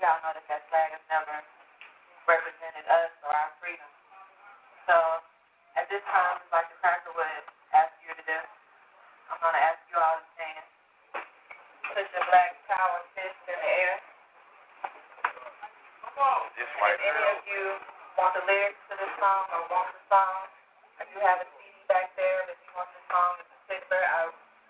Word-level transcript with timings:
We 0.00 0.08
all 0.08 0.16
know 0.24 0.32
that 0.32 0.48
that 0.48 0.64
flag 0.72 0.96
has 0.96 1.04
never 1.12 1.36
represented 2.24 2.88
us 2.88 3.12
or 3.20 3.36
our 3.36 3.52
freedom. 3.60 3.90
So 4.88 4.96
at 5.76 5.84
this 5.92 6.00
time, 6.08 6.40
like 6.48 6.72
the 6.72 6.80
cracker 6.80 7.12
would 7.12 7.44
ask 7.76 7.92
you 8.00 8.16
to 8.16 8.24
do, 8.24 8.38
I'm 9.28 9.36
going 9.44 9.52
to 9.52 9.60
ask 9.60 9.80
you 9.92 10.00
all 10.00 10.16
to 10.16 10.24
stand. 10.40 10.64
Put 11.92 12.08
your 12.16 12.24
black 12.32 12.56
power 12.64 13.00
fist 13.12 13.40
in 13.44 13.58
the 13.60 13.72
air. 13.84 13.96
This 16.56 16.64
If 16.64 17.00
any 17.04 17.24
of 17.36 17.40
you 17.44 17.64
want 18.16 18.32
the 18.36 18.44
lyrics 18.48 18.80
to 18.88 18.94
this 18.96 19.12
song 19.20 19.44
or 19.52 19.60
want 19.68 19.88
the 19.92 20.02
song, 20.08 20.38
I 20.96 21.04
do 21.12 21.16
have 21.20 21.44
a 21.44 21.48
CD 21.60 21.76
back 21.92 22.08
there. 22.16 22.48
If 22.48 22.56
you 22.64 22.72
want 22.72 22.88
the 22.96 23.04
song 23.12 23.32
in 23.40 23.46
particular, 23.52 24.00
I 24.00 24.20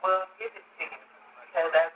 will 0.02 0.26
give 0.42 0.54
it 0.58 0.66
to 0.66 0.82
you. 0.90 1.00
Because 1.46 1.70
as 1.74 1.89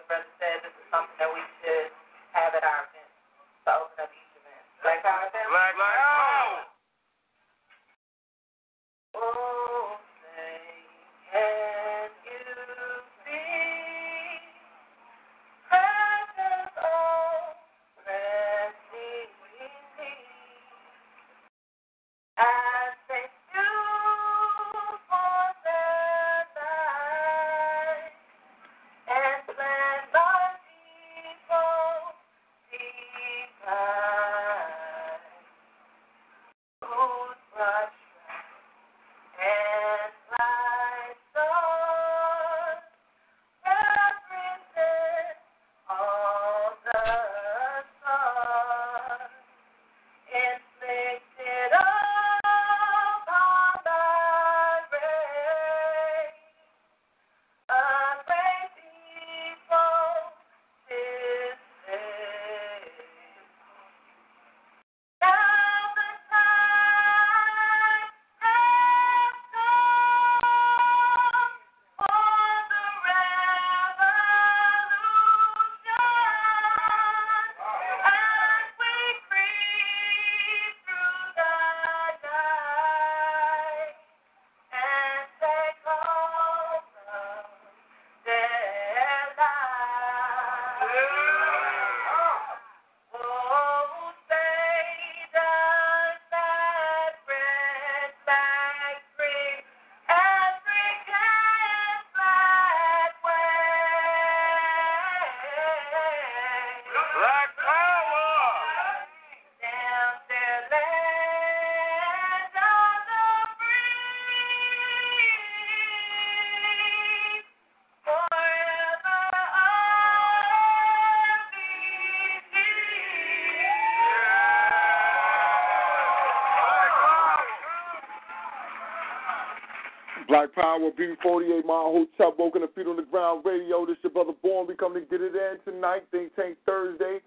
Black 130.45 130.55
Power, 130.55 130.91
B48 130.91 131.65
Mile 131.65 132.07
Hotel, 132.19 132.35
Woken 132.39 132.63
the 132.63 132.69
Feet 132.75 132.87
on 132.87 132.97
the 132.97 133.03
Ground 133.03 133.45
Radio. 133.45 133.87
This 133.87 133.97
your 134.03 134.13
brother 134.13 134.33
Born. 134.43 134.67
We 134.67 134.75
come 134.75 134.95
to 134.95 135.01
get 135.01 135.21
it 135.21 135.33
in 135.35 135.73
tonight. 135.73 136.03
Think 136.11 136.35
Tank 136.37 136.59
Thursday. 136.67 137.21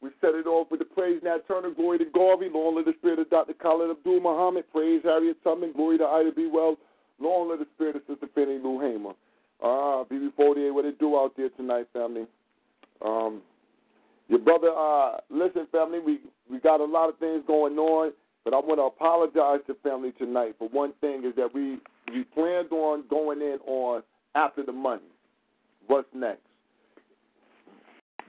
We 0.00 0.10
set 0.20 0.34
it 0.34 0.46
off 0.46 0.70
with 0.70 0.80
the 0.80 0.84
praise 0.84 1.20
Nat 1.22 1.46
Turner, 1.46 1.70
glory 1.70 1.98
to 1.98 2.04
Garvey, 2.04 2.48
long 2.52 2.74
live 2.74 2.84
the 2.84 2.94
spirit 2.98 3.20
of 3.20 3.30
Dr. 3.30 3.54
Khalid 3.54 3.90
Abdul 3.90 4.20
Muhammad, 4.20 4.64
praise 4.70 5.00
Harriet 5.02 5.42
Tubman, 5.42 5.72
glory 5.72 5.96
to 5.98 6.04
Ida 6.04 6.32
B. 6.32 6.46
Wells, 6.52 6.76
long 7.20 7.48
live 7.48 7.60
the 7.60 7.66
spirit 7.74 7.96
of 7.96 8.02
Sister 8.06 8.26
Fannie 8.34 8.58
Lou 8.58 8.80
Hamer. 8.80 9.12
Ah, 9.62 10.04
BB48, 10.04 10.74
what 10.74 10.84
it 10.84 10.98
do 10.98 11.16
out 11.16 11.32
there 11.36 11.48
tonight, 11.50 11.86
family? 11.94 12.26
Um, 13.02 13.40
your 14.28 14.40
brother, 14.40 14.72
uh, 14.76 15.18
listen, 15.30 15.66
family, 15.72 16.00
we, 16.00 16.18
we 16.50 16.58
got 16.58 16.80
a 16.80 16.84
lot 16.84 17.08
of 17.08 17.16
things 17.18 17.42
going 17.46 17.78
on, 17.78 18.12
but 18.44 18.52
I 18.52 18.58
want 18.58 18.78
to 18.78 18.82
apologize 18.82 19.60
to 19.68 19.74
family 19.82 20.12
tonight 20.18 20.56
for 20.58 20.68
one 20.68 20.92
thing 21.00 21.24
is 21.24 21.34
that 21.36 21.54
we 21.54 21.78
planned 22.44 22.72
on 22.72 23.04
going 23.08 23.40
in 23.40 23.58
on 23.66 24.02
after 24.34 24.62
the 24.64 24.72
money. 24.72 25.02
What's 25.86 26.08
next? 26.14 26.40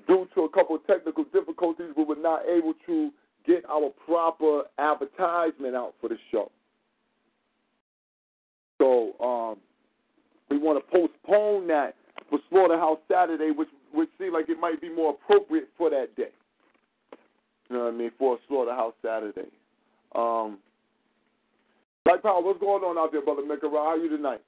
Due 0.07 0.27
to 0.36 0.41
a 0.41 0.50
couple 0.50 0.75
of 0.75 0.86
technical 0.88 1.25
difficulties, 1.25 1.88
we 1.98 2.03
were 2.03 2.15
not 2.15 2.41
able 2.45 2.74
to 2.86 3.12
get 3.45 3.63
our 3.69 3.89
proper 4.05 4.63
advertisement 4.77 5.75
out 5.75 5.93
for 6.00 6.10
the 6.10 6.17
show. 6.31 6.51
So 8.77 9.13
um, 9.24 9.57
we 10.50 10.57
want 10.57 10.84
to 10.84 10.91
postpone 10.91 11.67
that 11.67 11.95
for 12.29 12.39
Slaughterhouse 12.50 13.00
Saturday, 13.12 13.51
which 13.51 13.69
would 13.93 14.10
seem 14.19 14.34
like 14.34 14.50
it 14.50 14.60
might 14.60 14.79
be 14.79 14.89
more 14.89 15.12
appropriate 15.12 15.69
for 15.77 15.89
that 15.89 16.15
day. 16.15 16.31
You 17.69 17.77
know 17.77 17.86
what 17.86 17.93
I 17.93 17.98
mean? 17.98 18.12
For 18.19 18.36
a 18.36 18.38
Slaughterhouse 18.48 18.93
Saturday. 19.01 19.50
Um, 20.13 20.60
Black 22.05 22.22
Power, 22.22 22.41
what's 22.43 22.60
going 22.60 22.84
on 22.84 22.98
there. 23.62 23.70
How 23.72 23.78
are 23.78 23.98
you 23.98 24.10
tonight? 24.10 24.42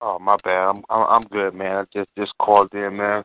Oh 0.00 0.18
my 0.18 0.36
bad. 0.42 0.68
I'm 0.68 0.82
I'm, 0.90 1.06
I'm 1.08 1.28
good, 1.28 1.54
man. 1.54 1.76
I 1.76 1.84
just 1.92 2.10
just 2.18 2.32
called 2.38 2.72
in, 2.74 2.96
man. 2.96 3.22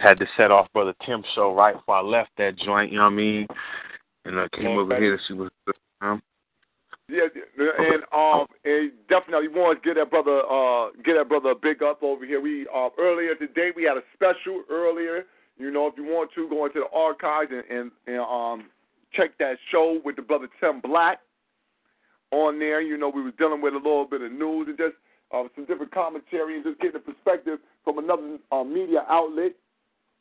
Had 0.00 0.18
to 0.18 0.26
set 0.36 0.50
off 0.50 0.72
brother 0.72 0.94
Tim's 1.04 1.24
show 1.34 1.54
right 1.54 1.74
before 1.74 1.96
I 1.96 2.02
left 2.02 2.30
that 2.38 2.56
joint. 2.58 2.90
You 2.90 2.98
know 2.98 3.04
what 3.04 3.12
I 3.12 3.16
mean? 3.16 3.46
And 4.24 4.40
I 4.40 4.46
came 4.56 4.78
over 4.78 4.96
here 4.96 5.16
to 5.16 5.22
see 5.26 5.34
what's 5.34 5.54
good. 5.66 5.74
Um, 6.00 6.22
Yeah, 7.08 7.26
yeah, 7.58 7.70
and 7.78 8.02
um, 8.12 8.46
and 8.64 8.92
definitely 9.08 9.48
want 9.48 9.82
to 9.82 9.86
get 9.86 9.96
that 10.00 10.10
brother, 10.10 10.40
uh, 10.40 10.90
get 11.04 11.14
that 11.14 11.28
brother 11.28 11.50
a 11.50 11.54
big 11.54 11.82
up 11.82 12.02
over 12.02 12.24
here. 12.24 12.40
We 12.40 12.66
uh, 12.74 12.88
earlier 12.98 13.34
today 13.34 13.70
we 13.76 13.84
had 13.84 13.96
a 13.96 14.02
special 14.14 14.62
earlier. 14.70 15.24
You 15.56 15.70
know, 15.70 15.86
if 15.86 15.94
you 15.96 16.04
want 16.04 16.30
to 16.34 16.48
go 16.48 16.66
into 16.66 16.80
the 16.80 16.96
archives 16.96 17.50
and, 17.52 17.64
and, 17.70 17.90
and 18.06 18.20
um, 18.20 18.70
check 19.12 19.38
that 19.38 19.56
show 19.70 20.00
with 20.04 20.16
the 20.16 20.22
brother 20.22 20.48
Tim 20.60 20.80
Black 20.80 21.20
on 22.32 22.58
there. 22.58 22.80
You 22.80 22.96
know, 22.96 23.08
we 23.08 23.22
was 23.22 23.32
dealing 23.38 23.62
with 23.62 23.74
a 23.74 23.76
little 23.76 24.06
bit 24.06 24.22
of 24.22 24.32
news 24.32 24.66
and 24.68 24.76
just 24.76 24.94
uh, 25.32 25.44
some 25.54 25.64
different 25.66 25.92
commentary 25.92 26.56
and 26.56 26.64
just 26.64 26.80
getting 26.80 26.96
a 26.96 26.98
perspective 26.98 27.58
from 27.84 27.98
another 27.98 28.38
uh, 28.50 28.64
media 28.64 29.04
outlet, 29.08 29.52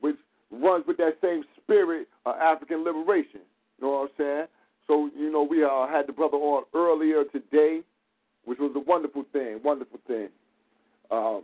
which 0.01 0.17
runs 0.51 0.85
with 0.87 0.97
that 0.97 1.17
same 1.21 1.43
spirit 1.57 2.07
of 2.25 2.35
African 2.35 2.83
liberation. 2.83 3.41
You 3.79 3.87
know 3.87 3.89
what 3.89 4.01
I'm 4.01 4.09
saying? 4.17 4.45
So, 4.87 5.09
you 5.17 5.31
know, 5.31 5.43
we 5.43 5.63
uh, 5.63 5.87
had 5.87 6.07
the 6.07 6.13
brother 6.13 6.37
on 6.37 6.63
earlier 6.75 7.23
today 7.23 7.81
which 8.45 8.59
was 8.59 8.71
a 8.75 8.79
wonderful 8.79 9.25
thing, 9.31 9.59
wonderful 9.63 9.99
thing. 10.07 10.29
Um, 11.11 11.43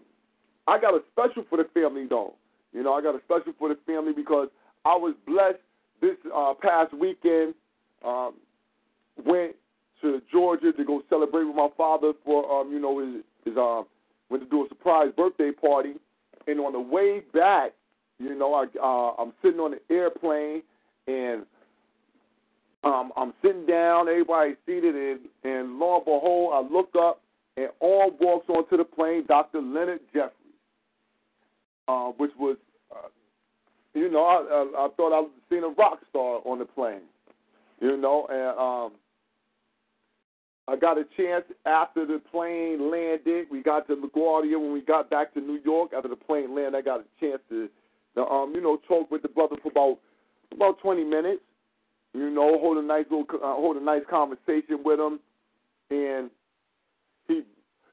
I 0.68 0.80
got 0.80 0.94
a 0.94 1.02
special 1.12 1.44
for 1.50 1.58
the 1.58 1.68
family 1.74 2.06
though. 2.10 2.34
You 2.74 2.84
know, 2.84 2.94
I 2.94 3.02
got 3.02 3.16
a 3.16 3.20
special 3.26 3.54
for 3.58 3.70
the 3.70 3.78
family 3.86 4.14
because 4.14 4.50
I 4.86 4.96
was 4.96 5.16
blessed 5.26 5.60
this 6.02 6.18
uh, 6.34 6.54
past 6.62 6.94
weekend. 6.94 7.54
Um, 8.06 8.36
went 9.26 9.56
to 10.02 10.22
Georgia 10.32 10.72
to 10.72 10.86
go 10.86 11.04
celebrate 11.10 11.44
with 11.44 11.56
my 11.56 11.68
father 11.76 12.14
for 12.24 12.62
um, 12.62 12.72
you 12.72 12.80
know 12.80 13.00
his, 13.00 13.24
his 13.44 13.58
um 13.58 13.86
went 14.30 14.44
to 14.44 14.50
do 14.50 14.66
a 14.66 14.70
surprise 14.70 15.10
birthday 15.18 15.52
party, 15.52 15.96
and 16.48 16.60
on 16.60 16.74
the 16.74 16.80
way 16.80 17.22
back, 17.34 17.74
you 18.20 18.36
know, 18.36 18.54
I 18.54 18.66
uh, 18.82 19.22
I'm 19.22 19.34
sitting 19.42 19.60
on 19.60 19.72
the 19.72 19.94
airplane 19.94 20.62
and 21.08 21.46
um, 22.84 23.12
I'm 23.18 23.34
sitting 23.42 23.66
down, 23.66 24.08
everybody's 24.08 24.56
seated, 24.66 24.96
and, 24.96 25.20
and 25.44 25.80
lo 25.80 25.98
and 25.98 26.06
behold, 26.06 26.54
I 26.54 26.74
look 26.74 26.90
up, 26.98 27.22
and 27.58 27.70
on 27.82 28.12
walks 28.22 28.48
onto 28.48 28.78
the 28.78 28.86
plane 28.86 29.26
Dr. 29.28 29.62
Leonard 29.62 30.00
Jeffries, 30.14 30.32
uh, 31.90 32.12
which 32.18 32.32
was, 32.38 32.58
uh, 32.92 33.08
you 33.94 34.10
know, 34.10 34.24
I, 34.24 34.86
I, 34.86 34.88
thought 34.96 35.18
I 35.18 35.22
was 35.22 35.32
seeing 35.50 35.64
a 35.64 35.70
rock 35.70 36.00
star 36.10 36.42
on 36.46 36.60
the 36.60 36.66
plane, 36.66 37.02
you 37.82 37.98
know, 37.98 38.28
and 38.30 38.60
um, 38.60 39.00
I 40.68 40.80
got 40.80 40.98
a 40.98 41.06
chance 41.18 41.46
after 41.66 42.06
the 42.06 42.22
plane 42.32 42.92
landed. 42.92 43.48
We 43.50 43.64
got 43.64 43.88
to 43.88 43.96
LaGuardia 43.96 44.60
when 44.60 44.72
we 44.74 44.82
got 44.82 45.10
back 45.10 45.34
to 45.34 45.42
New 45.42 45.60
York. 45.66 45.92
After 45.96 46.10
the 46.10 46.16
plane 46.16 46.56
landed, 46.56 46.78
I 46.78 46.82
got 46.82 47.00
a 47.00 47.06
chance 47.20 47.42
to, 47.50 47.68
to 48.16 48.22
um, 48.22 48.54
you 48.54 48.62
know, 48.62 48.78
talk 48.88 49.10
with 49.10 49.24
the 49.24 49.30
brother 49.30 49.56
for 49.64 49.72
about 49.72 49.98
about 50.52 50.80
20 50.80 51.04
minutes 51.04 51.42
you 52.14 52.30
know, 52.30 52.58
hold 52.60 52.78
a 52.78 52.82
nice 52.82 53.06
little, 53.10 53.26
uh, 53.36 53.54
hold 53.54 53.78
a 53.78 53.84
nice 53.84 54.02
conversation 54.10 54.82
with 54.84 55.00
him, 55.00 55.20
and 55.92 56.30
he, 57.28 57.44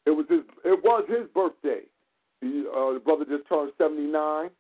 it 0.07 0.11
was 0.11 0.27
his, 0.29 0.41
it 0.65 0.83
was 0.83 1.05
his 1.09 1.29
birthday. 1.35 1.81
Uh, 2.43 2.93
the 2.93 3.01
brother 3.03 3.25
just 3.25 3.49
turned 3.49 3.73
79. 3.79 4.51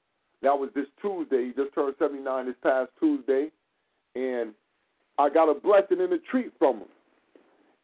That 0.43 0.59
was 0.59 0.71
this 0.75 0.87
Tuesday. 1.01 1.47
He 1.47 1.53
just 1.53 1.75
turned 1.75 1.95
79 1.99 2.47
this 2.47 2.55
past 2.63 2.91
Tuesday, 2.99 3.51
and 4.15 4.53
I 5.19 5.29
got 5.29 5.49
a 5.49 5.55
blessing 5.55 6.01
and 6.01 6.13
a 6.13 6.19
treat 6.31 6.53
from 6.59 6.79
him. 6.79 6.89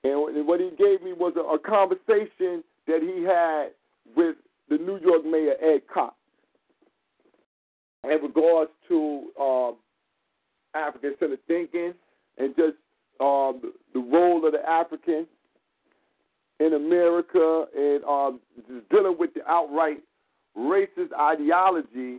And 0.04 0.46
what 0.46 0.60
he 0.60 0.70
gave 0.70 1.02
me 1.02 1.12
was 1.12 1.34
a, 1.36 1.40
a 1.40 1.58
conversation 1.58 2.64
that 2.86 3.00
he 3.00 3.22
had 3.22 3.70
with 4.16 4.36
the 4.68 4.78
New 4.78 4.98
York 4.98 5.24
Mayor 5.24 5.54
Ed 5.62 5.82
Koch 5.92 6.14
in 8.04 8.20
regards 8.20 8.70
to 8.88 9.30
um, 9.40 9.76
African 10.74 11.14
centered 11.20 11.38
thinking 11.46 11.94
and 12.38 12.54
just 12.56 12.76
um, 13.20 13.72
the 13.94 14.00
role 14.00 14.44
of 14.44 14.52
the 14.52 14.68
African 14.68 15.26
in 16.64 16.74
America 16.74 17.64
and 17.76 18.04
um, 18.04 18.40
just 18.68 18.88
dealing 18.90 19.16
with 19.18 19.34
the 19.34 19.44
outright 19.48 19.98
racist 20.56 21.12
ideology 21.18 22.18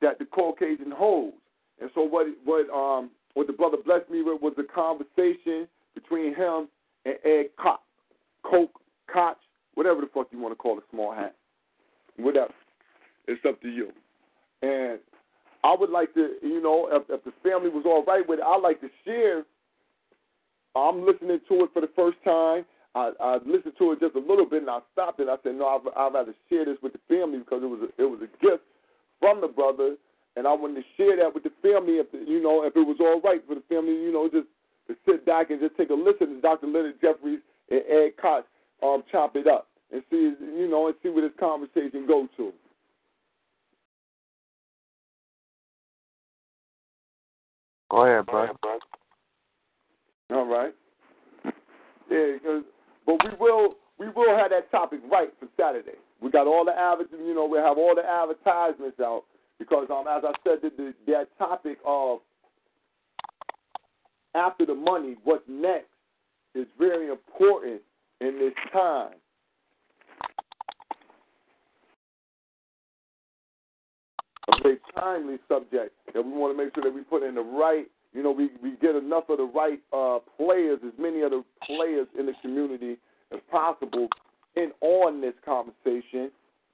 that 0.00 0.18
the 0.18 0.24
Caucasian 0.24 0.90
holds. 0.90 1.36
And 1.80 1.90
so 1.94 2.02
what 2.02 2.26
what 2.44 2.68
um 2.70 3.10
what 3.34 3.46
the 3.46 3.52
brother 3.52 3.76
blessed 3.84 4.10
me 4.10 4.22
with 4.22 4.40
was 4.40 4.54
a 4.58 4.62
conversation 4.62 5.68
between 5.94 6.34
him 6.34 6.68
and 7.04 7.14
Ed 7.24 7.46
Koch, 7.62 7.80
Coke, 8.42 8.80
Koch, 9.12 9.36
whatever 9.74 10.00
the 10.00 10.08
fuck 10.12 10.28
you 10.32 10.40
want 10.40 10.52
to 10.52 10.56
call 10.56 10.76
the 10.76 10.82
small 10.90 11.14
hat. 11.14 11.34
Whatever. 12.16 12.54
It's 13.28 13.44
up 13.46 13.60
to 13.60 13.68
you. 13.68 13.90
And 14.62 14.98
I 15.64 15.74
would 15.78 15.90
like 15.90 16.14
to, 16.14 16.36
you 16.42 16.62
know, 16.62 16.88
if, 16.90 17.02
if 17.10 17.24
the 17.24 17.32
family 17.42 17.68
was 17.68 17.84
all 17.84 18.04
right 18.04 18.26
with 18.26 18.38
it, 18.38 18.44
I'd 18.44 18.62
like 18.62 18.80
to 18.80 18.88
share. 19.04 19.44
I'm 20.74 21.04
listening 21.04 21.40
to 21.48 21.64
it 21.64 21.70
for 21.74 21.80
the 21.80 21.90
first 21.94 22.16
time. 22.24 22.64
I, 22.96 23.12
I 23.20 23.34
listened 23.44 23.76
to 23.76 23.92
it 23.92 24.00
just 24.00 24.16
a 24.16 24.24
little 24.24 24.46
bit 24.46 24.62
and 24.62 24.70
I 24.70 24.80
stopped 24.92 25.20
it. 25.20 25.28
I 25.28 25.36
said, 25.44 25.56
no, 25.56 25.68
I'd, 25.68 25.84
I'd 25.94 26.14
rather 26.14 26.34
share 26.48 26.64
this 26.64 26.78
with 26.82 26.94
the 26.94 27.04
family 27.08 27.38
because 27.38 27.60
it 27.62 27.68
was 27.68 27.84
a, 27.84 28.02
it 28.02 28.08
was 28.08 28.20
a 28.24 28.30
gift 28.40 28.64
from 29.20 29.42
the 29.42 29.48
brother, 29.48 29.96
and 30.36 30.46
I 30.46 30.52
wanted 30.54 30.80
to 30.80 30.86
share 30.96 31.16
that 31.16 31.34
with 31.34 31.44
the 31.44 31.52
family. 31.60 32.00
If 32.00 32.10
the, 32.10 32.24
you 32.26 32.42
know, 32.42 32.64
if 32.64 32.74
it 32.74 32.80
was 32.80 32.96
all 33.00 33.20
right 33.20 33.44
for 33.46 33.54
the 33.54 33.62
family, 33.68 33.92
you 33.92 34.12
know, 34.12 34.28
just 34.32 34.48
to 34.88 34.96
sit 35.04 35.26
back 35.26 35.50
and 35.50 35.60
just 35.60 35.76
take 35.76 35.90
a 35.90 35.94
listen 35.94 36.36
to 36.36 36.40
Dr. 36.40 36.68
Leonard 36.68 37.00
Jeffries 37.00 37.40
and 37.70 37.82
Ed 37.84 38.16
Koch 38.20 38.44
um, 38.82 39.04
chop 39.12 39.36
it 39.36 39.46
up 39.46 39.68
and 39.92 40.02
see, 40.10 40.32
you 40.40 40.68
know, 40.70 40.86
and 40.86 40.96
see 41.02 41.10
where 41.10 41.22
this 41.22 41.36
conversation 41.38 42.06
goes 42.06 42.28
to. 42.38 42.52
Go 47.90 48.04
ahead, 48.04 48.26
bro. 48.26 48.48
All 50.32 50.46
right. 50.46 50.74
Yeah, 52.10 52.38
cause, 52.42 52.62
but 53.06 53.16
we 53.24 53.30
will 53.38 53.74
we 53.98 54.08
will 54.10 54.36
have 54.36 54.50
that 54.50 54.70
topic 54.70 55.00
right 55.10 55.32
for 55.40 55.48
Saturday. 55.56 55.96
We 56.20 56.30
got 56.30 56.46
all 56.46 56.64
the 56.64 56.72
adver- 56.72 57.08
you 57.16 57.34
know, 57.34 57.46
we 57.46 57.58
have 57.58 57.78
all 57.78 57.94
the 57.94 58.04
advertisements 58.04 59.00
out 59.00 59.24
because 59.58 59.88
um 59.90 60.04
as 60.08 60.24
I 60.24 60.32
said 60.44 60.58
the, 60.62 60.70
the, 60.76 60.94
that 61.12 61.28
topic 61.38 61.78
of 61.86 62.18
after 64.34 64.66
the 64.66 64.74
money, 64.74 65.16
what's 65.24 65.44
next 65.48 65.88
is 66.54 66.66
very 66.78 67.08
important 67.10 67.80
in 68.20 68.38
this 68.38 68.52
time. 68.72 69.14
a 74.48 74.62
very 74.62 74.78
timely 74.94 75.38
subject 75.48 75.92
that 76.14 76.24
we 76.24 76.30
want 76.32 76.56
to 76.56 76.64
make 76.64 76.74
sure 76.74 76.84
that 76.84 76.94
we 76.94 77.02
put 77.02 77.22
in 77.22 77.34
the 77.34 77.42
right, 77.42 77.86
you 78.16 78.22
know, 78.22 78.30
we, 78.30 78.50
we 78.62 78.76
get 78.80 78.96
enough 78.96 79.24
of 79.28 79.38
the 79.38 79.44
right 79.44 79.80
uh, 79.92 80.18
players, 80.36 80.80
as 80.86 80.92
many 80.98 81.20
of 81.20 81.30
the 81.30 81.44
players 81.64 82.06
in 82.18 82.26
the 82.26 82.32
community 82.40 82.96
as 83.32 83.40
possible 83.50 84.08
in 84.56 84.72
on 84.80 85.20
this 85.20 85.34
conversation. 85.44 86.30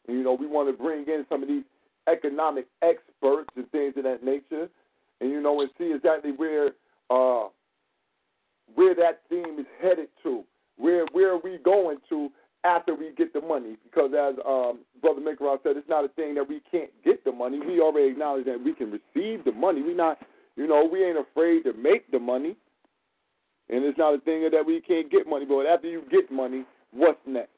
And, 0.06 0.16
you 0.18 0.22
know, 0.22 0.34
we 0.34 0.46
want 0.46 0.68
to 0.68 0.82
bring 0.82 1.00
in 1.08 1.26
some 1.28 1.42
of 1.42 1.48
these 1.48 1.64
economic 2.08 2.66
experts 2.82 3.50
and 3.56 3.70
things 3.70 3.94
of 3.96 4.04
that 4.04 4.24
nature, 4.24 4.68
and 5.20 5.30
you 5.30 5.40
know, 5.40 5.60
and 5.60 5.70
see 5.78 5.92
exactly 5.92 6.32
where 6.32 6.70
uh, 7.10 7.48
where 8.74 8.94
that 8.94 9.22
theme 9.28 9.58
is 9.58 9.66
headed 9.80 10.08
to. 10.22 10.44
Where 10.76 11.06
where 11.12 11.32
are 11.32 11.40
we 11.40 11.58
going 11.58 11.98
to 12.08 12.30
after 12.64 12.94
we 12.94 13.12
get 13.16 13.32
the 13.32 13.40
money. 13.40 13.76
Because 13.84 14.10
as 14.12 14.34
um, 14.46 14.80
Brother 15.00 15.20
Mikrah 15.20 15.58
said, 15.62 15.76
it's 15.76 15.88
not 15.88 16.04
a 16.04 16.08
thing 16.08 16.34
that 16.34 16.48
we 16.48 16.60
can't 16.70 16.90
get 17.04 17.24
the 17.24 17.32
money. 17.32 17.58
We 17.58 17.80
already 17.80 18.08
acknowledge 18.08 18.46
that 18.46 18.62
we 18.62 18.72
can 18.72 18.90
receive 18.90 19.44
the 19.44 19.52
money. 19.52 19.82
We're 19.82 19.96
not, 19.96 20.18
you 20.56 20.66
know, 20.66 20.88
we 20.90 21.04
ain't 21.04 21.18
afraid 21.18 21.62
to 21.64 21.72
make 21.72 22.10
the 22.10 22.18
money. 22.18 22.56
And 23.68 23.84
it's 23.84 23.96
not 23.96 24.14
a 24.14 24.18
thing 24.18 24.48
that 24.50 24.66
we 24.66 24.80
can't 24.80 25.10
get 25.10 25.26
money. 25.26 25.46
But 25.46 25.66
after 25.66 25.88
you 25.88 26.02
get 26.10 26.30
money, 26.30 26.64
what's 26.92 27.18
next? 27.26 27.50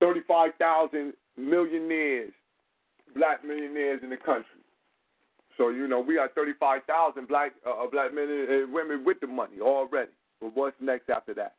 35,000 0.00 1.12
millionaires, 1.36 2.32
black 3.16 3.44
millionaires 3.44 4.00
in 4.02 4.10
the 4.10 4.16
country. 4.16 4.44
So 5.56 5.70
you 5.70 5.88
know 5.88 6.00
we 6.00 6.14
got 6.14 6.34
35,000 6.34 7.26
black 7.26 7.52
uh, 7.66 7.84
black 7.90 8.14
men 8.14 8.28
and 8.28 8.72
women 8.72 9.04
with 9.04 9.18
the 9.20 9.26
money 9.26 9.60
already. 9.60 10.12
But 10.40 10.54
what's 10.54 10.76
next 10.80 11.10
after 11.10 11.34
that? 11.34 11.54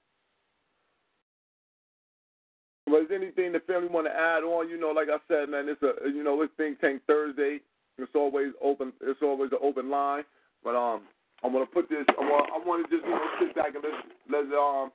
Was 2.89 3.05
there 3.10 3.22
anything 3.22 3.51
the 3.51 3.60
family 3.62 3.88
want 3.88 4.08
to 4.08 4.13
add 4.13 4.43
on? 4.43 4.69
You 4.69 4.79
know, 4.79 4.89
like 4.89 5.08
I 5.10 5.17
said, 5.27 5.50
man, 5.50 5.69
it's 5.69 5.81
a 5.81 6.10
you 6.10 6.24
know 6.24 6.41
it's 6.41 6.53
Think 6.58 6.79
Tank 6.81 7.01
Thursday. 7.08 7.60
It's 7.98 8.15
always 8.15 8.53
open. 8.63 8.93
It's 9.01 9.22
always 9.22 9.51
an 9.51 9.60
open 9.62 9.89
line. 9.89 10.24
But 10.63 10.75
um, 10.75 11.01
I 11.43 11.48
want 11.48 11.69
to 11.69 11.74
put 11.74 11.89
this. 11.89 12.05
I 12.10 12.22
want. 12.22 12.50
I 12.53 12.67
want 12.67 12.89
to 12.89 12.96
just 12.96 13.05
you 13.05 13.12
know 13.12 13.27
sit 13.39 13.55
back 13.55 13.75
and 13.75 13.84
let's 13.84 14.01
let's 14.29 14.51
um 14.53 14.91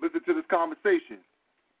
listen 0.00 0.20
to 0.26 0.34
this 0.34 0.48
conversation 0.50 1.18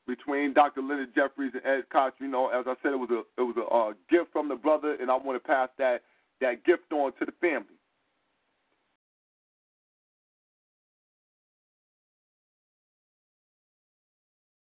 between 0.06 0.52
Dr. 0.52 0.82
Leonard 0.82 1.14
Jeffries 1.14 1.52
and 1.54 1.64
Ed 1.64 1.84
Koch. 1.92 2.14
You 2.18 2.28
know, 2.28 2.48
as 2.48 2.64
I 2.66 2.74
said, 2.82 2.92
it 2.92 3.00
was 3.00 3.10
a 3.10 3.22
it 3.40 3.44
was 3.44 3.56
a 3.56 3.66
uh, 3.66 3.92
gift 4.10 4.32
from 4.32 4.48
the 4.48 4.56
brother, 4.56 4.96
and 5.00 5.10
I 5.10 5.16
want 5.16 5.40
to 5.42 5.46
pass 5.46 5.68
that 5.78 6.02
that 6.40 6.64
gift 6.64 6.92
on 6.92 7.12
to 7.18 7.24
the 7.26 7.34
family. 7.40 7.79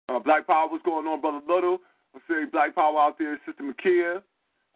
Uh, 0.10 0.20
Black 0.20 0.48
Power, 0.48 0.70
what's 0.70 0.84
going 0.86 1.06
on, 1.06 1.20
Brother 1.22 1.42
Little? 1.48 1.80
I 2.16 2.20
see 2.28 2.46
Black 2.52 2.76
Power 2.76 3.00
out 3.00 3.18
there, 3.20 3.40
Sister 3.46 3.64
Makia. 3.64 4.22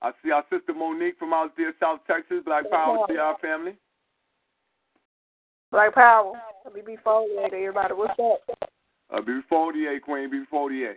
I 0.01 0.11
see 0.23 0.31
our 0.31 0.43
sister 0.49 0.73
Monique 0.73 1.17
from 1.19 1.31
out 1.31 1.55
there, 1.55 1.73
South 1.79 1.99
Texas. 2.07 2.41
Black 2.43 2.69
Power, 2.69 3.05
see 3.07 3.17
our 3.17 3.37
family. 3.37 3.75
Black 5.71 5.93
Power, 5.93 6.33
BB48, 6.67 7.45
everybody, 7.45 7.93
what's 7.93 8.19
up? 8.19 8.69
Uh, 9.13 9.21
BB48, 9.21 10.01
Queen, 10.01 10.45
BB48. 10.51 10.93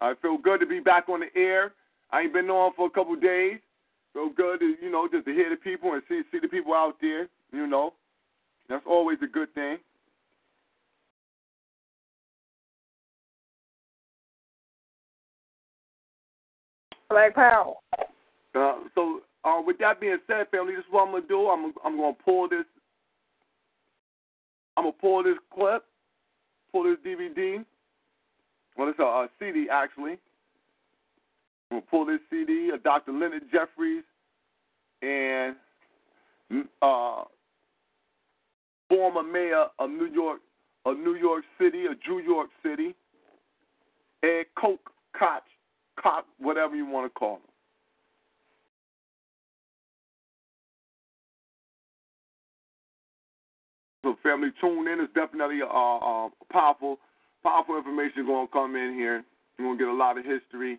I 0.00 0.14
feel 0.20 0.36
good 0.36 0.60
to 0.60 0.66
be 0.66 0.80
back 0.80 1.08
on 1.08 1.20
the 1.20 1.40
air. 1.40 1.72
I 2.10 2.22
ain't 2.22 2.32
been 2.32 2.50
on 2.50 2.72
for 2.76 2.86
a 2.86 2.90
couple 2.90 3.14
of 3.14 3.22
days. 3.22 3.58
Feel 4.12 4.30
good 4.30 4.60
to, 4.60 4.74
you 4.82 4.90
know, 4.90 5.08
just 5.10 5.26
to 5.26 5.32
hear 5.32 5.48
the 5.48 5.56
people 5.56 5.92
and 5.92 6.02
see 6.08 6.22
see 6.32 6.38
the 6.40 6.48
people 6.48 6.74
out 6.74 6.96
there, 7.00 7.28
you 7.52 7.66
know. 7.66 7.94
That's 8.68 8.84
always 8.86 9.18
a 9.22 9.26
good 9.26 9.54
thing. 9.54 9.78
Black 17.10 17.34
Power. 17.34 17.74
Uh, 18.54 18.74
so, 18.94 19.20
uh, 19.44 19.60
with 19.64 19.78
that 19.78 20.00
being 20.00 20.18
said, 20.26 20.46
family, 20.50 20.74
this 20.74 20.84
is 20.84 20.90
what 20.90 21.06
I'm 21.06 21.12
gonna 21.12 21.26
do. 21.26 21.48
I'm 21.48 21.72
I'm 21.84 21.96
gonna 21.96 22.16
pull 22.24 22.48
this. 22.48 22.64
I'm 24.76 24.84
gonna 24.84 24.96
pull 25.00 25.22
this 25.24 25.36
clip, 25.52 25.84
pull 26.72 26.84
this 26.84 26.96
DVD. 27.04 27.64
Well, 28.76 28.88
it's 28.88 28.98
a, 28.98 29.02
a 29.02 29.28
CD 29.38 29.66
actually. 29.70 30.12
I'm 31.70 31.78
gonna 31.78 31.82
pull 31.90 32.06
this 32.06 32.20
CD 32.30 32.70
of 32.72 32.82
Dr. 32.82 33.12
Leonard 33.12 33.42
Jeffries 33.52 34.04
and 35.02 35.56
uh, 36.82 37.24
former 38.88 39.22
mayor 39.22 39.66
of 39.78 39.90
New 39.90 40.06
York, 40.06 40.40
of 40.86 40.96
New 40.96 41.14
York 41.14 41.44
City, 41.60 41.86
of 41.86 41.96
New 42.08 42.20
York 42.20 42.50
City, 42.62 42.94
Ed 44.22 44.44
Coke 44.56 44.90
Koch, 45.18 45.42
Whatever 46.38 46.76
you 46.76 46.86
want 46.86 47.12
to 47.12 47.18
call 47.18 47.36
him. 47.36 47.42
So, 54.02 54.16
family, 54.22 54.48
tune 54.60 54.88
in. 54.88 55.00
It's 55.00 55.12
definitely 55.12 55.60
uh, 55.62 55.66
uh, 55.66 56.28
powerful, 56.50 56.98
powerful 57.42 57.76
information 57.76 58.26
going 58.26 58.46
to 58.46 58.52
come 58.52 58.74
in 58.74 58.94
here. 58.94 59.22
You're 59.58 59.68
going 59.68 59.78
to 59.78 59.84
get 59.84 59.92
a 59.92 59.96
lot 59.96 60.16
of 60.16 60.24
history, 60.24 60.78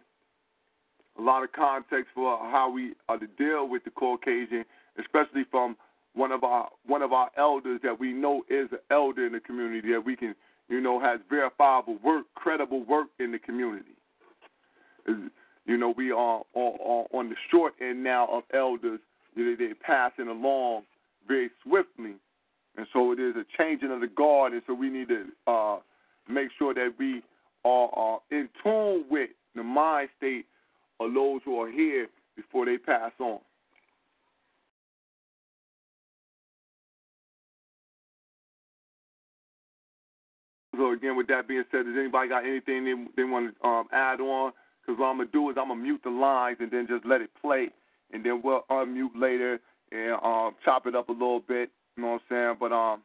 a 1.20 1.22
lot 1.22 1.44
of 1.44 1.52
context 1.52 2.08
for 2.16 2.40
how 2.40 2.72
we 2.74 2.94
are 3.10 3.20
to 3.20 3.28
deal 3.38 3.70
with 3.70 3.84
the 3.84 3.92
Caucasian, 3.92 4.66
especially 5.00 5.44
from 5.52 5.78
one 6.14 6.32
of 6.32 6.44
our 6.44 6.70
one 6.86 7.02
of 7.02 7.14
our 7.14 7.30
elders 7.38 7.80
that 7.84 8.00
we 8.00 8.12
know 8.12 8.44
is 8.50 8.70
an 8.72 8.80
elder 8.90 9.26
in 9.28 9.34
the 9.34 9.40
community 9.40 9.92
that 9.92 10.04
we 10.04 10.16
can, 10.16 10.36
you 10.68 10.82
know, 10.82 11.00
has 11.00 11.20
verifiable 11.30 11.98
work, 12.04 12.26
credible 12.36 12.84
work 12.84 13.08
in 13.20 13.32
the 13.32 13.40
community. 13.40 13.96
You 15.08 15.78
know, 15.78 15.94
we 15.96 16.12
are 16.12 16.42
on, 16.54 17.30
the 17.30 17.36
short 17.50 17.74
end 17.82 18.04
now 18.04 18.28
of 18.28 18.44
elders. 18.54 19.00
They're 19.36 19.76
passing 19.86 20.28
along 20.28 20.84
very 21.28 21.50
swiftly 21.64 22.16
and 22.78 22.88
so 22.94 23.12
it 23.12 23.20
is 23.20 23.36
a 23.36 23.46
changing 23.58 23.92
of 23.92 24.02
the 24.02 24.08
guard, 24.08 24.54
and 24.54 24.62
so 24.66 24.74
we 24.74 24.90
need 24.90 25.10
to 25.10 25.26
uh, 25.48 25.78
make 26.30 26.50
sure 26.58 26.74
that 26.74 26.94
we 26.98 27.22
are, 27.66 27.90
are 27.94 28.20
in 28.32 28.50
tune 28.64 29.06
with 29.10 29.30
the 29.56 29.64
mind 29.64 30.10
state 30.18 30.46
of 31.00 31.14
those 31.14 31.42
who 31.44 31.60
are 31.60 31.70
here 31.70 32.08
before 32.36 32.66
they 32.66 32.78
pass 32.78 33.12
on. 33.20 33.40
So 40.78 40.94
again, 40.94 41.18
with 41.18 41.28
that 41.28 41.48
being 41.48 41.66
said, 41.70 41.86
does 41.86 41.96
anybody 42.00 42.30
got 42.30 42.46
anything 42.46 42.86
they, 42.86 43.22
they 43.22 43.30
want 43.30 43.54
to 43.62 43.68
um, 43.68 43.88
add 43.92 44.22
on? 44.22 44.54
Because 44.92 45.00
what 45.00 45.08
I'm 45.08 45.18
gonna 45.18 45.30
do 45.32 45.50
is 45.50 45.56
I'm 45.58 45.70
gonna 45.70 45.82
mute 45.82 46.02
the 46.04 46.10
lines 46.10 46.58
and 46.60 46.70
then 46.70 46.86
just 46.86 47.06
let 47.06 47.22
it 47.22 47.30
play, 47.42 47.70
and 48.12 48.26
then 48.26 48.42
we'll 48.44 48.66
unmute 48.70 49.16
later 49.16 49.60
and 49.94 50.14
um, 50.22 50.56
chop 50.66 50.86
it 50.86 50.96
up 50.96 51.08
a 51.08 51.14
little 51.14 51.40
bit 51.40 51.72
you 51.96 52.04
know 52.04 52.14
what 52.14 52.22
I'm 52.30 52.36
saying? 52.36 52.56
But 52.60 52.72
um, 52.72 53.02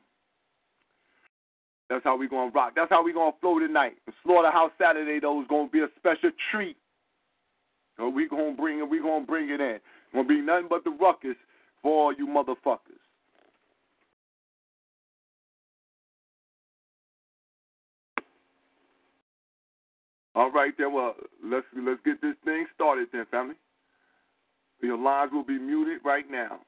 that's 1.88 2.02
how 2.02 2.16
we 2.16 2.28
gonna 2.28 2.50
rock. 2.50 2.72
That's 2.74 2.90
how 2.90 3.04
we 3.04 3.12
gonna 3.12 3.36
flow 3.40 3.58
tonight. 3.58 3.94
The 4.06 4.12
Slaughterhouse 4.24 4.72
Saturday 4.80 5.20
though 5.20 5.40
is 5.40 5.46
gonna 5.48 5.68
be 5.68 5.80
a 5.80 5.88
special 5.96 6.30
treat. 6.50 6.76
So 7.96 8.08
we 8.08 8.28
gonna 8.28 8.52
bring 8.52 8.80
it. 8.80 8.88
We 8.88 9.00
gonna 9.00 9.24
bring 9.24 9.50
it 9.50 9.60
in. 9.60 9.78
Gonna 10.12 10.26
be 10.26 10.40
nothing 10.40 10.66
but 10.68 10.82
the 10.82 10.90
ruckus 10.90 11.36
for 11.82 12.06
all 12.06 12.12
you 12.12 12.26
motherfuckers. 12.26 13.05
All 20.36 20.52
right, 20.52 20.72
then. 20.78 20.92
Well, 20.92 21.14
let's 21.42 21.66
let's 21.74 22.00
get 22.04 22.20
this 22.20 22.36
thing 22.44 22.66
started, 22.74 23.08
then, 23.12 23.24
family. 23.30 23.56
Your 24.82 24.98
lines 24.98 25.32
will 25.32 25.42
be 25.42 25.58
muted 25.58 26.04
right 26.04 26.30
now. 26.30 26.60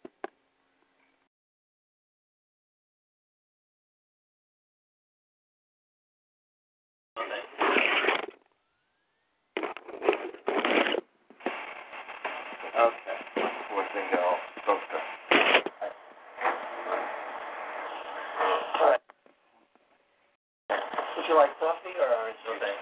Like 21.28 21.54
coffee 21.60 21.94
or 21.94 22.08
orange? 22.10 22.34
Okay. 22.50 22.74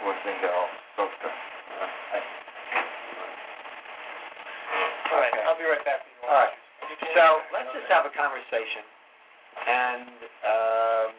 Poor 0.00 0.14
thing 0.24 0.38
got 0.40 0.54
all 0.54 0.70
soaked 0.96 1.20
up. 1.28 1.36
All 5.12 5.18
right, 5.20 5.34
I'll 5.44 5.58
be 5.60 5.68
right 5.68 5.84
back. 5.84 6.00
All 6.24 6.40
right. 6.40 6.56
So 7.12 7.24
let's 7.52 7.68
just 7.76 7.81
have 7.92 8.08
a 8.08 8.14
conversation, 8.16 8.84
and 9.68 10.16
um, 10.48 11.10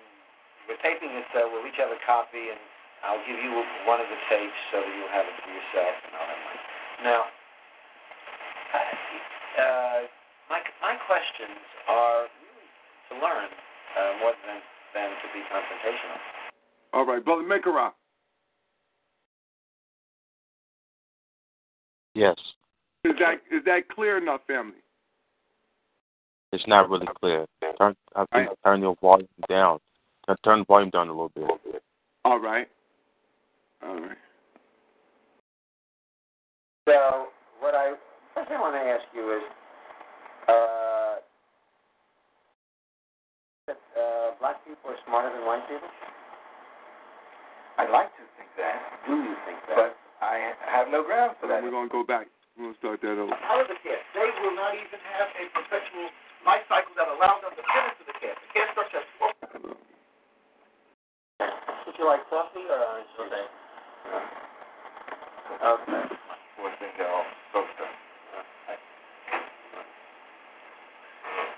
we're 0.65 0.81
taping 0.81 1.13
this. 1.13 1.29
Uh, 1.37 1.45
we'll 1.53 1.63
each 1.69 1.77
have 1.77 1.93
a 1.93 2.01
copy, 2.01 2.49
and 2.49 2.57
I'll 3.05 3.21
give 3.29 3.37
you 3.37 3.53
one 3.85 4.01
of 4.01 4.09
the 4.09 4.19
tapes 4.25 4.57
so 4.73 4.81
that 4.81 4.89
you'll 4.97 5.13
have 5.13 5.29
it 5.29 5.37
for 5.37 5.51
yourself, 5.53 5.95
and 6.09 6.11
I'll 6.17 6.29
have 6.33 6.41
mine. 6.49 6.61
Now, 7.05 7.21
uh, 8.73 9.99
my 10.49 10.59
my 10.81 10.95
questions 11.05 11.61
are 11.85 12.25
really 12.41 12.69
to 13.09 13.13
learn 13.21 13.49
uh, 13.53 14.11
more 14.19 14.33
than 14.41 14.57
than 14.97 15.09
to 15.13 15.27
be 15.29 15.45
confrontational. 15.53 16.19
All 16.93 17.05
right, 17.05 17.23
brother 17.23 17.45
Makerop. 17.45 17.93
Yes, 22.15 22.37
Is 23.05 23.13
that 23.19 23.41
is 23.51 23.65
that 23.65 23.89
clear 23.89 24.17
enough, 24.17 24.41
family? 24.47 24.82
It's 26.53 26.67
not 26.67 26.89
really 26.89 27.07
clear. 27.19 27.45
Turn, 27.79 27.95
I 28.15 28.25
think 28.31 28.49
turn 28.63 28.81
your 28.81 28.95
volume 29.01 29.27
down. 29.49 29.79
Turn, 30.27 30.37
turn 30.45 30.59
the 30.59 30.65
volume 30.65 30.91
down 30.91 31.09
a 31.09 31.11
little 31.11 31.31
bit. 31.33 31.81
All 32.23 32.39
right. 32.39 32.67
All 33.83 33.99
right. 33.99 34.17
So 36.87 37.27
what 37.59 37.73
I 37.73 37.93
first 38.35 38.51
I 38.51 38.61
want 38.61 38.75
to 38.77 38.85
ask 38.85 39.03
you 39.15 39.25
is, 39.33 39.43
uh, 40.47 41.15
that 43.65 43.79
uh, 43.97 44.37
black 44.39 44.61
people 44.63 44.91
are 44.93 44.99
smarter 45.07 45.33
than 45.33 45.47
white 45.47 45.65
people? 45.67 45.89
I'd 47.79 47.89
like 47.89 48.13
to 48.21 48.23
think 48.37 48.53
that, 48.61 48.77
Do 49.09 49.17
you 49.17 49.33
think 49.49 49.57
that? 49.73 49.75
but 49.75 49.91
I 50.21 50.53
have 50.69 50.87
no 50.93 51.01
grounds 51.01 51.33
for 51.41 51.49
that. 51.49 51.63
We're 51.63 51.73
gonna 51.73 51.89
go 51.89 52.05
back. 52.05 52.27
We're 52.53 52.69
gonna 52.69 52.77
start 52.77 53.01
that 53.01 53.17
over. 53.17 53.33
How 53.41 53.57
are 53.57 53.67
the? 53.67 53.73
They 53.73 54.29
will 54.45 54.53
not 54.53 54.77
even 54.77 55.01
have 55.17 55.33
a 55.33 55.43
perpetual 55.57 56.13
life 56.45 56.63
cycle 56.67 56.93
that 56.95 57.07
allows 57.07 57.41
them 57.43 57.55
to 57.55 57.63
fit 57.63 57.83
into 57.91 58.03
the 58.07 58.15
cat. 58.19 58.35
The 58.35 58.49
cat 58.51 58.67
starts 58.75 58.93
at 58.95 59.05
four. 59.19 59.31
Would 61.87 61.95
you 61.99 62.05
like 62.05 62.23
coffee 62.29 62.63
or 62.67 62.79
orange 62.79 63.07
juice? 63.15 63.31
Okay. 65.63 66.03
Poor 66.59 66.71
thing 66.79 66.91
got 66.99 67.09
all 67.09 67.27
soaked 67.51 67.79
up. 67.79 67.91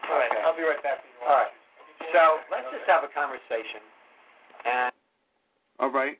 All 0.09 0.17
right, 0.21 0.29
I'll 0.45 0.55
be 0.55 0.61
right 0.61 0.81
back. 0.83 1.01
All 1.25 1.33
right. 1.33 1.53
So 2.13 2.37
let's 2.51 2.69
just 2.71 2.85
have 2.87 3.03
a 3.03 3.09
conversation, 3.09 3.81
and 4.65 4.91
All 5.79 5.89
right. 5.89 6.17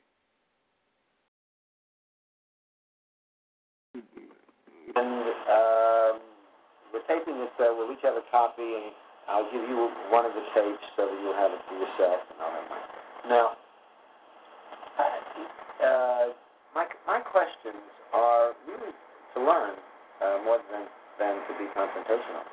and 4.96 5.22
um, 5.46 6.20
we're 6.96 7.04
taping 7.04 7.36
this. 7.36 7.52
Uh, 7.60 7.76
we'll 7.76 7.92
each 7.92 8.00
have 8.00 8.16
a 8.16 8.24
copy, 8.32 8.64
and 8.64 8.88
I'll 9.28 9.44
give 9.52 9.68
you 9.68 9.92
one 10.08 10.24
of 10.24 10.32
the 10.32 10.40
tapes 10.56 10.80
so 10.96 11.04
that 11.04 11.16
you'll 11.20 11.36
have 11.36 11.52
it 11.52 11.60
for 11.68 11.76
yourself, 11.76 12.24
and 12.32 12.40
I'll 12.40 12.56
have 12.56 12.68
mine. 12.72 12.88
Now, 13.28 13.46
uh, 15.84 16.26
my 16.72 16.88
my 17.04 17.20
questions 17.20 17.84
are 18.16 18.56
really 18.64 18.96
to 19.36 19.38
learn 19.44 19.76
uh, 20.24 20.40
more 20.48 20.56
than 20.72 20.88
than 21.20 21.36
to 21.36 21.52
be 21.60 21.68
confrontational. 21.76 22.48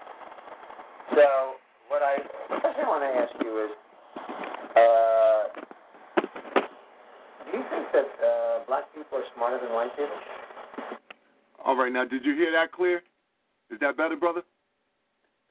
So, 1.15 1.55
what 1.87 2.03
I 2.03 2.19
the 2.51 2.59
first 2.59 2.75
thing 2.75 2.83
I 2.83 2.89
want 2.91 3.07
to 3.07 3.13
ask 3.15 3.31
you 3.39 3.53
is, 3.63 3.71
uh, 4.75 5.43
do 7.47 7.57
you 7.57 7.63
think 7.71 7.85
that 7.95 8.11
uh, 8.19 8.67
black 8.67 8.91
people 8.91 9.19
are 9.19 9.27
smarter 9.35 9.63
than 9.63 9.71
white 9.71 9.95
people? 9.95 10.19
All 11.63 11.77
right. 11.77 11.93
Now, 11.93 12.03
did 12.03 12.25
you 12.25 12.35
hear 12.35 12.51
that 12.51 12.73
clear? 12.73 13.03
Is 13.71 13.79
that 13.79 13.97
better, 13.97 14.15
brother? 14.15 14.41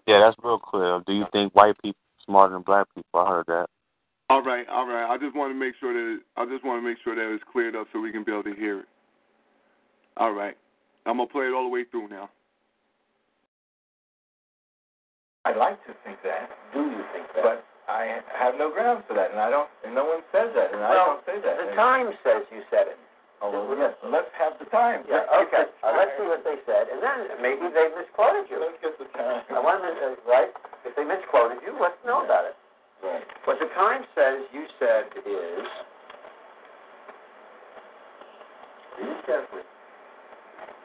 Yeah, 0.06 0.20
that's 0.20 0.36
real 0.42 0.58
clear. 0.58 1.00
Do 1.06 1.12
you 1.12 1.24
think 1.32 1.54
white 1.54 1.76
people 1.82 1.96
are 1.98 2.24
smarter 2.24 2.54
than 2.54 2.62
black 2.62 2.86
people? 2.94 3.20
I 3.20 3.28
heard 3.28 3.46
that. 3.46 3.66
All 4.30 4.42
right. 4.42 4.66
All 4.68 4.86
right. 4.86 5.06
I 5.12 5.18
just 5.18 5.36
want 5.36 5.52
to 5.52 5.58
make 5.58 5.74
sure 5.78 5.92
that 5.92 6.20
I 6.36 6.44
just 6.46 6.64
want 6.64 6.82
to 6.82 6.88
make 6.88 6.98
sure 7.04 7.14
that 7.14 7.34
it's 7.34 7.44
cleared 7.52 7.76
up 7.76 7.86
so 7.92 8.00
we 8.00 8.10
can 8.12 8.24
be 8.24 8.32
able 8.32 8.44
to 8.44 8.54
hear 8.54 8.80
it. 8.80 8.86
All 10.16 10.32
right. 10.32 10.56
I'm 11.06 11.16
gonna 11.18 11.28
play 11.28 11.46
it 11.46 11.52
all 11.54 11.64
the 11.64 11.68
way 11.68 11.84
through 11.90 12.08
now. 12.08 12.30
I'd 15.44 15.56
like 15.56 15.82
to 15.86 15.94
think 16.06 16.18
that, 16.22 16.50
Do 16.72 16.80
you 16.86 17.02
think 17.12 17.26
that? 17.34 17.42
but 17.42 17.66
I 17.90 18.22
have 18.38 18.54
no 18.56 18.70
grounds 18.70 19.02
for 19.08 19.14
that, 19.14 19.32
and 19.32 19.40
I 19.40 19.50
don't. 19.50 19.68
And 19.84 19.94
no 19.94 20.04
one 20.06 20.22
says 20.30 20.54
that, 20.54 20.72
and 20.72 20.82
I 20.82 20.94
don't 20.94 21.20
say 21.26 21.42
that. 21.42 21.56
the 21.58 21.66
And- 21.68 21.76
Times 21.76 22.14
says 22.22 22.46
you 22.52 22.62
said 22.70 22.86
it. 22.94 22.98
Oh, 23.42 23.50
well, 23.50 23.66
let's, 23.74 23.98
let's 24.06 24.30
have 24.38 24.54
the 24.62 24.70
time. 24.70 25.02
Yeah, 25.10 25.26
okay. 25.42 25.66
Uh, 25.82 25.90
let's 25.98 26.14
see 26.14 26.30
what 26.30 26.46
they 26.46 26.62
said, 26.62 26.86
and 26.94 27.02
then 27.02 27.42
maybe 27.42 27.66
they 27.74 27.90
misquoted 27.90 28.46
you. 28.46 28.62
Let's 28.62 28.78
get 28.78 28.94
the 29.02 29.10
time. 29.18 29.42
I 29.50 29.58
want 29.58 29.82
to, 29.82 29.90
uh, 29.90 30.14
right? 30.30 30.54
If 30.86 30.94
they 30.94 31.02
misquoted 31.02 31.58
you. 31.66 31.74
Let's 31.74 31.98
know 32.06 32.22
about 32.22 32.46
it. 32.46 32.54
Right. 33.02 33.26
What 33.44 33.58
the 33.58 33.66
Times 33.74 34.06
says 34.14 34.46
you 34.54 34.62
said 34.78 35.10
is. 35.26 35.66
Read 39.02 39.18
carefully. 39.26 39.66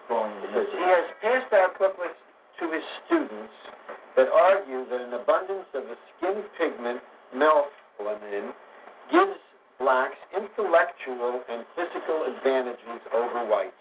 Says, 0.09 0.67
he 0.73 0.81
has 0.81 1.05
passed 1.21 1.53
out 1.53 1.77
booklets 1.77 2.17
to 2.57 2.71
his 2.71 2.81
students 3.05 3.53
that 4.15 4.33
argue 4.33 4.87
that 4.89 5.01
an 5.01 5.13
abundance 5.13 5.69
of 5.75 5.83
the 5.85 5.97
skin 6.17 6.41
pigment 6.57 7.01
melanin 7.35 8.49
gives 9.11 9.37
blacks 9.79 10.17
intellectual 10.33 11.41
and 11.49 11.65
physical 11.77 12.25
advantages 12.25 13.01
over 13.13 13.45
whites. 13.45 13.77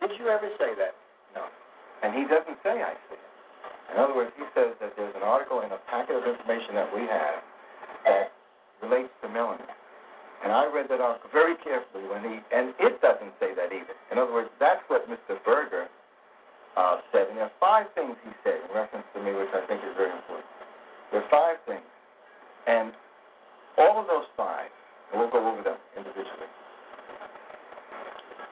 Did 0.00 0.16
you 0.18 0.28
ever 0.28 0.48
say 0.58 0.72
that? 0.76 0.96
No. 1.34 1.44
And 2.02 2.12
he 2.12 2.24
doesn't 2.28 2.58
say 2.64 2.80
I 2.84 2.96
see 3.08 3.16
it. 3.16 3.26
In 3.94 4.02
other 4.02 4.14
words, 4.14 4.32
he 4.36 4.44
says 4.52 4.74
that 4.80 4.92
there's 4.96 5.14
an 5.14 5.22
article 5.22 5.62
in 5.62 5.70
a 5.70 5.80
packet 5.86 6.16
of 6.16 6.24
information 6.26 6.74
that 6.74 6.90
we 6.90 7.06
have 7.06 7.38
that 8.04 8.32
relates 8.82 9.12
to 9.22 9.28
melanin. 9.28 9.70
And 10.44 10.52
I 10.52 10.68
read 10.68 10.88
that 10.90 11.00
article 11.00 11.30
very 11.32 11.56
carefully 11.64 12.04
when 12.06 12.20
he, 12.20 12.42
and 12.52 12.74
it 12.76 13.00
doesn't 13.00 13.32
say 13.40 13.56
that 13.56 13.72
either. 13.72 13.96
In 14.12 14.18
other 14.18 14.32
words, 14.32 14.50
that's 14.60 14.82
what 14.88 15.08
Mr. 15.08 15.40
Berger 15.44 15.88
uh, 16.76 17.00
said. 17.10 17.32
And 17.32 17.38
there 17.38 17.48
are 17.48 17.58
five 17.58 17.86
things 17.94 18.16
he 18.20 18.30
said 18.44 18.60
in 18.60 18.70
reference 18.74 19.06
to 19.16 19.22
me, 19.22 19.32
which 19.32 19.50
I 19.56 19.64
think 19.64 19.80
is 19.80 19.96
very 19.96 20.12
important. 20.12 20.46
There 21.10 21.24
are 21.24 21.30
five 21.32 21.56
things. 21.64 21.88
And 22.66 22.92
all 23.78 24.00
of 24.00 24.06
those 24.06 24.28
five, 24.36 24.68
and 25.12 25.20
we'll 25.20 25.30
go 25.30 25.46
over 25.46 25.62
them 25.62 25.76
individually, 25.96 26.50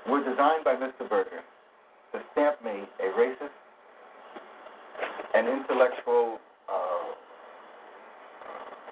were 0.08 0.22
designed 0.22 0.64
by 0.64 0.74
Mr. 0.76 1.08
Berger 1.08 1.42
to 2.12 2.20
stamp 2.32 2.62
me 2.64 2.84
a 3.00 3.08
racist, 3.18 3.56
an 5.34 5.48
intellectual 5.48 6.38
uh, 6.68 7.10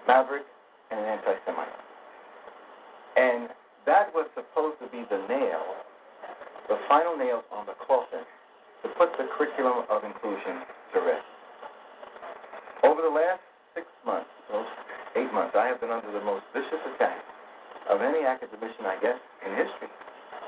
maverick, 0.07 0.45
and 0.91 1.01
an 1.01 1.07
anti-Semite. 1.07 1.69
And 3.17 3.49
that 3.87 4.13
was 4.15 4.27
supposed 4.35 4.81
to 4.81 4.89
be 4.89 5.05
the 5.11 5.23
nail, 5.29 5.63
the 6.69 6.79
final 6.89 7.17
nail 7.17 7.43
on 7.53 7.67
the 7.67 7.77
coffin 7.87 8.25
to 8.83 8.89
put 8.99 9.13
the 9.19 9.29
curriculum 9.37 9.85
of 9.91 10.03
inclusion 10.05 10.67
to 10.95 11.01
rest. 11.01 11.29
Over 12.83 13.03
the 13.03 13.15
last 13.15 13.41
six 13.75 13.87
months, 14.05 14.31
or 14.53 14.67
eight 15.15 15.33
months, 15.33 15.55
I 15.55 15.67
have 15.69 15.81
been 15.81 15.91
under 15.91 16.11
the 16.11 16.25
most 16.25 16.43
vicious 16.53 16.83
attack 16.95 17.23
of 17.91 18.03
any 18.03 18.27
academician, 18.27 18.87
I 18.87 18.99
guess, 19.01 19.19
in 19.47 19.53
history. 19.57 19.91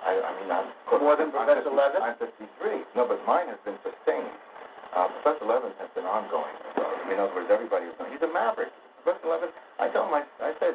I, 0.05 0.13
I 0.21 0.31
mean, 0.41 0.51
I'm 0.53 0.69
More 1.01 1.17
than 1.17 1.33
I'm 1.33 1.47
Professor 1.47 1.71
50 1.73 1.77
Levin? 1.77 2.01
I'm 2.03 2.17
53. 2.21 2.97
No, 2.97 3.09
but 3.09 3.21
mine 3.27 3.49
has 3.49 3.59
been 3.65 3.79
sustained. 3.83 4.33
Uh, 4.95 5.09
Professor 5.23 5.47
Levin 5.47 5.73
has 5.81 5.91
been 5.97 6.05
ongoing. 6.07 6.55
Uh, 6.77 7.13
in 7.13 7.19
other 7.19 7.35
words, 7.35 7.51
everybody 7.51 7.87
was 7.91 7.97
He's 8.13 8.23
a 8.23 8.31
maverick. 8.33 8.71
Professor 9.03 9.29
Levin, 9.29 9.51
I 9.81 9.89
told 9.91 10.09
him, 10.13 10.15
I, 10.21 10.23
I 10.45 10.53
said, 10.61 10.75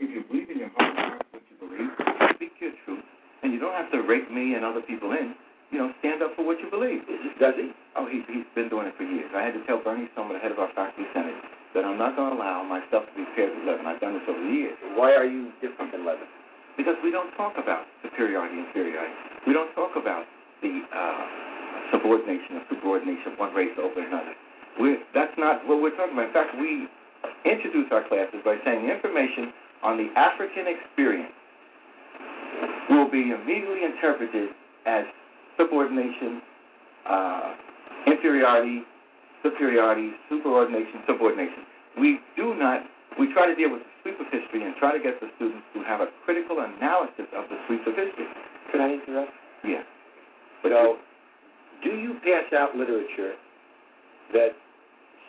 if 0.00 0.08
you 0.10 0.22
believe 0.28 0.50
in 0.50 0.58
your 0.58 0.72
heart 0.76 1.22
what 1.32 1.42
you 1.50 1.56
believe, 1.62 1.90
speak 2.36 2.52
your 2.60 2.72
truth, 2.84 3.04
and 3.42 3.52
you 3.52 3.60
don't 3.60 3.74
have 3.74 3.90
to 3.92 4.02
rake 4.02 4.30
me 4.30 4.54
and 4.54 4.64
other 4.64 4.82
people 4.82 5.12
in. 5.12 5.34
You 5.72 5.80
know, 5.80 5.88
stand 6.04 6.20
up 6.20 6.36
for 6.36 6.44
what 6.44 6.60
you 6.60 6.68
believe. 6.68 7.00
Does 7.40 7.56
he? 7.56 7.72
Oh, 7.96 8.04
he's 8.04 8.22
he's 8.28 8.44
been 8.54 8.68
doing 8.68 8.86
it 8.86 8.94
for 8.96 9.08
years. 9.08 9.32
I 9.32 9.40
had 9.40 9.56
to 9.56 9.64
tell 9.64 9.80
Bernie 9.80 10.08
Sohmer, 10.12 10.36
the 10.36 10.42
head 10.44 10.52
of 10.52 10.60
our 10.60 10.68
faculty 10.76 11.08
senate, 11.16 11.34
that 11.72 11.88
I'm 11.88 11.96
not 11.96 12.12
going 12.12 12.30
to 12.30 12.36
allow 12.36 12.60
myself 12.60 13.08
to 13.08 13.14
be 13.16 13.24
paired 13.32 13.56
with 13.56 13.64
Levin. 13.64 13.88
I've 13.88 14.00
done 14.00 14.12
this 14.20 14.28
over 14.28 14.36
the 14.36 14.52
years. 14.52 14.76
Why 14.92 15.16
are 15.16 15.24
you 15.24 15.48
different 15.64 15.96
than 15.96 16.04
Levin? 16.04 16.28
Because 16.76 16.96
we 17.00 17.08
don't 17.08 17.32
talk 17.40 17.56
about 17.56 17.88
superiority 18.04 18.60
and 18.60 18.68
inferiority. 18.68 19.16
We 19.48 19.56
don't 19.56 19.72
talk 19.72 19.96
about 19.96 20.28
the 20.60 20.84
uh, 20.92 21.24
subordination 21.92 22.60
or 22.60 22.64
subordination 22.68 23.32
of 23.32 23.38
one 23.40 23.56
race 23.56 23.72
over 23.80 23.96
another. 23.96 24.36
We're, 24.76 25.00
that's 25.16 25.36
not 25.36 25.64
what 25.64 25.80
we're 25.80 25.96
talking 25.96 26.16
about. 26.16 26.28
In 26.28 26.36
fact, 26.36 26.52
we 26.56 26.88
introduce 27.44 27.88
our 27.92 28.04
classes 28.08 28.40
by 28.44 28.56
saying 28.64 28.84
the 28.84 28.92
information 28.92 29.52
on 29.82 29.96
the 29.96 30.08
African 30.16 30.68
experience 30.68 31.32
will 32.88 33.10
be 33.10 33.32
immediately 33.32 33.84
interpreted 33.84 34.50
as 34.86 35.04
subordination, 35.56 36.42
uh, 37.08 37.54
inferiority, 38.06 38.82
superiority, 39.42 40.12
superordination, 40.30 41.04
subordination. 41.06 41.64
We 41.98 42.20
do 42.36 42.54
not, 42.54 42.82
we 43.18 43.32
try 43.32 43.46
to 43.46 43.54
deal 43.54 43.70
with 43.70 43.82
the 43.82 43.90
sweep 44.02 44.20
of 44.20 44.26
history 44.32 44.64
and 44.64 44.74
try 44.76 44.96
to 44.96 45.02
get 45.02 45.20
the 45.20 45.28
students 45.36 45.66
to 45.74 45.82
have 45.82 46.00
a 46.00 46.08
critical 46.24 46.58
analysis 46.60 47.26
of 47.36 47.48
the 47.50 47.56
sweep 47.66 47.86
of 47.86 47.94
history. 47.94 48.26
Can 48.70 48.80
I 48.80 48.94
interrupt? 48.94 49.32
Yes. 49.64 49.84
So, 50.62 50.96
do 51.82 51.90
you 51.90 52.14
pass 52.24 52.52
out 52.56 52.76
literature 52.76 53.34
that 54.32 54.50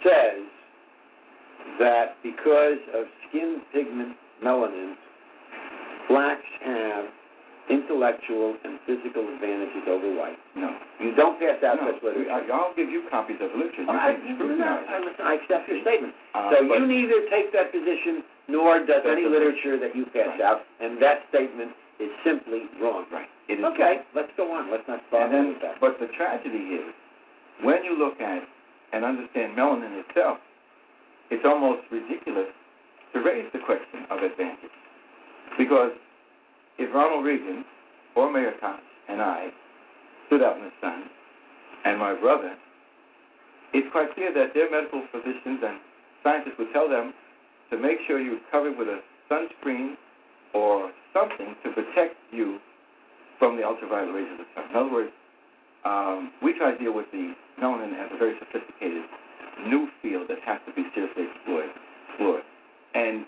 says 0.04 0.46
that 1.80 2.16
because 2.24 2.78
of 2.94 3.06
skin 3.28 3.62
pigment 3.74 4.16
melanin, 4.44 4.94
blacks 6.08 6.42
have 6.64 7.06
intellectual 7.70 8.56
and 8.64 8.80
physical 8.86 9.24
advantages 9.34 9.84
over 9.88 10.10
whites? 10.16 10.40
No. 10.56 10.72
You 11.00 11.16
don't 11.16 11.40
pass 11.40 11.62
out 11.64 11.80
No, 11.80 11.92
such 11.94 12.04
literature. 12.04 12.32
I, 12.32 12.44
I'll 12.52 12.76
give 12.76 12.90
you 12.90 13.08
copies 13.10 13.38
of 13.40 13.52
literature. 13.56 13.84
You 13.84 13.90
All 13.90 13.96
right, 13.96 14.16
can 14.20 14.28
you 14.28 14.36
do 14.36 14.44
scrutinize. 14.44 14.84
I, 14.90 15.00
listen, 15.00 15.24
I 15.24 15.34
accept 15.40 15.64
your 15.70 15.80
statement. 15.82 16.14
Uh, 16.36 16.52
so 16.52 16.58
you 16.64 16.84
neither 16.88 17.24
take 17.32 17.52
that 17.56 17.72
position 17.72 18.24
nor 18.52 18.84
does 18.84 19.04
any 19.08 19.24
literature 19.24 19.80
that 19.80 19.96
you 19.96 20.04
pass 20.12 20.36
Right. 20.36 20.42
out, 20.42 20.62
and 20.84 21.02
that 21.02 21.24
statement 21.30 21.72
is 22.00 22.12
simply 22.24 22.68
wrong. 22.82 23.06
Right. 23.12 23.28
It 23.48 23.60
is 23.60 23.66
Okay, 23.76 24.04
let's 24.16 24.32
go 24.36 24.52
on. 24.52 24.72
Let's 24.72 24.84
not 24.88 25.00
bother 25.12 25.32
then, 25.32 25.56
with 25.56 25.62
that. 25.64 25.80
but 25.80 26.00
the 26.00 26.08
tragedy 26.18 26.76
is, 26.80 26.92
when 27.64 27.84
you 27.84 27.96
look 27.98 28.20
at 28.20 28.44
and 28.92 29.06
understand 29.06 29.56
melanin 29.58 30.04
itself, 30.04 30.38
it's 31.32 31.44
almost 31.46 31.82
ridiculous 31.92 32.52
to 33.14 33.20
raise 33.24 33.46
the 33.54 33.60
question 33.60 34.04
of 34.12 34.20
advantage. 34.24 34.74
Because 35.58 35.92
if 36.78 36.94
Ronald 36.94 37.26
Reagan 37.26 37.66
or 38.16 38.32
Mayor 38.32 38.54
Koch 38.60 38.80
and 39.10 39.22
I 39.22 39.50
stood 40.28 40.42
out 40.42 40.58
in 40.58 40.64
the 40.64 40.72
sun, 40.82 41.04
and 41.86 42.00
my 42.00 42.14
brother, 42.14 42.56
it's 43.74 43.88
quite 43.92 44.14
clear 44.14 44.34
that 44.34 44.54
their 44.54 44.70
medical 44.70 45.04
physicians 45.12 45.60
and 45.66 45.80
scientists 46.24 46.56
would 46.58 46.72
tell 46.74 46.90
them 46.90 47.14
to 47.70 47.78
make 47.78 47.98
sure 48.08 48.20
you're 48.20 48.40
covered 48.52 48.78
with 48.78 48.88
a 48.88 49.00
sunscreen 49.30 49.96
or 50.54 50.92
something 51.12 51.56
to 51.64 51.72
protect 51.72 52.16
you 52.32 52.60
from 53.40 53.58
the 53.58 53.64
ultraviolet 53.64 54.14
rays 54.14 54.32
of 54.32 54.38
the 54.38 54.46
sun. 54.56 54.70
In 54.70 54.76
other 54.76 54.92
words, 54.92 55.12
um, 55.86 56.32
we 56.42 56.58
try 56.58 56.72
to 56.72 56.78
deal 56.78 56.94
with 56.94 57.08
the 57.12 57.34
melanin 57.60 57.94
as 58.00 58.10
a 58.14 58.18
very 58.18 58.36
sophisticated 58.40 59.04
new 59.68 59.88
field 60.02 60.28
that 60.30 60.40
has 60.46 60.60
to 60.68 60.74
be 60.74 60.88
seriously 60.96 61.28
explored. 61.34 61.70
explored. 62.10 62.44
And 62.96 63.26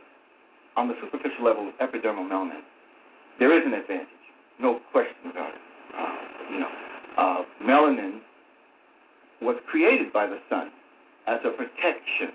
on 0.78 0.88
the 0.88 0.96
superficial 1.02 1.44
level 1.44 1.68
of 1.68 1.74
epidermal 1.82 2.30
melanin, 2.30 2.64
there 3.40 3.52
is 3.58 3.66
an 3.66 3.74
advantage, 3.74 4.08
no 4.60 4.80
question 4.92 5.32
about 5.32 5.50
it. 5.50 5.62
Uh, 5.98 6.54
you 6.54 6.60
know, 6.60 6.72
uh, 7.18 7.42
melanin 7.64 8.20
was 9.42 9.56
created 9.68 10.12
by 10.14 10.26
the 10.28 10.38
sun 10.50 10.72
as 11.28 11.40
a 11.46 11.50
protection 11.52 12.32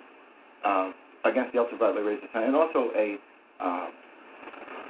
uh, 0.65 0.91
against 1.25 1.53
the 1.53 1.59
ultraviolet 1.59 2.05
rays 2.05 2.19
of 2.23 2.29
the 2.29 2.33
sun, 2.33 2.45
and 2.45 2.57
also 2.57 2.91
a 2.97 3.17
uh, 3.61 3.87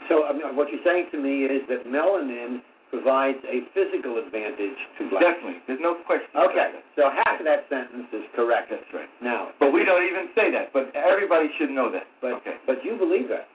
So 0.09 0.25
I 0.27 0.33
mean, 0.33 0.57
what 0.57 0.69
you're 0.71 0.83
saying 0.85 1.07
to 1.13 1.19
me 1.19 1.45
is 1.45 1.63
that 1.69 1.87
melanin 1.87 2.63
provides 2.91 3.39
a 3.47 3.63
physical 3.71 4.19
advantage 4.19 4.75
to 4.99 5.07
blacks. 5.11 5.23
definitely. 5.23 5.63
There's 5.71 5.79
no 5.81 5.95
question. 6.07 6.27
about 6.35 6.51
Okay, 6.51 6.75
so 6.99 7.07
half 7.07 7.39
of 7.39 7.47
that 7.47 7.71
sentence 7.71 8.11
is 8.13 8.27
correct. 8.35 8.71
That's 8.75 8.83
right. 8.93 9.07
Now, 9.23 9.55
But 9.63 9.71
we 9.71 9.85
don't 9.87 10.03
even 10.03 10.27
say 10.35 10.51
that. 10.51 10.73
But 10.75 10.91
everybody 10.99 11.47
should 11.59 11.71
know 11.71 11.91
that. 11.93 12.11
but 12.21 12.43
okay. 12.43 12.59
but 12.67 12.83
you 12.85 12.99
believe 12.99 13.29
that. 13.31 13.47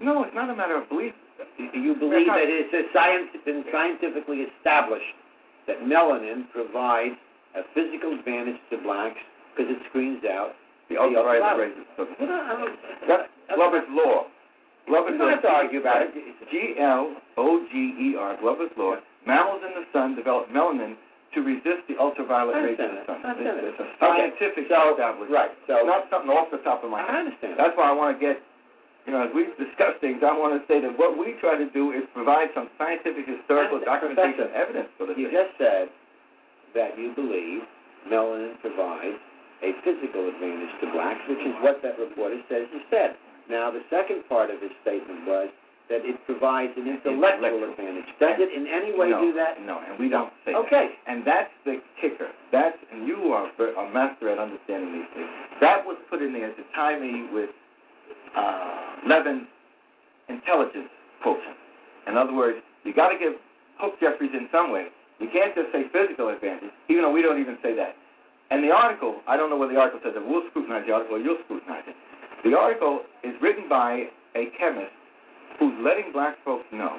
No, 0.00 0.24
it's 0.24 0.34
not 0.34 0.48
a 0.50 0.56
matter 0.56 0.76
of 0.76 0.88
belief. 0.88 1.12
You 1.58 1.94
believe 1.96 2.26
that 2.26 2.48
it's 2.48 2.72
a 2.72 2.84
science, 2.92 3.28
been 3.44 3.64
scientifically 3.72 4.48
established 4.48 5.12
that 5.66 5.80
melanin 5.84 6.48
provides 6.52 7.16
a 7.56 7.62
physical 7.74 8.12
advantage 8.16 8.56
to 8.70 8.78
blacks 8.78 9.20
because 9.52 9.70
it 9.72 9.78
screens 9.90 10.24
out 10.24 10.52
The 10.88 10.96
ultraviolet 10.96 11.76
ultraviolet. 11.76 11.76
rays. 11.76 11.86
of 11.98 12.06
the. 12.18 12.26
Well, 12.26 12.68
That's 13.08 13.28
Gloger's 13.56 13.88
law. 13.90 14.24
Gloger's 14.88 15.12
We 15.12 15.18
don't 15.18 15.26
law. 15.28 15.34
have 15.36 15.42
to 15.42 15.48
argue 15.52 15.80
about 15.80 16.02
it. 16.02 16.10
G 16.50 16.74
L 16.80 17.14
O 17.36 17.66
G 17.70 17.74
E 17.76 18.16
R. 18.18 18.36
Gloger's 18.40 18.72
law. 18.76 18.96
Mammals 19.26 19.60
in 19.66 19.72
the 19.76 19.84
sun 19.92 20.14
develop 20.16 20.48
melanin 20.48 20.96
to 21.34 21.40
resist 21.42 21.84
the 21.88 21.96
ultraviolet 22.00 22.56
rays 22.56 22.78
of 22.80 22.90
the 22.90 23.04
sun. 23.06 23.20
I 23.22 23.30
understand 23.36 23.58
It's, 23.68 23.76
that. 23.78 23.84
it's 23.84 23.84
a 23.84 23.88
scientific 24.00 24.64
so, 24.68 24.96
establishment. 24.96 25.30
Right. 25.30 25.52
So 25.68 25.76
It's 25.78 25.86
not 25.86 26.08
something 26.10 26.30
off 26.32 26.48
the 26.50 26.58
top 26.64 26.82
of 26.84 26.90
my 26.90 27.02
head. 27.04 27.10
I 27.10 27.18
understand. 27.28 27.54
That's 27.58 27.76
why 27.76 27.90
I 27.90 27.94
want 27.94 28.16
to 28.16 28.18
get, 28.18 28.40
you 29.06 29.12
know, 29.12 29.24
as 29.24 29.32
we 29.34 29.48
discuss 29.56 29.96
things, 30.00 30.20
I 30.22 30.32
want 30.36 30.54
to 30.54 30.62
say 30.68 30.80
that 30.80 30.92
what 30.98 31.16
we 31.16 31.34
try 31.40 31.56
to 31.56 31.68
do 31.72 31.92
is 31.92 32.04
provide 32.12 32.48
some 32.54 32.68
scientific, 32.76 33.24
historical 33.26 33.80
Professor, 33.80 34.12
documentation, 34.12 34.52
evidence 34.54 34.88
for 34.98 35.06
this. 35.08 35.16
You 35.16 35.28
thing. 35.32 35.40
just 35.40 35.52
said 35.56 35.86
that 36.76 36.98
you 36.98 37.14
believe 37.16 37.64
melanin 38.08 38.60
provides 38.60 39.18
a 39.60 39.72
physical 39.84 40.28
advantage 40.28 40.72
to 40.80 40.86
blacks, 40.92 41.20
which 41.28 41.42
is 41.44 41.52
what 41.60 41.80
that 41.82 41.98
reporter 41.98 42.40
says 42.48 42.68
you 42.72 42.80
said. 42.88 43.16
Now, 43.48 43.70
the 43.70 43.82
second 43.90 44.24
part 44.28 44.48
of 44.48 44.60
his 44.62 44.70
statement 44.80 45.26
was 45.26 45.48
that 45.90 46.06
it 46.06 46.14
provides 46.24 46.70
an 46.78 46.86
intellectual 46.86 47.66
advantage. 47.66 48.06
Does 48.22 48.38
it 48.38 48.48
in 48.54 48.70
any 48.70 48.94
way 48.96 49.10
no, 49.10 49.20
do 49.20 49.34
that? 49.34 49.58
No, 49.66 49.82
and 49.82 49.98
we 49.98 50.08
don't 50.08 50.30
say 50.46 50.54
Okay. 50.54 50.94
that. 50.94 51.12
And 51.12 51.26
that's 51.26 51.50
the 51.66 51.82
kicker. 52.00 52.30
That's 52.54 52.78
and 52.94 53.08
you 53.08 53.34
are 53.34 53.50
a 53.50 53.86
master 53.92 54.30
at 54.30 54.38
understanding 54.38 54.94
these 54.94 55.10
things. 55.12 55.28
That 55.60 55.84
was 55.84 55.98
put 56.08 56.22
in 56.22 56.32
there 56.32 56.54
to 56.54 56.62
tie 56.78 56.94
me 56.96 57.26
with 57.34 57.50
uh, 58.36 59.08
Levin's 59.08 59.46
intelligence 60.28 60.88
quotient. 61.22 61.56
In 62.06 62.16
other 62.16 62.34
words, 62.34 62.58
you 62.84 62.94
got 62.94 63.10
to 63.10 63.18
give 63.18 63.34
hook 63.78 63.94
Jeffries 64.00 64.30
in 64.32 64.48
some 64.52 64.72
way. 64.72 64.88
You 65.18 65.28
can't 65.32 65.54
just 65.54 65.72
say 65.72 65.84
physical 65.92 66.28
advantage, 66.28 66.72
even 66.88 67.02
though 67.02 67.12
we 67.12 67.22
don't 67.22 67.40
even 67.40 67.58
say 67.62 67.74
that. 67.76 67.94
And 68.50 68.64
the 68.64 68.72
article, 68.72 69.20
I 69.28 69.36
don't 69.36 69.50
know 69.50 69.56
whether 69.56 69.72
the 69.72 69.78
article 69.78 70.00
says 70.02 70.14
it. 70.16 70.24
We'll 70.26 70.42
scrutinize 70.50 70.84
the 70.86 70.92
article, 70.92 71.16
or 71.16 71.20
you'll 71.20 71.38
scrutinize 71.44 71.84
it. 71.86 71.94
The 72.42 72.56
article 72.56 73.02
is 73.22 73.34
written 73.40 73.68
by 73.68 74.08
a 74.34 74.48
chemist 74.58 74.90
who's 75.58 75.74
letting 75.84 76.10
black 76.12 76.36
folks 76.44 76.64
know 76.72 76.98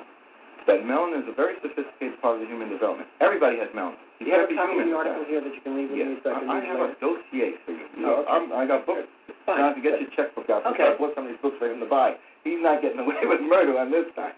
that 0.67 0.86
melanin 0.86 1.24
is 1.24 1.28
a 1.28 1.36
very 1.36 1.56
sophisticated 1.62 2.22
part 2.22 2.36
of 2.36 2.41
the 2.41 2.48
human 2.48 2.70
development. 2.70 3.10
Everybody 3.20 3.58
has 3.58 3.67
melanin. 3.76 3.98
Do 4.21 4.29
you 4.29 4.38
have 4.38 4.45
a 4.45 4.53
copy 4.53 4.77
of 4.77 4.86
the 4.86 4.93
article 4.93 5.25
here 5.25 5.41
that 5.41 5.49
you 5.49 5.62
can 5.65 5.73
leave 5.73 5.89
with 5.89 5.97
Yes, 5.97 6.13
me 6.13 6.17
so 6.21 6.29
I 6.29 6.39
can 6.39 6.49
I, 6.49 6.62
I 6.62 6.65
have 6.69 6.77
later? 6.77 6.93
a 6.93 7.01
dossier 7.01 7.49
for 7.65 7.71
you. 7.73 7.86
you 7.97 8.05
Oh, 8.05 8.21
okay. 8.21 8.53
I'm, 8.53 8.67
got 8.69 8.86
books. 8.86 9.10
Fine. 9.49 9.57
Now 9.57 9.73
to 9.73 9.81
get 9.81 9.97
your 9.97 10.10
checkbook 10.13 10.45
out. 10.53 10.62
Okay. 10.77 10.86
I 10.86 10.93
bought 10.93 11.17
some 11.17 11.25
of 11.25 11.34
these 11.34 11.41
books 11.41 11.57
for 11.57 11.65
him 11.65 11.81
to 11.81 11.89
buy. 11.89 12.13
He's 12.45 12.62
not 12.62 12.81
getting 12.86 13.01
away 13.01 13.17
with 13.25 13.41
murder 13.41 13.73
on 13.81 13.89
this 13.89 14.05
time. 14.13 14.38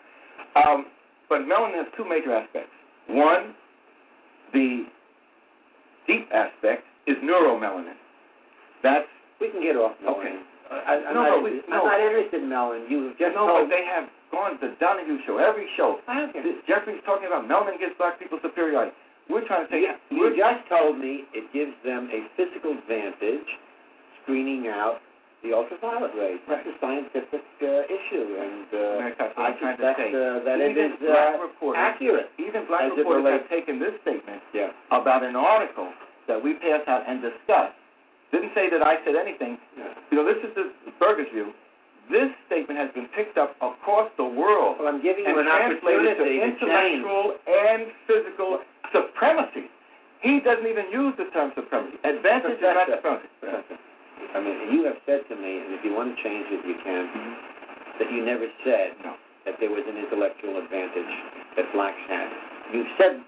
Um, 0.55 0.87
but 1.27 1.43
melanin 1.43 1.75
has 1.83 1.87
two 1.99 2.07
major 2.07 2.31
aspects. 2.31 2.71
One, 3.11 3.51
the 4.55 4.87
deep 6.07 6.29
aspect 6.31 6.83
is 7.07 7.17
neuromelanin. 7.19 7.99
That's 8.83 9.07
We 9.41 9.49
can 9.51 9.61
get 9.61 9.75
off. 9.75 9.99
Okay. 9.99 10.31
melanin. 10.31 10.47
I, 10.71 10.95
I'm, 11.11 11.13
No, 11.13 11.21
not, 11.27 11.29
but 11.37 11.43
we- 11.43 11.61
no. 11.67 11.83
I'm 11.83 11.85
not 11.91 11.99
interested 11.99 12.39
in 12.43 12.47
melanin. 12.49 12.87
You 12.89 13.11
have 13.11 13.17
just 13.19 13.35
no, 13.35 13.47
told 13.51 13.67
but 13.67 13.75
they 13.75 13.83
have 13.83 14.07
gone 14.31 14.57
to 14.57 14.67
the 14.67 14.73
Donahue 14.79 15.19
show, 15.27 15.37
every 15.37 15.67
show. 15.77 15.99
I 16.07 16.23
don't 16.23 16.33
care. 16.33 16.43
Jeffries 16.67 17.03
talking 17.05 17.27
about 17.27 17.45
melanin 17.45 17.77
gives 17.79 17.93
black 17.99 18.17
people 18.17 18.39
superiority. 18.41 18.95
We're 19.29 19.45
trying 19.47 19.65
to 19.67 19.71
say 19.71 19.81
You, 19.81 19.95
you 20.11 20.35
just 20.37 20.67
told 20.69 20.99
me 20.99 21.23
it 21.33 21.47
gives 21.53 21.73
them 21.85 22.09
a 22.11 22.27
physical 22.35 22.75
advantage, 22.77 23.47
screening 24.23 24.67
out 24.67 24.99
the 25.43 25.51
ultraviolet 25.51 26.11
rays. 26.15 26.39
That's 26.47 26.63
a 26.67 26.75
scientific 26.79 27.43
uh, 27.59 27.83
issue, 27.91 28.27
and 28.39 28.67
uh, 28.71 29.03
I 29.03 29.11
I'm 29.43 29.55
trying 29.59 29.75
to 29.77 29.83
suspect 29.83 29.99
say. 29.99 30.09
uh, 30.15 30.39
that 30.47 30.57
it 30.63 30.71
Even 30.71 30.91
is 30.91 30.99
black 31.03 31.35
uh, 31.35 31.43
reporters, 31.43 31.79
accurate. 31.83 32.27
even 32.39 32.63
black 32.67 32.87
as 32.87 32.95
it 32.95 33.03
reporters 33.03 33.43
have 33.43 33.47
taken 33.51 33.79
this 33.79 33.95
statement 34.07 34.39
Yeah. 34.55 34.71
about 34.91 35.23
an 35.23 35.35
article 35.35 35.91
that 36.27 36.39
we 36.39 36.55
passed 36.63 36.87
out 36.87 37.03
and 37.07 37.19
discussed. 37.19 37.75
Didn't 38.31 38.55
say 38.55 38.69
that 38.71 38.81
I 38.81 39.03
said 39.03 39.15
anything. 39.19 39.59
Yeah. 39.77 39.91
You 40.11 40.15
know, 40.23 40.25
this 40.27 40.39
is 40.47 40.55
the 40.55 40.71
Berger's 40.99 41.27
view. 41.35 41.51
This 42.11 42.31
statement 42.47 42.79
has 42.79 42.91
been 42.95 43.07
picked 43.15 43.37
up 43.37 43.55
across 43.63 44.11
the 44.17 44.25
world 44.27 44.75
Well, 44.79 44.87
I'm 44.91 44.99
giving 45.03 45.23
you 45.23 45.39
an 45.39 45.45
to 45.45 45.51
opportunity 45.51 46.19
to 46.19 46.23
change. 46.23 46.59
intellectual 46.59 47.35
and 47.47 47.87
physical 48.07 48.59
supremacy. 48.93 49.67
He 50.21 50.39
doesn't 50.39 50.65
even 50.67 50.87
use 50.91 51.13
the 51.17 51.25
term 51.33 51.51
supremacy. 51.55 51.97
Advantage 52.05 52.57
is 52.57 52.63
not 52.63 52.87
supremacy. 52.87 53.27
I 54.33 54.39
mean, 54.39 54.71
you 54.71 54.85
have 54.85 54.97
said 55.05 55.21
to 55.29 55.35
me, 55.35 55.59
and 55.59 55.73
if 55.75 55.83
you 55.83 55.93
want 55.93 56.15
to 56.15 56.23
change 56.23 56.47
it, 56.49 56.63
you 56.65 56.75
can, 56.83 57.09
that 57.99 58.11
you 58.11 58.23
never 58.23 58.47
said 58.63 58.95
No. 59.03 59.15
that 59.45 59.55
there 59.59 59.69
was 59.69 59.83
an 59.87 59.97
intellectual 59.97 60.57
advantage 60.63 61.11
that 61.57 61.65
blacks 61.73 61.99
had. 62.07 62.29
You 62.73 62.85
said 62.97 63.19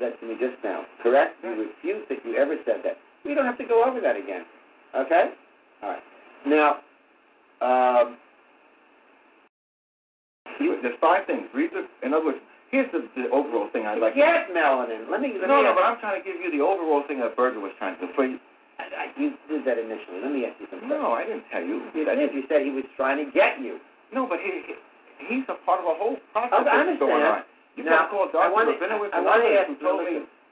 that 0.00 0.20
to 0.20 0.26
me 0.26 0.34
just 0.38 0.62
now, 0.62 0.84
correct? 1.02 1.36
You 1.42 1.70
refuse 1.72 2.04
that 2.10 2.18
you 2.24 2.36
ever 2.36 2.56
said 2.66 2.82
that. 2.84 2.98
We 3.24 3.34
don't 3.34 3.46
have 3.46 3.58
to 3.58 3.64
go 3.64 3.82
over 3.82 4.00
that 4.00 4.16
again. 4.16 4.44
Okay? 4.94 5.30
All 5.82 5.88
right. 5.90 6.02
Now, 6.46 6.76
um, 7.62 8.16
You- 10.60 10.80
There's 10.82 10.98
five 11.00 11.26
things. 11.26 11.48
Read 11.54 11.70
the. 11.72 11.86
In 12.06 12.14
other 12.14 12.26
words, 12.26 12.38
here's 12.76 12.92
the, 12.92 13.08
the 13.16 13.26
overall 13.32 13.72
thing 13.72 13.88
I'd 13.88 13.96
like. 13.98 14.12
to 14.12 14.20
forget 14.20 14.52
melanin. 14.52 15.08
Let 15.08 15.24
me. 15.24 15.32
Let 15.40 15.48
No, 15.48 15.64
me 15.64 15.64
no, 15.64 15.72
but 15.72 15.82
I'm 15.88 15.96
trying 16.04 16.20
to 16.20 16.24
give 16.24 16.36
you 16.36 16.52
the 16.52 16.60
overall 16.60 17.00
thing 17.08 17.20
that 17.24 17.32
Berger 17.36 17.60
was 17.60 17.72
trying 17.80 17.96
to 17.96 18.06
do. 18.06 18.12
For 18.12 18.24
you. 18.28 18.36
I, 18.76 18.84
I, 18.92 19.04
you 19.16 19.32
did 19.48 19.64
that 19.64 19.80
initially. 19.80 20.20
Let 20.20 20.32
me 20.36 20.44
ask 20.44 20.60
you 20.60 20.68
something. 20.68 20.84
No, 20.92 21.16
I 21.16 21.24
didn't 21.24 21.48
tell 21.48 21.64
you. 21.64 21.88
You 21.96 22.04
did. 22.04 22.20
You 22.36 22.44
said 22.52 22.60
he 22.60 22.70
was 22.76 22.84
trying 23.00 23.16
to 23.24 23.26
get 23.32 23.56
you. 23.64 23.80
No, 24.12 24.28
but 24.28 24.36
he, 24.44 24.52
he 24.68 24.74
he's 25.40 25.48
a 25.48 25.56
part 25.64 25.80
of 25.80 25.88
a 25.88 25.96
whole 25.96 26.20
process 26.36 26.52
I 26.60 26.64
that's 26.64 26.76
understand. 26.76 27.00
going 27.00 27.24
on. 27.24 27.40
You 27.80 27.84
Now, 27.88 28.08
call 28.12 28.28
I 28.28 28.32
Dr. 28.32 28.52
wanna- 28.52 28.76
Rabinowitz 28.76 29.12
I 29.16 29.20
wanna 29.24 29.44
others 29.48 29.66
ask- 29.72 29.80
told 29.80 30.04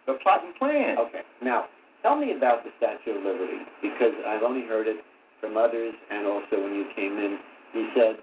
the 0.08 0.14
plot 0.24 0.40
and 0.44 0.52
plan. 0.56 0.96
Okay. 0.98 1.20
Now, 1.44 1.68
tell 2.02 2.16
me 2.16 2.32
about 2.36 2.64
the 2.64 2.72
Statue 2.80 3.16
of 3.16 3.24
Liberty 3.24 3.60
because 3.84 4.12
I've 4.28 4.42
only 4.42 4.64
heard 4.64 4.88
it 4.88 5.00
from 5.40 5.56
others, 5.56 5.92
and 6.10 6.26
also 6.26 6.60
when 6.64 6.72
you 6.74 6.84
came 6.96 7.16
in, 7.20 7.36
you 7.76 7.88
said, 7.96 8.16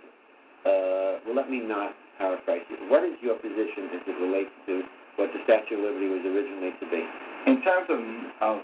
uh, 0.66 1.22
"Well, 1.26 1.34
let 1.38 1.50
me 1.50 1.60
not 1.62 1.94
paraphrase 2.18 2.64
you. 2.70 2.78
What 2.90 3.04
is 3.04 3.16
your 3.22 3.36
position 3.40 3.92
as 3.96 4.02
it 4.08 4.18
relates 4.20 4.52
to 4.68 4.84
what 5.16 5.32
the 5.32 5.40
Statue 5.44 5.80
of 5.80 5.88
Liberty 5.88 6.08
was 6.10 6.24
originally 6.26 6.74
to 6.80 6.86
be?" 6.90 7.04
In 7.48 7.62
terms 7.62 7.88
of, 7.90 8.00
of 8.42 8.56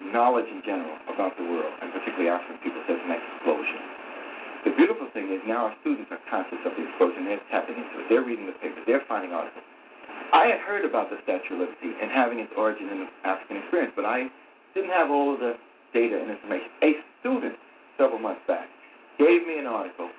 knowledge 0.00 0.48
in 0.48 0.62
general 0.62 0.96
about 1.12 1.36
the 1.36 1.44
world, 1.44 1.72
and 1.82 1.92
particularly 1.92 2.28
African 2.28 2.58
people, 2.62 2.82
says 2.86 2.98
an 3.04 3.12
explosion. 3.12 3.80
The 4.64 4.72
beautiful 4.72 5.06
thing 5.12 5.28
is 5.30 5.44
now 5.46 5.68
our 5.68 5.76
students 5.84 6.10
are 6.10 6.20
conscious 6.30 6.58
of 6.64 6.72
the 6.74 6.88
explosion. 6.88 7.28
They're 7.28 7.44
tapping 7.50 7.76
into 7.76 8.00
it. 8.00 8.08
They're 8.08 8.24
reading 8.24 8.46
the 8.46 8.56
papers. 8.58 8.82
They're 8.86 9.04
finding 9.06 9.32
articles. 9.32 9.64
I 10.32 10.46
had 10.46 10.58
heard 10.60 10.84
about 10.84 11.10
the 11.10 11.20
Statue 11.22 11.54
of 11.54 11.68
Liberty 11.68 11.92
and 12.00 12.10
having 12.10 12.40
its 12.40 12.50
origin 12.56 12.88
in 12.88 13.06
the 13.06 13.08
African 13.28 13.58
experience, 13.58 13.92
but 13.94 14.04
I 14.04 14.26
didn't 14.74 14.90
have 14.90 15.10
all 15.10 15.34
of 15.34 15.40
the 15.40 15.54
data 15.92 16.18
and 16.18 16.30
information. 16.30 16.68
A 16.82 16.92
student 17.20 17.54
several 17.98 18.18
months 18.18 18.42
back 18.48 18.66
gave 19.18 19.46
me 19.46 19.58
an 19.58 19.66
article 19.66 20.10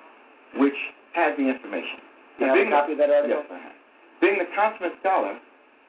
which 0.56 0.78
had 1.12 1.36
the 1.36 1.44
information. 1.48 2.00
Have 2.40 2.50
a 2.50 2.52
Being- 2.54 2.70
copy 2.70 2.92
of 2.92 2.98
that 2.98 3.10
article? 3.10 3.44
Yes. 3.48 3.60
Being 4.20 4.38
the 4.38 4.46
consummate 4.54 4.98
scholar, 5.00 5.38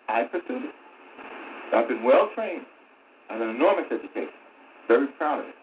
I 0.08 0.24
pursued 0.24 0.64
it. 0.66 0.76
I've 1.74 1.88
been 1.88 2.04
well 2.04 2.30
trained. 2.36 2.66
I 3.30 3.34
have 3.34 3.42
an 3.42 3.50
enormous 3.50 3.92
education. 3.92 4.32
Very 4.88 5.08
proud 5.20 5.40
of 5.40 5.46
it. 5.48 5.56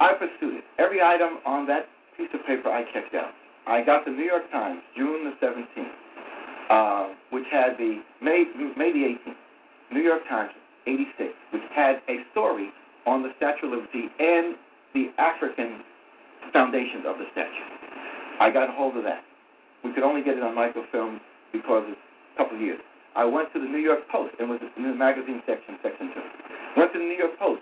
I 0.00 0.12
pursued 0.14 0.56
it. 0.58 0.64
Every 0.78 1.00
item 1.00 1.38
on 1.46 1.66
that 1.66 1.88
piece 2.16 2.28
of 2.34 2.44
paper 2.46 2.68
I 2.68 2.84
checked 2.92 3.14
out. 3.14 3.32
I 3.66 3.82
got 3.82 4.04
the 4.04 4.10
New 4.10 4.24
York 4.24 4.50
Times, 4.50 4.80
June 4.96 5.24
the 5.24 5.46
17th, 5.46 5.92
uh, 6.68 7.08
which 7.30 7.44
had 7.50 7.78
the 7.78 8.02
May, 8.20 8.44
May 8.76 8.92
the 8.92 9.04
18th, 9.04 9.36
New 9.92 10.00
York 10.00 10.26
Times, 10.28 10.50
86, 10.86 11.32
which 11.52 11.62
had 11.74 12.02
a 12.08 12.24
story 12.32 12.70
on 13.06 13.22
the 13.22 13.30
Statue 13.36 13.66
of 13.66 13.72
Liberty 13.72 14.10
and 14.18 14.56
the 14.94 15.10
African 15.18 15.80
foundations 16.52 17.04
of 17.06 17.18
the 17.18 17.24
statue. 17.32 17.64
I 18.40 18.50
got 18.50 18.68
a 18.68 18.72
hold 18.72 18.96
of 18.96 19.04
that. 19.04 19.22
We 19.84 19.92
could 19.92 20.02
only 20.02 20.22
get 20.22 20.36
it 20.36 20.42
on 20.42 20.54
microfilm 20.54 21.20
because 21.52 21.84
it's 21.88 22.00
a 22.34 22.36
couple 22.38 22.56
of 22.56 22.62
years. 22.62 22.80
I 23.14 23.24
went 23.24 23.52
to 23.52 23.60
the 23.60 23.66
New 23.66 23.82
York 23.82 24.08
Post 24.10 24.34
and 24.40 24.48
was 24.48 24.60
in 24.76 24.82
the 24.84 24.94
magazine 24.94 25.42
section, 25.46 25.76
section 25.82 26.10
two. 26.14 26.24
Went 26.80 26.92
to 26.94 26.98
the 26.98 27.04
New 27.04 27.18
York 27.18 27.38
Post, 27.38 27.60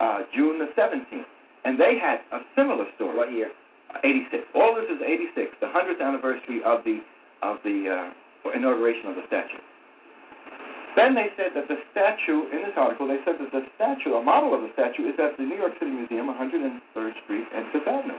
uh, 0.00 0.24
June 0.34 0.58
the 0.58 0.72
17th, 0.72 1.28
and 1.64 1.78
they 1.78 1.98
had 2.00 2.24
a 2.32 2.40
similar 2.56 2.86
story. 2.96 3.16
What 3.16 3.32
year? 3.32 3.50
86. 4.04 4.44
All 4.54 4.74
this 4.74 4.88
is 4.88 5.02
86, 5.02 5.52
the 5.60 5.66
100th 5.66 6.00
anniversary 6.00 6.62
of 6.64 6.84
the 6.84 7.02
of 7.42 7.56
the 7.64 7.88
uh, 7.88 8.50
inauguration 8.54 9.08
of 9.08 9.16
the 9.16 9.24
statue. 9.26 9.60
Then 10.96 11.14
they 11.14 11.30
said 11.36 11.54
that 11.54 11.68
the 11.68 11.78
statue, 11.92 12.50
in 12.50 12.66
this 12.66 12.74
article, 12.76 13.06
they 13.06 13.22
said 13.24 13.38
that 13.38 13.52
the 13.52 13.64
statue, 13.78 14.18
a 14.18 14.22
model 14.22 14.52
of 14.54 14.60
the 14.60 14.70
statue, 14.74 15.06
is 15.08 15.14
at 15.22 15.38
the 15.38 15.44
New 15.44 15.56
York 15.56 15.72
City 15.78 15.90
Museum, 15.90 16.26
103rd 16.26 17.14
Street 17.24 17.46
and 17.54 17.64
Fifth 17.72 17.86
Avenue. 17.86 18.18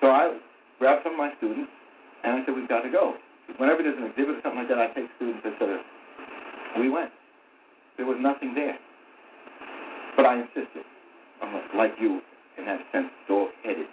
So 0.00 0.08
I 0.12 0.36
grabbed 0.78 1.02
some 1.04 1.14
of 1.14 1.18
my 1.18 1.32
students, 1.38 1.70
and 2.24 2.42
I 2.42 2.44
said, 2.44 2.54
we've 2.54 2.68
got 2.68 2.82
to 2.82 2.90
go. 2.90 3.14
Whenever 3.58 3.82
there's 3.82 3.98
an 3.98 4.06
exhibit 4.10 4.38
or 4.38 4.40
something 4.42 4.62
like 4.62 4.70
that, 4.70 4.78
I 4.78 4.88
take 4.94 5.10
students, 5.16 5.44
etc. 5.44 5.82
We 6.78 6.88
went. 6.88 7.10
There 7.96 8.06
was 8.06 8.16
nothing 8.20 8.54
there. 8.54 8.78
But 10.16 10.26
I 10.26 10.40
insisted, 10.40 10.86
I'm 11.42 11.52
like 11.76 11.92
you 12.00 12.20
in 12.58 12.66
that 12.66 12.80
sense, 12.92 13.08
dog-headed. 13.28 13.88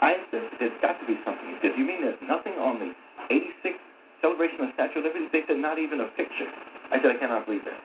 I 0.00 0.14
insisted, 0.16 0.56
there's 0.58 0.80
got 0.80 0.98
to 1.00 1.06
be 1.06 1.16
something. 1.24 1.44
He 1.48 1.56
said, 1.60 1.76
you 1.76 1.84
mean 1.84 2.02
there's 2.02 2.20
nothing 2.24 2.54
on 2.56 2.78
the 2.78 2.90
86th 3.30 3.82
celebration 4.20 4.60
of 4.64 4.68
Statue 4.74 5.00
of 5.00 5.04
Liberty? 5.04 5.28
They 5.32 5.42
said, 5.46 5.58
not 5.58 5.78
even 5.78 6.00
a 6.00 6.08
picture. 6.16 6.48
I 6.90 6.98
said, 7.02 7.14
I 7.14 7.18
cannot 7.20 7.46
believe 7.46 7.64
that. 7.64 7.78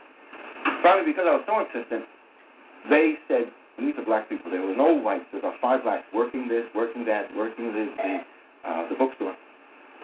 Finally, 0.82 1.12
because 1.12 1.28
I 1.28 1.36
was 1.36 1.46
so 1.46 1.60
insistent, 1.60 2.06
they 2.90 3.16
said, 3.28 3.52
these 3.80 3.96
are 3.98 4.06
black 4.06 4.30
people, 4.30 4.52
there 4.52 4.62
were 4.62 4.76
no 4.76 4.94
whites, 4.94 5.26
there 5.32 5.42
were 5.42 5.56
five 5.60 5.84
blacks 5.84 6.06
working 6.14 6.48
this, 6.48 6.64
working 6.76 7.06
that, 7.06 7.34
working 7.36 7.74
the, 7.74 7.90
the, 7.98 8.20
uh, 8.66 8.90
the 8.90 8.96
bookstore. 8.96 9.36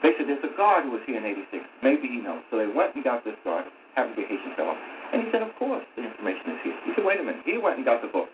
They 0.04 0.16
said, 0.16 0.32
there's 0.32 0.44
a 0.48 0.56
guard 0.56 0.88
who 0.88 0.96
was 0.96 1.04
here 1.04 1.20
in 1.20 1.26
86. 1.28 1.60
Maybe 1.84 2.08
he 2.08 2.24
knows. 2.24 2.40
So 2.48 2.56
they 2.56 2.68
went 2.68 2.96
and 2.96 3.04
got 3.04 3.28
this 3.28 3.36
guard, 3.44 3.68
happened 3.96 4.16
to 4.16 4.24
be 4.24 4.28
a 4.28 4.32
Haitian 4.32 4.56
fellow. 4.56 4.76
And 5.12 5.24
he 5.24 5.28
said, 5.32 5.44
of 5.44 5.52
course, 5.60 5.84
the 6.00 6.08
information 6.08 6.56
is 6.56 6.60
here. 6.64 6.78
He 6.88 6.92
said, 6.96 7.04
wait 7.04 7.20
a 7.20 7.24
minute. 7.24 7.44
He 7.44 7.60
went 7.60 7.76
and 7.76 7.84
got 7.84 8.00
the 8.00 8.08
book 8.08 8.32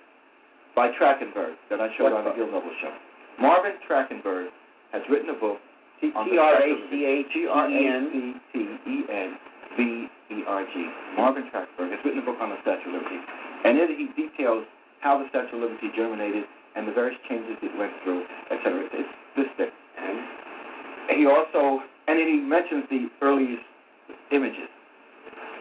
by 0.77 0.93
Trachtenberg 0.93 1.57
that 1.73 1.81
I 1.81 1.89
showed 1.97 2.13
on 2.13 2.21
the 2.25 2.33
Gil 2.37 2.51
Noble 2.51 2.69
show. 2.83 2.93
Marvin 3.41 3.81
Trachtenberg 3.87 4.53
has 4.93 5.01
written 5.09 5.33
a 5.33 5.39
book 5.39 5.57
the 6.01 6.11
Marvin 11.15 11.47
Trachtenberg 11.51 11.91
has 11.91 11.99
written 12.03 12.19
a 12.19 12.25
book 12.25 12.37
on 12.41 12.49
the 12.49 12.59
Statue 12.61 12.89
of 12.91 12.99
Liberty. 12.99 13.19
And 13.63 13.79
in 13.79 13.87
it 13.89 13.97
he 13.97 14.07
details 14.13 14.65
how 14.99 15.17
the 15.17 15.25
Statue 15.29 15.55
of 15.55 15.61
Liberty 15.63 15.87
germinated 15.95 16.43
and 16.75 16.87
the 16.87 16.91
various 16.91 17.17
changes 17.29 17.55
it 17.63 17.71
went 17.79 17.93
through, 18.03 18.25
etc. 18.51 18.83
It's 18.91 19.09
this 19.35 19.47
thick. 19.57 19.71
And 19.97 21.17
he 21.19 21.25
also, 21.27 21.83
and 22.07 22.19
then 22.19 22.27
he 22.27 22.37
mentions 22.39 22.83
the 22.89 23.07
earliest 23.21 23.63
images. 24.31 24.69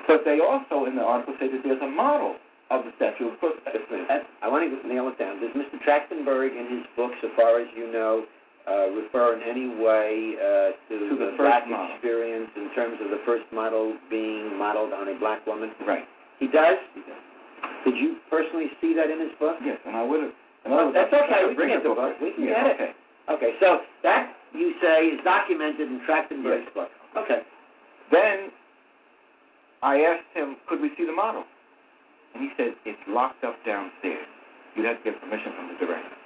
But 0.07 0.21
they 0.25 0.41
also, 0.41 0.85
in 0.87 0.97
the 0.97 1.03
article, 1.03 1.35
say 1.41 1.49
that 1.49 1.61
there's 1.65 1.81
a 1.83 1.89
model 1.89 2.37
of 2.71 2.85
the 2.85 2.93
statue. 2.97 3.29
Of 3.33 3.41
course, 3.41 3.55
I 4.43 4.49
want 4.49 4.65
to 4.69 4.89
nail 4.89 5.09
it 5.09 5.19
down. 5.19 5.41
Does 5.41 5.53
Mr. 5.57 5.81
Trachtenberg, 5.85 6.53
in 6.57 6.69
his 6.77 6.85
book, 6.97 7.13
so 7.23 7.29
far 7.37 7.61
as 7.61 7.69
you 7.77 7.91
know, 7.93 8.25
uh, 8.69 8.89
refer 8.97 9.37
in 9.37 9.43
any 9.45 9.69
way 9.69 10.37
uh, 10.41 10.73
to, 10.89 10.95
To 11.13 11.17
the 11.21 11.37
first 11.37 11.45
black 11.45 11.69
model. 11.69 11.93
experience 11.97 12.49
in 12.57 12.73
terms 12.75 12.97
of 13.05 13.11
the 13.13 13.21
first 13.27 13.45
model 13.53 13.93
being 14.09 14.57
modeled 14.59 14.93
on 14.93 15.09
a 15.09 15.19
black 15.19 15.47
woman? 15.47 15.71
right. 15.87 16.05
He 16.41 16.47
does. 16.49 16.77
He 16.95 17.01
does. 17.05 17.21
Did 17.85 17.97
you 17.97 18.17
personally 18.31 18.69
see 18.81 18.95
that 18.97 19.09
in 19.11 19.21
his 19.21 19.31
book? 19.39 19.57
Yes, 19.65 19.79
and 19.87 19.95
I 19.97 20.03
would 20.03 20.23
have. 20.25 20.33
Well, 20.69 20.93
that's 20.93 21.13
okay. 21.13 21.45
We 21.49 21.55
Bring 21.55 21.69
can 21.69 21.81
it 21.81 21.83
get 21.85 21.89
the 21.89 21.95
book. 21.95 22.17
book. 22.17 22.21
We 22.21 22.33
can 22.33 22.45
yeah, 22.45 22.73
get 22.73 22.81
it. 22.81 22.97
Okay. 23.31 23.55
So 23.61 23.81
that 24.03 24.33
you 24.53 24.75
say 24.81 25.07
is 25.07 25.21
documented 25.25 25.89
and 25.89 26.01
trapped 26.07 26.33
in 26.33 26.43
Trachtenberg's 26.43 26.73
book. 26.75 26.89
Okay. 27.17 27.43
Then 28.13 28.51
I 29.83 30.01
asked 30.01 30.31
him, 30.35 30.57
could 30.69 30.81
we 30.81 30.91
see 30.97 31.05
the 31.07 31.13
model? 31.13 31.45
And 32.35 32.43
he 32.43 32.51
said, 32.57 32.75
it's 32.85 32.99
locked 33.09 33.45
up 33.45 33.55
downstairs. 33.67 34.27
You'd 34.75 34.87
have 34.87 34.99
to 34.99 35.05
get 35.05 35.21
permission 35.21 35.53
from 35.57 35.69
the 35.69 35.87
director. 35.87 36.17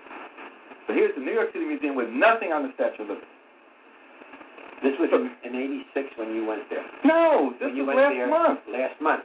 So 0.87 0.95
here's 0.95 1.15
the 1.15 1.21
New 1.21 1.33
York 1.33 1.53
City 1.53 1.67
Museum 1.67 1.95
with 1.95 2.09
nothing 2.09 2.53
on 2.53 2.63
the 2.65 2.73
Statue 2.75 3.05
of 3.05 3.09
Liberty. 3.13 3.27
This 4.83 4.95
was 4.99 5.11
in, 5.13 5.29
in 5.45 5.53
'86 5.93 6.17
when 6.17 6.35
you 6.35 6.47
went 6.47 6.63
there. 6.71 6.87
No, 7.05 7.53
this 7.59 7.69
when 7.69 7.77
you 7.77 7.85
was 7.85 7.97
went 7.97 7.99
last 7.99 8.15
there 8.15 8.31
month. 8.31 8.61
Last 8.71 9.01
month. 9.03 9.25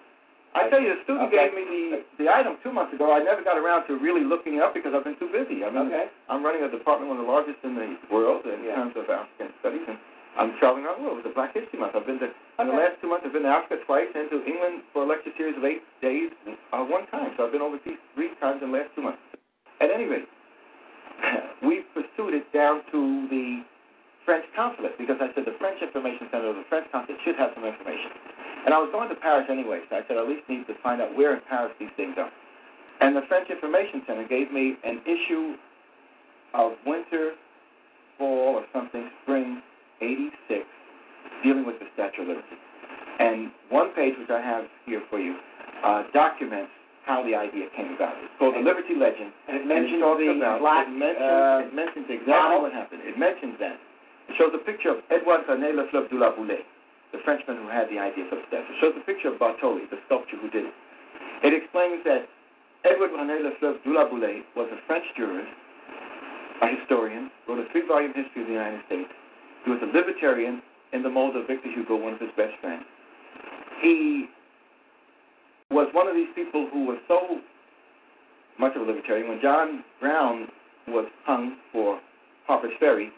I 0.53 0.69
tell 0.69 0.79
you, 0.81 0.93
the 0.93 1.01
student 1.03 1.33
Okay. 1.33 1.49
gave 1.49 1.53
me 1.57 1.65
the, 1.65 2.25
the 2.25 2.27
item 2.29 2.57
two 2.61 2.71
months 2.71 2.93
ago. 2.93 3.09
I 3.11 3.19
never 3.25 3.41
got 3.41 3.57
around 3.57 3.87
to 3.89 3.97
really 3.97 4.21
looking 4.23 4.55
it 4.55 4.61
up 4.61 4.73
because 4.77 4.93
I've 4.93 5.03
been 5.03 5.17
too 5.17 5.29
busy. 5.33 5.65
I 5.65 5.69
mean, 5.73 5.89
Okay. 5.89 6.07
I'm 6.29 6.45
running 6.45 6.61
a 6.61 6.69
department, 6.69 7.09
one 7.09 7.17
of 7.19 7.25
the 7.25 7.31
largest 7.31 7.57
in 7.65 7.73
the 7.75 7.97
world 8.13 8.45
in 8.45 8.63
Yeah. 8.63 8.75
terms 8.75 8.93
of 8.95 9.09
African 9.09 9.49
studies, 9.59 9.81
and 9.87 9.97
I'm 10.37 10.53
traveling 10.61 10.85
around 10.85 11.01
the 11.01 11.05
world. 11.09 11.17
It 11.19 11.25
was 11.25 11.31
a 11.31 11.35
Black 11.35 11.53
History 11.57 11.79
Month. 11.79 11.95
I've 11.97 12.05
been 12.05 12.19
to, 12.21 12.29
in 12.61 12.67
the 12.69 12.73
last 12.73 13.01
two 13.01 13.09
months, 13.09 13.25
I've 13.25 13.33
been 13.33 13.43
to 13.43 13.53
Africa 13.53 13.81
twice 13.85 14.09
and 14.13 14.29
to 14.29 14.45
England 14.45 14.83
for 14.93 15.03
a 15.03 15.07
lecture 15.09 15.33
series 15.37 15.57
of 15.57 15.65
eight 15.65 15.81
days 16.01 16.29
uh, 16.71 16.85
one 16.85 17.05
time. 17.09 17.33
So 17.37 17.45
I've 17.45 17.51
been 17.51 17.61
overseas 17.65 17.97
three 18.13 18.29
times 18.39 18.61
in 18.61 18.69
the 18.71 18.77
last 18.77 18.89
two 18.95 19.01
months. 19.01 19.21
At 19.81 19.89
any 19.89 20.05
rate, 20.05 20.29
we 21.65 21.81
pursued 21.97 22.33
it 22.33 22.45
down 22.53 22.81
to 22.93 23.27
the 23.29 23.63
French 24.25 24.45
consulate 24.55 24.97
because 24.97 25.17
I 25.19 25.33
said 25.35 25.45
the 25.45 25.55
French 25.59 25.81
Information 25.81 26.29
Center 26.31 26.47
or 26.49 26.53
the 26.53 26.65
French 26.69 26.87
consulate 26.91 27.19
should 27.25 27.35
have 27.37 27.51
some 27.55 27.65
information. 27.65 28.09
And 28.65 28.73
I 28.73 28.77
was 28.79 28.89
going 28.91 29.09
to 29.09 29.15
Paris 29.15 29.45
anyway, 29.49 29.81
so 29.89 29.97
I 29.97 30.01
said 30.07 30.17
I 30.17 30.21
at 30.21 30.27
least 30.29 30.47
need 30.47 30.65
to 30.67 30.73
find 30.81 31.01
out 31.01 31.15
where 31.17 31.33
in 31.35 31.41
Paris 31.49 31.73
these 31.79 31.91
things 31.97 32.15
are. 32.17 32.31
And 33.01 33.15
the 33.15 33.21
French 33.27 33.49
Information 33.49 34.01
Center 34.07 34.27
gave 34.27 34.51
me 34.51 34.75
an 34.85 35.01
issue 35.05 35.55
of 36.53 36.73
winter, 36.85 37.33
fall, 38.17 38.55
or 38.61 38.65
something, 38.71 39.09
spring 39.23 39.61
86, 40.01 40.63
dealing 41.43 41.65
with 41.65 41.79
the 41.79 41.85
Statue 41.93 42.21
of 42.23 42.27
Liberty. 42.29 42.55
And 43.19 43.51
one 43.69 43.91
page, 43.95 44.13
which 44.17 44.29
I 44.29 44.39
have 44.41 44.65
here 44.85 45.01
for 45.09 45.19
you, 45.19 45.35
uh, 45.83 46.03
documents 46.13 46.71
how 47.05 47.19
the 47.21 47.35
idea 47.35 47.67
came 47.75 47.91
about. 47.99 48.15
It's 48.23 48.31
called 48.39 48.55
The 48.55 48.63
Liberty 48.63 48.95
Legend. 48.95 49.33
And 49.51 49.57
it 49.59 49.67
And 49.67 49.69
mentions 49.69 49.99
talks 49.99 50.23
the 50.23 50.31
about, 50.39 50.59
black. 50.63 50.87
it 50.87 50.95
mentions, 50.95 51.19
uh, 51.19 51.67
it 51.67 51.73
mentions 51.75 52.05
exactly 52.07 52.31
model. 52.31 52.61
what 52.63 52.71
happened. 52.71 53.01
It 53.03 53.19
mentions 53.19 53.59
that. 53.59 53.75
It 54.31 54.35
shows 54.39 54.55
a 54.55 54.63
picture 54.63 54.95
of 54.95 55.03
Edouard 55.11 55.43
René 55.51 55.75
Lefleuve 55.75 56.07
de 56.07 56.15
la 56.15 56.31
Boulay, 56.31 56.63
the 57.13 57.21
Frenchman 57.23 57.61
who 57.61 57.69
had 57.69 57.87
the 57.87 58.01
idea 58.01 58.25
for 58.27 58.35
the 58.35 58.45
statue. 58.49 58.73
It 58.73 58.77
shows 58.81 58.93
a 58.97 59.05
picture 59.05 59.29
of 59.29 59.39
Bartholdi, 59.39 59.87
the 59.93 60.01
sculptor 60.09 60.35
who 60.35 60.49
did 60.49 60.65
it. 60.65 60.75
It 61.45 61.53
explains 61.53 62.03
that 62.03 62.25
Edward 62.83 63.11
René 63.15 63.39
la 63.39 64.09
Boulay 64.09 64.41
was 64.57 64.67
a 64.73 64.79
French 64.87 65.05
jurist, 65.15 65.47
a 66.61 66.67
historian, 66.79 67.29
wrote 67.47 67.59
a 67.59 67.71
three-volume 67.71 68.13
history 68.17 68.41
of 68.41 68.47
the 68.47 68.57
United 68.57 68.81
States. 68.87 69.09
He 69.63 69.71
was 69.71 69.79
a 69.81 69.89
libertarian 69.95 70.61
in 70.91 71.03
the 71.03 71.09
mold 71.09 71.35
of 71.35 71.47
Victor 71.47 71.71
Hugo, 71.71 71.95
one 71.95 72.13
of 72.13 72.19
his 72.19 72.33
best 72.35 72.53
friends. 72.59 72.83
He 73.81 74.25
was 75.71 75.87
one 75.93 76.07
of 76.07 76.15
these 76.15 76.29
people 76.35 76.67
who 76.71 76.85
was 76.85 76.97
so 77.07 77.39
much 78.59 78.75
of 78.75 78.81
a 78.81 78.85
libertarian. 78.85 79.29
When 79.29 79.41
John 79.41 79.83
Brown 79.99 80.47
was 80.87 81.05
hung 81.25 81.57
for 81.71 81.99
Harper's 82.47 82.73
Ferry, 82.79 83.09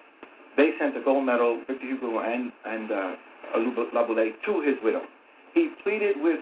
they 0.57 0.71
sent 0.79 0.95
a 0.95 1.01
gold 1.01 1.25
medal, 1.25 1.61
Victor 1.67 1.85
Hugo 1.85 2.19
and, 2.19 2.51
and 2.65 2.91
uh, 2.91 3.15
Laboulaye, 3.59 4.31
to 4.45 4.61
his 4.61 4.75
widow. 4.83 5.01
He 5.53 5.69
pleaded 5.83 6.15
with 6.19 6.39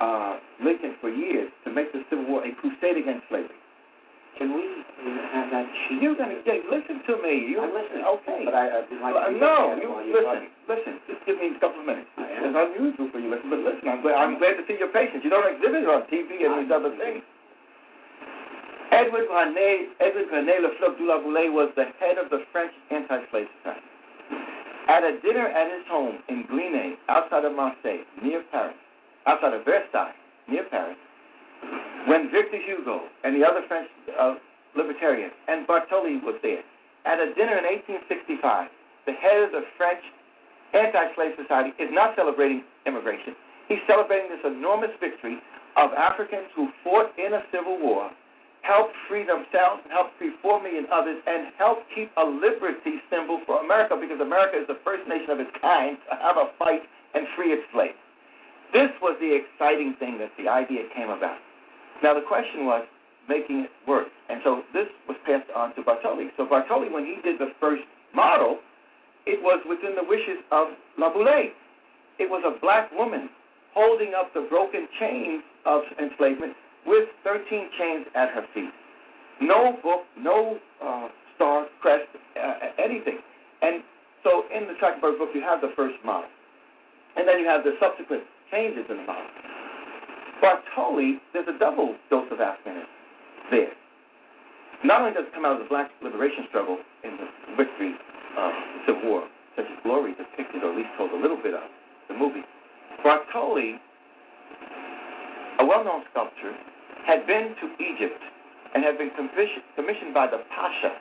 uh, 0.00 0.38
Lincoln 0.62 0.96
for 1.00 1.08
years 1.10 1.50
to 1.64 1.70
make 1.70 1.92
the 1.92 2.02
Civil 2.10 2.26
War 2.26 2.44
a 2.44 2.52
crusade 2.60 2.96
against 2.96 3.28
slavery. 3.28 3.58
Can 4.34 4.50
we 4.50 4.66
have 5.30 5.46
that 5.54 5.62
sheet? 5.86 6.02
You're 6.02 6.18
gonna 6.18 6.34
yeah, 6.42 6.58
listen 6.66 6.98
to 7.06 7.22
me. 7.22 7.46
You 7.54 7.62
I'm 7.62 7.70
listening. 7.70 8.02
Okay. 8.02 8.42
But 8.42 8.54
I, 8.58 8.82
I'd 8.82 8.90
like 8.98 9.14
Uh, 9.14 9.30
to 9.30 9.38
no, 9.38 9.78
look 9.78 9.78
at 9.78 9.78
it 9.78 10.10
you 10.10 10.14
listen. 10.18 10.42
Listen. 10.66 10.92
Just 11.06 11.22
give 11.22 11.38
me 11.38 11.54
a 11.54 11.58
couple 11.62 11.78
of 11.78 11.86
minutes. 11.86 12.10
I 12.18 12.42
It's 12.42 12.50
unusual 12.50 13.14
for 13.14 13.22
you, 13.22 13.30
listen, 13.30 13.46
but 13.46 13.62
listen. 13.62 13.86
I'm 13.86 14.02
glad. 14.02 14.18
I'm 14.18 14.34
glad 14.42 14.58
to 14.58 14.66
see 14.66 14.74
your 14.74 14.90
patience. 14.90 15.22
You 15.22 15.30
don't 15.30 15.46
exhibit 15.46 15.86
it 15.86 15.88
on 15.88 16.02
TV 16.10 16.42
and 16.50 16.66
these 16.66 16.72
other 16.74 16.90
things. 16.98 17.22
Edward 18.90 19.26
René, 19.30 19.94
Edward 20.02 20.26
René 20.34 20.58
Lefleuve 20.66 20.98
de 20.98 21.04
la 21.06 21.18
Boulay 21.22 21.48
was 21.48 21.70
the 21.78 21.86
head 22.02 22.18
of 22.18 22.30
the 22.30 22.42
French 22.50 22.70
Anti-Slave 22.90 23.46
Society. 23.62 23.86
At 24.88 25.02
a 25.02 25.18
dinner 25.20 25.48
at 25.48 25.72
his 25.72 25.86
home 25.88 26.18
in 26.28 26.44
Glinay, 26.44 26.94
outside 27.08 27.44
of 27.44 27.54
Marseille, 27.54 28.04
near 28.22 28.42
Paris, 28.52 28.76
outside 29.26 29.54
of 29.54 29.64
Versailles, 29.64 30.12
near 30.48 30.64
Paris, 30.64 30.96
when 32.06 32.30
Victor 32.30 32.60
Hugo 32.60 33.00
and 33.24 33.34
the 33.34 33.46
other 33.46 33.62
French 33.66 33.88
uh, 34.20 34.34
libertarians 34.76 35.32
and 35.48 35.66
Bartholdi 35.66 36.22
was 36.22 36.36
there, 36.42 36.62
at 37.06 37.18
a 37.18 37.32
dinner 37.34 37.56
in 37.56 37.64
1865, 37.64 38.68
the 39.06 39.12
head 39.12 39.42
of 39.42 39.52
the 39.52 39.64
French 39.76 40.00
Anti-Slave 40.74 41.32
Society 41.40 41.70
is 41.78 41.88
not 41.92 42.16
celebrating 42.16 42.64
immigration. 42.86 43.34
He's 43.68 43.80
celebrating 43.86 44.28
this 44.28 44.44
enormous 44.44 44.90
victory 45.00 45.38
of 45.76 45.92
Africans 45.92 46.48
who 46.54 46.68
fought 46.82 47.16
in 47.18 47.32
a 47.32 47.42
civil 47.52 47.78
war 47.80 48.10
helped 48.64 48.96
free 49.08 49.22
themselves, 49.22 49.84
help 49.92 50.08
free 50.18 50.32
four 50.40 50.60
million 50.60 50.88
others, 50.90 51.20
and 51.26 51.52
help 51.60 51.84
keep 51.94 52.10
a 52.16 52.24
liberty 52.24 52.98
symbol 53.12 53.40
for 53.46 53.60
America 53.60 53.94
because 54.00 54.20
America 54.20 54.56
is 54.56 54.66
the 54.66 54.80
first 54.82 55.06
nation 55.06 55.30
of 55.30 55.38
its 55.38 55.52
kind 55.60 55.96
to 56.08 56.16
have 56.16 56.36
a 56.40 56.48
fight 56.58 56.80
and 57.14 57.28
free 57.36 57.52
its 57.52 57.62
slaves. 57.72 58.00
This 58.72 58.90
was 59.00 59.16
the 59.20 59.30
exciting 59.30 59.94
thing 60.00 60.18
that 60.18 60.32
the 60.40 60.48
idea 60.48 60.88
came 60.96 61.10
about. 61.12 61.38
Now 62.02 62.14
the 62.14 62.24
question 62.26 62.66
was 62.66 62.82
making 63.28 63.68
it 63.68 63.70
work, 63.86 64.08
and 64.28 64.40
so 64.42 64.64
this 64.72 64.88
was 65.06 65.16
passed 65.24 65.48
on 65.54 65.74
to 65.76 65.82
Bartholdi. 65.82 66.32
So 66.36 66.44
Bartholdi, 66.44 66.90
when 66.90 67.04
he 67.04 67.20
did 67.22 67.38
the 67.38 67.52
first 67.60 67.84
model, 68.14 68.58
it 69.26 69.40
was 69.40 69.60
within 69.68 69.94
the 69.94 70.04
wishes 70.04 70.40
of 70.50 70.68
La 70.98 71.12
Boulay. 71.12 71.52
It 72.18 72.28
was 72.28 72.42
a 72.44 72.58
black 72.60 72.90
woman 72.92 73.28
holding 73.74 74.12
up 74.14 74.32
the 74.34 74.46
broken 74.48 74.88
chains 74.98 75.42
of 75.66 75.82
enslavement 76.00 76.54
with 76.86 77.08
13 77.24 77.70
chains 77.78 78.06
at 78.14 78.30
her 78.30 78.44
feet. 78.52 78.70
No 79.40 79.76
book, 79.82 80.02
no 80.18 80.58
uh, 80.82 81.08
star, 81.34 81.66
crest, 81.80 82.04
uh, 82.40 82.52
anything. 82.82 83.18
And 83.62 83.82
so 84.22 84.44
in 84.54 84.66
the 84.66 84.74
Trachtenberg 84.74 85.18
book, 85.18 85.30
you 85.34 85.42
have 85.42 85.60
the 85.60 85.72
first 85.76 85.96
model. 86.04 86.28
And 87.16 87.28
then 87.28 87.38
you 87.38 87.46
have 87.46 87.64
the 87.64 87.74
subsequent 87.80 88.22
changes 88.50 88.84
in 88.88 88.96
the 88.98 89.02
model. 89.02 89.26
Bartholdi, 90.42 91.18
there's 91.32 91.48
a 91.48 91.58
double 91.58 91.96
dose 92.10 92.26
of 92.30 92.38
Africanism 92.38 92.84
there. 93.50 93.72
Not 94.84 95.00
only 95.00 95.14
does 95.14 95.24
it 95.26 95.34
come 95.34 95.44
out 95.44 95.56
of 95.56 95.64
the 95.64 95.68
black 95.68 95.90
liberation 96.02 96.44
struggle 96.48 96.78
in 97.04 97.16
the 97.16 97.56
victory 97.56 97.94
of 98.36 98.52
the 98.52 98.80
Civil 98.86 99.08
War, 99.08 99.24
such 99.56 99.64
as 99.64 99.78
Glory 99.82 100.14
depicted, 100.14 100.62
or 100.62 100.72
at 100.72 100.76
least 100.76 100.90
told 100.98 101.12
a 101.12 101.16
little 101.16 101.40
bit 101.40 101.54
of, 101.54 101.62
the 102.08 102.14
movie, 102.14 102.42
Bartholdi, 103.04 103.80
a 105.60 105.64
well-known 105.64 106.02
sculptor, 106.10 106.52
had 107.06 107.26
been 107.26 107.54
to 107.60 107.66
Egypt 107.82 108.20
and 108.74 108.82
had 108.84 108.98
been 108.98 109.10
commissioned 109.16 110.14
by 110.14 110.26
the 110.26 110.40
Pasha 110.50 110.96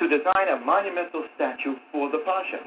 to 0.00 0.08
design 0.08 0.48
a 0.50 0.58
monumental 0.64 1.24
statue 1.36 1.76
for 1.92 2.10
the 2.10 2.18
Pasha. 2.26 2.58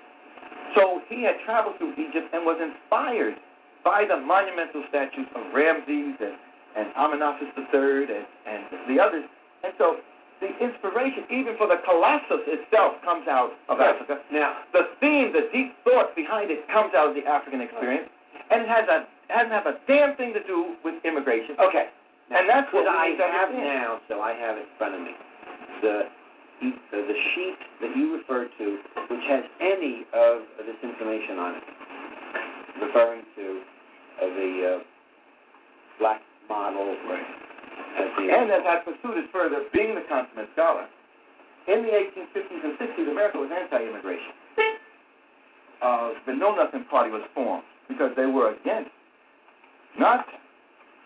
So 0.75 1.01
he 1.09 1.23
had 1.23 1.36
traveled 1.45 1.78
through 1.78 1.93
Egypt 1.99 2.32
and 2.34 2.45
was 2.45 2.59
inspired 2.61 3.36
by 3.84 4.05
the 4.07 4.17
monumental 4.19 4.84
statues 4.89 5.28
of 5.36 5.53
Ramses 5.53 6.15
and, 6.19 6.36
and 6.75 6.88
Amenhotep 6.95 7.51
III 7.55 8.07
and, 8.13 8.25
and 8.47 8.61
the 8.88 9.01
others. 9.01 9.23
And 9.63 9.73
so 9.78 9.97
the 10.39 10.53
inspiration, 10.61 11.25
even 11.32 11.57
for 11.57 11.67
the 11.67 11.82
Colossus 11.84 12.45
itself, 12.45 13.01
comes 13.03 13.28
out 13.28 13.51
of 13.69 13.80
Yes. 13.80 13.95
Africa. 13.95 14.21
Now, 14.32 14.61
The 14.71 14.91
theme, 15.01 15.34
the 15.34 15.49
deep 15.51 15.73
thought 15.84 16.15
behind 16.15 16.51
it 16.51 16.67
comes 16.69 16.93
out 16.93 17.09
of 17.09 17.15
the 17.15 17.25
African 17.25 17.59
experience, 17.61 18.07
and 18.51 18.61
it 18.63 18.69
has 18.69 18.86
a 18.88 19.07
hasn't 19.34 19.51
have 19.51 19.67
a 19.67 19.75
damn 19.91 20.15
thing 20.15 20.32
to 20.32 20.43
do 20.47 20.75
with 20.86 20.95
immigration. 21.03 21.55
okay. 21.59 21.91
Now, 22.30 22.39
And 22.39 22.49
that's 22.49 22.71
what 22.73 22.84
we 22.84 22.89
I 22.89 23.15
have 23.15 23.49
understand. 23.49 23.63
now, 23.63 24.01
so 24.07 24.21
I 24.21 24.34
have 24.34 24.57
it 24.57 24.67
in 24.67 24.73
front 24.78 24.95
of 24.95 25.01
me, 25.01 25.13
the 25.82 25.95
the, 26.59 26.73
the 26.91 27.17
sheet 27.36 27.59
that 27.82 27.95
you 27.95 28.17
referred 28.17 28.49
to, 28.57 28.65
which 29.13 29.25
has 29.30 29.43
any 29.61 30.05
of 30.13 30.41
this 30.65 30.75
information 30.82 31.38
on 31.38 31.51
it, 31.55 31.63
referring 32.82 33.21
to 33.38 33.45
uh, 34.17 34.25
the 34.25 34.51
uh, 34.65 34.84
black 35.99 36.21
model 36.49 36.97
as 37.97 38.09
the 38.17 38.23
And 38.34 38.49
as 38.51 38.65
I 38.65 38.82
pursued 38.84 39.17
it 39.21 39.30
further, 39.32 39.65
being 39.73 39.93
the 39.93 40.01
consummate 40.09 40.49
scholar, 40.53 40.88
in 41.67 41.84
the 41.84 41.89
1850s 41.93 42.63
and 42.63 42.73
60s, 42.80 43.11
America 43.11 43.38
was 43.38 43.51
anti-immigration. 43.53 44.34
uh, 45.82 46.09
the 46.25 46.34
Know 46.34 46.55
Nothing 46.55 46.86
Party 46.89 47.11
was 47.11 47.21
formed 47.36 47.63
because 47.88 48.11
they 48.15 48.25
were 48.25 48.53
against 48.53 48.89
not 49.99 50.25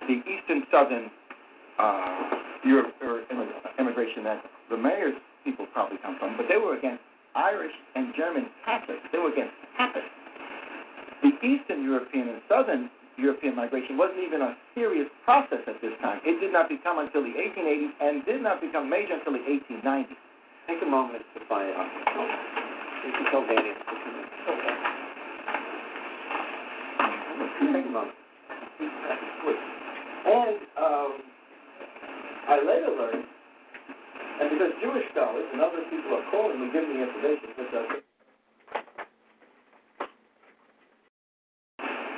the 0.08 0.22
Eastern 0.26 0.64
Southern 0.72 1.12
uh, 1.80 2.42
Europe 2.66 2.94
immigration 3.80 4.24
that 4.24 4.44
the 4.70 4.78
mayor's 4.78 5.16
people 5.44 5.66
probably 5.74 5.98
come 6.02 6.18
from, 6.20 6.38
but 6.38 6.46
they 6.48 6.58
were 6.58 6.78
against 6.78 7.02
Irish 7.36 7.74
and 7.96 8.14
German 8.16 8.48
Catholics. 8.66 9.02
They 9.12 9.18
were 9.18 9.32
against 9.32 9.54
Catholics. 9.78 10.08
The 11.24 11.34
Eastern 11.46 11.84
European 11.84 12.30
and 12.30 12.42
Southern 12.50 12.90
European 13.18 13.56
migration 13.56 13.98
wasn't 13.98 14.20
even 14.26 14.42
a 14.42 14.56
serious 14.74 15.08
process 15.26 15.62
at 15.68 15.82
this 15.82 15.94
time. 16.02 16.20
It 16.26 16.40
did 16.40 16.52
not 16.54 16.70
become 16.70 17.00
until 17.00 17.22
the 17.24 17.34
1880s 17.34 17.94
and 18.02 18.26
did 18.26 18.42
not 18.42 18.62
become 18.62 18.90
major 18.90 19.14
until 19.14 19.34
the 19.34 19.46
1890s. 19.46 20.18
Take 20.68 20.82
a 20.82 20.86
moment 20.86 21.24
to 21.34 21.40
find 21.48 21.70
out. 21.76 21.90
Can 23.02 23.26
tell 23.32 23.42
Okay. 23.42 23.58
Take 27.74 27.86
a 27.86 27.90
moment. 27.90 28.16
And 30.22 30.58
um, 30.78 31.12
I 32.50 32.56
later 32.62 32.94
learned, 32.94 33.26
and 34.42 34.50
because 34.54 34.72
Jewish 34.82 35.06
scholars 35.12 35.46
and 35.54 35.62
other 35.62 35.82
people 35.90 36.14
are 36.14 36.26
calling 36.30 36.62
me, 36.62 36.70
giving 36.74 36.94
me 36.94 37.02
information, 37.02 37.50
which 37.58 37.74
I 37.74 37.82
think. 37.90 38.04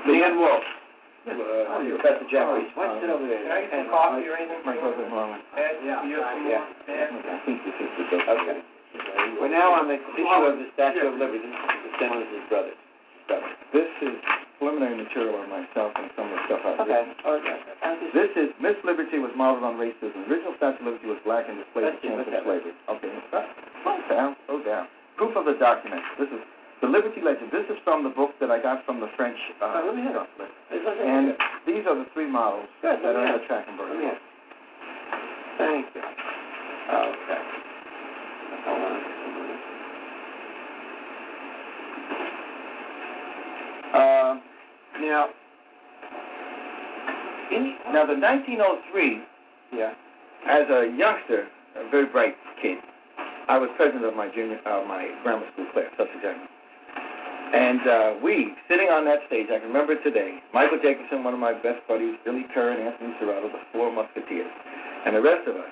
Leanne 0.08 0.36
Wolf. 0.36 0.64
Uh, 1.24 1.80
Professor 2.04 2.28
Jeffries. 2.28 2.68
Why 2.76 2.91
don't 2.91 2.99
you 2.99 3.08
sit 3.08 3.10
over 3.16 3.24
there? 3.24 3.39
Can 3.47 3.51
I 3.56 3.62
get 3.64 3.72
some 3.72 3.88
coffee 3.88 4.28
or 4.28 4.36
anything? 4.36 4.60
My 4.68 4.76
brother 4.76 5.08
Norman. 5.08 5.39
Ed, 5.56 5.80
Yeah. 5.80 6.04
you 6.04 6.20
have 6.20 6.36
some 6.36 6.51
Yeah. 6.51 6.60
more? 6.60 6.99
Ed? 6.99 7.10
I 7.32 7.38
think 7.47 7.64
this 7.64 7.76
is 7.80 7.88
the 8.12 8.20
Okay. 8.20 8.62
We're 9.39 9.47
now 9.47 9.72
on 9.72 9.88
the 9.88 9.95
issue 9.95 10.28
of 10.28 10.60
the 10.60 10.68
Statue 10.76 11.08
of 11.08 11.16
Liberty. 11.16 11.47
The 11.47 11.91
Simmons' 11.97 12.49
brothers. 12.49 12.76
This 13.72 13.88
is 14.01 14.20
preliminary 14.60 14.95
material 15.04 15.36
on 15.41 15.49
myself 15.49 15.91
and 15.97 16.10
some 16.16 16.30
of 16.30 16.34
the 16.38 16.41
stuff 16.47 16.62
I've 16.66 16.80
Okay. 16.86 16.93
written. 16.93 17.14
Okay. 17.26 17.58
This 18.14 18.32
is 18.38 18.49
Miss 18.62 18.78
Liberty 18.84 19.20
was 19.20 19.32
modeled 19.36 19.64
on 19.64 19.76
racism. 19.78 20.26
The 20.28 20.34
original 20.34 20.56
Statue 20.58 20.80
of 20.82 20.86
Liberty 20.93 21.08
was 21.08 21.20
black 21.26 21.49
and 21.49 21.58
displayed 21.60 21.93
the 21.93 21.99
chance 22.01 22.22
of 22.28 22.34
slavery. 22.43 22.74
Okay, 22.89 23.12
slow 23.84 23.97
down, 24.10 24.36
slow 24.47 24.60
down. 24.64 24.88
Proof 25.18 25.36
of 25.36 25.45
the 25.45 25.54
document. 25.60 26.01
This 26.20 26.30
is 26.30 26.41
the 26.82 26.88
Liberty 26.88 27.22
Legend. 27.22 27.51
This 27.51 27.66
is 27.70 27.78
from 27.84 28.04
the 28.04 28.10
book 28.10 28.32
that 28.39 28.51
I 28.51 28.60
got 28.62 28.86
from 28.86 28.99
the 28.99 29.08
French. 29.16 29.38
Uh, 29.62 29.82
Oh, 29.82 29.84
let 29.88 29.95
me 29.95 30.01
have 30.04 30.16
it. 30.16 30.28
stuff. 30.36 30.49
Let's 30.72 30.84
look 30.86 30.97
at 30.97 31.06
And 31.06 31.34
these 31.66 31.86
are 31.88 31.95
the 31.95 32.06
three 32.14 32.28
models 32.28 32.68
Good, 32.82 32.99
that 33.04 33.16
are 33.16 33.26
in 33.26 33.32
the 33.34 33.43
it. 33.43 33.47
Trachtenberg. 33.47 33.97
me 33.99 34.06
have 34.06 34.16
it. 34.16 34.22
Thank 35.58 35.86
you. 35.95 36.01
Okay. 36.01 37.41
Hold 38.66 38.82
on. 38.82 39.01
Um, 43.93 44.41
now, 45.08 45.30
now 47.91 48.06
the 48.06 48.16
1903, 48.18 49.22
Yeah. 49.72 49.93
as 50.47 50.70
a 50.70 50.88
youngster, 50.97 51.47
a 51.76 51.84
very 51.89 52.06
bright 52.06 52.36
kid, 52.62 52.78
I 53.47 53.58
was 53.58 53.70
president 53.76 54.06
of 54.06 54.16
my 54.16 54.30
junior, 54.30 54.60
uh, 54.66 54.84
my 54.88 55.10
grammar 55.24 55.45
school 55.54 55.66
class, 55.74 55.91
Avenue. 55.99 56.47
And 57.54 57.82
uh, 57.88 58.14
we, 58.24 58.56
sitting 58.68 58.89
on 58.89 59.06
that 59.06 59.20
stage, 59.28 59.47
I 59.54 59.60
can 59.60 59.68
remember 59.68 59.95
today, 60.01 60.41
Michael 60.54 60.80
Jacobson, 60.82 61.24
one 61.24 61.34
of 61.36 61.39
my 61.39 61.54
best 61.54 61.86
buddies, 61.88 62.16
Billy 62.26 62.45
Kerr 62.54 62.72
and 62.72 62.82
Anthony 62.82 63.14
Serrato, 63.22 63.51
the 63.51 63.60
four 63.72 63.91
musketeers, 63.91 64.49
and 65.06 65.16
the 65.16 65.22
rest 65.22 65.47
of 65.47 65.56
us, 65.58 65.70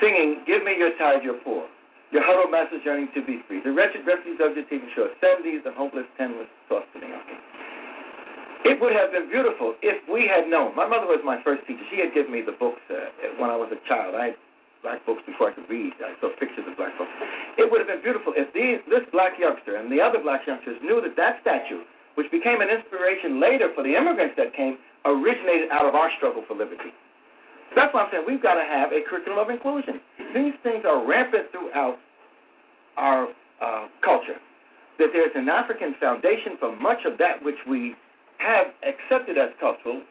singing, 0.00 0.42
Give 0.46 0.62
me 0.62 0.76
your 0.76 0.92
tide, 0.98 1.22
your 1.24 1.38
poor. 1.40 1.64
Your 2.12 2.22
huddled 2.22 2.50
masses 2.52 2.84
yearning 2.84 3.08
to 3.14 3.22
be 3.24 3.40
free. 3.48 3.60
The 3.64 3.72
wretched 3.72 4.06
refuge 4.06 4.38
of 4.40 4.54
your 4.54 4.64
TV 4.66 4.86
show. 4.94 5.08
70s, 5.22 5.64
the 5.64 5.72
hopeless, 5.72 6.06
tenless, 6.20 6.46
tossed 6.68 6.86
to 6.94 7.00
the 7.00 7.06
young. 7.08 7.22
It 8.66 8.82
would 8.82 8.90
have 8.98 9.14
been 9.14 9.30
beautiful 9.30 9.78
if 9.78 10.02
we 10.10 10.26
had 10.26 10.50
known. 10.50 10.74
My 10.74 10.90
mother 10.90 11.06
was 11.06 11.22
my 11.22 11.38
first 11.46 11.62
teacher. 11.70 11.86
She 11.86 12.02
had 12.02 12.10
given 12.10 12.34
me 12.34 12.42
the 12.42 12.58
books 12.58 12.82
uh, 12.90 13.14
when 13.38 13.46
I 13.46 13.54
was 13.54 13.70
a 13.70 13.78
child. 13.86 14.18
I 14.18 14.34
had 14.34 14.36
black 14.82 15.06
books 15.06 15.22
before 15.22 15.50
I 15.50 15.52
could 15.54 15.70
read. 15.70 15.94
I 16.02 16.18
saw 16.18 16.34
pictures 16.34 16.66
of 16.66 16.74
black 16.74 16.90
books. 16.98 17.14
It 17.62 17.70
would 17.70 17.78
have 17.78 17.86
been 17.86 18.02
beautiful 18.02 18.34
if 18.34 18.50
these, 18.50 18.82
this 18.90 19.06
black 19.14 19.38
youngster 19.38 19.78
and 19.78 19.86
the 19.86 20.02
other 20.02 20.18
black 20.18 20.50
youngsters 20.50 20.82
knew 20.82 20.98
that 20.98 21.14
that 21.14 21.38
statue, 21.46 21.86
which 22.18 22.26
became 22.34 22.58
an 22.58 22.66
inspiration 22.66 23.38
later 23.38 23.70
for 23.70 23.86
the 23.86 23.94
immigrants 23.94 24.34
that 24.34 24.50
came, 24.50 24.82
originated 25.06 25.70
out 25.70 25.86
of 25.86 25.94
our 25.94 26.10
struggle 26.18 26.42
for 26.50 26.58
liberty. 26.58 26.90
That's 27.78 27.94
why 27.94 28.02
I'm 28.02 28.10
saying 28.10 28.26
we've 28.26 28.42
got 28.42 28.58
to 28.58 28.66
have 28.66 28.90
a 28.90 28.98
curriculum 29.06 29.38
of 29.38 29.46
inclusion. 29.46 30.02
These 30.34 30.58
things 30.66 30.82
are 30.82 31.06
rampant 31.06 31.54
throughout 31.54 32.02
our 32.98 33.30
uh, 33.62 33.86
culture. 34.02 34.42
That 34.98 35.14
there's 35.14 35.34
an 35.38 35.46
African 35.46 35.94
foundation 36.00 36.58
for 36.58 36.74
much 36.74 37.06
of 37.06 37.18
that 37.18 37.38
which 37.46 37.62
we 37.68 37.94
have 38.38 38.66
accepted 38.82 39.38
as 39.38 39.50
cultural, 39.60 40.02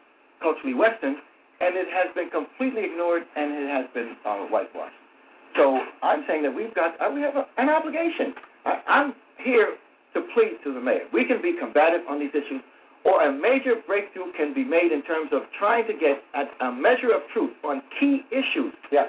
culturally 0.41 0.73
Western, 0.73 1.17
and 1.61 1.75
it 1.75 1.87
has 1.91 2.13
been 2.15 2.29
completely 2.29 2.83
ignored 2.83 3.23
and 3.35 3.51
it 3.51 3.69
has 3.69 3.85
been 3.93 4.15
uh, 4.25 4.45
whitewashed. 4.47 4.95
So 5.55 5.79
I'm 6.03 6.23
saying 6.27 6.43
that 6.43 6.53
we've 6.53 6.73
got 6.75 6.99
uh, 6.99 7.09
we 7.13 7.21
have 7.21 7.35
a, 7.35 7.45
an 7.57 7.69
obligation. 7.69 8.33
I, 8.65 8.81
I'm 8.87 9.13
here 9.37 9.75
to 10.13 10.21
plead 10.33 10.57
to 10.63 10.73
the 10.73 10.81
mayor. 10.81 11.07
We 11.13 11.25
can 11.25 11.41
be 11.41 11.55
combative 11.59 12.01
on 12.09 12.19
these 12.19 12.31
issues, 12.31 12.61
or 13.05 13.23
a 13.23 13.31
major 13.31 13.75
breakthrough 13.87 14.33
can 14.35 14.53
be 14.53 14.63
made 14.63 14.91
in 14.91 15.01
terms 15.03 15.29
of 15.31 15.43
trying 15.57 15.87
to 15.87 15.93
get 15.93 16.23
a, 16.33 16.65
a 16.65 16.71
measure 16.71 17.11
of 17.15 17.21
truth 17.31 17.53
on 17.63 17.81
key 17.99 18.23
issues. 18.31 18.73
Yeah. 18.91 19.07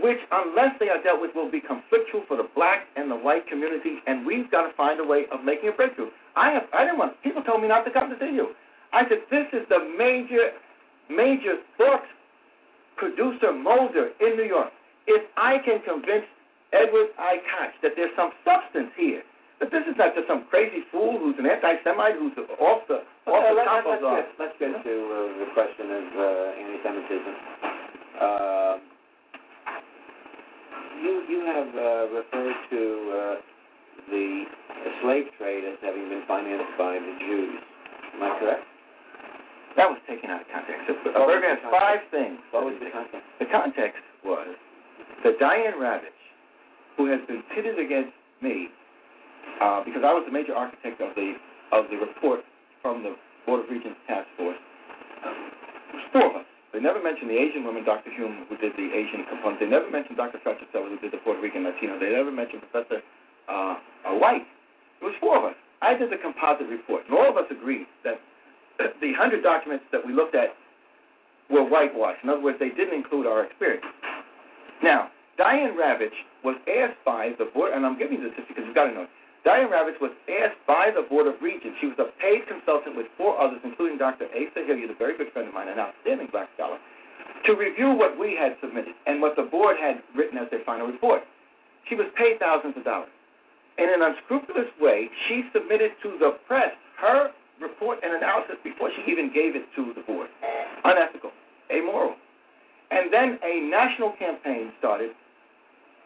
Which, 0.00 0.18
unless 0.30 0.76
they 0.78 0.90
are 0.90 1.02
dealt 1.02 1.20
with, 1.22 1.34
will 1.34 1.50
be 1.50 1.60
conflictual 1.60 2.26
for 2.28 2.36
the 2.36 2.48
black 2.54 2.84
and 2.96 3.10
the 3.10 3.16
white 3.16 3.46
community, 3.48 3.96
and 4.06 4.26
we've 4.26 4.50
got 4.50 4.68
to 4.68 4.72
find 4.76 5.00
a 5.00 5.04
way 5.04 5.24
of 5.32 5.42
making 5.42 5.70
a 5.70 5.72
breakthrough. 5.72 6.10
I 6.36 6.50
have, 6.50 6.64
I 6.74 6.84
didn't 6.84 6.98
want. 6.98 7.20
People 7.22 7.42
told 7.42 7.62
me 7.62 7.68
not 7.68 7.84
to 7.84 7.90
come 7.90 8.10
to 8.10 8.16
see 8.20 8.34
you. 8.34 8.52
I 8.92 9.08
said 9.08 9.24
this 9.30 9.46
is 9.52 9.66
the 9.68 9.80
major, 9.96 10.52
major 11.08 11.56
thought 11.78 12.04
producer 12.96 13.52
molder 13.52 14.10
in 14.20 14.36
New 14.36 14.44
York. 14.44 14.68
If 15.06 15.22
I 15.36 15.58
can 15.64 15.80
convince 15.80 16.24
Edward 16.72 17.08
I. 17.18 17.38
Koch 17.48 17.72
that 17.82 17.92
there's 17.96 18.12
some 18.16 18.32
substance 18.44 18.90
here, 18.96 19.22
that 19.60 19.70
this 19.70 19.84
is 19.88 19.96
not 19.96 20.14
just 20.14 20.28
some 20.28 20.44
crazy 20.50 20.84
fool 20.92 21.18
who's 21.18 21.36
an 21.38 21.46
anti-Semite 21.46 22.16
who's 22.20 22.36
off 22.60 22.84
the 22.88 23.00
off 23.24 23.40
Okay, 23.40 23.48
the 23.48 23.54
let, 23.56 23.64
top 23.64 23.84
let's, 23.86 24.02
of 24.02 24.04
the. 24.04 24.12
get, 24.12 24.28
let's 24.38 24.56
get 24.60 24.72
to 24.84 24.94
uh, 25.08 25.18
the 25.40 25.48
question 25.56 25.86
of 25.88 26.04
uh, 26.20 26.60
anti-Semitism. 26.60 27.34
Uh, 28.20 28.74
you 31.02 31.24
you 31.28 31.40
have 31.46 31.68
uh, 31.74 32.04
referred 32.14 32.58
to 32.70 32.82
uh, 33.12 33.34
the 34.10 34.44
slave 35.02 35.26
trade 35.38 35.64
as 35.64 35.78
having 35.82 36.08
been 36.08 36.22
financed 36.28 36.72
by 36.78 36.94
the 36.94 37.14
Jews. 37.20 37.60
Am 38.14 38.22
I 38.22 38.38
correct? 38.38 38.64
That 39.76 39.88
was 39.92 39.98
taken 40.08 40.30
out 40.30 40.40
of 40.40 40.48
context. 40.48 40.88
Was 40.88 41.12
Berger 41.12 41.52
has 41.52 41.60
five 41.70 42.00
things. 42.10 42.40
What 42.50 42.64
was 42.64 42.74
the 42.80 42.88
context? 42.88 43.26
The 43.38 43.48
context 43.52 44.00
was 44.24 44.56
that 45.24 45.38
Diane 45.38 45.76
Ravitch, 45.76 46.20
who 46.96 47.10
has 47.12 47.20
been 47.28 47.42
pitted 47.54 47.78
against 47.78 48.16
me, 48.40 48.68
uh, 49.60 49.84
because 49.84 50.00
I 50.00 50.12
was 50.16 50.24
the 50.24 50.32
major 50.32 50.54
architect 50.54 51.00
of 51.00 51.14
the 51.14 51.36
of 51.72 51.84
the 51.90 51.96
report 51.96 52.40
from 52.80 53.02
the 53.02 53.16
Board 53.44 53.64
of 53.64 53.70
Regents 53.70 53.98
Task 54.08 54.26
Force. 54.36 54.56
Um, 55.26 55.34
it 55.92 55.96
was 55.96 56.06
four 56.12 56.26
of 56.30 56.36
us. 56.40 56.48
They 56.76 56.84
never 56.84 57.00
mentioned 57.00 57.32
the 57.32 57.40
Asian 57.40 57.64
woman, 57.64 57.88
Dr. 57.88 58.12
Hume, 58.12 58.44
who 58.52 58.56
did 58.60 58.76
the 58.76 58.92
Asian 58.92 59.24
component. 59.32 59.64
They 59.64 59.66
never 59.66 59.88
mentioned 59.88 60.20
Dr. 60.20 60.36
Fracasella, 60.44 60.92
who 60.92 61.00
did 61.00 61.08
the 61.08 61.16
Puerto 61.24 61.40
Rican 61.40 61.64
Latino. 61.64 61.98
They 61.98 62.12
never 62.12 62.30
mentioned 62.30 62.60
Professor 62.68 63.00
uh, 63.48 63.80
uh, 64.04 64.12
White. 64.12 64.44
It 65.00 65.04
was 65.08 65.16
four 65.18 65.40
of 65.40 65.44
us. 65.48 65.56
I 65.80 65.96
did 65.96 66.12
the 66.12 66.20
composite 66.20 66.68
report, 66.68 67.08
and 67.08 67.16
all 67.16 67.30
of 67.32 67.40
us 67.40 67.48
agreed 67.48 67.88
that 68.04 68.20
the 69.00 69.08
100 69.16 69.42
documents 69.42 69.88
that 69.88 70.04
we 70.04 70.12
looked 70.12 70.34
at 70.34 70.52
were 71.48 71.64
whitewashed. 71.64 72.20
In 72.22 72.28
other 72.28 72.44
words, 72.44 72.60
they 72.60 72.68
didn't 72.68 72.92
include 72.92 73.24
our 73.24 73.48
experience. 73.48 73.86
Now, 74.84 75.08
Diane 75.40 75.80
Ravitch 75.80 76.12
was 76.44 76.60
asked 76.68 77.00
by 77.06 77.32
the 77.38 77.48
board, 77.56 77.72
and 77.72 77.86
I'm 77.86 77.96
giving 77.96 78.20
you 78.20 78.28
this 78.28 78.36
because 78.36 78.64
you've 78.66 78.76
got 78.76 78.92
to 78.92 78.92
know. 78.92 79.06
Diane 79.46 79.70
Ravitch 79.70 80.02
was 80.02 80.10
asked 80.26 80.58
by 80.66 80.90
the 80.90 81.06
Board 81.06 81.30
of 81.30 81.38
Regents. 81.38 81.78
She 81.78 81.86
was 81.86 81.94
a 82.02 82.10
paid 82.18 82.50
consultant 82.50 82.98
with 82.98 83.06
four 83.14 83.38
others, 83.38 83.62
including 83.62 83.96
Dr. 83.96 84.26
Asa 84.34 84.66
Hilliard, 84.66 84.90
a 84.90 84.98
very 84.98 85.16
good 85.16 85.30
friend 85.30 85.46
of 85.46 85.54
mine, 85.54 85.70
an 85.70 85.78
outstanding 85.78 86.26
black 86.34 86.50
scholar, 86.58 86.82
to 87.46 87.54
review 87.54 87.94
what 87.94 88.18
we 88.18 88.34
had 88.34 88.58
submitted 88.58 88.98
and 89.06 89.22
what 89.22 89.38
the 89.38 89.46
board 89.46 89.78
had 89.78 90.02
written 90.18 90.36
as 90.36 90.50
their 90.50 90.66
final 90.66 90.90
report. 90.90 91.22
She 91.88 91.94
was 91.94 92.10
paid 92.18 92.42
thousands 92.42 92.74
of 92.76 92.82
dollars. 92.82 93.14
In 93.78 93.86
an 93.86 94.02
unscrupulous 94.02 94.66
way, 94.82 95.06
she 95.28 95.46
submitted 95.54 95.94
to 96.02 96.18
the 96.18 96.42
press 96.50 96.74
her 96.98 97.30
report 97.62 98.02
and 98.02 98.18
analysis 98.18 98.58
before 98.64 98.90
she 98.98 99.06
even 99.06 99.30
gave 99.30 99.54
it 99.54 99.62
to 99.78 99.94
the 99.94 100.02
board. 100.02 100.26
Unethical, 100.82 101.30
amoral. 101.70 102.18
And 102.90 103.14
then 103.14 103.38
a 103.46 103.62
national 103.62 104.10
campaign 104.18 104.72
started, 104.82 105.14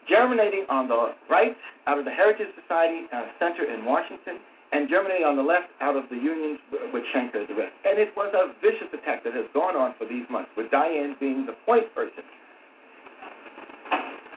germinating 0.07 0.65
on 0.69 0.87
the 0.87 1.13
right 1.29 1.55
out 1.87 1.97
of 1.97 2.05
the 2.05 2.11
Heritage 2.11 2.47
Society 2.61 3.05
uh, 3.13 3.27
Center 3.39 3.65
in 3.65 3.85
Washington, 3.85 4.39
and 4.71 4.87
germinating 4.87 5.25
on 5.25 5.35
the 5.35 5.43
left 5.43 5.67
out 5.81 5.95
of 5.95 6.07
the 6.09 6.15
unions 6.15 6.59
with 6.71 7.03
Shanker 7.13 7.43
and 7.43 7.49
the 7.49 7.55
rest. 7.55 7.75
And 7.83 7.99
it 7.99 8.15
was 8.15 8.31
a 8.31 8.55
vicious 8.63 8.87
attack 8.93 9.23
that 9.25 9.33
has 9.33 9.45
gone 9.53 9.75
on 9.75 9.93
for 9.99 10.07
these 10.07 10.23
months, 10.29 10.49
with 10.55 10.71
Diane 10.71 11.15
being 11.19 11.45
the 11.45 11.55
point 11.65 11.93
person. 11.93 12.23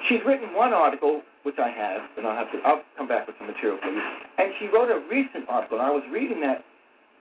She's 0.09 0.21
written 0.27 0.53
one 0.53 0.75
article 0.75 1.23
which 1.45 1.57
I 1.61 1.69
have, 1.69 2.03
and 2.17 2.27
I'll 2.27 2.37
have 2.37 2.51
to 2.53 2.59
I'll 2.65 2.83
come 2.97 3.07
back 3.07 3.27
with 3.27 3.37
some 3.39 3.47
material 3.47 3.79
for 3.81 3.93
you. 3.93 4.01
And 4.39 4.53
she 4.59 4.67
wrote 4.69 4.91
a 4.91 5.01
recent 5.09 5.45
article, 5.49 5.79
and 5.79 5.87
I 5.87 5.93
was 5.93 6.03
reading 6.11 6.41
that 6.41 6.65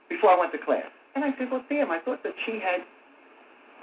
before 0.08 0.32
I 0.32 0.38
went 0.38 0.52
to 0.52 0.58
class. 0.58 0.88
And 1.14 1.24
I 1.24 1.30
said, 1.38 1.52
well, 1.52 1.62
damn, 1.68 1.92
I 1.92 2.00
thought 2.00 2.24
that 2.24 2.32
she 2.44 2.58
had 2.58 2.82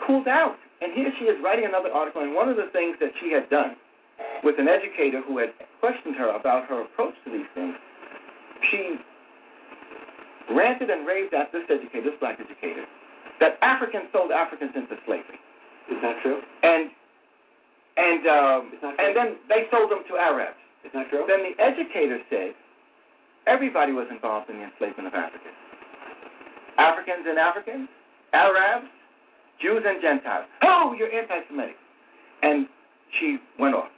cooled 0.06 0.28
out. 0.28 0.58
And 0.82 0.94
here 0.94 1.14
she 1.18 1.26
is 1.26 1.38
writing 1.44 1.66
another 1.66 1.90
article, 1.94 2.22
and 2.22 2.34
one 2.34 2.50
of 2.50 2.58
the 2.58 2.70
things 2.74 2.98
that 3.00 3.14
she 3.22 3.32
had 3.32 3.50
done 3.50 3.78
with 4.44 4.60
an 4.60 4.68
educator 4.68 5.22
who 5.22 5.38
had 5.38 5.50
questioned 5.80 6.16
her 6.16 6.30
about 6.36 6.66
her 6.68 6.82
approach 6.82 7.14
to 7.26 7.32
these 7.32 7.48
things, 7.54 7.76
she 8.70 8.96
ranted 10.54 10.90
and 10.90 11.06
raved 11.08 11.34
at 11.34 11.52
this 11.52 11.64
educator, 11.70 12.10
this 12.10 12.20
black 12.20 12.40
educator, 12.40 12.86
that 13.40 13.58
Africans 13.62 14.06
sold 14.12 14.32
Africans 14.32 14.72
into 14.76 14.96
slavery. 15.06 15.40
Is 15.90 15.98
that 16.02 16.22
true? 16.22 16.42
And 16.64 16.90
and 17.98 18.28
um, 18.28 18.72
and 19.00 19.16
then 19.16 19.36
they 19.50 19.68
sold 19.72 19.92
them 19.92 20.04
to 20.10 20.18
Arabs. 20.18 20.58
Is 20.86 20.92
that 20.94 21.10
true? 21.10 21.26
Then 21.28 21.44
the 21.44 21.62
educator 21.62 22.20
said 22.30 22.54
everybody 23.48 23.92
was 23.92 24.08
involved 24.10 24.50
in 24.50 24.58
the 24.58 24.64
enslavement 24.64 25.08
of 25.08 25.14
Africans. 25.14 25.54
Africans 26.78 27.26
and 27.28 27.38
Africans, 27.38 27.90
Arabs, 28.34 28.88
Jews 29.62 29.84
and 29.86 30.02
Gentiles. 30.02 30.46
Oh, 30.64 30.96
you're 30.98 31.12
anti-Semitic. 31.12 31.76
And 32.42 32.68
she 33.20 33.38
went 33.60 33.76
off. 33.76 33.90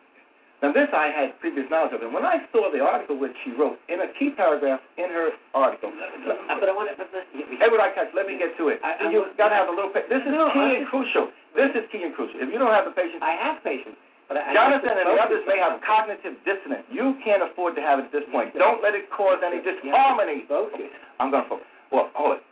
Now 0.64 0.72
this 0.72 0.88
I 0.96 1.12
had 1.12 1.36
previous 1.44 1.68
knowledge 1.68 1.92
of, 1.92 2.02
and 2.02 2.16
when 2.16 2.24
I 2.24 2.40
saw 2.56 2.72
the 2.72 2.80
article 2.80 3.20
which 3.20 3.36
she 3.44 3.52
wrote 3.52 3.76
in 3.92 4.00
a 4.00 4.08
key 4.16 4.32
paragraph 4.32 4.80
in 4.96 5.12
her 5.12 5.36
article, 5.54 5.92
Uh, 5.92 6.56
but 6.56 6.70
I 6.70 6.74
want 6.74 6.88
to. 6.88 6.96
But 6.96 7.28
Edward 7.60 7.84
I 7.84 7.92
Koch, 7.92 8.08
let 8.16 8.26
me 8.32 8.40
get 8.40 8.56
to 8.58 8.70
it. 8.72 8.80
I- 8.82 8.96
I 9.04 9.10
you 9.12 9.28
want- 9.28 9.36
got 9.36 9.50
to 9.50 9.56
have 9.56 9.68
a 9.68 9.72
little. 9.76 9.92
Pa- 9.92 10.08
this 10.08 10.24
is 10.24 10.32
No, 10.32 10.50
key 10.56 10.60
I- 10.64 10.72
and 10.80 10.88
crucial. 10.88 11.28
This 11.54 11.76
is 11.76 11.84
key 11.92 12.02
and 12.04 12.16
crucial. 12.16 12.40
If 12.40 12.48
you 12.52 12.58
don't 12.58 12.72
have 12.72 12.86
the 12.86 12.92
patience, 12.96 13.20
I 13.22 13.32
have 13.36 13.62
patience, 13.62 13.98
but 14.30 14.38
I, 14.38 14.50
I 14.50 14.54
Jonathan 14.54 14.96
to 14.96 15.02
and 15.04 15.10
the 15.18 15.22
others 15.22 15.46
may 15.46 15.60
have 15.60 15.82
cognitive 15.82 16.42
dissonance. 16.46 16.88
You 16.90 17.16
can't 17.24 17.44
afford 17.44 17.76
to 17.76 17.82
have 17.82 18.00
it 18.00 18.06
at 18.06 18.12
this 18.14 18.24
point. 18.32 18.56
Don't 18.58 18.82
let 18.82 18.96
it 18.96 19.10
cause 19.12 19.44
any 19.44 19.58
You 19.58 19.64
have 19.68 19.76
to 19.76 19.82
disharmony. 19.84 20.46
Focus. 20.48 20.90
I'm 21.20 21.30
going 21.30 21.44
to 21.44 21.50
focus. 21.50 21.68
Well, 21.92 22.10
hold 22.16 22.38
it. 22.38 22.44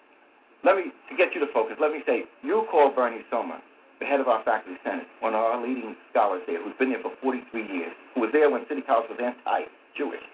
Let 0.64 0.76
me, 0.76 0.92
to 1.10 1.16
get 1.16 1.34
you 1.34 1.40
to 1.40 1.48
focus, 1.48 1.78
let 1.80 1.92
me 1.92 2.04
say, 2.06 2.26
you 2.44 2.68
call 2.70 2.90
Bernie 2.92 3.24
Sohmer, 3.32 3.58
the 4.02 4.10
head 4.10 4.20
of 4.20 4.28
our 4.28 4.42
faculty 4.44 4.76
senate, 4.84 5.06
one 5.22 5.38
of 5.38 5.40
our 5.40 5.62
leading 5.62 5.96
scholars 6.10 6.42
there, 6.50 6.58
who's 6.58 6.76
been 6.82 6.90
there 6.90 7.02
for 7.06 7.14
43 7.22 7.46
years, 7.70 7.94
who 8.18 8.26
was 8.26 8.34
there 8.34 8.50
when 8.50 8.66
City 8.68 8.82
College 8.82 9.08
was 9.08 9.22
anti-Jewish 9.22 10.26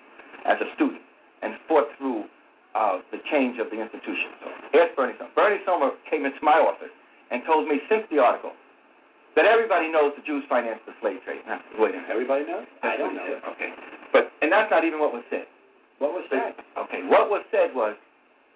as 0.47 0.57
a 0.63 0.67
student 0.73 1.03
and 1.43 1.59
fought 1.67 1.91
through 1.99 2.25
uh, 2.73 3.03
the 3.11 3.19
change 3.29 3.59
of 3.59 3.67
the 3.69 3.77
institution. 3.77 4.31
So 4.39 4.79
ask 4.79 4.95
Bernie 4.95 5.13
Sohmer. 5.19 5.35
Bernie 5.35 5.61
Sohmer 5.67 5.91
came 6.09 6.25
into 6.25 6.39
my 6.41 6.57
office 6.57 6.93
and 7.29 7.43
told 7.45 7.67
me 7.67 7.83
since 7.91 8.07
the 8.09 8.23
article 8.23 8.55
that 9.35 9.45
everybody 9.45 9.91
knows 9.91 10.13
the 10.15 10.23
Jews 10.25 10.41
financed 10.49 10.87
the 10.87 10.95
slave 11.01 11.21
trade. 11.25 11.43
Now, 11.45 11.61
wait 11.77 11.93
a 11.93 12.01
minute. 12.01 12.09
Everybody 12.09 12.45
knows. 12.47 12.65
I 12.81 12.97
don't 12.97 13.13
know. 13.13 13.27
Okay. 13.53 13.69
But, 14.13 14.31
and 14.41 14.51
that's 14.51 14.71
not 14.71 14.85
even 14.85 14.99
what 14.99 15.13
was 15.13 15.21
said. 15.29 15.45
What 15.99 16.13
was 16.13 16.25
that? 16.31 16.57
Okay, 16.77 17.01
what 17.05 17.29
was 17.29 17.43
said 17.51 17.73
was 17.73 17.97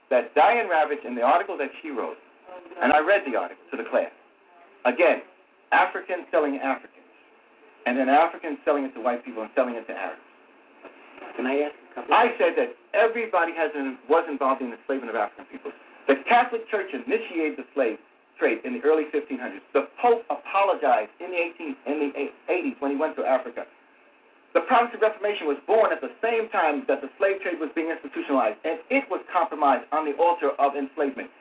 that 0.09 0.33
Diane 0.35 0.69
Ravitch, 0.69 1.05
in 1.05 1.15
the 1.15 1.21
article 1.21 1.57
that 1.57 1.69
she 1.81 1.89
wrote, 1.89 2.17
and 2.81 2.93
I 2.93 2.99
read 2.99 3.21
the 3.25 3.37
article 3.37 3.63
to 3.71 3.77
the 3.77 3.89
class, 3.89 4.11
again, 4.85 5.21
Africans 5.71 6.25
selling 6.31 6.57
Africans, 6.57 7.07
and 7.85 7.97
then 7.97 8.09
Africans 8.09 8.59
selling 8.65 8.85
it 8.85 8.93
to 8.93 9.01
white 9.01 9.23
people 9.25 9.41
and 9.41 9.51
selling 9.55 9.75
it 9.75 9.87
to 9.87 9.93
Arabs. 9.93 10.21
Can 11.35 11.45
I 11.45 11.71
ask 11.71 11.75
a 11.91 11.95
couple? 11.95 12.13
I 12.13 12.35
said 12.37 12.53
that 12.57 12.75
everybody 12.93 13.53
has 13.55 13.71
an, 13.75 13.97
was 14.09 14.25
involved 14.29 14.61
in 14.61 14.71
the 14.71 14.77
enslavement 14.77 15.09
of 15.09 15.15
African 15.15 15.45
people. 15.45 15.71
The 16.07 16.15
Catholic 16.27 16.67
Church 16.69 16.91
initiated 16.93 17.57
the 17.57 17.65
slave 17.73 17.97
trade 18.37 18.59
in 18.65 18.73
the 18.73 18.81
early 18.81 19.05
1500s. 19.13 19.61
The 19.73 19.87
Pope 20.01 20.25
apologized 20.29 21.13
in 21.21 21.31
the 21.31 21.37
18 21.37 21.75
in 21.87 22.11
the 22.11 22.29
80s 22.51 22.75
when 22.81 22.91
he 22.91 22.97
went 22.97 23.15
to 23.15 23.23
Africa. 23.23 23.63
The 24.53 24.61
Protestant 24.67 25.01
Reformation 25.01 25.47
was 25.47 25.55
born 25.63 25.93
at 25.93 26.01
the 26.01 26.11
same 26.19 26.49
time 26.49 26.83
that 26.91 26.99
the 26.99 27.07
slave 27.17 27.39
trade 27.39 27.55
was 27.61 27.71
being 27.71 27.87
institutionalized, 27.87 28.59
and 28.65 28.83
it 28.91 29.07
was 29.07 29.23
compromised 29.31 29.87
on 29.93 30.03
the 30.03 30.11
altar 30.19 30.51
of 30.59 30.75
enslavement. 30.75 31.31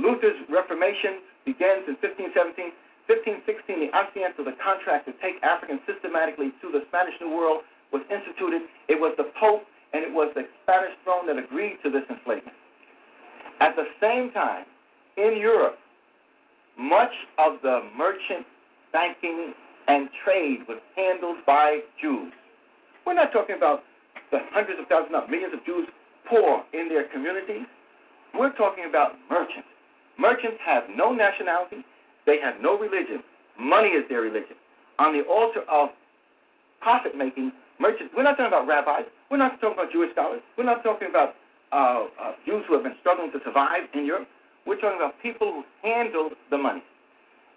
Luther's 0.00 0.40
Reformation 0.48 1.20
begins 1.44 1.88
in 1.88 1.96
1517. 2.00 2.72
1516, 3.10 3.90
the 3.90 3.90
Asientos 3.90 4.38
of 4.38 4.46
the 4.46 4.58
Contract 4.62 5.10
to 5.10 5.12
take 5.18 5.42
Africans 5.42 5.82
systematically 5.82 6.54
to 6.62 6.70
the 6.70 6.86
Spanish 6.88 7.14
New 7.18 7.34
World 7.34 7.66
was 7.90 8.02
instituted. 8.06 8.70
It 8.86 8.94
was 8.94 9.14
the 9.18 9.26
Pope 9.34 9.66
and 9.92 10.04
it 10.06 10.12
was 10.12 10.30
the 10.38 10.46
Spanish 10.62 10.94
throne 11.02 11.26
that 11.26 11.34
agreed 11.34 11.78
to 11.82 11.90
this 11.90 12.06
enslavement. 12.06 12.54
At 13.58 13.74
the 13.74 13.90
same 14.00 14.30
time, 14.30 14.64
in 15.16 15.36
Europe, 15.36 15.76
much 16.78 17.12
of 17.38 17.58
the 17.62 17.82
merchant 17.96 18.46
banking 18.92 19.54
and 19.88 20.08
trade 20.24 20.60
was 20.68 20.78
handled 20.94 21.38
by 21.46 21.80
Jews. 22.00 22.32
We're 23.04 23.14
not 23.14 23.32
talking 23.32 23.56
about 23.56 23.82
the 24.30 24.38
hundreds 24.54 24.78
of 24.78 24.86
thousands, 24.86 25.12
not 25.12 25.30
millions 25.30 25.52
of 25.52 25.64
Jews 25.66 25.88
poor 26.28 26.62
in 26.72 26.88
their 26.88 27.04
communities. 27.10 27.66
We're 28.34 28.54
talking 28.54 28.86
about 28.88 29.18
merchants. 29.28 29.66
Merchants 30.20 30.60
have 30.60 30.84
no 30.94 31.14
nationality, 31.14 31.80
they 32.26 32.36
have 32.44 32.60
no 32.60 32.78
religion. 32.78 33.24
Money 33.58 33.88
is 33.88 34.04
their 34.10 34.20
religion. 34.20 34.52
On 34.98 35.16
the 35.16 35.24
altar 35.24 35.64
of 35.64 35.88
profit 36.82 37.16
making, 37.16 37.52
merchants, 37.80 38.12
we're 38.14 38.22
not 38.22 38.36
talking 38.36 38.52
about 38.52 38.68
rabbis, 38.68 39.08
we're 39.30 39.40
not 39.40 39.58
talking 39.62 39.80
about 39.80 39.90
Jewish 39.90 40.12
scholars, 40.12 40.42
we're 40.58 40.68
not 40.68 40.84
talking 40.84 41.08
about 41.08 41.40
uh, 41.72 42.04
uh, 42.20 42.32
Jews 42.44 42.64
who 42.68 42.74
have 42.74 42.82
been 42.82 43.00
struggling 43.00 43.32
to 43.32 43.40
survive 43.44 43.88
in 43.94 44.04
Europe. 44.04 44.28
We're 44.66 44.76
talking 44.76 45.00
about 45.00 45.14
people 45.22 45.64
who 45.64 45.88
handled 45.88 46.32
the 46.50 46.58
money. 46.58 46.82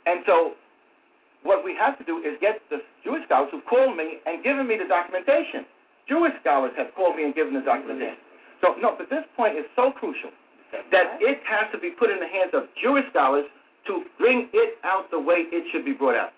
And 0.06 0.24
so, 0.26 0.54
what 1.44 1.66
we 1.66 1.76
have 1.76 1.98
to 1.98 2.06
do 2.06 2.20
is 2.20 2.40
get 2.40 2.62
the 2.70 2.80
Jewish 3.04 3.26
scholars 3.26 3.50
who 3.52 3.60
called 3.68 3.98
me 3.98 4.24
and 4.26 4.42
given 4.42 4.68
me 4.68 4.78
the 4.78 4.88
documentation. 4.88 5.66
Jewish 6.08 6.32
scholars 6.40 6.72
have 6.78 6.96
called 6.96 7.18
me 7.18 7.26
and 7.26 7.36
given 7.36 7.54
the 7.54 7.62
documentation. 7.62 8.24
So, 8.62 8.76
no, 8.80 8.96
but 8.98 9.10
this 9.10 9.28
point 9.36 9.58
is 9.58 9.66
so 9.76 9.92
crucial 9.92 10.32
that 10.92 11.22
it 11.22 11.40
has 11.46 11.72
to 11.72 11.78
be 11.78 11.92
put 11.92 12.10
in 12.10 12.20
the 12.20 12.28
hands 12.28 12.52
of 12.54 12.70
Jewish 12.82 13.06
scholars 13.10 13.46
to 13.88 14.04
bring 14.18 14.50
it 14.54 14.78
out 14.84 15.12
the 15.12 15.20
way 15.20 15.46
it 15.52 15.64
should 15.72 15.86
be 15.86 15.94
brought 15.94 16.16
out. 16.16 16.32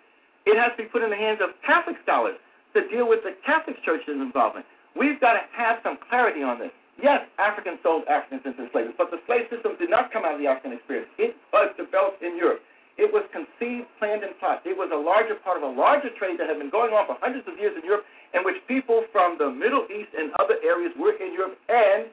It 0.46 0.58
has 0.58 0.72
to 0.78 0.84
be 0.84 0.90
put 0.90 1.02
in 1.02 1.10
the 1.10 1.18
hands 1.18 1.40
of 1.42 1.56
Catholic 1.66 1.98
scholars 2.04 2.38
to 2.74 2.88
deal 2.90 3.08
with 3.08 3.24
the 3.24 3.34
Catholic 3.46 3.82
Church's 3.84 4.20
involvement. 4.20 4.66
We've 4.96 5.20
got 5.20 5.34
to 5.34 5.44
have 5.56 5.80
some 5.84 5.98
clarity 6.10 6.44
on 6.44 6.60
this. 6.60 6.72
Yes, 7.02 7.28
Africans 7.40 7.80
sold 7.84 8.08
Africans 8.08 8.48
into 8.48 8.72
slavery, 8.72 8.96
but 8.96 9.12
the 9.12 9.20
slave 9.28 9.52
system 9.52 9.76
did 9.76 9.92
not 9.92 10.16
come 10.16 10.24
out 10.24 10.36
of 10.36 10.40
the 10.40 10.48
African 10.48 10.72
experience. 10.72 11.12
It 11.20 11.36
was 11.52 11.76
developed 11.76 12.24
in 12.24 12.40
Europe. 12.40 12.64
It 12.96 13.12
was 13.12 13.28
conceived, 13.36 13.92
planned, 14.00 14.24
and 14.24 14.32
plotted. 14.40 14.64
It 14.64 14.80
was 14.80 14.88
a 14.96 15.00
larger 15.00 15.36
part 15.44 15.60
of 15.60 15.68
a 15.68 15.74
larger 15.76 16.08
trade 16.16 16.40
that 16.40 16.48
had 16.48 16.56
been 16.56 16.72
going 16.72 16.96
on 16.96 17.04
for 17.04 17.20
hundreds 17.20 17.44
of 17.52 17.60
years 17.60 17.76
in 17.76 17.84
Europe, 17.84 18.08
in 18.32 18.48
which 18.48 18.56
people 18.72 19.04
from 19.12 19.36
the 19.36 19.52
Middle 19.52 19.84
East 19.92 20.16
and 20.16 20.32
other 20.40 20.56
areas 20.64 20.96
were 20.96 21.12
in 21.20 21.36
Europe, 21.36 21.60
and 21.68 22.08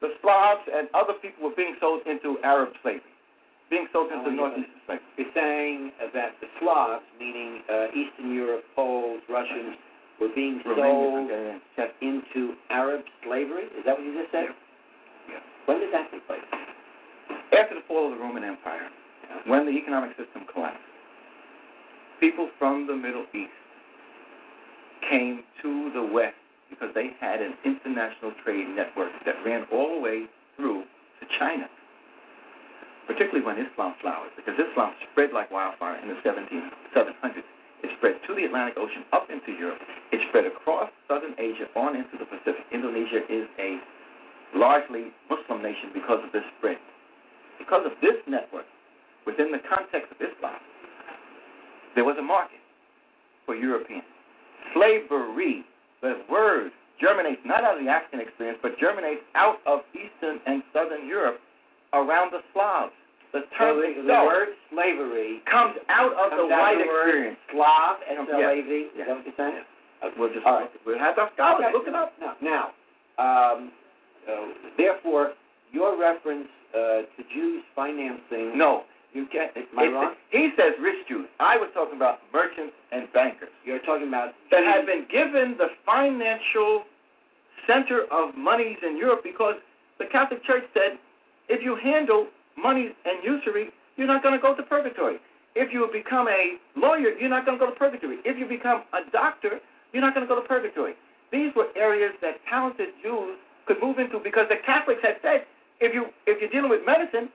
the 0.00 0.08
Slavs 0.22 0.62
and 0.72 0.88
other 0.94 1.14
people 1.20 1.48
were 1.48 1.56
being 1.56 1.76
sold 1.80 2.02
into 2.06 2.36
Arab 2.44 2.70
slavery, 2.82 3.00
being 3.70 3.86
sold 3.92 4.12
into 4.12 4.28
Oh, 4.28 4.30
Northeastern 4.30 4.80
slavery. 4.86 5.04
You're 5.16 5.32
saying 5.34 5.92
that 6.14 6.36
the 6.40 6.48
Slavs, 6.60 7.04
meaning 7.18 7.62
uh, 7.70 7.86
Eastern 7.96 8.34
Europe, 8.34 8.64
Poles, 8.74 9.22
Russians, 9.28 9.76
were 10.20 10.28
being 10.34 10.60
sold 10.64 11.30
into 12.00 12.54
Arab 12.70 13.02
slavery? 13.24 13.64
Is 13.78 13.84
that 13.84 13.96
what 13.96 14.04
you 14.04 14.18
just 14.18 14.32
said? 14.32 14.46
Yeah. 15.28 15.40
When 15.66 15.80
did 15.80 15.92
that 15.92 16.10
take 16.10 16.26
place? 16.26 16.40
After 17.52 17.74
the 17.74 17.82
fall 17.88 18.12
of 18.12 18.18
the 18.18 18.22
Roman 18.22 18.44
Empire, 18.44 18.88
when 19.46 19.66
the 19.66 19.72
economic 19.72 20.10
system 20.16 20.46
collapsed, 20.52 20.80
people 22.20 22.48
from 22.58 22.86
the 22.86 22.94
Middle 22.94 23.26
East 23.34 23.50
came 25.10 25.42
to 25.62 25.90
the 25.92 26.02
West 26.02 26.34
because 26.70 26.90
they 26.94 27.10
had 27.20 27.40
an 27.40 27.54
international 27.64 28.32
trade 28.44 28.68
network 28.74 29.12
that 29.24 29.36
ran 29.44 29.64
all 29.72 29.96
the 29.96 30.00
way 30.00 30.26
through 30.56 30.82
to 31.20 31.24
China, 31.38 31.68
particularly 33.06 33.44
when 33.44 33.56
Islam 33.58 33.94
flowered, 34.00 34.30
because 34.36 34.54
Islam 34.58 34.92
spread 35.12 35.30
like 35.32 35.50
wildfire 35.50 35.96
in 36.02 36.08
the 36.08 36.18
1700s. 36.24 37.44
It 37.82 37.90
spread 37.98 38.16
to 38.26 38.34
the 38.34 38.44
Atlantic 38.44 38.78
Ocean, 38.78 39.04
up 39.12 39.28
into 39.30 39.52
Europe. 39.52 39.78
It 40.10 40.20
spread 40.28 40.46
across 40.46 40.90
southern 41.08 41.36
Asia, 41.38 41.68
on 41.76 41.94
into 41.94 42.16
the 42.18 42.24
Pacific. 42.24 42.64
Indonesia 42.72 43.20
is 43.28 43.46
a 43.60 43.78
largely 44.56 45.12
Muslim 45.28 45.62
nation 45.62 45.92
because 45.92 46.24
of 46.24 46.32
this 46.32 46.42
spread. 46.58 46.78
Because 47.58 47.84
of 47.84 47.92
this 48.00 48.16
network, 48.26 48.64
within 49.26 49.52
the 49.52 49.60
context 49.68 50.10
of 50.10 50.16
Islam, 50.16 50.56
there 51.94 52.04
was 52.04 52.16
a 52.18 52.22
market 52.22 52.60
for 53.44 53.54
Europeans. 53.54 54.04
Slavery, 54.74 55.64
the 56.02 56.22
word 56.30 56.70
germinates 57.00 57.40
not 57.44 57.64
out 57.64 57.78
of 57.78 57.84
the 57.84 57.90
African 57.90 58.20
experience, 58.20 58.58
but 58.62 58.78
germinates 58.78 59.20
out 59.34 59.58
of 59.66 59.80
Eastern 59.92 60.40
and 60.46 60.62
Southern 60.72 61.06
Europe 61.06 61.38
around 61.92 62.32
the 62.32 62.40
Slavs. 62.52 62.92
The 63.32 63.40
So 63.58 63.58
term 63.58 63.76
the, 63.76 63.82
the 63.82 64.00
itself 64.06 64.26
word 64.26 64.48
slavery 64.72 65.42
comes 65.50 65.76
out 65.90 66.12
of 66.14 66.30
comes 66.30 66.48
the 66.48 66.54
out 66.54 66.60
white 66.62 66.78
the 66.78 66.84
experience. 66.88 67.36
Slav, 67.52 67.96
Yes. 68.08 68.18
S-L-A-V. 68.22 68.70
Is 68.72 68.90
Yes. 68.96 69.06
that 69.08 69.16
what 69.16 69.24
you're 69.26 69.34
saying? 69.36 69.64
Uh, 70.02 70.08
We'll 70.16 70.32
just 70.32 70.46
All 70.46 70.60
right. 70.60 70.70
we'll 70.86 70.98
have 70.98 71.18
our 71.18 71.28
scholars 71.34 71.64
Okay. 71.68 71.72
look 71.72 71.88
it 71.88 71.94
up. 71.94 72.12
Now, 72.20 72.36
now 72.40 72.64
um, 73.18 73.72
uh, 74.28 74.46
therefore, 74.78 75.32
your 75.72 75.98
reference 75.98 76.48
uh, 76.72 77.02
to 77.16 77.20
Jews 77.34 77.62
financing. 77.74 78.56
No, 78.56 78.84
you 79.16 79.26
can't. 79.26 79.50
Am 79.56 79.64
I 79.78 79.82
it's- 79.84 79.94
wrong? 79.94 80.14
He 80.30 80.50
says 80.56 80.74
rich 80.80 81.06
Jews. 81.08 81.26
I 81.40 81.56
was 81.56 81.70
talking 81.74 81.96
about 81.96 82.20
merchants 82.32 82.74
and 82.92 83.10
bankers. 83.12 83.48
You're 83.64 83.80
talking 83.80 84.08
about 84.08 84.34
that 84.50 84.64
had 84.64 84.86
been 84.86 85.06
given 85.10 85.56
the 85.58 85.68
financial 85.84 86.84
center 87.66 88.04
of 88.12 88.36
monies 88.36 88.78
in 88.82 88.96
Europe 88.96 89.22
because 89.24 89.56
the 89.98 90.06
Catholic 90.06 90.44
Church 90.44 90.64
said 90.74 90.98
if 91.48 91.62
you 91.62 91.76
handle 91.76 92.26
money 92.56 92.94
and 93.04 93.24
usury, 93.24 93.70
you're 93.96 94.06
not 94.06 94.22
going 94.22 94.34
to 94.34 94.40
go 94.40 94.54
to 94.54 94.62
purgatory. 94.62 95.16
If 95.54 95.72
you 95.72 95.88
become 95.92 96.28
a 96.28 96.58
lawyer, 96.78 97.16
you're 97.18 97.30
not 97.30 97.46
going 97.46 97.58
to 97.58 97.64
go 97.64 97.70
to 97.70 97.76
purgatory. 97.76 98.18
If 98.24 98.38
you 98.38 98.46
become 98.46 98.82
a 98.92 99.10
doctor, 99.10 99.60
you're 99.92 100.02
not 100.02 100.14
going 100.14 100.26
to 100.26 100.32
go 100.32 100.40
to 100.40 100.46
purgatory. 100.46 100.94
These 101.32 101.52
were 101.56 101.68
areas 101.74 102.12
that 102.20 102.34
talented 102.48 102.88
Jews 103.02 103.38
could 103.66 103.80
move 103.82 103.98
into 103.98 104.18
because 104.22 104.46
the 104.48 104.56
Catholics 104.64 105.00
had 105.02 105.16
said 105.22 105.46
if 105.80 105.94
you 105.94 106.06
if 106.26 106.40
you're 106.40 106.50
dealing 106.50 106.70
with 106.70 106.84
medicine, 106.86 107.28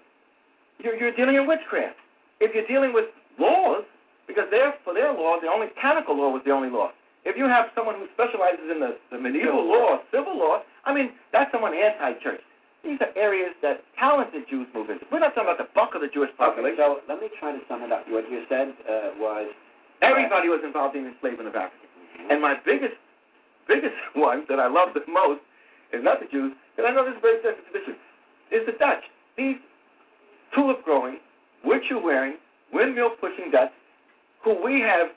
you're, 0.84 0.96
you're 0.96 1.16
dealing 1.16 1.36
in 1.36 1.48
witchcraft. 1.48 1.98
If 2.40 2.56
you're 2.56 2.68
dealing 2.68 2.94
with 2.94 3.06
laws, 3.40 3.84
because 4.28 4.50
their 4.50 4.74
for 4.84 4.94
their 4.94 5.14
law, 5.14 5.38
the 5.42 5.48
only 5.48 5.68
canonical 5.80 6.18
law 6.18 6.30
was 6.32 6.42
the 6.46 6.52
only 6.52 6.70
law. 6.70 6.92
If 7.24 7.38
you 7.38 7.46
have 7.46 7.70
someone 7.76 7.96
who 8.02 8.10
specializes 8.18 8.66
in 8.72 8.82
the, 8.82 8.98
the 9.12 9.20
medieval 9.20 9.62
law, 9.62 10.02
civil 10.10 10.38
law, 10.38 10.66
I 10.86 10.94
mean, 10.94 11.14
that's 11.32 11.52
someone 11.52 11.74
anti-church. 11.78 12.42
These 12.82 12.98
are 12.98 13.14
areas 13.14 13.54
that 13.62 13.86
talented 13.94 14.50
Jews 14.50 14.66
move 14.74 14.90
into. 14.90 15.06
We're 15.14 15.22
not 15.22 15.38
talking 15.38 15.54
about 15.54 15.62
the 15.62 15.70
bulk 15.78 15.94
of 15.94 16.02
the 16.02 16.10
Jewish 16.10 16.34
population. 16.34 16.82
Okay, 16.82 16.98
so 16.98 17.06
let 17.06 17.22
me 17.22 17.30
try 17.38 17.54
to 17.54 17.62
sum 17.70 17.86
it 17.86 17.94
up. 17.94 18.10
What 18.10 18.26
you 18.26 18.42
said 18.50 18.74
uh, 18.90 19.14
was 19.22 19.46
everybody 20.02 20.50
was 20.50 20.66
involved 20.66 20.98
in 20.98 21.06
enslavement 21.06 21.46
of 21.46 21.54
Africans. 21.54 21.94
And 22.34 22.42
my 22.42 22.58
biggest, 22.66 22.98
biggest 23.70 23.94
one 24.18 24.50
that 24.50 24.58
I 24.58 24.66
love 24.66 24.98
the 24.98 25.06
most 25.06 25.46
is 25.94 26.02
not 26.02 26.18
the 26.18 26.30
Jews, 26.32 26.58
because 26.74 26.90
I 26.90 26.96
know 26.96 27.06
this 27.06 27.14
is 27.14 27.22
a 27.22 27.26
very 27.26 27.40
sensitive 27.46 27.76
issue, 27.76 27.98
is 28.50 28.66
the 28.66 28.74
Dutch. 28.82 29.06
These 29.38 29.62
tulip 30.56 30.84
growing, 30.84 31.18
witcher 31.64 32.00
wearing, 32.00 32.36
windmill 32.74 33.12
pushing 33.20 33.52
Dutch, 33.52 33.72
who 34.44 34.62
we 34.64 34.82
have, 34.82 35.08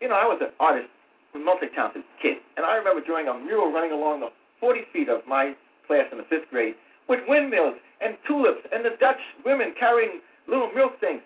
you 0.00 0.08
know, 0.08 0.14
I 0.14 0.24
was 0.24 0.38
an 0.40 0.52
artist, 0.60 0.88
a 1.34 1.38
multi 1.38 1.66
talented 1.74 2.02
kid, 2.20 2.38
and 2.56 2.66
I 2.66 2.76
remember 2.76 3.04
drawing 3.04 3.28
a 3.28 3.34
mural 3.34 3.72
running 3.72 3.92
along 3.92 4.20
the 4.20 4.28
40 4.60 4.80
feet 4.92 5.08
of 5.08 5.20
my 5.28 5.54
class 5.86 6.06
in 6.10 6.18
the 6.18 6.24
fifth 6.24 6.50
grade 6.50 6.74
with 7.08 7.20
windmills 7.28 7.74
and 8.00 8.16
tulips 8.26 8.66
and 8.72 8.84
the 8.84 8.96
Dutch 8.98 9.20
women 9.44 9.74
carrying 9.78 10.20
little 10.48 10.70
milk 10.72 10.98
things. 11.00 11.22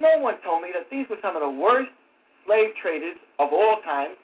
No 0.00 0.18
one 0.18 0.36
told 0.44 0.62
me 0.62 0.70
that 0.74 0.86
these 0.90 1.06
were 1.10 1.18
some 1.22 1.34
of 1.34 1.42
the 1.42 1.50
worst 1.50 1.90
slave 2.46 2.70
traders 2.80 3.16
of 3.38 3.52
all 3.52 3.80
time 3.84 4.14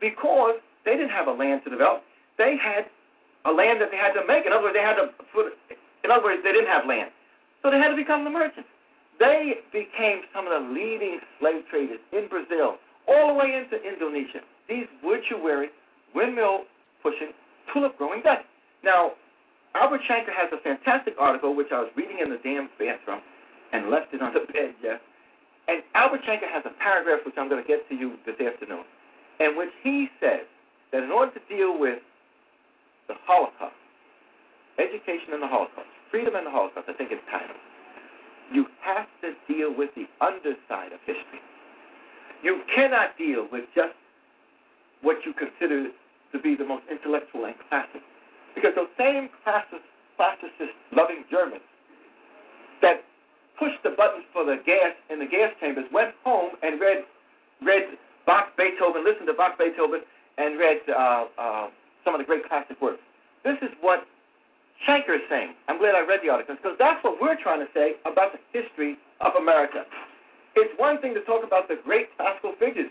because 0.00 0.58
they 0.84 0.92
didn't 0.92 1.14
have 1.14 1.28
a 1.28 1.32
land 1.32 1.62
to 1.64 1.70
develop. 1.70 2.02
They 2.36 2.56
had 2.56 2.86
a 3.44 3.52
land 3.52 3.80
that 3.80 3.90
they 3.90 3.96
had 3.96 4.12
to 4.12 4.26
make. 4.26 4.44
In 4.46 4.52
other 4.52 4.64
words, 4.64 4.74
they 4.74 4.84
had 4.84 4.96
to 4.96 5.12
put. 5.32 5.52
In 6.04 6.10
other 6.10 6.24
words, 6.24 6.42
they 6.42 6.52
didn't 6.52 6.68
have 6.68 6.88
land, 6.88 7.10
so 7.62 7.70
they 7.70 7.78
had 7.78 7.88
to 7.88 7.96
become 7.96 8.24
the 8.24 8.30
merchants. 8.30 8.68
They 9.18 9.60
became 9.72 10.22
some 10.34 10.46
of 10.46 10.52
the 10.52 10.68
leading 10.72 11.20
slave 11.38 11.64
traders 11.70 12.00
in 12.12 12.28
Brazil, 12.28 12.76
all 13.06 13.28
the 13.28 13.34
way 13.34 13.52
into 13.52 13.76
Indonesia. 13.84 14.40
These 14.68 14.86
wood-wearing, 15.02 15.70
windmill 16.14 16.64
pushing, 17.02 17.32
tulip 17.72 17.98
growing 17.98 18.22
Dutch. 18.22 18.44
Now, 18.82 19.12
Albert 19.74 20.00
Shanker 20.08 20.32
has 20.32 20.50
a 20.52 20.62
fantastic 20.62 21.14
article 21.18 21.54
which 21.54 21.68
I 21.70 21.80
was 21.80 21.90
reading 21.96 22.18
in 22.22 22.30
the 22.30 22.38
damn 22.42 22.68
bathroom 22.78 23.20
and 23.72 23.90
left 23.90 24.14
it 24.14 24.22
on 24.22 24.32
the 24.32 24.40
bed, 24.52 24.74
Jeff. 24.82 25.00
And 25.68 25.82
Albert 25.94 26.22
Shanker 26.26 26.50
has 26.50 26.64
a 26.64 26.74
paragraph 26.82 27.20
which 27.24 27.36
I'm 27.36 27.48
going 27.48 27.62
to 27.62 27.68
get 27.68 27.88
to 27.88 27.94
you 27.94 28.16
this 28.26 28.40
afternoon, 28.40 28.84
in 29.38 29.56
which 29.56 29.70
he 29.82 30.08
says 30.18 30.48
that 30.92 31.02
in 31.04 31.10
order 31.10 31.32
to 31.32 31.40
deal 31.54 31.78
with 31.78 32.00
the 33.06 33.14
Holocaust, 33.26 33.76
education 34.78 35.34
in 35.34 35.40
the 35.40 35.46
Holocaust, 35.46 35.86
freedom 36.10 36.36
in 36.36 36.44
the 36.44 36.50
Holocaust, 36.50 36.88
I 36.88 36.92
think 36.92 37.10
it's 37.12 37.22
titled, 37.30 37.58
you 38.52 38.66
have 38.82 39.06
to 39.22 39.32
deal 39.46 39.72
with 39.74 39.90
the 39.94 40.06
underside 40.20 40.92
of 40.92 41.00
history. 41.06 41.40
You 42.42 42.62
cannot 42.74 43.16
deal 43.16 43.46
with 43.50 43.64
just 43.74 43.94
what 45.02 45.16
you 45.24 45.32
consider 45.32 45.88
to 46.32 46.38
be 46.38 46.54
the 46.56 46.64
most 46.64 46.84
intellectual 46.90 47.44
and 47.44 47.54
classic. 47.68 48.02
Because 48.54 48.72
those 48.74 48.90
same 48.98 49.30
classicist, 49.46 49.86
classicist 50.18 50.74
loving 50.92 51.24
Germans 51.30 51.62
that 52.82 53.04
pushed 53.58 53.82
the 53.84 53.90
buttons 53.90 54.24
for 54.32 54.44
the 54.44 54.56
gas 54.64 54.96
in 55.10 55.18
the 55.18 55.26
gas 55.26 55.52
chambers 55.60 55.84
went 55.92 56.14
home 56.24 56.52
and 56.62 56.80
read 56.80 57.04
read 57.62 57.84
Bach, 58.26 58.56
Beethoven, 58.56 59.04
listened 59.04 59.26
to 59.26 59.34
Bach, 59.34 59.58
Beethoven, 59.58 60.00
and 60.38 60.58
read 60.58 60.78
uh, 60.88 61.24
uh, 61.38 61.66
some 62.04 62.14
of 62.14 62.20
the 62.20 62.24
great 62.24 62.48
classic 62.48 62.80
works. 62.80 63.00
This 63.44 63.56
is 63.62 63.68
what 63.80 64.06
Shanker 64.86 65.16
is 65.16 65.24
saying. 65.28 65.54
I'm 65.68 65.78
glad 65.78 65.94
I 65.94 66.00
read 66.00 66.20
the 66.22 66.30
article 66.30 66.56
because 66.56 66.76
that's 66.78 67.02
what 67.04 67.20
we're 67.20 67.36
trying 67.40 67.60
to 67.60 67.70
say 67.74 68.00
about 68.06 68.32
the 68.32 68.40
history 68.52 68.96
of 69.20 69.36
America. 69.36 69.84
It's 70.56 70.72
one 70.78 71.00
thing 71.00 71.14
to 71.14 71.22
talk 71.22 71.44
about 71.44 71.68
the 71.68 71.76
great 71.84 72.08
classical 72.16 72.54
figures 72.58 72.90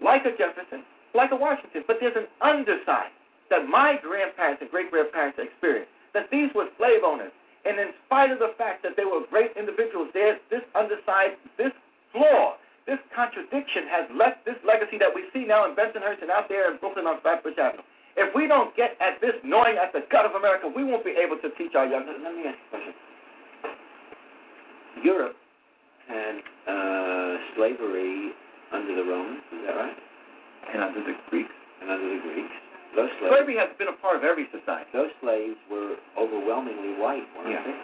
like 0.00 0.24
a 0.24 0.32
Jefferson, 0.36 0.84
like 1.14 1.32
a 1.32 1.36
Washington, 1.36 1.82
but 1.86 1.96
there's 2.00 2.16
an 2.16 2.28
underside 2.40 3.10
that 3.50 3.68
my 3.68 3.96
grandparents 4.00 4.60
and 4.60 4.70
great 4.70 4.90
grandparents 4.90 5.38
experienced. 5.40 5.90
That 6.14 6.30
these 6.30 6.48
were 6.54 6.68
slave 6.78 7.04
owners, 7.04 7.32
and 7.64 7.78
in 7.78 7.92
spite 8.06 8.30
of 8.30 8.38
the 8.38 8.54
fact 8.56 8.82
that 8.82 8.96
they 8.96 9.04
were 9.04 9.20
great 9.28 9.52
individuals, 9.56 10.08
there's 10.14 10.40
this 10.50 10.62
underside, 10.74 11.36
this 11.58 11.72
flaw, 12.12 12.56
this 12.86 12.98
contradiction 13.14 13.84
has 13.90 14.06
left 14.14 14.44
this 14.46 14.56
legacy 14.64 14.96
that 14.96 15.12
we 15.12 15.28
see 15.34 15.44
now 15.44 15.68
in 15.68 15.74
Bensonhurst 15.74 16.22
and 16.22 16.30
out 16.30 16.48
there 16.48 16.70
in 16.72 16.78
Brooklyn 16.78 17.06
on 17.06 17.20
Flatbush 17.20 17.58
Avenue. 17.58 17.82
If 18.16 18.34
we 18.34 18.48
don't 18.48 18.74
get 18.76 18.96
at 19.00 19.20
this, 19.20 19.34
knowing 19.44 19.76
at 19.76 19.92
the 19.92 20.00
gut 20.10 20.24
of 20.24 20.32
America, 20.32 20.68
we 20.74 20.84
won't 20.84 21.04
be 21.04 21.12
able 21.12 21.36
to 21.38 21.50
teach 21.56 21.74
our 21.74 21.86
young. 21.86 22.06
Let 22.06 22.16
me 22.34 22.48
ask 22.48 22.56
you 22.56 22.66
a 22.66 22.70
question. 22.70 22.94
Europe 25.04 25.36
had 26.08 26.36
uh, 26.66 27.36
slavery 27.56 28.32
under 28.72 28.94
the 28.96 29.04
Romans, 29.04 29.42
is 29.52 29.60
that 29.66 29.76
right? 29.76 29.96
And 30.72 30.82
under 30.82 31.00
the 31.04 31.12
Greeks. 31.28 31.52
And 31.82 31.90
under 31.90 32.08
the 32.08 32.22
Greeks. 32.32 32.56
Those 32.96 33.10
slaves, 33.20 33.34
Slavery 33.36 33.56
has 33.60 33.68
been 33.76 33.88
a 33.88 33.98
part 34.00 34.16
of 34.16 34.24
every 34.24 34.48
society. 34.48 34.88
those 34.94 35.12
slaves 35.20 35.56
were 35.70 35.96
overwhelmingly 36.16 36.96
white, 36.96 37.28
weren't 37.36 37.50
Yeah. 37.52 37.62
they? 37.62 37.76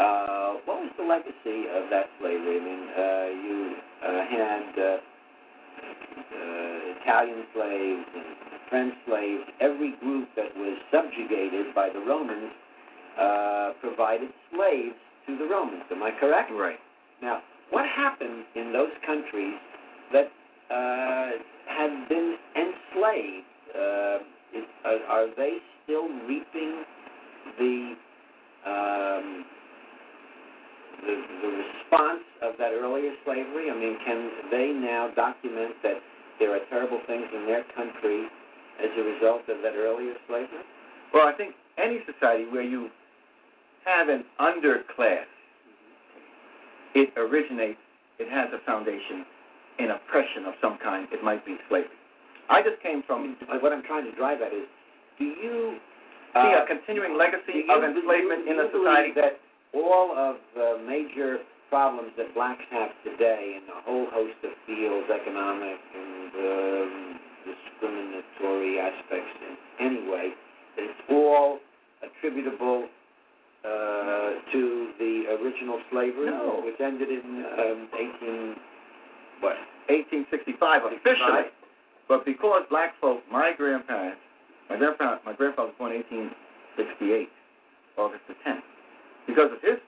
Uh, 0.00 0.52
what 0.64 0.80
was 0.80 0.90
the 0.96 1.04
legacy 1.04 1.68
of 1.68 1.90
that 1.90 2.08
slavery? 2.18 2.56
I 2.56 2.64
mean, 2.64 2.82
uh, 2.96 3.28
you 3.44 3.58
uh, 4.02 4.24
had 4.32 4.66
uh, 4.80 4.98
uh, 6.32 6.71
Italian 7.02 7.44
slaves 7.54 8.06
and 8.14 8.24
French 8.68 8.94
slaves. 9.06 9.42
Every 9.60 9.94
group 10.00 10.28
that 10.36 10.56
was 10.56 10.78
subjugated 10.90 11.74
by 11.74 11.88
the 11.90 12.00
Romans 12.00 12.52
uh, 13.18 13.72
provided 13.80 14.30
slaves 14.54 14.94
to 15.26 15.38
the 15.38 15.44
Romans. 15.44 15.82
Am 15.90 16.02
I 16.02 16.10
correct? 16.18 16.50
Right. 16.52 16.78
Now, 17.20 17.42
what 17.70 17.86
happened 17.86 18.44
in 18.54 18.72
those 18.72 18.90
countries 19.06 19.54
that 20.12 20.30
uh, 20.70 21.30
had 21.66 22.08
been 22.08 22.36
enslaved? 22.56 23.46
Uh, 23.74 24.18
is, 24.54 24.64
are, 24.84 24.98
are 25.08 25.26
they 25.36 25.58
still 25.84 26.08
reaping 26.28 26.84
the, 27.58 27.94
um, 28.66 29.44
the 31.00 31.14
the 31.42 31.48
response 31.48 32.22
of 32.42 32.54
that 32.58 32.72
earlier 32.72 33.12
slavery? 33.24 33.70
I 33.70 33.74
mean, 33.74 33.96
can 34.04 34.30
they 34.50 34.72
now 34.72 35.10
document 35.16 35.74
that 35.82 35.96
there 36.42 36.50
are 36.50 36.60
terrible 36.70 36.98
things 37.06 37.26
in 37.32 37.46
their 37.46 37.62
country 37.78 38.26
as 38.82 38.90
a 38.98 39.02
result 39.14 39.42
of 39.48 39.62
that 39.62 39.74
earlier 39.78 40.14
slavery? 40.26 40.66
Well, 41.14 41.28
I 41.28 41.32
think 41.32 41.54
any 41.78 42.00
society 42.10 42.46
where 42.50 42.66
you 42.66 42.90
have 43.86 44.08
an 44.08 44.24
underclass, 44.40 45.30
it 46.98 47.10
originates, 47.16 47.78
it 48.18 48.26
has 48.28 48.50
a 48.52 48.58
foundation 48.66 49.24
in 49.78 49.90
oppression 49.94 50.46
of 50.46 50.54
some 50.60 50.78
kind. 50.82 51.06
It 51.12 51.22
might 51.22 51.46
be 51.46 51.56
slavery. 51.68 51.94
I 52.50 52.60
just 52.62 52.82
came 52.82 53.02
from 53.06 53.36
Uh, 53.48 53.58
What 53.62 53.72
I'm 53.72 53.82
trying 53.86 54.04
to 54.10 54.12
drive 54.18 54.42
at 54.42 54.52
is, 54.52 54.66
do 55.18 55.24
you 55.24 55.78
see 56.34 56.38
uh, 56.38 56.64
a 56.64 56.66
continuing 56.66 57.16
legacy 57.16 57.64
you- 57.66 57.70
of 57.72 57.80
do 57.82 57.86
you- 57.86 57.96
enslavement 58.02 58.48
in 58.48 58.56
the 58.56 58.68
society. 58.72 59.12
that 59.12 59.38
all 59.72 60.10
of 60.12 60.36
the 60.54 60.78
major 60.86 61.40
problems 61.72 62.12
that 62.18 62.28
blacks 62.34 62.60
have 62.68 62.90
today 63.00 63.56
in 63.56 63.64
a 63.72 63.80
whole 63.88 64.04
host 64.12 64.36
of 64.44 64.52
fields, 64.68 65.08
economic 65.08 65.80
and 65.96 66.28
um, 66.36 66.92
discriminatory 67.48 68.76
aspects 68.76 69.32
in 69.40 69.56
any 69.80 70.04
way, 70.04 70.36
that 70.76 70.84
it's 70.84 71.00
all 71.08 71.60
attributable 72.04 72.84
uh, 73.64 74.36
to 74.52 74.92
the 75.00 75.24
original 75.40 75.80
slavery, 75.90 76.26
No. 76.26 76.60
which 76.62 76.76
ended 76.78 77.08
in 77.08 77.40
um, 77.56 77.88
18 78.20 78.54
what? 79.40 79.56
1865 79.88 80.82
officially, 80.92 81.48
but 82.06 82.26
because 82.26 82.68
black 82.68 82.92
folk, 83.00 83.24
my 83.32 83.52
grandparents, 83.56 84.20
my 84.68 84.76
grandfather, 84.76 85.20
my 85.24 85.32
grandfather 85.32 85.72
was 85.72 85.76
born 85.78 85.92
in 85.92 86.04
1868, 86.76 87.32
August 87.96 88.20
the 88.28 88.36
10th. 88.44 88.60
Because 89.26 89.48
of 89.56 89.60
his 89.64 89.80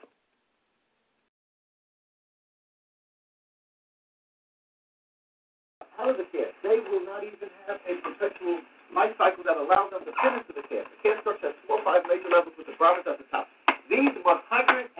out 5.99 6.09
of 6.11 6.17
the 6.17 6.27
caste, 6.31 6.55
they 6.63 6.79
will 6.79 7.03
not 7.03 7.23
even 7.23 7.49
have 7.67 7.79
a 7.87 7.93
perpetual 8.03 8.59
life 8.93 9.15
cycle 9.17 9.43
that 9.47 9.57
allows 9.57 9.91
them 9.91 10.03
to 10.05 10.11
fit 10.11 10.33
into 10.35 10.53
the 10.55 10.65
caste. 10.67 10.89
The 10.91 11.01
caste 11.03 11.21
structure 11.23 11.51
has 11.51 11.57
four 11.67 11.79
or 11.79 11.85
five 11.85 12.03
major 12.07 12.29
levels 12.29 12.55
with 12.59 12.67
the 12.67 12.75
Brahmins 12.77 13.07
at 13.07 13.17
the 13.17 13.27
top. 13.31 13.47
These 13.89 14.15
120 14.23 14.97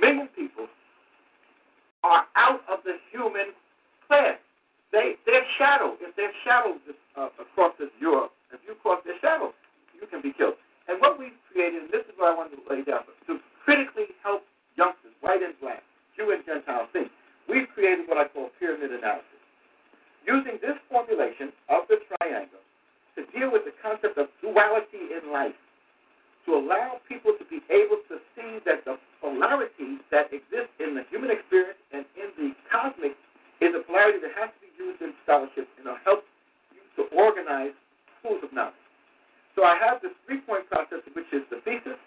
million 0.00 0.28
people 0.36 0.68
are 2.04 2.28
out 2.36 2.60
of 2.68 2.84
the 2.84 3.00
human 3.10 3.56
class. 4.06 4.36
They 4.92 5.16
they 5.26 5.40
their 6.14 6.30
shadows 6.44 6.78
uh, 7.16 7.28
across 7.40 7.72
this 7.80 7.90
Europe. 7.98 8.30
If 8.52 8.60
you 8.68 8.76
cross 8.78 9.02
their 9.02 9.18
shadows, 9.18 9.56
you 9.98 10.06
can 10.06 10.22
be 10.22 10.30
killed. 10.36 10.54
And 10.86 11.00
what 11.00 11.18
we've 11.18 11.34
created, 11.50 11.88
and 11.88 11.90
this 11.90 12.04
is 12.06 12.14
what 12.14 12.30
I 12.30 12.34
wanted 12.36 12.60
to 12.60 12.64
lay 12.68 12.84
down, 12.84 13.02
to 13.26 13.40
critically 13.64 14.12
help 14.22 14.44
youngsters, 14.76 15.16
white 15.24 15.42
and 15.42 15.56
black, 15.58 15.82
Jew 16.14 16.30
and 16.30 16.44
Gentile 16.44 16.86
think, 16.92 17.08
we've 17.48 17.66
created 17.74 18.06
what 18.06 18.18
I 18.18 18.28
call 18.28 18.50
pyramid 18.60 18.92
analysis. 18.92 19.33
Using 20.26 20.56
this 20.60 20.76
formulation 20.88 21.52
of 21.68 21.84
the 21.88 22.00
triangle 22.16 22.64
to 23.14 23.28
deal 23.36 23.52
with 23.52 23.68
the 23.68 23.76
concept 23.84 24.16
of 24.18 24.26
duality 24.40 25.12
in 25.12 25.30
life, 25.30 25.54
to 26.46 26.56
allow 26.56 27.00
people 27.08 27.32
to 27.38 27.44
be 27.46 27.60
able 27.72 28.00
to 28.08 28.16
see 28.36 28.60
that 28.64 28.84
the 28.84 28.96
polarity 29.20 30.00
that 30.10 30.32
exists 30.32 30.72
in 30.80 30.96
the 30.96 31.04
human 31.08 31.30
experience 31.30 31.78
and 31.92 32.04
in 32.16 32.28
the 32.36 32.50
cosmic 32.68 33.12
is 33.60 33.72
a 33.76 33.80
polarity 33.84 34.20
that 34.20 34.32
has 34.36 34.48
to 34.52 34.60
be 34.64 34.72
used 34.76 35.00
in 35.00 35.12
scholarship 35.24 35.68
and 35.76 35.88
will 35.88 36.00
help 36.04 36.24
you 36.72 36.82
to 36.96 37.08
organize 37.16 37.72
schools 38.20 38.40
of 38.44 38.52
knowledge. 38.52 38.76
So 39.54 39.64
I 39.64 39.76
have 39.76 40.02
this 40.02 40.12
three-point 40.26 40.68
process, 40.68 41.04
which 41.14 41.28
is 41.32 41.46
the 41.48 41.60
thesis, 41.64 42.00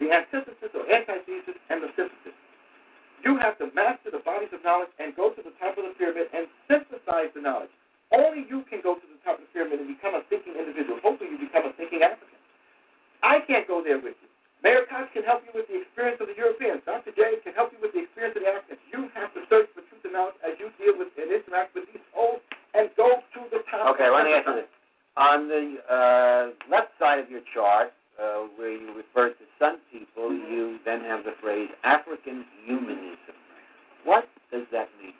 the 0.00 0.12
antithesis 0.12 0.72
or 0.72 0.84
antithesis, 0.88 1.58
and 1.68 1.82
the 1.82 1.90
synthesis. 1.96 2.36
You 3.24 3.40
have 3.40 3.56
to 3.58 3.72
master 3.72 4.12
the 4.12 4.20
bodies 4.20 4.52
of 4.52 4.60
knowledge 4.60 4.92
and 5.00 5.16
go 5.16 5.32
to 5.32 5.40
the 5.40 5.56
top 5.56 5.80
of 5.80 5.88
the 5.88 5.96
pyramid 5.96 6.28
and 6.36 6.44
synthesize 6.68 7.32
the 7.32 7.40
knowledge. 7.40 7.72
Only 8.12 8.44
you 8.44 8.68
can 8.68 8.84
go 8.84 9.00
to 9.00 9.06
the 9.08 9.18
top 9.24 9.40
of 9.40 9.48
the 9.48 9.50
pyramid 9.56 9.80
and 9.80 9.88
become 9.88 10.12
a 10.12 10.20
thinking 10.28 10.54
individual. 10.60 11.00
Hopefully, 11.00 11.32
you 11.32 11.40
become 11.40 11.64
a 11.64 11.72
thinking 11.74 12.04
African. 12.04 12.36
I 13.24 13.40
can't 13.48 13.64
go 13.64 13.80
there 13.80 13.96
with 13.96 14.14
you. 14.20 14.28
Mayor 14.60 14.84
Koch 14.88 15.08
can 15.16 15.24
help 15.24 15.40
you 15.48 15.52
with 15.56 15.68
the 15.68 15.80
experience 15.80 16.20
of 16.20 16.28
the 16.28 16.36
Europeans. 16.36 16.84
Dr. 16.84 17.12
J 17.16 17.40
can 17.40 17.52
help 17.56 17.72
you 17.72 17.80
with 17.80 17.96
the 17.96 18.04
experience 18.04 18.36
of 18.36 18.44
the 18.44 18.48
Africans. 18.48 18.80
You 18.92 19.08
have 19.16 19.32
to 19.32 19.40
search 19.48 19.68
for 19.72 19.80
truth 19.88 20.04
and 20.04 20.12
knowledge 20.12 20.36
as 20.44 20.56
you 20.60 20.72
deal 20.76 20.96
with 20.96 21.12
and 21.16 21.28
interact 21.28 21.72
with 21.72 21.84
these 21.92 22.00
souls 22.12 22.44
and 22.76 22.88
go 22.96 23.24
to 23.24 23.40
the 23.52 23.60
top. 23.72 23.92
Okay, 23.96 24.08
let 24.08 24.24
me 24.24 24.36
answer 24.36 24.56
this. 24.56 24.70
On 25.16 25.48
the 25.48 25.80
uh, 25.88 26.44
left 26.68 26.92
side 27.00 27.20
of 27.20 27.28
your 27.28 27.44
chart, 27.52 27.92
uh, 28.20 28.46
where 28.56 28.72
you 28.72 28.94
refer 28.94 29.30
to 29.30 29.44
some 29.58 29.78
people, 29.92 30.32
you 30.32 30.78
then 30.84 31.00
have 31.00 31.24
the 31.24 31.32
phrase 31.40 31.68
African 31.82 32.44
humanism. 32.64 33.34
What 34.04 34.28
does 34.52 34.66
that 34.72 34.88
mean? 35.02 35.14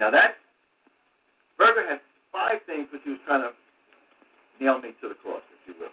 Now 0.00 0.10
that 0.10 0.36
Berger 1.58 1.88
has 1.88 1.98
five 2.32 2.60
things 2.66 2.86
which 2.92 3.02
he 3.04 3.10
was 3.10 3.18
trying 3.26 3.42
to 3.42 3.50
nail 4.64 4.80
me 4.80 4.90
to 5.02 5.08
the 5.08 5.14
cross, 5.14 5.42
if 5.52 5.74
you 5.74 5.74
will. 5.80 5.92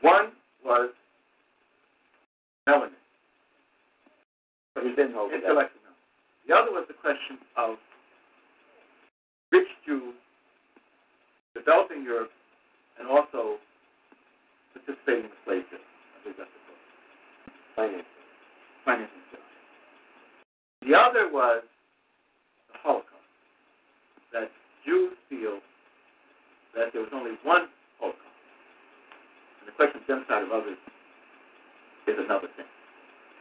One 0.00 0.32
was 0.64 0.90
melanin. 2.66 2.96
But 4.74 4.84
he 4.84 4.90
didn't 4.90 5.12
hold 5.12 5.30
that. 5.30 5.44
Intellectual 5.44 5.80
melanin. 5.84 6.48
The 6.48 6.54
other 6.54 6.72
was 6.72 6.84
the 6.88 6.94
question 6.94 7.38
of 7.56 7.76
rich 9.52 9.68
Jews 9.86 10.14
developing 11.54 12.02
Europe 12.02 12.30
and 12.98 13.06
also 13.08 13.60
participating 14.72 15.28
in 15.28 15.32
the 15.32 15.40
slave 15.44 15.64
trade. 15.68 15.84
I 15.84 16.18
think 16.24 16.36
that's 16.36 16.50
the 16.52 16.62
book. 16.68 16.80
Finance. 17.76 18.10
Financing 18.84 19.24
jobs. 19.30 19.52
The 20.82 20.92
other 20.98 21.24
was 21.30 21.62
the 22.72 22.76
Holocaust. 22.82 23.28
That 24.32 24.50
Jews 24.84 25.14
feel 25.28 25.60
that 26.74 26.92
there 26.92 27.02
was 27.02 27.12
only 27.14 27.36
one 27.44 27.68
Holocaust. 28.00 28.36
And 29.60 29.68
the 29.68 29.74
question 29.76 30.00
of 30.00 30.06
genocide 30.08 30.42
of 30.42 30.50
others 30.50 30.80
is 32.08 32.16
another 32.18 32.48
thing. 32.56 32.66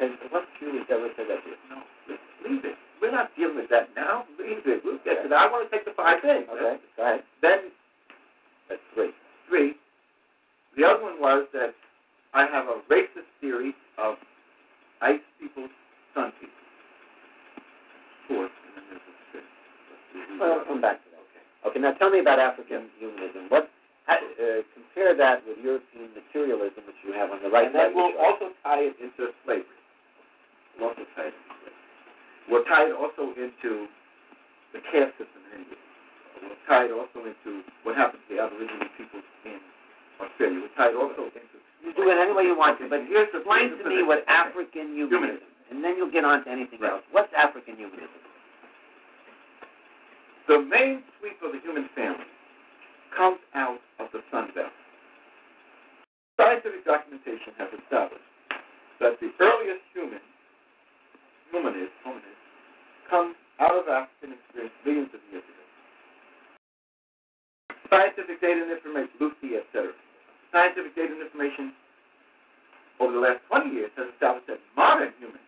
And 0.01 0.17
what 0.29 0.45
Jew 0.59 0.77
has 0.77 0.87
ever 0.89 1.09
said 1.17 1.29
that 1.29 1.41
to? 1.45 1.51
No, 1.69 1.81
leave 2.45 2.65
it. 2.65 2.75
We're 3.01 3.11
not 3.11 3.29
dealing 3.35 3.55
with 3.57 3.69
that 3.69 3.89
now. 3.95 4.25
Leave 4.37 4.61
it. 4.65 4.81
We'll 4.85 5.01
get 5.05 5.23
to 5.23 5.29
that. 5.29 5.35
I 5.35 5.51
want 5.51 5.69
to 5.69 5.71
take 5.75 5.85
the 5.85 5.93
five 5.97 6.21
things. 6.21 6.45
Okay, 6.49 6.77
go 6.97 7.03
ahead. 7.03 7.23
Then 7.41 7.73
That's 8.69 8.81
three. 8.93 9.11
three. 9.49 9.73
The 10.77 10.83
other 10.85 11.03
one 11.03 11.19
was 11.19 11.47
that 11.53 11.75
I 12.33 12.47
have 12.47 12.65
a 12.67 12.79
racist 12.87 13.27
theory 13.41 13.75
of 13.97 14.15
ice 15.01 15.19
people, 15.39 15.67
sun 16.15 16.31
people. 16.39 16.55
Fourth, 18.27 18.51
and 18.51 18.73
then 18.77 18.83
there's 18.87 19.03
a 19.03 19.15
fifth. 19.35 20.39
Well, 20.39 20.59
I'll 20.59 20.65
come 20.65 20.79
back 20.79 21.03
to 21.03 21.09
that. 21.11 21.19
Okay. 21.19 21.75
Okay. 21.75 21.79
Now 21.79 21.91
tell 21.99 22.09
me 22.09 22.19
about 22.19 22.39
African 22.39 22.87
humanism. 22.99 23.49
What? 23.49 23.69
Uh, 24.11 24.65
compare 24.73 25.15
that 25.15 25.45
with 25.45 25.55
European 25.63 26.09
materialism, 26.11 26.83
which 26.83 26.99
you 27.05 27.13
have 27.13 27.31
on 27.31 27.39
the 27.43 27.47
right 27.47 27.69
and 27.69 27.77
of 27.77 27.93
we'll 27.93 28.11
also 28.17 28.51
tie 28.65 28.89
it 28.89 28.95
into 28.99 29.31
slavery. 29.45 29.79
We'll 30.75 30.89
also 30.89 31.05
tie 31.15 31.29
it 31.29 31.35
into 31.37 31.55
slavery. 31.61 31.79
We'll 32.49 32.65
tie 32.65 32.89
it 32.89 32.95
also 32.97 33.31
into 33.37 33.87
the 34.73 34.81
caste 34.91 35.15
system 35.15 35.39
in 35.53 35.63
India. 35.63 35.79
We'll 36.43 36.59
tie 36.67 36.89
it 36.89 36.95
also 36.95 37.23
into 37.23 37.63
what 37.83 37.95
happened 37.95 38.25
to 38.27 38.35
the 38.35 38.41
Aboriginal 38.41 38.89
peoples 38.97 39.23
in 39.45 39.61
Australia. 40.21 40.61
It 40.65 40.95
also 40.95 41.25
into 41.29 41.57
You 41.83 41.93
do 41.97 42.09
it 42.09 42.17
any 42.17 42.33
way 42.33 42.43
you 42.43 42.57
want 42.57 42.77
to, 42.79 42.89
but 42.89 43.01
here's 43.09 43.31
the 43.33 43.41
explain 43.41 43.73
to 43.77 43.83
me 43.89 44.03
what 44.03 44.23
African 44.27 44.93
humanism, 44.93 45.49
and 45.69 45.83
then 45.83 45.97
you'll 45.97 46.11
get 46.13 46.23
on 46.25 46.43
to 46.45 46.49
anything 46.49 46.79
Right. 46.79 46.91
else. 46.93 47.03
What's 47.11 47.33
African 47.33 47.75
humanism? 47.75 48.09
The 50.47 50.59
main 50.59 51.03
sweep 51.19 51.41
of 51.41 51.53
the 51.53 51.59
human 51.59 51.87
family 51.95 52.25
comes 53.15 53.39
out 53.53 53.79
of 53.99 54.11
the 54.11 54.21
sun 54.31 54.51
belt. 54.53 54.71
Scientific 56.37 56.83
documentation 56.85 57.53
has 57.57 57.69
established 57.81 58.25
that 58.99 59.19
the 59.19 59.31
earliest 59.39 59.81
human, 59.93 60.21
humanist, 61.51 61.93
hominid, 62.05 62.37
comes 63.09 63.35
out 63.59 63.77
of 63.77 63.87
African 63.87 64.33
experience 64.33 64.73
millions 64.85 65.13
of 65.13 65.21
years 65.31 65.43
ago. 65.45 65.65
Scientific 67.89 68.41
data 68.41 68.61
and 68.63 68.71
information, 68.71 69.11
Lucy, 69.19 69.57
etc. 69.57 69.91
Scientific 70.51 70.95
data 70.95 71.15
and 71.15 71.23
information 71.23 71.71
over 72.99 73.15
the 73.15 73.23
last 73.23 73.39
20 73.47 73.71
years 73.71 73.91
has 73.95 74.11
established 74.13 74.47
that 74.47 74.59
modern 74.75 75.15
humans, 75.17 75.41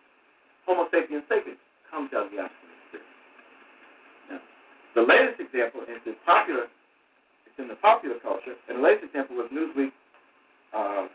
Homo 0.66 0.88
sapiens 0.90 1.22
sapiens, 1.28 1.60
comes 1.92 2.10
out 2.16 2.26
of 2.26 2.32
the 2.32 2.40
experience. 2.40 3.12
Now, 4.32 4.40
the 4.96 5.04
latest 5.04 5.38
example 5.38 5.84
is 5.84 6.00
the 6.02 6.16
popular, 6.24 6.66
it's 7.46 7.58
in 7.60 7.68
the 7.68 7.78
popular 7.78 8.16
culture, 8.24 8.56
and 8.66 8.80
the 8.80 8.82
latest 8.82 9.12
example 9.12 9.36
was 9.36 9.52
Newsweek, 9.52 9.92
uh, 10.72 11.06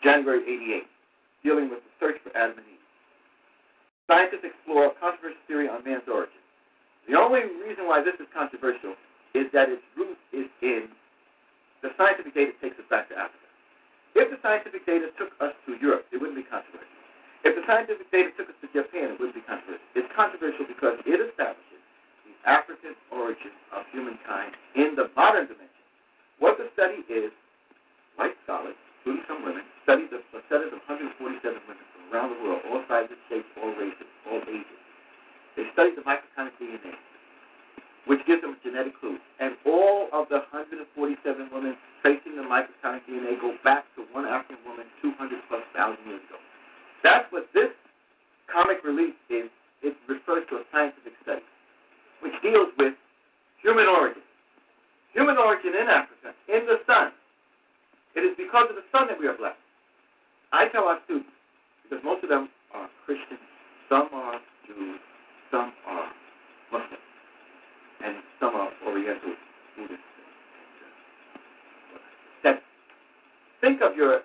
January 0.00 0.40
88, 0.46 0.88
dealing 1.42 1.68
with 1.68 1.82
the 1.84 1.92
search 1.98 2.16
for 2.22 2.30
Adam 2.38 2.56
and 2.56 2.66
Eve. 2.70 2.84
Scientists 4.06 4.46
explore 4.46 4.88
a 4.88 4.94
controversial 4.96 5.42
theory 5.48 5.68
on 5.68 5.82
man's 5.84 6.06
origin. 6.08 6.40
The 7.10 7.18
only 7.18 7.44
reason 7.60 7.84
why 7.84 8.00
this 8.00 8.14
is 8.16 8.30
controversial 8.32 8.96
is 9.34 9.50
that 9.52 9.68
its 9.68 9.82
root 9.96 10.16
is 10.32 10.48
in 10.62 10.88
the 11.84 11.92
scientific 12.00 12.32
data 12.32 12.56
takes 12.64 12.80
us 12.80 12.88
back 12.88 13.12
to 13.12 13.14
Africa. 13.14 13.44
If 14.16 14.32
the 14.32 14.40
scientific 14.40 14.88
data 14.88 15.12
took 15.20 15.36
us 15.44 15.52
to 15.68 15.76
Europe, 15.76 16.08
it 16.08 16.16
wouldn't 16.16 16.40
be 16.40 16.48
controversial. 16.48 16.96
If 17.44 17.60
the 17.60 17.64
scientific 17.68 18.08
data 18.08 18.32
took 18.40 18.48
us 18.48 18.56
to 18.64 18.68
Japan, 18.72 19.12
it 19.12 19.20
wouldn't 19.20 19.36
be 19.36 19.44
controversial. 19.44 19.84
It's 19.92 20.08
controversial 20.16 20.64
because 20.64 20.96
it 21.04 21.20
establishes 21.20 21.82
the 22.24 22.32
African 22.48 22.96
origin 23.12 23.52
of 23.76 23.84
humankind 23.92 24.56
in 24.72 24.96
the 24.96 25.12
modern 25.12 25.44
dimension. 25.44 25.84
What 26.40 26.56
the 26.56 26.72
study 26.72 27.04
is, 27.04 27.28
white 28.16 28.32
scholars, 28.48 28.80
including 29.04 29.28
some 29.28 29.44
women, 29.44 29.68
studied 29.84 30.08
the 30.08 30.24
studies 30.48 30.72
of 30.72 30.80
147 30.88 31.20
women 31.68 31.84
from 31.92 32.02
around 32.08 32.32
the 32.32 32.40
world, 32.40 32.64
all 32.72 32.80
sizes, 32.88 33.20
shapes, 33.28 33.50
all 33.60 33.76
races, 33.76 34.08
all 34.24 34.40
ages. 34.48 34.80
They 35.52 35.68
studied 35.76 36.00
the 36.00 36.04
mitochondrial 36.08 36.56
DNA, 36.56 36.96
which 38.06 38.20
gives 38.26 38.42
them 38.42 38.56
a 38.56 38.60
genetic 38.64 38.98
clue. 39.00 39.16
And 39.40 39.56
all 39.64 40.08
of 40.12 40.28
the 40.28 40.44
147 40.52 40.84
women 41.52 41.76
tracing 42.02 42.36
the 42.36 42.44
mitochondrial 42.44 43.00
DNA 43.08 43.40
go 43.40 43.56
back 43.64 43.84
to 43.96 44.04
one 44.12 44.24
African 44.26 44.60
woman 44.68 44.84
200 45.00 45.40
plus 45.48 45.62
thousand 45.74 46.04
years 46.06 46.20
ago. 46.28 46.38
That's 47.02 47.30
what 47.32 47.48
this 47.52 47.72
comic 48.52 48.84
relief 48.84 49.14
is. 49.28 49.48
It 49.82 49.96
refers 50.08 50.48
to 50.48 50.56
a 50.56 50.64
scientific 50.72 51.12
study, 51.22 51.44
which 52.20 52.32
deals 52.40 52.72
with 52.78 52.94
human 53.60 53.84
origin. 53.84 54.22
Human 55.12 55.36
origin 55.36 55.76
in 55.76 55.88
Africa, 55.88 56.32
in 56.48 56.64
the 56.64 56.80
sun. 56.88 57.12
It 58.16 58.20
is 58.20 58.32
because 58.36 58.68
of 58.70 58.76
the 58.76 58.86
sun 58.92 59.08
that 59.08 59.20
we 59.20 59.26
are 59.26 59.36
blessed. 59.36 59.60
I 60.52 60.68
tell 60.68 60.84
our 60.84 60.98
students, 61.04 61.28
because 61.82 62.02
most 62.04 62.22
of 62.22 62.30
them 62.30 62.48
are 62.72 62.88
Christians, 63.04 63.42
some 63.88 64.08
are 64.12 64.40
Jews, 64.66 65.00
some 65.50 65.72
and 68.04 68.20
some 68.38 68.54
are 68.54 68.68
Oriental 68.86 69.32
Buddhists. 69.76 70.04
That 72.44 72.60
think 73.60 73.80
of 73.80 73.96
your 73.96 74.20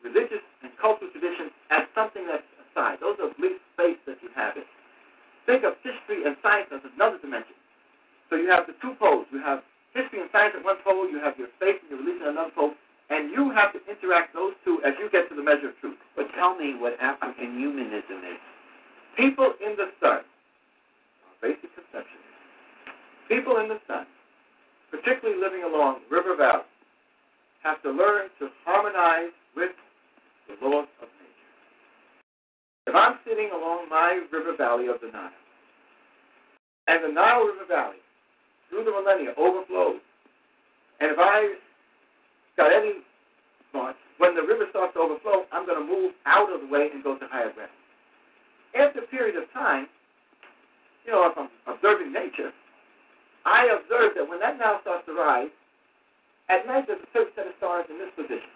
religious 0.00 0.40
and 0.64 0.72
cultural 0.80 1.12
traditions 1.12 1.52
as 1.70 1.84
something 1.94 2.24
that's 2.24 2.48
aside. 2.64 2.98
Those 3.04 3.20
are 3.20 3.28
bleak 3.36 3.60
space 3.76 4.00
that 4.08 4.16
you 4.24 4.32
have 4.32 4.56
it. 4.56 4.64
Think 5.44 5.64
of 5.64 5.76
history 5.84 6.24
and 6.24 6.36
science 6.40 6.72
as 6.72 6.80
another 6.96 7.20
dimension. 7.20 7.56
So 8.32 8.36
you 8.36 8.48
have 8.48 8.64
the 8.64 8.76
two 8.80 8.96
poles. 8.96 9.28
You 9.32 9.40
have 9.44 9.60
history 9.92 10.24
and 10.24 10.28
science 10.32 10.56
at 10.56 10.64
one 10.64 10.80
pole, 10.84 11.08
you 11.08 11.20
have 11.20 11.36
your 11.36 11.52
faith 11.60 11.80
and 11.84 11.88
your 11.92 12.00
religion 12.00 12.32
at 12.32 12.36
another 12.36 12.52
pole, 12.56 12.72
and 13.08 13.32
you 13.32 13.52
have 13.52 13.72
to 13.72 13.80
interact 13.88 14.32
those 14.32 14.52
two 14.64 14.80
as 14.84 14.92
you 15.00 15.08
get 15.12 15.28
to 15.28 15.34
the 15.36 15.44
measure 15.44 15.72
of 15.72 15.76
truth. 15.80 15.96
But 16.16 16.28
tell 16.36 16.56
me 16.56 16.76
what 16.76 16.96
African 17.00 17.56
humanism 17.56 18.24
is. 18.24 18.40
People 19.16 19.52
in 19.64 19.76
the 19.76 19.88
sun, 20.00 20.22
basic 21.40 21.72
conception 21.74 22.27
people 23.28 23.58
in 23.58 23.68
the 23.68 23.78
sun 23.86 24.06
particularly 24.90 25.40
living 25.40 25.64
along 25.64 26.00
River 26.10 26.34
valleys, 26.36 26.64
have 27.62 27.82
to 27.82 27.90
learn 27.90 28.28
to 28.38 28.48
harmonize 28.64 29.32
with 29.56 29.72
the 30.48 30.56
laws 30.64 30.88
of 31.02 31.08
nature. 31.20 31.52
If 32.86 32.94
I'm 32.94 33.18
sitting 33.26 33.50
along 33.52 33.88
my 33.90 34.22
river 34.32 34.56
valley 34.56 34.86
of 34.88 35.00
the 35.00 35.12
Nile, 35.12 35.30
and 36.86 37.04
the 37.04 37.12
Nile 37.12 37.44
River 37.44 37.66
Valley, 37.68 38.00
through 38.70 38.84
the 38.84 38.90
millennia, 38.90 39.34
overflows, 39.36 40.00
and 41.00 41.12
if 41.12 41.18
I 41.18 41.54
got 42.56 42.72
any 42.72 43.04
thoughts, 43.72 43.98
when 44.16 44.34
the 44.34 44.42
river 44.42 44.64
starts 44.70 44.94
to 44.94 45.00
overflow, 45.00 45.44
I'm 45.52 45.66
going 45.66 45.78
to 45.78 45.86
move 45.86 46.12
out 46.26 46.52
of 46.52 46.62
the 46.62 46.66
way 46.66 46.88
and 46.92 47.04
go 47.04 47.18
to 47.18 47.26
higher 47.28 47.52
ground. 47.52 47.70
After 48.78 49.00
a 49.00 49.06
period 49.06 49.36
of 49.36 49.50
time, 49.52 49.86
you 51.04 51.12
know, 51.12 51.28
if 51.28 51.36
I'm 51.36 51.48
observing 51.72 52.12
nature, 52.12 52.52
I 53.44 53.70
observed 53.70 54.16
that 54.16 54.26
when 54.28 54.40
that 54.40 54.58
Nile 54.58 54.80
starts 54.82 55.06
to 55.06 55.14
rise, 55.14 55.52
at 56.48 56.66
night 56.66 56.88
there's 56.88 57.02
a 57.02 57.10
certain 57.12 57.32
set 57.36 57.46
of 57.46 57.54
stars 57.58 57.86
in 57.90 57.98
this 57.98 58.10
position. 58.16 58.50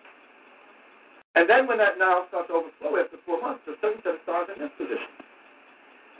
And 1.34 1.48
then 1.48 1.66
when 1.66 1.78
that 1.78 1.96
Nile 1.96 2.26
starts 2.28 2.48
to 2.48 2.60
overflow 2.60 3.00
after 3.00 3.16
four 3.24 3.40
months, 3.40 3.64
there's 3.64 3.78
a 3.78 3.82
certain 3.84 4.02
set 4.04 4.16
of 4.16 4.22
stars 4.24 4.48
in 4.52 4.60
this 4.60 4.72
position. 4.76 5.12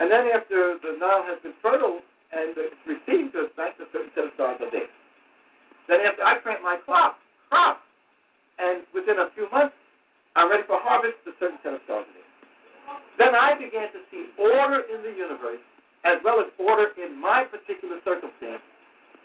And 0.01 0.09
then 0.09 0.29
after 0.33 0.81
the 0.81 0.97
Nile 0.97 1.25
has 1.29 1.37
been 1.45 1.57
fertile 1.61 2.01
and 2.33 2.57
it's 2.57 2.81
received 2.89 3.37
its 3.37 3.53
banks, 3.57 3.77
a 3.81 3.89
certain 3.93 4.13
set 4.17 4.25
of 4.25 4.33
stars 4.37 4.57
are. 4.61 4.73
Then 4.73 6.01
after 6.07 6.25
I 6.25 6.41
plant 6.41 6.65
my 6.65 6.81
crop, 6.85 7.21
crop, 7.53 7.85
and 8.57 8.85
within 8.97 9.21
a 9.21 9.29
few 9.37 9.49
months 9.53 9.77
I'm 10.37 10.49
ready 10.49 10.65
for 10.65 10.81
harvest, 10.81 11.21
a 11.29 11.37
certain 11.37 11.61
set 11.61 11.77
of 11.77 11.85
stars 11.85 12.09
are. 12.09 13.01
Then 13.21 13.37
I 13.37 13.53
began 13.53 13.93
to 13.93 14.01
see 14.09 14.33
order 14.41 14.85
in 14.89 15.05
the 15.05 15.13
universe 15.13 15.61
as 16.05 16.19
well 16.25 16.41
as 16.41 16.47
order 16.59 16.89
in 16.99 17.21
my 17.21 17.45
particular 17.45 17.99
circumstance. 18.05 18.63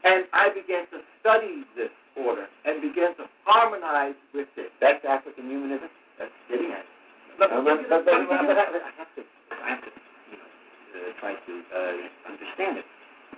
And 0.04 0.26
I 0.34 0.50
began 0.50 0.86
to 0.94 1.02
study 1.20 1.66
this 1.76 1.90
order 2.16 2.46
and 2.66 2.82
began 2.82 3.16
to 3.18 3.26
harmonize 3.46 4.16
with 4.34 4.48
it. 4.58 4.72
That's 4.80 5.04
African 5.06 5.50
humanism. 5.50 5.90
That's 6.20 6.32
getting 6.50 6.72
at 6.72 6.86
it. 6.86 6.92
But, 7.40 7.50
but, 7.50 7.78
but, 7.90 8.06
but, 8.06 8.06
but 8.06 8.58
I 8.58 8.92
have 8.98 9.12
to, 9.16 9.22
I 9.54 9.70
have 9.70 9.82
to 9.82 9.92
you 10.32 10.38
know, 10.38 10.50
uh, 10.98 11.20
try 11.20 11.34
to 11.34 11.54
uh, 11.70 12.32
understand 12.32 12.78
it. 12.78 12.86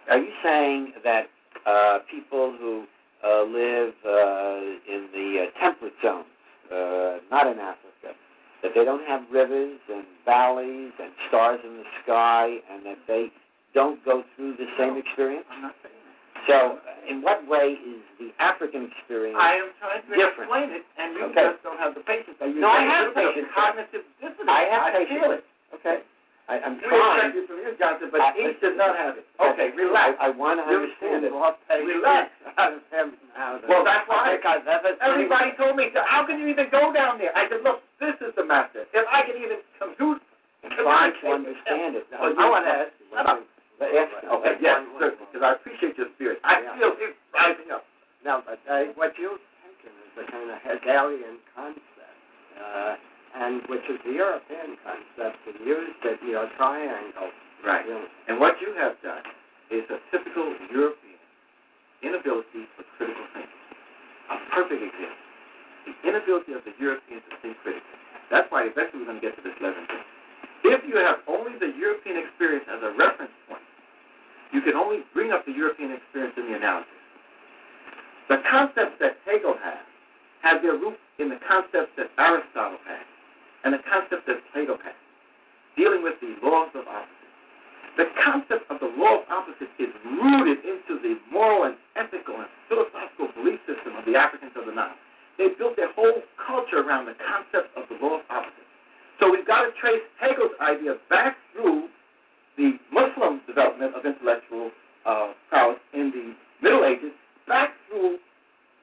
Are 0.10 0.18
you 0.20 0.32
saying 0.44 0.94
that 1.04 1.28
uh, 1.66 2.00
people 2.10 2.56
who 2.60 2.86
uh, 3.24 3.44
live 3.44 3.94
uh, 4.06 4.60
in 4.88 5.10
the 5.12 5.48
uh, 5.48 5.60
temperate 5.60 5.94
zone, 6.02 6.24
uh, 6.72 7.18
not 7.30 7.48
in 7.48 7.60
Africa, 7.60 7.89
that 8.64 8.72
they 8.76 8.84
don't 8.84 9.06
have 9.08 9.22
rivers 9.32 9.80
and 9.92 10.04
valleys 10.26 10.92
and 11.02 11.12
stars 11.30 11.60
in 11.64 11.78
the 11.78 11.88
sky, 12.04 12.58
and 12.72 12.86
that 12.86 12.98
they 13.08 13.32
don't 13.74 14.04
go 14.04 14.24
through 14.36 14.58
the 14.58 14.68
same 14.78 14.98
experience? 14.98 15.46
I'm 15.52 15.62
not 15.62 15.76
saying 15.84 15.96
that. 15.96 16.44
So, 16.48 16.80
in 17.10 17.22
what 17.22 17.46
way 17.48 17.76
is 17.80 18.02
the 18.18 18.32
African 18.40 18.90
experience 18.92 19.38
I 19.40 19.54
am 19.60 19.70
trying 19.80 20.02
to 20.04 20.08
different? 20.16 20.50
explain 20.50 20.70
it, 20.72 20.84
and 20.98 21.14
you 21.16 21.24
Okay. 21.32 21.52
just 21.52 21.64
don't 21.64 21.78
have 21.80 21.94
the 21.96 22.02
patience. 22.02 22.38
No, 22.40 22.68
I 22.70 22.82
have 22.84 23.12
a 23.12 23.16
little 23.16 23.16
bit 23.16 23.28
of 23.28 23.34
patience. 23.36 23.52
Cognitive 23.56 24.04
dissonance. 24.22 24.50
I 24.50 24.64
have 24.72 24.84
I 24.84 24.92
patience. 25.04 25.20
feel 25.20 25.32
it. 25.36 25.44
Okay. 25.76 25.98
I, 26.50 26.58
I'm 26.66 26.82
You 26.82 26.90
trying. 26.90 27.30
it 27.38 27.46
from 27.46 27.62
you, 27.62 27.72
Johnson, 27.78 28.10
but 28.12 28.22
I- 28.26 28.34
each 28.34 28.58
does 28.60 28.74
not 28.76 28.98
have 28.98 29.16
it. 29.22 29.26
Okay, 29.38 29.70
relax. 29.78 30.18
I, 30.20 30.28
I 30.28 30.30
want 30.34 30.58
to 30.60 30.66
understand 30.66 31.22
it. 31.24 31.32
Relax. 31.32 32.32
Well, 33.70 33.86
that's 33.86 34.04
why 34.10 34.36
everybody 35.02 35.52
told 35.56 35.76
me, 35.78 35.88
so 35.94 36.02
how 36.06 36.26
can 36.26 36.40
you 36.42 36.48
even 36.48 36.68
go 36.72 36.92
down 36.92 37.18
there? 37.18 37.32
I 37.38 37.48
said, 37.48 37.62
look, 37.64 37.80
this 38.02 38.16
is 38.20 38.34
the 38.36 38.44
master. 38.44 38.84
If 38.94 39.06
I 39.08 39.22
can 39.24 39.38
even 39.38 39.62
compute, 39.80 40.20
trying 40.76 41.14
to 41.22 41.28
understand 41.32 41.96
it. 41.96 42.04
Well, 42.12 42.34
I 42.38 42.50
want 42.50 42.66
to 42.66 42.72
ask. 42.72 42.92
Shut 43.14 43.26
up. 43.30 43.40
Yes, 43.80 44.10
Okay, 44.28 44.60
yes, 44.60 44.84
certainly, 45.00 45.24
because 45.32 45.40
I 45.46 45.54
appreciate 45.56 45.96
your 45.98 46.08
spirit. 46.20 46.40
I 46.44 46.60
Yeah. 46.62 46.76
feel 46.76 46.92
it 47.00 47.16
rising 47.32 47.72
up. 47.72 47.86
No, 48.26 48.44
but 48.44 48.60
uh, 48.68 48.92
what 49.00 49.16
you've 49.16 49.40
taken 49.64 49.96
is 50.04 50.14
a 50.20 50.26
kind 50.30 50.52
of 50.52 50.60
Hegelian 50.60 51.40
concept, 51.56 52.20
uh, 52.60 52.96
and 53.36 53.62
which 53.70 53.86
is 53.90 54.00
the 54.06 54.14
European 54.14 54.78
concept, 54.82 55.38
and 55.46 55.58
used 55.66 56.02
it, 56.04 56.20
you 56.26 56.34
know, 56.34 56.50
triangle. 56.58 57.30
Right. 57.66 57.86
Know, 57.86 58.06
And 58.28 58.40
what 58.40 58.56
you 58.64 58.74
have 58.80 58.96
done 59.04 59.24
is 59.70 59.84
a 59.92 60.00
typical 60.10 60.56
European 60.72 61.20
inability 62.02 62.66
for 62.76 62.88
critical 62.96 63.26
thinking. 63.36 63.64
A 64.32 64.36
perfect 64.56 64.82
example. 64.82 65.20
The 65.86 65.94
inability 66.08 66.54
of 66.56 66.64
the 66.64 66.74
Europeans 66.80 67.24
to 67.30 67.36
think 67.44 67.60
critically. 67.60 68.00
That's 68.32 68.48
why 68.54 68.70
eventually 68.70 69.04
we're 69.04 69.12
going 69.12 69.20
to 69.20 69.26
get 69.26 69.36
to 69.36 69.44
this 69.44 69.58
11 69.60 69.76
thing. 69.90 70.06
If 70.70 70.82
you 70.88 70.96
have 71.02 71.26
only 71.28 71.58
the 71.58 71.74
European 71.76 72.22
experience 72.22 72.68
as 72.70 72.80
a 72.84 72.92
reference 72.96 73.34
point, 73.50 73.64
you 74.54 74.62
can 74.62 74.76
only 74.76 75.04
bring 75.14 75.32
up 75.32 75.46
the 75.46 75.54
European 75.54 75.92
experience 75.92 76.36
in 76.38 76.48
the 76.48 76.56
analysis. 76.56 77.00
The 78.30 78.40
concepts 78.46 79.02
that 79.02 79.18
Hegel 79.26 79.58
has 79.58 79.82
have 80.46 80.62
their 80.62 80.78
roots 80.78 81.02
in 81.18 81.30
the 81.30 81.42
concepts 81.44 81.92
that 81.98 82.14
Aristotle 82.18 82.80
had 82.86 83.04
and 83.64 83.74
the 83.74 83.84
concept 83.84 84.28
that 84.28 84.40
Plato 84.54 84.78
had, 84.84 84.96
dealing 85.76 86.04
with 86.04 86.16
the 86.22 86.36
laws 86.44 86.70
of 86.76 86.88
opposites. 86.88 87.16
The 87.98 88.08
concept 88.24 88.64
of 88.72 88.80
the 88.80 88.92
law 88.96 89.20
of 89.20 89.24
opposites 89.28 89.74
is 89.80 89.92
rooted 90.06 90.64
into 90.64 91.02
the 91.02 91.20
moral 91.32 91.68
and 91.68 91.76
ethical 91.96 92.40
and 92.40 92.48
philosophical 92.68 93.28
belief 93.36 93.60
system 93.68 93.96
of 94.00 94.06
the 94.06 94.16
Africans 94.16 94.56
of 94.56 94.66
the 94.66 94.72
Nile. 94.72 94.96
They 95.38 95.50
built 95.58 95.76
their 95.76 95.92
whole 95.94 96.24
culture 96.40 96.80
around 96.80 97.08
the 97.08 97.16
concept 97.20 97.76
of 97.76 97.88
the 97.92 97.96
law 98.00 98.20
of 98.20 98.24
opposites. 98.30 98.70
So 99.20 99.32
we've 99.32 99.48
got 99.48 99.68
to 99.68 99.72
trace 99.80 100.04
Hegel's 100.20 100.56
idea 100.62 100.96
back 101.10 101.36
through 101.52 101.88
the 102.56 102.80
Muslim 102.92 103.42
development 103.48 103.96
of 103.96 104.06
intellectual 104.06 104.72
uh, 105.06 105.32
prowess 105.50 105.80
in 105.94 106.12
the 106.12 106.36
Middle 106.62 106.86
Ages, 106.86 107.12
back 107.48 107.72
through, 107.88 108.20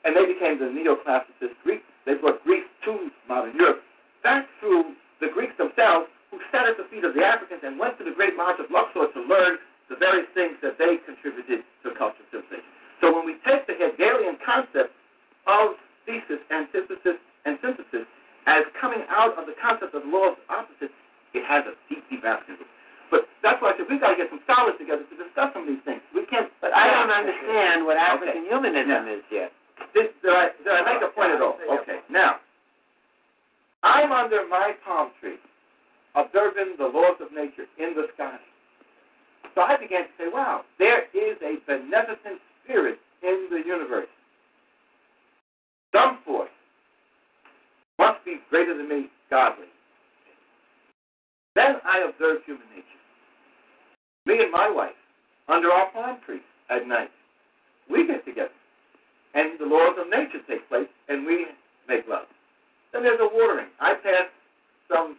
and 0.05 0.17
they 0.17 0.25
became 0.25 0.59
the 0.59 0.69
neoclassicist 0.73 1.57
Greeks. 1.63 1.85
They 2.05 2.15
brought 2.15 2.43
Greece 2.45 2.65
to 2.85 3.11
modern 3.29 3.55
Europe, 3.57 3.81
back 4.27 4.51
through 4.59 4.99
the 5.23 5.31
Greeks 5.31 5.55
themselves, 5.55 6.11
who 6.35 6.43
sat 6.51 6.67
at 6.67 6.75
the 6.75 6.83
feet 6.91 7.07
of 7.07 7.15
the 7.15 7.23
Africans 7.23 7.63
and 7.63 7.79
went 7.79 7.95
to 8.03 8.05
the 8.05 8.11
Great 8.11 8.35
Lodge 8.35 8.59
of 8.59 8.67
Luxor 8.75 9.07
to 9.07 9.21
learn 9.23 9.63
the 9.87 9.95
various 9.95 10.27
things 10.35 10.59
that 10.67 10.75
they 10.83 10.99
contributed 11.07 11.63
to 11.87 11.95
culture 11.95 12.19
and 12.19 12.43
civilization. 12.43 12.67
So 12.99 13.15
when 13.15 13.23
we 13.23 13.39
take 13.47 13.71
the 13.71 13.79
Hegelian 13.79 14.35
concept 14.43 14.91
of 15.47 15.79
thesis, 16.11 16.43
antithesis, 16.51 17.23
and 17.47 17.55
synthesis 17.63 18.03
as 18.51 18.67
coming 18.83 19.07
out 19.07 19.39
of 19.39 19.47
the 19.47 19.55
concept 19.63 19.95
of 19.95 20.03
the 20.03 20.11
law 20.11 20.35
of 20.35 20.43
opposites, 20.51 20.95
it 21.31 21.47
has 21.47 21.63
a 21.71 21.79
deep, 21.87 22.03
deep 22.11 22.27
African 22.27 22.59
root. 22.59 22.73
But 23.15 23.31
that's 23.47 23.63
why 23.63 23.71
I 23.71 23.79
said 23.79 23.87
we've 23.87 24.03
got 24.03 24.11
to 24.11 24.19
get 24.19 24.27
some 24.27 24.43
scholars 24.43 24.75
together 24.75 25.07
to 25.07 25.15
discuss 25.15 25.55
some 25.55 25.63
of 25.63 25.71
these 25.71 25.85
things. 25.87 26.03
We 26.11 26.27
can't. 26.27 26.51
But 26.59 26.75
I 26.75 26.91
don't 26.91 27.15
understand 27.15 27.87
what 27.87 27.95
African 27.95 28.51
humanism 28.51 29.07
is 29.07 29.23
yet. 29.31 29.55
Did, 29.95 30.11
did, 30.19 30.35
I, 30.35 30.51
did 30.67 30.75
I 30.75 30.83
make 30.83 30.99
a 30.99 31.15
point 31.15 31.31
at 31.31 31.39
all? 31.39 31.55
Okay. 31.63 32.03
Now, 32.11 32.43
I'm 33.87 34.11
under 34.11 34.47
my 34.49 34.73
palm 34.85 35.11
tree, 35.21 35.37
observing 36.17 36.75
the 36.77 36.87
laws 36.87 37.19
of 37.21 37.33
nature 37.33 37.67
in 37.79 37.95
the 37.95 38.09
sky. 38.15 38.37
So 39.55 39.61
I 39.61 39.77
began 39.77 40.03
to 40.03 40.09
say, 40.19 40.25
wow, 40.27 40.63
there 40.81 41.05
is 41.15 41.37
a 41.41 41.55
beneficent 41.67 42.41
spirit 42.65 42.99
in 43.23 43.47
the 43.49 43.63
universe. 43.65 44.09
Some 45.95 46.19
force 46.25 46.51
must 48.01 48.25
be 48.25 48.39
greater 48.51 48.77
than 48.77 48.89
me, 48.89 49.07
godly. 49.31 49.67
Then 51.55 51.77
I 51.87 52.09
observed 52.09 52.43
human 52.45 52.67
nature. 52.75 52.85
Me 54.27 54.43
and 54.43 54.51
my 54.51 54.69
wife, 54.69 54.99
under 55.49 55.71
our 55.71 55.91
palm 55.93 56.19
tree 56.27 56.41
at 56.71 56.89
night, 56.89 57.11
we 57.89 58.05
get 58.05 58.25
together. 58.27 58.51
And 59.35 59.61
the 59.61 59.65
laws 59.65 59.95
of 59.99 60.11
nature 60.11 60.41
take 60.49 60.69
place, 60.69 60.89
and 61.09 61.25
we 61.25 61.47
make 61.89 62.09
love. 62.09 62.27
Then 62.97 63.03
there's 63.03 63.21
a 63.21 63.29
watering. 63.29 63.69
I 63.79 63.93
pass 63.93 64.25
some 64.89 65.19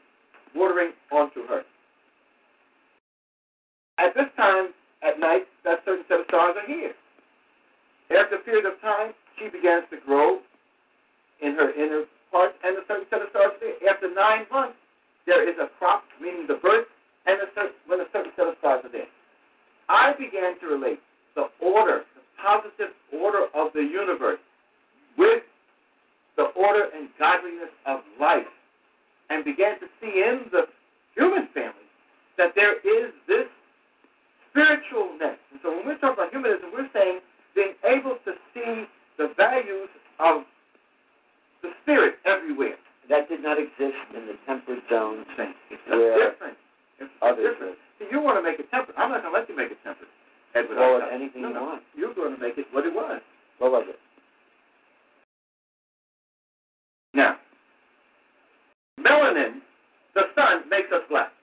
watering 0.56 0.94
on 1.12 1.30
to 1.36 1.46
her. 1.46 1.62
At 4.00 4.16
this 4.16 4.34
time 4.36 4.74
at 5.06 5.20
night, 5.20 5.46
that 5.64 5.86
certain 5.86 6.04
set 6.10 6.22
of 6.22 6.26
stars 6.26 6.56
are 6.58 6.66
here. 6.66 6.94
After 8.10 8.38
a 8.38 8.40
period 8.40 8.66
of 8.66 8.82
time, 8.82 9.14
she 9.38 9.50
begins 9.50 9.86
to 9.92 9.98
grow 10.04 10.40
in 11.40 11.54
her 11.54 11.70
inner 11.78 12.06
part, 12.32 12.58
and 12.66 12.78
a 12.78 12.82
certain 12.88 13.06
set 13.12 13.22
of 13.22 13.30
stars 13.30 13.54
are 13.54 13.62
there. 13.62 13.94
After 13.94 14.10
nine 14.10 14.50
months, 14.52 14.82
there 15.28 15.48
is 15.48 15.54
a 15.62 15.70
crop, 15.78 16.02
meaning 16.20 16.48
the 16.48 16.58
birth, 16.58 16.88
and 17.28 17.38
a 17.38 17.46
certain, 17.54 17.78
when 17.86 18.02
a 18.02 18.10
certain 18.12 18.32
set 18.36 18.48
of 18.48 18.56
stars 18.58 18.86
are 18.86 18.92
there. 18.92 19.12
I 19.88 20.18
began 20.18 20.58
to 20.62 20.66
relate 20.66 21.00
the 21.36 21.46
order, 21.62 22.10
the 22.18 22.26
positive 22.42 22.90
order 23.14 23.46
of 23.54 23.70
the 23.74 23.86
universe, 23.86 24.42
with 25.16 25.44
the 26.38 26.44
order 26.56 26.86
and 26.96 27.10
godliness 27.20 27.74
of 27.86 28.00
life, 28.20 28.48
and 29.30 29.44
began 29.44 29.80
to 29.80 29.88
see 30.00 30.24
in 30.24 30.46
the 30.52 30.66
human 31.16 31.48
family 31.54 31.88
that 32.38 32.54
there 32.56 32.78
is 32.80 33.12
this 33.28 33.48
spiritualness. 34.54 35.38
And 35.52 35.60
so 35.62 35.76
when 35.76 35.88
we 35.88 35.98
talk 36.00 36.14
about 36.14 36.32
humanism, 36.32 36.70
we're 36.72 36.90
saying 36.94 37.20
being 37.56 37.74
able 37.84 38.18
to 38.26 38.32
see 38.54 38.86
the 39.18 39.34
values 39.36 39.90
of 40.20 40.44
the 41.62 41.70
spirit 41.84 42.16
everywhere. 42.26 42.78
That 43.10 43.30
did 43.30 43.42
not 43.42 43.58
exist 43.58 43.98
in 44.14 44.28
the 44.28 44.36
temperate 44.46 44.84
zones 44.90 45.26
It's 45.72 45.82
where 45.88 46.30
different. 46.30 46.58
It's 47.00 47.10
others 47.22 47.56
different. 47.56 47.78
See, 48.00 48.06
you 48.12 48.22
want 48.22 48.38
to 48.38 48.44
make 48.44 48.60
it 48.60 48.70
temperate. 48.70 48.98
I'm 49.00 49.10
not 49.10 49.24
going 49.24 49.34
to 49.34 49.40
let 49.40 49.50
you 49.50 49.56
make 49.56 49.72
it 49.72 49.80
temperate. 49.84 50.12
Edward, 50.54 50.76
Call 50.76 51.02
anything 51.12 51.42
no, 51.42 51.48
you 51.48 51.54
no. 51.54 51.64
want. 51.64 51.84
You're 51.96 52.14
going 52.14 52.36
to 52.36 52.42
make 52.42 52.58
it 52.58 52.68
what 52.72 52.86
it 52.86 52.94
was. 52.94 53.22
Now, 57.18 57.34
melanin, 59.02 59.66
the 60.14 60.30
sun, 60.38 60.70
makes 60.70 60.94
us 60.94 61.02
black. 61.10 61.34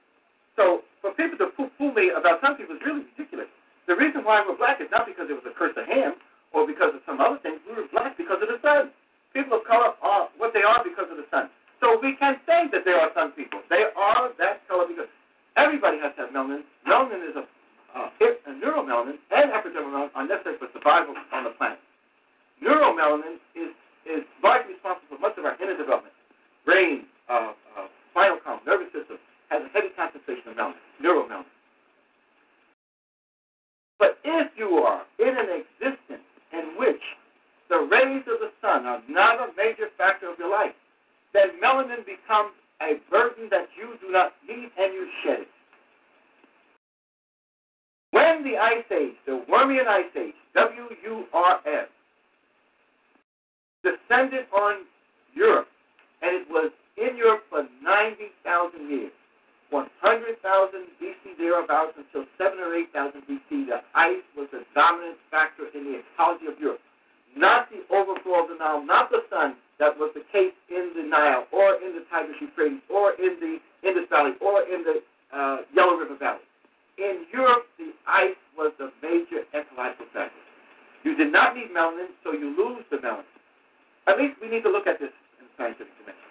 So 0.54 0.86
for 1.02 1.10
people 1.18 1.34
to 1.42 1.50
fool 1.58 1.90
me 1.90 2.14
about 2.14 2.38
something 2.38 2.62
was 2.70 2.78
really 2.86 3.02
ridiculous. 3.10 3.50
The 3.90 3.98
reason 3.98 4.22
why 4.22 4.38
we're 4.46 4.54
black 4.54 4.78
is 4.78 4.86
not 4.94 5.02
because 5.02 5.26
it 5.26 5.34
was 5.34 5.42
a 5.50 5.52
curse 5.58 5.74
of 5.74 5.90
Ham 5.90 6.14
or 6.54 6.62
because 6.62 6.94
of 6.94 7.02
some 7.02 7.18
other 7.18 7.42
thing. 7.42 7.58
We 7.66 7.74
were 7.74 7.90
black 7.90 8.14
because 8.14 8.38
of 8.38 8.46
the 8.46 8.62
sun. 8.62 8.94
People 9.34 9.58
of 9.58 9.66
color 9.66 9.98
are 9.98 10.30
what 10.38 10.54
they 10.54 10.62
are 10.62 10.78
because 10.86 11.10
of 11.10 11.18
the 11.18 11.26
sun. 11.34 11.50
So 11.82 11.98
we 11.98 12.14
can 12.22 12.38
say 12.46 12.70
that 12.70 12.86
there 12.86 13.02
are 13.02 13.10
some 13.10 13.34
people. 13.34 13.58
They 13.66 13.90
are 13.98 14.30
that 14.38 14.62
color 14.70 14.86
because 14.86 15.10
everybody 15.58 15.98
has 15.98 16.14
to 16.22 16.30
have 16.30 16.30
melanin. 16.30 16.62
Melanin 16.86 17.18
is 17.18 17.34
a, 17.34 17.44
uh, 17.98 18.14
a 18.22 18.50
neuromelanin 18.62 19.18
and 19.34 19.50
epidermal 19.50 19.90
melanin 19.90 20.14
are 20.14 20.26
necessary 20.30 20.54
for 20.62 20.70
survival 20.70 21.18
on 21.34 21.50
the 21.50 21.52
planet. 21.58 21.82
Neuromelanin 22.62 23.42
is 23.58 23.74
is 24.06 24.22
largely 24.42 24.74
responsible 24.74 25.16
for 25.16 25.20
much 25.20 25.36
of 25.38 25.44
our 25.44 25.56
inner 25.60 25.76
development. 25.76 26.14
Brain, 26.64 27.04
uh, 27.28 27.52
uh, 27.76 27.88
spinal 28.10 28.38
column, 28.44 28.60
nervous 28.66 28.92
system 28.92 29.18
has 29.50 29.62
a 29.62 29.70
heavy 29.72 29.88
concentration 29.96 30.48
of 30.48 30.56
melanin, 30.56 30.80
neuromelanin. 31.02 31.44
But 33.98 34.18
if 34.24 34.48
you 34.56 34.68
are 34.84 35.02
in 35.18 35.34
an 35.36 35.48
existence 35.48 36.26
in 36.52 36.76
which 36.78 37.00
the 37.68 37.78
rays 37.78 38.24
of 38.28 38.40
the 38.40 38.50
sun 38.60 38.86
are 38.86 39.02
not 39.08 39.40
a 39.40 39.52
major 39.56 39.88
factor 39.96 40.30
of 40.30 40.38
your 40.38 40.50
life, 40.50 40.74
then 41.32 41.60
melanin 41.62 42.04
becomes 42.04 42.52
a 42.82 43.00
burden 43.10 43.48
that 43.50 43.68
you 43.78 43.96
do 44.00 44.12
not 44.12 44.32
need 44.46 44.68
and 44.78 44.92
you 44.92 45.08
shed 45.24 45.40
it. 45.40 45.48
When 48.10 48.44
the 48.44 48.58
Ice 48.58 48.84
Age, 48.92 49.14
the 49.26 49.44
Wurmian 49.50 49.88
Ice 49.88 50.14
Age, 50.16 50.34
W 50.54 50.86
U 51.04 51.24
R 51.32 51.60
M, 51.66 51.86
descended 54.14 54.46
on 54.54 54.86
Europe, 55.34 55.68
and 56.22 56.34
it 56.34 56.46
was 56.50 56.70
in 56.96 57.16
Europe 57.16 57.42
for 57.50 57.66
90,000 57.82 58.90
years. 58.90 59.12
100,000 59.70 60.38
BC 61.02 61.36
thereabouts 61.36 61.98
until 61.98 62.28
7 62.38 62.58
or 62.60 62.74
8,000 62.74 63.22
BC, 63.26 63.66
the 63.66 63.82
ice 63.94 64.22
was 64.36 64.46
the 64.52 64.62
dominant 64.74 65.18
factor 65.30 65.66
in 65.74 65.82
the 65.84 65.98
ecology 65.98 66.46
of 66.46 66.54
Europe. 66.60 66.78
Not 67.36 67.66
the 67.70 67.82
overflow 67.90 68.44
of 68.44 68.48
the 68.50 68.54
Nile, 68.54 68.84
not 68.84 69.10
the 69.10 69.26
sun 69.30 69.56
that 69.80 69.98
was 69.98 70.14
the 70.14 70.22
case 70.30 70.54
in 70.70 70.94
the 70.94 71.02
Nile 71.02 71.50
or 71.50 71.74
in 71.82 71.98
the 71.98 72.06
Tigris 72.06 72.38
Euphrates 72.38 72.78
or 72.86 73.18
in 73.18 73.34
the 73.42 73.58
Indus 73.82 74.06
Valley 74.10 74.38
or 74.38 74.62
in 74.62 74.86
the 74.86 75.02
uh, 75.34 75.66
Yellow 75.74 75.98
River 75.98 76.14
Valley. 76.14 76.46
In 76.98 77.26
Europe, 77.32 77.66
the 77.76 77.90
ice 78.06 78.38
was 78.56 78.70
the 78.78 78.92
major 79.02 79.42
ecological 79.50 80.06
factor. 80.14 80.38
You 81.02 81.16
did 81.16 81.32
not 81.32 81.56
need 81.56 81.74
melanin, 81.74 82.14
so 82.22 82.30
you 82.30 82.54
lose 82.54 82.84
the 82.92 82.98
melanin. 82.98 83.33
At 84.06 84.18
least 84.18 84.36
we 84.40 84.48
need 84.48 84.62
to 84.62 84.70
look 84.70 84.86
at 84.86 85.00
this 85.00 85.12
in 85.40 85.46
scientific 85.56 85.92
dimension. 85.98 86.28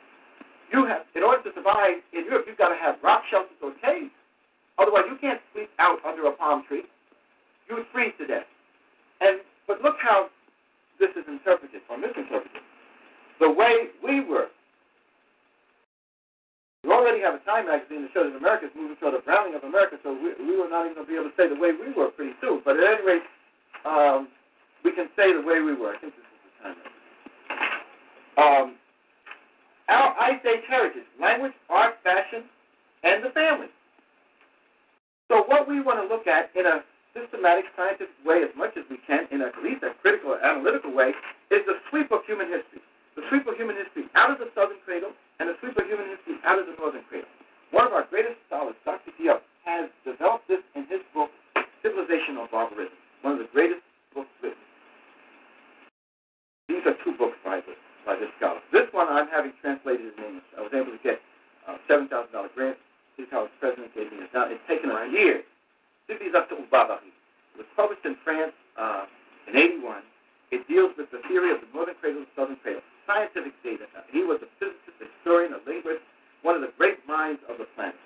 You 0.71 0.85
have, 0.85 1.05
in 1.13 1.21
order 1.21 1.41
to 1.45 1.51
survive 1.53 2.01
in 2.13 2.25
Europe, 2.25 2.45
you've 2.47 2.57
got 2.57 2.69
to 2.69 2.79
have 2.79 2.97
rock 3.03 3.23
shelters 3.29 3.57
or 3.61 3.73
caves. 3.81 4.13
Otherwise, 4.77 5.05
you 5.09 5.17
can't 5.21 5.41
sleep 5.53 5.69
out 5.77 6.01
under 6.05 6.25
a 6.25 6.33
palm 6.33 6.65
tree. 6.67 6.85
You 7.69 7.77
would 7.77 7.85
freeze 7.93 8.13
to 8.17 8.25
death. 8.25 8.49
And 9.21 9.41
but 9.67 9.81
look 9.81 9.95
how 10.01 10.29
this 10.99 11.09
is 11.15 11.25
interpreted 11.27 11.81
or 11.89 11.97
misinterpreted. 11.97 12.61
The 13.39 13.49
way 13.49 13.93
we 14.03 14.21
were. 14.25 14.49
We 16.83 16.91
already 16.91 17.21
have 17.21 17.35
a 17.35 17.43
Time 17.47 17.67
magazine 17.67 18.03
that 18.03 18.11
shows 18.11 18.33
that 18.33 18.37
America 18.37 18.65
is 18.67 18.75
moving 18.75 18.97
toward 18.97 19.15
the 19.15 19.23
browning 19.23 19.55
of 19.55 19.63
America, 19.63 19.95
so 20.03 20.11
we, 20.11 20.35
we 20.35 20.59
were 20.59 20.67
not 20.67 20.83
even 20.83 20.99
going 20.99 21.07
to 21.07 21.11
be 21.11 21.15
able 21.15 21.31
to 21.31 21.35
say 21.39 21.47
the 21.47 21.55
way 21.55 21.71
we 21.71 21.95
were 21.95 22.11
pretty 22.11 22.35
soon. 22.41 22.59
But 22.65 22.75
at 22.75 22.83
any 22.83 23.05
rate, 23.07 23.27
um, 23.85 24.27
we 24.83 24.91
can 24.91 25.07
say 25.15 25.31
the 25.31 25.41
way 25.41 25.63
we 25.63 25.73
were. 25.73 25.95
I 25.95 25.97
think 26.03 26.11
this 26.11 26.27
is 26.27 26.39
the 26.43 26.53
Time 26.59 26.75
magazine. 26.75 26.92
Um, 28.43 28.75
our 29.87 30.11
Ice 30.19 30.43
Age 30.43 30.63
heritage, 30.67 31.07
language, 31.19 31.53
art, 31.69 31.95
fashion, 32.03 32.43
and 33.03 33.23
the 33.23 33.29
family. 33.29 33.67
So 35.31 35.43
what 35.47 35.67
we 35.67 35.79
want 35.79 36.03
to 36.03 36.07
look 36.11 36.27
at 36.27 36.51
in 36.55 36.65
a 36.67 36.83
systematic 37.15 37.65
scientific 37.77 38.13
way 38.25 38.43
as 38.43 38.51
much 38.57 38.75
as 38.75 38.83
we 38.89 38.97
can, 39.07 39.29
in 39.31 39.39
at 39.41 39.55
least 39.63 39.83
a 39.85 39.95
critical 40.01 40.35
analytical 40.35 40.91
way, 40.91 41.15
is 41.51 41.63
the 41.69 41.79
sweep 41.89 42.11
of 42.11 42.25
human 42.27 42.49
history. 42.51 42.83
The 43.15 43.23
sweep 43.29 43.45
of 43.47 43.55
human 43.55 43.77
history 43.77 44.09
out 44.17 44.33
of 44.33 44.41
the 44.41 44.49
southern 44.57 44.81
cradle 44.83 45.13
and 45.39 45.47
the 45.47 45.55
sweep 45.61 45.77
of 45.77 45.85
human 45.85 46.09
history 46.09 46.41
out 46.43 46.59
of 46.59 46.65
the 46.65 46.75
northern 46.75 47.05
cradle. 47.07 47.29
One 47.71 47.85
of 47.87 47.93
our 47.93 48.05
greatest 48.09 48.41
scholars, 48.49 48.75
Dr. 48.85 49.13
Diop, 49.17 49.45
has 49.65 49.89
developed 50.03 50.49
this 50.49 50.61
in 50.75 50.89
his 50.89 51.01
book, 51.13 51.29
Civilization 51.81 52.37
or 52.37 52.47
Barbarism, 52.49 52.97
one 53.21 53.33
of 53.37 53.39
the 53.39 53.49
greatest 53.53 53.81
books 54.13 54.33
written. 54.41 54.57
These 56.67 56.83
are 56.85 56.97
two 57.03 57.13
books 57.17 57.37
by 57.45 57.61
this, 57.61 57.77
by 58.05 58.15
this 58.15 58.31
scholar. 58.37 58.59
This 58.71 58.87
one 58.91 59.07
I'm 59.07 59.27
having 59.27 59.51
translated 59.59 60.13
in 60.15 60.23
English. 60.23 60.47
I 60.57 60.61
was 60.61 60.71
able 60.75 60.91
to 60.91 61.01
get 61.03 61.19
a 61.67 61.79
$7,000 61.87 62.09
grant. 62.55 62.77
His 63.17 63.27
college 63.29 63.51
president 63.59 63.93
gave 63.95 64.11
me 64.11 64.19
this. 64.25 64.31
Now, 64.33 64.49
it's 64.49 64.63
taken 64.67 64.91
us 64.91 65.07
years. 65.11 65.43
Civilisation 66.07 66.67
Barbarie. 66.67 67.13
It 67.55 67.63
was 67.63 67.69
published 67.77 68.03
in 68.03 68.17
France 68.25 68.53
uh, 68.75 69.05
in 69.47 69.55
81. 69.55 70.01
It 70.51 70.67
deals 70.67 70.91
with 70.97 71.09
the 71.09 71.21
theory 71.29 71.53
of 71.53 71.61
the 71.61 71.69
northern 71.73 71.95
cradle 72.01 72.25
and 72.25 72.31
southern 72.35 72.57
cradle. 72.61 72.81
Scientific 73.07 73.53
data. 73.63 73.85
He 74.11 74.25
was 74.25 74.41
a 74.41 74.49
physicist, 74.59 74.97
historian, 74.99 75.53
a 75.53 75.61
linguist, 75.65 76.03
one 76.41 76.55
of 76.55 76.61
the 76.61 76.73
great 76.77 77.01
minds 77.07 77.41
of 77.47 77.57
the 77.57 77.67
planet. 77.77 77.97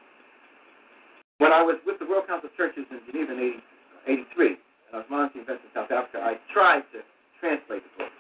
When 1.38 1.54
I 1.54 1.62
was 1.62 1.78
with 1.86 2.00
the 2.00 2.06
World 2.06 2.26
Council 2.26 2.50
of 2.50 2.56
Churches 2.58 2.86
in 2.90 3.00
Geneva 3.06 3.34
in 3.34 3.62
83, 4.08 4.58
and 4.58 4.92
I 4.94 4.98
was 5.06 5.10
monitoring 5.10 5.46
events 5.46 5.64
in 5.68 5.72
South 5.74 5.92
Africa, 5.92 6.24
I 6.24 6.42
tried 6.50 6.82
to 6.98 7.06
translate 7.40 7.86
the 7.86 7.94
book, 8.04 8.14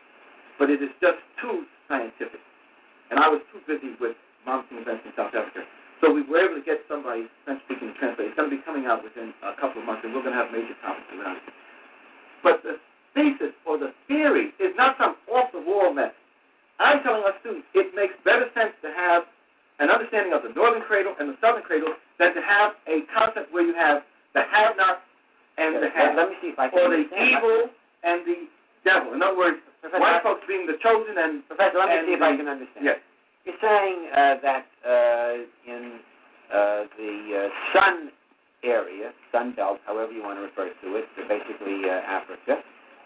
but 0.59 0.69
it 0.69 0.81
is 0.81 0.89
just 1.01 1.21
too 1.41 1.65
scientific. 1.87 2.41
And 3.09 3.19
I 3.19 3.29
was 3.29 3.41
too 3.53 3.61
busy 3.65 3.95
with 4.01 4.17
monitoring 4.45 4.81
events 4.81 5.03
in 5.05 5.11
South 5.15 5.33
Africa. 5.33 5.63
So 6.01 6.13
we 6.13 6.21
were 6.21 6.45
able 6.45 6.59
to 6.59 6.65
get 6.65 6.85
somebody 6.85 7.25
French 7.45 7.61
speaking 7.65 7.89
to 7.89 7.95
translate. 7.97 8.29
It's 8.29 8.37
going 8.37 8.49
to 8.49 8.55
be 8.55 8.61
coming 8.61 8.85
out 8.85 9.01
within 9.01 9.33
a 9.41 9.57
couple 9.57 9.81
of 9.81 9.85
months, 9.87 10.05
and 10.05 10.13
we're 10.13 10.21
going 10.21 10.35
to 10.35 10.41
have 10.41 10.53
major 10.53 10.77
topics 10.85 11.09
around 11.17 11.41
it. 11.41 11.47
But 12.43 12.61
the 12.61 12.77
thesis 13.17 13.55
or 13.65 13.81
the 13.81 13.93
theory 14.07 14.53
is 14.61 14.77
not 14.77 14.95
some 15.01 15.17
off 15.33 15.49
the 15.51 15.61
wall 15.61 15.89
mess. 15.93 16.13
I'm 16.77 17.01
telling 17.01 17.25
our 17.25 17.33
students 17.41 17.65
it 17.73 17.95
makes 17.97 18.13
better 18.21 18.45
sense 18.53 18.77
to 18.85 18.93
have 18.93 19.25
an 19.81 19.89
understanding 19.89 20.33
of 20.33 20.45
the 20.45 20.53
northern 20.53 20.85
cradle 20.85 21.17
and 21.19 21.29
the 21.29 21.37
southern 21.41 21.65
cradle 21.65 21.93
than 22.21 22.33
to 22.37 22.41
have 22.41 22.77
a 22.85 23.01
concept 23.09 23.49
where 23.53 23.65
you 23.65 23.73
have 23.73 24.05
the 24.33 24.41
have 24.53 24.77
not 24.77 25.01
and 25.57 25.81
the 25.81 25.89
have. 25.89 26.13
Let 26.13 26.29
me 26.29 26.35
see 26.41 26.53
if 26.53 26.59
I 26.59 26.69
can 26.69 26.77
Or 26.77 26.89
the 26.93 27.09
evil 27.09 27.73
and 28.05 28.21
the 28.25 28.45
devil. 28.83 29.13
In 29.13 29.21
other 29.21 29.37
words, 29.37 29.57
Professor, 29.81 30.01
white 30.01 30.23
folks 30.23 30.43
being 30.47 30.65
the 30.65 30.77
chosen 30.81 31.17
and 31.17 31.45
Professor, 31.47 31.79
let 31.79 31.89
me 31.89 32.11
see 32.11 32.15
if 32.17 32.21
I 32.21 32.35
can 32.35 32.47
understand. 32.47 32.83
Yes. 32.83 32.99
You're 33.45 33.61
saying 33.63 33.97
uh, 34.11 34.35
that 34.43 34.65
uh, 34.83 35.33
in 35.65 36.03
uh, 36.51 36.83
the 36.99 37.13
uh, 37.31 37.73
sun 37.73 38.11
area, 38.63 39.13
sun 39.31 39.53
belt, 39.55 39.79
however 39.85 40.11
you 40.11 40.23
want 40.23 40.37
to 40.39 40.43
refer 40.43 40.67
to 40.67 40.87
it, 40.95 41.05
so 41.15 41.23
basically 41.27 41.87
uh, 41.87 42.03
Africa, 42.03 42.59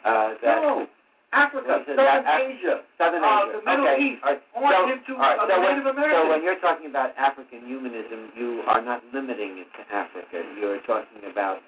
uh, 0.05 0.34
that 0.41 0.61
no, 0.65 0.88
Africa, 1.34 1.80
What 1.80 1.88
is 1.88 1.88
it? 1.88 1.95
Southern 1.95 2.28
Asia, 2.28 2.76
Southern 2.99 3.24
Asia. 3.24 3.55
the 3.55 3.63
Middle 3.63 3.88
okay. 3.88 4.03
East, 4.03 4.19
right. 4.19 4.41
so, 4.51 4.84
into 4.91 5.13
right. 5.15 5.39
so 5.39 5.47
the 5.47 5.55
when, 5.63 5.80
Native 5.80 5.95
So 5.95 6.28
when 6.28 6.43
you're 6.43 6.59
talking 6.59 6.91
about 6.91 7.15
African 7.15 7.63
humanism, 7.63 8.36
you 8.36 8.67
are 8.67 8.84
not 8.84 8.99
limiting 9.15 9.63
it 9.63 9.72
to 9.80 9.82
Africa. 9.95 10.43
You're 10.59 10.84
talking 10.84 11.24
about 11.32 11.63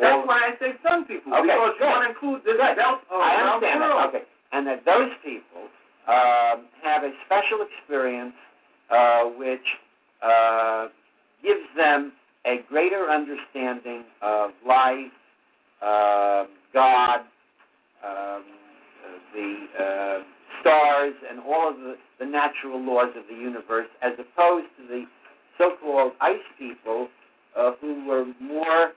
That's 0.00 0.26
why 0.28 0.52
I 0.52 0.58
say 0.60 0.72
some 0.86 1.04
people, 1.06 1.32
Okay, 1.34 1.42
because 1.48 1.74
you 1.80 1.86
want 1.86 2.04
to 2.04 2.10
include 2.12 2.40
this 2.44 2.56
Good. 2.60 2.76
belt 2.76 3.00
I 3.10 3.40
around 3.40 3.60
the 3.62 3.68
understand 3.68 3.82
that. 3.82 4.08
Okay. 4.08 4.24
And 4.52 4.66
that 4.66 4.84
those 4.84 5.10
people 5.24 5.68
um, 6.06 6.66
have 6.82 7.02
a 7.02 7.12
special 7.24 7.64
experience 7.64 8.34
uh, 8.90 9.24
which 9.40 9.66
uh, 10.22 10.88
gives 11.42 11.66
them 11.76 12.12
a 12.46 12.60
greater 12.68 13.10
understanding 13.10 14.04
of 14.22 14.50
life, 14.66 15.12
um 15.82 16.48
God, 16.72 17.20
um, 17.20 17.24
uh, 18.04 18.42
the 19.34 19.66
uh, 19.78 20.18
stars, 20.60 21.14
and 21.28 21.40
all 21.40 21.70
of 21.70 21.76
the, 21.76 21.96
the 22.20 22.26
natural 22.26 22.80
laws 22.84 23.12
of 23.16 23.24
the 23.28 23.34
universe, 23.34 23.88
as 24.02 24.12
opposed 24.14 24.66
to 24.78 24.86
the 24.88 25.04
so-called 25.58 26.12
ice 26.20 26.36
people 26.58 27.08
uh, 27.58 27.72
who 27.80 28.06
were 28.06 28.26
more 28.40 28.92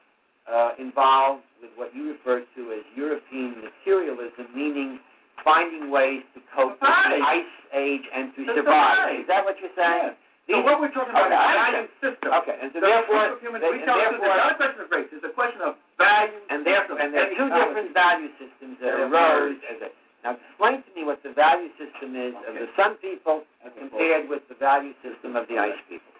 uh, 0.52 0.72
involved 0.80 1.44
with 1.62 1.72
what 1.76 1.94
you 1.96 2.10
refer 2.12 2.42
to 2.56 2.62
as 2.74 2.84
European 2.96 3.62
materialism, 3.64 4.48
meaning 4.56 5.00
finding 5.44 5.90
ways 5.92 6.24
to 6.36 6.42
cope 6.56 6.76
with 6.76 6.82
the 6.82 7.22
ice 7.24 7.54
age 7.74 8.04
and 8.14 8.34
to 8.36 8.46
To 8.46 8.54
survive. 8.60 8.98
survive. 8.98 9.20
Is 9.22 9.28
that 9.28 9.46
what 9.46 9.56
you're 9.62 9.72
saying? 9.78 10.16
So 10.50 10.66
what 10.66 10.82
we're 10.82 10.90
talking 10.90 11.14
about 11.14 11.30
Okay, 11.30 11.38
is 11.38 11.54
value 11.62 11.88
system. 12.02 12.30
Okay, 12.42 12.58
and 12.58 12.68
so 12.74 12.82
The 12.82 12.90
therefore, 12.90 13.38
human, 13.38 13.62
they- 13.62 13.70
and 13.70 13.86
therefore- 13.86 14.26
it's 14.34 14.42
not 14.42 14.52
a 14.52 14.56
question 14.58 14.82
of 14.82 14.90
race. 14.92 15.08
It's 15.14 15.24
a 15.24 15.30
question 15.30 15.62
of 15.62 15.76
value. 16.02 16.42
and 16.50 16.66
therefore, 16.66 16.98
and 16.98 17.14
there 17.14 17.30
are 17.30 17.36
two 17.38 17.50
different 17.54 17.92
value 17.94 18.30
systems 18.42 18.80
that 18.82 18.98
arose 19.00 19.58
as 19.70 19.78
a. 19.86 19.90
Now, 20.24 20.32
explain 20.36 20.82
to 20.84 20.92
me 20.96 21.04
what 21.06 21.22
the 21.24 21.30
value 21.30 21.70
system 21.78 22.16
is 22.16 22.34
of 22.48 22.56
the 22.56 22.68
Sun 22.76 22.96
people 22.98 23.46
compared 23.78 24.28
with 24.28 24.42
the 24.50 24.56
value 24.56 24.94
system 25.06 25.36
of 25.38 25.48
the 25.48 25.60
Ice 25.60 25.78
people. 25.88 26.12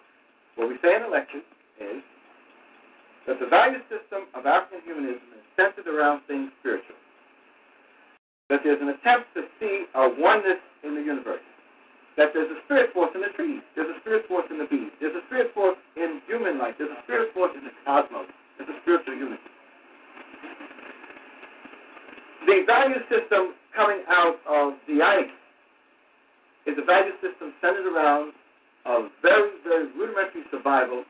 What 0.54 0.68
we 0.68 0.78
say 0.78 0.94
in 0.94 1.02
the 1.02 1.08
lecture 1.08 1.42
is 1.80 2.00
that 3.26 3.40
the 3.40 3.46
value 3.46 3.80
system 3.92 4.28
of 4.34 4.46
African 4.46 4.80
humanism 4.84 5.26
is 5.36 5.44
centered 5.56 5.86
around 5.86 6.22
things 6.26 6.50
spiritual. 6.60 6.96
That 8.48 8.60
there's 8.64 8.80
an 8.80 8.88
attempt 8.90 9.30
to 9.34 9.46
see 9.60 9.86
a 9.94 10.08
oneness 10.18 10.58
in 10.82 10.94
the 10.94 11.02
universe. 11.02 11.44
That 12.16 12.34
there's 12.34 12.50
a 12.50 12.58
spirit 12.64 12.92
force 12.92 13.10
in 13.14 13.22
the 13.22 13.32
trees. 13.36 13.62
There's 13.76 13.88
a 13.88 14.00
spirit 14.00 14.26
force 14.26 14.46
in 14.50 14.58
the 14.58 14.66
bees. 14.66 14.90
There's 15.00 15.14
a 15.14 15.24
spirit 15.26 15.54
force 15.54 15.78
in 15.96 16.20
human 16.26 16.58
life. 16.58 16.74
There's 16.76 16.90
a 16.90 17.02
spirit 17.04 17.32
force 17.32 17.52
in 17.54 17.64
the 17.64 17.70
cosmos. 17.86 18.26
There's 18.58 18.68
a 18.68 18.78
spiritual 18.82 19.14
unity. 19.14 19.48
The 22.46 22.64
value 22.66 22.98
system 23.06 23.54
coming 23.76 24.02
out 24.08 24.40
of 24.48 24.74
the 24.88 24.98
ICE 25.04 25.30
is 26.66 26.74
a 26.76 26.84
value 26.84 27.14
system 27.22 27.54
centered 27.60 27.86
around 27.86 28.32
a 28.86 29.08
very, 29.22 29.50
very 29.62 29.86
rudimentary 29.92 30.42
survival 30.50 31.04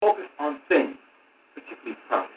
focused 0.00 0.32
on 0.40 0.58
things, 0.68 0.96
particularly 1.54 1.96
profit. 2.08 2.32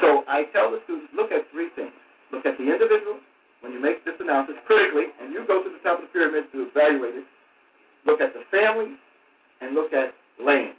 So 0.00 0.24
I 0.28 0.44
tell 0.52 0.72
the 0.72 0.80
students, 0.84 1.12
look 1.14 1.30
at 1.30 1.44
three 1.52 1.68
things. 1.76 1.92
Look 2.32 2.44
at 2.44 2.56
the 2.58 2.64
individual 2.64 3.20
when 3.60 3.72
you 3.72 3.80
make 3.80 4.04
this 4.04 4.16
analysis 4.20 4.56
critically, 4.66 5.12
and 5.20 5.32
you 5.32 5.44
go 5.46 5.62
to 5.62 5.70
the 5.70 5.80
top 5.84 6.00
of 6.00 6.08
the 6.08 6.12
pyramid 6.12 6.50
to 6.52 6.68
evaluate 6.68 7.14
it. 7.16 7.24
Look 8.04 8.20
at 8.20 8.32
the 8.32 8.42
family 8.50 8.96
and 9.60 9.74
look 9.74 9.92
at 9.92 10.12
land. 10.42 10.74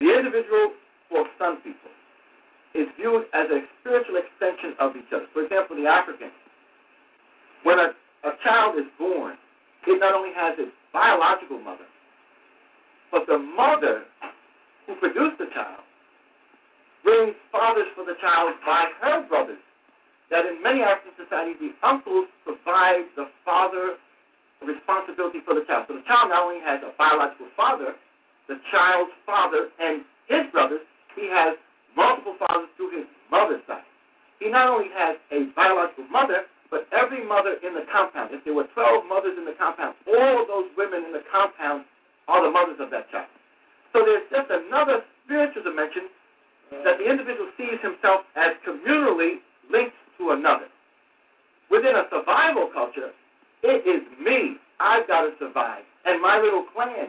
The 0.00 0.14
individual 0.14 0.72
for 1.08 1.26
some 1.38 1.58
people 1.58 1.90
is 2.74 2.86
viewed 2.96 3.24
as 3.34 3.48
a 3.50 3.64
spiritual 3.80 4.16
extension 4.20 4.76
of 4.78 4.96
each 4.96 5.10
other. 5.12 5.26
For 5.32 5.42
example, 5.42 5.76
the 5.76 5.88
African, 5.88 6.30
when 7.64 7.78
a, 7.78 7.92
a 8.24 8.32
child 8.44 8.78
is 8.78 8.86
born, 8.98 9.36
it 9.86 9.98
not 10.00 10.14
only 10.14 10.30
has 10.36 10.54
its 10.58 10.70
biological 10.92 11.58
mother, 11.58 11.88
but 13.10 13.26
the 13.26 13.38
mother 13.38 14.04
who 14.86 14.94
produced 14.96 15.38
the 15.38 15.46
child 15.54 15.82
brings 17.04 17.34
fathers 17.52 17.88
for 17.94 18.04
the 18.04 18.16
child 18.20 18.54
by 18.66 18.86
her 19.00 19.26
brothers. 19.28 19.60
That 20.30 20.44
in 20.44 20.62
many 20.62 20.82
African 20.82 21.16
societies, 21.16 21.56
the 21.56 21.72
uncles 21.86 22.28
provide 22.44 23.08
the 23.16 23.32
father 23.44 23.96
responsibility 24.60 25.40
for 25.44 25.54
the 25.54 25.64
child. 25.64 25.86
So 25.88 25.96
the 25.96 26.04
child 26.04 26.28
not 26.28 26.44
only 26.44 26.60
has 26.60 26.82
a 26.84 26.92
biological 26.98 27.48
father, 27.56 27.96
the 28.48 28.60
child's 28.70 29.12
father 29.24 29.68
and 29.80 30.04
his 30.28 30.44
brothers, 30.52 30.84
he 31.16 31.28
has 31.32 31.56
multiple 31.96 32.36
fathers 32.38 32.68
through 32.76 32.92
his 32.92 33.06
mother's 33.30 33.64
side. 33.66 33.86
He 34.40 34.50
not 34.50 34.68
only 34.68 34.92
has 34.92 35.16
a 35.32 35.48
biological 35.56 36.04
mother, 36.12 36.44
but 36.70 36.86
every 36.92 37.24
mother 37.24 37.56
in 37.64 37.72
the 37.72 37.88
compound. 37.90 38.30
If 38.32 38.44
there 38.44 38.52
were 38.52 38.68
12 38.74 39.08
mothers 39.08 39.36
in 39.38 39.44
the 39.44 39.56
compound, 39.56 39.96
all 40.06 40.42
of 40.42 40.48
those 40.48 40.68
women 40.76 41.04
in 41.08 41.12
the 41.12 41.24
compound 41.32 41.84
are 42.28 42.44
the 42.44 42.50
mothers 42.50 42.76
of 42.78 42.90
that 42.90 43.10
child. 43.10 43.26
So 43.92 44.04
there's 44.04 44.28
just 44.30 44.52
another 44.52 45.02
spiritual 45.24 45.64
dimension 45.64 46.12
that 46.84 47.00
the 47.00 47.08
individual 47.08 47.48
sees 47.56 47.80
himself 47.80 48.28
as 48.36 48.52
communally 48.62 49.40
linked 49.72 49.96
to 50.18 50.30
another. 50.30 50.68
Within 51.70 51.96
a 51.96 52.04
survival 52.12 52.68
culture, 52.72 53.10
it 53.62 53.84
is 53.88 54.04
me. 54.20 54.56
I've 54.80 55.08
got 55.08 55.22
to 55.22 55.32
survive. 55.38 55.82
And 56.04 56.20
my 56.22 56.38
little 56.38 56.64
clan. 56.72 57.08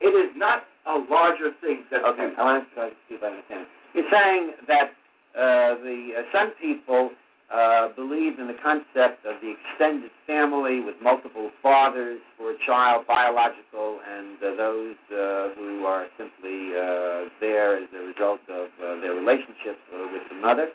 It 0.00 0.14
is 0.18 0.34
not 0.36 0.64
a 0.86 0.98
larger 1.10 1.52
thing. 1.60 1.84
That 1.90 2.04
Okay, 2.04 2.30
I 2.36 2.42
want 2.42 2.68
to 2.68 2.74
try 2.74 2.88
to 2.90 2.96
see 3.08 3.14
if 3.14 3.22
I 3.22 3.28
understand. 3.28 3.66
You're 3.94 4.10
saying 4.10 4.52
that 4.66 4.90
uh, 5.38 5.78
the 5.80 6.12
uh, 6.18 6.22
some 6.32 6.52
people 6.60 7.10
uh, 7.52 7.88
believe 7.94 8.38
in 8.38 8.46
the 8.46 8.56
concept 8.62 9.24
of 9.26 9.36
the 9.42 9.54
extended 9.54 10.10
family 10.26 10.80
with 10.80 10.94
multiple 11.02 11.50
fathers 11.62 12.20
for 12.38 12.52
a 12.52 12.56
child, 12.66 13.06
biological, 13.06 14.00
and 14.08 14.36
uh, 14.38 14.56
those 14.56 14.96
uh, 15.12 15.48
who 15.56 15.84
are 15.84 16.06
simply 16.16 16.72
uh, 16.72 17.28
there 17.40 17.76
as 17.76 17.88
a 17.94 18.06
result 18.06 18.40
of 18.48 18.68
uh, 18.80 19.00
their 19.00 19.14
relationship 19.14 19.76
uh, 19.92 20.08
with 20.12 20.22
the 20.30 20.36
mother, 20.36 20.68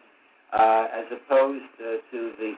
uh, 0.53 0.87
as 0.93 1.05
opposed 1.11 1.65
uh, 1.79 1.97
to 2.11 2.31
the 2.37 2.53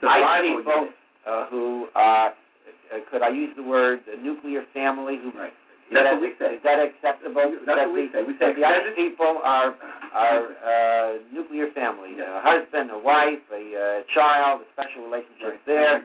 Survival 0.00 0.56
people 0.58 0.88
uh, 1.26 1.46
who 1.46 1.88
are, 1.94 2.28
uh, 2.30 2.98
could 3.10 3.22
I 3.22 3.28
use 3.28 3.54
the 3.56 3.62
word 3.62 4.00
uh, 4.10 4.20
nuclear 4.22 4.64
family? 4.72 5.18
Who, 5.22 5.38
Right. 5.38 5.52
Is 5.90 5.94
that, 5.98 6.06
what 6.14 6.22
we 6.22 6.30
say. 6.38 6.54
is 6.54 6.62
that 6.62 6.78
acceptable? 6.78 7.50
That's 7.66 7.66
that 7.66 7.90
what 7.90 7.94
we 7.94 8.06
the, 8.06 8.12
say. 8.14 8.22
We 8.22 8.34
say 8.38 8.54
the 8.54 8.62
other 8.64 8.94
people 8.94 9.42
are 9.42 9.74
are 10.14 10.42
uh, 10.62 11.18
nuclear 11.34 11.70
family, 11.74 12.14
a 12.18 12.40
husband, 12.42 12.90
a 12.90 12.98
wife, 12.98 13.42
a 13.50 13.62
uh, 13.74 14.02
child, 14.14 14.62
a 14.62 14.66
special 14.74 15.04
relationship 15.06 15.58
Right. 15.58 15.66
there, 15.66 15.96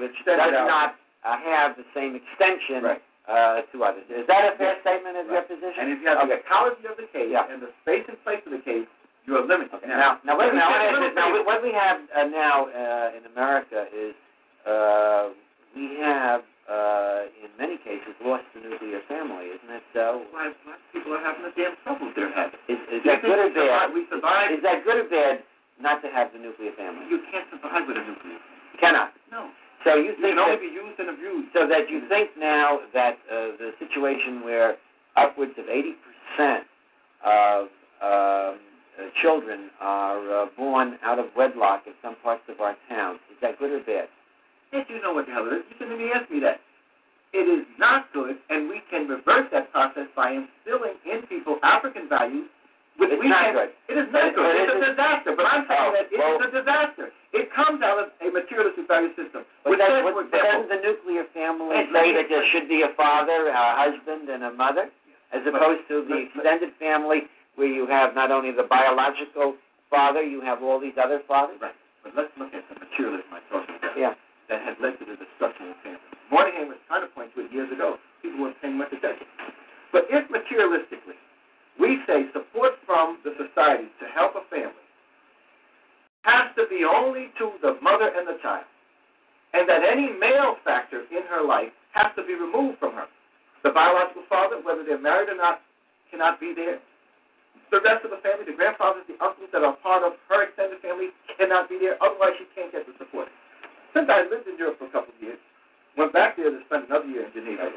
which 0.00 0.12
Extended 0.20 0.52
does 0.52 0.64
out. 0.64 0.68
not 0.68 0.88
uh, 1.24 1.36
have 1.44 1.76
the 1.76 1.84
same 1.96 2.12
extension 2.16 2.84
Right. 2.84 3.02
uh, 3.28 3.62
to 3.72 3.76
others. 3.84 4.04
Is 4.12 4.26
that 4.28 4.52
a 4.52 4.56
fair 4.60 4.76
Yes. 4.76 4.84
statement 4.84 5.16
of 5.16 5.26
your 5.32 5.42
position? 5.48 5.80
And 5.80 5.92
if 5.92 6.00
you 6.04 6.08
have 6.08 6.18
okay. 6.28 6.36
the 6.36 6.44
ecology 6.44 6.84
of 6.88 6.96
the 7.00 7.08
cave 7.12 7.30
Yeah. 7.32 7.48
and 7.48 7.60
the 7.62 7.72
space 7.84 8.04
and 8.08 8.16
place 8.24 8.40
of 8.44 8.52
the 8.52 8.60
cave, 8.64 8.84
you 9.24 9.36
are 9.40 9.44
limited. 9.48 9.72
Okay. 9.80 9.88
Now, 9.88 10.20
now, 10.24 10.36
wait 10.36 10.52
minute. 10.52 10.60
I 10.68 10.92
wanna 10.92 11.08
Now. 11.16 11.32
Now, 11.32 11.44
what 11.44 11.62
we 11.64 11.72
have 11.72 12.00
uh, 12.12 12.24
now 12.28 12.68
uh, 12.68 13.16
in 13.16 13.24
America 13.32 13.88
is 13.96 14.12
uh, 14.68 15.32
we 15.74 15.96
have, 16.00 16.42
uh, 16.70 17.28
in 17.44 17.50
many 17.60 17.76
cases, 17.78 18.16
lost 18.24 18.44
the 18.54 18.60
nuclear 18.64 19.00
family. 19.08 19.52
Isn't 19.52 19.68
that 19.68 19.84
so? 19.92 20.24
Why 20.32 20.52
black 20.64 20.80
people 20.92 21.12
are 21.12 21.20
having 21.22 21.44
the 21.44 21.52
damn 21.56 21.76
trouble 21.84 22.08
they're 22.16 22.32
having. 22.32 22.58
Is, 22.68 22.80
is 22.88 23.02
that 23.04 23.20
good 23.22 23.36
or 23.38 23.50
bad? 23.52 23.92
We 23.92 24.06
survive. 24.08 24.52
Is 24.52 24.62
that 24.64 24.84
good 24.84 25.04
or 25.04 25.08
bad 25.08 25.44
not 25.80 26.00
to 26.02 26.08
have 26.08 26.32
the 26.32 26.38
nuclear 26.40 26.72
family? 26.78 27.04
You 27.10 27.20
can't 27.30 27.44
survive 27.52 27.84
with 27.86 27.96
a 28.00 28.04
nuclear. 28.04 28.40
Cannot. 28.80 29.12
No. 29.30 29.50
So 29.84 29.96
you 29.96 30.16
You 30.16 30.22
think 30.24 30.34
can 30.34 30.38
only 30.40 30.56
that, 30.56 30.64
be 30.64 30.72
used 30.72 30.96
and 30.98 31.10
abused. 31.12 31.48
so 31.52 31.68
that 31.68 31.90
you 31.92 32.08
think 32.08 32.30
now 32.38 32.80
that 32.94 33.18
uh, 33.28 33.52
the 33.60 33.76
situation 33.78 34.40
where 34.42 34.76
upwards 35.16 35.52
of 35.60 35.66
80% 35.68 36.64
of 37.24 37.68
um, 38.00 38.58
uh, 38.96 39.10
children 39.20 39.70
are 39.80 40.44
uh, 40.44 40.46
born 40.56 40.98
out 41.04 41.18
of 41.18 41.26
wedlock 41.36 41.82
in 41.86 41.92
some 42.02 42.16
parts 42.22 42.42
of 42.48 42.60
our 42.60 42.76
towns, 42.88 43.18
is 43.30 43.36
that 43.42 43.58
good 43.58 43.70
or 43.70 43.80
bad? 43.84 44.08
Yes, 44.74 44.86
you 44.90 44.98
know 45.00 45.14
what 45.14 45.26
the 45.26 45.32
hell 45.32 45.46
it 45.46 45.54
is. 45.54 45.62
You 45.70 45.74
shouldn't 45.78 46.00
even 46.02 46.10
ask 46.10 46.26
me 46.34 46.42
that. 46.42 46.58
It 47.30 47.46
is 47.46 47.62
not 47.78 48.10
good, 48.12 48.38
and 48.50 48.66
we 48.68 48.82
can 48.90 49.06
reverse 49.06 49.46
that 49.54 49.70
process 49.70 50.06
by 50.18 50.34
instilling 50.34 50.98
in 51.06 51.22
people 51.30 51.58
African 51.62 52.08
values. 52.10 52.50
Which 52.94 53.10
It's 53.10 53.18
we 53.18 53.26
not 53.26 53.42
can, 53.42 53.54
good. 53.58 53.70
It 53.90 53.96
is 53.98 54.06
not 54.14 54.30
But- 54.30 54.38
good. 54.38 54.46
but 54.46 54.54
It's 54.54 54.70
is 54.70 54.82
a 54.82 54.90
disaster. 54.94 55.30
But 55.34 55.46
I'm 55.50 55.66
saying 55.66 55.82
Oh, 55.82 55.92
that 55.98 56.06
it 56.06 56.14
is 56.14 56.18
well- 56.18 56.42
a 56.42 56.50
disaster. 56.50 57.06
It 57.34 57.50
comes 57.50 57.82
out 57.82 57.98
of 57.98 58.06
a 58.22 58.30
materialistic 58.30 58.86
value 58.86 59.10
system. 59.18 59.42
But, 59.66 59.78
that, 59.82 59.90
says, 59.90 60.02
but, 60.06 60.14
for 60.14 60.22
but 60.30 60.30
doesn't 60.30 60.68
the 60.70 60.78
nuclear 60.78 61.24
family 61.34 61.74
say 61.90 62.14
that 62.14 62.28
there 62.30 62.46
should 62.54 62.68
be 62.70 62.82
a 62.82 62.90
father, 62.94 63.48
a 63.50 63.74
husband, 63.74 64.30
and 64.30 64.44
a 64.46 64.52
mother, 64.54 64.90
as 65.34 65.42
But- 65.42 65.54
opposed 65.58 65.88
to 65.90 66.02
the 66.06 66.30
but- 66.34 66.38
extended 66.38 66.70
family 66.78 67.26
where 67.56 67.66
you 67.66 67.86
have 67.86 68.14
not 68.14 68.30
only 68.30 68.52
the 68.52 68.62
biological 68.62 69.56
father, 69.90 70.22
you 70.22 70.40
have 70.42 70.62
all 70.62 70.78
these 70.78 70.96
other 70.96 71.18
fathers? 71.26 71.60
Right. 71.60 71.74
But 72.04 72.14
let's 72.14 72.30
look 72.38 72.54
at 72.54 72.62
the 72.68 72.78
materialism 72.78 73.26
I 73.34 73.40
talked 73.50 73.70
about. 73.70 73.98
Yeah. 73.98 74.14
That 74.48 74.62
had 74.62 74.76
led 74.80 74.98
to 75.00 75.04
the 75.04 75.16
destruction 75.16 75.72
of 75.72 75.76
families. 75.80 76.14
Moynihan 76.30 76.68
was 76.68 76.80
trying 76.88 77.02
to 77.02 77.10
point 77.12 77.32
to 77.34 77.44
it 77.44 77.52
years 77.52 77.70
ago. 77.72 77.96
People 78.22 78.44
weren't 78.44 78.60
paying 78.60 78.76
much 78.76 78.92
attention. 78.92 79.26
But 79.92 80.10
if 80.10 80.26
materialistically 80.28 81.18
we 81.78 81.98
say 82.06 82.26
support 82.32 82.78
from 82.86 83.18
the 83.24 83.34
society 83.34 83.90
to 83.98 84.06
help 84.10 84.34
a 84.38 84.44
family 84.50 84.84
has 86.22 86.48
to 86.56 86.64
be 86.70 86.84
only 86.88 87.28
to 87.36 87.52
the 87.60 87.76
mother 87.82 88.08
and 88.08 88.24
the 88.26 88.40
child, 88.40 88.64
and 89.52 89.68
that 89.68 89.84
any 89.84 90.08
male 90.16 90.56
factor 90.64 91.04
in 91.12 91.22
her 91.28 91.44
life 91.44 91.72
has 91.92 92.08
to 92.16 92.24
be 92.24 92.34
removed 92.34 92.78
from 92.80 92.94
her, 92.94 93.04
the 93.62 93.70
biological 93.70 94.24
father, 94.28 94.56
whether 94.64 94.82
they're 94.84 95.00
married 95.00 95.28
or 95.28 95.36
not, 95.36 95.60
cannot 96.10 96.40
be 96.40 96.54
there. 96.56 96.80
The 97.70 97.80
rest 97.84 98.04
of 98.04 98.10
the 98.10 98.22
family, 98.24 98.46
the 98.46 98.56
grandfathers, 98.56 99.04
the 99.06 99.20
uncles 99.20 99.50
that 99.52 99.62
are 99.62 99.76
part 99.82 100.02
of 100.02 100.16
her 100.28 100.48
extended 100.48 100.80
family 100.80 101.10
cannot 101.36 101.68
be 101.68 101.78
there. 101.78 102.00
Otherwise, 102.02 102.38
she 102.38 102.46
can't 102.54 102.72
get 102.72 102.86
the 102.86 102.94
support. 102.98 103.28
Since 103.94 104.10
I 104.10 104.26
lived 104.26 104.50
in 104.50 104.58
Europe 104.58 104.82
for 104.82 104.90
a 104.90 104.92
couple 104.92 105.14
of 105.14 105.18
years, 105.22 105.38
went 105.94 106.10
back 106.10 106.34
there 106.34 106.50
to 106.50 106.58
spend 106.66 106.90
another 106.90 107.06
year 107.06 107.30
in 107.30 107.32
Geneva. 107.32 107.70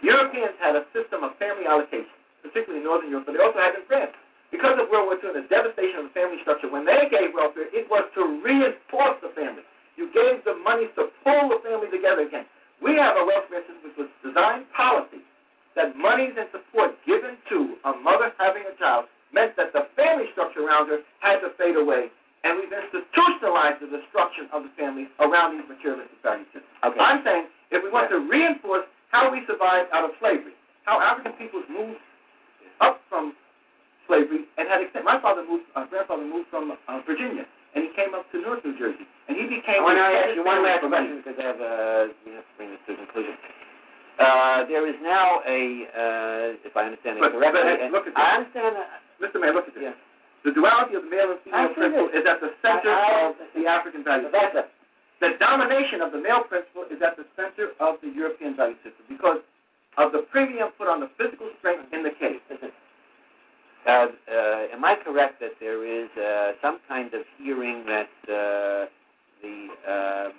Europeans 0.00 0.56
had 0.56 0.72
a 0.72 0.88
system 0.96 1.20
of 1.20 1.36
family 1.36 1.68
allocation, 1.68 2.16
particularly 2.40 2.80
in 2.80 2.88
Northern 2.88 3.12
Europe, 3.12 3.28
but 3.28 3.36
they 3.36 3.44
also 3.44 3.60
had 3.60 3.76
it 3.76 3.84
in 3.84 3.86
France. 3.86 4.16
Because 4.48 4.80
of 4.80 4.88
World 4.88 5.12
War 5.12 5.20
II 5.20 5.36
and 5.36 5.44
the 5.44 5.48
devastation 5.52 6.00
of 6.00 6.08
the 6.08 6.14
family 6.16 6.40
structure, 6.40 6.72
when 6.72 6.88
they 6.88 7.12
gave 7.12 7.36
welfare, 7.36 7.68
it 7.76 7.84
was 7.92 8.08
to 8.16 8.24
reinforce 8.40 9.20
the 9.20 9.36
family. 9.36 9.60
You 10.00 10.08
gave 10.16 10.40
the 10.48 10.56
money 10.64 10.88
to 10.96 11.12
pull 11.20 11.52
the 11.52 11.60
family 11.60 11.92
together 11.92 12.24
again. 12.24 12.48
We 12.80 12.96
have 12.96 13.20
a 13.20 13.24
welfare 13.24 13.60
system 13.68 13.84
which 13.84 14.00
was 14.00 14.10
designed 14.24 14.64
policy 14.72 15.20
that 15.76 15.92
monies 15.96 16.40
and 16.40 16.48
support 16.56 16.96
given 17.04 17.36
to 17.52 17.76
a 17.84 17.92
mother 18.00 18.32
having 18.40 18.64
a 18.64 18.74
child 18.80 19.12
meant 19.32 19.56
that 19.60 19.76
the 19.76 19.92
family 19.92 20.30
structure 20.32 20.64
around 20.64 20.88
her 20.88 21.04
had 21.20 21.44
to 21.44 21.52
fade 21.58 21.76
away. 21.76 22.08
And 22.44 22.60
we've 22.60 22.68
institutionalized 22.72 23.80
the 23.80 23.88
destruction 23.88 24.52
of 24.52 24.62
the 24.68 24.72
family 24.76 25.08
around 25.18 25.56
these 25.56 25.64
materialistic 25.64 26.20
value 26.20 26.44
systems. 26.52 26.68
Okay. 26.84 27.00
I'm 27.00 27.24
saying 27.24 27.48
if 27.72 27.80
we 27.82 27.88
want 27.88 28.12
to 28.12 28.20
reinforce 28.20 28.84
how 29.10 29.32
we 29.32 29.40
survived 29.48 29.88
out 29.96 30.04
of 30.04 30.12
slavery, 30.20 30.52
how 30.84 31.00
African 31.00 31.32
peoples 31.40 31.64
moved 31.72 31.96
up 32.84 33.00
from 33.08 33.32
slavery 34.06 34.44
and 34.60 34.68
had 34.68 34.84
extended. 34.84 35.08
My 35.08 35.16
father 35.24 35.40
moved, 35.48 35.64
uh, 35.72 35.88
grandfather 35.88 36.28
moved 36.28 36.52
from 36.52 36.68
uh, 36.76 37.00
Virginia, 37.08 37.48
and 37.74 37.88
he 37.88 37.90
came 37.96 38.12
up 38.12 38.28
to 38.32 38.40
North 38.44 38.60
New 38.60 38.76
Jersey, 38.76 39.08
and 39.28 39.40
he 39.40 39.48
became. 39.48 39.80
I 39.80 39.82
want 39.82 39.96
to 39.96 40.04
ask 40.04 40.36
you 40.36 40.44
one 40.44 40.60
last 40.60 40.84
question 40.84 41.24
because 41.24 41.40
I 41.40 41.44
have, 41.48 41.60
uh, 41.64 42.12
we 42.28 42.36
have 42.36 42.44
to 42.44 42.54
bring 42.60 42.68
this 42.76 42.82
to 42.86 42.92
a 42.92 42.96
conclusion. 43.00 43.34
Uh, 44.20 44.62
there 44.68 44.84
is 44.86 44.94
now 45.02 45.40
a, 45.48 45.58
uh, 45.90 46.68
if 46.68 46.76
I 46.76 46.86
understand 46.86 47.18
it 47.18 47.24
But- 47.24 47.32
correctly, 47.32 47.64
but 47.64 47.80
and- 47.80 47.90
look 47.96 48.04
at 48.06 48.12
this. 48.14 48.20
I 48.20 48.36
understand 48.36 48.76
that. 48.76 49.00
Mr. 49.24 49.40
Mayor, 49.40 49.54
look 49.56 49.66
at 49.66 49.74
this. 49.74 49.82
Yeah. 49.88 49.96
The 50.44 50.52
duality 50.52 50.94
of 50.94 51.04
the 51.04 51.10
male 51.10 51.32
and 51.32 51.40
female 51.40 51.68
see 51.68 51.74
principle 51.74 52.08
is 52.12 52.24
at 52.28 52.40
the 52.40 52.52
center 52.60 52.92
I- 52.92 53.00
I- 53.00 53.22
of 53.28 53.36
the 53.56 53.66
African 53.66 54.04
value 54.04 54.28
That's 54.30 54.52
system. 54.52 54.70
The 55.20 55.30
domination 55.40 56.02
of 56.02 56.12
the 56.12 56.18
male 56.18 56.44
principle 56.44 56.84
is 56.90 57.00
at 57.00 57.16
the 57.16 57.24
center 57.34 57.72
of 57.80 58.00
the 58.02 58.08
European 58.08 58.54
value 58.54 58.76
system 58.84 59.08
because 59.08 59.40
of 59.96 60.12
the 60.12 60.18
premium 60.28 60.68
put 60.76 60.88
on 60.88 61.00
the 61.00 61.08
physical 61.16 61.48
strength 61.58 61.92
in 61.92 62.02
the 62.02 62.10
case. 62.10 62.42
Uh, 63.86 63.90
uh, 64.28 64.72
am 64.72 64.84
I 64.84 64.96
correct 64.96 65.40
that 65.40 65.52
there 65.60 65.84
is 65.84 66.08
uh, 66.16 66.52
some 66.60 66.80
kind 66.88 67.12
of 67.14 67.22
hearing 67.38 67.84
that 67.86 68.08
uh, 68.28 68.86
the 69.44 69.68
um, 69.84 70.32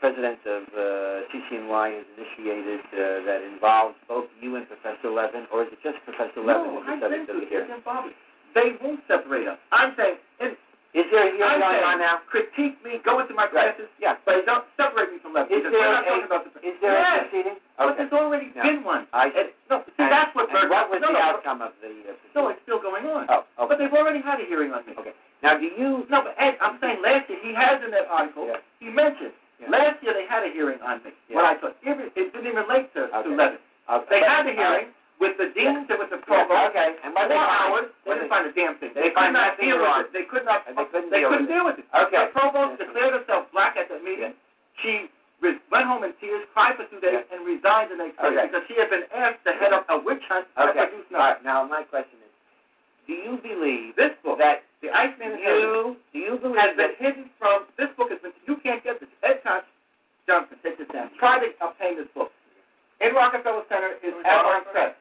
president 0.00 0.38
of 0.44 0.62
uh, 0.76 1.24
CCNY 1.32 1.96
has 1.96 2.06
initiated 2.16 2.80
uh, 2.92 3.24
that 3.24 3.40
involves 3.42 3.96
both 4.08 4.26
you 4.40 4.56
and 4.56 4.66
Professor 4.68 5.10
Levin, 5.10 5.46
or 5.52 5.62
is 5.64 5.72
it 5.72 5.78
just 5.82 6.04
Professor 6.04 6.40
Levin 6.44 6.74
No, 6.74 6.84
as 6.84 7.00
the 7.00 7.06
I 7.06 7.10
think 7.10 7.28
it's 7.28 7.70
involved. 7.72 8.12
They 8.54 8.76
won't 8.82 9.00
separate 9.08 9.48
us. 9.48 9.58
I'm 9.72 9.94
saying, 9.96 10.16
if, 10.40 10.52
Is 10.92 11.08
there 11.10 11.24
a 11.24 11.32
hearing 11.32 11.56
going 11.60 11.84
on 11.88 11.98
now? 12.04 12.20
critique 12.28 12.76
me, 12.84 13.00
go 13.02 13.18
into 13.20 13.32
my 13.32 13.44
Right. 13.48 13.72
classes, 13.72 13.88
Yeah. 13.98 14.16
but 14.26 14.44
don't 14.44 14.64
separate 14.76 15.10
me 15.10 15.18
from 15.24 15.32
Levin. 15.32 15.56
Is 15.56 15.62
there 15.72 15.72
a- 15.88 16.04
the, 16.04 16.68
Is 16.68 16.76
there 16.84 16.92
yes, 16.92 17.16
a 17.16 17.20
proceeding? 17.24 17.56
But 17.78 17.96
there's 17.96 18.12
already 18.12 18.52
No. 18.54 18.62
been 18.62 18.84
one. 18.84 19.06
I 19.14 19.30
see. 19.32 19.38
And- 19.40 19.52
no, 19.70 19.82
see, 19.86 19.92
And- 19.96 20.12
that's 20.12 20.34
what 20.34 20.50
and 20.50 20.58
Berg- 20.60 20.68
what 20.70 20.90
was 20.90 21.00
no, 21.00 21.06
the 21.08 21.12
no, 21.14 21.18
outcome 21.20 21.62
of 21.62 21.72
the 21.80 21.88
uh, 21.88 22.12
proceeding? 22.12 22.30
No, 22.34 22.48
it's 22.50 22.60
still 22.62 22.78
going 22.78 23.06
on. 23.08 23.24
Oh, 23.30 23.44
okay. 23.58 23.68
But 23.68 23.78
they've 23.78 23.94
already 23.94 24.20
had 24.20 24.38
a 24.40 24.44
hearing 24.44 24.74
on 24.74 24.84
me. 24.84 24.92
Okay. 24.98 25.14
Now, 25.42 25.56
do 25.56 25.64
you? 25.64 26.06
No, 26.10 26.20
but 26.22 26.34
Ed, 26.36 26.58
I'm 26.60 26.78
saying 26.78 27.00
last 27.00 27.30
year, 27.30 27.38
he 27.40 27.54
has 27.54 27.82
in 27.82 27.90
that 27.92 28.06
article, 28.08 28.46
Yeah. 28.48 28.58
he 28.78 28.90
mentioned, 28.90 29.32
Yeah. 29.60 29.70
last 29.70 30.02
year 30.02 30.12
they 30.12 30.26
had 30.26 30.44
a 30.44 30.48
hearing 30.48 30.82
on 30.82 31.02
me. 31.04 31.12
Yeah. 31.28 31.36
What 31.36 31.44
I 31.46 31.54
thought, 31.54 31.74
it, 31.82 32.12
it 32.16 32.32
didn't 32.34 32.46
even 32.46 32.64
relate 32.68 32.92
to, 32.92 33.04
Okay. 33.04 33.22
to 33.30 33.34
Levin. 33.34 33.58
Okay. 33.88 34.06
They 34.10 34.20
But- 34.20 34.28
had 34.28 34.46
the 34.46 34.52
hearing 34.52 34.92
with 35.20 35.36
the 35.38 35.52
deans 35.54 35.86
and 35.90 35.98
with 35.98 36.10
the 36.10 36.18
Yeah, 36.18 36.44
provost. 36.46 36.70
Okay. 36.74 36.96
And 37.04 37.14
what 37.14 37.28
Four 37.28 37.28
they 37.28 37.38
find? 37.38 37.50
hours, 37.72 37.86
they 38.04 38.10
didn't 38.10 38.22
they- 38.22 38.28
find 38.28 38.46
a 38.46 38.52
damn 38.52 38.74
thing. 38.78 38.90
They 38.94 39.02
They, 39.08 39.10
could 39.10 39.32
not 39.32 39.58
deal 39.58 39.78
with 39.78 40.06
it. 40.06 40.12
They 40.12 40.24
could 40.24 40.44
not. 40.44 40.66
And 40.66 40.76
they 40.76 40.84
couldn't 40.86 41.10
they 41.10 41.20
deal 41.20 41.30
couldn't 41.30 41.46
with 41.46 41.50
it. 41.50 41.54
deal 41.54 41.64
with 41.64 41.78
it. 41.78 41.86
Okay. 41.94 42.24
The 42.26 42.32
provost 42.32 42.78
declared 42.78 43.12
herself 43.14 43.50
black 43.52 43.76
at 43.76 43.88
the 43.88 43.98
meeting. 44.00 44.34
She 44.82 45.08
re- 45.40 45.60
went 45.70 45.86
home 45.86 46.02
in 46.04 46.12
tears, 46.20 46.46
cried 46.54 46.76
for 46.76 46.84
two 46.86 46.98
days, 47.00 47.22
and 47.30 47.44
resigned 47.46 47.90
the 47.92 47.96
next 47.96 48.18
day 48.18 48.34
because 48.46 48.62
she 48.66 48.74
had 48.74 48.90
been 48.90 49.04
asked 49.14 49.44
to 49.44 49.52
head 49.52 49.72
up 49.72 49.86
a 49.90 49.98
witch 49.98 50.22
hunt 50.28 50.46
that 50.56 50.70
Okay. 50.70 50.86
produced 50.90 51.12
All 51.14 51.20
right. 51.20 51.44
Now, 51.44 51.64
my 51.64 51.82
question 51.84 52.18
is, 52.24 52.32
do 53.06 53.12
you 53.14 53.36
believe 53.38 53.94
This 53.96 54.12
book, 54.24 54.38
that 54.38 54.62
The 54.80 54.90
Iceman 54.90 55.38
you 55.38 55.96
do 56.12 56.18
you 56.18 56.38
believe 56.38 56.56
has 56.58 56.76
been 56.76 56.94
hidden 56.98 57.30
from. 57.38 57.66
This 57.78 57.90
book 57.96 58.10
has 58.10 58.18
been. 58.20 58.32
You 58.46 58.56
can't 58.56 58.82
get 58.82 58.98
this. 58.98 59.08
Ed 59.22 59.40
Johnson, 60.26 60.56
take 60.62 60.78
this 60.78 60.88
down. 60.88 61.10
Try 61.18 61.38
to 61.38 61.52
obtain 61.64 61.96
this 61.96 62.08
book. 62.14 62.32
In 63.02 63.14
Rockefeller 63.14 63.62
Center 63.68 63.98
is 64.02 64.14
at 64.24 64.44
our 64.46 64.62
press. 64.70 64.94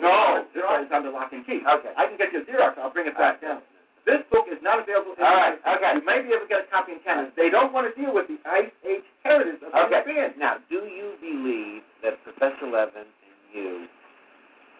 No, 0.00 0.46
this 0.54 0.62
one 0.62 0.84
is 0.86 0.90
under 0.94 1.10
lock 1.10 1.32
and 1.32 1.44
key. 1.44 1.58
Okay. 1.66 1.90
I 1.98 2.06
can 2.06 2.16
get 2.16 2.32
you 2.32 2.42
a 2.42 2.44
Xerox. 2.46 2.78
I'll 2.78 2.90
bring 2.94 3.06
it 3.10 3.18
back 3.18 3.42
down. 3.42 3.60
This 4.06 4.22
book 4.30 4.46
is 4.48 4.56
not 4.62 4.78
available. 4.78 5.12
in 5.18 5.22
All 5.22 5.34
right, 5.36 5.58
okay. 5.66 5.98
You 5.98 6.04
may 6.06 6.22
be 6.22 6.30
able 6.32 6.46
to 6.46 6.48
get 6.48 6.64
a 6.64 6.68
copy 6.70 6.92
in 6.96 7.00
Canada. 7.04 7.28
They 7.36 7.50
don't 7.50 7.74
want 7.74 7.90
to 7.90 7.92
deal 8.00 8.14
with 8.14 8.24
the 8.30 8.38
Ice 8.48 8.70
Age 8.86 9.02
heritage 9.26 9.60
of 9.60 9.74
Okay. 9.74 10.00
the 10.06 10.14
band. 10.14 10.32
Now, 10.38 10.56
do 10.70 10.86
you 10.86 11.18
believe 11.20 11.82
that 12.06 12.16
Professor 12.24 12.70
Levin 12.70 13.04
and 13.04 13.10
you 13.52 13.88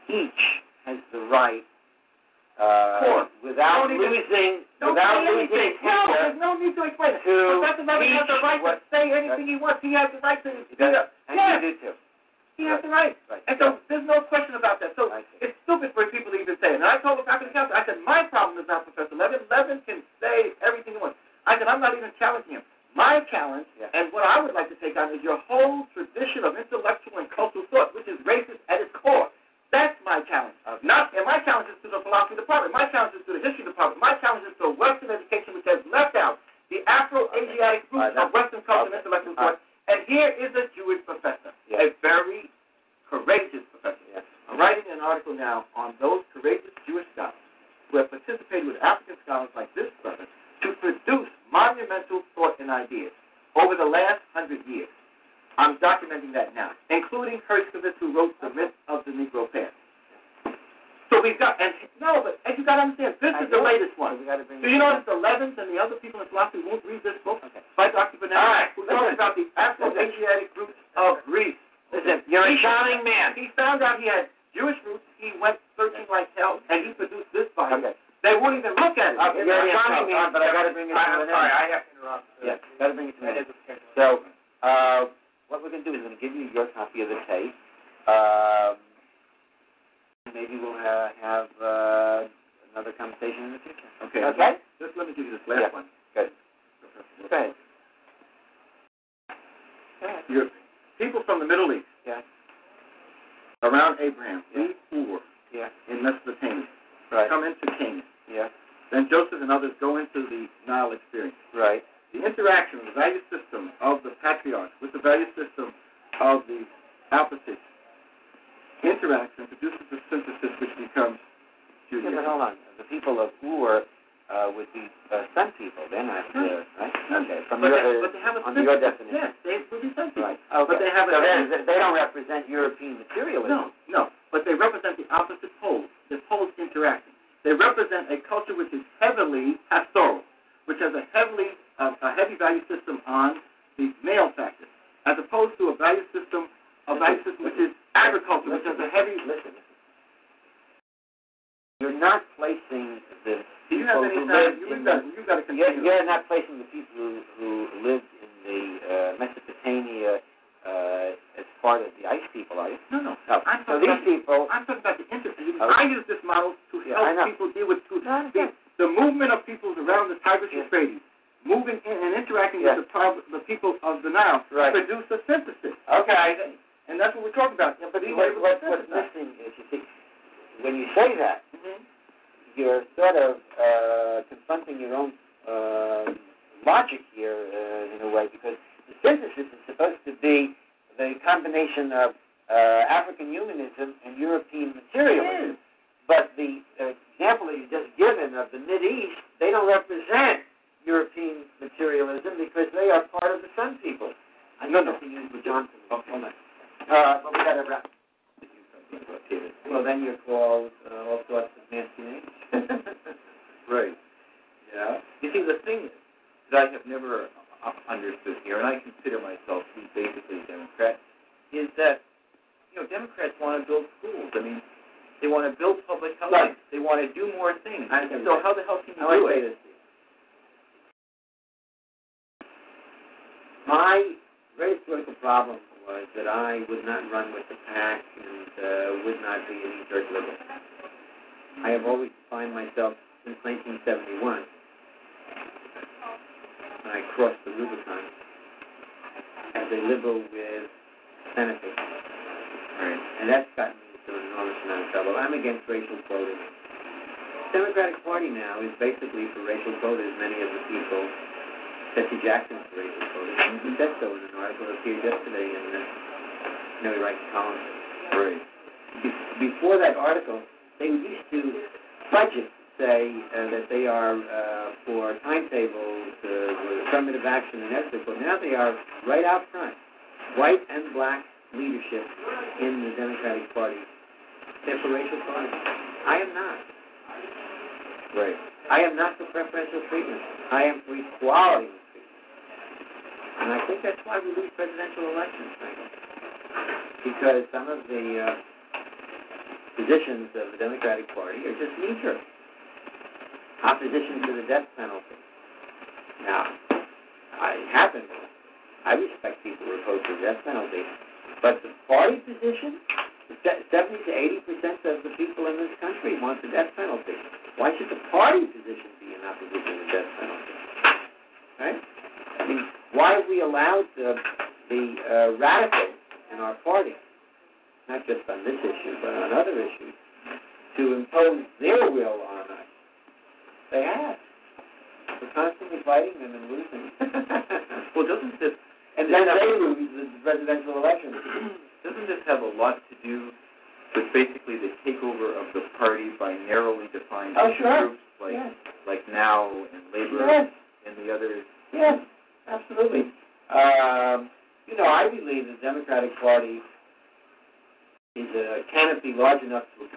each 0.09 0.43
has 0.87 0.97
the 1.13 1.19
right, 1.29 1.67
uh, 2.59 3.27
without 3.45 3.91
even- 3.91 4.07
losing, 4.09 4.65
Don't 4.81 4.95
without 4.95 5.27
say 5.27 5.35
losing 5.35 5.59
anything. 5.59 5.79
No, 5.85 6.07
there's 6.15 6.39
no 6.41 6.55
need 6.55 6.75
to 6.77 6.83
explain 6.85 7.13
to 7.21 7.59
Professor 7.61 7.85
Levin 7.85 8.09
has 8.17 8.27
the 8.29 8.41
right 8.41 8.63
what- 8.63 8.81
to 8.81 8.97
say 8.97 9.13
anything 9.13 9.47
he 9.47 9.57
wants. 9.57 9.83
He 9.83 9.93
has 9.93 10.11
the 10.13 10.19
right 10.25 10.41
to. 10.43 10.51
He 10.71 10.77
does, 10.77 11.09
and 11.29 11.37
Yes. 11.37 11.63
you 11.63 11.71
do 11.73 11.77
too. 11.79 11.95
He 12.59 12.67
has 12.67 12.83
the 12.83 12.91
right. 12.91 13.15
Right. 13.31 13.41
And 13.47 13.55
so 13.63 13.79
there's 13.87 14.03
no 14.03 14.21
question 14.27 14.59
about 14.59 14.83
that. 14.83 14.99
So 14.99 15.07
it's 15.39 15.55
stupid 15.63 15.95
for 15.95 16.11
people 16.11 16.35
to 16.35 16.39
even 16.43 16.59
say 16.59 16.75
it. 16.75 16.83
And 16.83 16.85
I 16.85 16.99
told 16.99 17.23
the 17.23 17.23
faculty 17.23 17.55
council, 17.55 17.79
I 17.79 17.87
said, 17.87 18.03
my 18.03 18.27
problem 18.27 18.59
is 18.59 18.67
not 18.67 18.83
Professor 18.83 19.15
Levin. 19.15 19.47
Levin 19.47 19.79
can 19.87 20.03
say 20.19 20.59
everything 20.59 20.99
he 20.99 21.01
wants. 21.01 21.15
I 21.47 21.55
said, 21.55 21.71
I'm 21.71 21.79
not 21.79 21.95
even 21.95 22.11
challenging 22.19 22.59
him. 22.59 22.67
My 22.99 23.23
challenge, 23.31 23.71
Yeah. 23.79 23.95
and 23.95 24.11
what 24.11 24.27
I 24.27 24.43
would 24.43 24.59
like 24.59 24.67
to 24.75 24.79
take 24.83 24.99
on, 24.99 25.15
is 25.15 25.23
your 25.23 25.39
whole 25.47 25.87
tradition 25.95 26.43
of 26.43 26.59
intellectual 26.59 27.23
and 27.23 27.31
cultural 27.31 27.63
thought, 27.71 27.95
which 27.95 28.08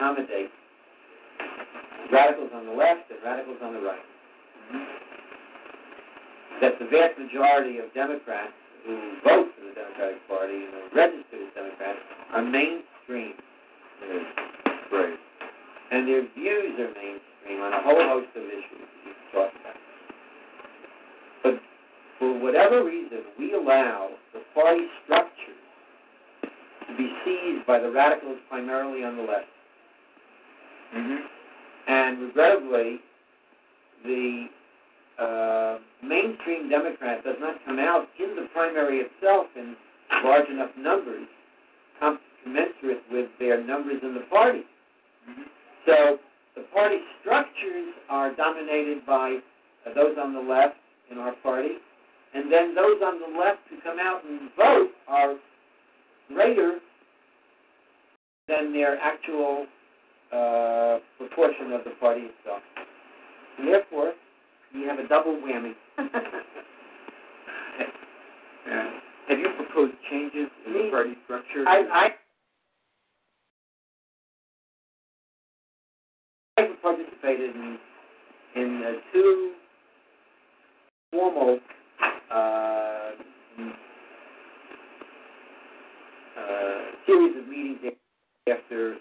accommodate 0.02 0.50
radicals 2.12 2.50
on 2.56 2.66
the 2.66 2.72
left 2.74 3.06
and 3.12 3.22
radicals 3.24 3.58
on 3.62 3.74
the 3.74 3.82
right. 3.82 4.06
That 6.60 6.80
the 6.80 6.86
vast 6.86 7.20
majority 7.20 7.78
of 7.78 7.94
Democrats 7.94 8.54
who 8.86 8.98
vote 9.24 9.54
for 9.54 9.62
the 9.62 9.74
Democratic 9.78 10.18
Party 10.28 10.66
and 10.66 10.74
are 10.74 10.90
registered 10.96 11.46
as 11.46 11.54
Democrats 11.54 12.00
are 12.34 12.42
mainstream. 12.42 13.34
Right. 14.92 15.18
And 15.92 16.08
their 16.08 16.26
views 16.34 16.74
are 16.82 16.94
mainstream 16.98 17.62
on 17.62 17.74
a 17.74 17.82
whole 17.86 18.02
host 18.02 18.34
of 18.36 18.42
issues 18.42 18.82
that 18.82 19.06
you 19.06 19.14
can 19.14 19.28
talk 19.38 19.52
about. 19.54 19.78
But 21.44 21.54
for 22.18 22.40
whatever 22.42 22.84
reason, 22.84 23.22
we 23.38 23.54
allow 23.54 24.10
the 24.34 24.42
party 24.56 24.88
structures 25.06 25.62
to 26.90 26.98
be 26.98 27.14
seized 27.24 27.68
by 27.68 27.80
the 27.80 27.92
radicals 27.92 28.40
primarily 28.50 29.04
on 29.04 29.16
the 29.16 29.24
left. 29.24 29.46
Mm-hmm. 30.96 31.26
And 31.88 32.22
regrettably, 32.22 33.00
the 34.04 34.48
uh, 35.20 35.78
mainstream 36.04 36.70
Democrat 36.70 37.24
does 37.24 37.38
not 37.40 37.56
come 37.66 37.80
out 37.80 38.08
in 38.20 38.36
the 38.36 38.48
primary 38.54 39.00
itself 39.00 39.48
in 39.56 39.76
large 40.24 40.50
enough 40.50 40.72
numbers, 40.78 41.28
com- 42.00 42.20
commensurate 42.44 43.04
with 43.12 43.30
their 43.40 43.64
numbers 43.64 44.02
in 44.04 44.14
the 44.14 44.26
party. 44.30 44.62
So 45.86 46.18
the 46.56 46.64
party 46.74 46.98
structures 47.22 47.94
are 48.10 48.36
dominated 48.36 49.06
by 49.06 49.40
uh, 49.86 49.94
those 49.94 50.16
on 50.20 50.34
the 50.34 50.40
left 50.40 50.76
in 51.12 51.18
our 51.18 51.34
party, 51.44 51.76
and 52.34 52.52
then 52.52 52.76
those 52.76 53.02
on 53.04 53.20
the 53.20 53.40
left 53.40 53.60
who 53.70 53.80
come 53.82 54.00
out 54.00 54.22
and 54.28 54.50
vote 54.58 54.90
are 55.08 55.36
greater 56.34 56.80
than 58.48 58.74
their 58.74 58.98
actual 59.00 59.66
uh, 60.34 61.00
proportion 61.18 61.74
of 61.74 61.84
the 61.84 61.92
party 62.00 62.22
itself. 62.22 62.62
And 63.60 63.68
therefore, 63.68 64.14
you 64.74 64.88
have 64.88 65.00
a 65.00 65.08
double 65.08 65.34
whammy. 65.34 65.74
Yeah. 68.68 68.92
Have 69.28 69.40
you 69.40 69.48
proposed 69.56 69.94
changes 70.10 70.50
in 70.66 70.74
the 70.74 70.90
party 70.92 71.14
structure? 71.24 71.64
I, 71.68 72.10
I, 76.58 76.62
I 76.62 76.68
participated 76.82 77.56
in, 77.56 77.78
in 78.56 78.84
uh, 78.86 78.92
two 79.14 79.54
formal 81.12 81.60
uh, 82.34 83.12
uh, 86.38 86.82
series 87.06 87.38
of 87.38 87.48
meetings 87.48 87.94
after 88.50 88.96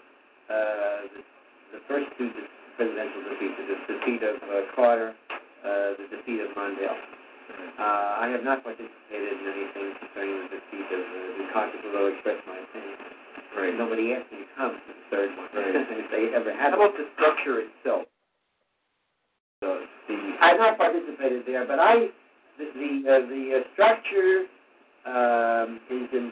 the, 1.15 1.21
the 1.77 1.81
first 1.87 2.07
two 2.17 2.29
presidential 2.77 3.21
defeats, 3.31 3.55
the 3.57 3.93
defeat 3.93 4.21
of 4.23 4.35
uh, 4.43 4.67
Carter, 4.75 5.13
uh, 5.63 5.95
the 5.99 6.07
defeat 6.11 6.41
of 6.41 6.49
Mondale. 6.57 6.97
Uh, 7.77 8.23
I 8.23 8.27
have 8.31 8.43
not 8.43 8.63
participated 8.63 9.35
in 9.37 9.45
anything 9.47 9.87
concerning 9.99 10.47
the 10.47 10.59
defeat 10.59 10.87
of 10.91 11.03
uh, 11.03 11.19
Dukakis, 11.35 11.81
although 11.85 12.07
I 12.07 12.11
expressed 12.15 12.45
my 12.47 12.57
opinion. 12.57 12.97
Right. 13.57 13.75
Nobody 13.75 14.13
asked 14.13 14.31
me 14.31 14.47
to 14.47 14.49
come 14.55 14.71
to 14.79 14.91
the 14.95 15.05
third 15.11 15.29
one, 15.35 15.47
Right. 15.53 15.75
if 15.99 16.07
they 16.11 16.33
ever 16.35 16.55
had 16.55 16.71
How 16.71 16.79
about 16.79 16.95
the 16.95 17.05
structure 17.15 17.59
itself? 17.67 18.07
The, 19.61 19.83
the 20.07 20.17
I've 20.41 20.57
not 20.57 20.77
participated 20.77 21.43
there, 21.45 21.67
but 21.67 21.79
I 21.79 22.07
the 22.57 22.65
the, 22.73 22.91
uh, 23.05 23.19
the 23.27 23.43
uh, 23.59 23.63
structure 23.73 24.47
um, 25.05 25.79
is 25.89 26.07
in, 26.13 26.31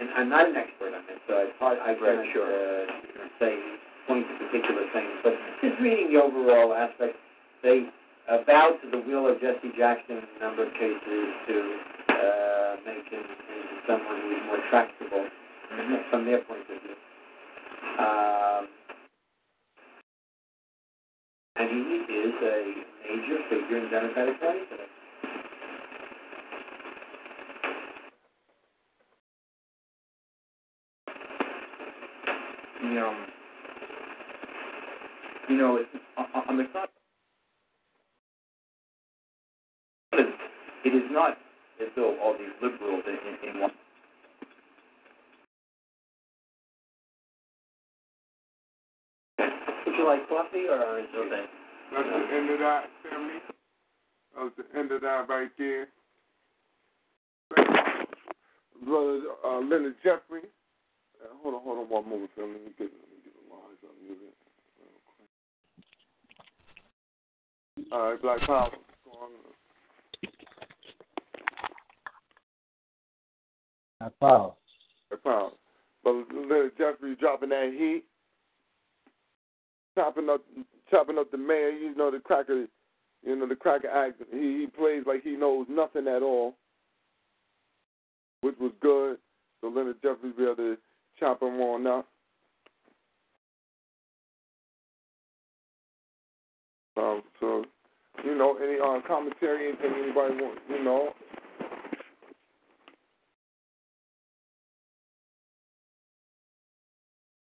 and 0.00 0.08
I'm 0.16 0.28
not 0.28 0.48
an 0.48 0.56
expert 0.56 0.94
on 0.94 1.04
it, 1.08 1.20
so 1.28 1.34
I 1.34 1.46
part 1.58 1.78
I 1.80 1.94
Right, 1.94 2.28
sure. 2.32 2.46
uh, 2.48 2.86
say 3.38 3.58
point 4.06 4.26
to 4.26 4.34
particular 4.46 4.84
things, 4.92 5.12
but 5.22 5.34
just 5.62 5.80
reading 5.80 6.12
the 6.12 6.20
overall 6.20 6.74
aspect, 6.74 7.16
they 7.62 7.86
uh, 8.28 8.38
bowed 8.46 8.78
to 8.82 8.90
the 8.90 8.98
will 8.98 9.28
of 9.28 9.40
Jesse 9.40 9.70
Jackson 9.76 10.18
in 10.18 10.24
a 10.36 10.40
number 10.40 10.66
of 10.66 10.72
cases 10.74 11.26
to 11.46 11.56
uh, 12.10 12.76
make 12.86 13.06
him 13.10 13.22
into 13.22 13.76
someone 13.86 14.20
who 14.22 14.30
is 14.36 14.42
more 14.46 14.62
tractable 14.70 15.26
from 16.10 16.24
their 16.26 16.40
point 16.44 16.62
of 16.68 16.78
view. 16.82 16.96
Um, 17.98 18.68
and 21.56 21.68
he 21.70 21.80
is 22.12 22.34
a 22.42 22.58
major 23.06 23.38
figure 23.50 23.76
in 23.78 23.84
the 23.84 23.90
Democratic 23.90 24.40
Party 24.40 24.60
today. 24.70 24.88
the 32.91 32.91
um, 33.02 33.26
you 35.48 35.56
know, 35.56 35.76
it's, 35.76 35.88
on, 36.16 36.26
on 36.48 36.56
the 36.56 36.64
side 36.72 36.88
It 40.84 40.94
is 40.94 41.10
not 41.10 41.38
as 41.80 41.88
though 41.94 42.18
all 42.20 42.34
these 42.36 42.48
liberals 42.60 43.04
in, 43.06 43.48
in, 43.48 43.54
in 43.54 43.60
one. 43.60 43.70
Would 49.38 49.96
you 49.96 50.06
like 50.06 50.28
coffee 50.28 50.66
or 50.68 50.98
is 50.98 51.06
it 51.12 51.18
okay? 51.18 51.44
That's 51.94 52.08
the 52.08 52.36
end 52.36 52.50
of 52.50 52.58
that, 52.58 52.84
family. 53.08 53.38
That 54.34 54.42
was 54.42 54.52
the 54.56 54.78
end 54.78 54.92
of 54.92 55.00
that 55.02 55.28
right 55.28 55.50
there. 55.56 55.86
Brother 58.84 59.20
uh, 59.44 59.60
Leonard 59.60 59.94
Jeffrey. 60.02 60.42
Uh, 61.22 61.28
hold 61.42 61.54
on, 61.54 61.60
hold 61.62 61.78
on 61.78 61.88
one 61.88 62.08
moment, 62.08 62.30
family. 62.34 62.54
Let 62.54 62.64
me 62.64 62.72
get, 62.78 62.90
let 62.90 63.10
me 63.10 63.18
get 63.22 63.34
the 63.34 63.54
lines 63.54 63.78
on 63.84 63.94
music. 64.02 64.34
All 67.92 68.10
right, 68.10 68.22
Black 68.22 68.40
Power. 68.40 68.70
What's 68.70 69.02
going 69.04 69.18
on? 69.22 69.52
Black 74.00 74.12
Power. 74.20 74.52
Black 75.10 75.22
Power. 75.22 75.50
Brother 76.02 76.24
Leonard 76.34 76.72
Jeffrey 76.76 77.14
dropping 77.16 77.50
that 77.50 77.72
heat. 77.76 78.04
Chopping 79.94 80.28
up 80.28 80.42
chopping 80.90 81.18
up 81.18 81.30
the 81.30 81.36
mayor, 81.36 81.70
you 81.70 81.94
know 81.94 82.10
the 82.10 82.18
cracker 82.18 82.66
you 83.24 83.36
know, 83.36 83.46
the 83.46 83.54
cracker 83.54 83.88
act 83.88 84.20
he, 84.32 84.62
he 84.62 84.66
plays 84.66 85.04
like 85.06 85.22
he 85.22 85.36
knows 85.36 85.66
nothing 85.68 86.08
at 86.08 86.22
all. 86.22 86.56
Which 88.40 88.56
was 88.58 88.72
good. 88.80 89.18
So 89.60 89.68
Leonard 89.68 90.02
Jeffrey 90.02 90.32
be 90.36 90.44
able 90.44 90.56
to 90.56 90.76
chop 91.22 91.40
him 91.40 91.60
on 91.60 91.86
up. 91.86 92.08
Um, 96.96 97.22
so, 97.38 97.64
you 98.24 98.36
know, 98.36 98.58
any 98.62 98.78
uh, 98.80 99.00
commentary, 99.06 99.68
anything 99.68 99.92
anybody 100.02 100.34
want, 100.34 100.58
you 100.68 100.84
know. 100.84 101.10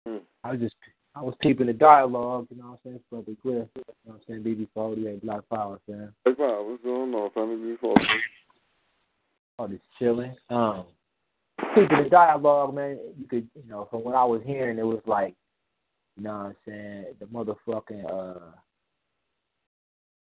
Hmm. 0.05 0.17
I 0.43 0.51
was 0.51 0.59
just 0.59 0.75
I 1.15 1.21
was 1.21 1.33
keeping 1.41 1.67
the 1.67 1.73
dialogue, 1.73 2.47
you 2.51 2.57
know 2.57 2.71
what 2.71 2.79
I'm 2.85 2.91
saying, 2.91 2.99
for 3.09 3.23
the 3.23 3.35
clear. 3.41 3.67
You 3.75 3.83
know 4.05 4.13
what 4.15 4.21
I'm 4.29 4.43
saying, 4.43 4.67
BB48 4.75 5.21
Black 5.23 5.41
Power, 5.49 5.79
fam. 5.87 6.13
Hey, 6.25 6.33
Power, 6.33 6.63
what's 6.69 6.83
going 6.83 7.13
on, 7.13 7.31
family? 7.31 7.71
Before 7.71 7.95
Oh, 9.57 9.67
just 9.67 9.83
chilling. 9.97 10.35
Um, 10.49 10.85
keeping 11.75 12.03
the 12.03 12.09
dialogue, 12.09 12.73
man. 12.73 12.99
You 13.17 13.27
could, 13.27 13.47
you 13.55 13.69
know, 13.69 13.87
from 13.89 14.03
what 14.03 14.15
I 14.15 14.23
was 14.23 14.41
hearing, 14.45 14.77
it 14.77 14.85
was 14.85 15.01
like, 15.05 15.35
you 16.17 16.23
know 16.23 16.31
what 16.31 16.45
I'm 16.45 16.55
saying, 16.67 17.05
the 17.19 17.25
motherfucking 17.25 18.05
uh, 18.05 18.51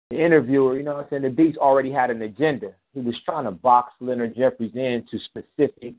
the 0.10 0.24
interviewer, 0.24 0.78
you 0.78 0.84
know 0.84 0.96
what 0.96 1.06
I'm 1.06 1.10
saying, 1.10 1.22
the 1.24 1.30
Beats 1.30 1.58
already 1.58 1.92
had 1.92 2.12
an 2.12 2.22
agenda. 2.22 2.72
He 2.94 3.02
was 3.02 3.16
trying 3.26 3.46
to 3.46 3.52
box 3.52 3.94
Leonard 4.00 4.36
Jeffries 4.36 4.72
into 4.76 5.20
specific 5.26 5.96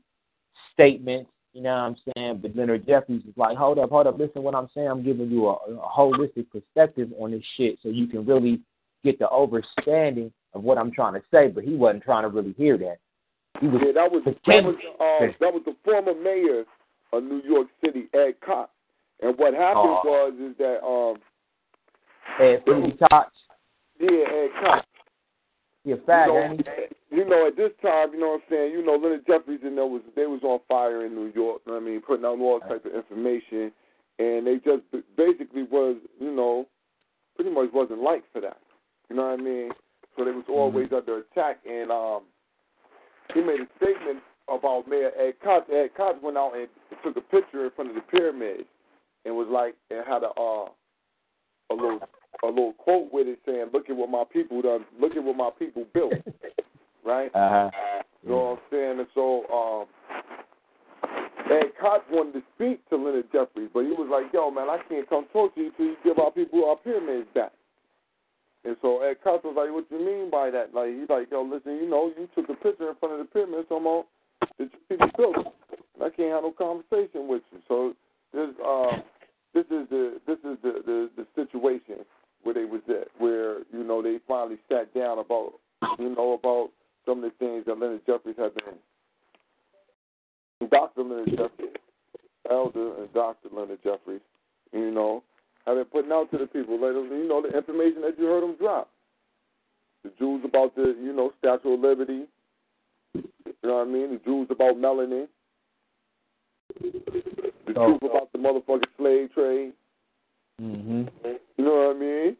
statements 0.73 1.29
you 1.53 1.61
know 1.63 1.71
what 1.71 1.77
I'm 1.77 1.95
saying? 2.15 2.39
But 2.41 2.55
Leonard 2.55 2.85
Jeffries 2.85 3.23
is 3.25 3.33
like, 3.35 3.57
hold 3.57 3.79
up, 3.79 3.89
hold 3.89 4.07
up, 4.07 4.19
listen 4.19 4.43
what 4.43 4.55
I'm 4.55 4.69
saying. 4.73 4.87
I'm 4.87 5.03
giving 5.03 5.29
you 5.31 5.47
a, 5.47 5.53
a 5.53 5.89
holistic 5.97 6.49
perspective 6.51 7.09
on 7.17 7.31
this 7.31 7.43
shit 7.57 7.79
so 7.81 7.89
you 7.89 8.07
can 8.07 8.25
really 8.25 8.61
get 9.03 9.17
the 9.17 9.29
understanding 9.31 10.31
of 10.53 10.63
what 10.63 10.77
I'm 10.77 10.91
trying 10.91 11.13
to 11.13 11.21
say. 11.31 11.47
But 11.47 11.63
he 11.63 11.75
wasn't 11.75 12.03
trying 12.03 12.23
to 12.23 12.29
really 12.29 12.53
hear 12.53 12.77
that. 12.77 12.97
Was 13.61 13.81
yeah, 13.85 13.91
that 13.91 14.11
was 14.11 14.23
that 14.25 14.63
was, 14.63 14.75
uh, 14.99 15.27
that 15.39 15.53
was 15.53 15.61
the 15.65 15.75
former 15.83 16.13
mayor 16.13 16.63
of 17.11 17.23
New 17.23 17.41
York 17.43 17.67
City, 17.83 18.07
Ed 18.13 18.35
Koch. 18.45 18.69
And 19.21 19.37
what 19.37 19.53
happened 19.53 19.99
Oh. 19.99 20.01
was 20.05 20.33
is 20.39 20.57
that 20.57 20.85
um 20.85 21.17
Ed 22.39 22.63
Freddie 22.65 22.97
Koch. 22.97 23.31
yeah, 23.99 24.09
Ed 24.09 24.49
Koch. 24.63 24.85
A 25.85 25.95
fag, 25.95 26.27
you 26.27 26.33
know, 26.33 26.57
you 27.09 27.25
know, 27.25 27.47
at 27.47 27.55
this 27.55 27.71
time, 27.81 28.13
you 28.13 28.19
know 28.19 28.27
what 28.37 28.41
I'm 28.41 28.49
saying, 28.49 28.71
you 28.73 28.85
know, 28.85 28.93
Leonard 28.93 29.25
Jeffries 29.25 29.61
and 29.63 29.77
there 29.77 29.87
was 29.87 30.01
they 30.15 30.27
was 30.27 30.41
on 30.43 30.59
fire 30.67 31.05
in 31.05 31.15
New 31.15 31.31
York, 31.33 31.61
you 31.65 31.71
know 31.71 31.79
what 31.79 31.81
I 31.81 31.85
mean, 31.85 32.01
putting 32.01 32.25
out 32.25 32.39
all 32.39 32.59
type 32.59 32.85
of 32.85 32.93
information 32.93 33.71
and 34.19 34.45
they 34.45 34.55
just 34.57 34.83
basically 35.17 35.63
was, 35.63 35.97
you 36.19 36.31
know, 36.31 36.67
pretty 37.35 37.49
much 37.51 37.69
wasn't 37.73 38.01
liked 38.01 38.25
for 38.31 38.41
that. 38.41 38.57
You 39.09 39.15
know 39.15 39.29
what 39.31 39.39
I 39.39 39.43
mean? 39.43 39.71
So 40.15 40.25
they 40.25 40.31
was 40.31 40.45
always 40.47 40.89
under 40.95 41.19
attack 41.19 41.59
and 41.67 41.89
um 41.91 42.23
he 43.33 43.41
made 43.41 43.59
a 43.61 43.67
statement 43.77 44.19
about 44.47 44.87
Mayor 44.87 45.11
Ed 45.17 45.33
Koch. 45.43 45.65
Ed 45.71 45.89
Koch 45.95 46.21
went 46.21 46.37
out 46.37 46.53
and 46.55 46.67
took 47.03 47.15
a 47.17 47.21
picture 47.21 47.65
in 47.65 47.71
front 47.71 47.89
of 47.89 47.95
the 47.95 48.01
pyramids 48.01 48.67
and 49.25 49.35
was 49.35 49.47
like 49.51 49.75
and 49.91 50.05
had 50.07 50.23
a 50.23 50.29
uh 50.39 50.69
a 51.71 51.75
little 51.75 51.99
a 52.43 52.47
little 52.47 52.73
quote 52.73 53.11
with 53.11 53.27
it 53.27 53.39
saying, 53.45 53.67
"Look 53.73 53.89
at 53.89 53.95
what 53.95 54.09
my 54.09 54.23
people 54.31 54.61
done. 54.61 54.85
Look 54.99 55.15
at 55.15 55.23
what 55.23 55.35
my 55.35 55.49
people 55.57 55.85
built." 55.93 56.13
right? 57.05 57.31
Uh-huh. 57.33 57.69
You 58.23 58.29
know 58.29 58.37
what 58.37 58.51
I'm 58.51 58.59
saying? 58.71 58.99
And 58.99 59.07
so, 59.13 59.45
um, 59.47 59.85
Ed 61.51 61.71
Koch 61.79 62.03
wanted 62.11 62.33
to 62.33 62.43
speak 62.55 62.87
to 62.89 62.97
Leonard 62.97 63.31
Jeffries, 63.31 63.69
but 63.73 63.81
he 63.81 63.91
was 63.91 64.09
like, 64.11 64.31
"Yo, 64.33 64.51
man, 64.51 64.69
I 64.69 64.77
can't 64.89 65.07
come 65.09 65.25
talk 65.31 65.55
to 65.55 65.61
you 65.61 65.71
till 65.77 65.85
you 65.87 65.97
give 66.03 66.19
our 66.19 66.31
people 66.31 66.65
our 66.65 66.77
pyramids 66.77 67.27
back." 67.33 67.51
And 68.65 68.75
so 68.81 69.01
Ed 69.01 69.17
Koch 69.23 69.43
was 69.43 69.55
like, 69.55 69.71
"What 69.71 69.89
you 69.89 70.05
mean 70.05 70.29
by 70.29 70.51
that?" 70.51 70.73
Like 70.73 70.89
he's 70.89 71.09
like, 71.09 71.31
"Yo, 71.31 71.43
listen, 71.43 71.77
you 71.77 71.89
know, 71.89 72.11
you 72.17 72.27
took 72.35 72.49
a 72.49 72.55
picture 72.55 72.89
in 72.89 72.95
front 72.95 73.13
of 73.13 73.19
the 73.19 73.25
pyramids, 73.25 73.67
so 73.69 73.75
on 73.75 74.05
that 74.57 74.69
people 74.89 75.07
built. 75.17 75.37
it. 75.37 75.79
And 75.95 76.03
I 76.03 76.09
can't 76.09 76.33
have 76.33 76.43
no 76.43 76.51
conversation 76.51 77.27
with 77.27 77.43
you." 77.51 77.59
So 77.67 77.95
this, 78.33 78.49
uh, 78.59 78.99
this 79.53 79.65
is 79.71 79.87
the 79.89 80.19
this 80.27 80.39
is 80.39 80.57
the, 80.61 80.83
the 80.85 81.09
the 81.15 81.27
situation 81.35 82.05
where 82.43 82.53
they 82.53 82.65
was 82.65 82.81
at, 82.89 83.07
where 83.17 83.59
you 83.71 83.83
know 83.83 84.01
they 84.01 84.19
finally 84.27 84.57
sat 84.67 84.93
down 84.93 85.19
about 85.19 85.53
you 85.97 86.13
know 86.13 86.33
about 86.33 86.71
some 87.05 87.23
of 87.23 87.31
the 87.31 87.37
things 87.39 87.65
that 87.65 87.79
Leonard 87.79 88.05
Jeffries 88.05 88.35
had 88.37 88.53
been. 88.55 88.75
Dr. 90.69 91.03
Leonard 91.03 91.29
Jeffries, 91.29 91.77
Elder 92.49 93.01
and 93.01 93.13
Dr. 93.13 93.49
Leonard 93.51 93.79
Jeffries, 93.83 94.21
you 94.73 94.91
know, 94.91 95.23
have 95.65 95.77
been 95.77 95.85
putting 95.85 96.07
out 96.19 96.31
to 96.31 96.37
the 96.37 96.47
people, 96.47 96.79
let 96.79 96.93
them, 96.93 97.07
you 97.11 97.27
know, 97.27 97.41
the 97.41 97.55
information 97.55 98.01
that 98.01 98.17
you 98.19 98.25
heard 98.25 98.43
them 98.43 98.55
drop. 98.59 98.89
The 100.03 100.11
Jews 100.19 100.41
about 100.45 100.75
the, 100.75 100.95
you 101.01 101.13
know, 101.13 101.33
Statue 101.39 101.73
of 101.73 101.79
Liberty. 101.79 102.25
You 103.13 103.23
know 103.63 103.77
what 103.77 103.87
I 103.87 103.91
mean? 103.91 104.11
The 104.11 104.21
Jews 104.25 104.47
about 104.49 104.75
melanin. 104.75 105.27
The 106.79 107.73
Oh. 107.75 107.97
truth 107.97 108.11
about 108.11 108.31
the 108.31 108.39
motherfucking 108.39 108.89
slave 108.97 109.33
trade. 109.33 109.73
Mm-hmm. 110.61 111.03
You 111.57 111.65
know 111.65 111.75
what 111.87 111.95
I 111.95 111.99
mean? 111.99 112.37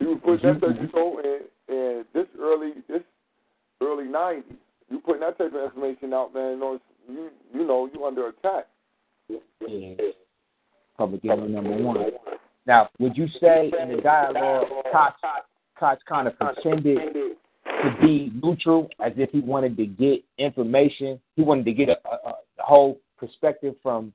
You 0.00 0.20
putting 0.24 0.52
that 0.52 0.60
type, 0.60 0.76
you 0.80 0.88
know, 0.94 1.20
and 1.22 1.42
and 1.68 2.04
this 2.12 2.26
early 2.40 2.72
this 2.88 3.02
early 3.80 4.04
nineties, 4.04 4.56
you 4.90 4.98
putting 5.00 5.20
that 5.20 5.38
type 5.38 5.52
of 5.54 5.62
information 5.62 6.12
out, 6.12 6.34
man. 6.34 6.52
You 6.52 6.58
know, 6.58 6.80
you 7.08 7.30
you 7.54 7.66
know 7.66 7.88
you 7.92 8.04
under 8.04 8.28
attack. 8.28 8.66
Yeah. 9.28 9.94
Public 10.98 11.24
enemy 11.24 11.52
number 11.52 11.76
one. 11.76 11.96
Now, 12.66 12.88
would 12.98 13.16
you 13.16 13.28
say 13.40 13.70
in 13.80 13.94
the 13.94 14.02
dialogue, 14.02 14.66
Koch, 14.92 15.14
Koch 15.78 15.98
kind 16.08 16.26
of 16.26 16.38
pretended 16.38 16.98
to 17.64 17.96
be 18.00 18.32
neutral, 18.42 18.88
as 19.04 19.12
if 19.16 19.30
he 19.30 19.40
wanted 19.40 19.76
to 19.76 19.86
get 19.86 20.24
information, 20.38 21.20
he 21.36 21.42
wanted 21.42 21.64
to 21.66 21.72
get 21.72 21.88
a, 21.88 21.96
a, 22.08 22.30
a 22.30 22.34
whole 22.58 22.98
perspective 23.18 23.74
from 23.82 24.12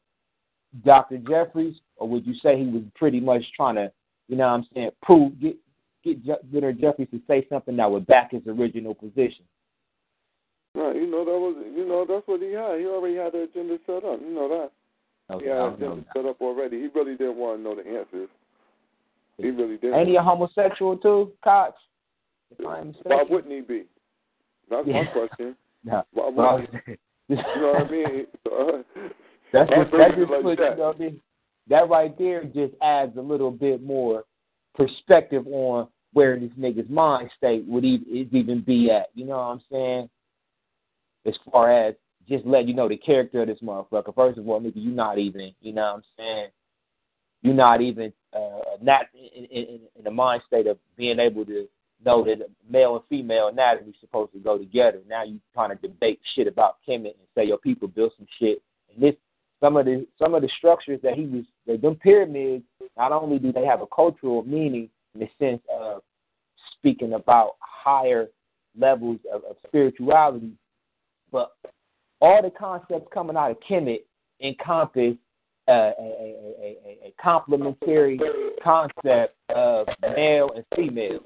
Dr. 0.86 1.18
Jeffries, 1.18 1.76
or 1.98 2.08
would 2.10 2.26
you 2.26 2.34
say 2.42 2.58
he 2.58 2.66
was 2.66 2.84
pretty 2.96 3.20
much 3.20 3.44
trying 3.56 3.76
to, 3.76 3.92
you 4.28 4.38
know, 4.38 4.48
what 4.48 4.54
I'm 4.54 4.68
saying, 4.74 4.92
prove 5.02 5.40
get 5.40 5.58
get 6.04 6.42
Leonard 6.52 6.80
Jeffries 6.80 7.10
to 7.12 7.22
say 7.28 7.46
something 7.50 7.76
that 7.78 7.90
would 7.90 8.08
back 8.08 8.32
his 8.32 8.42
original 8.48 8.96
position? 8.96 9.46
Right, 10.74 10.96
you 10.96 11.06
know 11.12 11.26
that 11.26 11.32
was 11.32 11.56
you 11.76 11.86
know 11.86 12.06
that's 12.08 12.26
what 12.28 12.42
he 12.42 12.54
had. 12.54 12.80
He 12.80 12.86
already 12.86 13.18
had 13.18 13.34
the 13.34 13.44
agenda 13.44 13.78
set 13.86 14.06
up. 14.06 14.22
You 14.22 14.34
know 14.34 14.48
that. 14.48 15.36
Okay, 15.36 15.46
he 15.46 15.52
had 15.52 15.74
agenda 15.74 16.06
set 16.16 16.26
up 16.26 16.40
already. 16.40 16.80
He 16.80 16.88
really 16.96 17.18
didn't 17.18 17.36
want 17.36 17.60
to 17.60 17.64
know 17.64 17.76
the 17.76 17.84
answers. 17.84 18.30
He 19.42 19.50
really 19.50 19.78
didn't. 19.78 20.00
Ain't 20.00 20.10
he 20.10 20.16
a 20.16 20.22
homosexual 20.22 20.98
too, 20.98 21.32
Koch? 21.44 21.74
If 22.58 22.66
I'm 22.66 22.88
mistaken. 22.88 23.12
Why 23.12 23.24
wouldn't 23.30 23.54
he 23.54 23.62
be? 23.62 23.84
That's 24.70 24.88
my 24.88 25.06
question. 25.06 25.56
No. 25.84 26.04
Why 26.14 26.30
Well, 26.30 26.60
wouldn't 26.60 26.84
he? 26.86 26.98
You 27.30 27.36
know 27.38 27.74
what 27.74 27.88
I 27.88 27.92
mean? 27.92 28.28
Uh, 28.52 28.84
that's 29.54 29.70
just 29.70 29.92
that 29.92 30.16
just 30.16 30.32
like 30.32 30.42
puts 30.44 30.62
that. 30.62 30.72
you 30.72 30.78
know 30.78 30.88
what 30.88 30.96
I 30.96 31.00
mean? 31.00 31.22
That 31.70 31.90
right 31.90 32.18
there 32.18 32.44
just 32.44 32.74
adds 32.82 33.18
a 33.18 33.22
little 33.22 33.50
bit 33.52 33.82
more 33.82 34.24
perspective 34.76 35.46
on 35.48 35.88
where 36.14 36.40
this 36.40 36.52
nigga's 36.60 36.90
mind 36.90 37.30
state 37.38 37.66
would 37.68 37.84
even, 37.84 38.30
even 38.32 38.62
be 38.62 38.92
at. 38.92 39.08
You 39.16 39.26
know 39.26 39.38
what 39.38 39.44
I'm 39.44 39.62
saying? 39.72 40.10
As 41.26 41.34
far 41.52 41.72
as 41.72 41.96
just 42.30 42.46
letting 42.46 42.68
you 42.70 42.74
know 42.76 42.88
the 42.88 42.98
character 42.98 43.42
of 43.42 43.48
this 43.48 43.60
motherfucker. 43.62 44.14
First 44.16 44.38
of 44.38 44.48
all, 44.48 44.62
nigga, 44.62 44.74
you're 44.76 44.94
not 44.94 45.18
even, 45.18 45.52
you 45.62 45.74
know 45.74 45.82
what 45.82 45.96
I'm 45.96 46.04
saying? 46.18 46.48
You're 47.42 47.54
not 47.54 47.82
even 47.82 48.14
uh, 48.34 48.78
not 48.82 49.08
in, 49.14 49.46
in, 49.46 49.80
in 49.96 50.04
the 50.04 50.12
mind 50.12 50.44
state 50.48 50.68
of 50.68 50.78
being 50.96 51.20
able 51.20 51.46
to 51.46 51.68
know 52.04 52.24
that 52.24 52.48
male 52.70 52.96
and 52.96 53.06
female 53.10 53.48
anatomy 53.48 53.90
is 53.90 53.96
supposed 54.00 54.34
to 54.34 54.40
go 54.40 54.58
together. 54.58 55.00
Now 55.08 55.24
you 55.24 55.40
trying 55.54 55.70
to 55.70 55.76
debate 55.76 56.20
shit 56.36 56.48
about 56.48 56.78
Kemet 56.88 57.16
and 57.18 57.28
say 57.36 57.46
your 57.46 57.58
people 57.58 57.88
built 57.88 58.14
some 58.18 58.28
shit. 58.40 58.62
And 58.94 59.04
this 59.04 59.16
some 59.60 59.78
of 59.78 59.86
the 59.86 60.08
some 60.18 60.34
of 60.34 60.42
the 60.42 60.50
structures 60.58 61.00
that 61.04 61.16
he 61.16 61.26
was 61.26 61.44
that 61.68 61.82
them 61.82 61.96
pyramids 61.96 62.64
not 62.98 63.12
only 63.12 63.40
do 63.40 63.52
they 63.52 63.66
have 63.66 63.82
a 63.82 63.88
cultural 63.88 64.44
meaning 64.44 64.90
in 65.14 65.22
the 65.22 65.30
sense 65.40 65.62
of 65.72 66.02
speaking 66.78 67.14
about 67.14 67.52
higher 67.60 68.28
levels 68.78 69.20
of, 69.32 69.44
of 69.44 69.56
spirituality, 69.68 70.52
but 71.32 71.52
all 72.20 72.42
the 72.42 72.52
concepts 72.52 73.08
coming 73.14 73.36
out 73.36 73.52
of 73.52 73.58
Kemet 73.68 74.02
encompass 74.42 75.16
a, 75.72 75.94
a, 76.00 76.36
a, 76.62 76.98
a 77.08 77.14
complementary 77.22 78.20
concept 78.64 79.36
of 79.50 79.88
male 80.16 80.52
and 80.56 80.66
female. 80.76 81.20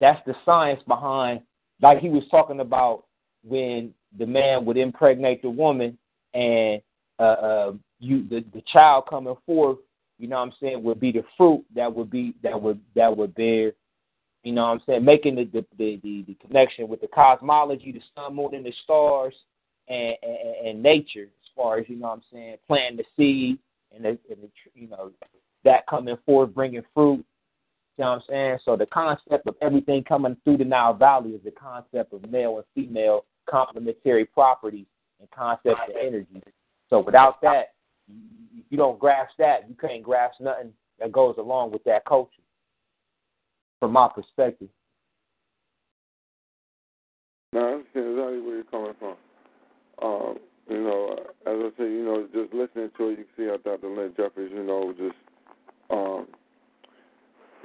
That's 0.00 0.20
the 0.26 0.34
science 0.44 0.82
behind, 0.88 1.42
like 1.82 1.98
he 1.98 2.08
was 2.08 2.24
talking 2.30 2.60
about 2.60 3.04
when 3.44 3.92
the 4.18 4.26
man 4.26 4.64
would 4.64 4.76
impregnate 4.76 5.42
the 5.42 5.50
woman 5.50 5.98
and 6.34 6.80
uh, 7.18 7.22
uh, 7.22 7.72
you 7.98 8.26
the, 8.28 8.44
the 8.54 8.62
child 8.72 9.04
coming 9.08 9.36
forth, 9.44 9.78
you 10.18 10.26
know 10.26 10.36
what 10.36 10.42
I'm 10.46 10.52
saying, 10.60 10.82
would 10.82 11.00
be 11.00 11.12
the 11.12 11.24
fruit 11.36 11.64
that 11.74 11.94
would 11.94 12.10
be 12.10 12.34
that 12.42 12.60
would 12.60 12.80
that 12.94 13.14
would 13.14 13.34
bear, 13.34 13.72
you 14.42 14.52
know 14.52 14.62
what 14.62 14.72
I'm 14.72 14.82
saying, 14.86 15.04
making 15.04 15.34
the 15.34 15.44
the, 15.44 15.66
the, 15.76 16.24
the, 16.26 16.34
connection 16.46 16.88
with 16.88 17.02
the 17.02 17.08
cosmology, 17.08 17.92
the 17.92 18.00
sun, 18.14 18.36
moon, 18.36 18.54
and 18.54 18.64
the 18.64 18.72
stars, 18.84 19.34
and, 19.90 20.16
and, 20.22 20.68
and 20.68 20.82
nature, 20.82 21.24
as 21.24 21.48
far 21.54 21.78
as 21.78 21.88
you 21.88 21.96
know 21.96 22.08
what 22.08 22.14
I'm 22.14 22.22
saying, 22.32 22.56
planting 22.66 22.96
the 22.96 23.04
seed 23.16 23.58
and 23.94 24.04
the, 24.04 24.08
and 24.30 24.42
the 24.42 24.48
you 24.74 24.88
know 24.88 25.10
that 25.64 25.86
coming 25.86 26.16
forth, 26.24 26.54
bringing 26.54 26.82
fruit. 26.94 27.24
You 27.98 28.04
know 28.04 28.10
what 28.12 28.16
I'm 28.16 28.22
saying? 28.30 28.58
So 28.64 28.76
the 28.76 28.86
concept 28.86 29.46
of 29.46 29.56
everything 29.60 30.04
coming 30.04 30.36
through 30.42 30.56
the 30.56 30.64
Nile 30.64 30.94
Valley 30.94 31.32
is 31.32 31.44
the 31.44 31.50
concept 31.50 32.14
of 32.14 32.30
male 32.30 32.56
and 32.56 32.64
female 32.74 33.26
complementary 33.48 34.24
properties 34.24 34.86
and 35.18 35.30
concepts 35.32 35.80
of 35.88 35.96
energy. 36.00 36.42
So 36.88 37.00
without 37.00 37.42
that, 37.42 37.74
if 38.08 38.64
you 38.70 38.78
don't 38.78 38.98
grasp 38.98 39.32
that, 39.38 39.68
you 39.68 39.74
can't 39.74 40.02
grasp 40.02 40.40
nothing 40.40 40.72
that 40.98 41.12
goes 41.12 41.34
along 41.38 41.72
with 41.72 41.84
that 41.84 42.04
culture. 42.04 42.30
From 43.80 43.92
my 43.92 44.08
perspective. 44.14 44.68
No, 47.52 47.72
understand 47.72 48.10
exactly 48.10 48.40
where 48.40 48.54
you're 48.56 48.64
coming 48.64 48.94
from. 48.98 49.16
Um, 50.02 50.38
you 50.68 50.82
know, 50.82 51.16
as 51.46 51.56
I 51.58 51.70
say, 51.76 51.84
you 51.84 52.04
know, 52.04 52.26
just 52.32 52.54
listening 52.54 52.90
to 52.96 53.08
it, 53.08 53.18
you 53.18 53.24
can 53.24 53.26
see 53.36 53.46
how 53.46 53.56
Dr. 53.58 53.88
Lynn 53.88 54.12
Jeffries, 54.16 54.52
you 54.54 54.62
know, 54.62 54.94
just 54.96 55.16
um, 55.90 56.28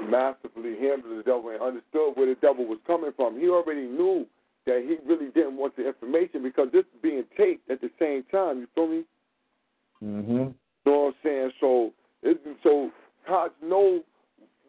masterfully 0.10 0.76
handled 0.80 1.20
the 1.20 1.24
devil 1.24 1.50
and 1.50 1.62
understood 1.62 2.16
where 2.16 2.28
the 2.28 2.36
devil 2.42 2.66
was 2.66 2.80
coming 2.88 3.12
from. 3.16 3.40
He 3.40 3.48
already 3.48 3.86
knew 3.86 4.26
that 4.66 4.84
he 4.84 4.98
really 5.08 5.32
didn't 5.32 5.58
want 5.58 5.76
the 5.76 5.88
information 5.88 6.42
because 6.42 6.70
this 6.74 6.82
is 6.82 7.02
being 7.02 7.24
taped 7.38 7.70
at 7.70 7.82
the 7.82 7.92
same 8.00 8.24
time. 8.32 8.60
You 8.60 8.68
feel 8.74 8.88
me? 8.88 9.04
Mm-hmm. 10.04 10.32
You 10.32 10.56
know 10.86 11.00
what 11.00 11.08
I'm 11.08 11.14
saying? 11.24 11.52
So, 11.62 11.94
it, 12.24 12.42
so 12.64 12.90
cops 13.28 13.54
know 13.64 14.02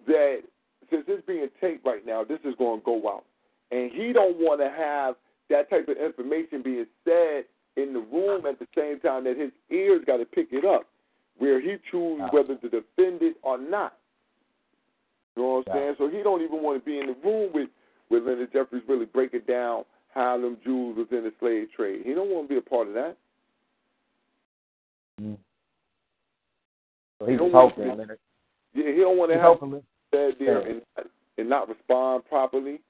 that 0.06 0.42
since 0.90 1.04
it's 1.08 1.26
being 1.26 1.48
taped 1.60 1.86
right 1.86 2.04
now, 2.04 2.22
this 2.22 2.38
is 2.44 2.54
going 2.58 2.80
to 2.80 2.84
go 2.84 3.08
out, 3.08 3.24
and 3.70 3.90
he 3.90 4.12
don't 4.12 4.36
want 4.36 4.60
to 4.60 4.70
have 4.70 5.16
that 5.48 5.70
type 5.70 5.88
of 5.88 5.96
information 5.96 6.62
being 6.62 6.86
said 7.04 7.44
in 7.76 7.92
the 7.92 8.00
room 8.00 8.46
at 8.46 8.58
the 8.58 8.66
same 8.76 9.00
time 9.00 9.24
that 9.24 9.36
his 9.36 9.50
ears 9.70 10.02
got 10.06 10.18
to 10.18 10.24
pick 10.24 10.48
it 10.52 10.64
up, 10.64 10.86
where 11.38 11.60
he 11.60 11.76
choose 11.90 12.20
whether 12.30 12.56
to 12.56 12.68
defend 12.68 13.22
it 13.22 13.36
or 13.42 13.58
not. 13.58 13.96
You 15.36 15.42
know 15.42 15.62
what 15.64 15.68
I'm 15.68 15.78
saying? 15.78 15.94
So 15.98 16.08
he 16.08 16.22
don't 16.22 16.42
even 16.42 16.62
want 16.62 16.82
to 16.82 16.84
be 16.84 16.98
in 16.98 17.06
the 17.06 17.16
room 17.24 17.50
with 17.52 17.68
with 18.08 18.22
Leonard 18.22 18.52
Jeffries 18.52 18.82
really 18.88 19.04
breaking 19.04 19.42
down 19.48 19.84
how 20.14 20.40
them 20.40 20.56
Jews 20.64 20.96
was 20.96 21.08
in 21.10 21.24
the 21.24 21.32
slave 21.40 21.68
trade. 21.76 22.02
He 22.04 22.14
don't 22.14 22.30
want 22.30 22.48
to 22.48 22.54
be 22.54 22.58
a 22.58 22.62
part 22.62 22.88
of 22.88 22.94
that. 22.94 23.16
Mm. 25.20 25.36
So 27.18 27.26
he 27.26 27.36
was 27.36 27.50
hoping, 27.52 27.88
Leonard. 27.88 28.18
Yeah, 28.74 28.92
he 28.92 29.00
don't 29.00 29.18
want 29.18 29.32
to 29.32 29.38
help 29.38 29.62
him 29.62 29.82
there 30.12 30.60
and 30.60 30.82
and 31.38 31.48
not 31.48 31.68
respond 31.68 32.24
properly 32.26 32.80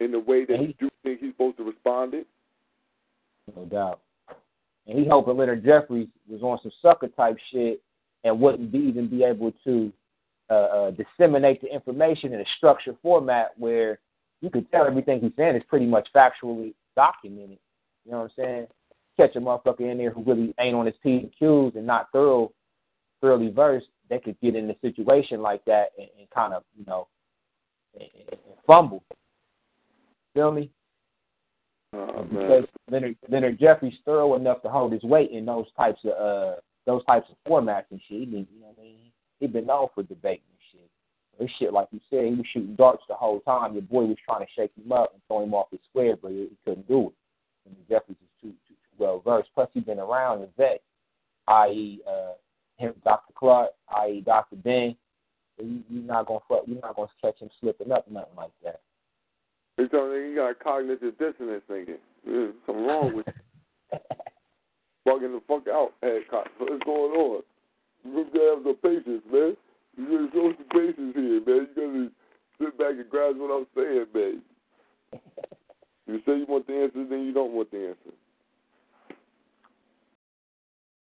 in 0.00 0.10
the 0.10 0.18
way 0.18 0.44
that 0.44 0.54
And 0.54 0.74
you 0.80 0.90
think 1.02 1.20
he's 1.20 1.32
supposed 1.32 1.56
to 1.58 1.64
respond 1.64 2.14
it. 2.14 2.26
No 3.54 3.64
doubt. 3.64 4.00
And 4.86 4.98
he 4.98 5.06
hoping 5.08 5.36
Leonard 5.36 5.64
Jeffries 5.64 6.08
was 6.28 6.42
on 6.42 6.58
some 6.62 6.72
sucker 6.80 7.08
type 7.08 7.36
shit 7.52 7.82
and 8.24 8.40
wouldn't 8.40 8.72
be, 8.72 8.78
even 8.78 9.08
be 9.08 9.24
able 9.24 9.52
to 9.64 9.92
uh, 10.50 10.54
uh, 10.54 10.90
disseminate 10.92 11.60
the 11.60 11.72
information 11.72 12.32
in 12.32 12.40
a 12.40 12.44
structured 12.56 12.96
format 13.02 13.52
where 13.56 13.98
you 14.40 14.50
could 14.50 14.70
tell 14.70 14.86
everything 14.86 15.20
he's 15.20 15.32
saying 15.36 15.56
is 15.56 15.62
pretty 15.68 15.86
much 15.86 16.08
factually 16.14 16.74
documented. 16.94 17.58
You 18.04 18.12
know 18.12 18.18
what 18.18 18.24
I'm 18.24 18.30
saying? 18.36 18.66
Catch 19.16 19.36
a 19.36 19.40
motherfucker 19.40 19.90
in 19.90 19.98
there 19.98 20.10
who 20.10 20.22
really 20.22 20.54
ain't 20.60 20.76
on 20.76 20.86
his 20.86 20.94
P's 21.02 21.22
and 21.22 21.32
Q's 21.38 21.76
and 21.76 21.86
not 21.86 22.08
thorough, 22.12 22.52
thoroughly 23.20 23.50
versed, 23.50 23.86
they 24.08 24.18
could 24.18 24.38
get 24.40 24.54
in 24.54 24.70
a 24.70 24.78
situation 24.80 25.42
like 25.42 25.64
that 25.64 25.88
and, 25.98 26.08
and 26.18 26.30
kind 26.30 26.52
of, 26.52 26.62
you 26.78 26.84
know, 26.86 27.08
and, 27.94 28.08
and 28.30 28.40
fumble. 28.66 29.02
Feel 30.34 30.52
me? 30.52 30.70
Oh, 31.92 32.24
because 32.24 32.64
Leonard 32.90 33.16
Leonard 33.28 33.58
Jeffries 33.58 33.94
thorough 34.04 34.34
enough 34.34 34.62
to 34.62 34.68
hold 34.68 34.92
his 34.92 35.02
weight 35.02 35.30
in 35.30 35.46
those 35.46 35.66
types 35.76 36.00
of 36.04 36.10
uh 36.10 36.56
those 36.84 37.04
types 37.04 37.28
of 37.30 37.36
formats 37.50 37.84
and 37.90 38.00
shit. 38.08 38.20
He 38.20 38.26
been, 38.26 38.46
you 38.52 38.60
know 38.60 38.68
what 38.68 38.76
I 38.78 38.82
mean? 38.82 39.10
He 39.40 39.46
been 39.46 39.66
known 39.66 39.88
for 39.94 40.02
debating 40.02 40.44
and 40.48 40.60
shit. 40.72 40.90
This 41.38 41.50
shit, 41.58 41.72
like 41.72 41.88
you 41.92 42.00
said, 42.08 42.24
he 42.24 42.34
was 42.34 42.46
shooting 42.52 42.76
darts 42.76 43.02
the 43.08 43.14
whole 43.14 43.40
time. 43.40 43.74
Your 43.74 43.82
boy 43.82 44.04
was 44.04 44.16
trying 44.24 44.46
to 44.46 44.52
shake 44.56 44.72
him 44.76 44.92
up 44.92 45.12
and 45.12 45.22
throw 45.26 45.42
him 45.42 45.54
off 45.54 45.70
his 45.70 45.80
square, 45.90 46.16
but 46.20 46.30
he, 46.30 46.48
he 46.50 46.56
couldn't 46.64 46.88
do 46.88 47.08
it. 47.08 47.14
And 47.66 47.76
Jeffries 47.88 48.18
is 48.22 48.28
too 48.40 48.50
too, 48.68 48.74
too 48.74 48.74
well 48.98 49.20
versed. 49.24 49.50
Plus, 49.54 49.68
he's 49.74 49.84
been 49.84 49.98
around 49.98 50.40
the 50.40 50.48
vet, 50.56 50.82
i.e., 51.48 52.00
uh, 52.08 52.32
him, 52.76 52.94
Dr. 53.04 53.32
Clarke, 53.34 53.72
i.e., 53.96 54.22
Dr. 54.24 54.56
Ben. 54.56 54.96
You, 55.58 55.82
you're 55.88 56.02
not 56.02 56.26
gonna 56.26 56.40
fuck, 56.48 56.62
you're 56.66 56.80
not 56.80 56.96
gonna 56.96 57.08
catch 57.22 57.38
him 57.40 57.50
slipping 57.60 57.90
up, 57.90 58.10
nothing 58.10 58.36
like 58.36 58.50
that. 58.62 58.80
They 59.76 59.86
told 59.88 60.12
me 60.12 60.30
he 60.30 60.34
got 60.34 60.58
cognitive 60.60 61.18
dissonance 61.18 61.62
thinking. 61.68 61.98
There's 62.24 62.54
something 62.66 62.86
wrong 62.86 63.14
with 63.16 63.26
you. 63.26 63.98
Bugging 65.06 65.32
the 65.32 65.40
fuck 65.46 65.68
out, 65.68 65.92
Hancock. 66.02 66.48
What's 66.58 66.82
going 66.84 67.12
on? 67.12 67.42
You 68.04 68.24
gotta 68.32 68.54
have 68.56 68.64
some 68.64 68.76
patience, 68.82 69.22
man. 69.32 69.56
You 69.96 70.04
gotta 70.04 70.28
show 70.32 70.52
some 70.56 70.68
patience 70.72 71.14
here, 71.14 71.40
man. 71.46 71.68
You 71.76 71.76
gotta 71.76 72.10
sit 72.58 72.78
back 72.78 72.90
and 72.92 73.10
grasp 73.10 73.36
what 73.38 73.50
I'm 73.50 73.66
saying, 73.74 74.06
man. 74.14 74.42
You 76.08 76.20
say 76.24 76.38
you 76.38 76.46
want 76.48 76.68
the 76.68 76.72
answer, 76.72 77.04
then 77.10 77.24
you 77.24 77.32
don't 77.32 77.50
want 77.50 77.68
the 77.72 77.88
answer. 77.88 78.16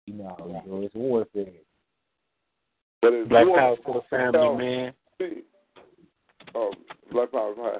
You 0.07 0.15
know, 0.15 0.35
yeah. 0.49 0.85
it's 0.85 0.95
warfare. 0.95 1.45
But 3.03 3.13
it's 3.13 3.29
Black 3.29 3.45
more- 3.45 3.57
power 3.59 3.75
for 3.85 4.01
the 4.01 4.17
family, 4.17 4.57
man. 4.57 4.93
Um, 6.55 6.71
Black 7.11 7.31
Power, 7.31 7.53
hi. 7.55 7.77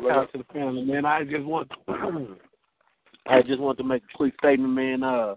Black 0.00 0.14
power 0.14 0.26
to 0.26 0.38
the 0.38 0.44
family, 0.52 0.82
man. 0.82 1.04
I 1.04 1.24
just 1.24 1.44
want, 1.44 1.70
I 3.26 3.42
just 3.42 3.60
want 3.60 3.78
to 3.78 3.84
make 3.84 4.02
a 4.02 4.16
quick 4.16 4.34
statement, 4.38 4.72
man. 4.72 5.02
Uh, 5.02 5.34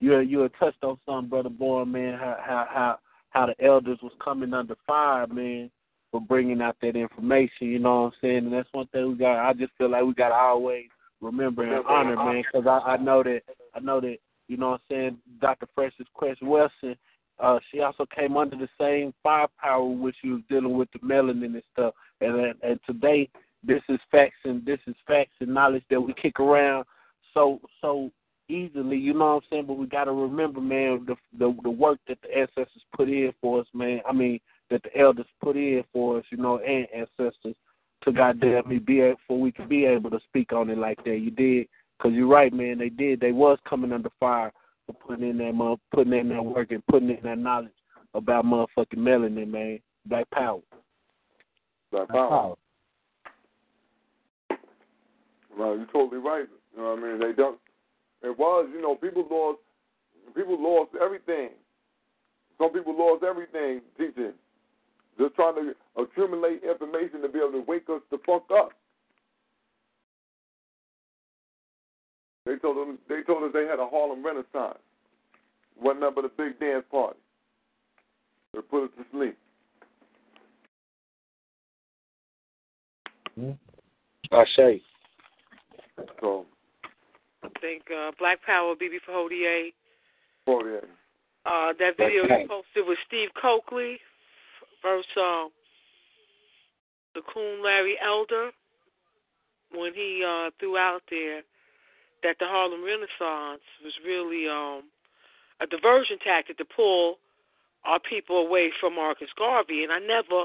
you 0.00 0.18
you 0.20 0.40
had 0.40 0.52
touched 0.58 0.82
on 0.82 0.98
something, 1.06 1.28
brother 1.28 1.48
Boy, 1.48 1.84
man. 1.84 2.18
How 2.18 2.36
how 2.44 2.66
how 2.70 2.98
how 3.30 3.46
the 3.46 3.64
elders 3.64 3.98
was 4.02 4.12
coming 4.22 4.54
under 4.54 4.76
fire, 4.86 5.26
man, 5.26 5.70
for 6.10 6.20
bringing 6.20 6.60
out 6.60 6.76
that 6.82 6.96
information. 6.96 7.68
You 7.68 7.78
know 7.78 8.02
what 8.02 8.06
I'm 8.06 8.12
saying? 8.20 8.38
And 8.38 8.52
that's 8.52 8.68
one 8.72 8.86
thing 8.88 9.08
we 9.08 9.14
got. 9.14 9.48
I 9.48 9.52
just 9.52 9.72
feel 9.78 9.90
like 9.90 10.04
we 10.04 10.14
got 10.14 10.30
to 10.30 10.34
always 10.34 10.86
remember 11.20 11.62
and 11.64 11.84
honor, 11.86 12.16
man, 12.16 12.42
because 12.52 12.66
I, 12.66 12.92
I 12.92 12.96
know 12.96 13.22
that 13.22 13.42
I 13.74 13.80
know 13.80 14.00
that 14.00 14.18
you 14.48 14.56
know 14.56 14.70
what 14.70 14.80
I'm 14.90 14.96
saying. 14.96 15.18
Dr. 15.40 15.66
Frances 15.74 16.06
Cress 16.14 16.36
Welsing, 16.42 16.96
uh, 17.38 17.58
she 17.70 17.80
also 17.80 18.06
came 18.14 18.36
under 18.36 18.56
the 18.56 18.68
same 18.80 19.12
firepower 19.22 19.84
which 19.84 20.16
she 20.22 20.28
was 20.28 20.42
dealing 20.48 20.76
with 20.76 20.88
the 20.92 20.98
melanin 21.00 21.44
and 21.44 21.62
stuff. 21.72 21.94
And, 22.20 22.54
and 22.62 22.80
today, 22.86 23.28
this 23.66 23.82
is 23.88 23.98
facts 24.10 24.36
and 24.44 24.64
this 24.64 24.78
is 24.86 24.94
facts 25.06 25.32
and 25.40 25.52
knowledge 25.52 25.84
that 25.90 26.00
we 26.00 26.14
kick 26.14 26.40
around 26.40 26.84
so 27.34 27.60
so 27.80 28.10
easily. 28.48 28.96
You 28.96 29.12
know 29.12 29.34
what 29.34 29.34
I'm 29.34 29.40
saying? 29.50 29.66
But 29.66 29.74
we 29.78 29.86
got 29.86 30.04
to 30.04 30.12
remember, 30.12 30.60
man, 30.60 31.06
the, 31.06 31.16
the 31.38 31.56
the 31.62 31.70
work 31.70 31.98
that 32.08 32.18
the 32.22 32.38
ancestors 32.38 32.82
put 32.96 33.08
in 33.08 33.32
for 33.40 33.60
us, 33.60 33.66
man. 33.74 34.00
I 34.08 34.12
mean, 34.12 34.40
that 34.70 34.82
the 34.82 34.96
elders 34.98 35.26
put 35.42 35.56
in 35.56 35.84
for 35.92 36.18
us, 36.18 36.24
you 36.30 36.38
know, 36.38 36.58
and 36.58 36.86
ancestors 36.94 37.56
to 38.02 38.12
goddamn 38.12 38.68
me 38.68 38.78
be 38.78 39.00
able, 39.00 39.18
for 39.26 39.40
we 39.40 39.52
could 39.52 39.68
be 39.68 39.84
able 39.84 40.10
to 40.10 40.20
speak 40.28 40.52
on 40.52 40.70
it 40.70 40.78
like 40.78 41.02
that. 41.04 41.18
You 41.18 41.30
did, 41.30 41.66
cause 42.00 42.12
you're 42.14 42.26
right, 42.26 42.52
man. 42.52 42.78
They 42.78 42.88
did. 42.88 43.20
They 43.20 43.32
was 43.32 43.58
coming 43.68 43.92
under 43.92 44.10
fire 44.20 44.52
for 44.86 44.92
putting 44.92 45.28
in 45.28 45.38
that 45.38 45.54
mother, 45.54 45.80
putting 45.92 46.12
in 46.12 46.28
that 46.28 46.44
work 46.44 46.70
and 46.70 46.86
putting 46.86 47.10
in 47.10 47.20
that 47.24 47.38
knowledge 47.38 47.72
about 48.14 48.44
motherfucking 48.44 48.98
melanin, 48.98 49.48
man. 49.48 49.80
Black 50.06 50.30
power. 50.30 50.60
Black 51.90 52.08
Power. 52.08 52.56
No, 55.56 55.74
you're 55.74 55.86
totally 55.86 56.20
right. 56.20 56.46
You 56.74 56.82
know 56.82 56.94
what 56.94 56.98
I 56.98 57.02
mean? 57.02 57.20
They 57.20 57.32
don't. 57.32 57.58
It 58.22 58.38
was, 58.38 58.68
you 58.72 58.82
know, 58.82 58.94
people 58.94 59.26
lost. 59.30 59.58
People 60.34 60.60
lost 60.60 60.90
everything. 61.00 61.50
Some 62.58 62.72
people 62.72 62.96
lost 62.96 63.22
everything 63.22 63.80
teaching. 63.96 64.32
Just 65.18 65.34
trying 65.34 65.54
to 65.54 65.74
accumulate 66.00 66.62
information 66.62 67.22
to 67.22 67.28
be 67.28 67.38
able 67.38 67.52
to 67.52 67.64
wake 67.66 67.88
us 67.88 68.02
the 68.10 68.18
fuck 68.26 68.44
up. 68.52 68.70
They 72.44 72.56
told 72.56 72.76
them. 72.76 72.98
They 73.08 73.22
told 73.22 73.44
us 73.44 73.50
they 73.52 73.66
had 73.66 73.78
a 73.78 73.86
Harlem 73.86 74.24
Renaissance. 74.24 74.78
Wasn't 75.80 76.00
nothing 76.00 76.14
but 76.16 76.24
a 76.24 76.28
big 76.28 76.58
dance 76.58 76.84
party. 76.90 77.18
They 78.54 78.60
put 78.60 78.84
us 78.84 78.90
to 78.98 79.04
sleep. 79.10 79.36
I 84.32 84.44
say. 84.56 84.82
So. 86.20 86.46
I 87.42 87.48
think 87.60 87.84
uh, 87.90 88.12
Black 88.18 88.42
Power, 88.42 88.74
BB 88.74 88.98
Fortier. 89.06 89.70
Fortier. 90.44 90.84
Uh, 91.44 91.72
that 91.78 91.96
video 91.96 92.24
you 92.24 92.48
posted 92.48 92.86
with 92.86 92.98
Steve 93.06 93.28
Cokely 93.40 93.98
versus 94.82 95.06
um, 95.16 95.50
the 97.14 97.22
Coon 97.32 97.62
Larry 97.62 97.96
Elder 98.02 98.50
when 99.72 99.94
he 99.94 100.24
uh, 100.26 100.50
threw 100.58 100.76
out 100.76 101.02
there 101.10 101.42
that 102.22 102.36
the 102.40 102.46
Harlem 102.46 102.82
Renaissance 102.82 103.62
was 103.84 103.94
really 104.04 104.48
um, 104.48 104.82
a 105.60 105.66
diversion 105.66 106.18
tactic 106.18 106.58
to 106.58 106.64
pull 106.64 107.18
our 107.84 108.00
people 108.00 108.38
away 108.38 108.72
from 108.80 108.96
Marcus 108.96 109.30
Garvey, 109.38 109.84
and 109.84 109.92
I 109.92 110.00
never 110.00 110.44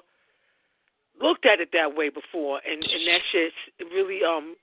looked 1.22 1.46
at 1.46 1.60
it 1.60 1.70
that 1.74 1.96
way 1.96 2.10
before, 2.10 2.62
and 2.62 2.84
and 2.84 3.08
that 3.08 3.22
shit 3.32 3.54
really 3.92 4.20
um 4.24 4.56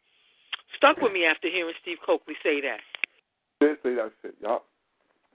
stuck 0.76 0.98
with 1.00 1.12
me 1.12 1.24
after 1.24 1.48
hearing 1.48 1.74
Steve 1.82 1.98
Cokely 2.04 2.34
say 2.42 2.60
that. 2.60 2.80
Did 3.60 3.76
say 3.82 3.94
that 3.94 4.12
shit, 4.22 4.34
yup. 4.42 4.64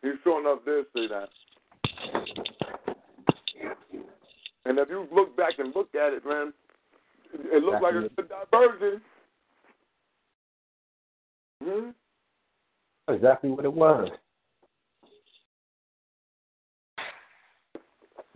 He's 0.01 0.13
showing 0.23 0.45
up 0.45 0.65
did 0.65 0.85
say 0.95 1.07
that. 1.07 1.29
And 4.65 4.79
if 4.79 4.89
you 4.89 5.07
look 5.13 5.35
back 5.35 5.59
and 5.59 5.75
look 5.75 5.93
at 5.95 6.13
it, 6.13 6.25
man, 6.25 6.53
it 7.33 7.63
looks 7.63 7.81
like 7.81 7.95
it's 7.95 8.13
a 8.17 8.21
diversion. 8.21 9.01
Hmm? 11.63 11.89
Exactly 13.13 13.49
what 13.49 13.65
it 13.65 13.73
was. 13.73 14.09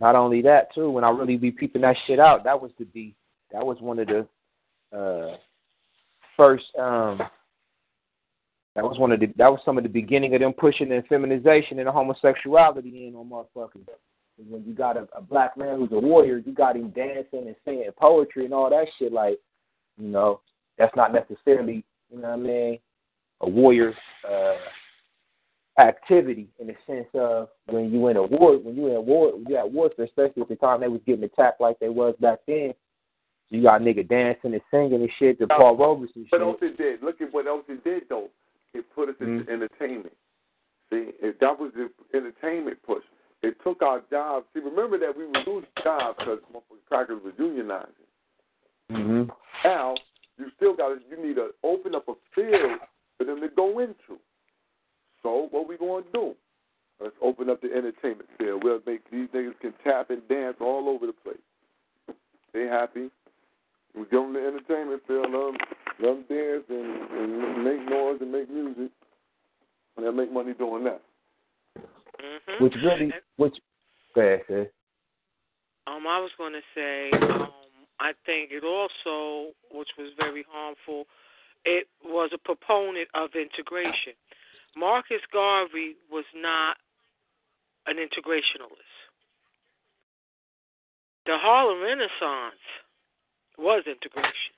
Not 0.00 0.14
only 0.14 0.42
that, 0.42 0.72
too, 0.74 0.90
when 0.90 1.04
I 1.04 1.10
really 1.10 1.36
be 1.36 1.50
peeping 1.50 1.82
that 1.82 1.96
shit 2.06 2.20
out, 2.20 2.44
that 2.44 2.60
was 2.60 2.70
to 2.78 2.84
be 2.84 3.14
that 3.52 3.64
was 3.64 3.78
one 3.80 3.98
of 3.98 4.06
the 4.06 4.26
uh 4.96 5.36
first 6.38 6.64
um 6.78 7.20
that 8.78 8.84
was 8.84 8.96
one 8.96 9.10
of 9.10 9.18
the 9.18 9.26
that 9.36 9.50
was 9.50 9.60
some 9.64 9.76
of 9.76 9.82
the 9.82 9.90
beginning 9.90 10.34
of 10.34 10.40
them 10.40 10.52
pushing 10.52 10.88
the 10.88 11.02
feminization 11.08 11.80
and 11.80 11.88
the 11.88 11.92
homosexuality 11.92 13.08
in 13.08 13.16
on 13.16 13.28
motherfuckers. 13.28 13.84
When 14.48 14.62
you 14.64 14.72
got 14.72 14.96
a, 14.96 15.08
a 15.16 15.20
black 15.20 15.56
man 15.56 15.80
who's 15.80 15.90
a 15.90 15.98
warrior, 15.98 16.38
you 16.38 16.52
got 16.52 16.76
him 16.76 16.90
dancing 16.90 17.48
and 17.48 17.56
saying 17.64 17.90
poetry 17.98 18.44
and 18.44 18.54
all 18.54 18.70
that 18.70 18.86
shit. 18.96 19.12
Like, 19.12 19.40
you 19.98 20.06
know, 20.06 20.40
that's 20.78 20.94
not 20.94 21.12
necessarily, 21.12 21.84
you 22.08 22.20
know 22.20 22.28
what 22.28 22.34
I 22.34 22.36
mean, 22.36 22.78
a 23.40 23.48
warrior 23.48 23.92
uh, 24.30 25.80
activity 25.80 26.46
in 26.60 26.68
the 26.68 26.76
sense 26.86 27.08
of 27.14 27.48
when 27.66 27.92
you 27.92 28.06
in 28.06 28.16
a 28.16 28.22
war, 28.22 28.58
when 28.58 28.76
you 28.76 28.86
in 28.86 28.94
a 28.94 29.00
war, 29.00 29.32
you 29.48 29.56
at 29.56 29.68
war, 29.68 29.90
especially 29.98 30.42
at 30.42 30.48
the 30.48 30.54
time 30.54 30.80
they 30.80 30.88
was 30.88 31.00
getting 31.04 31.24
attacked 31.24 31.60
like 31.60 31.80
they 31.80 31.88
was 31.88 32.14
back 32.20 32.38
then. 32.46 32.72
You 33.50 33.62
got 33.62 33.80
nigga 33.80 34.06
dancing 34.08 34.52
and 34.52 34.62
singing 34.70 35.00
and 35.00 35.10
shit 35.18 35.38
to 35.40 35.46
Paul 35.46 35.76
Robeson 35.76 36.26
What 36.28 36.38
shit. 36.38 36.46
else 36.46 36.58
it 36.62 36.76
did? 36.76 37.02
Look 37.02 37.20
at 37.20 37.32
what 37.32 37.46
else 37.46 37.64
it 37.68 37.82
did, 37.82 38.02
though. 38.08 38.28
It 38.74 38.84
put 38.94 39.08
us 39.08 39.14
into 39.20 39.42
Mm-hmm. 39.44 39.50
entertainment. 39.52 40.12
See, 40.90 41.10
if 41.20 41.38
that 41.40 41.58
was 41.58 41.72
the 41.74 41.88
entertainment 42.16 42.78
push. 42.86 43.02
It 43.42 43.56
took 43.62 43.82
our 43.82 44.02
jobs. 44.10 44.46
See, 44.52 44.60
remember 44.60 44.98
that 44.98 45.16
we 45.16 45.26
were 45.26 45.38
losing 45.46 45.68
jobs 45.82 46.18
because 46.18 46.38
crackers 46.88 47.20
were 47.24 47.32
unionizing. 47.32 48.06
Mm-hmm. 48.90 49.30
Now 49.64 49.94
you 50.38 50.46
still 50.56 50.74
got 50.74 50.88
to. 50.88 50.96
You 51.10 51.24
need 51.24 51.34
to 51.36 51.50
open 51.62 51.94
up 51.94 52.08
a 52.08 52.14
field 52.34 52.80
for 53.16 53.24
them 53.24 53.40
to 53.40 53.48
go 53.48 53.78
into. 53.78 54.18
So 55.22 55.48
what 55.50 55.68
we 55.68 55.76
going 55.76 56.04
to 56.04 56.10
do? 56.12 56.34
Let's 57.00 57.14
open 57.22 57.48
up 57.48 57.60
the 57.60 57.68
entertainment 57.72 58.28
field. 58.38 58.64
We'll 58.64 58.80
make 58.86 59.08
these 59.10 59.28
niggas 59.28 59.58
can 59.60 59.72
tap 59.84 60.10
and 60.10 60.26
dance 60.28 60.56
all 60.60 60.88
over 60.88 61.06
the 61.06 61.12
place. 61.12 61.36
They 62.52 62.64
happy. 62.64 63.08
We 63.94 64.02
give 64.02 64.22
them 64.22 64.32
the 64.32 64.40
entertainment 64.40 65.02
field. 65.06 65.26
Let 65.30 65.32
them, 65.32 65.56
let 66.00 66.08
them 66.08 66.24
dance 66.28 66.64
and, 66.68 67.10
and 67.10 67.64
make 67.64 67.88
noise 67.88 68.18
and 68.20 68.32
make 68.32 68.50
music. 68.50 68.92
And 69.96 70.04
they'll 70.04 70.12
make 70.12 70.32
money 70.32 70.54
doing 70.54 70.84
that. 70.84 71.02
Mm-hmm. 71.76 72.64
Which 72.64 72.74
really, 72.84 73.12
which, 73.36 73.56
go 74.14 74.20
ahead, 74.20 74.42
sis. 74.48 74.66
Um, 75.86 76.06
I 76.06 76.20
was 76.20 76.30
going 76.36 76.52
to 76.52 76.60
say, 76.74 77.10
um, 77.12 77.48
I 78.00 78.12
think 78.26 78.50
it 78.52 78.62
also, 78.62 79.52
which 79.72 79.88
was 79.98 80.12
very 80.18 80.44
harmful, 80.50 81.06
it 81.64 81.88
was 82.04 82.30
a 82.34 82.38
proponent 82.38 83.08
of 83.14 83.30
integration. 83.34 84.14
Marcus 84.76 85.22
Garvey 85.32 85.96
was 86.10 86.24
not 86.34 86.76
an 87.86 87.96
integrationalist. 87.96 88.94
The 91.26 91.36
Harlem 91.36 91.82
Renaissance 91.82 92.62
was 93.58 93.84
integration. 93.86 94.54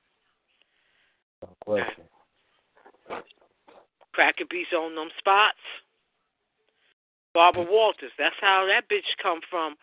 No 1.43 1.48
question. 1.64 2.05
Cracker 4.12 4.44
beats 4.51 4.72
on 4.77 4.94
them 4.94 5.09
spots. 5.18 5.59
Barbara 7.32 7.64
Walters. 7.68 8.10
That's 8.18 8.35
how 8.40 8.66
that 8.68 8.89
bitch 8.89 9.16
come 9.22 9.40
from 9.48 9.77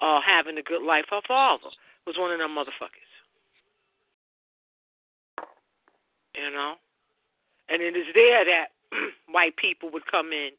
uh 0.00 0.20
having 0.26 0.58
a 0.58 0.62
good 0.62 0.82
life. 0.82 1.04
Her 1.10 1.20
father 1.26 1.70
was 2.06 2.16
one 2.18 2.32
of 2.32 2.38
them 2.38 2.50
motherfuckers. 2.50 3.12
You 6.34 6.50
know? 6.50 6.74
And 7.68 7.80
it 7.82 7.96
is 7.96 8.06
there 8.14 8.44
that 8.44 8.66
white 9.30 9.56
people 9.56 9.90
would 9.92 10.06
come 10.10 10.32
in 10.32 10.50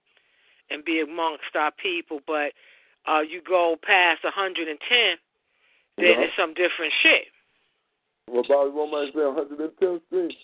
and 0.70 0.84
be 0.86 1.02
amongst 1.02 1.56
our 1.56 1.72
people, 1.72 2.20
but 2.26 2.54
uh 3.08 3.22
you 3.22 3.42
go 3.42 3.76
past 3.84 4.24
a 4.24 4.32
hundred 4.32 4.68
and 4.68 4.80
ten, 4.88 5.18
then 5.98 6.06
Yeah. 6.06 6.22
it's 6.26 6.36
some 6.38 6.54
different 6.54 6.94
shit. 7.04 7.28
What 8.28 8.48
Bobby 8.48 8.72
Womack 8.72 9.14
say, 9.14 9.20
110th 9.20 10.02
Street? 10.08 10.38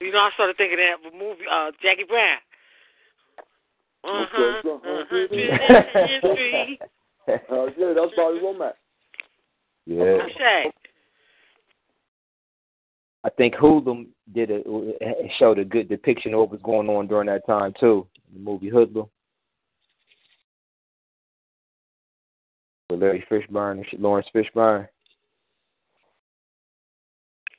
You 0.00 0.12
know, 0.12 0.18
I 0.18 0.30
started 0.34 0.56
thinking 0.56 0.78
of 0.78 1.02
that 1.02 1.18
movie, 1.18 1.42
uh, 1.50 1.70
Jackie 1.82 2.04
Brown. 2.04 2.38
Uh-huh. 4.04 4.68
uh-huh. 4.70 5.04
Street. 5.06 6.80
Uh, 7.28 7.66
yeah, 7.76 7.92
that's 7.94 8.10
Bobby 8.16 8.38
Womack. 8.42 8.72
Yeah. 9.84 10.16
Shay. 10.38 10.72
I 13.24 13.28
think 13.36 13.54
Hoodlum 13.54 14.06
did 14.34 14.50
a 14.50 14.62
showed 15.38 15.58
a 15.58 15.64
good 15.64 15.90
depiction 15.90 16.32
of 16.32 16.40
what 16.40 16.50
was 16.52 16.60
going 16.62 16.88
on 16.88 17.06
during 17.06 17.26
that 17.26 17.46
time 17.46 17.74
too. 17.78 18.06
The 18.32 18.38
movie 18.38 18.70
Hoodlum. 18.70 19.08
With 22.88 23.02
Larry 23.02 23.24
Fishburne 23.30 23.84
and 23.92 24.00
Lawrence 24.00 24.28
Fishburne. 24.34 24.88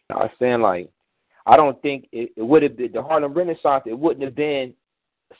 I 0.10 0.16
was 0.16 0.32
saying 0.40 0.62
like 0.62 0.90
I 1.46 1.58
don't 1.58 1.82
think 1.82 2.08
it, 2.12 2.32
it 2.36 2.44
would 2.44 2.64
have 2.64 2.78
been 2.78 2.92
the 2.92 3.02
Harlem 3.02 3.34
Renaissance, 3.34 3.84
it 3.86 3.98
wouldn't 3.98 4.24
have 4.24 4.36
been 4.36 4.74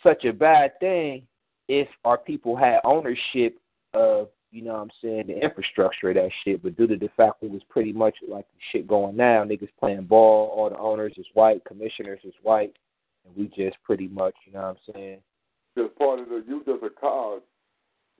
such 0.02 0.26
a 0.26 0.34
bad 0.34 0.80
thing 0.80 1.24
if 1.68 1.88
our 2.04 2.18
people 2.18 2.56
had 2.56 2.80
ownership 2.84 3.60
of, 3.94 4.30
you 4.52 4.64
know 4.64 4.74
what 4.74 4.82
I'm 4.82 4.90
saying, 5.04 5.28
the 5.28 5.40
infrastructure 5.40 6.10
of 6.10 6.16
that 6.16 6.32
shit. 6.44 6.64
But 6.64 6.78
due 6.78 6.88
to 6.88 6.98
the 6.98 7.10
fact 7.16 7.44
it 7.44 7.52
was 7.52 7.62
pretty 7.70 7.94
much 7.94 8.16
like 8.28 8.46
the 8.48 8.60
shit 8.72 8.88
going 8.88 9.16
now, 9.16 9.44
niggas 9.44 9.70
playing 9.80 10.06
ball, 10.06 10.52
all 10.56 10.70
the 10.70 10.80
owners 10.80 11.14
is 11.18 11.28
white, 11.34 11.64
commissioners 11.66 12.20
is 12.24 12.34
white, 12.42 12.74
and 13.26 13.36
we 13.36 13.48
just 13.56 13.78
pretty 13.84 14.08
much, 14.08 14.34
you 14.46 14.54
know 14.54 14.62
what 14.62 14.78
I'm 14.88 14.94
saying? 14.96 15.20
Just 15.78 15.96
part 15.96 16.20
of 16.20 16.30
the, 16.30 16.44
you 16.48 16.64
just 16.66 16.84
a. 16.84 17.40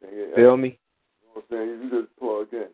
And, 0.02 0.36
Feel 0.36 0.58
me? 0.58 0.78
You 1.22 1.28
know 1.28 1.34
what 1.34 1.46
I'm 1.52 1.58
saying? 1.58 1.82
You 1.84 2.02
just 2.02 2.16
plug 2.20 2.48
in. 2.54 2.70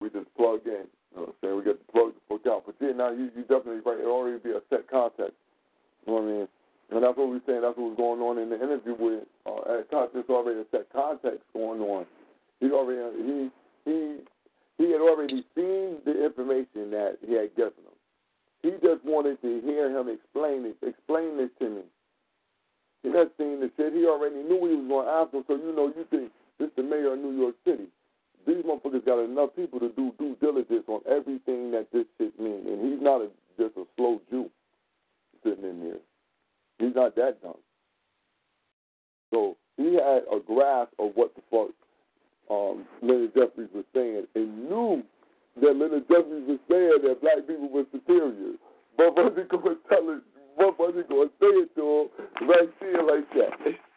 We 0.00 0.10
just 0.10 0.34
plug 0.36 0.60
in. 0.66 0.84
You 1.10 1.16
know 1.16 1.22
what 1.22 1.28
I'm 1.28 1.38
saying? 1.42 1.56
We 1.58 1.64
got 1.64 1.78
the 1.78 1.92
plug 1.92 2.14
to 2.14 2.20
plug 2.28 2.46
out. 2.46 2.62
But 2.66 2.76
then 2.80 2.96
now 2.96 3.10
you, 3.10 3.30
you 3.34 3.42
definitely 3.42 3.82
right. 3.84 3.98
It 3.98 4.06
already 4.06 4.38
be 4.38 4.50
a 4.50 4.62
set 4.70 4.88
context. 4.88 5.34
You 6.06 6.12
know 6.12 6.22
what 6.22 6.28
I 6.28 6.32
mean? 6.32 6.48
And 6.90 7.02
that's 7.02 7.16
what 7.16 7.28
we're 7.28 7.42
saying. 7.46 7.62
That's 7.62 7.78
what 7.78 7.94
was 7.94 7.98
going 7.98 8.20
on 8.20 8.38
in 8.38 8.50
the 8.50 8.58
interview 8.58 8.94
with 8.98 9.24
uh, 9.46 9.78
at 9.78 9.90
There's 10.12 10.30
already 10.30 10.60
a 10.60 10.68
set 10.70 10.90
context 10.92 11.46
going 11.52 11.80
on. 11.80 12.06
He 12.58 12.70
already 12.70 13.02
he 13.22 13.50
he 13.84 13.96
he 14.78 14.90
had 14.90 15.00
already 15.00 15.44
seen 15.54 16.02
the 16.04 16.24
information 16.24 16.90
that 16.90 17.18
he 17.26 17.34
had 17.34 17.54
given 17.54 17.78
him. 17.78 17.96
He 18.62 18.70
just 18.82 19.04
wanted 19.04 19.40
to 19.42 19.60
hear 19.64 19.90
him 19.90 20.08
explain 20.08 20.66
it, 20.66 20.76
explain 20.82 21.38
this 21.38 21.50
to 21.60 21.70
me. 21.70 21.82
He 23.02 23.08
had 23.08 23.30
seen 23.38 23.60
the 23.60 23.70
shit. 23.76 23.94
He 23.94 24.04
already 24.04 24.42
knew 24.42 24.60
he 24.68 24.76
was 24.76 24.88
going 24.88 25.06
to 25.06 25.12
ask 25.12 25.32
him. 25.32 25.44
So 25.46 25.54
you 25.56 25.74
know, 25.74 25.88
you 25.94 26.04
think 26.10 26.32
this 26.58 26.70
the 26.76 26.82
mayor 26.82 27.14
of 27.14 27.20
New 27.20 27.38
York 27.38 27.54
City. 27.64 27.86
These 28.46 28.64
motherfuckers 28.64 29.04
got 29.04 29.22
enough 29.22 29.50
people 29.54 29.80
to 29.80 29.90
do 29.90 30.12
due 30.18 30.36
diligence 30.40 30.84
on 30.88 31.00
everything 31.08 31.70
that 31.72 31.88
this 31.92 32.06
shit 32.18 32.38
means, 32.40 32.66
and 32.66 32.92
he's 32.92 33.02
not 33.02 33.20
a, 33.20 33.28
just 33.58 33.76
a 33.76 33.84
slow 33.96 34.20
Jew 34.30 34.50
sitting 35.44 35.64
in 35.64 35.80
there. 35.80 36.00
He's 36.78 36.94
not 36.94 37.14
that 37.16 37.42
dumb. 37.42 37.54
So 39.32 39.56
he 39.76 39.94
had 39.94 40.22
a 40.32 40.40
grasp 40.44 40.92
of 40.98 41.12
what 41.14 41.34
the 41.34 41.42
fuck 41.50 41.70
um, 42.50 42.84
Leonard 43.02 43.34
Jeffries 43.34 43.68
was 43.74 43.84
saying, 43.94 44.26
and 44.34 44.68
knew 44.68 45.02
that 45.60 45.76
Leonard 45.76 46.08
Jeffries 46.08 46.48
was 46.48 46.58
saying 46.68 46.98
that 47.04 47.20
black 47.20 47.46
people 47.46 47.68
were 47.68 47.84
superior. 47.92 48.54
But 48.96 49.16
wasn't 49.16 49.48
going 49.48 49.62
to 49.62 49.76
tell 49.88 50.10
it, 50.10 50.22
but 50.58 50.78
wasn't 50.78 51.08
going 51.08 51.28
to 51.28 51.34
say 51.40 51.46
it 51.46 51.74
to 51.76 52.08
him 52.10 52.48
right 52.48 52.80
there 52.80 53.02
like 53.02 53.28
that. 53.34 53.89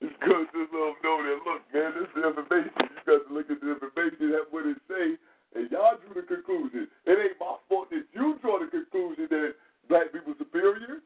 It's 0.00 0.14
good 0.22 0.46
to 0.46 0.58
let 0.62 0.70
them 0.70 0.94
know 1.02 1.16
that, 1.26 1.38
look, 1.42 1.62
man, 1.74 1.90
this 1.98 2.06
is 2.14 2.22
information. 2.22 2.70
You 2.78 3.02
got 3.02 3.26
to 3.26 3.34
look 3.34 3.50
at 3.50 3.58
the 3.58 3.68
information, 3.74 4.30
That 4.30 4.46
what 4.50 4.66
it 4.66 4.78
say, 4.86 5.18
and 5.58 5.70
y'all 5.70 5.98
drew 5.98 6.14
the 6.14 6.26
conclusion. 6.26 6.86
It 7.06 7.18
ain't 7.18 7.40
my 7.40 7.58
fault 7.68 7.90
that 7.90 8.06
you 8.14 8.38
draw 8.40 8.62
the 8.62 8.70
conclusion 8.70 9.26
that 9.30 9.54
black 9.88 10.12
people 10.12 10.34
superior. 10.38 11.02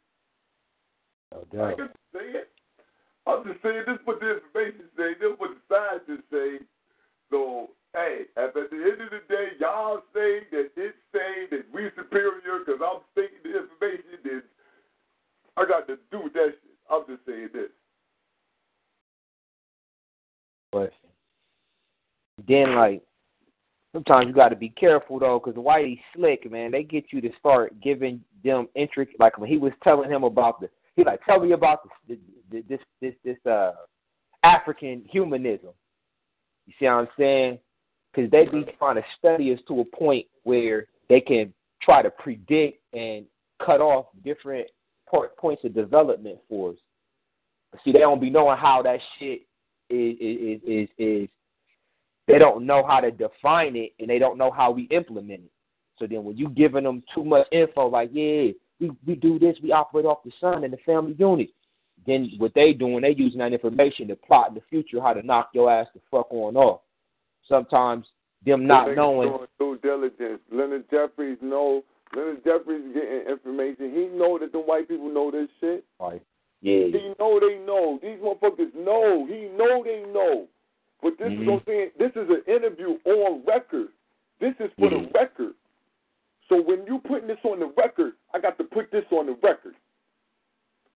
No 1.32 1.44
doubt. 1.48 1.72
I 1.72 1.74
can 1.74 1.90
say 2.12 2.26
it. 2.44 2.52
I'm 3.24 3.46
just 3.46 3.62
saying 3.62 3.86
this 3.86 3.96
is 3.96 4.04
what 4.04 4.20
the 4.20 4.42
information 4.42 4.90
say, 4.98 5.14
this 5.16 5.30
is 5.30 5.38
what 5.38 5.54
the 5.54 5.62
scientists 5.70 6.28
say. 6.28 6.60
So, 7.30 7.70
hey, 7.94 8.28
at 8.36 8.52
the 8.52 8.66
end 8.68 9.00
of 9.00 9.08
the 9.08 9.22
day, 9.30 9.56
y'all 9.56 10.02
say 10.12 10.44
that 10.52 10.74
it's 10.76 11.00
saying 11.14 11.48
that 11.54 11.64
we 11.72 11.88
superior 11.96 12.60
because 12.60 12.82
I'm 12.82 13.00
taking 13.16 13.40
the 13.40 13.64
information 13.64 14.20
that 14.26 14.44
I 15.56 15.64
got 15.64 15.86
to 15.88 15.96
do 16.10 16.28
with 16.28 16.34
that 16.34 16.60
shit. 16.60 16.76
I'm 16.90 17.06
just 17.08 17.24
saying 17.24 17.54
this 17.54 17.72
then 22.48 22.74
like 22.74 23.02
sometimes 23.92 24.26
you 24.26 24.32
got 24.32 24.48
to 24.48 24.56
be 24.56 24.70
careful 24.70 25.18
though, 25.18 25.40
because 25.42 25.60
Whitey 25.60 26.00
slick 26.14 26.50
man, 26.50 26.70
they 26.70 26.82
get 26.82 27.04
you 27.10 27.20
to 27.20 27.30
start 27.38 27.78
giving 27.80 28.20
them 28.42 28.68
intricate. 28.74 29.20
Like 29.20 29.38
when 29.38 29.48
he 29.48 29.58
was 29.58 29.72
telling 29.82 30.10
him 30.10 30.24
about 30.24 30.60
the, 30.60 30.68
he 30.96 31.04
like 31.04 31.24
tell 31.24 31.40
me 31.40 31.52
about 31.52 31.80
the, 32.08 32.18
this 32.50 32.80
this 33.00 33.14
this 33.24 33.46
uh 33.46 33.72
African 34.42 35.04
humanism. 35.10 35.70
You 36.66 36.72
see 36.78 36.86
what 36.86 36.92
I'm 36.92 37.08
saying? 37.18 37.58
Because 38.14 38.30
they 38.30 38.44
be 38.44 38.64
trying 38.78 38.96
to 38.96 39.04
study 39.18 39.52
us 39.52 39.60
to 39.68 39.80
a 39.80 39.84
point 39.84 40.26
where 40.44 40.86
they 41.08 41.20
can 41.20 41.52
try 41.82 42.02
to 42.02 42.10
predict 42.10 42.80
and 42.92 43.24
cut 43.64 43.80
off 43.80 44.06
different 44.24 44.68
point, 45.08 45.34
points 45.36 45.64
of 45.64 45.74
development 45.74 46.38
for 46.48 46.70
us. 46.70 46.76
See, 47.84 47.92
they 47.92 48.00
don't 48.00 48.20
be 48.20 48.30
knowing 48.30 48.58
how 48.58 48.82
that 48.82 49.00
shit 49.18 49.42
is 49.92 50.16
is 50.20 50.60
is, 50.66 50.88
is 50.98 51.28
they 52.26 52.38
don't 52.38 52.64
know 52.66 52.84
how 52.86 53.00
to 53.00 53.10
define 53.10 53.76
it 53.76 53.92
and 53.98 54.08
they 54.08 54.18
don't 54.18 54.38
know 54.38 54.50
how 54.50 54.70
we 54.70 54.84
implement 54.84 55.44
it. 55.44 55.50
So 55.98 56.06
then 56.06 56.24
when 56.24 56.36
you 56.36 56.48
giving 56.48 56.84
them 56.84 57.02
too 57.14 57.24
much 57.24 57.46
info, 57.52 57.88
like, 57.88 58.10
yeah, 58.12 58.52
we, 58.80 58.90
we 59.06 59.14
do 59.14 59.38
this, 59.38 59.56
we 59.62 59.72
operate 59.72 60.06
off 60.06 60.24
the 60.24 60.32
sun 60.40 60.64
and 60.64 60.72
the 60.72 60.78
family 60.78 61.14
unit. 61.18 61.50
Then 62.06 62.30
what 62.38 62.54
they 62.54 62.72
doing, 62.72 63.02
they 63.02 63.14
using 63.16 63.38
that 63.38 63.52
information 63.52 64.08
to 64.08 64.16
plot 64.16 64.48
in 64.48 64.54
the 64.54 64.62
future 64.68 65.00
how 65.00 65.12
to 65.12 65.22
knock 65.22 65.50
your 65.54 65.70
ass 65.70 65.86
the 65.94 66.00
fuck 66.10 66.26
on 66.32 66.56
off. 66.56 66.80
Sometimes 67.48 68.06
them 68.44 68.66
not 68.66 68.94
knowing 68.96 69.46
due 69.58 69.78
diligence. 69.82 70.40
Leonard 70.50 70.84
Jeffries 70.90 71.38
know. 71.40 71.84
Leonard 72.14 72.44
Jeffries 72.44 72.92
getting 72.92 73.28
information. 73.30 73.92
He 73.94 74.06
know 74.06 74.38
that 74.38 74.52
the 74.52 74.58
white 74.58 74.88
people 74.88 75.12
know 75.12 75.30
this 75.30 75.48
shit. 75.60 75.84
Right. 76.00 76.22
Yeah. 76.62 76.86
He 76.86 77.12
know 77.18 77.40
they 77.40 77.58
know. 77.66 77.98
These 78.00 78.18
motherfuckers 78.22 78.74
know. 78.74 79.26
He 79.26 79.48
know 79.56 79.82
they 79.84 80.04
know. 80.12 80.46
But 81.02 81.18
this 81.18 81.28
Mm-hmm. 81.32 81.42
is 81.42 81.48
what 81.48 81.54
I'm 81.54 81.62
saying. 81.66 81.90
This 81.98 82.12
is 82.14 82.30
an 82.30 82.42
interview 82.46 82.98
on 83.04 83.42
record. 83.46 83.88
This 84.40 84.54
is 84.60 84.70
for 84.78 84.88
the 84.90 85.10
record. 85.12 85.54
So 86.48 86.62
when 86.62 86.86
you 86.86 87.00
putting 87.06 87.28
this 87.28 87.38
on 87.44 87.58
the 87.60 87.72
record, 87.76 88.12
I 88.34 88.38
got 88.38 88.58
to 88.58 88.64
put 88.64 88.90
this 88.92 89.04
on 89.10 89.26
the 89.26 89.36
record. 89.42 89.74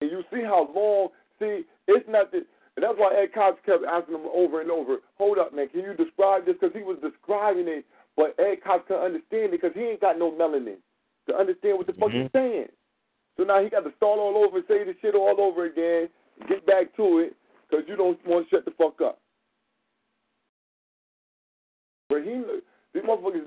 And 0.00 0.10
you 0.10 0.22
see 0.32 0.42
how 0.42 0.68
long. 0.74 1.08
See, 1.38 1.62
it's 1.86 2.08
not 2.08 2.32
that. 2.32 2.44
And 2.76 2.82
that's 2.82 2.94
why 2.96 3.14
Ed 3.14 3.34
Koch 3.34 3.58
kept 3.66 3.84
asking 3.84 4.14
him 4.14 4.26
over 4.32 4.62
and 4.62 4.70
over, 4.70 4.96
hold 5.18 5.38
up, 5.38 5.54
man, 5.54 5.68
can 5.68 5.80
you 5.80 5.94
describe 5.94 6.46
this? 6.46 6.56
Because 6.58 6.74
he 6.74 6.82
was 6.82 6.96
describing 7.02 7.68
it, 7.68 7.84
but 8.16 8.34
Ed 8.38 8.64
Koch 8.64 8.86
couldn't 8.88 9.02
understand 9.04 9.52
it 9.52 9.60
because 9.60 9.72
he 9.74 9.82
ain't 9.82 10.00
got 10.00 10.18
no 10.18 10.32
melanin 10.32 10.76
to 11.28 11.36
understand 11.36 11.76
what 11.76 11.86
the 11.86 11.92
fuck 11.92 12.10
he's 12.10 12.30
saying. 12.32 12.68
So 13.36 13.44
now 13.44 13.62
he 13.62 13.70
got 13.70 13.84
to 13.84 13.92
start 13.96 14.18
all 14.18 14.44
over 14.44 14.58
and 14.58 14.66
say 14.68 14.84
the 14.84 14.94
shit 15.00 15.14
all 15.14 15.40
over 15.40 15.64
again, 15.66 16.08
get 16.48 16.66
back 16.66 16.94
to 16.96 17.18
it, 17.18 17.34
because 17.68 17.84
you 17.88 17.96
don't 17.96 18.18
want 18.26 18.48
to 18.48 18.56
shut 18.56 18.64
the 18.64 18.72
fuck 18.72 19.00
up. 19.00 19.18
But 22.08 22.22
he, 22.24 22.42
these 22.92 23.02
motherfuckers, 23.02 23.46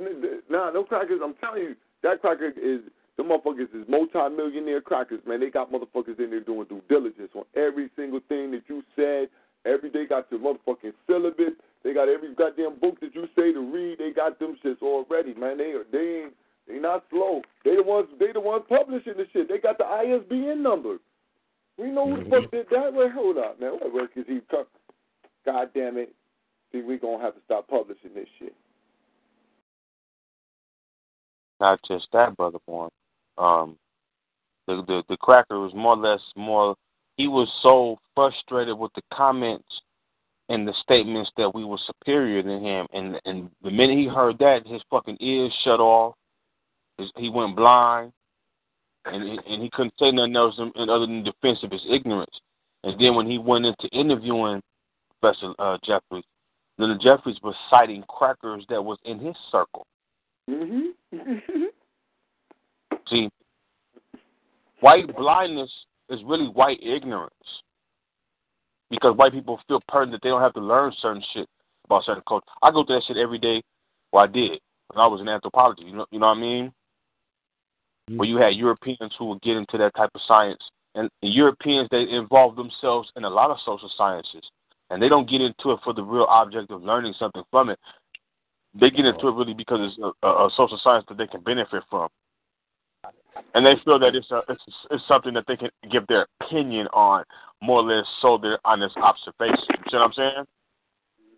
nah, 0.49 0.71
no 0.71 0.83
crackers, 0.83 1.21
I'm 1.23 1.35
telling 1.35 1.61
you, 1.61 1.75
that 2.01 2.21
cracker 2.21 2.47
is, 2.49 2.81
the 3.17 3.23
motherfuckers 3.23 3.73
is 3.73 3.87
multi-millionaire 3.87 4.81
crackers, 4.81 5.21
man. 5.25 5.39
They 5.39 5.49
got 5.49 5.71
motherfuckers 5.71 6.19
in 6.19 6.31
there 6.31 6.41
doing 6.41 6.65
due 6.67 6.81
diligence 6.89 7.29
on 7.35 7.43
every 7.55 7.89
single 7.95 8.21
thing 8.27 8.51
that 8.51 8.63
you 8.67 8.83
said. 8.95 9.29
Every 9.65 9.89
day 9.89 10.05
got 10.05 10.27
your 10.31 10.39
motherfucking 10.39 10.93
syllabus. 11.07 11.53
They 11.83 11.93
got 11.93 12.09
every 12.09 12.33
goddamn 12.35 12.79
book 12.79 12.99
that 13.01 13.15
you 13.15 13.27
say 13.35 13.53
to 13.53 13.59
read. 13.59 13.99
They 13.99 14.11
got 14.11 14.37
them 14.39 14.57
shits 14.63 14.81
already, 14.81 15.33
man. 15.35 15.57
They 15.57 15.71
are, 15.71 15.85
they 15.91 16.23
ain't, 16.23 16.33
they 16.67 16.79
not 16.79 17.03
slow. 17.09 17.41
They 17.63 17.75
the 17.75 17.83
ones, 17.83 18.07
they 18.19 18.31
the 18.31 18.39
ones 18.39 18.63
publishing 18.67 19.13
the 19.17 19.25
shit. 19.33 19.47
They 19.47 19.59
got 19.59 19.77
the 19.77 19.85
ISBN 19.85 20.61
number. 20.63 20.97
We 21.77 21.91
know 21.91 22.09
who 22.09 22.23
the 22.23 22.29
fuck 22.29 22.51
did 22.51 22.67
that. 22.71 22.93
Wait, 22.93 23.11
hold 23.11 23.37
up, 23.37 23.59
man. 23.59 23.73
What 23.73 23.93
work 23.93 24.11
is 24.15 24.25
he? 24.27 24.39
co- 24.49 24.65
God 25.45 25.69
damn 25.73 25.97
it. 25.97 26.13
See, 26.71 26.81
we 26.81 26.97
gonna 26.97 27.23
have 27.23 27.35
to 27.35 27.41
stop 27.45 27.67
publishing 27.67 28.13
this 28.13 28.27
shit. 28.39 28.55
Not 31.59 31.79
just 31.87 32.07
that, 32.13 32.35
brother 32.35 32.59
born. 32.65 32.89
Um, 33.37 33.77
the 34.67 34.83
the 34.87 35.03
the 35.09 35.17
cracker 35.17 35.59
was 35.59 35.73
more 35.73 35.95
or 35.95 35.97
less 35.97 36.21
more. 36.35 36.75
He 37.17 37.27
was 37.27 37.49
so 37.61 37.97
frustrated 38.15 38.77
with 38.77 38.91
the 38.95 39.01
comments 39.13 39.67
and 40.49 40.67
the 40.67 40.73
statements 40.81 41.31
that 41.37 41.53
we 41.53 41.63
were 41.63 41.79
superior 41.85 42.41
than 42.41 42.63
him, 42.63 42.87
and 42.93 43.19
and 43.25 43.49
the 43.63 43.71
minute 43.71 43.97
he 43.97 44.07
heard 44.07 44.37
that, 44.39 44.65
his 44.65 44.81
fucking 44.89 45.17
ears 45.19 45.53
shut 45.63 45.79
off. 45.79 46.15
He 47.17 47.29
went 47.29 47.55
blind, 47.55 48.11
and 49.05 49.23
he, 49.23 49.39
and 49.47 49.61
he 49.61 49.69
couldn't 49.69 49.93
say 49.99 50.11
nothing 50.11 50.35
else 50.35 50.59
other 50.59 51.05
than 51.05 51.23
defense 51.23 51.59
of 51.63 51.71
his 51.71 51.85
ignorance. 51.89 52.39
And 52.83 52.99
then 52.99 53.15
when 53.15 53.29
he 53.29 53.37
went 53.37 53.65
into 53.65 53.87
interviewing 53.91 54.61
Professor 55.19 55.53
uh, 55.59 55.77
Jeffries, 55.83 56.23
the 56.77 56.97
Jeffries 57.01 57.37
was 57.41 57.55
citing 57.69 58.03
crackers 58.07 58.65
that 58.69 58.83
was 58.83 58.97
in 59.05 59.19
his 59.19 59.35
circle. 59.51 59.85
Mm-hmm. 60.49 61.63
See, 63.09 63.29
white 64.81 65.15
blindness 65.15 65.71
is 66.09 66.19
really 66.25 66.47
white 66.47 66.79
ignorance. 66.81 67.33
Because 68.89 69.17
white 69.17 69.31
people 69.31 69.59
feel 69.67 69.81
burdened 69.91 70.13
that 70.13 70.21
they 70.21 70.29
don't 70.29 70.41
have 70.41 70.53
to 70.53 70.59
learn 70.59 70.93
certain 71.01 71.23
shit 71.33 71.47
about 71.85 72.03
certain 72.03 72.23
culture. 72.27 72.45
I 72.61 72.71
go 72.71 72.85
through 72.85 72.97
that 72.97 73.05
shit 73.07 73.17
every 73.17 73.39
day. 73.39 73.63
Well, 74.11 74.23
I 74.23 74.27
did 74.27 74.59
when 74.91 75.03
I 75.03 75.07
was 75.07 75.21
in 75.21 75.27
anthropology. 75.27 75.83
You 75.83 75.95
know, 75.95 76.05
you 76.11 76.19
know 76.19 76.27
what 76.27 76.37
I 76.37 76.41
mean? 76.41 76.71
Mm-hmm. 78.09 78.17
Where 78.17 78.27
you 78.27 78.37
had 78.37 78.55
Europeans 78.55 79.13
who 79.17 79.25
would 79.25 79.41
get 79.41 79.57
into 79.57 79.77
that 79.77 79.95
type 79.95 80.11
of 80.13 80.21
science, 80.27 80.61
and 80.93 81.09
the 81.21 81.27
Europeans 81.27 81.87
they 81.89 82.07
involve 82.09 82.55
themselves 82.55 83.09
in 83.15 83.23
a 83.23 83.29
lot 83.29 83.49
of 83.51 83.57
social 83.65 83.89
sciences, 83.97 84.43
and 84.89 85.01
they 85.01 85.09
don't 85.09 85.29
get 85.29 85.41
into 85.41 85.71
it 85.71 85.79
for 85.83 85.93
the 85.93 86.03
real 86.03 86.27
object 86.29 86.69
of 86.71 86.83
learning 86.83 87.15
something 87.17 87.43
from 87.49 87.69
it. 87.69 87.79
They 88.79 88.89
get 88.89 89.05
into 89.05 89.27
it 89.27 89.33
really 89.33 89.53
because 89.53 89.79
it's 89.81 90.15
a, 90.21 90.27
a, 90.27 90.49
social 90.55 90.79
science 90.83 91.05
that 91.07 91.17
they 91.17 91.27
can 91.27 91.41
benefit 91.41 91.81
from 91.89 92.09
and 93.53 93.65
they 93.65 93.73
feel 93.83 93.99
that 93.99 94.15
it's 94.15 94.29
a, 94.31 94.41
it's 94.49 94.63
it's 94.91 95.07
something 95.07 95.33
that 95.33 95.45
they 95.47 95.55
can 95.55 95.69
give 95.91 96.05
their 96.07 96.27
opinion 96.41 96.87
on, 96.87 97.23
more 97.61 97.79
or 97.79 97.83
less, 97.83 98.05
so 98.21 98.37
their 98.37 98.59
honest 98.65 98.95
observation. 98.97 99.65
You 99.69 99.91
see 99.91 99.97
what 99.97 100.03
I'm 100.03 100.13
saying? 100.13 100.45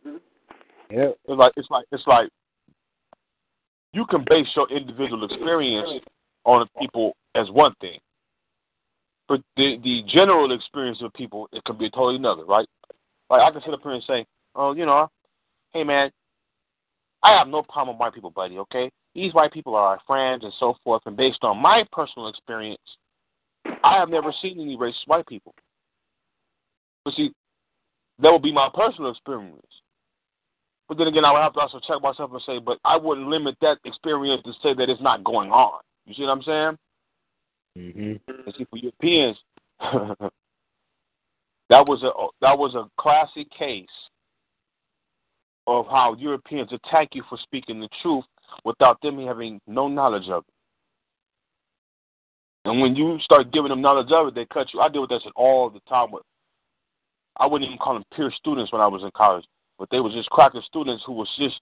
Mm-hmm. 0.07 0.95
Yeah. 0.95 1.09
It's 1.27 1.37
like 1.37 1.53
it's 1.57 1.69
like 1.69 1.85
it's 1.91 2.07
like 2.07 2.29
you 3.93 4.05
can 4.05 4.25
base 4.27 4.47
your 4.55 4.69
individual 4.71 5.25
experience 5.25 6.03
on 6.45 6.67
people 6.79 7.15
as 7.35 7.49
one 7.51 7.73
thing, 7.81 7.99
but 9.27 9.41
the 9.55 9.77
the 9.83 10.03
general 10.07 10.51
experience 10.53 10.99
of 11.01 11.13
people 11.13 11.49
it 11.51 11.63
could 11.65 11.77
be 11.77 11.89
totally 11.89 12.15
another, 12.15 12.45
right? 12.45 12.67
Like 13.29 13.41
I 13.41 13.51
can 13.51 13.61
sit 13.61 13.73
up 13.73 13.81
here 13.83 13.91
and 13.91 14.03
say, 14.07 14.25
oh, 14.55 14.73
you 14.73 14.85
know, 14.85 15.09
hey 15.73 15.83
man, 15.83 16.11
I 17.23 17.37
have 17.37 17.47
no 17.47 17.61
problem 17.63 17.95
with 17.95 17.99
white 17.99 18.13
people, 18.13 18.31
buddy. 18.31 18.57
Okay, 18.57 18.89
these 19.13 19.33
white 19.33 19.51
people 19.51 19.75
are 19.75 19.87
our 19.87 19.99
friends 20.07 20.43
and 20.43 20.53
so 20.59 20.75
forth. 20.83 21.01
And 21.05 21.17
based 21.17 21.39
on 21.43 21.57
my 21.57 21.85
personal 21.91 22.29
experience, 22.29 22.81
I 23.83 23.97
have 23.97 24.09
never 24.09 24.33
seen 24.41 24.59
any 24.59 24.77
racist 24.77 25.07
white 25.07 25.27
people. 25.27 25.53
But 27.03 27.15
see, 27.15 27.31
that 28.19 28.31
would 28.31 28.41
be 28.41 28.53
my 28.53 28.69
personal 28.73 29.11
experience. 29.11 29.61
But 30.87 30.97
then 30.97 31.07
again, 31.07 31.25
I 31.25 31.31
would 31.33 31.41
have 31.41 31.53
to 31.53 31.59
also 31.59 31.79
check 31.79 32.01
myself 32.01 32.31
and 32.31 32.41
say, 32.45 32.59
but 32.59 32.79
I 32.85 32.95
wouldn't 32.95 33.27
limit 33.27 33.57
that 33.61 33.77
experience 33.83 34.41
to 34.45 34.53
say 34.63 34.73
that 34.73 34.89
it's 34.89 35.01
not 35.01 35.23
going 35.23 35.51
on. 35.51 35.81
You 36.07 36.13
see 36.13 36.23
what 36.23 36.31
I'm 36.31 36.41
saying? 36.43 36.77
Mm-hmm. 37.77 38.49
See, 38.57 38.65
for 38.69 38.77
Europeans, 38.77 39.37
that 41.69 41.85
was 41.85 42.01
a 42.03 42.11
that 42.41 42.57
was 42.57 42.75
a 42.75 42.89
classic 42.99 43.47
case 43.51 43.85
of 45.67 45.85
how 45.87 46.15
Europeans 46.17 46.71
attack 46.71 47.09
you 47.13 47.23
for 47.29 47.37
speaking 47.43 47.81
the 47.81 47.89
truth 48.01 48.23
without 48.63 49.01
them 49.01 49.19
having 49.19 49.59
no 49.67 49.89
knowledge 49.89 50.29
of 50.29 50.45
it. 50.47 50.53
And 52.69 52.81
when 52.81 52.95
you 52.95 53.19
start 53.19 53.51
giving 53.51 53.69
them 53.69 53.81
knowledge 53.81 54.11
of 54.11 54.29
it, 54.29 54.35
they 54.35 54.45
cut 54.45 54.73
you. 54.73 54.79
I 54.79 54.87
deal 54.87 55.01
with 55.01 55.09
that 55.09 55.21
shit 55.23 55.33
all 55.35 55.69
the 55.69 55.81
time. 55.89 56.11
With 56.11 56.23
I 57.37 57.45
wouldn't 57.45 57.67
even 57.69 57.77
call 57.77 57.95
them 57.95 58.05
peer 58.15 58.31
students 58.31 58.71
when 58.71 58.81
I 58.81 58.87
was 58.87 59.03
in 59.03 59.11
college, 59.15 59.45
but 59.77 59.89
they 59.91 59.99
were 59.99 60.09
just 60.09 60.29
cracker 60.29 60.61
students 60.65 61.03
who 61.05 61.11
was 61.11 61.29
just 61.37 61.59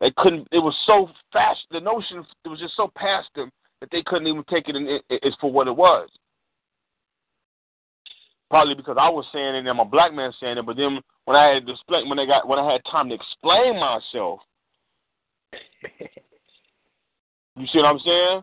they 0.00 0.12
couldn't. 0.16 0.48
It 0.50 0.58
was 0.58 0.76
so 0.84 1.08
fast. 1.32 1.60
The 1.70 1.78
notion 1.80 2.24
it 2.44 2.48
was 2.48 2.58
just 2.58 2.76
so 2.76 2.90
past 2.96 3.28
them 3.36 3.52
that 3.84 3.90
they 3.94 4.02
couldn't 4.02 4.26
even 4.26 4.44
take 4.48 4.68
it 4.68 4.76
in, 4.76 4.86
it, 4.88 5.02
it's 5.10 5.36
for 5.40 5.52
what 5.52 5.68
it 5.68 5.76
was. 5.76 6.08
Probably 8.48 8.74
because 8.74 8.96
I 8.98 9.10
was 9.10 9.26
saying 9.32 9.56
it 9.56 9.58
and 9.58 9.68
I'm 9.68 9.80
a 9.80 9.84
black 9.84 10.14
man 10.14 10.32
saying 10.40 10.56
it, 10.58 10.64
but 10.64 10.76
then 10.76 11.00
when 11.26 11.36
I 11.36 11.48
had 11.48 11.66
to 11.66 11.72
display, 11.72 12.02
when 12.06 12.18
I 12.18 12.24
got 12.24 12.48
when 12.48 12.58
I 12.58 12.72
had 12.72 12.80
time 12.90 13.08
to 13.10 13.14
explain 13.14 13.78
myself, 13.78 14.40
you 17.56 17.66
see 17.66 17.78
what 17.78 17.86
I'm 17.86 17.98
saying? 17.98 18.42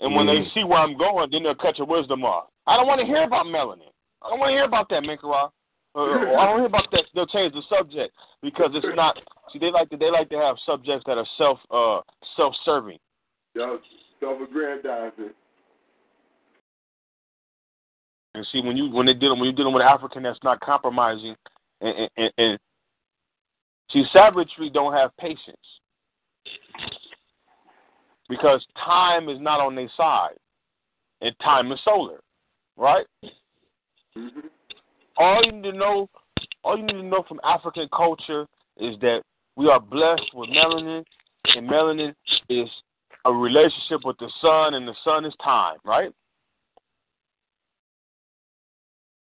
And 0.00 0.14
when 0.14 0.26
they 0.26 0.44
see 0.54 0.64
where 0.64 0.78
I'm 0.78 0.96
going, 0.98 1.30
then 1.30 1.42
they'll 1.44 1.54
cut 1.54 1.78
your 1.78 1.86
wisdom 1.86 2.24
off. 2.24 2.48
I 2.66 2.76
don't 2.76 2.86
want 2.86 3.00
to 3.00 3.06
hear 3.06 3.22
about 3.22 3.46
melanin. 3.46 3.90
I 4.22 4.30
don't 4.30 4.38
want 4.38 4.50
to 4.50 4.54
hear 4.54 4.64
about 4.64 4.88
that, 4.90 5.02
Minkara. 5.02 5.50
Uh, 5.94 6.00
I 6.38 6.46
don't 6.46 6.58
hear 6.58 6.66
about 6.66 6.90
that. 6.92 7.04
They'll 7.14 7.26
change 7.26 7.52
the 7.54 7.62
subject 7.68 8.14
because 8.42 8.70
it's 8.74 8.86
not. 8.94 9.18
See, 9.52 9.58
they 9.58 9.70
like 9.70 9.90
to 9.90 9.96
they 9.96 10.10
like 10.10 10.28
to 10.30 10.36
have 10.36 10.56
subjects 10.66 11.04
that 11.06 11.18
are 11.18 11.26
self 11.36 11.58
uh 11.70 12.00
self 12.36 12.54
serving. 12.64 12.98
Yo, 13.54 13.78
self-aggrandizing. 14.22 15.30
And 18.34 18.46
see, 18.50 18.62
when 18.62 18.76
you 18.78 18.90
when 18.90 19.04
they 19.04 19.14
dealing 19.14 19.38
when 19.38 19.46
you're 19.46 19.56
dealing 19.56 19.74
with 19.74 19.82
an 19.82 19.88
African 19.88 20.22
that's 20.22 20.38
not 20.42 20.60
compromising, 20.60 21.36
and, 21.82 22.08
and, 22.16 22.32
and 22.38 22.58
See, 23.92 24.04
savagery 24.12 24.70
don't 24.70 24.94
have 24.94 25.14
patience 25.18 25.56
because 28.28 28.64
time 28.82 29.28
is 29.28 29.38
not 29.38 29.60
on 29.60 29.74
their 29.74 29.90
side, 29.96 30.36
and 31.20 31.34
time 31.40 31.70
is 31.72 31.78
solar, 31.84 32.20
right? 32.76 33.04
Mm-hmm. 34.16 34.40
All 35.18 35.40
you 35.44 35.52
need 35.52 35.70
to 35.70 35.76
know, 35.76 36.08
all 36.64 36.78
you 36.78 36.84
need 36.84 36.94
to 36.94 37.02
know 37.02 37.22
from 37.28 37.40
African 37.44 37.86
culture 37.94 38.46
is 38.78 38.98
that 39.00 39.22
we 39.56 39.68
are 39.68 39.80
blessed 39.80 40.30
with 40.32 40.48
melanin, 40.48 41.04
and 41.54 41.68
melanin 41.68 42.14
is 42.48 42.68
a 43.24 43.32
relationship 43.32 44.00
with 44.04 44.18
the 44.18 44.30
sun, 44.40 44.74
and 44.74 44.86
the 44.86 44.94
sun 45.04 45.24
is 45.24 45.34
time, 45.42 45.78
right? 45.84 46.10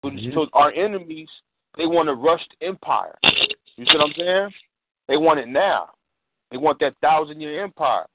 Mm-hmm. 0.05 0.33
So 0.33 0.47
our 0.53 0.71
enemies, 0.71 1.29
they 1.77 1.85
want 1.85 2.09
a 2.09 2.13
rushed 2.13 2.53
empire. 2.61 3.15
You 3.77 3.85
see 3.85 3.97
what 3.97 4.07
I'm 4.07 4.13
saying? 4.17 4.49
They 5.07 5.17
want 5.17 5.39
it 5.39 5.47
now. 5.47 5.89
They 6.51 6.57
want 6.57 6.79
that 6.79 6.95
thousand 7.01 7.41
year 7.41 7.63
empire. 7.63 8.05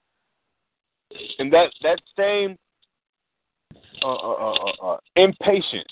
And 1.38 1.52
that 1.52 1.70
that 1.82 2.00
same 2.16 2.56
uh, 4.02 4.14
uh, 4.14 4.32
uh, 4.32 4.52
uh, 4.52 4.86
uh, 4.86 4.98
impatience, 5.16 5.90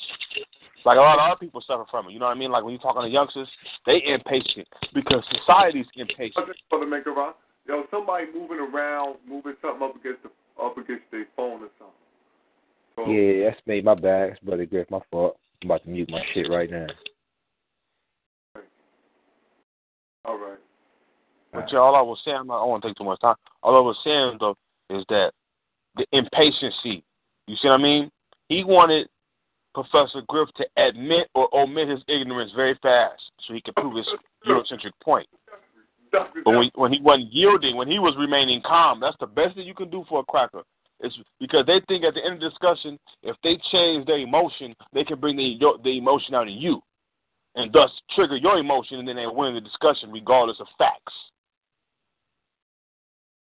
like 0.84 0.96
a 0.96 1.00
lot 1.00 1.18
of 1.18 1.30
other 1.30 1.38
people 1.38 1.62
suffer 1.66 1.84
from 1.90 2.06
it. 2.06 2.12
You 2.12 2.18
know 2.18 2.26
what 2.26 2.36
I 2.36 2.38
mean? 2.38 2.50
Like 2.50 2.62
when 2.62 2.72
you 2.72 2.78
talk 2.78 2.96
on 2.96 3.04
the 3.04 3.10
youngsters, 3.10 3.48
they 3.86 4.02
impatient 4.06 4.68
because 4.94 5.24
society's 5.40 5.86
impatient. 5.96 6.46
For 6.70 6.78
the 6.78 6.86
maker 6.86 7.12
rock, 7.12 7.38
yo, 7.68 7.84
somebody 7.90 8.26
moving 8.32 8.59
around, 8.59 9.16
moving 9.28 9.55
something 9.60 9.82
up 9.82 9.97
against 9.97 10.22
the 10.22 10.30
up 10.62 10.76
against 10.78 11.05
their 11.10 11.26
phone 11.36 11.62
or 11.62 11.70
something. 11.78 11.94
So, 12.97 13.10
Yeah, 13.10 13.51
that's 13.51 13.66
me. 13.66 13.82
My 13.82 13.94
bad. 13.94 14.30
It's 14.30 14.40
Brother 14.40 14.66
Griff. 14.66 14.90
My 14.90 15.01
fault. 15.10 15.36
I'm 15.62 15.70
about 15.70 15.84
to 15.84 15.90
mute 15.90 16.10
my 16.10 16.22
shit 16.32 16.48
right 16.51 16.70
now. 16.70 16.86
All 20.24 20.38
right. 20.38 20.59
But 21.52 21.70
y'all, 21.72 21.94
I 21.94 22.02
was 22.02 22.18
saying, 22.24 22.36
I 22.36 22.40
don't 22.40 22.68
want 22.68 22.82
to 22.82 22.88
take 22.88 22.97
too 22.97 23.05
much 23.05 23.20
time. 23.20 23.36
All 23.62 23.76
I 23.76 23.80
was 23.80 23.97
saying 24.05 24.36
though 24.40 24.56
is 24.90 25.05
that 25.09 25.32
the 25.97 26.06
impatiency. 26.12 27.02
You 27.47 27.56
see 27.56 27.68
what 27.68 27.80
I 27.80 27.82
mean? 27.82 28.10
He 28.48 28.64
wanted 28.64 29.09
Professor 29.74 30.22
Griff 30.28 30.48
to 30.56 30.66
admit 30.76 31.28
or 31.34 31.48
omit 31.55 31.88
his 31.88 32.01
ignorance 32.09 32.51
very 32.55 32.78
fast 32.82 33.22
so 33.47 33.55
he 33.55 33.60
could 33.60 33.74
prove 33.76 33.97
his 33.97 34.06
Eurocentric 34.47 34.93
point. 35.02 35.26
But 36.12 36.54
when 36.54 36.70
when 36.74 36.92
he 36.92 37.00
wasn't 37.00 37.32
yielding, 37.32 37.76
when 37.76 37.90
he 37.90 37.98
was 37.98 38.14
remaining 38.18 38.62
calm, 38.64 39.00
that's 39.00 39.16
the 39.20 39.26
best 39.26 39.54
thing 39.54 39.66
you 39.66 39.74
can 39.74 39.90
do 39.90 40.04
for 40.08 40.20
a 40.20 40.24
cracker. 40.24 40.62
It's 41.00 41.16
because 41.38 41.66
they 41.66 41.80
think 41.88 42.04
at 42.04 42.14
the 42.14 42.24
end 42.24 42.34
of 42.34 42.40
the 42.40 42.48
discussion, 42.48 42.98
if 43.22 43.36
they 43.42 43.58
change 43.70 44.06
their 44.06 44.18
emotion, 44.18 44.74
they 44.92 45.04
can 45.04 45.20
bring 45.20 45.36
the 45.36 45.58
the 45.84 45.98
emotion 45.98 46.34
out 46.34 46.48
of 46.48 46.54
you, 46.54 46.80
and 47.54 47.72
thus 47.72 47.90
trigger 48.14 48.36
your 48.36 48.58
emotion, 48.58 48.98
and 48.98 49.08
then 49.08 49.16
they 49.16 49.26
win 49.26 49.54
the 49.54 49.60
discussion 49.60 50.10
regardless 50.10 50.60
of 50.60 50.66
facts. 50.78 51.12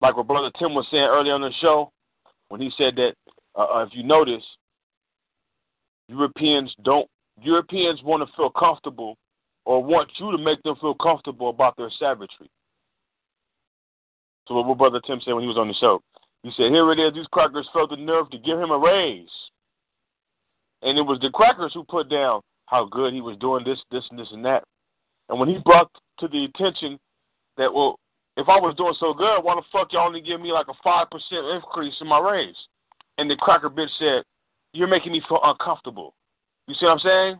Like 0.01 0.17
what 0.17 0.27
Brother 0.27 0.51
Tim 0.57 0.73
was 0.73 0.87
saying 0.91 1.03
earlier 1.03 1.33
on 1.33 1.41
the 1.41 1.51
show, 1.61 1.91
when 2.49 2.61
he 2.61 2.71
said 2.77 2.95
that 2.95 3.13
uh, 3.55 3.85
if 3.87 3.89
you 3.93 4.03
notice, 4.03 4.43
Europeans 6.07 6.73
don't 6.83 7.07
Europeans 7.41 8.01
want 8.03 8.27
to 8.27 8.35
feel 8.35 8.49
comfortable 8.49 9.17
or 9.69 9.83
want 9.83 10.09
you 10.17 10.31
to 10.31 10.37
make 10.39 10.61
them 10.63 10.75
feel 10.81 10.95
comfortable 10.95 11.51
about 11.51 11.77
their 11.77 11.91
savagery. 11.99 12.49
So 14.47 14.59
what 14.59 14.77
Brother 14.79 14.99
Tim 15.05 15.21
said 15.23 15.33
when 15.33 15.43
he 15.43 15.47
was 15.47 15.59
on 15.59 15.67
the 15.67 15.75
show, 15.75 16.01
he 16.41 16.49
said, 16.57 16.71
"Here 16.71 16.91
it 16.91 16.97
is. 16.97 17.13
These 17.13 17.27
crackers 17.27 17.69
felt 17.71 17.91
the 17.91 17.97
nerve 17.97 18.31
to 18.31 18.39
give 18.39 18.59
him 18.59 18.71
a 18.71 18.79
raise, 18.79 19.29
and 20.81 20.97
it 20.97 21.03
was 21.03 21.19
the 21.19 21.29
crackers 21.29 21.71
who 21.75 21.83
put 21.83 22.09
down 22.09 22.41
how 22.65 22.85
good 22.85 23.13
he 23.13 23.21
was 23.21 23.37
doing 23.37 23.63
this, 23.63 23.79
this, 23.91 24.03
and 24.09 24.17
this, 24.17 24.31
and 24.31 24.43
that. 24.43 24.63
And 25.29 25.39
when 25.39 25.49
he 25.49 25.59
brought 25.59 25.91
to 26.17 26.27
the 26.27 26.45
attention 26.45 26.97
that, 27.57 27.71
well, 27.71 27.99
if 28.37 28.49
I 28.49 28.57
was 28.57 28.73
doing 28.75 28.95
so 28.99 29.13
good, 29.13 29.43
why 29.43 29.53
the 29.53 29.61
fuck 29.71 29.93
y'all 29.93 30.07
only 30.07 30.21
give 30.21 30.41
me 30.41 30.51
like 30.51 30.67
a 30.67 30.73
five 30.83 31.11
percent 31.11 31.45
increase 31.45 31.93
in 32.01 32.07
my 32.07 32.19
raise?" 32.19 32.57
And 33.19 33.29
the 33.29 33.35
cracker 33.35 33.69
bitch 33.69 33.91
said, 33.99 34.23
"You're 34.73 34.87
making 34.87 35.11
me 35.11 35.21
feel 35.29 35.41
uncomfortable." 35.43 36.15
You 36.65 36.73
see 36.73 36.87
what 36.87 36.93
I'm 36.93 36.99
saying? 36.99 37.39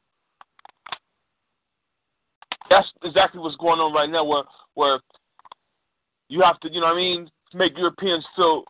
That's 2.70 2.88
exactly 3.04 3.42
what's 3.42 3.58
going 3.58 3.80
on 3.80 3.94
right 3.94 4.10
now, 4.10 4.24
where 4.24 4.44
where 4.76 5.00
you 6.30 6.42
have 6.42 6.60
to, 6.62 6.72
you 6.72 6.80
know 6.80 6.88
what 6.88 6.94
I 6.94 6.98
mean, 6.98 7.30
make 7.54 7.78
Europeans 7.78 8.26
feel 8.36 8.64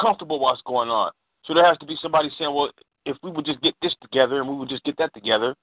comfortable 0.00 0.38
what's 0.38 0.62
going 0.62 0.90
on. 0.90 1.10
So 1.44 1.54
there 1.54 1.64
has 1.64 1.78
to 1.78 1.86
be 1.86 1.96
somebody 2.00 2.30
saying, 2.38 2.54
well, 2.54 2.70
if 3.06 3.16
we 3.22 3.30
would 3.30 3.46
just 3.46 3.62
get 3.62 3.74
this 3.80 3.94
together 4.02 4.40
and 4.40 4.48
we 4.48 4.56
would 4.56 4.68
just 4.68 4.84
get 4.84 4.96
that 4.98 5.14
together, 5.14 5.54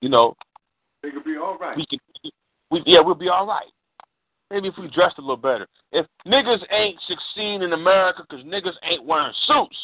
you 0.00 0.08
know, 0.08 0.34
they 1.02 1.10
could 1.10 1.24
be 1.24 1.36
all 1.36 1.56
right. 1.56 1.76
we 1.76 1.86
could, 1.86 2.00
we 2.70 2.82
yeah, 2.86 3.00
we'll 3.00 3.14
be 3.14 3.28
all 3.28 3.46
right. 3.46 3.70
Maybe 4.50 4.68
if 4.68 4.74
we 4.78 4.88
dressed 4.88 5.18
a 5.18 5.20
little 5.20 5.36
better. 5.36 5.66
If 5.92 6.06
niggas 6.26 6.60
ain't 6.70 6.98
succeeding 7.06 7.62
in 7.62 7.72
America 7.72 8.24
because 8.28 8.44
niggas 8.44 8.74
ain't 8.82 9.04
wearing 9.04 9.32
suits, 9.46 9.76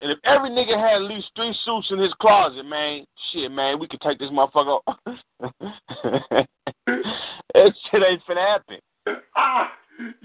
and 0.00 0.12
if 0.12 0.18
every 0.24 0.50
nigga 0.50 0.78
had 0.78 1.02
at 1.02 1.08
least 1.08 1.28
three 1.34 1.54
suits 1.64 1.88
in 1.90 1.98
his 1.98 2.12
closet, 2.20 2.64
man, 2.64 3.04
shit, 3.32 3.50
man, 3.50 3.78
we 3.80 3.88
could 3.88 4.00
take 4.00 4.18
this 4.18 4.30
motherfucker. 4.30 4.78
that 5.40 6.46
shit 7.54 8.02
ain't 8.08 8.22
finna 8.28 8.46
happen. 8.46 8.78
Ah, 9.36 9.72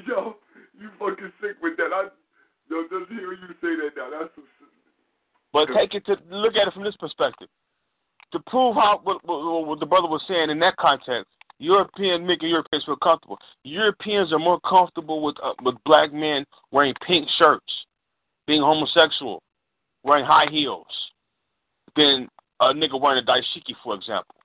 yo, 0.08 0.36
you 0.80 0.90
fucking 1.00 1.32
sick 1.42 1.58
with 1.62 1.78
that. 1.78 1.90
I, 1.94 2.10
yo, 2.70 2.84
just 2.84 3.10
hearing 3.12 3.40
you 3.42 3.56
say 3.62 3.76
that 3.82 3.92
now, 3.98 4.10
that's 4.12 4.34
some. 4.36 4.44
But 5.54 5.70
take 5.74 5.94
it 5.94 6.06
to 6.08 6.18
look 6.32 6.56
at 6.56 6.68
it 6.68 6.74
from 6.74 6.84
this 6.84 6.96
perspective. 6.98 7.48
To 8.32 8.40
prove 8.48 8.76
how 8.76 9.00
what, 9.04 9.24
what, 9.24 9.68
what 9.68 9.80
the 9.80 9.86
brother 9.86 10.08
was 10.08 10.24
saying 10.28 10.50
in 10.50 10.60
that 10.60 10.76
context, 10.78 11.32
European 11.60 12.26
making 12.26 12.50
Europeans 12.50 12.84
feel 12.84 12.96
comfortable. 12.96 13.38
Europeans 13.64 14.34
are 14.34 14.40
more 14.40 14.60
comfortable 14.62 15.22
with 15.22 15.36
uh, 15.44 15.54
with 15.62 15.76
black 15.86 16.12
men 16.12 16.44
wearing 16.72 16.96
pink 17.06 17.28
shirts, 17.38 17.72
being 18.48 18.62
homosexual, 18.62 19.44
wearing 20.04 20.26
high 20.26 20.48
heels, 20.50 20.88
than 21.96 22.28
a 22.60 22.74
nigga 22.74 23.00
wearing 23.00 23.24
a 23.24 23.26
dashiki, 23.26 23.76
for 23.84 23.96
example. 23.96 24.36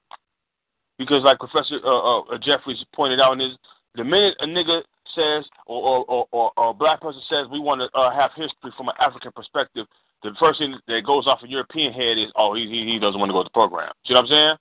Because 0.99 1.23
like 1.23 1.39
Professor 1.39 1.79
uh, 1.85 2.21
uh, 2.21 2.39
Jeffries 2.43 2.85
pointed 2.95 3.21
out 3.21 3.33
in 3.35 3.41
his, 3.41 3.59
the 3.95 4.05
minute 4.05 4.37
a 4.41 4.47
nigga 4.47 4.83
says 5.15 5.45
or 5.67 6.05
or, 6.09 6.27
or, 6.33 6.53
or 6.57 6.71
a 6.71 6.75
black 6.75 7.01
person 7.01 7.23
says 7.29 7.47
we 7.51 7.61
want 7.61 7.81
to 7.81 7.99
uh, 7.99 8.11
have 8.11 8.31
history 8.37 8.73
from 8.77 8.89
an 8.89 8.95
African 9.01 9.33
perspective, 9.33 9.87
the 10.23 10.35
first 10.39 10.59
thing 10.59 10.77
that 10.89 11.07
goes 11.07 11.27
off 11.27 11.43
a 11.45 11.49
European 11.49 11.93
head 11.93 12.19
is, 12.19 12.31
oh, 12.37 12.55
he 12.55 12.67
he, 12.67 12.93
he 12.93 12.99
doesn't 12.99 13.19
want 13.19 13.31
to 13.31 13.33
go 13.33 13.43
to 13.43 13.45
the 13.45 13.51
program. 13.51 13.93
See 14.07 14.15
what 14.15 14.21
I'm 14.21 14.27
saying? 14.27 14.57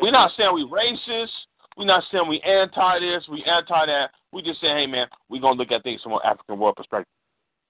We're 0.00 0.12
not 0.12 0.30
saying 0.36 0.54
we 0.54 0.64
racist. 0.64 1.30
We're 1.76 1.86
not 1.86 2.04
saying 2.12 2.28
we 2.28 2.40
anti 2.40 3.00
this, 3.00 3.24
we 3.30 3.42
anti 3.44 3.86
that. 3.86 4.10
We 4.32 4.42
just 4.42 4.60
saying, 4.60 4.76
hey 4.76 4.86
man, 4.86 5.06
we're 5.28 5.40
gonna 5.40 5.58
look 5.58 5.72
at 5.72 5.82
things 5.82 6.02
from 6.02 6.12
an 6.12 6.20
African 6.24 6.58
world 6.58 6.76
perspective, 6.76 7.08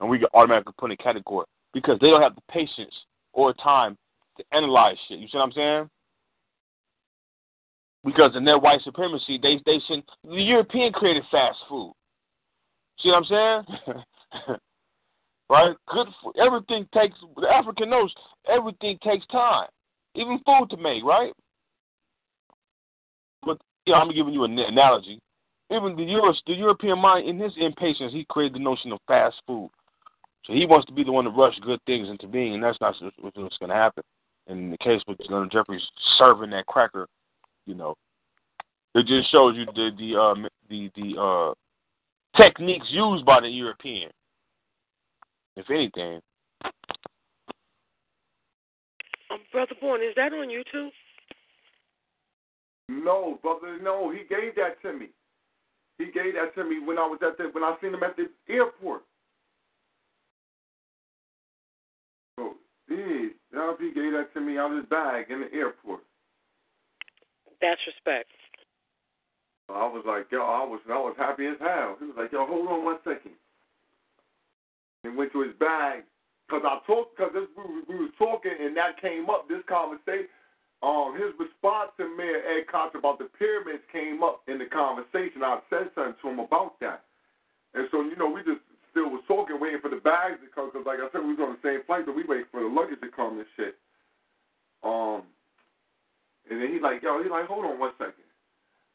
and 0.03 0.11
we 0.11 0.19
get 0.19 0.29
automatically 0.35 0.75
put 0.77 0.91
in 0.91 0.99
a 1.01 1.03
category 1.03 1.47
because 1.73 1.99
they 2.01 2.11
don't 2.11 2.21
have 2.21 2.35
the 2.35 2.43
patience 2.51 2.93
or 3.33 3.55
time 3.55 3.97
to 4.37 4.45
analyze 4.53 4.97
shit. 5.09 5.21
You 5.21 5.29
see 5.29 5.39
what 5.39 5.45
I'm 5.45 5.53
saying? 5.53 5.91
Because 8.05 8.33
in 8.35 8.45
their 8.45 8.59
white 8.59 8.83
supremacy, 8.83 9.39
they 9.41 9.61
they 9.65 9.81
send 9.87 10.03
the 10.25 10.43
European 10.43 10.93
created 10.93 11.23
fast 11.31 11.59
food. 11.69 11.95
See 13.01 13.11
what 13.11 13.19
I'm 13.19 13.65
saying? 13.87 14.57
right? 15.49 15.77
Good 15.89 16.09
food. 16.23 16.35
Everything 16.45 16.87
takes 16.93 17.17
the 17.37 17.49
African 17.49 17.89
knows 17.89 18.13
everything 18.53 18.99
takes 19.05 19.25
time, 19.29 19.69
even 20.17 20.41
food 20.45 20.69
to 20.71 20.77
make, 20.77 21.05
right? 21.05 21.33
But 23.47 23.59
yeah, 23.87 23.95
I'm 23.95 24.13
giving 24.13 24.35
you 24.35 24.43
an 24.45 24.59
analogy. 24.59 25.21
Even 25.71 25.95
the 25.95 26.03
Euro, 26.03 26.35
the 26.47 26.55
European 26.55 26.99
mind, 26.99 27.29
in 27.29 27.39
his 27.39 27.53
impatience, 27.57 28.13
he 28.13 28.27
created 28.29 28.57
the 28.57 28.65
notion 28.65 28.93
of 28.93 28.99
fast 29.07 29.37
food. 29.47 29.71
So 30.45 30.53
he 30.53 30.67
wants 30.67 30.87
to 30.87 30.93
be 30.93 31.05
the 31.05 31.13
one 31.13 31.25
to 31.25 31.31
rush 31.31 31.59
good 31.61 31.81
things 31.87 32.09
into 32.09 32.27
being, 32.27 32.55
and 32.55 32.63
that's 32.63 32.81
not 32.81 32.95
what's 33.21 33.37
going 33.37 33.71
to 33.71 33.75
happen. 33.75 34.03
In 34.49 34.71
the 34.71 34.79
case 34.79 35.01
with 35.07 35.19
Leonard 35.29 35.53
Jeffries 35.53 35.83
serving 36.19 36.51
that 36.51 36.67
cracker, 36.67 37.07
you 37.65 37.75
know, 37.75 37.95
it 38.95 39.07
just 39.07 39.31
shows 39.31 39.55
you 39.57 39.67
the 39.67 39.91
the 39.97 40.21
uh, 40.21 40.49
the 40.69 40.91
the 40.97 41.21
uh, 41.21 42.43
techniques 42.43 42.87
used 42.91 43.25
by 43.25 43.41
the 43.41 43.49
European. 43.49 44.11
If 45.57 45.71
anything, 45.71 46.21
Um, 49.33 49.41
Brother 49.51 49.75
Born, 49.81 50.03
is 50.03 50.15
that 50.17 50.33
on 50.33 50.49
YouTube? 50.49 50.91
No, 52.89 53.39
brother, 53.43 53.79
no, 53.81 54.11
he 54.11 54.19
gave 54.29 54.55
that 54.57 54.83
to 54.83 54.93
me. 54.93 55.09
He 55.99 56.07
gave 56.07 56.35
that 56.35 56.55
to 56.57 56.69
me 56.69 56.81
when 56.85 56.99
I 56.99 57.07
was 57.07 57.19
at 57.27 57.39
the 57.39 57.45
when 57.53 57.65
I 57.65 57.75
seen 57.81 57.95
him 57.95 58.03
at 58.03 58.17
the 58.17 58.29
airport. 58.53 59.03
Now 62.89 63.77
he 63.79 63.93
gave 63.93 64.13
that 64.13 64.33
to 64.35 64.41
me 64.41 64.59
out 64.59 64.73
of 64.73 64.79
his 64.79 64.89
bag 64.89 65.27
in 65.31 65.41
the 65.41 65.53
airport. 65.53 66.01
That's 67.61 67.81
respect. 67.87 68.31
I 69.69 69.87
was 69.87 70.05
like, 70.07 70.27
yo, 70.33 70.41
I 70.43 70.65
was 70.65 70.81
I 70.89 70.99
was 70.99 71.15
happy 71.17 71.47
as 71.47 71.57
hell. 71.61 71.97
He 72.01 72.07
was 72.07 72.17
like, 72.19 72.33
yo, 72.33 72.47
hold 72.47 72.69
on 72.69 72.85
one 72.85 72.99
second. 73.05 73.39
And 75.05 75.17
went 75.17 75.33
to 75.33 75.43
his 75.43 75.55
bag 75.61 76.05
because 76.47 76.63
I 76.65 76.81
talked 76.87 77.17
because 77.17 77.33
we, 77.35 77.65
we 77.89 77.97
was 78.09 78.13
talking 78.19 78.53
and 78.59 78.77
that 78.77 79.01
came 79.01 79.31
up. 79.31 79.49
This 79.49 79.63
conversation, 79.69 80.29
um, 80.83 81.15
his 81.15 81.33
response 81.39 81.95
to 81.97 82.11
Mayor 82.17 82.43
Ed 82.43 82.67
Koch 82.67 82.95
about 82.99 83.19
the 83.19 83.31
pyramids 83.39 83.85
came 83.93 84.23
up 84.23 84.43
in 84.49 84.59
the 84.59 84.67
conversation. 84.67 85.45
I 85.45 85.61
said 85.71 85.95
something 85.95 86.19
to 86.21 86.29
him 86.29 86.41
about 86.41 86.81
that. 86.81 87.05
And 87.75 87.89
so, 87.91 88.03
you 88.03 88.17
know, 88.17 88.29
we 88.29 88.43
just 88.43 88.61
still 88.93 89.11
was 89.11 89.25
talking, 89.27 89.59
waiting 89.59 89.81
for 89.81 89.91
the 89.91 90.05
bags 90.05 90.39
to 90.45 90.49
come, 90.55 90.71
because 90.71 90.87
like 90.87 91.01
I 91.01 91.09
said, 91.11 91.25
we 91.25 91.35
was 91.35 91.43
on 91.43 91.57
the 91.57 91.65
same 91.65 91.83
flight, 91.89 92.07
but 92.07 92.15
we 92.15 92.23
waiting 92.29 92.49
for 92.53 92.61
the 92.61 92.71
luggage 92.71 93.01
to 93.01 93.11
come 93.11 93.41
and 93.41 93.49
shit. 93.57 93.75
Um, 94.85 95.25
and 96.47 96.61
then 96.61 96.69
he 96.69 96.79
like, 96.79 97.03
yo, 97.03 97.23
he 97.23 97.29
like, 97.29 97.49
hold 97.49 97.65
on 97.65 97.81
one 97.81 97.97
second. 97.99 98.29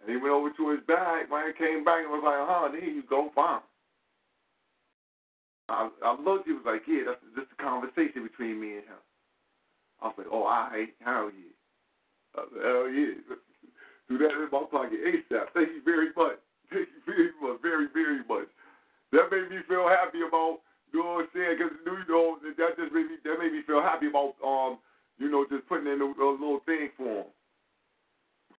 And 0.02 0.10
he 0.10 0.18
went 0.18 0.32
over 0.32 0.54
to 0.54 0.70
his 0.72 0.86
bag, 0.88 1.30
man, 1.30 1.52
came 1.58 1.84
back 1.84 2.06
and 2.06 2.14
was 2.14 2.24
like, 2.24 2.40
huh, 2.46 2.70
here 2.72 2.94
you 2.94 3.04
go, 3.10 3.34
fine. 3.34 3.66
I, 5.68 5.90
I 6.06 6.16
looked, 6.16 6.48
he 6.48 6.54
was 6.54 6.64
like, 6.64 6.88
yeah, 6.88 7.12
that's 7.12 7.24
just 7.36 7.52
a 7.52 7.60
conversation 7.60 8.24
between 8.24 8.62
me 8.62 8.80
and 8.80 8.88
him. 8.88 9.02
I 10.00 10.08
was 10.08 10.16
like, 10.18 10.32
oh, 10.32 10.46
all 10.46 10.70
right, 10.72 10.94
hell 11.04 11.32
yeah. 11.34 11.56
I 12.38 12.42
hell 12.62 12.88
yeah. 12.88 13.18
Do 14.08 14.18
that 14.20 14.32
in 14.32 14.48
my 14.52 14.64
pocket 14.72 15.00
ASAP. 15.04 15.52
Thank 15.54 15.70
you 15.76 15.84
very 15.84 16.16
much. 16.16 16.40
Thank 16.72 16.88
you 16.88 17.02
very 17.04 17.32
much, 17.42 17.60
very, 17.62 17.88
very 17.92 18.24
much. 18.24 18.48
That 19.12 19.32
made 19.32 19.50
me 19.50 19.64
feel 19.68 19.88
happy 19.88 20.20
about, 20.28 20.60
you 20.92 21.00
know? 21.00 21.24
Because, 21.24 21.72
you 21.86 22.04
know, 22.10 22.38
that 22.44 22.76
just 22.76 22.94
made 22.94 23.08
me, 23.08 23.16
that 23.24 23.40
made 23.40 23.54
me 23.54 23.62
feel 23.66 23.82
happy 23.82 24.08
about, 24.08 24.36
um, 24.44 24.80
you 25.18 25.32
know, 25.32 25.46
just 25.50 25.68
putting 25.68 25.88
in 25.88 26.02
a, 26.02 26.06
a 26.06 26.28
little 26.36 26.62
thing 26.66 26.90
for 26.98 27.24
him. 27.24 27.32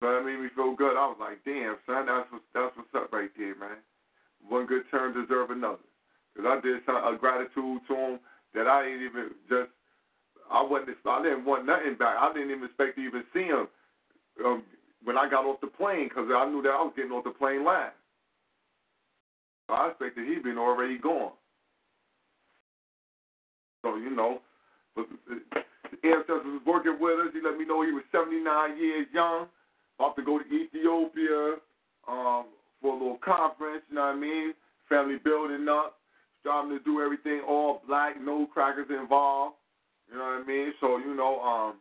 So 0.00 0.12
that 0.12 0.24
made 0.24 0.40
me 0.40 0.48
feel 0.54 0.74
good. 0.74 0.96
I 0.96 1.10
was 1.10 1.18
like, 1.20 1.44
damn, 1.44 1.76
son, 1.84 2.06
that's 2.06 2.30
what, 2.30 2.42
that's 2.54 2.72
what's 2.78 2.94
up 2.94 3.12
right 3.12 3.30
there, 3.36 3.58
man. 3.58 3.82
One 4.46 4.66
good 4.66 4.86
turn 4.90 5.12
deserve 5.12 5.50
another. 5.50 5.84
Because 6.32 6.46
I 6.48 6.56
did 6.62 6.80
some, 6.86 6.96
a 6.96 7.18
gratitude 7.18 7.82
to 7.88 7.94
him 7.94 8.20
that 8.54 8.70
I 8.70 8.86
didn't 8.86 9.04
even 9.04 9.26
just, 9.50 9.74
I 10.48 10.62
wasn't, 10.62 10.96
I 11.04 11.22
didn't 11.22 11.44
want 11.44 11.66
nothing 11.66 11.98
back. 11.98 12.16
I 12.16 12.32
didn't 12.32 12.54
even 12.54 12.64
expect 12.64 12.96
to 12.96 13.02
even 13.02 13.24
see 13.34 13.50
him 13.50 13.66
um, 14.46 14.62
when 15.02 15.18
I 15.18 15.28
got 15.28 15.44
off 15.44 15.60
the 15.60 15.66
plane 15.66 16.08
because 16.08 16.30
I 16.30 16.46
knew 16.46 16.62
that 16.62 16.78
I 16.78 16.80
was 16.80 16.94
getting 16.94 17.12
off 17.12 17.24
the 17.24 17.34
plane 17.34 17.66
last. 17.66 17.97
I 19.74 19.88
expected 19.88 20.28
he'd 20.28 20.42
been 20.42 20.58
already 20.58 20.98
gone. 20.98 21.32
So, 23.82 23.96
you 23.96 24.10
know, 24.10 24.40
but 24.96 25.06
the 25.26 26.08
ancestors 26.08 26.44
was 26.44 26.62
working 26.66 26.98
with 27.00 27.20
us. 27.20 27.32
He 27.32 27.40
let 27.40 27.58
me 27.58 27.64
know 27.64 27.84
he 27.84 27.92
was 27.92 28.04
79 28.10 28.42
years 28.78 29.06
young, 29.12 29.46
about 29.98 30.16
to 30.16 30.22
go 30.22 30.38
to 30.38 30.44
Ethiopia 30.44 31.56
um, 32.08 32.46
for 32.80 32.94
a 32.94 32.98
little 32.98 33.18
conference, 33.24 33.82
you 33.88 33.96
know 33.96 34.06
what 34.06 34.16
I 34.16 34.18
mean? 34.18 34.54
Family 34.88 35.18
building 35.22 35.68
up, 35.68 35.98
striving 36.40 36.76
to 36.76 36.84
do 36.84 37.00
everything 37.02 37.42
all 37.46 37.82
black, 37.86 38.20
no 38.20 38.46
crackers 38.46 38.88
involved, 38.90 39.56
you 40.10 40.18
know 40.18 40.24
what 40.24 40.42
I 40.42 40.46
mean? 40.46 40.72
So, 40.80 40.98
you 40.98 41.14
know, 41.14 41.40
um, 41.40 41.76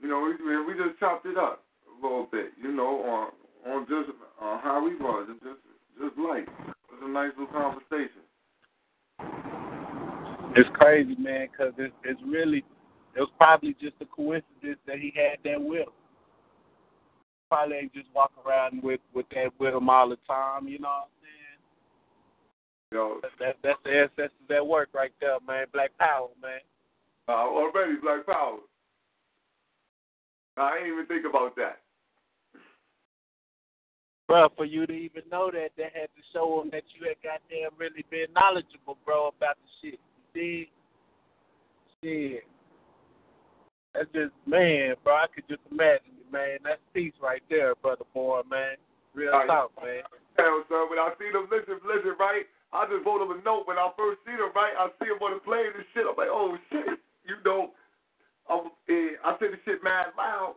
you 0.00 0.08
know, 0.08 0.20
we, 0.20 0.74
we 0.74 0.78
just 0.78 0.98
chopped 1.00 1.26
it 1.26 1.38
up 1.38 1.64
a 1.88 2.02
little 2.02 2.28
bit, 2.30 2.52
you 2.60 2.72
know, 2.72 3.02
on 3.02 3.30
on 3.66 3.86
just 3.88 4.10
uh, 4.42 4.60
how 4.60 4.84
we 4.84 4.94
was, 4.96 5.26
just 5.42 5.60
just 5.98 6.18
like 6.18 6.46
it 6.94 7.02
was 7.02 7.10
a 7.10 7.12
nice 7.12 7.32
little 7.38 7.52
conversation. 7.52 8.22
It's 10.56 10.68
crazy, 10.74 11.16
man, 11.16 11.48
because 11.50 11.72
it's, 11.78 11.94
it's 12.04 12.20
really, 12.24 12.58
it 13.16 13.20
was 13.20 13.30
probably 13.36 13.74
just 13.80 13.94
a 14.00 14.06
coincidence 14.06 14.78
that 14.86 14.98
he 14.98 15.12
had 15.14 15.38
that 15.44 15.60
him. 15.60 15.86
Probably 17.50 17.76
ain't 17.76 17.94
just 17.94 18.08
walk 18.14 18.32
around 18.46 18.82
with 18.82 19.00
with 19.12 19.26
that 19.34 19.50
with 19.58 19.74
him 19.74 19.90
all 19.90 20.08
the 20.08 20.18
time, 20.26 20.66
you 20.68 20.78
know 20.78 20.88
what 20.88 21.08
I'm 21.08 21.14
saying? 21.22 21.60
Yo, 22.92 23.20
that, 23.22 23.30
that, 23.38 23.56
that's 23.62 23.78
the 23.84 23.90
ancestors 23.90 24.50
at 24.50 24.66
work 24.66 24.88
right 24.94 25.12
there, 25.20 25.38
man. 25.46 25.66
Black 25.72 25.90
power, 25.98 26.28
man. 26.40 26.60
Uh, 27.28 27.32
already 27.32 27.96
Black 28.02 28.26
Power. 28.26 28.58
I 30.56 30.78
didn't 30.78 30.92
even 30.92 31.06
think 31.06 31.26
about 31.28 31.56
that. 31.56 31.80
Bro, 34.26 34.48
for 34.56 34.64
you 34.64 34.86
to 34.86 34.92
even 34.92 35.22
know 35.30 35.50
that, 35.50 35.76
they 35.76 35.90
had 35.92 36.08
to 36.16 36.22
show 36.32 36.60
them 36.60 36.70
that 36.72 36.84
you 36.96 37.06
had 37.08 37.20
goddamn 37.22 37.76
really 37.76 38.04
been 38.10 38.32
knowledgeable, 38.34 38.96
bro, 39.04 39.28
about 39.36 39.56
the 39.60 39.68
shit. 39.80 40.00
You 40.00 40.24
see? 40.32 40.70
Shit. 42.02 42.44
That's 43.92 44.10
just, 44.12 44.32
man, 44.46 44.96
bro, 45.04 45.14
I 45.14 45.26
could 45.32 45.44
just 45.46 45.60
imagine 45.70 46.16
it, 46.18 46.32
man. 46.32 46.58
That's 46.64 46.80
peace 46.94 47.12
right 47.22 47.42
there, 47.50 47.74
brother 47.76 48.08
boy, 48.12 48.40
man. 48.50 48.76
Real 49.14 49.32
Right. 49.32 49.46
talk, 49.46 49.70
man. 49.82 50.02
Hell, 50.36 50.64
son, 50.68 50.90
when 50.90 50.98
I 50.98 51.12
see 51.20 51.30
them, 51.30 51.46
listen, 51.52 51.78
listen, 51.86 52.16
right? 52.18 52.48
I 52.72 52.86
just 52.90 53.06
wrote 53.06 53.22
them 53.22 53.30
a 53.30 53.38
note 53.44 53.68
when 53.68 53.78
I 53.78 53.86
first 53.96 54.18
see 54.26 54.34
them, 54.34 54.50
right? 54.56 54.74
I 54.74 54.90
see 54.98 55.06
them 55.06 55.22
on 55.22 55.34
the 55.34 55.40
plane 55.46 55.70
and 55.76 55.86
shit. 55.94 56.02
I'm 56.08 56.16
like, 56.18 56.32
oh 56.32 56.58
shit, 56.72 56.98
you 57.22 57.36
know. 57.44 57.70
I'm, 58.50 58.66
eh, 58.90 59.14
I 59.22 59.38
say 59.38 59.54
the 59.54 59.60
shit 59.64 59.84
mad 59.84 60.10
loud. 60.18 60.56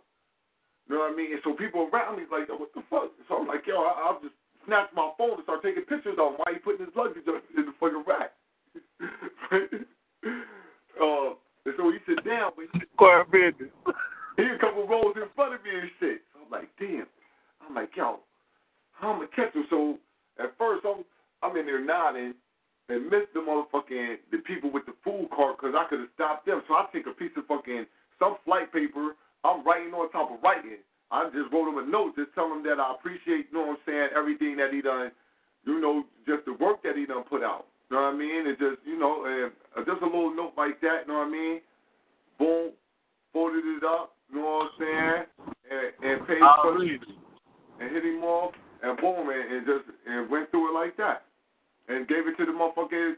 You 0.88 0.95
know 0.95 1.01
what 1.03 1.14
I 1.14 1.15
mean? 1.15 1.31
And 1.34 1.41
so 1.43 1.53
people 1.53 1.89
around 1.91 2.18
me 2.18 2.23
like, 2.31 2.47
yo, 2.47 2.55
what 2.55 2.73
the 2.73 2.84
fuck? 2.89 3.11
So 3.27 3.38
I'm 3.43 3.47
like, 3.47 3.68
yo, 3.68 3.84
I, 3.84 4.07
I'll 4.07 4.19
just 4.22 4.35
snatch 4.65 4.88
my 4.95 5.11
phone 5.18 5.35
and 5.35 5.43
start 5.43 5.64
taking 5.64 5.84
pictures 5.84 6.15
of 6.19 6.34
him 6.34 6.39
while 6.39 6.53
he 6.53 6.59
putting 6.59 6.85
his 6.85 6.95
luggage 6.95 7.27
up 7.27 7.43
in 7.55 7.65
the 7.68 7.76
fucking 7.80 8.03
rack. 8.07 8.31
uh, 9.51 11.35
and 11.68 11.73
so 11.76 11.91
he 11.91 11.99
sit 12.07 12.23
down, 12.23 12.51
but 12.55 12.65
he, 12.72 12.80
Quiet 12.95 13.31
business. 13.31 13.72
he 14.38 14.43
a 14.43 14.57
couple 14.59 14.88
rows 14.88 15.15
in 15.15 15.27
front 15.35 15.53
of 15.55 15.64
me 15.64 15.72
and 15.76 15.91
shit. 15.99 16.22
So 16.34 16.39
I'm 16.45 16.51
like, 16.51 16.69
damn. 16.80 17.07
I'm 17.68 17.76
like, 17.76 17.91
yo, 17.95 18.19
how 18.91 19.14
am 19.14 19.22
I 19.22 19.27
catch 19.35 19.53
him? 19.53 19.65
So 19.69 19.97
at 20.39 20.55
first 20.57 20.85
I'm 20.85 21.03
I'm 21.43 21.55
in 21.57 21.65
there 21.65 21.84
nodding 21.84 22.34
and 22.89 23.09
missed 23.11 23.34
the 23.34 23.41
motherfucking 23.41 24.15
the 24.31 24.39
people 24.39 24.72
with 24.72 24.85
the 24.85 24.93
food 25.03 25.30
cart 25.35 25.57
because 25.59 25.76
I 25.77 25.85
could 25.89 25.99
have 25.99 26.09
stopped 26.15 26.45
them. 26.45 26.61
So 26.68 26.73
I 26.76 26.85
take 26.93 27.05
a 27.07 27.11
piece 27.14 27.31
of 27.38 27.45
fucking 27.45 27.85
some 28.19 28.38
flight 28.45 28.72
paper. 28.73 29.15
I'm 29.43 29.65
writing 29.65 29.93
on 29.93 30.11
top 30.11 30.31
of 30.31 30.41
writing. 30.41 30.81
I 31.11 31.30
just 31.31 31.51
wrote 31.53 31.69
him 31.69 31.77
a 31.77 31.85
note, 31.88 32.15
just 32.15 32.35
tell 32.35 32.51
him 32.51 32.64
that 32.64 32.80
I 32.80 32.93
appreciate, 32.93 33.47
you 33.47 33.53
know 33.53 33.72
what 33.72 33.80
I'm 33.80 33.85
saying, 33.85 34.09
everything 34.15 34.57
that 34.57 34.73
he 34.73 34.81
done, 34.81 35.11
you 35.64 35.80
know, 35.80 36.03
just 36.27 36.43
the 36.45 36.53
work 36.53 36.84
that 36.84 36.97
he 36.97 37.05
done 37.05 37.23
put 37.23 37.43
out. 37.43 37.65
You 37.89 37.95
know 37.95 38.11
what 38.11 38.15
I 38.15 38.18
mean? 38.18 38.47
And 38.47 38.57
just, 38.59 38.84
you 38.84 38.99
know, 38.99 39.23
and 39.23 39.51
uh, 39.72 39.88
just 39.88 40.03
a 40.03 40.05
little 40.05 40.35
note 40.35 40.53
like 40.57 40.81
that, 40.81 41.07
you 41.07 41.14
know 41.14 41.23
what 41.23 41.31
I 41.31 41.31
mean? 41.31 41.61
Boom, 42.38 42.72
folded 43.31 43.64
it 43.64 43.84
up, 43.88 44.15
you 44.27 44.43
know 44.43 44.68
what 44.68 44.68
I'm 44.68 44.76
saying? 44.80 45.55
And, 45.72 45.88
and 46.03 46.27
paid 46.27 46.43
for 46.61 46.84
it 46.84 47.01
and 47.80 47.91
hit 47.93 48.03
him 48.03 48.23
off, 48.23 48.51
and 48.84 48.97
boom, 48.99 49.30
and, 49.30 49.45
and 49.55 49.65
just 49.65 49.85
and 50.07 50.30
went 50.30 50.51
through 50.51 50.72
it 50.72 50.76
like 50.76 50.97
that, 50.97 51.23
and 51.88 52.07
gave 52.07 52.27
it 52.27 52.35
to 52.38 52.45
the 52.45 52.51
motherfucking 52.51 53.15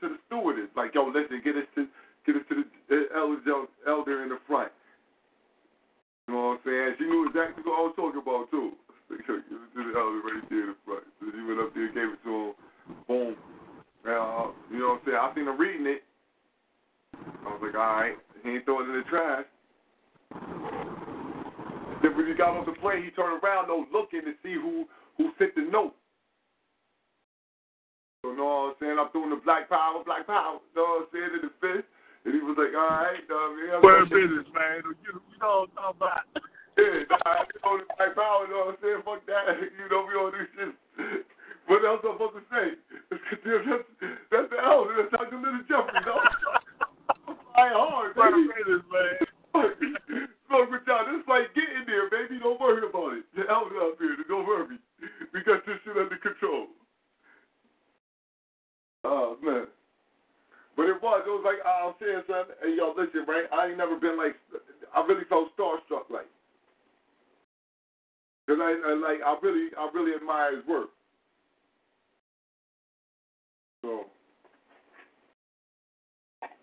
to 0.00 0.08
the 0.08 0.18
stewardess, 0.26 0.66
like, 0.76 0.94
yo, 0.94 1.06
listen, 1.06 1.40
get 1.44 1.54
us 1.54 1.68
to 1.76 1.86
get 2.26 2.34
us 2.34 2.42
to 2.48 2.64
the 2.88 3.06
elder, 3.14 3.66
elder 3.86 4.22
in 4.24 4.28
the 4.30 4.38
front. 4.46 4.72
You 6.28 6.34
know 6.34 6.54
what 6.54 6.62
I'm 6.62 6.64
saying? 6.64 6.94
She 6.98 7.04
knew 7.04 7.28
exactly 7.28 7.62
what 7.66 7.78
I 7.78 7.82
was 7.86 7.94
talking 7.96 8.22
about 8.22 8.50
too. 8.50 8.72
To 9.12 9.42
the 9.76 9.92
elder 9.92 10.24
right 10.24 10.44
there 10.48 10.64
in 10.64 10.72
the 10.72 10.76
front. 10.88 11.04
So 11.20 11.26
she 11.28 11.42
went 11.44 11.60
up 11.60 11.74
there, 11.74 11.84
and 11.84 11.94
gave 11.94 12.16
it 12.16 12.22
to 12.24 12.32
him, 12.32 12.52
boom. 13.06 13.36
Now, 14.04 14.56
you 14.72 14.80
know 14.80 14.96
what 14.96 15.04
I'm 15.04 15.04
saying? 15.04 15.20
I 15.20 15.34
seen 15.34 15.48
him 15.48 15.60
reading 15.60 15.86
it. 15.86 16.02
I 17.44 17.52
was 17.52 17.60
like, 17.60 17.76
all 17.76 18.00
right, 18.00 18.16
he 18.42 18.56
ain't 18.56 18.64
throwing 18.64 18.88
it 18.88 18.96
in 18.96 19.04
the 19.04 19.08
trash. 19.12 19.44
Then 22.02 22.16
when 22.16 22.26
he 22.26 22.34
got 22.34 22.56
off 22.56 22.66
the 22.66 22.72
plane, 22.80 23.04
he 23.04 23.10
turned 23.12 23.38
around, 23.44 23.68
though, 23.68 23.84
looking 23.92 24.22
to 24.24 24.32
see 24.42 24.54
who 24.54 24.88
who 25.18 25.30
sent 25.38 25.54
the 25.54 25.62
note. 25.68 25.94
You 28.24 28.34
know 28.34 28.72
what 28.72 28.74
I'm 28.74 28.74
saying? 28.80 28.96
I'm 28.98 29.12
doing 29.12 29.30
the 29.30 29.44
black 29.44 29.68
power, 29.68 30.02
black 30.04 30.26
power. 30.26 30.58
You 30.72 30.80
know 30.80 31.04
what 31.04 31.04
I'm 31.04 31.12
saying? 31.12 31.30
In 31.36 31.42
the 31.46 31.52
fist. 31.60 31.86
And 32.24 32.34
he 32.34 32.40
was 32.40 32.54
like, 32.54 32.70
all 32.74 32.86
right, 32.86 33.18
you 33.18 33.26
know 33.26 33.34
what 33.34 33.50
I 33.50 33.58
mean? 33.58 33.70
I'm 33.74 33.80
Quiet 33.82 34.08
business, 34.14 34.48
man. 34.54 34.78
You, 34.86 34.94
you 35.02 35.36
know 35.42 35.66
what 35.66 35.74
I'm 35.74 35.96
talking 35.96 35.98
about. 35.98 36.26
Yeah, 36.72 37.04
nah, 37.04 37.44
you 37.44 37.60
know 37.60 37.84
the 37.84 37.86
black 38.00 38.16
power, 38.16 38.48
you 38.48 38.56
know 38.56 38.72
what 38.72 38.80
I'm 38.80 38.80
saying? 38.80 39.04
Fuck 39.04 39.20
that. 39.28 39.44
You 39.76 39.86
know, 39.92 40.08
we 40.08 40.16
don't 40.16 40.32
do 40.32 40.40
shit. 40.56 40.72
What 41.68 41.84
else 41.84 42.00
am 42.00 42.16
I 42.16 42.32
supposed 42.32 42.40
to 42.40 42.44
say? 42.48 42.66
That's, 43.12 43.84
that's 44.32 44.48
the 44.48 44.56
elder. 44.56 44.96
That's 44.98 45.12
Dr. 45.12 45.36
Little 45.36 45.62
Jeffrey, 45.68 46.00
know? 46.00 46.16
Flying 47.52 47.76
hard, 47.76 48.16
baby. 48.16 48.48
business, 48.56 48.82
man. 48.88 49.14
Look, 50.48 50.68
with 50.72 50.84
y'all, 50.88 51.06
this 51.06 51.22
fight 51.28 51.52
get 51.54 51.68
in 51.76 51.84
there, 51.86 52.08
baby. 52.08 52.40
Don't 52.40 52.60
worry 52.60 52.82
about 52.88 53.20
it. 53.20 53.24
The 53.36 53.44
elder 53.48 53.76
up 53.88 54.00
here, 54.00 54.16
don't 54.28 54.48
worry. 54.48 54.80
We 55.32 55.44
got 55.44 55.64
this 55.64 55.76
shit 55.84 55.96
under 55.96 56.16
control. 56.18 56.66
Oh, 59.04 59.36
man. 59.42 59.66
But 60.76 60.88
it 60.88 61.02
was, 61.02 61.22
it 61.26 61.30
was 61.30 61.44
like, 61.44 61.60
uh, 61.64 61.88
I'm 61.88 61.94
saying, 62.00 62.22
son, 62.26 62.46
yo, 62.76 62.94
listen, 62.96 63.26
right? 63.28 63.44
I 63.52 63.68
ain't 63.68 63.78
never 63.78 64.00
been 64.00 64.16
like, 64.16 64.36
I 64.96 65.04
really 65.06 65.24
felt 65.28 65.48
starstruck, 65.56 66.08
like. 66.10 66.28
Because 68.46 68.60
I, 68.62 68.72
I, 68.86 68.94
like, 68.94 69.20
I 69.24 69.36
really, 69.42 69.68
I 69.78 69.90
really 69.94 70.16
admire 70.16 70.56
his 70.56 70.66
work. 70.66 70.90
So, 73.82 74.06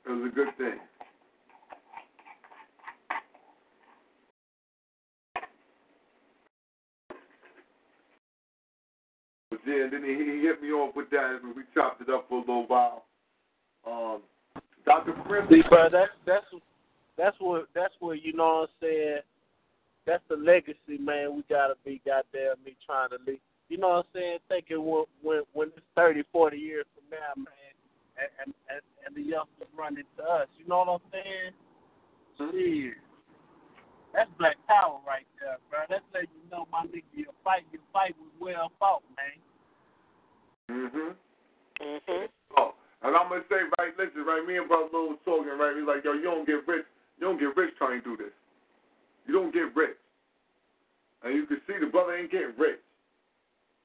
it 0.06 0.12
was 0.12 0.32
a 0.32 0.36
good 0.36 0.58
thing. 0.58 0.80
But 9.52 9.60
yeah, 9.68 9.88
then 9.92 10.04
he, 10.04 10.14
he 10.16 10.42
hit 10.42 10.62
me 10.62 10.70
off 10.72 10.96
with 10.96 11.10
that, 11.12 11.40
and 11.44 11.56
we 11.56 11.64
chopped 11.74 12.02
it 12.02 12.10
up 12.10 12.28
for 12.30 12.38
a 12.38 12.42
little 12.42 12.68
while. 12.68 13.06
Um, 13.86 14.22
Dr. 14.86 15.14
Prince. 15.28 15.50
See, 15.50 15.62
bro, 15.70 15.90
that's 15.92 16.12
that's 16.26 16.46
that's 17.18 17.36
what 17.40 17.68
that's 17.76 17.94
what 18.00 18.24
you 18.24 18.34
know 18.34 18.68
what 18.68 18.70
I'm 18.70 18.76
saying. 18.82 19.20
That's 20.06 20.24
the 20.30 20.36
legacy, 20.36 20.98
man. 21.00 21.36
We 21.36 21.44
gotta 21.50 21.76
be 21.86 22.02
goddamn 22.06 22.64
me 22.66 22.76
trying 22.86 23.10
to 23.10 23.18
leave. 23.28 23.40
You 23.70 23.78
know 23.78 23.90
what 23.90 24.06
I'm 24.06 24.12
saying? 24.14 24.38
Thinking 24.48 24.84
when 24.84 25.06
when 25.22 25.44
when 25.54 25.68
it's 25.70 25.86
30, 25.96 26.24
40 26.32 26.58
years 26.58 26.86
from 26.96 27.06
now, 27.12 27.34
man, 27.36 27.74
and 28.18 28.54
and 28.70 28.82
and 29.06 29.16
the 29.16 29.22
youngsters 29.22 29.70
run 29.78 29.98
into 29.98 30.24
us. 30.24 30.48
You 30.58 30.68
know 30.68 30.80
what 30.80 30.90
I'm 30.90 31.06
saying? 31.12 31.54
Shit. 32.38 32.98
That's 34.14 34.30
black 34.40 34.58
power 34.68 34.98
right 35.06 35.28
there, 35.40 35.62
bro. 35.70 35.86
That's 35.88 36.04
letting 36.14 36.34
you 36.34 36.50
know, 36.50 36.66
my 36.72 36.82
nigga, 36.90 37.06
your 37.14 37.36
fight, 37.44 37.62
your 37.72 37.84
fight 37.94 38.16
was 38.18 38.34
well 38.40 38.72
fought, 38.80 39.04
man. 39.14 39.38
Mhm. 40.70 41.16
Mhm. 41.80 42.30
Oh, 42.58 42.74
and 43.04 43.16
I'm 43.30 43.46
gonna 43.46 43.46
say 43.46 43.62
right, 43.78 43.94
listen, 43.94 44.26
right. 44.26 44.42
Me 44.42 44.58
and 44.58 44.66
brother 44.66 44.90
Lil 44.90 45.14
was 45.14 45.22
talking, 45.22 45.54
right. 45.54 45.78
He's 45.78 45.86
like, 45.86 46.02
yo, 46.02 46.18
you 46.18 46.26
don't 46.26 46.50
get 46.50 46.66
rich. 46.66 46.90
You 47.22 47.30
don't 47.30 47.38
get 47.38 47.54
rich 47.54 47.78
trying 47.78 48.02
to 48.02 48.04
do 48.04 48.18
this. 48.18 48.34
You 49.30 49.38
don't 49.38 49.54
get 49.54 49.70
rich. 49.78 50.02
And 51.22 51.38
you 51.38 51.46
can 51.46 51.62
see 51.70 51.78
the 51.78 51.94
brother 51.94 52.18
ain't 52.18 52.34
getting 52.34 52.58
rich. 52.58 52.82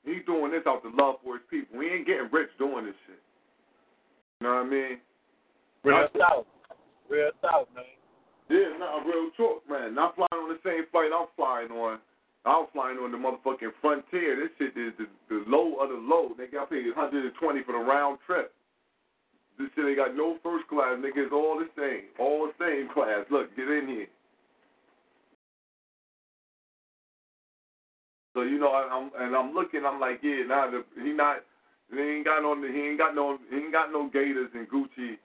He's 0.01 0.25
doing 0.25 0.49
this 0.49 0.65
out 0.65 0.81
the 0.81 0.89
love 0.97 1.21
for 1.21 1.37
his 1.37 1.45
people. 1.53 1.77
He 1.77 1.93
ain't 1.93 2.09
getting 2.09 2.33
rich 2.33 2.49
doing 2.57 2.89
this 2.89 2.97
shit. 3.05 3.21
You 4.41 4.49
know 4.49 4.65
what 4.65 4.65
I 4.65 4.73
mean? 4.73 4.97
Real 5.85 6.09
south. 6.17 6.49
Real 7.13 7.29
south, 7.45 7.69
man. 7.77 7.85
Yeah, 8.49 8.81
nah, 8.81 9.05
real 9.05 9.29
talk, 9.37 9.61
man. 9.69 9.93
Not 9.93 10.17
flying 10.17 10.41
on 10.41 10.49
the 10.49 10.61
same 10.65 10.89
flight 10.89 11.13
I'm 11.13 11.29
flying 11.37 11.69
on. 11.69 12.01
I'm 12.49 12.65
flying 12.73 12.97
on 12.97 13.13
the 13.13 13.21
motherfucking 13.21 13.77
frontier. 13.85 14.41
This 14.41 14.57
shit 14.57 14.73
is 14.73 14.97
the, 14.97 15.05
the 15.29 15.45
low 15.49 15.77
of 15.85 15.93
the 15.93 16.01
low. 16.01 16.33
Nigga, 16.41 16.61
I 16.61 16.65
paid 16.65 16.89
120 16.97 17.37
for 17.65 17.73
the 17.73 17.85
round 17.85 18.19
trip. 18.25 18.53
This 19.59 19.69
shit 19.75 19.87
ain't 19.87 19.97
got 19.97 20.17
no 20.17 20.37
first 20.43 20.67
class, 20.69 20.99
nigga. 20.99 21.25
It's 21.27 21.33
all 21.33 21.59
the 21.59 21.69
same. 21.79 22.11
All 22.19 22.51
the 22.51 22.55
same 22.59 22.89
class. 22.93 23.25
Look, 23.31 23.55
get 23.57 23.69
in 23.69 23.87
here. 23.89 24.07
So 28.35 28.43
you 28.43 28.59
know, 28.59 28.75
I'm 28.75 29.11
and 29.17 29.37
I'm 29.37 29.55
looking. 29.55 29.83
I'm 29.87 30.01
like, 30.01 30.19
yeah, 30.23 30.43
nah, 30.47 30.71
the, 30.71 30.85
he 31.01 31.13
not. 31.13 31.39
He 31.93 32.01
ain't 32.01 32.25
got 32.25 32.43
no. 32.43 32.57
He 32.61 32.81
ain't 32.81 32.99
got 32.99 33.15
no. 33.15 33.39
He 33.49 33.57
ain't 33.57 33.73
got 33.73 33.93
no 33.93 34.11
Gators 34.13 34.51
and 34.55 34.69
Gucci, 34.69 35.19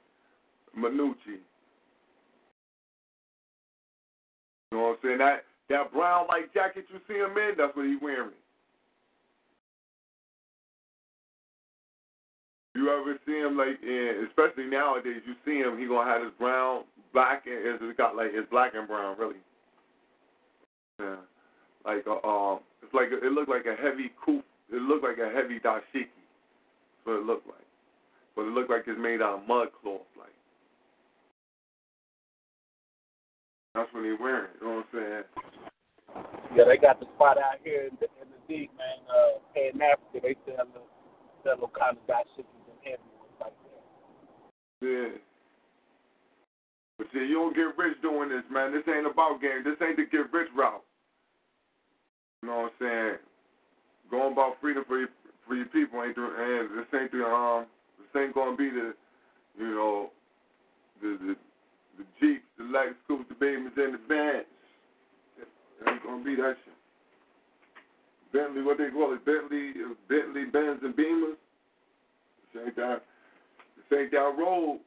Manucci. 0.77 1.41
You 4.71 4.77
know 4.77 4.81
what 4.81 4.89
I'm 4.89 4.97
saying? 5.03 5.17
That 5.17 5.45
that 5.69 5.91
brown 5.91 6.27
light 6.29 6.53
jacket 6.53 6.85
you 6.93 6.99
see 7.07 7.15
him 7.15 7.35
in, 7.37 7.55
that's 7.57 7.75
what 7.75 7.87
he 7.87 7.97
wearing. 7.99 8.29
You 12.79 12.87
ever 12.95 13.19
see 13.25 13.35
him 13.35 13.57
like, 13.57 13.75
in, 13.83 14.25
especially 14.29 14.71
nowadays, 14.71 15.19
you 15.27 15.35
see 15.43 15.59
him, 15.59 15.77
he 15.77 15.85
gonna 15.85 16.09
have 16.09 16.23
his 16.23 16.31
brown, 16.39 16.87
black, 17.11 17.43
and 17.45 17.75
it's 17.75 17.97
got 17.97 18.15
like 18.15 18.31
it's 18.31 18.49
black 18.49 18.71
and 18.73 18.87
brown, 18.87 19.19
really. 19.19 19.43
Yeah, 20.97 21.19
like 21.83 22.07
a, 22.07 22.25
um, 22.25 22.63
it's 22.81 22.93
like 22.93 23.11
a, 23.11 23.19
it 23.19 23.33
looked 23.33 23.49
like 23.49 23.65
a 23.67 23.75
heavy 23.75 24.15
coupe. 24.23 24.45
It 24.71 24.79
looked 24.79 25.03
like 25.03 25.19
a 25.19 25.27
heavy 25.27 25.59
dashiki. 25.59 26.07
That's 26.07 27.03
what 27.03 27.19
it 27.19 27.25
looked 27.25 27.47
like. 27.47 27.67
But 28.37 28.47
it 28.47 28.55
looked 28.55 28.69
like 28.69 28.87
it's 28.87 28.95
made 28.95 29.21
out 29.21 29.43
of 29.43 29.47
mud 29.47 29.75
cloth, 29.83 30.07
like. 30.15 30.31
That's 33.75 33.91
what 33.91 34.05
he 34.05 34.15
wearing. 34.15 34.55
You 34.61 34.67
know 34.67 34.75
what 34.79 35.03
I'm 35.03 35.25
saying? 36.15 36.55
Yeah, 36.55 36.63
they 36.63 36.77
got 36.77 37.01
the 37.01 37.07
spot 37.15 37.37
out 37.37 37.59
here 37.61 37.91
in 37.91 37.97
the, 37.99 38.07
in 38.23 38.31
the 38.31 38.39
deep, 38.47 38.71
man. 38.79 39.03
Uh, 39.03 39.43
in 39.59 39.81
Africa, 39.83 40.23
they 40.23 40.35
sell 40.47 40.63
sell 41.43 41.59
all 41.59 41.71
kind 41.75 41.99
of 41.99 42.07
dashikis 42.07 42.58
Yeah. 44.81 45.07
But 46.97 47.07
see, 47.13 47.19
you 47.19 47.35
don't 47.35 47.55
get 47.55 47.77
rich 47.77 48.01
doing 48.01 48.29
this, 48.29 48.43
man. 48.51 48.73
This 48.73 48.83
ain't 48.87 49.07
about 49.07 49.41
game. 49.41 49.63
This 49.63 49.75
ain't 49.81 49.97
the 49.97 50.05
get 50.05 50.31
rich 50.31 50.49
route. 50.55 50.83
You 52.41 52.49
know 52.49 52.69
what 52.69 52.73
I'm 52.79 52.79
saying? 52.79 53.17
Going 54.11 54.33
about 54.33 54.59
freedom 54.61 54.83
for 54.87 54.99
your 54.99 55.09
for 55.47 55.55
your 55.55 55.65
people 55.67 56.03
ain't 56.03 56.15
the 56.15 56.23
and 56.23 56.77
this 56.77 56.87
ain't 56.93 57.11
the 57.11 57.25
um 57.25 57.65
this 57.97 58.21
ain't 58.21 58.35
gonna 58.35 58.55
be 58.55 58.69
the 58.69 58.93
you 59.57 59.75
know 59.75 60.09
the 61.01 61.17
the 61.19 61.35
the 61.97 62.05
Jeeps, 62.19 62.45
the 62.57 62.63
Lex 62.63 62.95
Coupes, 63.07 63.25
the 63.27 63.35
Beamers, 63.35 63.75
and 63.75 63.93
the 63.95 64.01
Benz. 64.07 64.47
It 65.37 65.89
ain't 65.89 66.03
gonna 66.03 66.23
be 66.23 66.35
that 66.35 66.55
shit. 66.63 66.73
Bentley, 68.31 68.61
what 68.61 68.77
they 68.77 68.89
call 68.89 69.13
it, 69.13 69.25
Bentley, 69.25 69.73
uh, 69.83 69.93
Bentley, 70.07 70.45
Benz, 70.45 70.79
and 70.83 70.95
Beamers. 70.95 71.35
That. 72.53 73.01
This 73.89 73.99
ain't 73.99 74.11
that 74.11 74.35
road. 74.37 74.79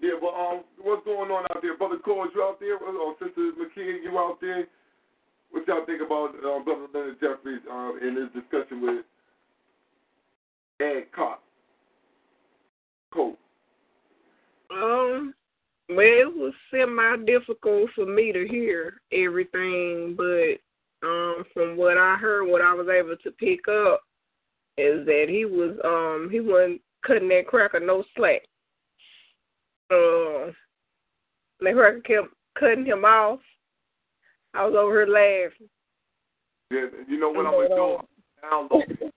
Yeah, 0.00 0.10
but 0.20 0.28
um, 0.28 0.62
what's 0.80 1.04
going 1.04 1.30
on 1.30 1.44
out 1.50 1.60
there, 1.60 1.76
brother 1.76 1.98
Cole? 2.04 2.28
You 2.34 2.42
out 2.42 2.60
there? 2.60 2.76
Or 2.76 3.14
sister 3.18 3.52
McKee, 3.58 4.02
you 4.04 4.16
out 4.16 4.38
there? 4.40 4.66
What 5.50 5.66
y'all 5.66 5.84
think 5.86 6.02
about 6.02 6.34
uh, 6.36 6.62
brother 6.62 6.86
Leonard 6.94 7.20
Jeffries 7.20 7.62
uh, 7.70 7.96
in 7.96 8.16
his 8.16 8.42
discussion 8.42 8.80
with 8.80 9.04
Ed 10.80 11.06
Koch? 11.14 11.40
Cole. 13.12 13.36
Um, 14.70 15.34
well, 15.88 15.98
it 15.98 16.34
was 16.36 16.52
semi 16.70 17.16
difficult 17.24 17.90
for 17.94 18.04
me 18.04 18.32
to 18.32 18.46
hear 18.48 19.00
everything, 19.12 20.14
but 20.16 20.58
um, 21.06 21.44
from 21.54 21.76
what 21.76 21.96
I 21.96 22.16
heard, 22.16 22.46
what 22.46 22.60
I 22.60 22.74
was 22.74 22.88
able 22.88 23.16
to 23.22 23.30
pick 23.32 23.68
up 23.68 24.02
is 24.76 25.04
that 25.06 25.26
he 25.28 25.44
was 25.44 25.76
um 25.84 26.28
he 26.30 26.40
wasn't 26.40 26.80
cutting 27.06 27.28
that 27.28 27.46
cracker 27.46 27.80
no 27.80 28.04
slack. 28.16 28.42
Uh, 29.90 30.52
that 31.60 31.74
cracker 31.74 32.00
kept 32.00 32.34
cutting 32.58 32.86
him 32.86 33.04
off. 33.04 33.40
I 34.54 34.66
was 34.66 34.74
over 34.76 35.06
here 35.06 35.06
laughing. 35.06 35.68
Yeah, 36.70 37.02
you 37.08 37.18
know 37.18 37.30
what 37.30 37.46
I'm 37.46 37.52
gonna 37.52 37.68
do? 37.68 37.98
Download. 38.44 39.10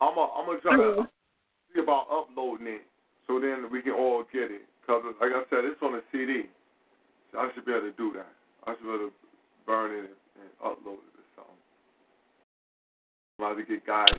I'm 0.00 0.14
gonna 0.14 0.32
I'm 0.32 0.46
gonna 0.46 0.60
try 0.60 0.76
to 0.76 1.08
see 1.74 1.80
about 1.80 2.06
uploading 2.10 2.66
it 2.68 2.82
so 3.26 3.38
then 3.38 3.66
we 3.70 3.82
can 3.82 3.92
all 3.92 4.24
get 4.32 4.50
it. 4.50 4.62
Cause 4.90 5.14
like 5.20 5.30
I 5.30 5.46
said, 5.50 5.62
it's 5.62 5.80
on 5.82 5.94
a 5.94 6.00
CD. 6.10 6.50
So 7.30 7.38
I 7.38 7.48
should 7.54 7.64
be 7.64 7.70
able 7.70 7.82
to 7.82 7.92
do 7.92 8.12
that. 8.14 8.26
I 8.66 8.74
should 8.74 8.82
be 8.82 8.88
able 8.88 9.06
to 9.06 9.12
burn 9.64 9.92
it 9.92 10.10
and 10.34 10.50
upload 10.58 10.98
it 10.98 11.14
or 11.14 11.26
something. 11.38 11.62
I'm 13.38 13.44
about 13.44 13.54
to 13.54 13.64
get 13.70 13.86
guys. 13.86 14.18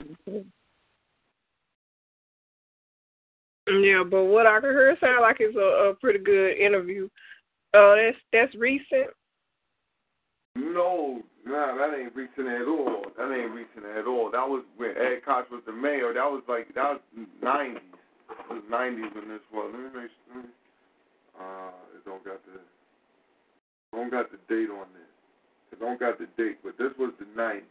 Yeah, 3.67 4.03
but 4.09 4.23
what 4.31 4.47
I 4.47 4.61
can 4.61 4.71
hear 4.71 4.95
sound 5.01 5.19
like 5.21 5.37
it's 5.41 5.57
a, 5.57 5.91
a 5.91 5.93
pretty 5.95 6.19
good 6.19 6.55
interview. 6.55 7.09
Uh, 7.73 7.95
that's 7.95 8.17
that's 8.31 8.55
recent. 8.55 9.11
No, 10.55 11.21
nah, 11.45 11.75
that 11.75 11.99
ain't 11.99 12.15
recent 12.15 12.47
at 12.47 12.67
all. 12.67 13.03
That 13.17 13.27
ain't 13.35 13.51
recent 13.51 13.85
at 13.97 14.07
all. 14.07 14.31
That 14.31 14.47
was 14.47 14.63
when 14.77 14.91
Ed 14.91 15.19
Koch 15.25 15.51
was 15.51 15.63
the 15.65 15.73
mayor. 15.73 16.13
That 16.13 16.31
was 16.31 16.43
like 16.47 16.73
that 16.75 16.93
was 16.93 17.01
nineties. 17.43 17.83
It 18.49 18.53
was 18.53 18.63
nineties 18.69 19.11
when 19.13 19.27
this 19.27 19.43
was. 19.51 19.73
Let 19.73 19.93
me 19.93 20.01
make 20.01 20.11
sure. 20.31 20.43
Uh, 21.41 21.71
it 21.97 22.05
don't 22.05 22.23
got 22.23 22.43
the 22.45 22.59
don't 23.91 24.11
got 24.11 24.31
the 24.31 24.37
date 24.47 24.69
on 24.69 24.87
this. 24.93 25.11
It 25.71 25.79
don't 25.79 25.99
got 25.99 26.19
the 26.19 26.27
date, 26.37 26.59
but 26.63 26.77
this 26.77 26.91
was 26.99 27.13
the 27.19 27.25
nineties. 27.35 27.63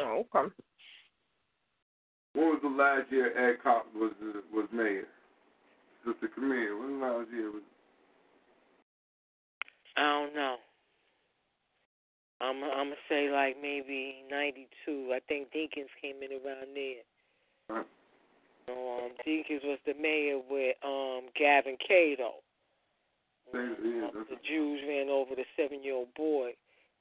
Oh, 0.00 0.24
okay. 0.34 0.52
When 2.34 2.48
was 2.48 2.60
the 2.62 2.68
last 2.68 3.10
year 3.10 3.32
Ed 3.32 3.62
Koch 3.62 3.86
was 3.94 4.12
uh, 4.22 4.40
was 4.52 4.68
mayor? 4.72 5.08
Sister 6.04 6.28
Camille, 6.34 6.78
when 6.78 7.00
the 7.00 7.06
last 7.06 7.28
year 7.32 7.50
was? 7.50 7.62
I 9.96 10.02
don't 10.02 10.34
know. 10.34 10.56
I'm 12.40 12.62
I'm 12.62 12.88
gonna 12.88 12.96
say 13.08 13.30
like 13.30 13.56
maybe 13.60 14.22
'92. 14.30 15.12
I 15.14 15.20
think 15.26 15.48
Dinkins 15.52 15.88
came 16.02 16.16
in 16.22 16.32
around 16.32 16.74
there. 16.74 17.02
Huh? 17.70 17.84
Um, 18.68 19.10
Dinkins 19.24 19.64
was 19.64 19.78
the 19.86 19.94
mayor 19.94 20.40
with 20.50 20.76
um 20.84 21.28
Gavin 21.38 21.76
Cato. 21.86 22.34
Um, 23.54 23.76
the 24.28 24.36
Jews 24.48 24.80
ran 24.88 25.08
over 25.08 25.36
the 25.36 25.44
seven-year-old 25.56 26.12
boy, 26.14 26.52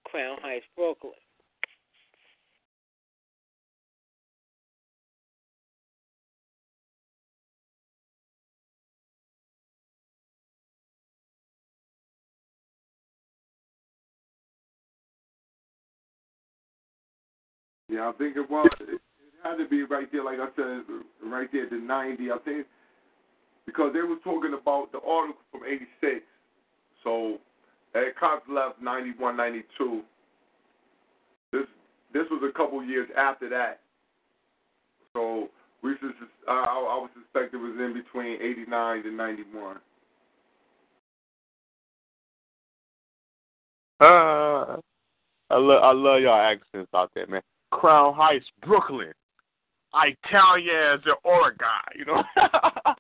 Crown 0.05 0.37
Heights, 0.41 0.65
Brooklyn. 0.75 1.13
Yeah, 17.89 18.09
I 18.09 18.11
think 18.13 18.35
it 18.35 18.49
was. 18.49 18.67
Had 19.45 19.57
to 19.57 19.69
be 19.69 19.83
right 19.83 20.11
there, 20.11 20.23
like 20.23 20.39
I 20.39 20.47
said, 20.55 20.81
right 21.23 21.47
there, 21.53 21.69
the 21.69 21.77
90. 21.77 22.31
I 22.31 22.37
think 22.39 22.65
because 23.67 23.93
they 23.93 24.01
were 24.01 24.17
talking 24.23 24.57
about 24.59 24.91
the 24.91 24.97
article 25.07 25.41
from 25.51 25.61
86. 25.67 26.21
So 27.03 27.37
Ed 27.93 28.13
Koch 28.19 28.41
left 28.49 28.81
91, 28.81 29.37
92. 29.37 30.01
This 31.51 31.61
this 32.11 32.23
was 32.31 32.41
a 32.49 32.57
couple 32.57 32.83
years 32.83 33.07
after 33.15 33.47
that. 33.49 33.81
So 35.13 35.49
we 35.83 35.93
should, 35.99 36.11
uh, 36.47 36.51
I, 36.51 36.97
I 36.97 37.01
would 37.01 37.11
suspect 37.13 37.53
it 37.53 37.57
was 37.57 37.75
in 37.79 37.93
between 37.93 38.41
89 38.41 39.03
to 39.03 39.11
91. 39.11 39.77
Uh, 44.01 44.05
I 44.07 45.57
love 45.57 45.83
I 45.83 45.93
love 45.93 46.21
y'all 46.21 46.41
accents 46.41 46.89
out 46.95 47.11
there, 47.13 47.27
man. 47.27 47.41
Crown 47.71 48.15
Heights, 48.15 48.45
Brooklyn. 48.65 49.13
Italia 49.95 50.95
as 50.95 51.01
the 51.05 51.15
Oregon, 51.23 51.67
you 51.97 52.05
know. 52.05 52.23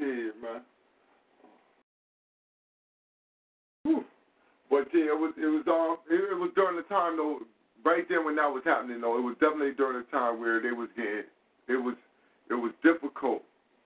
Yeah, 0.00 0.32
man. 0.42 0.62
Whew. 3.84 4.04
But 4.70 4.88
yeah, 4.94 5.12
it 5.12 5.18
was 5.18 5.34
it 5.36 5.46
was 5.46 5.64
um 5.68 5.98
it 6.10 6.38
was 6.38 6.50
during 6.54 6.76
the 6.76 6.82
time 6.84 7.16
though. 7.18 7.40
Right 7.84 8.08
then 8.08 8.24
when 8.24 8.36
that 8.36 8.48
was 8.48 8.62
happening 8.64 9.00
though, 9.00 9.18
it 9.18 9.22
was 9.22 9.36
definitely 9.40 9.72
during 9.76 9.98
the 10.00 10.16
time 10.16 10.40
where 10.40 10.60
they 10.62 10.72
was 10.72 10.88
getting 10.96 11.24
it 11.70 11.78
was 11.78 11.94
it 12.50 12.58
was 12.58 12.72
difficult 12.82 13.42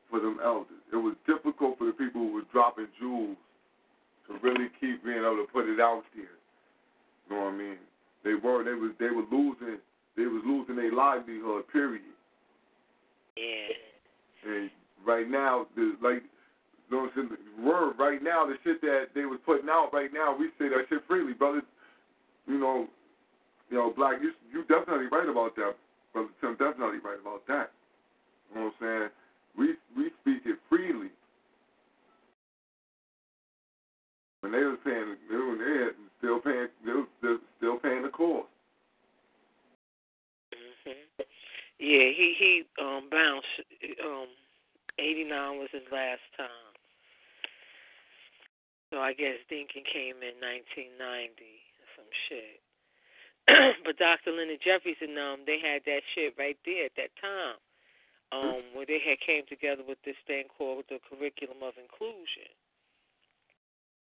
for 0.09 0.19
them 0.21 0.41
elders. 0.43 0.81
It 0.93 0.97
was 0.97 1.15
difficult 1.29 1.77
for 1.77 1.85
the 1.85 1.93
people 1.93 2.23
who 2.23 2.33
were 2.33 2.49
dropping 2.53 2.89
jewels 2.99 3.37
to 4.27 4.41
really 4.41 4.73
keep 4.81 5.05
being 5.05 5.21
able 5.21 5.45
to 5.45 5.49
put 5.53 5.69
it 5.69 5.81
out 5.81 6.03
there. 6.17 6.33
You 7.29 7.37
know 7.37 7.45
what 7.45 7.55
I 7.55 7.57
mean? 7.57 7.79
They 8.25 8.35
were 8.35 8.65
they 8.65 8.73
was 8.73 8.93
they 8.99 9.13
were 9.13 9.29
losing 9.31 9.79
they 10.17 10.25
was 10.25 10.43
losing 10.47 10.77
their 10.77 10.93
livelihood. 10.93 11.69
Period. 11.69 12.03
Yeah. 13.37 14.49
And 14.49 14.71
right 15.05 15.29
now, 15.29 15.67
the 15.77 15.97
like 16.01 16.23
you 16.89 16.97
know 16.97 17.05
what 17.05 17.13
I'm 17.17 17.29
saying, 17.29 17.65
word 17.65 17.95
right 17.99 18.23
now, 18.23 18.47
the 18.47 18.57
shit 18.65 18.81
that 18.81 19.13
they 19.15 19.25
was 19.27 19.41
putting 19.45 19.69
out 19.69 19.91
right 19.93 20.13
now, 20.13 20.37
we 20.37 20.49
say 20.59 20.69
that 20.69 20.87
shit 20.89 21.03
freely, 21.09 21.33
brother. 21.33 21.63
You 22.47 22.59
know, 22.59 22.87
you 23.71 23.77
know, 23.77 23.93
black, 23.97 24.21
you 24.23 24.33
you 24.53 24.63
definitely 24.65 25.07
right 25.11 25.29
about 25.29 25.57
that, 25.57 25.75
brother 26.15 26.33
Tim. 26.41 26.57
Definitely 26.57 27.05
right 27.05 27.21
about 27.21 27.47
that. 27.49 27.75
You 28.49 28.57
know 28.57 28.73
what 28.73 28.87
I'm 28.89 29.11
saying? 29.11 29.11
We 29.59 29.67
we 29.97 30.11
speak 30.23 30.47
it 30.47 30.59
freely. 30.71 31.11
When 34.41 34.53
they 34.53 34.65
was 34.65 34.79
paying, 34.85 35.17
they 35.29 35.37
they 35.37 35.89
still 36.19 36.41
paying, 36.41 36.69
they 36.85 36.93
was 36.93 37.09
still, 37.59 37.79
paying 37.79 38.03
the 38.03 38.11
cost. 38.11 38.49
hmm 40.53 40.93
Yeah, 41.79 42.09
he 42.13 42.35
he 42.39 42.63
um 42.81 43.09
bounced. 43.11 43.47
Um, 44.05 44.29
eighty 44.99 45.25
nine 45.25 45.59
was 45.59 45.69
his 45.73 45.89
last 45.91 46.25
time. 46.37 46.73
So 48.93 49.01
I 49.01 49.13
guess 49.13 49.41
Dinkin 49.51 49.85
came 49.93 50.17
in 50.23 50.39
nineteen 50.41 50.97
ninety 50.99 51.65
some 51.97 52.11
shit. 52.29 52.64
but 53.85 54.01
Dr. 54.01 54.33
Leonard 54.33 54.65
Jeffries 54.65 55.01
and 55.05 55.19
um 55.19 55.45
they 55.45 55.61
had 55.61 55.85
that 55.85 56.01
shit 56.15 56.33
right 56.39 56.57
there 56.65 56.87
at 56.89 56.97
that 56.97 57.13
time. 57.21 57.61
Um, 58.33 58.75
where 58.75 58.89
they 58.89 58.99
had 58.99 59.23
came 59.23 59.47
together 59.47 59.87
with 59.87 60.01
this 60.03 60.19
thing 60.27 60.51
called 60.59 60.91
the 60.91 60.99
curriculum 61.07 61.63
of 61.63 61.79
inclusion. 61.79 62.51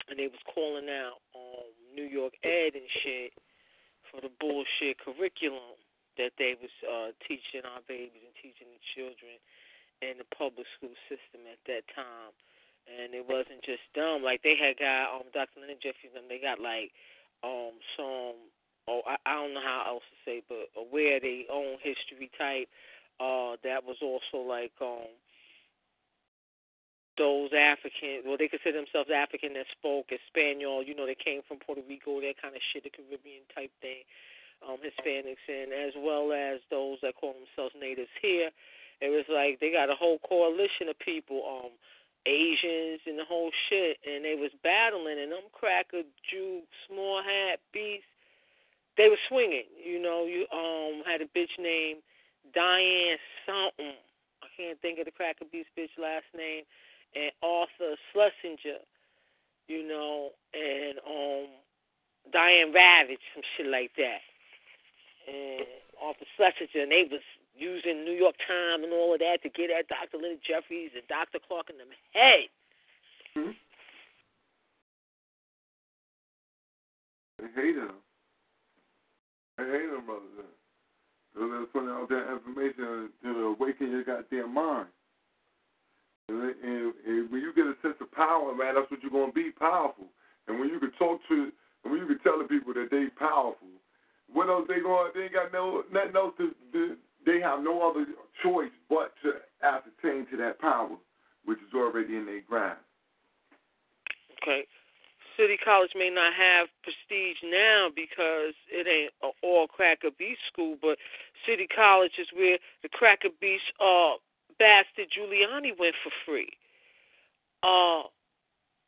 And 0.06 0.20
they 0.20 0.30
was 0.30 0.44
calling 0.46 0.92
out 0.92 1.24
um 1.34 1.72
New 1.96 2.06
York 2.06 2.36
Ed 2.44 2.76
and 2.76 2.90
shit 3.02 3.34
for 4.12 4.20
the 4.20 4.30
bullshit 4.38 5.00
curriculum 5.00 5.80
that 6.20 6.36
they 6.38 6.60
was 6.60 6.74
uh 6.84 7.16
teaching 7.24 7.64
our 7.64 7.82
babies 7.88 8.22
and 8.22 8.36
teaching 8.36 8.68
the 8.68 8.84
children 8.94 9.40
in 10.04 10.20
the 10.20 10.28
public 10.36 10.68
school 10.76 10.94
system 11.08 11.48
at 11.48 11.62
that 11.72 11.88
time. 11.96 12.36
And 12.90 13.16
it 13.16 13.24
wasn't 13.24 13.64
just 13.64 13.86
them. 13.96 14.22
Like 14.22 14.44
they 14.44 14.60
had 14.60 14.76
got 14.76 15.16
um 15.16 15.32
Dr. 15.32 15.64
Leonard 15.64 15.80
Jeffries 15.80 16.14
and 16.14 16.28
they 16.28 16.38
got 16.44 16.60
like 16.60 16.92
um 17.48 17.80
some 17.96 18.38
oh 18.88 19.02
I, 19.06 19.18
I 19.26 19.34
don't 19.36 19.54
know 19.54 19.64
how 19.64 19.84
else 19.88 20.04
to 20.10 20.18
say 20.26 20.42
but 20.48 20.70
aware 20.80 21.20
they 21.20 21.46
own 21.52 21.78
history 21.82 22.30
type 22.38 22.70
uh 23.20 23.58
that 23.64 23.84
was 23.86 23.98
also 24.02 24.46
like 24.48 24.74
um 24.82 25.10
those 27.18 27.52
African 27.54 28.24
well 28.26 28.38
they 28.40 28.48
consider 28.48 28.80
themselves 28.80 29.10
African 29.14 29.54
that 29.54 29.68
spoke 29.78 30.10
Espanol, 30.10 30.84
you 30.84 30.96
know, 30.96 31.06
they 31.06 31.18
came 31.18 31.42
from 31.48 31.60
Puerto 31.60 31.84
Rico, 31.88 32.22
that 32.22 32.42
kind 32.42 32.56
of 32.56 32.62
shit, 32.72 32.84
the 32.84 32.90
Caribbean 32.90 33.44
type 33.54 33.72
thing, 33.84 34.08
um, 34.64 34.80
Hispanics 34.80 35.44
and 35.50 35.74
as 35.74 35.94
well 35.98 36.32
as 36.32 36.62
those 36.72 36.98
that 37.04 37.20
call 37.20 37.36
themselves 37.36 37.76
natives 37.78 38.12
here. 38.22 38.50
It 39.02 39.10
was 39.10 39.26
like 39.30 39.60
they 39.60 39.72
got 39.74 39.90
a 39.90 39.98
whole 39.98 40.20
coalition 40.22 40.88
of 40.90 40.98
people, 41.02 41.42
um, 41.46 41.74
Asians 42.30 43.02
and 43.10 43.18
the 43.18 43.26
whole 43.26 43.50
shit, 43.70 43.98
and 44.06 44.24
they 44.24 44.38
was 44.38 44.54
battling, 44.62 45.18
and 45.18 45.34
them 45.34 45.50
cracker, 45.52 46.06
Jew, 46.30 46.62
small 46.86 47.22
hat, 47.26 47.60
beast, 47.74 48.06
they 49.02 49.10
were 49.10 49.18
swinging. 49.28 49.66
You 49.82 49.98
know, 49.98 50.30
you 50.30 50.46
um 50.54 51.02
had 51.10 51.26
a 51.26 51.30
bitch 51.34 51.58
named 51.58 52.06
Diane 52.54 53.18
something. 53.50 53.98
I 54.46 54.48
can't 54.54 54.80
think 54.82 55.00
of 55.00 55.06
the 55.06 55.12
cracker 55.12 55.46
beast 55.52 55.74
bitch 55.74 55.98
last 55.98 56.30
name, 56.38 56.70
and 57.18 57.34
Arthur 57.42 57.98
Schlesinger. 58.14 58.86
You 59.66 59.88
know, 59.88 60.30
and 60.54 61.02
um 61.02 61.50
Diane 62.32 62.70
Ravage, 62.74 63.26
some 63.34 63.42
shit 63.58 63.66
like 63.66 63.90
that, 63.98 64.22
and 65.26 65.66
Arthur 65.98 66.30
Schlesinger, 66.38 66.86
and 66.86 66.92
they 66.92 67.10
was 67.10 67.26
using 67.58 68.06
New 68.06 68.14
York 68.14 68.36
Times 68.46 68.84
and 68.86 68.94
all 68.94 69.14
of 69.14 69.20
that 69.20 69.42
to 69.42 69.50
get 69.50 69.74
at 69.74 69.90
Dr. 69.90 70.22
Leonard 70.22 70.46
Jeffries 70.46 70.92
and 70.94 71.04
Dr. 71.10 71.40
Clarke 71.46 71.70
in 71.72 71.78
them 71.78 71.90
head. 72.14 72.48
Hmm? 73.34 73.58
I 77.42 77.50
hate 77.60 77.76
them. 77.76 77.96
I 79.62 79.78
hate 79.78 79.92
them, 79.92 80.06
brother. 80.06 80.26
So 81.34 81.48
they're 81.48 81.66
putting 81.72 81.90
out 81.90 82.10
that 82.10 82.34
information 82.34 83.10
to 83.24 83.56
awaken 83.56 83.92
your 83.92 84.04
goddamn 84.04 84.54
mind. 84.54 84.88
And, 86.28 86.42
and, 86.42 86.94
and 87.06 87.32
when 87.32 87.42
you 87.42 87.54
get 87.56 87.66
a 87.66 87.76
sense 87.82 87.96
of 88.02 88.12
power, 88.12 88.54
man, 88.56 88.76
that's 88.76 88.90
what 88.92 89.02
you're 89.02 89.12
gonna 89.12 89.32
be 89.32 89.52
powerful. 89.52 90.08
And 90.48 90.60
when 90.60 90.70
you 90.70 90.80
can 90.80 90.92
talk 91.00 91.20
to, 91.30 91.52
and 91.84 91.92
when 91.92 92.02
you 92.02 92.08
can 92.08 92.20
tell 92.20 92.38
the 92.38 92.46
people 92.46 92.74
that 92.74 92.90
they 92.92 93.08
powerful, 93.18 93.68
what 94.32 94.50
else 94.50 94.66
they 94.68 94.80
going? 94.82 95.12
They 95.14 95.24
ain't 95.24 95.34
got 95.34 95.52
no 95.54 95.84
nothing 95.92 96.16
else 96.16 96.34
to. 96.38 96.52
to 96.74 96.96
they 97.26 97.40
have 97.40 97.64
no 97.64 97.88
other 97.88 98.06
choice 98.42 98.72
but 98.90 99.14
to 99.22 99.34
ascertain 99.62 100.26
to 100.32 100.38
that 100.38 100.60
power, 100.60 100.98
which 101.46 101.60
is 101.60 101.74
already 101.76 102.16
in 102.18 102.26
their 102.26 102.42
grasp. 102.42 102.82
Okay. 104.42 104.66
City 105.38 105.58
College 105.58 105.92
may 105.96 106.10
not 106.10 106.34
have 106.34 106.68
prestige 106.84 107.38
now 107.44 107.90
because 107.96 108.54
it 108.70 108.88
ain't 108.88 109.14
an 109.24 109.32
all 109.44 109.68
cracker 109.68 110.10
beast 110.18 110.42
school, 110.52 110.78
but 110.82 110.98
City 111.48 111.68
College 111.68 112.14
is 112.20 112.28
where 112.34 112.58
the 112.84 112.90
cracker 112.90 113.30
beast 113.40 113.64
uh 113.80 114.16
bastard 114.60 115.08
Giuliani 115.10 115.78
went 115.78 115.96
for 116.04 116.12
free. 116.26 116.52
Uh 117.64 118.08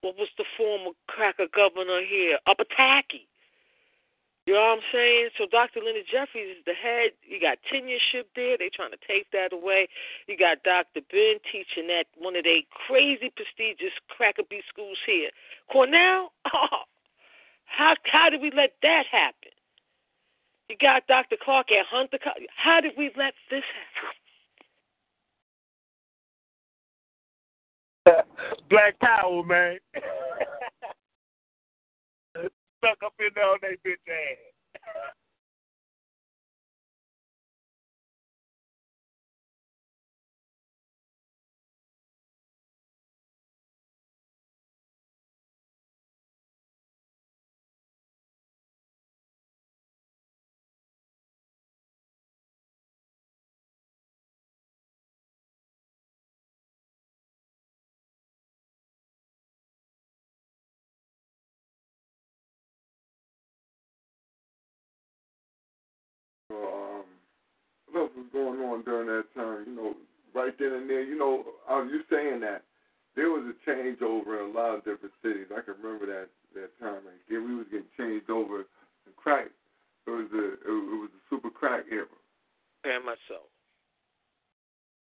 what 0.02 0.18
was 0.18 0.30
the 0.38 0.46
former 0.58 0.92
cracker 1.08 1.48
governor 1.54 2.02
here? 2.04 2.38
Upataki. 2.48 3.26
You 4.46 4.54
know 4.54 4.60
what 4.60 4.84
I'm 4.84 4.88
saying? 4.92 5.30
So 5.38 5.46
Dr. 5.48 5.80
Leonard 5.80 6.04
Jeffries 6.12 6.58
is 6.58 6.64
the 6.66 6.76
head. 6.76 7.12
You 7.24 7.40
got 7.40 7.60
tenureship 7.72 8.28
there. 8.36 8.58
They're 8.60 8.74
trying 8.76 8.92
to 8.92 9.00
take 9.08 9.32
that 9.32 9.54
away. 9.54 9.88
You 10.28 10.36
got 10.36 10.64
Dr. 10.64 11.00
Ben 11.12 11.40
teaching 11.48 11.88
at 11.88 12.08
one 12.20 12.36
of 12.36 12.44
their 12.44 12.60
crazy 12.68 13.32
prestigious 13.32 13.96
cracker 14.10 14.44
beast 14.50 14.68
schools 14.68 15.00
here. 15.06 15.30
Cornell? 15.72 16.34
Oh, 16.54 16.84
how 17.66 17.96
how 18.04 18.30
did 18.30 18.42
we 18.42 18.52
let 18.52 18.76
that 18.82 19.06
happen? 19.10 19.56
You 20.68 20.76
got 20.76 21.08
Dr. 21.08 21.38
Clarke 21.42 21.72
at 21.72 21.86
Hunter 21.86 22.20
College. 22.22 22.48
How 22.56 22.82
did 22.82 22.94
we 22.98 23.12
let 23.16 23.34
this 23.50 23.64
happen? 28.04 28.26
Black 28.70 29.00
power, 29.00 29.44
man. 29.44 29.80
Stuck 32.84 33.00
up 33.06 33.16
in 33.20 33.32
there 33.36 33.48
on 33.48 33.60
that 33.64 33.80
bitch 33.88 33.96
ass. 34.12 35.16
going 68.34 68.60
on 68.60 68.84
during 68.84 69.08
that 69.08 69.30
time? 69.36 69.64
You 69.68 69.76
know, 69.76 69.94
right 70.34 70.54
then 70.58 70.74
and 70.74 70.90
there. 70.90 71.04
You 71.04 71.18
know, 71.18 71.46
was 71.70 71.90
you 71.92 72.02
saying 72.10 72.42
that 72.42 72.64
there 73.16 73.30
was 73.30 73.46
a 73.46 73.70
changeover 73.70 74.44
in 74.44 74.50
a 74.50 74.58
lot 74.58 74.76
of 74.76 74.84
different 74.84 75.14
cities. 75.22 75.48
I 75.56 75.62
can 75.62 75.76
remember 75.82 76.06
that 76.08 76.28
that 76.56 76.78
time. 76.80 77.06
Like, 77.06 77.22
we 77.30 77.56
was 77.56 77.68
getting 77.72 77.86
changed 77.98 78.30
over 78.30 78.64
to 78.64 79.12
crack. 79.16 79.48
It 80.08 80.10
was 80.10 80.28
a 80.34 80.54
it, 80.54 80.60
it 80.66 81.00
was 81.00 81.10
a 81.14 81.22
super 81.30 81.50
crack 81.50 81.86
era. 81.92 82.06
Very 82.84 83.04
much 83.04 83.20
so. 83.28 83.38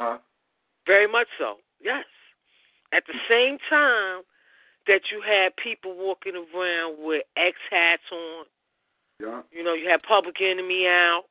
Huh? 0.00 0.18
Very 0.86 1.09
much 1.09 1.28
so. 1.38 1.56
Yes. 1.80 2.04
At 2.92 3.04
the 3.06 3.14
same 3.28 3.59
time 3.70 4.22
that 4.86 5.10
you 5.10 5.22
had 5.22 5.56
people 5.56 5.96
walking 5.96 6.34
around 6.34 6.96
with 6.98 7.22
X 7.36 7.56
hats 7.70 8.02
on. 8.12 8.44
Yeah. 9.20 9.42
You 9.52 9.62
know, 9.64 9.74
you 9.74 9.88
had 9.88 10.02
Public 10.02 10.36
Enemy 10.40 10.86
out. 10.88 11.24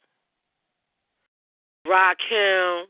Rakim. 1.88 2.86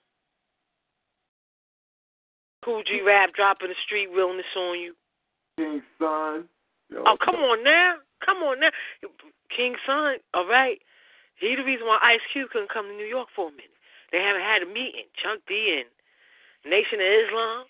Kool 2.63 2.83
G 2.83 3.01
Rap 3.05 3.33
dropping 3.33 3.69
the 3.69 3.75
street 3.85 4.09
realness 4.13 4.45
on 4.55 4.79
you. 4.79 4.93
King 5.57 5.81
Sun. 5.97 6.45
Yo, 6.89 7.03
Oh, 7.05 7.17
come 7.23 7.35
on 7.35 7.63
now. 7.63 7.95
Come 8.23 8.37
on 8.37 8.59
now. 8.59 8.69
King 9.55 9.75
Sun, 9.85 10.17
all 10.33 10.47
right. 10.47 10.79
He 11.35 11.55
the 11.55 11.63
reason 11.63 11.87
why 11.87 11.97
Ice 12.03 12.21
Cube 12.31 12.49
couldn't 12.51 12.69
come 12.71 12.85
to 12.85 12.93
New 12.93 13.05
York 13.05 13.29
for 13.35 13.47
a 13.47 13.51
minute. 13.51 13.73
They 14.11 14.19
haven't 14.19 14.43
had 14.43 14.61
a 14.61 14.67
meeting. 14.67 15.09
Chuck 15.17 15.39
D 15.47 15.81
and 15.81 15.89
Nation 16.69 16.99
of 17.01 17.07
Islam. 17.07 17.65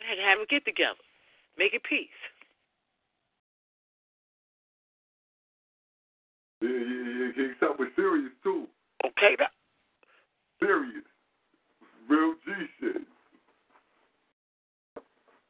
They 0.00 0.06
had 0.10 0.16
to 0.16 0.26
have 0.26 0.40
a 0.40 0.46
get 0.46 0.64
together. 0.64 0.98
Make 1.56 1.74
it 1.74 1.84
peace. 1.84 2.08
Yeah, 6.60 6.68
yeah, 6.68 7.26
yeah. 7.28 7.32
King 7.36 7.54
Sun 7.60 7.76
was 7.78 7.88
serious 7.94 8.32
too. 8.42 8.66
Okay, 9.04 9.36
that 9.38 9.52
Serious. 10.62 11.04
Real 12.08 12.34
G 12.44 12.52
shit. 12.80 13.02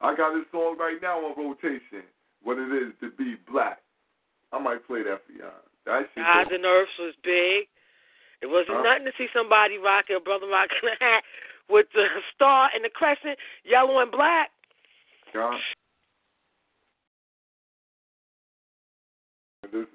I 0.01 0.17
got 0.17 0.35
this 0.35 0.47
song 0.53 0.77
right 0.79 0.97
now 1.03 1.19
on 1.19 1.37
rotation. 1.37 2.05
What 2.43 2.59
it 2.59 2.73
is 2.73 2.93
to 3.01 3.11
be 3.19 3.37
black. 3.51 3.81
I 4.53 4.59
might 4.59 4.87
play 4.87 5.03
that 5.03 5.21
for 5.27 5.33
y'all. 5.33 5.53
That 5.87 6.09
shit. 6.15 6.25
Eyes 6.25 6.47
and 6.51 6.65
Earths 6.65 6.91
was 6.99 7.15
big. 7.23 7.69
It 8.43 8.47
wasn't 8.47 8.77
Huh? 8.79 8.83
nothing 8.83 9.05
to 9.05 9.13
see 9.19 9.29
somebody 9.35 9.77
rocking 9.79 10.17
a 10.17 10.21
brother 10.21 10.47
rocking 10.47 10.89
a 10.89 11.05
hat 11.05 11.23
with 11.69 11.87
the 11.95 12.07
star 12.35 12.71
and 12.75 12.83
the 12.85 12.89
crescent, 12.89 13.39
yellow 13.65 13.99
and 14.01 14.11
black. 14.11 14.51
Yeah. 15.35 15.59
This, 19.71 19.87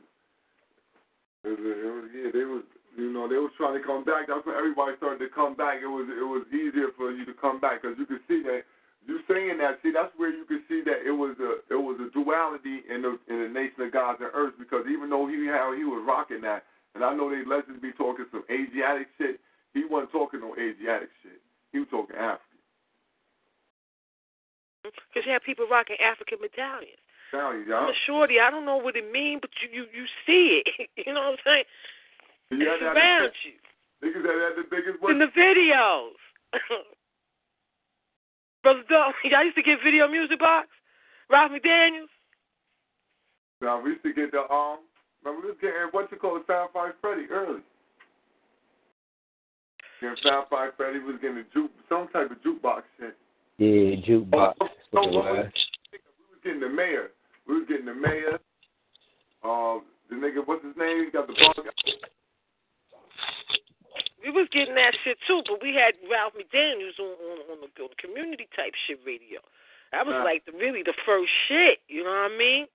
it 1.44 1.50
was, 1.50 1.60
it 1.60 1.92
was, 1.92 2.10
yeah, 2.16 2.32
they 2.32 2.46
was, 2.46 2.64
you 2.96 3.12
know, 3.12 3.28
they 3.28 3.36
was 3.36 3.52
trying 3.60 3.76
to 3.76 3.84
come 3.84 4.04
back. 4.04 4.32
That's 4.32 4.46
when 4.48 4.56
everybody 4.56 4.96
started 4.98 5.20
to 5.20 5.30
come 5.30 5.56
back. 5.56 5.84
It 5.84 5.92
was, 5.92 6.08
it 6.08 6.24
was 6.24 6.48
easier 6.50 6.96
for 6.96 7.12
you 7.12 7.28
to 7.28 7.36
come 7.36 7.60
back 7.60 7.84
because 7.84 8.00
you 8.00 8.08
could 8.08 8.24
see 8.28 8.42
that. 8.48 8.64
You 9.06 9.22
saying 9.30 9.62
that, 9.62 9.78
see, 9.86 9.94
that's 9.94 10.10
where 10.18 10.34
you 10.34 10.50
could 10.50 10.66
see 10.66 10.82
that 10.82 11.06
it 11.06 11.14
was 11.14 11.38
a, 11.38 11.62
it 11.70 11.78
was 11.78 12.02
a 12.02 12.10
duality 12.10 12.82
in 12.90 13.06
the, 13.06 13.22
in 13.30 13.38
the 13.46 13.52
nation 13.54 13.86
of 13.86 13.94
gods 13.94 14.18
and 14.18 14.34
earth 14.34 14.58
because 14.58 14.90
even 14.90 15.14
though 15.14 15.30
he 15.30 15.46
how 15.46 15.78
he 15.78 15.86
was 15.86 16.02
rocking 16.02 16.42
that, 16.42 16.66
and 16.98 17.06
I 17.06 17.14
know 17.14 17.30
they 17.30 17.46
legends 17.46 17.84
be 17.84 17.94
talking 17.94 18.26
some 18.32 18.42
Asiatic 18.50 19.06
shit, 19.20 19.38
he 19.78 19.86
wasn't 19.86 20.10
talking 20.16 20.42
no 20.42 20.58
Asiatic 20.58 21.14
shit. 21.22 21.38
He 21.70 21.86
was 21.86 21.92
talking 21.92 22.18
African. 22.18 22.58
Because 24.82 25.28
you 25.28 25.34
have 25.34 25.46
people 25.46 25.68
rocking 25.70 26.02
African 26.02 26.42
medallions. 26.42 26.98
Now, 27.34 27.52
I'm 27.52 27.92
a 27.92 27.98
shorty. 28.08 28.40
I 28.40 28.50
don't 28.50 28.66
know 28.66 28.78
what 28.78 28.96
it 28.96 29.12
means, 29.12 29.42
but 29.42 29.52
you 29.60 29.68
you, 29.70 29.84
you 29.92 30.06
see 30.26 30.64
it. 30.64 30.90
you 31.06 31.14
know 31.14 31.36
what 31.36 31.38
I'm 31.38 31.44
saying? 31.44 31.68
Yeah, 32.52 32.58
it's 32.60 32.82
that- 32.84 32.96
around 32.98 33.32
you. 33.46 33.54
Niggas 34.04 34.24
that 34.24 34.36
had 34.36 34.56
the 34.60 34.68
biggest 34.70 35.00
in 35.10 35.18
the 35.20 35.32
videos. 35.34 36.14
Brother 38.64 38.84
Dog, 38.90 39.14
y'all 39.24 39.44
used 39.44 39.56
to 39.56 39.64
get 39.64 39.80
video 39.84 40.08
music 40.08 40.40
box. 40.40 40.68
Ralph 41.30 41.52
McDaniels. 41.52 42.12
Now 43.62 43.82
we 43.82 43.92
used 43.92 44.04
to 44.04 44.14
get 44.14 44.32
the 44.32 44.42
um. 44.52 44.80
Remember 45.24 45.48
we 45.48 45.52
was 45.54 45.58
getting 45.62 45.76
what 45.92 46.12
you 46.12 46.18
call 46.18 46.38
it, 46.38 46.44
Fab 46.46 46.72
Five 46.74 46.94
Freddy 47.02 47.26
early. 47.32 47.62
Getting 50.02 50.18
Fab 50.22 50.50
Five 50.50 50.72
Freddy 50.78 51.00
was 51.00 51.16
getting 51.22 51.38
a 51.38 51.44
juke, 51.54 51.72
some 51.90 52.08
type 52.10 52.30
of 52.30 52.38
jukebox 52.44 52.84
shit. 53.00 53.16
Yeah, 53.58 53.96
jukebox. 54.06 54.54
That's 54.60 54.72
No, 54.94 55.02
what 55.02 55.14
was. 55.14 55.46
was, 55.46 55.52
we 55.92 55.98
was 56.30 56.40
getting 56.44 56.60
the 56.60 56.70
mayor. 56.70 57.10
We 57.48 57.56
was 57.60 57.66
getting 57.68 57.86
the 57.86 57.94
mayor. 57.96 58.38
Um, 59.44 59.84
the 60.10 60.16
nigga, 60.18 60.46
what's 60.46 60.64
his 60.64 60.76
name? 60.78 61.06
He 61.06 61.12
got 61.12 61.26
the 61.28 61.34
bug. 61.34 61.66
We 64.26 64.32
was 64.34 64.50
getting 64.52 64.74
that 64.74 64.98
shit 65.06 65.18
too, 65.28 65.44
but 65.46 65.62
we 65.62 65.76
had 65.78 65.94
Ralph 66.10 66.34
McDaniels 66.34 66.98
on 66.98 67.14
on, 67.14 67.38
on, 67.54 67.58
the, 67.62 67.70
on 67.84 67.90
the 67.94 68.00
community 68.02 68.50
type 68.56 68.74
shit 68.88 69.00
radio. 69.06 69.40
That 69.94 70.06
was 70.06 70.18
Nah. 70.18 70.24
like 70.26 70.44
the, 70.46 70.52
really 70.52 70.82
the 70.82 70.98
first 71.06 71.30
shit. 71.48 71.80
You 71.88 72.04
know 72.04 72.10
what 72.10 72.32
I 72.34 72.38
mean? 72.38 72.66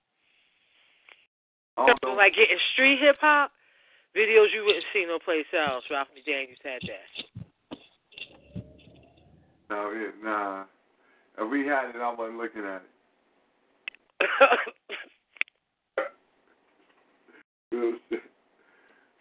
I 1.77 1.85
don't 1.87 1.99
Something 2.01 2.15
like 2.17 2.35
getting 2.35 2.57
street 2.73 2.99
hip 2.99 3.17
hop 3.19 3.51
videos 4.15 4.53
you 4.55 4.63
wouldn't 4.65 4.85
see 4.93 5.05
no 5.05 5.19
place 5.19 5.45
else. 5.51 5.83
Ralph 5.91 6.07
McDaniels 6.15 6.61
had 6.63 6.81
that. 6.87 7.09
No, 9.69 9.91
yeah, 9.91 10.11
nah. 10.23 10.63
If 11.37 11.49
we 11.49 11.65
had 11.67 11.89
it, 11.95 11.99
I 11.99 12.13
wasn't 12.13 12.37
looking 12.39 12.63
at 12.63 12.81
it. 12.81 12.89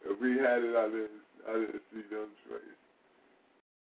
If 0.03 0.19
we 0.21 0.31
had 0.39 0.65
it, 0.65 0.75
I 0.75 0.87
didn't, 0.89 1.11
I 1.49 1.53
didn't 1.55 1.85
see 1.93 2.03
them 2.11 2.29
trades. 2.47 2.81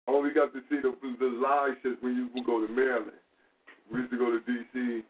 Only 0.08 0.30
got 0.32 0.52
to 0.52 0.60
see 0.68 0.80
the 0.80 0.94
the 1.18 1.30
live 1.30 1.78
shit 1.82 2.02
when 2.02 2.16
you 2.16 2.28
would 2.34 2.46
go 2.46 2.64
to 2.64 2.72
Maryland. 2.72 3.20
We 3.92 4.00
used 4.00 4.10
to 4.12 4.18
go 4.18 4.30
to 4.30 4.40
D.C. 4.40 5.02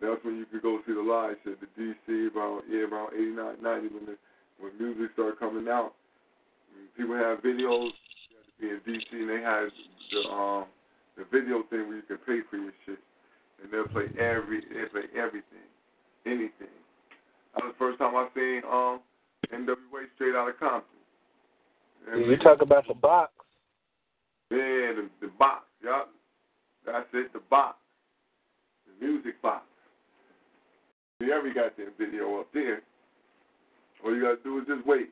That's 0.00 0.22
when 0.24 0.36
you 0.36 0.46
could 0.46 0.62
go 0.62 0.80
see 0.86 0.92
the 0.92 1.02
live 1.02 1.36
shit. 1.44 1.60
The 1.60 1.68
D.C. 1.76 2.28
around 2.34 2.64
yeah 2.68 2.84
around 2.84 3.14
eighty 3.14 3.32
nine 3.32 3.56
ninety 3.62 3.88
when 3.88 4.04
the 4.06 4.16
when 4.58 4.72
music 4.78 5.12
started 5.14 5.38
coming 5.38 5.68
out. 5.68 5.94
People 6.96 7.16
had 7.16 7.42
videos. 7.42 7.90
In 8.60 8.80
D.C. 8.86 9.06
and 9.12 9.28
they 9.28 9.42
had 9.42 9.66
the 10.12 10.28
um 10.30 10.64
the 11.16 11.24
video 11.32 11.62
thing 11.70 11.88
where 11.88 11.96
you 11.96 12.06
can 12.06 12.18
pay 12.18 12.40
for 12.48 12.56
your 12.56 12.72
shit, 12.86 12.98
and 13.62 13.70
they'll 13.70 13.88
play 13.88 14.06
every 14.18 14.60
they 14.60 14.86
play 14.92 15.10
everything, 15.16 15.66
anything. 16.24 16.74
That 17.54 17.64
was 17.64 17.74
the 17.74 17.78
first 17.78 17.98
time 17.98 18.14
I 18.14 18.28
seen 18.34 18.62
um 18.70 19.00
NWA 19.52 20.06
straight 20.14 20.34
out 20.34 20.48
of 20.48 20.58
Compton. 20.58 20.93
And 22.12 22.26
You 22.26 22.36
talk 22.36 22.62
about 22.62 22.86
the 22.86 22.94
box. 22.94 23.32
yeah, 24.50 24.92
the, 24.96 25.08
the 25.20 25.28
box, 25.38 25.64
yup. 25.82 26.10
That's 26.84 27.06
it, 27.14 27.32
the 27.32 27.40
box. 27.50 27.76
The 28.86 29.06
music 29.06 29.40
box. 29.40 29.64
See 31.20 31.28
got 31.28 31.54
goddamn 31.54 31.92
video 31.98 32.40
up 32.40 32.48
there. 32.52 32.82
All 34.04 34.14
you 34.14 34.22
gotta 34.22 34.36
do 34.42 34.58
is 34.58 34.66
just 34.66 34.86
wait. 34.86 35.10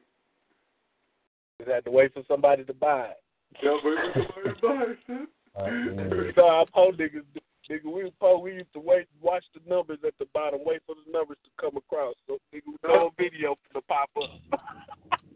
You 1.61 1.73
had 1.73 1.85
to 1.85 1.91
wait 1.91 2.13
for 2.13 2.23
somebody 2.29 2.65
to 2.65 2.75
buy 2.75 3.07
it. 3.07 3.23
Yeah, 3.63 3.79
wait 3.85 3.99
for 4.13 4.27
somebody 4.35 4.61
to 4.61 4.67
buy 4.67 4.85
it, 4.93 4.99
son. 5.07 6.33
so 6.35 6.45
our 6.47 6.67
po 6.75 6.93
niggas, 6.93 7.25
nigga, 7.71 7.85
we 7.85 8.11
po, 8.21 8.39
we 8.39 8.53
used 8.53 8.73
to 8.75 8.81
wait, 8.81 9.07
and 9.15 9.23
watch 9.23 9.45
the 9.55 9.61
numbers 9.73 9.99
at 10.07 10.15
the 10.19 10.27
bottom, 10.35 10.61
wait 10.67 10.83
for 10.87 10.95
the 10.95 11.11
numbers 11.11 11.39
to 11.45 11.51
come 11.61 11.77
across. 11.77 12.15
So 12.27 12.39
nigga, 12.53 12.63
no 12.87 13.11
video 13.19 13.57
to 13.75 13.81
pop 13.83 14.11
up. 14.21 14.61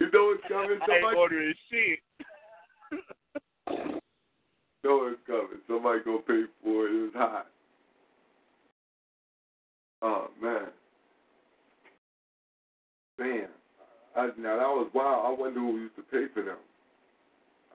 You 0.00 0.10
know 0.12 0.34
it's 0.34 0.42
coming. 0.48 0.78
I 0.80 0.86
Somebody 0.86 1.16
ordering 1.16 1.54
shit. 1.70 1.98
know 4.84 5.06
it's 5.12 5.20
coming. 5.26 5.60
Somebody 5.68 6.00
gonna 6.04 6.18
pay 6.18 6.44
for 6.64 6.86
it. 6.86 6.94
It 6.94 7.02
was 7.02 7.12
hot. 7.14 7.46
Oh 10.02 10.28
man. 10.42 10.68
Damn. 13.18 13.52
I, 14.16 14.26
now 14.40 14.56
that 14.56 14.72
was 14.72 14.90
wild. 14.94 15.26
I 15.26 15.40
wonder 15.40 15.60
who 15.60 15.78
used 15.78 15.96
to 15.96 16.02
pay 16.02 16.32
for 16.32 16.42
them. 16.42 16.56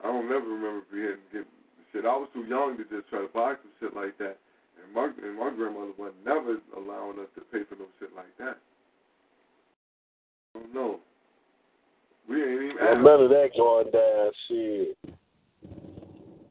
I 0.02 0.08
don't 0.08 0.28
never 0.28 0.46
remember 0.46 0.82
being 0.92 1.16
getting 1.32 1.46
shit. 1.92 2.04
I 2.04 2.16
was 2.16 2.28
too 2.34 2.44
young 2.44 2.76
to 2.76 2.84
just 2.84 3.08
try 3.08 3.20
to 3.22 3.30
buy 3.32 3.54
some 3.54 3.72
shit 3.80 3.94
like 3.94 4.18
that. 4.18 4.36
And 4.82 4.92
my 4.92 5.06
and 5.06 5.38
my 5.38 5.50
grandmother 5.54 5.94
was 5.96 6.12
never 6.24 6.58
allowing 6.76 7.20
us 7.20 7.30
to 7.36 7.40
pay 7.52 7.62
for 7.68 7.76
no 7.76 7.86
shit 8.00 8.10
like 8.14 8.34
that. 8.38 8.58
I 10.54 10.58
don't 10.58 10.74
know. 10.74 11.00
We 12.28 12.42
ain't 12.42 12.62
even 12.62 12.76
asked. 12.80 13.00
None 13.00 13.22
of 13.22 13.30
that 13.30 13.50
going 13.56 13.90
down. 13.90 14.30
Shit. 14.48 14.98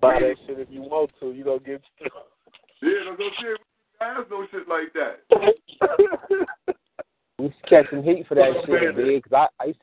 Buy 0.01 0.19
that 0.19 0.35
shit 0.45 0.59
if 0.59 0.67
you 0.69 0.81
want 0.81 1.11
to. 1.19 1.31
You 1.31 1.43
don't 1.43 1.65
get. 1.65 1.81
Yeah, 2.01 2.09
that's 2.81 3.17
what 3.17 3.25
I'm 3.25 3.31
saying. 3.41 3.57
We 4.01 4.07
ain't 4.07 4.29
no 4.29 4.47
shit 4.51 4.67
like 4.67 4.93
that. 4.93 6.75
We 7.37 7.45
used 7.45 7.57
to 7.63 7.69
catch 7.69 7.89
some 7.89 8.03
heat 8.03 8.25
for 8.27 8.35
that 8.35 8.53
shit, 8.65 8.95
man. 8.95 8.95
big. 8.95 9.23
Cause 9.23 9.47
I, 9.59 9.63
I 9.63 9.67
used, 9.67 9.79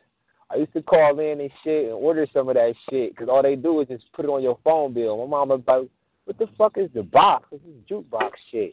I 0.51 0.57
used 0.57 0.73
to 0.73 0.83
call 0.83 1.19
in 1.19 1.41
and 1.41 1.51
shit 1.63 1.85
and 1.85 1.93
order 1.93 2.27
some 2.33 2.49
of 2.49 2.55
that 2.55 2.73
shit. 2.89 3.15
Cause 3.17 3.29
all 3.31 3.43
they 3.43 3.57
do 3.57 3.81
is 3.81 3.89
just 3.89 4.11
put 4.15 4.25
it 4.25 4.29
on 4.29 4.43
your 4.43 4.59
phone 4.65 4.95
bill. 4.95 5.19
My 5.19 5.27
mama 5.27 5.55
about, 5.55 5.89
what 6.25 6.39
the 6.39 6.47
fuck 6.57 6.79
is 6.79 6.89
the 6.95 7.03
box? 7.03 7.49
This 7.51 7.61
is 7.61 7.75
jukebox 7.91 8.31
shit. 8.51 8.73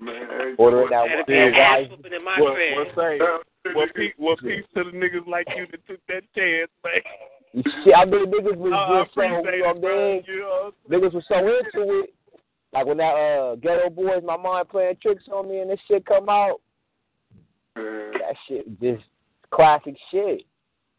Man, 0.00 0.54
Ordering 0.58 0.90
that 0.90 1.02
one. 1.02 1.24
big 1.26 1.54
ass 1.54 1.88
that 1.90 3.40
whooping 3.64 3.70
in 3.70 3.74
my 3.74 3.80
What, 3.80 3.94
crib. 3.94 4.12
what 4.16 4.38
say? 4.42 4.48
Yeah, 4.48 4.54
What 4.54 4.64
peace, 4.64 4.64
what 4.74 4.84
peace 4.84 4.84
to 4.84 4.84
the 4.84 4.96
niggas 4.96 5.26
like 5.28 5.46
you 5.56 5.66
that 5.70 5.86
took 5.86 6.00
that 6.08 6.22
chance, 6.36 6.70
man. 6.84 7.64
Shit, 7.84 7.94
I 7.96 8.04
mean, 8.04 8.26
niggas 8.26 8.56
was 8.56 8.72
Oh, 8.74 9.02
just 9.04 9.14
so, 9.14 9.22
you 9.22 9.28
know 9.30 9.38
appreciate 9.40 9.60
what 9.62 9.68
I 9.68 9.70
it, 9.70 9.80
bro. 9.80 10.20
You 10.26 10.40
know? 10.40 10.72
Niggas 10.90 11.14
was 11.14 11.24
so 11.28 11.38
into 11.38 12.00
it. 12.00 12.14
Like 12.72 12.86
when 12.86 12.98
that 12.98 13.14
uh 13.14 13.56
Geto 13.56 13.94
Boys, 13.94 14.22
my 14.24 14.36
mind 14.36 14.68
playing 14.68 14.96
tricks 15.00 15.24
on 15.32 15.48
me 15.48 15.60
and 15.60 15.70
this 15.70 15.80
shit 15.88 16.04
come 16.04 16.28
out, 16.28 16.60
that 17.74 18.34
shit 18.46 18.80
just 18.80 19.02
classic 19.50 19.96
shit. 20.10 20.42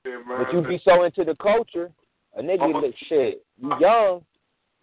Yeah. 0.05 0.17
But 0.27 0.51
you 0.53 0.61
be 0.67 0.81
so 0.83 1.03
into 1.03 1.23
the 1.23 1.35
culture, 1.35 1.91
a 2.35 2.41
nigga 2.41 2.73
look 2.81 2.95
shit. 3.07 3.45
You 3.61 3.69
young. 3.79 4.21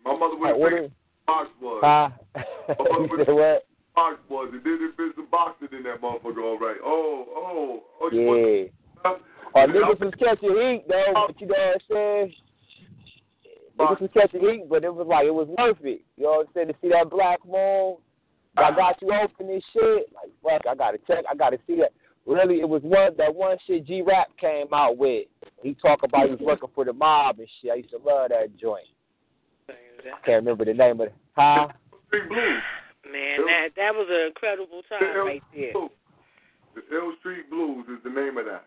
My 0.04 0.16
mother 0.16 0.34
Like, 0.40 0.54
would 0.54 0.60
what 0.60 0.72
say 0.72 0.84
is- 0.84 0.90
box 1.26 1.48
was. 1.60 1.80
Huh? 1.82 2.44
My 2.78 2.84
mother 2.84 3.08
would 3.26 3.28
what? 3.34 3.66
Box 3.96 4.20
was. 4.28 4.50
And 4.52 4.62
then 4.62 4.78
if 4.82 4.96
there's 4.96 5.16
some 5.16 5.26
boxing 5.32 5.68
in 5.72 5.82
that 5.82 6.00
motherfucker, 6.00 6.44
all 6.44 6.58
right. 6.58 6.76
Oh, 6.84 7.26
oh, 7.34 7.82
oh. 8.00 8.10
you 8.12 8.22
want 8.22 8.46
Yeah. 8.46 8.68
some- 9.02 9.24
Or 9.54 9.66
niggas 9.66 10.00
was 10.00 10.14
catching 10.14 10.54
heat 10.54 10.84
though, 10.86 11.12
oh. 11.16 11.26
but 11.26 11.40
you 11.40 11.46
know 11.48 11.54
what 11.56 11.74
I'm 11.74 11.80
saying? 11.90 12.34
Niggas 13.78 14.00
was 14.00 14.10
catching 14.12 14.40
heat, 14.40 14.68
but 14.68 14.84
it 14.84 14.94
was 14.94 15.06
like 15.06 15.26
it 15.26 15.34
was 15.34 15.48
worth 15.48 15.82
it. 15.82 16.02
You 16.16 16.24
know 16.24 16.30
what 16.30 16.46
I'm 16.48 16.52
saying? 16.54 16.68
To 16.68 16.74
see 16.80 16.90
that 16.90 17.10
black 17.10 17.44
moon, 17.44 17.96
I 18.56 18.62
ah. 18.62 18.70
got 18.70 19.02
you 19.02 19.12
open 19.12 19.48
this 19.48 19.64
shit. 19.72 20.12
Like 20.12 20.30
fuck, 20.42 20.66
I 20.70 20.74
gotta 20.74 20.98
check, 21.06 21.24
I 21.28 21.34
gotta 21.34 21.58
see 21.66 21.76
that. 21.76 21.92
Really, 22.26 22.60
it 22.60 22.68
was 22.68 22.82
one 22.82 23.16
that 23.16 23.34
one 23.34 23.56
shit 23.66 23.86
G 23.86 24.02
Rap 24.02 24.28
came 24.38 24.66
out 24.72 24.98
with. 24.98 25.26
He 25.62 25.74
talk 25.74 26.02
about 26.02 26.24
he 26.24 26.30
was 26.30 26.38
mm-hmm. 26.38 26.46
working 26.46 26.68
for 26.74 26.84
the 26.84 26.92
mob 26.92 27.38
and 27.38 27.48
shit. 27.62 27.70
I 27.70 27.76
used 27.76 27.90
to 27.90 27.98
love 27.98 28.30
that 28.30 28.56
joint. 28.58 28.86
Can't 30.24 30.44
remember 30.44 30.64
the 30.64 30.74
name 30.74 31.00
of 31.00 31.08
it. 31.08 31.14
Huh? 31.34 31.68
Street 32.08 32.28
Blues. 32.28 32.62
Man, 33.12 33.46
that 33.46 33.68
that 33.76 33.94
was 33.94 34.06
an 34.10 34.26
incredible 34.28 34.82
time 34.88 35.26
right 35.26 35.42
there. 35.54 35.72
The 35.72 36.82
L 36.94 37.14
Street 37.20 37.48
Blues 37.50 37.86
is 37.88 38.02
the 38.04 38.10
name 38.10 38.36
of 38.36 38.44
that. 38.46 38.64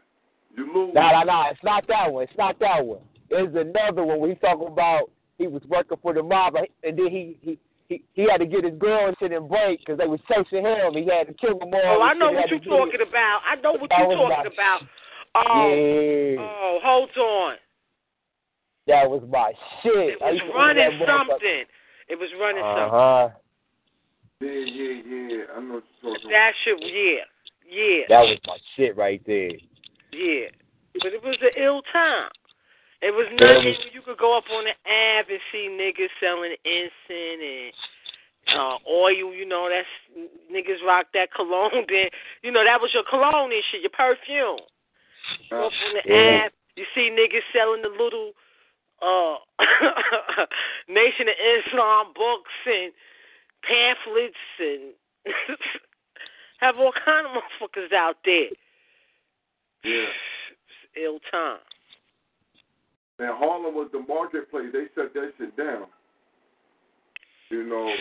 You 0.55 0.65
lose. 0.73 0.93
No, 0.95 1.11
no, 1.11 1.23
no. 1.23 1.43
It's 1.51 1.63
not 1.63 1.87
that 1.87 2.11
one. 2.11 2.23
It's 2.23 2.37
not 2.37 2.59
that 2.59 2.83
one. 2.83 3.01
There's 3.29 3.53
another 3.53 4.03
one 4.03 4.19
where 4.19 4.29
he's 4.29 4.39
talking 4.41 4.67
about 4.67 5.11
he 5.37 5.47
was 5.47 5.61
working 5.67 5.97
for 6.01 6.13
the 6.13 6.23
mob, 6.23 6.55
and 6.55 6.97
then 6.97 7.07
he 7.07 7.37
he 7.41 7.59
he, 7.87 8.03
he 8.13 8.27
had 8.29 8.37
to 8.37 8.45
get 8.45 8.63
his 8.63 8.77
girl 8.77 9.09
into 9.09 9.33
them 9.33 9.47
break 9.47 9.79
because 9.79 9.97
they 9.97 10.05
was 10.07 10.19
chasing 10.29 10.65
him. 10.65 10.93
He 10.93 11.05
had 11.09 11.27
to 11.27 11.33
kill 11.33 11.57
them 11.57 11.73
all. 11.73 11.81
Oh, 11.85 12.01
I 12.01 12.13
know 12.13 12.31
what 12.31 12.49
you're 12.49 12.59
had 12.59 12.63
to 12.63 12.69
do 12.69 12.75
it. 12.75 12.77
talking 12.77 13.01
about. 13.07 13.39
I 13.49 13.55
know 13.61 13.73
what 13.73 13.89
you're 13.89 14.15
talking 14.15 14.53
about. 14.53 14.81
Oh, 15.35 15.73
Yeah. 15.73 16.41
oh, 16.41 16.79
hold 16.83 17.09
on. 17.17 17.55
That 18.87 19.09
was 19.09 19.21
my 19.29 19.53
shit. 19.81 20.17
It 20.17 20.21
was 20.21 20.41
running 20.53 20.57
love 20.57 20.75
that 20.75 21.07
motherfucker. 21.07 21.29
something. 21.29 21.63
It 22.09 22.17
was 22.17 22.29
running 22.41 22.65
something. 22.65 22.93
Uh 22.93 23.29
something. 23.29 23.48
Huh. 24.41 24.45
Yeah, 24.47 24.51
yeah, 24.51 25.27
yeah. 25.37 25.43
I 25.55 25.59
know 25.61 25.73
what 25.75 25.83
you're 26.03 26.13
talking 26.15 26.29
That 26.31 26.51
shit, 26.63 26.77
yeah, 26.81 27.23
yeah, 27.69 28.03
That 28.09 28.21
was 28.21 28.37
my 28.47 28.57
shit 28.75 28.95
right 28.97 29.21
there. 29.25 29.51
yeah. 30.11 30.47
But 31.01 31.13
it 31.13 31.23
was 31.23 31.37
an 31.41 31.51
ill 31.61 31.81
time. 31.93 32.29
It 33.01 33.11
was 33.11 33.27
nothing. 33.39 33.65
was- 33.67 33.93
You 33.93 34.01
could 34.01 34.17
go 34.17 34.35
up 34.37 34.43
on 34.51 34.65
the 34.65 34.75
app 34.89 35.29
and 35.29 35.39
see 35.51 35.69
niggas 35.69 36.09
selling 36.19 36.55
incense 36.65 36.91
and 37.39 37.73
uh 38.59 38.77
oil. 38.89 39.31
You 39.33 39.45
know, 39.45 39.69
that's 39.69 39.87
niggas 40.51 40.83
rock 40.85 41.07
that 41.13 41.31
cologne. 41.33 41.85
Then 41.87 42.09
you 42.43 42.51
know 42.51 42.63
that 42.65 42.81
was 42.81 42.91
your 42.93 43.03
cologne 43.09 43.51
and 43.53 43.63
shit, 43.71 43.81
your 43.81 43.91
perfume. 43.91 44.59
Go 45.49 45.67
up 45.67 45.71
on 45.87 45.93
the 45.93 46.01
Yeah. 46.11 46.45
app, 46.47 46.53
you 46.75 46.85
see 46.95 47.09
niggas 47.11 47.45
selling 47.53 47.83
the 47.83 47.89
little 47.89 48.33
uh 49.01 49.37
Nation 50.89 51.29
of 51.29 51.35
Islam 51.39 52.07
books 52.15 52.51
and 52.65 52.91
pamphlets 53.63 54.35
and 54.59 54.93
have 56.59 56.75
all 56.77 56.93
kind 57.05 57.25
of 57.27 57.31
motherfuckers 57.33 57.93
out 57.93 58.17
there. 58.25 58.51
Yeah. 59.83 60.11
It's 60.11 61.01
ill 61.03 61.19
time. 61.31 61.59
And 63.19 63.35
Harlem 63.35 63.75
was 63.75 63.89
the 63.91 64.03
marketplace. 64.07 64.71
They 64.71 64.87
shut 64.95 65.13
that 65.13 65.31
shit 65.37 65.55
down. 65.57 65.87
You 67.49 67.67
know, 67.67 67.91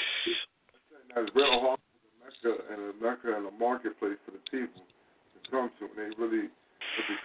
that's 1.15 1.31
real 1.35 1.51
Harlem 1.51 1.81
was 1.81 2.07
a 2.07 2.15
mecca 2.23 2.53
and 2.71 2.81
a 2.83 2.93
mecca 3.03 3.37
and 3.37 3.47
a 3.47 3.55
marketplace 3.59 4.19
for 4.25 4.33
the 4.33 4.43
people 4.51 4.83
to 4.83 5.51
come 5.51 5.71
to. 5.79 5.91
And 5.91 5.99
they 5.99 6.11
really 6.19 6.47
put 6.95 7.05
the 7.09 7.17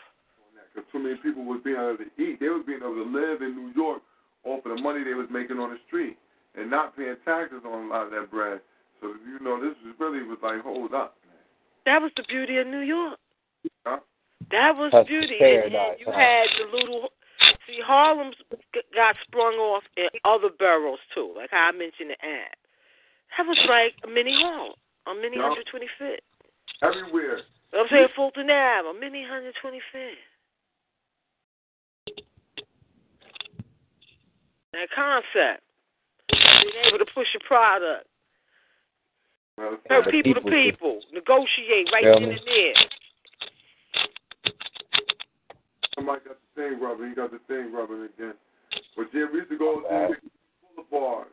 on 0.42 0.50
that 0.58 0.66
because 0.74 0.90
too 0.92 1.00
many 1.00 1.18
people 1.22 1.46
was 1.46 1.62
being 1.64 1.78
able 1.78 1.98
to 1.98 2.10
eat. 2.18 2.40
They 2.40 2.50
was 2.50 2.64
being 2.66 2.82
able 2.82 2.98
to 2.98 3.10
live 3.10 3.42
in 3.42 3.54
New 3.54 3.74
York 3.76 4.02
off 4.46 4.66
of 4.66 4.78
the 4.78 4.82
money 4.82 5.04
they 5.04 5.14
was 5.14 5.28
making 5.30 5.60
on 5.60 5.70
the 5.70 5.78
street 5.86 6.18
and 6.56 6.70
not 6.70 6.96
paying 6.96 7.16
taxes 7.26 7.62
on 7.66 7.86
a 7.86 7.88
lot 7.90 8.06
of 8.06 8.12
that 8.12 8.30
bread. 8.32 8.62
So 9.02 9.08
you 9.26 9.40
know, 9.44 9.60
this 9.62 9.76
was 9.86 9.96
really 10.00 10.24
was 10.24 10.38
like, 10.42 10.62
hold 10.62 10.94
up. 10.94 11.16
That 11.86 12.02
was 12.02 12.12
the 12.16 12.24
beauty 12.28 12.58
of 12.58 12.68
New 12.68 12.80
York. 12.80 13.20
Huh? 13.86 14.00
That 14.52 14.76
was 14.76 14.92
That's 14.94 15.08
beauty. 15.08 15.36
and, 15.40 15.74
and 15.74 16.00
you 16.00 16.06
huh? 16.08 16.14
had 16.14 16.48
the 16.60 16.78
little. 16.78 17.10
See, 17.68 17.80
Harlem's 17.84 18.36
g- 18.74 18.82
got 18.96 19.16
sprung 19.28 19.56
off 19.56 19.84
in 19.98 20.08
other 20.24 20.50
boroughs 20.58 21.00
too, 21.14 21.34
like 21.36 21.50
how 21.52 21.70
I 21.70 21.72
mentioned 21.72 22.12
the 22.12 22.26
ad. 22.26 22.56
That 23.38 23.48
was 23.48 23.58
like 23.68 23.94
a 24.04 24.08
mini 24.08 24.34
Harlem, 24.40 24.74
a 25.08 25.14
mini 25.16 25.38
Yeah. 25.38 25.50
125th. 25.52 26.20
Everywhere. 26.82 27.40
I'm 27.74 27.88
saying 27.90 28.08
Fulton 28.16 28.50
Ave, 28.50 28.88
a 28.88 28.94
mini 28.94 29.24
125th. 29.26 30.22
That 34.74 34.88
concept. 34.96 35.64
Being 36.64 36.86
able 36.88 37.00
to 37.00 37.12
push 37.14 37.28
a 37.36 37.44
product. 37.44 38.08
Well, 39.58 39.78
Hurt 39.90 40.06
the 40.06 40.12
people 40.12 40.34
to 40.34 40.42
people 40.42 40.52
to- 40.52 40.72
people. 40.72 41.00
Negotiate 41.12 41.92
right 41.92 42.04
Feel 42.04 42.20
then 42.20 42.32
and 42.32 42.48
there. 42.48 42.74
Somebody 45.96 46.22
got 46.26 46.38
the 46.40 46.62
thing 46.62 46.80
rubbing. 46.80 47.10
He 47.10 47.16
got 47.16 47.32
the 47.32 47.40
thing 47.48 47.72
rubbing 47.72 48.08
again. 48.16 48.34
But 48.96 49.08
yeah, 49.14 49.26
we 49.32 49.40
used 49.40 49.50
to 49.52 49.58
go 49.58 49.82
to 49.82 50.16
Boulevard. 50.76 51.28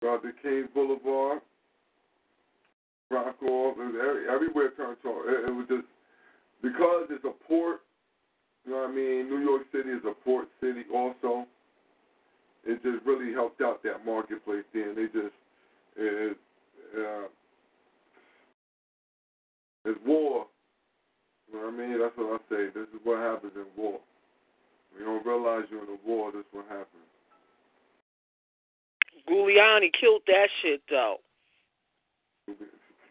Go 0.00 0.14
out 0.14 0.22
King 0.42 0.68
Boulevard. 0.74 1.40
Rock 3.10 3.36
off. 3.42 3.76
It 3.78 3.94
every, 4.00 4.28
everywhere 4.28 4.70
turned 4.76 4.96
to 5.02 5.08
it, 5.28 5.48
it 5.48 5.54
was 5.54 5.66
just 5.68 5.86
because 6.62 7.06
it's 7.10 7.24
a 7.24 7.32
port. 7.46 7.82
You 8.64 8.72
know 8.72 8.78
what 8.78 8.90
I 8.90 8.92
mean? 8.94 9.28
New 9.28 9.38
York 9.38 9.62
City 9.70 9.90
is 9.90 10.02
a 10.04 10.14
port 10.24 10.48
city 10.60 10.82
also. 10.92 11.46
It 12.64 12.82
just 12.82 13.04
really 13.04 13.32
helped 13.32 13.60
out 13.60 13.82
that 13.82 14.06
marketplace 14.06 14.64
then. 14.72 14.94
They 14.94 15.06
just 15.06 15.34
it, 15.96 16.36
uh, 16.96 17.28
it's 19.84 19.98
war. 20.06 20.46
You 21.50 21.58
know 21.58 21.66
what 21.66 21.74
I 21.74 21.76
mean? 21.76 21.98
That's 21.98 22.16
what 22.16 22.40
I 22.40 22.54
say. 22.54 22.70
This 22.72 22.88
is 22.94 23.00
what 23.04 23.18
happens 23.18 23.52
in 23.56 23.66
war. 23.76 23.98
When 24.92 25.00
you 25.00 25.06
don't 25.06 25.26
realize 25.26 25.64
you're 25.70 25.82
in 25.82 25.88
a 25.90 26.08
war, 26.08 26.30
this 26.32 26.40
is 26.40 26.52
what 26.52 26.66
happens. 26.68 27.02
Giuliani 29.28 29.90
killed 29.98 30.22
that 30.26 30.48
shit 30.62 30.82
though. 30.88 31.18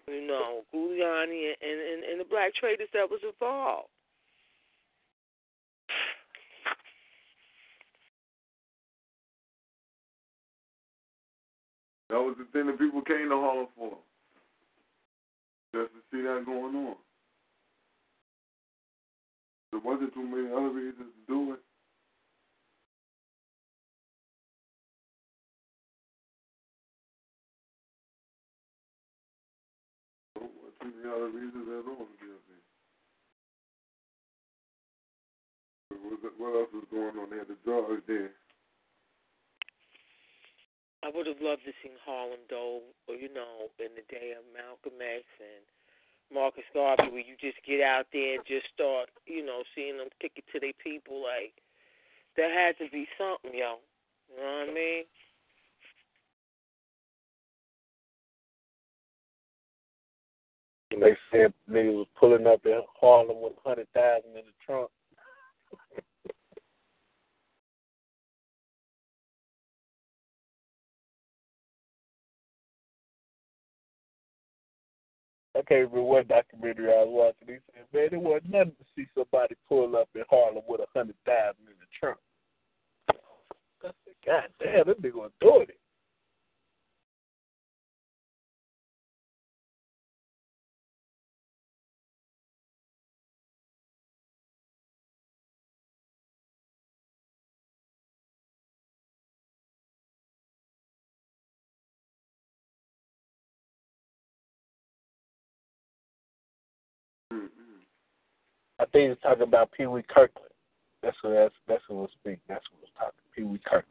You 0.07 0.28
know, 0.28 0.61
Giuliani 0.73 1.53
and, 1.61 1.80
and, 1.80 2.03
and 2.03 2.19
the 2.19 2.26
black 2.26 2.53
traders 2.56 2.90
that 2.94 3.10
was 3.10 3.19
involved. 3.23 3.90
That 12.12 12.20
was 12.20 12.36
the 12.38 12.44
thing 12.52 12.68
that 12.68 12.78
people 12.78 13.02
came 13.02 13.30
to 13.30 13.40
Harlem 13.40 13.68
for. 13.72 13.96
Just 15.72 15.96
to 15.96 16.02
see 16.12 16.22
that 16.28 16.44
going 16.46 16.76
on. 16.76 16.96
There 19.72 19.80
wasn't 19.80 20.14
too 20.14 20.28
many 20.28 20.52
other 20.52 20.76
reasons 20.76 21.08
to 21.08 21.24
do 21.26 21.54
it. 21.54 21.60
There 30.82 31.16
other 31.16 31.30
reasons 31.32 31.64
at 31.64 31.88
all 31.88 32.06
to 32.06 32.22
what 36.38 36.60
else 36.60 36.70
was 36.74 36.84
going 36.92 37.16
on? 37.18 37.30
They 37.30 37.38
had 37.38 37.48
the 37.48 37.56
drugs 37.64 38.04
there. 38.06 38.40
I 41.03 41.10
would 41.10 41.26
have 41.26 41.41
loved 41.41 41.65
to 41.65 41.73
seen 41.82 41.98
Harlem 42.06 42.45
though, 42.49 42.82
or 43.07 43.15
you 43.15 43.34
know, 43.34 43.73
in 43.80 43.90
the 43.98 44.06
day 44.10 44.34
of 44.38 44.45
Malcolm 44.53 45.02
X 45.02 45.26
and 45.41 45.65
Marcus 46.30 46.68
Garvey, 46.73 47.10
where 47.10 47.26
you 47.26 47.36
just 47.41 47.57
get 47.65 47.82
out 47.82 48.06
there 48.14 48.36
and 48.36 48.45
just 48.45 48.69
start, 48.73 49.10
you 49.26 49.44
know, 49.44 49.64
seeing 49.73 49.98
them 49.98 50.14
kick 50.22 50.34
it 50.38 50.45
to 50.53 50.60
their 50.60 50.78
people. 50.78 51.23
Like 51.23 51.57
there 52.38 52.53
had 52.53 52.78
to 52.78 52.90
be 52.91 53.07
something, 53.18 53.57
yo. 53.57 53.82
You 54.30 54.38
know 54.38 54.64
what 54.64 54.69
I 54.69 54.73
mean? 54.73 55.03
And 60.91 61.02
they 61.02 61.18
said 61.32 61.53
niggas 61.69 61.95
was 61.95 62.07
pulling 62.19 62.45
up 62.45 62.65
in 62.65 62.82
Harlem 62.99 63.41
with 63.41 63.53
hundred 63.65 63.88
thousand 63.94 64.38
in 64.38 64.45
the 64.45 64.57
trunk. 64.65 64.90
I 75.62 75.64
can't 75.64 75.92
remember 75.92 76.02
what 76.02 76.28
documentary 76.28 76.92
I 76.92 77.04
was 77.04 77.36
watching. 77.40 77.56
He 77.56 77.60
said, 77.76 77.86
"Man, 77.94 78.20
it 78.20 78.22
wasn't 78.22 78.50
nothing 78.50 78.76
to 78.80 78.86
see 78.96 79.06
somebody 79.14 79.56
pull 79.70 79.96
up 79.96 80.10
in 80.16 80.24
Harlem 80.28 80.64
with 80.68 80.82
a 80.82 80.88
hundred 80.98 81.18
thousand 81.24 81.68
in 81.68 81.78
the 81.78 81.86
trunk." 82.00 82.18
I 83.84 83.92
said, 84.04 84.16
"God 84.26 84.50
damn, 84.60 84.88
that 84.88 85.02
nigga 85.02 85.14
was 85.14 85.32
doing 85.40 85.68
it." 85.70 85.78
Think 108.91 109.09
he's 109.09 109.22
talking 109.22 109.43
about 109.43 109.72
Pee 109.72 109.85
Wee 109.85 110.03
Kirkland. 110.07 110.49
That's 111.01 111.18
what 111.22 111.34
that's 111.34 111.55
that's 111.68 111.84
what 111.88 112.01
was 112.01 112.09
speaking. 112.19 112.39
That's 112.47 112.65
what 112.72 112.81
was 112.81 112.89
talking. 112.97 113.19
Pee 113.35 113.43
Wee 113.43 113.59
Kirkland. 113.65 113.85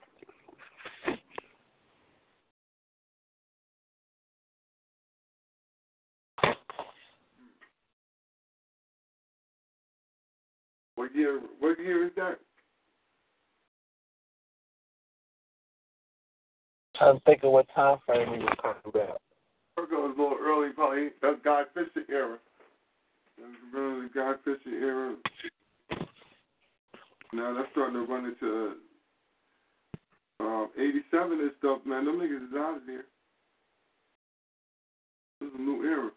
What 10.94 11.14
year? 11.14 11.40
What 11.58 11.78
year 11.78 12.06
is 12.06 12.12
that? 12.16 12.38
Trying 16.96 17.16
to 17.16 17.24
think 17.24 17.42
of 17.42 17.52
what 17.52 17.66
time 17.74 17.98
frame 18.04 18.28
he 18.34 18.38
was 18.38 18.56
talking 18.60 18.82
about. 18.84 19.22
Virgo 19.76 20.08
was 20.08 20.14
a 20.18 20.20
little 20.20 20.38
early, 20.38 20.70
probably. 20.72 21.08
That's 21.22 21.38
Guy 21.42 21.62
Fisher 21.72 22.04
era. 22.10 22.38
Really 23.72 24.08
the 24.08 24.10
Guy 24.14 24.32
Fisher 24.44 24.76
era. 24.76 25.16
Now 27.32 27.54
that's 27.54 27.68
starting 27.72 27.94
to 27.94 28.12
run 28.12 28.26
into 28.26 28.74
um, 30.40 30.68
87 30.76 31.40
and 31.40 31.50
stuff, 31.58 31.78
man. 31.86 32.04
Them 32.04 32.18
niggas 32.18 32.48
is 32.48 32.56
out 32.56 32.76
of 32.78 32.86
there. 32.86 33.04
This 35.40 35.48
is 35.48 35.54
a 35.58 35.62
new 35.62 35.84
era. 35.84 36.10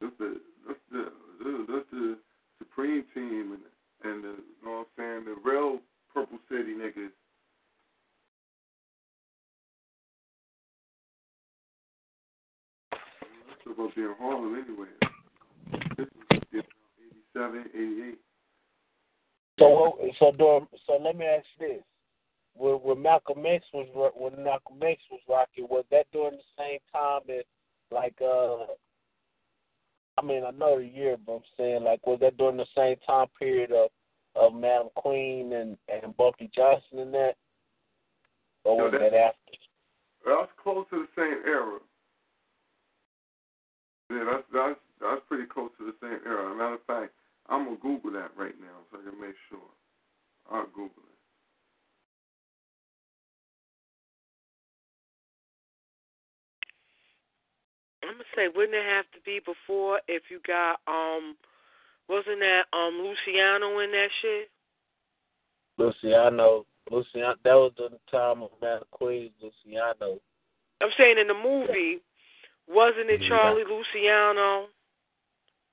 That's 0.00 0.14
the 0.18 0.40
that's 0.66 0.78
the 0.90 1.12
that's 1.68 1.90
the 1.90 2.18
Supreme 2.58 3.04
Team 3.14 3.56
and 3.56 4.12
and 4.12 4.24
the 4.24 4.28
you 4.28 4.64
know 4.64 4.70
what 4.70 4.86
I'm 4.98 5.24
saying 5.24 5.24
the 5.24 5.50
real 5.50 5.80
Purple 6.14 6.38
City 6.48 6.74
niggas. 6.74 7.10
That's 12.90 13.78
about 13.78 13.94
being 13.94 14.14
Harlem 14.18 14.54
anyway. 14.54 15.11
This 15.96 16.06
was 16.30 16.40
yeah, 16.52 16.60
87, 17.34 17.64
88. 17.74 18.18
So 19.58 19.98
so 20.18 20.32
during, 20.32 20.66
so 20.86 20.98
let 21.02 21.16
me 21.16 21.24
ask 21.24 21.44
you 21.60 21.68
this: 21.68 21.82
when, 22.54 22.74
when 22.74 23.02
Malcolm 23.02 23.44
X 23.46 23.64
was 23.72 23.86
when 24.14 24.44
Malcolm 24.44 24.78
X 24.82 25.00
was 25.10 25.20
rocking, 25.28 25.66
was 25.68 25.84
that 25.90 26.06
during 26.12 26.36
the 26.36 26.52
same 26.58 26.78
time 26.92 27.22
as 27.28 27.44
like 27.90 28.16
uh? 28.22 28.66
I 30.18 30.22
mean, 30.22 30.44
I 30.44 30.50
know 30.50 30.78
the 30.78 30.84
year, 30.84 31.16
but 31.24 31.36
I'm 31.36 31.42
saying 31.56 31.84
like 31.84 32.06
was 32.06 32.18
that 32.20 32.36
during 32.36 32.56
the 32.56 32.66
same 32.76 32.96
time 33.06 33.28
period 33.38 33.72
of 33.72 33.90
of 34.34 34.54
Madam 34.54 34.88
Queen 34.96 35.52
and 35.52 35.76
and 35.88 36.16
Bumpy 36.16 36.50
Johnson 36.54 36.98
and 36.98 37.14
that, 37.14 37.34
or 38.64 38.76
No, 38.76 38.84
was 38.84 38.92
that 38.92 39.14
after? 39.14 39.52
That's 40.24 40.52
close 40.62 40.86
to 40.90 41.06
the 41.06 41.08
same 41.16 41.42
era. 41.46 41.78
Yeah, 44.10 44.24
that's 44.30 44.44
that's 44.52 44.80
that's 45.02 45.26
pretty 45.28 45.46
close 45.46 45.70
to 45.78 45.86
the 45.86 45.96
same 46.00 46.20
era. 46.24 46.46
As 46.48 46.54
a 46.54 46.56
matter 46.56 46.74
of 46.74 46.86
fact, 46.86 47.12
I'm 47.48 47.64
gonna 47.64 47.76
Google 47.76 48.12
that 48.12 48.30
right 48.36 48.54
now 48.60 48.86
so 48.90 48.98
I 48.98 49.10
can 49.10 49.20
make 49.20 49.36
sure. 49.50 49.58
I'll 50.50 50.66
Google 50.66 51.02
it. 51.02 51.18
I'm 58.02 58.14
gonna 58.14 58.24
say, 58.34 58.48
wouldn't 58.54 58.74
it 58.74 58.84
have 58.84 59.06
to 59.14 59.20
be 59.24 59.40
before 59.40 60.00
if 60.08 60.24
you 60.30 60.40
got 60.46 60.80
um, 60.86 61.36
wasn't 62.08 62.40
that 62.40 62.64
um 62.72 62.94
Luciano 62.98 63.78
in 63.80 63.90
that 63.92 64.08
shit? 64.20 64.50
Luciano, 65.78 66.66
Luciano, 66.90 67.34
that 67.44 67.54
was 67.54 67.72
the 67.76 67.90
time 68.10 68.42
of 68.42 68.50
Madam 68.60 68.84
Queen, 68.90 69.30
Luciano. 69.40 70.20
I'm 70.82 70.90
saying 70.98 71.16
in 71.18 71.28
the 71.28 71.34
movie, 71.34 72.02
wasn't 72.68 73.10
it 73.10 73.22
Charlie 73.28 73.64
Luciano? 73.64 74.66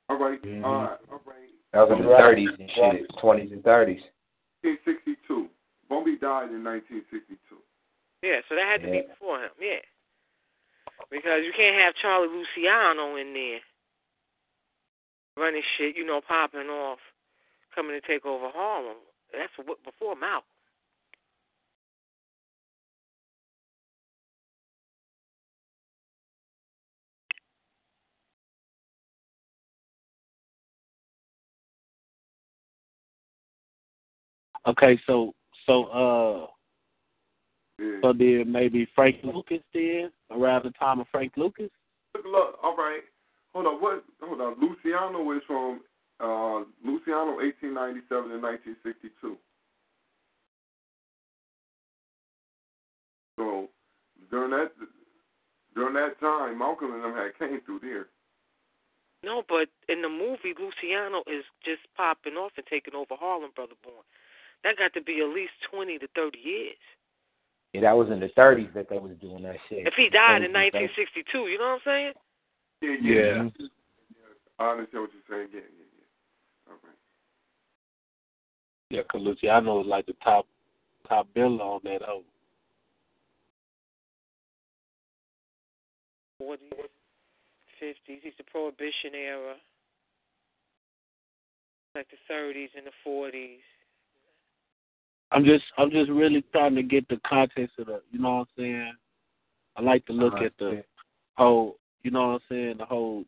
All 0.09 0.17
right, 0.17 0.41
Mhm. 0.41 0.65
all 0.65 0.83
right, 0.85 0.99
all 1.11 1.21
right. 1.25 1.49
That 1.71 1.87
was 1.87 1.99
in 1.99 2.05
the 2.05 2.09
Right. 2.11 2.19
30s 2.19 2.49
and 2.59 2.71
shit, 2.71 3.09
20s 3.21 3.51
and 3.51 3.63
30s. 3.63 4.01
1962. 4.63 5.49
Bumpy 5.87 6.17
died 6.17 6.49
in 6.49 6.63
1962. 6.63 7.61
Yeah, 8.23 8.41
so 8.49 8.55
that 8.55 8.65
had 8.65 8.81
to 8.81 8.91
be 8.91 9.01
before 9.01 9.39
him. 9.41 9.51
Yeah, 9.59 9.81
because 11.09 11.45
you 11.45 11.53
can't 11.53 11.77
have 11.77 11.95
Charlie 11.95 12.27
Luciano 12.27 13.15
in 13.15 13.33
there 13.33 13.61
running 15.37 15.63
shit, 15.77 15.95
you 15.95 16.03
know, 16.03 16.21
popping 16.21 16.69
off, 16.69 16.99
coming 17.73 17.99
to 17.99 18.05
take 18.05 18.25
over 18.25 18.49
Harlem. 18.49 18.97
That's 19.31 19.55
what 19.59 19.81
before 19.83 20.15
Malcolm. 20.15 20.49
Okay, 34.67 34.99
so 35.07 35.33
so 35.65 35.85
uh, 35.85 36.47
Yeah. 37.79 37.99
so 38.01 38.13
did 38.13 38.47
maybe 38.47 38.87
Frank 38.95 39.17
Lucas 39.23 39.63
then 39.73 40.11
around 40.31 40.65
the 40.65 40.71
time 40.71 40.99
of 40.99 41.07
Frank 41.11 41.33
Lucas? 41.37 41.69
Look, 42.15 42.25
look, 42.25 42.59
all 42.63 42.75
right. 42.75 43.01
Hold 43.53 43.67
on. 43.67 43.81
What? 43.81 44.03
Hold 44.21 44.41
on. 44.41 44.55
Luciano 44.59 45.31
is 45.31 45.41
from 45.47 45.81
uh, 46.19 46.65
Luciano 46.83 47.37
1897 47.37 48.31
and 48.31 48.43
1962. 48.43 49.37
So 53.37 53.69
during 54.29 54.51
that 54.51 54.71
during 55.75 55.93
that 55.95 56.19
time, 56.19 56.59
Malcolm 56.59 56.93
and 56.93 57.03
them 57.03 57.13
had 57.15 57.37
came 57.39 57.61
through 57.65 57.79
there. 57.79 58.07
No, 59.23 59.43
but 59.47 59.67
in 59.91 60.01
the 60.01 60.09
movie, 60.09 60.55
Luciano 60.55 61.23
is 61.27 61.43
just 61.63 61.83
popping 61.95 62.35
off 62.35 62.51
and 62.55 62.65
taking 62.67 62.95
over 62.95 63.15
Harlem, 63.19 63.51
Brother 63.55 63.75
Born. 63.83 64.03
That 64.63 64.77
got 64.77 64.93
to 64.93 65.01
be 65.01 65.21
at 65.21 65.29
least 65.33 65.53
20 65.71 65.97
to 65.99 66.07
30 66.15 66.37
years. 66.37 66.75
Yeah, 67.73 67.81
that 67.81 67.97
was 67.97 68.09
in 68.09 68.19
the 68.19 68.29
30s 68.29 68.73
that 68.73 68.89
they 68.89 68.97
was 68.97 69.11
doing 69.21 69.43
that 69.43 69.55
shit. 69.69 69.85
If 69.87 69.93
he 69.95 70.09
died 70.09 70.41
in 70.41 70.51
1962, 70.51 71.47
you 71.47 71.57
know 71.57 71.77
what 71.77 71.81
I'm 71.85 71.85
saying? 71.85 72.13
Yeah, 72.81 72.97
yeah. 73.01 73.43
Yeah. 73.43 73.67
I 74.57 74.71
understand 74.71 75.03
what 75.03 75.11
you're 75.13 75.29
saying. 75.29 75.49
Yeah, 75.53 75.61
yeah, 75.61 75.89
yeah. 75.95 76.73
Okay. 76.73 76.75
All 76.75 76.79
right. 76.83 76.97
Yeah, 78.89 79.03
'cause 79.03 79.21
Luciano 79.21 79.77
was 79.77 79.87
like 79.87 80.05
the 80.07 80.13
top 80.23 80.47
top 81.07 81.31
bill 81.33 81.61
on 81.61 81.81
that 81.83 82.01
hoe. 82.01 82.25
40s, 86.41 86.89
50s. 87.79 88.21
He's 88.23 88.35
the 88.37 88.43
Prohibition 88.43 89.13
era. 89.15 89.55
Like 91.95 92.09
the 92.09 92.17
30s 92.27 92.73
and 92.75 92.85
the 92.85 92.91
40s. 93.03 93.63
I'm 95.31 95.45
just 95.45 95.63
I'm 95.77 95.91
just 95.91 96.09
really 96.09 96.43
trying 96.51 96.75
to 96.75 96.83
get 96.83 97.07
the 97.07 97.19
context 97.27 97.77
of 97.79 97.87
the 97.87 98.01
you 98.11 98.19
know 98.19 98.37
what 98.37 98.39
I'm 98.39 98.47
saying? 98.57 98.93
I 99.75 99.81
like 99.81 100.05
to 100.07 100.13
look 100.13 100.33
Uh-huh. 100.33 100.45
at 100.45 100.57
the 100.57 100.83
whole 101.37 101.77
you 102.03 102.11
know 102.11 102.27
what 102.29 102.33
I'm 102.33 102.39
saying, 102.49 102.77
the 102.77 102.85
whole 102.85 103.25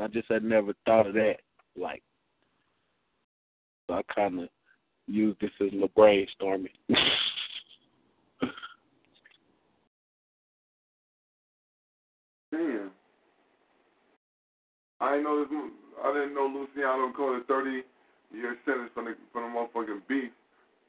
I 0.00 0.06
just 0.08 0.28
had 0.30 0.44
never 0.44 0.72
thought 0.86 1.06
of 1.06 1.14
that. 1.14 1.40
Like 1.76 2.02
so 3.86 3.94
I 3.94 4.02
kinda 4.14 4.48
use 5.06 5.36
this 5.40 5.50
as 5.60 5.72
my 5.72 5.88
brainstorming. 5.88 6.68
Damn. 12.52 12.90
I 15.00 15.10
didn't 15.12 15.24
know 15.24 15.44
this. 15.44 15.48
I 16.04 16.12
didn't 16.12 16.34
know 16.34 16.46
Luciano 16.46 17.12
caught 17.12 17.40
a 17.40 17.44
30 17.44 17.82
year 18.32 18.56
sentence 18.64 18.90
from 18.94 19.06
the 19.06 19.14
from 19.32 19.52
the 19.52 19.58
motherfucking 19.58 20.02
beef, 20.08 20.30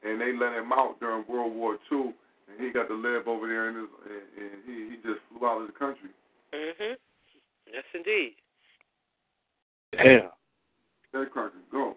and 0.04 0.20
they 0.20 0.32
let 0.32 0.52
him 0.52 0.72
out 0.72 1.00
during 1.00 1.24
World 1.26 1.54
War 1.54 1.78
II, 1.90 2.14
and 2.48 2.60
he 2.60 2.70
got 2.70 2.88
to 2.88 2.94
live 2.94 3.26
over 3.26 3.48
there, 3.48 3.68
in 3.70 3.76
his, 3.76 3.88
and, 4.04 4.44
and 4.44 4.62
he 4.66 4.90
he 4.90 4.96
just 4.96 5.20
flew 5.30 5.46
out 5.48 5.60
of 5.60 5.66
the 5.66 5.72
country. 5.72 6.10
Mhm. 6.52 6.96
Yes, 7.72 7.84
indeed. 7.94 8.34
Damn. 9.92 10.30
That 11.12 11.30
cracker 11.30 11.52
go. 11.70 11.96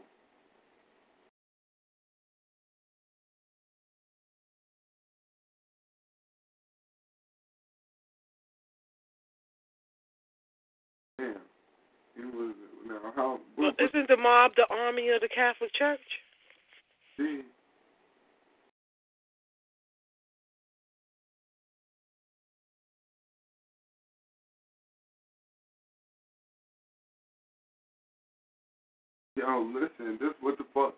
Damn. 11.19 11.35
He 12.15 12.23
was 12.23 12.55
now 12.87 13.11
how? 13.15 13.39
Well, 13.57 13.71
isn't 13.79 14.07
the 14.07 14.17
mob 14.17 14.51
the 14.55 14.65
army 14.69 15.09
of 15.09 15.21
the 15.21 15.29
Catholic 15.29 15.73
Church? 15.73 15.99
See, 17.17 17.41
Yo, 29.37 29.71
listen, 29.71 30.17
this 30.19 30.33
what 30.41 30.57
the 30.57 30.65
fuck? 30.73 30.95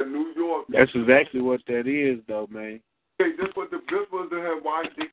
In 0.00 0.12
New 0.12 0.32
York. 0.34 0.66
That's 0.68 0.90
exactly 0.94 1.40
what 1.40 1.60
that 1.68 1.86
is, 1.86 2.18
though, 2.26 2.48
man. 2.50 2.80
Hey, 3.18 3.36
this 3.38 3.48
what 3.54 3.70
the 3.70 3.78
this 3.88 4.06
was 4.10 4.28
the 4.30 4.58
why 4.62 4.84
they 4.98 5.06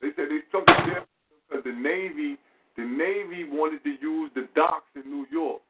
they 0.00 0.08
said 0.16 0.26
they 0.30 0.40
took 0.50 0.64
it 0.66 1.06
because 1.48 1.64
the 1.64 1.72
Navy 1.72 2.38
the 2.76 2.84
Navy 2.84 3.44
wanted 3.44 3.84
to 3.84 3.90
use 4.00 4.30
the 4.34 4.48
docks 4.56 4.88
in 4.94 5.10
New 5.10 5.26
York, 5.30 5.60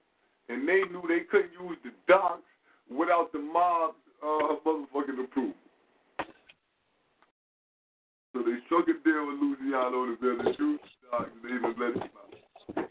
and 0.49 0.69
they 0.69 0.83
knew 0.91 1.03
they 1.09 1.25
couldn't 1.31 1.53
use 1.53 1.77
the 1.83 1.91
docks 2.07 2.47
without 2.89 3.33
the 3.33 3.41
mob 3.41 3.95
uh, 4.23 4.57
motherfucking 4.65 5.25
approval. 5.25 5.55
So 8.33 8.43
they 8.43 8.59
struck 8.67 8.87
it 8.87 9.03
down 9.05 9.27
with 9.29 9.41
Luciano 9.41 10.07
to 10.07 10.17
to 10.17 10.63
use 10.63 10.81
the 11.03 11.11
docks, 11.11 11.31
and 11.35 11.43
they 11.43 11.57
even 11.57 11.75
let 11.81 11.97
him 11.97 12.09
out. 12.79 12.89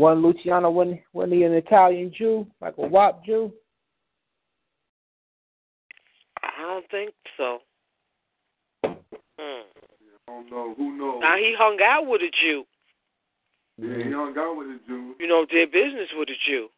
One 0.00 0.22
Luciano, 0.22 0.70
wasn't, 0.70 1.00
wasn't 1.12 1.34
he 1.34 1.42
an 1.42 1.52
Italian 1.52 2.10
Jew, 2.16 2.46
like 2.62 2.72
a 2.78 2.86
WAP 2.86 3.22
Jew? 3.22 3.52
I 6.42 6.62
don't 6.62 6.90
think 6.90 7.12
so. 7.36 7.58
Hmm. 8.82 8.96
I 9.38 9.62
don't 10.26 10.50
know. 10.50 10.74
Who 10.78 10.96
knows? 10.96 11.20
Now 11.20 11.36
he 11.36 11.54
hung 11.54 11.76
out 11.84 12.06
with 12.06 12.22
a 12.22 12.30
Jew. 12.40 12.64
Yeah, 13.76 13.96
he 13.98 14.10
hung 14.10 14.34
out 14.38 14.56
with 14.56 14.68
a 14.68 14.78
Jew. 14.88 15.16
You 15.20 15.28
know, 15.28 15.44
did 15.44 15.70
business 15.70 16.08
with 16.16 16.30
a 16.30 16.38
Jew. 16.48 16.68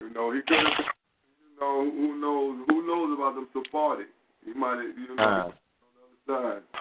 You 0.00 0.14
know, 0.14 0.32
he 0.32 0.40
could 0.42 0.56
have. 0.56 0.84
You 0.86 1.60
know, 1.60 1.90
who 1.90 2.20
knows? 2.20 2.64
Who 2.68 2.86
knows 2.86 3.18
about 3.18 3.34
them 3.34 3.48
Sephardic? 3.52 4.06
He 4.44 4.52
might 4.52 4.76
have. 4.76 4.96
You 4.96 5.16
know, 5.16 5.22
Uh. 5.24 5.26
on 5.26 5.52
the 6.28 6.32
other 6.32 6.60
side. 6.72 6.80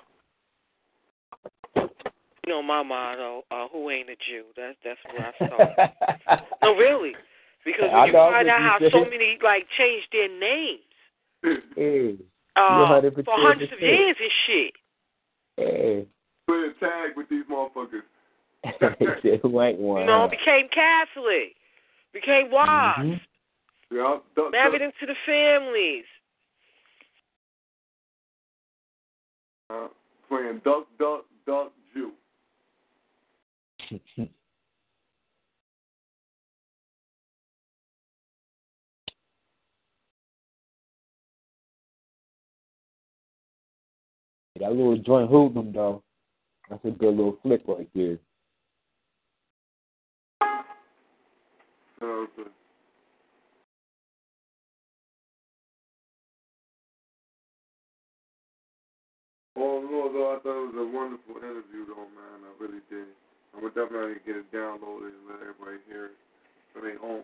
You 2.49 2.55
know 2.55 2.63
my 2.63 2.81
motto, 2.81 3.43
uh, 3.51 3.67
who 3.71 3.91
ain't 3.91 4.09
a 4.09 4.15
Jew? 4.15 4.43
That's 4.57 4.75
that's 4.83 4.97
where 5.13 5.21
I 5.21 5.45
start. 5.45 6.41
no, 6.63 6.73
really. 6.73 7.13
Because 7.63 7.91
I 7.93 7.97
when 7.99 8.07
you 8.07 8.13
know 8.13 8.31
find 8.31 8.49
out 8.49 8.59
how 8.59 8.77
said. 8.79 8.91
so 8.91 9.01
many 9.05 9.37
like 9.43 9.67
changed 9.77 10.07
their 10.11 10.27
names 10.27 10.81
Hey, 11.75 12.17
uh, 12.55 12.89
100% 12.89 13.23
for 13.23 13.35
hundreds 13.37 13.71
of 13.71 13.79
years 13.79 14.15
and 14.19 14.31
shit. 14.47 14.73
hey. 15.57 16.07
Put 16.47 16.69
a 16.69 16.73
tag 16.79 17.15
with 17.15 17.29
these 17.29 17.43
motherfuckers. 17.45 18.01
he 18.97 19.05
said, 19.21 19.41
who 19.43 19.61
ain't 19.61 19.77
one? 19.77 20.01
You 20.01 20.07
know, 20.07 20.27
became 20.27 20.69
Catholic, 20.73 21.53
became 22.13 22.49
wives, 22.49 22.99
Mhm. 22.99 23.21
Yeah, 23.91 24.17
duck, 24.35 24.51
married 24.51 24.79
duck, 24.79 24.91
into 24.99 25.05
the 25.05 25.19
families. 25.23 26.05
uh, 29.69 29.87
playing 30.27 30.61
duck, 30.65 30.87
duck, 30.97 31.25
duck, 31.45 31.73
Jew. 31.75 31.78
That 44.59 44.71
little 44.71 44.97
joint 44.97 45.29
hoodlum 45.29 45.71
though. 45.73 46.03
That's 46.69 46.85
a 46.85 46.91
good 46.91 47.15
little 47.15 47.37
flick 47.41 47.61
right 47.67 47.89
there. 47.95 48.19
So, 51.99 52.27
so, 52.35 52.43
Oh 59.57 59.83
Lord, 59.91 60.13
though, 60.13 60.35
I 60.35 60.39
thought 60.39 60.63
it 60.63 60.73
was 60.73 60.75
a 60.77 60.95
wonderful 60.95 61.35
interview, 61.37 61.85
though, 61.87 62.07
man. 62.15 62.47
I 62.47 62.63
really 62.63 62.79
did. 62.89 63.07
I'm 63.55 63.61
gonna 63.61 63.73
definitely 63.73 64.15
get 64.25 64.37
it 64.37 64.51
downloaded 64.53 65.13
and 65.13 65.27
let 65.29 65.41
everybody 65.41 65.77
hear 65.89 66.07
it. 66.07 66.11
I 66.77 66.85
mean, 66.85 66.97
home. 66.97 67.23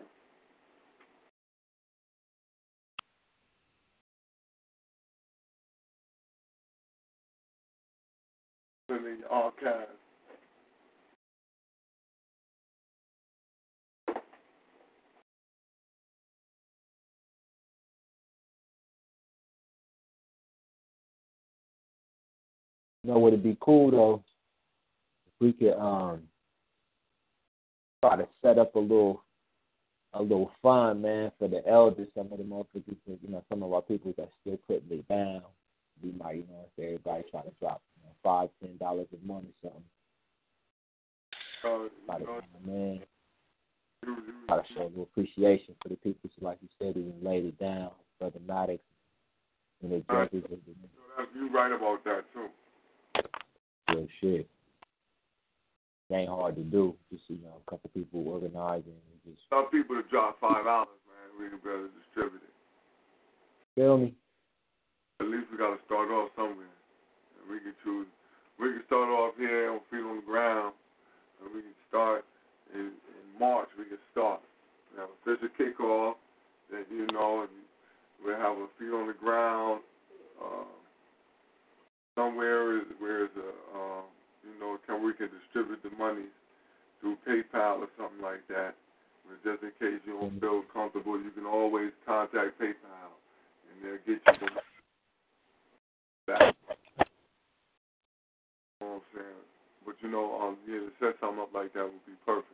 Put 8.88 8.98
in 8.98 9.18
your 9.20 9.32
archives. 9.32 9.90
You 23.04 23.12
know, 23.12 23.18
would 23.20 23.34
it 23.34 23.42
be 23.44 23.56
cool 23.60 23.90
though 23.90 24.24
we 25.40 25.52
could 25.52 25.74
um 25.78 26.22
try 28.02 28.16
to 28.16 28.26
set 28.42 28.58
up 28.58 28.74
a 28.74 28.78
little 28.78 29.22
a 30.12 30.22
little 30.22 30.50
fund, 30.62 31.02
man, 31.02 31.30
for 31.38 31.46
the 31.48 31.66
elders, 31.68 32.08
some 32.16 32.32
of 32.32 32.38
the 32.38 32.44
motherfuckers, 32.44 32.96
you 33.06 33.28
know, 33.28 33.42
some 33.50 33.62
of 33.62 33.72
our 33.72 33.82
people 33.82 34.14
that 34.16 34.30
still 34.40 34.58
putting 34.66 34.98
it 34.98 35.06
down. 35.08 35.42
We 36.02 36.12
might, 36.12 36.36
you 36.36 36.44
know, 36.50 36.66
if 36.76 36.82
everybody 36.84 37.24
try 37.30 37.42
to 37.42 37.50
drop 37.60 37.82
you 37.98 38.04
know, 38.08 38.14
five, 38.22 38.48
ten 38.62 38.76
dollars 38.78 39.08
a 39.12 39.26
month 39.26 39.46
or 39.62 39.70
something. 39.70 39.82
Uh, 41.64 41.88
Try 42.06 42.18
to, 42.18 42.24
you 42.24 42.66
man, 42.72 43.00
you- 44.06 44.16
try 44.46 44.56
to 44.62 44.72
show 44.74 44.82
a 44.82 44.88
little 44.88 45.02
appreciation 45.02 45.74
for 45.82 45.88
the 45.88 45.96
people, 45.96 46.30
so 46.38 46.44
like 46.46 46.58
you 46.62 46.68
said, 46.78 46.94
who 46.94 47.12
laid 47.20 47.44
it 47.44 47.58
down, 47.58 47.90
Brother 48.20 48.38
Maddox, 48.46 48.80
and 49.82 49.90
the 49.90 50.04
Right. 50.08 50.30
judges 50.30 50.48
you- 50.66 51.28
you 51.34 51.48
right 51.48 51.72
about 51.72 52.04
that 52.04 52.24
too. 52.32 52.48
real 53.88 54.08
shit. 54.20 54.48
It 56.08 56.14
ain't 56.14 56.28
hard 56.30 56.54
to 56.54 56.62
do. 56.62 56.94
Just 57.10 57.24
you 57.28 57.38
know, 57.42 57.58
a 57.58 57.70
couple 57.70 57.90
people 57.94 58.22
organizing 58.28 58.94
and 58.94 59.18
just 59.26 59.42
Tell 59.50 59.64
people 59.66 59.96
to 59.96 60.06
drop 60.08 60.38
five 60.40 60.64
dollars, 60.64 61.02
man. 61.10 61.26
We 61.34 61.50
can 61.50 61.58
better 61.58 61.88
distribute 61.98 62.42
it. 62.46 62.54
feel 63.74 63.98
me. 63.98 64.14
At 65.20 65.26
least 65.26 65.50
we 65.50 65.58
got 65.58 65.74
to 65.74 65.80
start 65.86 66.10
off 66.10 66.30
somewhere. 66.36 66.70
And 67.40 67.50
we 67.50 67.58
can 67.58 67.74
choose. 67.82 68.06
We 68.60 68.72
can 68.72 68.82
start 68.86 69.08
off 69.10 69.34
here 69.36 69.70
on 69.72 69.80
feet 69.90 70.04
on 70.04 70.16
the 70.16 70.26
ground, 70.26 70.74
and 71.42 71.54
we 71.54 71.60
can 71.60 71.76
start 71.88 72.24
in, 72.72 72.94
in 72.94 73.24
March. 73.40 73.68
We 73.78 73.84
can 73.84 73.98
start. 74.12 74.40
We 74.94 75.00
have 75.00 75.10
official 75.20 75.50
kickoff. 75.58 76.14
That 76.70 76.86
you 76.90 77.06
know, 77.12 77.42
and 77.42 77.50
we'll 78.24 78.38
have 78.38 78.56
a 78.58 78.66
feet 78.78 78.94
on 78.94 79.08
the 79.08 79.18
ground. 79.18 79.82
Uh, 80.38 80.70
somewhere 82.14 82.78
is 82.78 82.84
where 82.98 83.24
is 83.24 83.30
a 83.36 83.78
uh, 83.78 84.02
you 84.46 84.58
know 84.60 84.78
can 84.86 85.02
we 85.02 85.12
can 85.12 85.28
distribute 85.28 85.82
the 85.82 85.90
money 85.98 86.30
through 87.00 87.18
PayPal 87.26 87.82
or 87.84 87.88
something 87.98 88.22
like 88.22 88.46
that. 88.48 88.74
But 89.26 89.42
just 89.42 89.62
in 89.62 89.70
case 89.78 90.00
you 90.06 90.18
don't 90.18 90.40
feel 90.40 90.62
comfortable, 90.72 91.18
you 91.20 91.30
can 91.30 91.46
always 91.46 91.90
contact 92.06 92.60
PayPal, 92.60 93.10
and 93.68 93.82
they'll 93.82 94.02
get 94.06 94.22
you 94.22 94.46
the 94.46 94.62
back. 96.26 96.54
You 98.80 98.86
know 98.86 98.86
what 98.86 98.94
I'm 98.94 99.00
saying? 99.14 99.44
But 99.84 99.94
you 100.00 100.10
know, 100.10 100.40
um, 100.40 100.56
yeah, 100.68 100.80
to 100.80 100.90
set 101.00 101.20
something 101.20 101.40
up 101.40 101.50
like 101.54 101.72
that 101.74 101.84
would 101.84 102.06
be 102.06 102.12
perfect. 102.24 102.50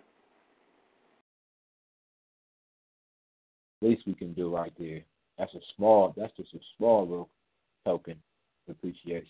Least 3.80 4.06
we 4.06 4.14
can 4.14 4.32
do 4.32 4.54
right 4.54 4.72
there. 4.78 5.00
That's 5.38 5.52
a 5.54 5.60
small. 5.76 6.14
That's 6.16 6.32
just 6.36 6.54
a 6.54 6.60
small 6.76 7.06
little 7.06 7.28
token 7.84 8.16
of 8.68 8.76
appreciation. 8.76 9.26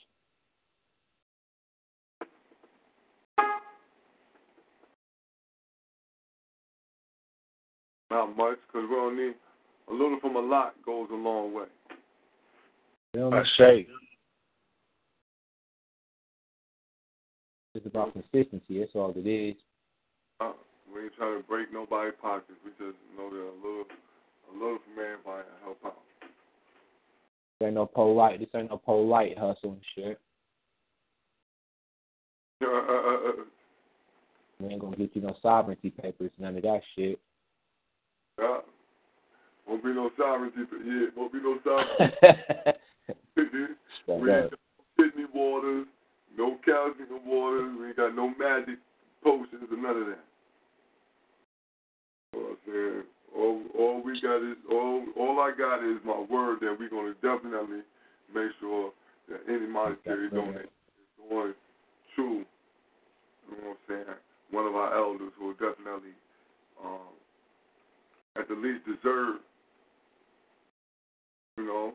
Not 8.13 8.37
much, 8.37 8.59
because 8.67 8.87
we 8.91 8.95
don't 8.95 9.17
need 9.17 9.35
a 9.89 9.93
little 9.93 10.21
from 10.21 10.37
a 10.37 10.41
lot 10.41 10.75
goes 10.85 11.09
a 11.11 11.15
long 11.15 11.55
way. 11.55 11.65
Feel 13.15 13.31
me? 13.31 13.39
I 13.39 13.45
say. 13.57 13.87
It's 17.75 17.87
about 17.87 18.13
consistency. 18.13 18.81
That's 18.81 18.91
all 18.95 19.15
it 19.17 19.27
is. 19.27 19.57
Uh, 20.41 20.53
we 20.95 21.05
ain't 21.05 21.15
trying 21.17 21.41
to 21.41 21.49
break 21.49 21.73
nobody's 21.73 22.13
pockets. 22.21 22.59
We 22.63 22.73
just 22.73 22.99
know 23.17 23.31
that 23.31 23.37
a 23.37 23.57
little, 23.57 23.87
a 23.89 24.53
little 24.53 24.79
from 24.85 25.03
everybody 25.03 25.45
to 25.49 25.65
help 25.65 25.79
out. 25.87 26.03
This 27.61 27.67
ain't 27.67 27.77
no 27.77 27.87
polite. 27.87 28.41
This 28.41 28.51
ain't 28.55 28.69
no 28.69 28.77
polite 28.77 29.39
hustle 29.39 29.73
and 29.73 29.81
shit. 29.95 30.21
We 34.61 34.69
ain't 34.69 34.81
gonna 34.81 34.97
get 34.97 35.17
you 35.17 35.23
no 35.23 35.35
sovereignty 35.43 35.91
papers. 35.91 36.31
None 36.39 36.57
of 36.57 36.63
that 36.63 36.83
shit. 36.95 37.19
Yeah. 38.43 38.59
Won't 39.69 39.85
be 39.85 39.93
no 39.95 40.11
sovereignty. 40.19 40.63
For, 40.69 40.77
yeah, 40.77 41.07
won't 41.17 41.33
be 41.33 41.39
no 41.41 41.59
sovereignty. 41.63 42.17
we 43.37 43.43
ain't 44.33 44.51
got 44.51 44.59
no 44.59 44.59
kidney 44.99 45.27
waters, 45.33 45.87
no 46.37 46.59
calcium 46.65 47.23
waters. 47.25 47.77
We 47.79 47.87
ain't 47.89 47.97
got 47.97 48.15
no 48.15 48.29
magic 48.35 48.79
potions 49.23 49.71
or 49.71 49.77
none 49.77 49.97
of 49.97 50.07
that. 50.09 50.25
You 52.33 52.41
know 52.41 52.47
what 52.47 52.51
I'm 52.51 52.59
saying? 52.67 53.03
All, 53.37 53.63
all 53.79 54.03
we 54.03 54.21
got 54.21 54.43
is 54.43 54.59
all. 54.71 55.05
All 55.17 55.41
I 55.41 55.53
got 55.57 55.85
is 55.85 55.99
my 56.05 56.27
word 56.29 56.59
that 56.61 56.77
we're 56.79 56.91
gonna 56.91 57.15
definitely 57.23 57.81
make 58.35 58.51
sure 58.61 58.93
that 59.29 59.41
any 59.49 59.67
monetary 59.67 60.29
donation 60.31 60.67
is 60.67 61.31
going 61.31 61.55
to, 62.17 62.23
you 62.23 62.45
know 63.51 63.69
what 63.69 63.71
I'm 63.71 63.77
saying, 63.89 64.17
one 64.51 64.67
of 64.67 64.75
our 64.75 64.97
elders 64.97 65.33
will 65.41 65.53
definitely, 65.53 66.13
um, 66.85 67.15
at 68.39 68.49
the 68.49 68.55
least 68.55 68.85
deserve, 68.89 69.45
you 71.59 71.67
know, 71.67 71.93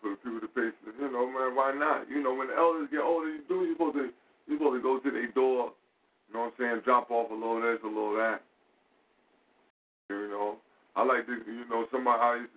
for 0.00 0.10
the 0.10 0.16
people 0.20 0.40
to 0.40 0.50
pay. 0.52 0.68
You 1.00 1.10
know, 1.10 1.26
man, 1.26 1.56
why 1.56 1.72
not? 1.72 2.08
You 2.08 2.22
know, 2.22 2.34
when 2.34 2.48
the 2.48 2.56
elders 2.56 2.88
get 2.92 3.00
older, 3.00 3.28
you 3.28 3.42
do. 3.48 3.64
You're 3.64 3.74
supposed 3.74 3.96
to. 3.96 4.08
You're 4.46 4.58
supposed 4.58 4.78
to 4.78 4.82
go 4.84 4.98
to 5.00 5.10
their 5.10 5.32
door. 5.32 5.72
You 6.28 6.34
know 6.34 6.52
what 6.52 6.56
I'm 6.56 6.60
saying? 6.60 6.80
Drop 6.84 7.10
off 7.10 7.30
a 7.30 7.34
little 7.34 7.60
this, 7.60 7.80
a 7.82 7.88
little 7.88 8.16
that. 8.16 8.44
You 10.10 10.28
know, 10.28 10.56
I 10.96 11.04
like 11.04 11.26
to. 11.26 11.32
You 11.32 11.64
know, 11.68 11.86
somebody. 11.90 12.20
I 12.20 12.36
used 12.44 12.52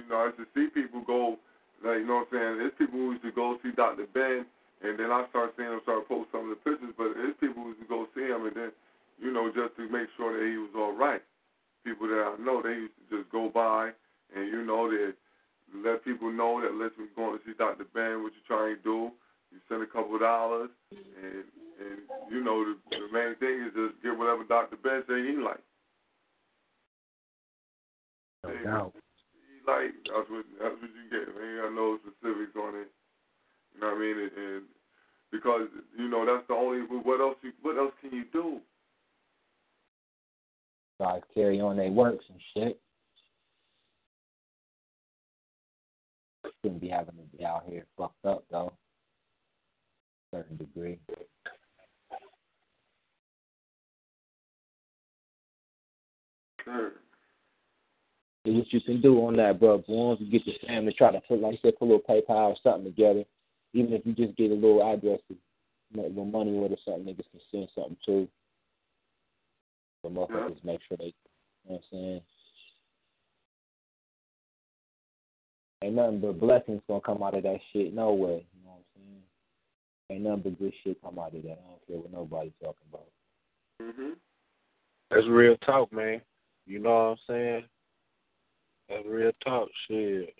you 0.00 0.08
know, 0.08 0.24
I 0.24 0.32
used 0.32 0.40
to 0.40 0.48
see 0.56 0.72
people 0.72 1.04
go. 1.04 1.36
Like, 1.84 2.04
you 2.04 2.08
know 2.08 2.24
what 2.24 2.32
I'm 2.32 2.36
saying? 2.36 2.54
There's 2.60 2.76
people 2.76 3.00
who 3.00 3.16
used 3.16 3.24
to 3.24 3.32
go 3.32 3.56
see 3.64 3.72
Dr. 3.72 4.04
Ben, 4.12 4.44
and 4.84 5.00
then 5.00 5.08
I 5.08 5.24
start 5.32 5.56
seeing 5.56 5.68
him 5.68 5.80
start 5.84 6.08
post 6.08 6.28
some 6.32 6.48
of 6.48 6.52
the 6.52 6.60
pictures. 6.60 6.92
But 6.96 7.16
there's 7.16 7.36
people 7.40 7.64
who 7.64 7.72
used 7.72 7.84
to 7.84 7.88
go 7.88 8.04
see 8.12 8.28
him, 8.28 8.44
and 8.44 8.56
then, 8.56 8.72
you 9.16 9.32
know, 9.32 9.48
just 9.48 9.76
to 9.80 9.88
make 9.88 10.08
sure 10.16 10.36
that 10.36 10.44
he 10.44 10.60
was 10.60 10.72
all 10.76 10.92
right. 10.92 11.24
People 11.84 12.08
that 12.08 12.36
I 12.36 12.42
know, 12.42 12.60
they 12.62 12.88
used 12.88 12.94
to 13.08 13.18
just 13.18 13.32
go 13.32 13.48
by, 13.48 13.90
and 14.36 14.46
you 14.48 14.64
know, 14.64 14.90
they 14.90 15.12
let 15.82 16.04
people 16.04 16.30
know 16.30 16.60
that 16.60 16.74
listen, 16.74 17.08
we're 17.08 17.16
going 17.16 17.38
to 17.38 17.44
see 17.44 17.56
Dr. 17.56 17.86
Ben. 17.94 18.22
What 18.22 18.32
you 18.34 18.44
trying 18.46 18.76
to 18.76 18.82
do? 18.82 19.10
You 19.50 19.58
send 19.68 19.82
a 19.82 19.86
couple 19.86 20.14
of 20.14 20.20
dollars, 20.20 20.70
and 20.92 21.44
and 21.80 21.98
you 22.30 22.44
know, 22.44 22.62
the, 22.64 22.76
the 22.90 23.08
main 23.12 23.34
thing 23.40 23.64
is 23.64 23.72
just 23.74 24.02
get 24.02 24.16
whatever 24.16 24.44
Dr. 24.44 24.76
Ben 24.76 25.02
say 25.08 25.24
he 25.24 25.40
like. 25.40 25.64
No 28.44 28.52
doubt. 28.64 28.92
He 28.94 29.60
like 29.64 29.96
that's 30.04 30.28
what 30.28 30.44
that's 30.60 30.76
what 30.76 30.90
you 30.92 31.06
get. 31.08 31.32
Man, 31.32 31.48
you 31.48 31.62
got 31.64 31.74
no 31.74 31.98
specifics 32.04 32.56
on 32.56 32.76
it. 32.76 32.90
You 33.74 33.80
know 33.80 33.94
what 33.94 33.96
I 33.96 34.00
mean? 34.00 34.16
And, 34.20 34.32
and 34.36 34.62
because 35.32 35.68
you 35.96 36.08
know 36.08 36.26
that's 36.26 36.46
the 36.48 36.54
only. 36.54 36.84
What 36.84 37.20
else? 37.20 37.36
You, 37.42 37.52
what 37.62 37.78
else 37.78 37.92
can 38.00 38.12
you 38.12 38.24
do? 38.32 38.60
Guys 41.00 41.22
carry 41.32 41.62
on 41.62 41.78
their 41.78 41.88
works 41.88 42.26
and 42.28 42.38
shit. 42.52 42.78
Shouldn't 46.62 46.82
be 46.82 46.88
having 46.88 47.14
to 47.14 47.36
be 47.38 47.42
out 47.42 47.64
here 47.66 47.86
fucked 47.96 48.26
up 48.26 48.44
though. 48.50 48.74
certain 50.30 50.58
degree. 50.58 50.98
What 58.44 58.72
you 58.72 58.80
can 58.82 59.00
do 59.00 59.24
on 59.24 59.36
that, 59.36 59.58
bro. 59.58 59.82
Once 59.88 60.20
you 60.20 60.30
get 60.30 60.46
your 60.46 60.56
family, 60.66 60.94
try 60.98 61.12
to 61.12 61.20
put, 61.22 61.40
like 61.40 61.54
I 61.54 61.58
said, 61.62 61.78
put 61.78 61.86
a 61.86 61.92
little 61.92 62.00
PayPal 62.00 62.50
or 62.50 62.56
something 62.62 62.84
together. 62.84 63.24
Even 63.72 63.94
if 63.94 64.04
you 64.04 64.12
just 64.12 64.36
get 64.36 64.50
a 64.50 64.54
little 64.54 64.82
address 64.82 65.20
to 65.28 65.36
make 65.94 66.06
a 66.06 66.08
little 66.08 66.26
money 66.26 66.52
with 66.52 66.72
or 66.72 66.76
something, 66.84 67.04
niggas 67.04 67.30
can 67.30 67.40
send 67.50 67.68
something 67.74 67.96
too. 68.04 68.28
So 70.02 70.08
motherfuckers 70.08 70.56
Yeah. 70.56 70.72
make 70.72 70.80
sure 70.88 70.96
they, 70.96 71.06
you 71.06 71.12
know 71.68 71.74
what 71.74 71.76
I'm 71.76 71.82
saying? 71.90 72.22
Ain't 75.82 75.94
nothing 75.94 76.20
but 76.20 76.38
blessings 76.40 76.82
gonna 76.88 77.00
come 77.00 77.22
out 77.22 77.34
of 77.34 77.42
that 77.44 77.60
shit, 77.72 77.94
no 77.94 78.12
way. 78.12 78.46
You 78.54 78.62
know 78.64 78.70
what 78.70 78.76
I'm 78.76 78.84
saying? 78.96 79.22
Ain't 80.10 80.22
nothing 80.22 80.42
but 80.42 80.58
good 80.58 80.74
shit 80.82 81.00
come 81.02 81.18
out 81.18 81.34
of 81.34 81.42
that. 81.42 81.52
I 81.52 81.68
don't 81.70 81.86
care 81.86 81.96
what 81.98 82.12
nobody's 82.12 82.52
talking 82.62 82.86
about. 82.92 83.10
Mhm. 83.80 84.16
That's 85.10 85.26
real 85.26 85.56
talk, 85.58 85.92
man. 85.92 86.20
You 86.66 86.78
know 86.80 86.90
what 86.90 86.96
I'm 87.12 87.18
saying? 87.26 87.68
That's 88.88 89.06
real 89.06 89.32
talk, 89.44 89.68
shit. 89.86 90.34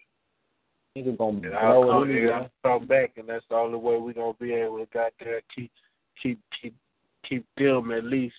Nigga 0.97 1.16
gonna 1.16 1.39
And 1.39 1.42
blow 1.42 1.56
I'll 1.56 1.82
it 1.82 1.86
come, 1.86 2.10
anyway. 2.10 2.32
and 2.32 2.34
I'll 2.34 2.78
come 2.78 2.86
back, 2.86 3.16
and 3.16 3.28
that's 3.28 3.47
the 3.48 3.55
only 3.55 3.78
way 3.78 3.97
we're 3.97 4.12
gonna 4.12 4.34
be 4.34 4.52
able 4.52 4.78
to 4.78 4.86
goddamn 4.86 5.40
keep, 5.55 5.72
keep, 6.20 6.40
keep, 6.60 6.74
keep 7.24 7.47
them 7.56 7.92
at 7.92 8.05
least, 8.05 8.34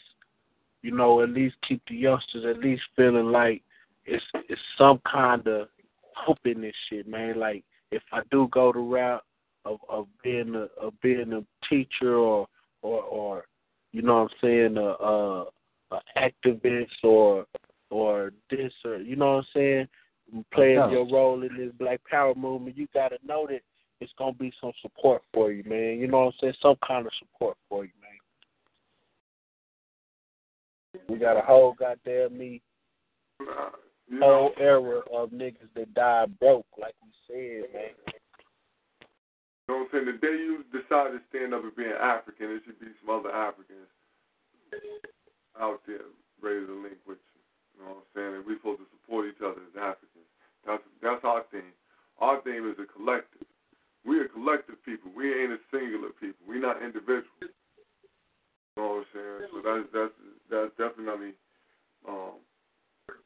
you 0.82 0.92
know, 0.92 1.22
at 1.22 1.30
least 1.30 1.56
keep 1.68 1.82
the 1.88 1.96
youngsters 1.96 2.46
at 2.46 2.60
least 2.60 2.84
feeling 2.96 3.32
like 3.32 3.62
it's 4.06 4.24
it's 4.50 4.62
some 4.78 5.00
kind 5.10 5.46
of 5.48 5.68
hope 6.16 6.40
in 6.46 6.62
this 6.62 6.76
shit, 6.90 7.08
man. 7.08 7.40
Like 7.40 7.64
if 7.92 8.04
I 8.12 8.22
do 8.32 8.48
go 8.52 8.72
the 8.72 8.80
route 8.80 9.24
of 9.66 9.80
of 9.90 10.08
being 10.24 10.56
a 10.56 10.68
of 10.84 10.94
being 11.02 11.34
a 11.34 11.44
teacher 11.70 12.16
or 12.16 12.48
or 12.82 13.02
or 13.04 13.46
you 13.92 14.02
know 14.02 14.24
what 14.24 14.32
I'm 14.32 14.38
saying 14.42 14.78
a 14.78 14.82
a, 14.82 15.46
a 15.92 16.00
activist 16.18 17.04
or 17.04 17.46
or 17.90 18.34
this 18.50 18.74
or 18.86 18.98
you 18.98 19.16
know 19.16 19.36
what 19.36 19.38
I'm 19.40 19.46
saying 19.54 19.88
playing 20.54 20.92
your 20.92 21.08
role 21.10 21.44
in 21.44 21.56
this 21.58 21.72
Black 21.78 22.00
Power 22.10 22.34
movement, 22.36 22.78
you 22.78 22.88
got 22.94 23.10
to 23.10 23.18
know 23.26 23.48
that 23.50 23.62
it's 24.00 24.14
gonna 24.18 24.34
be 24.34 24.52
some 24.60 24.72
support 24.82 25.22
for 25.34 25.52
you, 25.52 25.64
man. 25.66 26.00
You 26.00 26.08
know 26.08 26.20
what 26.20 26.26
I'm 26.28 26.34
saying? 26.42 26.54
Some 26.62 26.76
kind 26.86 27.06
of 27.06 27.12
support 27.20 27.58
for 27.70 27.86
you. 27.86 27.92
We 31.08 31.18
got 31.18 31.38
a 31.38 31.42
whole 31.42 31.74
goddamn 31.74 32.38
me 32.38 32.62
you 34.12 34.20
whole 34.20 34.52
era 34.60 35.00
of 35.14 35.32
niggas 35.32 35.72
that 35.76 35.94
died 35.94 36.38
broke, 36.40 36.68
like 36.78 36.96
we 37.00 37.10
said, 37.28 37.72
man. 37.74 37.96
You 39.68 39.72
know 39.72 39.88
what 39.88 39.96
I'm 39.96 40.04
saying? 40.04 40.08
The 40.12 40.20
day 40.20 40.36
you 40.36 40.68
decide 40.68 41.16
to 41.16 41.24
stand 41.32 41.56
up 41.56 41.64
and 41.64 41.76
be 41.76 41.88
an 41.88 41.96
African, 41.96 42.52
it 42.52 42.62
should 42.68 42.80
be 42.80 42.92
some 43.00 43.16
other 43.16 43.32
Africans 43.32 43.88
out 45.56 45.80
there 45.88 46.12
ready 46.44 46.68
to 46.68 46.76
link 46.76 47.00
with 47.08 47.24
you. 47.24 47.40
You 47.72 47.80
know 47.88 48.04
what 48.04 48.04
I'm 48.04 48.12
saying? 48.12 48.34
And 48.36 48.44
we're 48.44 48.60
supposed 48.60 48.84
to 48.84 48.90
support 49.00 49.32
each 49.32 49.40
other 49.40 49.64
as 49.64 49.80
Africans. 49.80 50.28
That's 50.68 50.84
that's 51.00 51.24
our 51.24 51.48
thing. 51.50 51.72
Our 52.20 52.44
thing 52.44 52.68
is 52.68 52.78
a 52.84 52.86
collective. 52.86 53.48
We're 54.04 54.28
a 54.28 54.34
collective 54.36 54.84
people. 54.84 55.10
We 55.16 55.32
ain't 55.32 55.56
a 55.56 55.62
singular 55.72 56.12
people. 56.20 56.44
We're 56.44 56.62
not 56.62 56.84
individuals. 56.84 57.48
You 57.48 58.76
know 58.76 59.02
what 59.02 59.08
I'm 59.08 59.16
saying? 59.16 59.42
So 59.56 59.58
that's 59.64 59.88
that's 59.96 60.18
that's 60.52 60.72
definitely 60.78 61.34
um, 62.08 62.34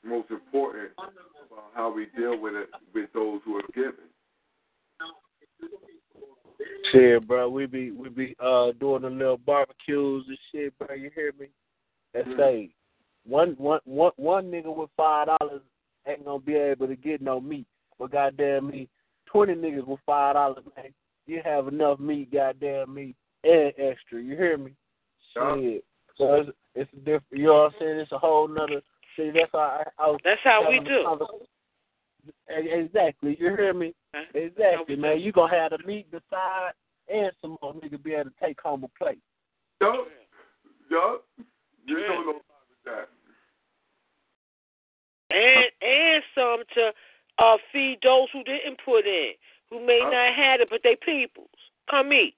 most 0.04 0.32
important 0.32 0.92
about 0.98 1.72
how 1.74 1.94
we 1.94 2.08
deal 2.18 2.40
with 2.40 2.54
it 2.54 2.70
with 2.94 3.10
those 3.14 3.42
who 3.44 3.58
are 3.58 3.62
given. 3.74 4.06
Shit, 6.92 7.28
bro, 7.28 7.50
we 7.50 7.66
be 7.66 7.92
we 7.92 8.10
be 8.10 8.36
uh 8.40 8.72
doing 8.80 9.02
the 9.02 9.10
little 9.10 9.38
barbecues 9.38 10.26
and 10.28 10.38
shit, 10.52 10.78
bro. 10.78 10.96
You 10.96 11.10
hear 11.14 11.34
me? 11.40 11.48
Let's 12.14 12.28
Mm. 12.30 12.38
say 12.38 12.70
one 13.26 13.56
one 13.58 13.82
one 13.86 14.12
one 14.18 14.52
nigga 14.52 14.74
with 14.74 14.90
five 14.96 15.28
dollars 15.28 15.62
ain't 16.08 16.24
gonna 16.24 16.40
be 16.40 16.56
able 16.56 16.88
to 16.88 16.96
get 16.96 17.22
no 17.22 17.42
meat, 17.42 17.68
but 17.98 18.12
goddamn 18.12 18.68
me, 18.68 18.88
twenty 19.26 19.54
niggas 19.54 19.88
with 19.88 20.00
five 20.06 20.36
dollars, 20.36 20.64
man, 20.78 20.94
you 21.26 21.42
have 21.44 21.68
enough 21.68 22.00
meat, 22.00 22.32
goddamn 22.32 22.94
me, 22.94 23.16
and 23.44 23.74
extra. 23.78 24.22
You 24.22 24.36
hear 24.38 24.58
me? 24.58 24.72
Yeah. 25.36 25.80
So 26.18 26.36
it's 26.36 26.50
it's 26.76 26.92
a 26.94 26.98
different. 26.98 27.24
You 27.32 27.46
know 27.46 27.54
what 27.54 27.74
I'm 27.74 27.80
saying? 27.80 28.00
It's 28.00 28.12
a 28.12 28.18
whole 28.18 28.48
nother. 28.48 28.82
See, 29.16 29.32
that's 29.34 29.52
how 29.52 29.60
I, 29.60 29.84
I 29.98 30.08
was. 30.08 30.20
That's 30.24 30.42
how 30.44 30.70
we 30.70 30.80
do. 30.80 31.06
Exactly. 32.50 33.38
You 33.40 33.50
hear 33.56 33.74
me? 33.74 33.94
Huh? 34.14 34.24
Exactly, 34.34 34.96
man. 34.96 35.20
You 35.20 35.32
gonna 35.32 35.56
have 35.56 35.72
to 35.72 35.78
meet 35.86 36.10
the 36.12 36.18
meat 36.18 36.24
beside 36.30 36.72
and 37.08 37.32
some 37.42 37.58
more 37.62 37.74
nigga 37.76 38.02
be 38.02 38.14
able 38.14 38.32
to 38.32 38.36
take 38.42 38.60
home 38.60 38.84
a 38.84 38.88
plate. 38.98 39.22
Yup. 39.82 40.08
Yup. 40.90 41.26
You 41.86 42.00
Yeah. 42.00 42.08
don't 42.08 42.26
know 42.26 42.32
about 42.32 42.42
that. 42.86 43.10
and 45.32 45.66
and 45.82 46.24
some 46.34 46.64
to 46.76 46.94
uh 47.40 47.58
feed 47.72 48.00
those 48.04 48.30
who 48.32 48.44
didn't 48.44 48.80
put 48.84 49.06
in, 49.06 49.34
who 49.70 49.86
may 49.86 50.02
Huh? 50.02 50.10
not 50.10 50.34
have 50.36 50.62
it, 50.62 50.70
but 50.70 50.82
they 50.84 50.96
peoples. 50.96 51.50
Come 51.90 52.12
eat. 52.14 52.36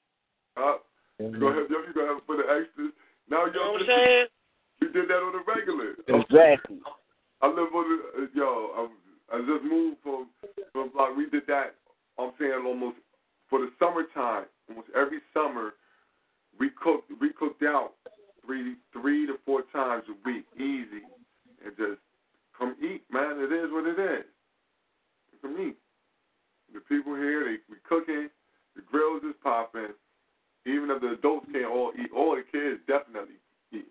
Uh, 0.56 0.78
you 1.20 1.32
gonna 1.40 1.56
have 1.62 1.70
you 1.70 1.94
gonna 1.94 2.08
have 2.08 2.26
for 2.26 2.38
the 2.38 2.44
extras. 2.44 2.92
Now 3.30 3.46
You 3.46 3.54
know 3.54 3.66
yo, 3.66 3.72
what 3.74 3.82
I'm 3.82 3.88
saying? 3.88 4.26
we 4.82 4.88
did 4.88 5.10
that 5.10 5.22
on 5.22 5.34
the 5.34 5.44
regular. 5.46 5.96
Exactly. 6.08 6.80
I 7.42 7.48
live 7.48 7.74
on 7.74 7.86
the 7.90 8.24
uh, 8.24 8.28
yo. 8.34 8.90
I, 9.32 9.36
I 9.36 9.40
just 9.40 9.64
moved 9.64 9.98
from 10.04 10.28
from 10.72 10.90
block. 10.92 11.16
We 11.16 11.30
did 11.30 11.44
that. 11.48 11.76
I'm 12.18 12.32
saying 12.40 12.64
almost 12.66 12.98
for 13.50 13.60
the 13.60 13.70
summertime. 13.80 14.46
Almost 14.70 14.88
every 14.96 15.20
summer, 15.34 15.74
we 16.60 16.70
cooked 16.82 17.12
we 17.22 17.32
cooked 17.34 17.64
out 17.64 17.94
three 18.46 18.76
three 18.94 19.28
to 19.28 19.36
four 19.46 19.64
times 19.74 20.04
a 20.10 20.16
week, 20.28 20.46
easy, 20.56 21.04
and 21.66 21.76
just 21.78 22.00
come 22.58 22.76
eat, 22.82 23.04
man. 23.12 23.38
It 23.40 23.52
is 23.52 23.72
what 23.72 23.86
it 23.86 24.00
is. 24.00 24.26
Come 25.42 25.58
eat. 25.62 25.78
The 26.74 26.80
people 26.82 27.16
here, 27.16 27.44
they 27.46 27.58
we 27.70 27.78
cooking. 27.88 28.30
The 28.76 28.82
grills 28.90 29.24
is 29.24 29.36
popping. 29.44 29.94
Even 30.66 30.90
if 30.92 31.02
the 31.02 31.12
adults 31.12 31.48
can't 31.52 31.66
all 31.66 31.92
eat, 31.98 32.10
all 32.16 32.36
the 32.36 32.44
kids 32.52 32.82
definitely 32.88 33.36
eat. 33.72 33.88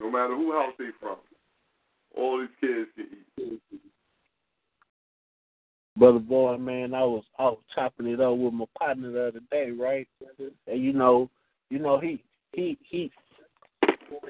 No 0.00 0.10
matter 0.10 0.34
who 0.34 0.52
house 0.52 0.74
they 0.78 0.90
from, 1.00 1.16
all 2.16 2.40
these 2.40 2.48
kids 2.60 2.90
can 2.94 3.06
eat. 3.38 3.60
brother 5.96 6.18
boy, 6.18 6.56
man, 6.58 6.94
I 6.94 7.04
was 7.04 7.24
was 7.38 7.58
chopping 7.74 8.06
it 8.06 8.20
up 8.20 8.36
with 8.36 8.52
my 8.52 8.64
partner 8.78 9.12
the 9.12 9.28
other 9.28 9.40
day, 9.50 9.70
right? 9.70 10.08
And 10.66 10.82
you 10.82 10.92
know, 10.92 11.30
you 11.70 11.78
know 11.78 11.98
he 11.98 12.22
he 12.52 12.78
he 12.82 13.10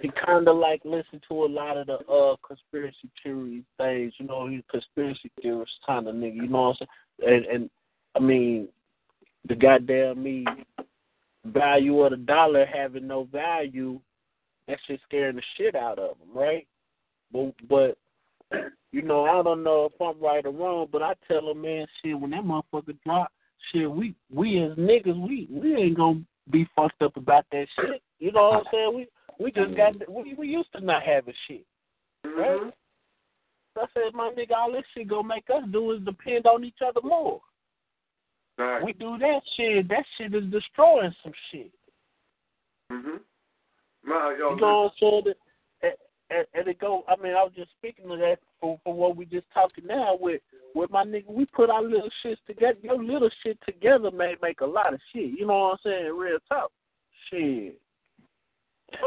he 0.00 0.10
kind 0.24 0.48
of 0.48 0.56
like 0.56 0.80
listened 0.84 1.22
to 1.28 1.44
a 1.44 1.46
lot 1.46 1.76
of 1.76 1.86
the 1.86 1.98
uh 2.06 2.36
conspiracy 2.46 3.10
theory 3.22 3.64
things. 3.78 4.12
You 4.18 4.26
know, 4.26 4.48
he's 4.48 4.62
conspiracy 4.70 5.30
theorist 5.40 5.72
kind 5.86 6.06
of 6.06 6.14
nigga. 6.14 6.36
You 6.36 6.48
know 6.48 6.68
what 6.68 6.76
I'm 6.80 6.86
saying? 7.20 7.34
And 7.34 7.46
and 7.46 7.70
I 8.14 8.20
mean, 8.20 8.68
the 9.48 9.54
goddamn 9.54 10.22
me 10.22 10.44
value 11.44 12.00
of 12.02 12.10
the 12.10 12.16
dollar 12.16 12.66
having 12.66 13.06
no 13.06 13.24
value, 13.24 14.00
that 14.68 14.78
shit 14.86 15.00
scaring 15.04 15.36
the 15.36 15.42
shit 15.56 15.74
out 15.74 15.98
of 15.98 16.18
them, 16.18 16.28
right? 16.34 16.66
But 17.32 17.54
but 17.68 17.98
you 18.92 19.02
know, 19.02 19.24
I 19.24 19.42
don't 19.42 19.62
know 19.62 19.86
if 19.92 20.00
I'm 20.00 20.22
right 20.22 20.44
or 20.44 20.52
wrong, 20.52 20.88
but 20.90 21.02
I 21.02 21.14
tell 21.26 21.50
him, 21.50 21.62
man, 21.62 21.86
shit, 22.02 22.18
when 22.18 22.30
that 22.30 22.44
motherfucker 22.44 22.96
drop, 23.04 23.32
shit, 23.72 23.90
we 23.90 24.14
we 24.32 24.62
as 24.62 24.72
niggas, 24.72 25.20
we 25.20 25.48
we 25.50 25.74
ain't 25.74 25.96
gonna 25.96 26.22
be 26.50 26.68
fucked 26.76 27.02
up 27.02 27.16
about 27.16 27.46
that 27.52 27.66
shit. 27.80 28.02
You 28.18 28.32
know 28.32 28.50
what 28.50 28.58
I'm 28.58 28.64
saying? 28.72 28.92
We 28.94 29.08
we 29.38 29.52
just 29.52 29.76
got 29.76 29.94
we 30.08 30.34
we 30.34 30.48
used 30.48 30.72
to 30.72 30.80
not 30.80 31.02
having 31.02 31.34
shit, 31.48 31.64
right? 32.24 32.60
Mm-hmm. 32.60 32.68
So 33.74 33.80
I 33.80 33.86
said, 33.94 34.14
my 34.14 34.30
nigga, 34.36 34.54
all 34.54 34.72
this 34.72 34.84
shit 34.94 35.08
gonna 35.08 35.26
make 35.26 35.48
us 35.48 35.62
do 35.72 35.92
is 35.92 36.04
depend 36.04 36.46
on 36.46 36.64
each 36.64 36.78
other 36.86 37.00
more. 37.02 37.40
Right. 38.58 38.84
We 38.84 38.92
do 38.92 39.16
that 39.18 39.40
shit, 39.56 39.88
that 39.88 40.04
shit 40.16 40.34
is 40.34 40.50
destroying 40.50 41.14
some 41.22 41.32
shit. 41.50 41.72
Mhm. 42.90 43.20
Yo, 44.04 44.54
You 44.54 44.56
know 44.56 44.90
what 45.00 45.06
I'm 45.08 45.22
saying? 45.22 45.34
And, 45.82 45.92
and, 46.30 46.46
and 46.54 46.68
it 46.68 46.78
go. 46.78 47.04
I 47.08 47.16
mean, 47.22 47.32
I 47.34 47.42
was 47.42 47.52
just 47.56 47.70
speaking 47.72 48.08
to 48.08 48.16
that 48.16 48.38
for, 48.60 48.78
for 48.84 48.94
what 48.94 49.16
we 49.16 49.24
just 49.24 49.46
talking 49.52 49.86
now 49.86 50.16
with 50.20 50.40
with 50.74 50.90
my 50.90 51.04
nigga. 51.04 51.28
We 51.28 51.46
put 51.46 51.70
our 51.70 51.82
little 51.82 52.10
shits 52.24 52.38
together. 52.46 52.78
Your 52.82 53.02
little 53.02 53.30
shit 53.42 53.58
together 53.64 54.10
may 54.10 54.34
make 54.42 54.60
a 54.60 54.66
lot 54.66 54.94
of 54.94 55.00
shit. 55.12 55.38
You 55.38 55.46
know 55.46 55.58
what 55.58 55.72
I'm 55.72 55.78
saying? 55.84 56.16
Real 56.16 56.38
talk. 56.48 56.70
Shit. 57.30 57.78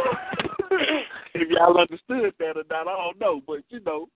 if 1.34 1.50
y'all 1.50 1.78
understood 1.78 2.34
that 2.40 2.58
or 2.58 2.64
not, 2.70 2.88
I 2.88 2.96
don't 2.96 3.20
know, 3.20 3.42
but 3.46 3.60
you 3.70 3.80
know. 3.82 4.08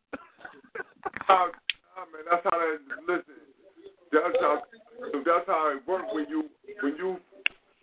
how, 1.28 1.52
nah, 1.96 2.06
man, 2.12 2.26
that's 2.30 2.44
how 2.44 2.58
that. 2.58 2.80
Listen, 3.08 3.49
that's 4.12 4.38
how. 4.40 4.62
That's 5.26 5.48
how 5.48 5.72
it 5.76 5.88
works 5.88 6.08
when 6.12 6.28
you 6.30 6.50
when 6.82 6.96
you 6.98 7.18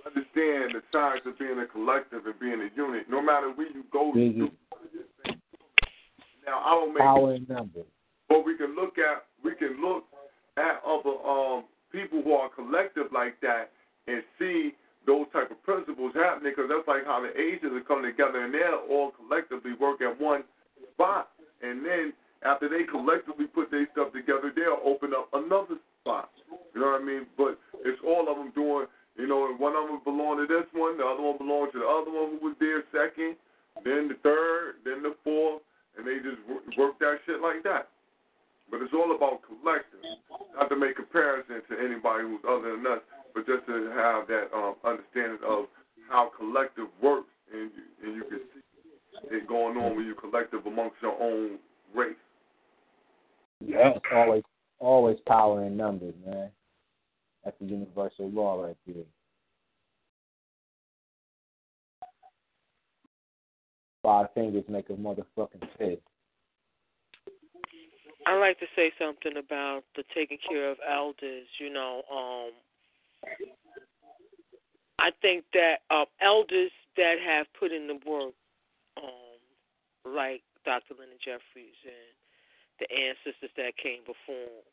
understand 0.05 0.75
the 0.75 0.83
science 0.93 1.23
of 1.27 1.39
being 1.39 1.59
a 1.59 1.67
collective 1.67 2.27
and 2.27 2.39
being 2.39 2.61
a 2.61 2.69
unit. 2.77 3.09
No 3.09 3.23
matter 3.23 3.51
where 3.55 3.69
you 3.73 3.85
go, 3.93 4.13
do 4.15 4.51
now 6.47 6.63
I 6.65 6.71
don't 6.71 6.95
make 6.95 7.03
Power 7.03 7.35
in 7.35 7.47
numbers. 7.49 7.87
but 8.29 8.45
we 8.45 8.57
can 8.57 8.77
look 8.77 8.99
at 8.99 9.25
we 9.43 9.55
can 9.55 9.81
look 9.81 10.05
at 10.57 10.81
other 10.87 11.17
um 11.27 11.65
people 11.91 12.23
who 12.23 12.33
are 12.33 12.49
collective 12.51 13.07
like 13.13 13.41
that 13.41 13.71
and 14.07 14.23
see 14.39 14.73
those 15.07 15.27
type 15.33 15.51
of 15.51 15.63
principles 15.63 16.13
happening 16.15 16.53
because 16.55 16.69
that's 16.69 16.87
like 16.87 17.07
how 17.07 17.23
the 17.23 17.33
Asians 17.41 17.73
are 17.73 17.87
coming 17.87 18.11
together 18.11 18.45
and 18.45 18.53
they're 18.53 18.77
all 18.77 19.13
collectively 19.13 19.73
work 19.81 20.03
at 20.03 20.21
one 20.21 20.43
spot 20.93 21.31
and 21.63 21.85
then 21.85 22.13
after 22.45 22.69
they 22.69 22.85
collectively 22.85 23.47
put 23.47 23.71
their 23.71 23.89
stuff 23.93 24.13
together 24.13 24.53
they'll 24.55 24.83
open 24.85 25.15
up 25.15 25.29
another 25.33 25.79
spot 26.07 26.31
you 26.47 26.79
know 26.79 26.95
what 26.95 27.03
I 27.03 27.05
mean 27.05 27.27
but 27.35 27.59
it's 27.83 27.99
all 28.07 28.31
of 28.31 28.39
them 28.39 28.55
doing 28.55 28.87
you 29.19 29.27
know 29.27 29.51
one 29.59 29.75
of 29.75 29.91
them 29.91 29.99
belong 30.07 30.39
to 30.39 30.47
this 30.47 30.71
one 30.71 30.95
the 30.97 31.05
other 31.05 31.23
one 31.23 31.39
belongs 31.39 31.75
to 31.75 31.83
the 31.83 31.91
other 31.91 32.15
one 32.15 32.39
who 32.39 32.47
was 32.47 32.57
there 32.63 32.87
second 32.95 33.35
then 33.83 34.07
the 34.07 34.17
third 34.23 34.79
then 34.87 35.03
the 35.03 35.19
fourth 35.27 35.67
and 35.97 36.07
they 36.07 36.17
just 36.21 36.41
work, 36.77 36.99
that 37.01 37.19
shit 37.27 37.41
like 37.41 37.63
that. 37.65 37.89
But 38.71 38.83
it's 38.83 38.93
all 38.93 39.15
about 39.15 39.41
collective, 39.47 40.01
not 40.55 40.69
to 40.69 40.77
make 40.77 40.97
comparison 40.97 41.63
to 41.71 41.75
anybody 41.79 42.25
who's 42.25 42.43
other 42.45 42.77
than 42.77 42.87
us, 42.87 43.01
but 43.35 43.47
just 43.47 43.65
to 43.67 43.91
have 43.95 44.27
that 44.29 44.51
um, 44.53 44.75
understanding 44.85 45.39
of 45.47 45.67
how 46.11 46.31
collective 46.37 46.89
works, 47.03 47.31
and 47.53 47.71
you, 47.73 47.85
and 48.03 48.17
you 48.17 48.23
can 48.29 48.41
see 48.53 49.37
it 49.37 49.49
going 49.49 49.77
on 49.77 49.97
when 49.97 50.05
you 50.05 50.15
collective 50.15 50.67
amongst 50.67 50.97
your 51.01 51.17
own 51.21 51.59
race. 51.95 52.15
Yeah, 53.65 53.93
always 54.13 54.43
always 54.79 55.19
power 55.27 55.65
in 55.65 55.77
numbers, 55.77 56.15
man. 56.25 56.51
That's 57.45 57.57
the 57.61 57.67
universal 57.67 58.31
law 58.31 58.63
right 58.63 58.77
there. 58.87 59.05
Five 64.03 64.27
fingers 64.35 64.65
make 64.69 64.89
a 64.91 64.95
motherfucking 64.95 65.67
fist. 65.79 66.03
I 68.27 68.35
like 68.39 68.59
to 68.59 68.67
say 68.75 68.93
something 68.99 69.37
about 69.37 69.83
the 69.95 70.03
taking 70.13 70.39
care 70.49 70.71
of 70.71 70.79
elders. 70.89 71.47
You 71.61 71.73
know, 71.73 72.03
um, 72.11 72.51
I 74.99 75.11
think 75.23 75.45
that 75.55 75.77
um, 75.91 76.07
elders 76.21 76.73
that 76.97 77.17
have 77.25 77.47
put 77.59 77.71
in 77.71 77.87
the 77.87 77.99
work, 78.09 78.35
um, 78.97 80.13
like 80.13 80.43
Dr. 80.65 80.95
Leonard 80.99 81.23
Jeffries 81.25 81.79
and 81.85 82.17
the 82.79 82.87
ancestors 82.91 83.51
that 83.57 83.77
came 83.77 84.01
before 84.07 84.51
him, 84.51 84.67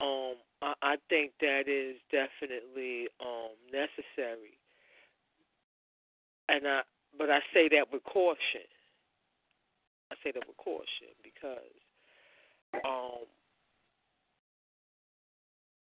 um, 0.00 0.34
I, 0.60 0.74
I 0.82 0.96
think 1.08 1.32
that 1.40 1.68
is 1.68 1.96
definitely 2.10 3.08
um, 3.20 3.54
necessary. 3.70 4.58
And 6.48 6.66
I, 6.66 6.80
but 7.16 7.30
I 7.30 7.40
say 7.54 7.68
that 7.68 7.92
with 7.92 8.02
caution. 8.04 8.66
I 10.10 10.16
say 10.22 10.32
that 10.32 10.46
with 10.46 10.56
caution 10.56 11.14
because 11.22 11.72
um, 12.84 13.24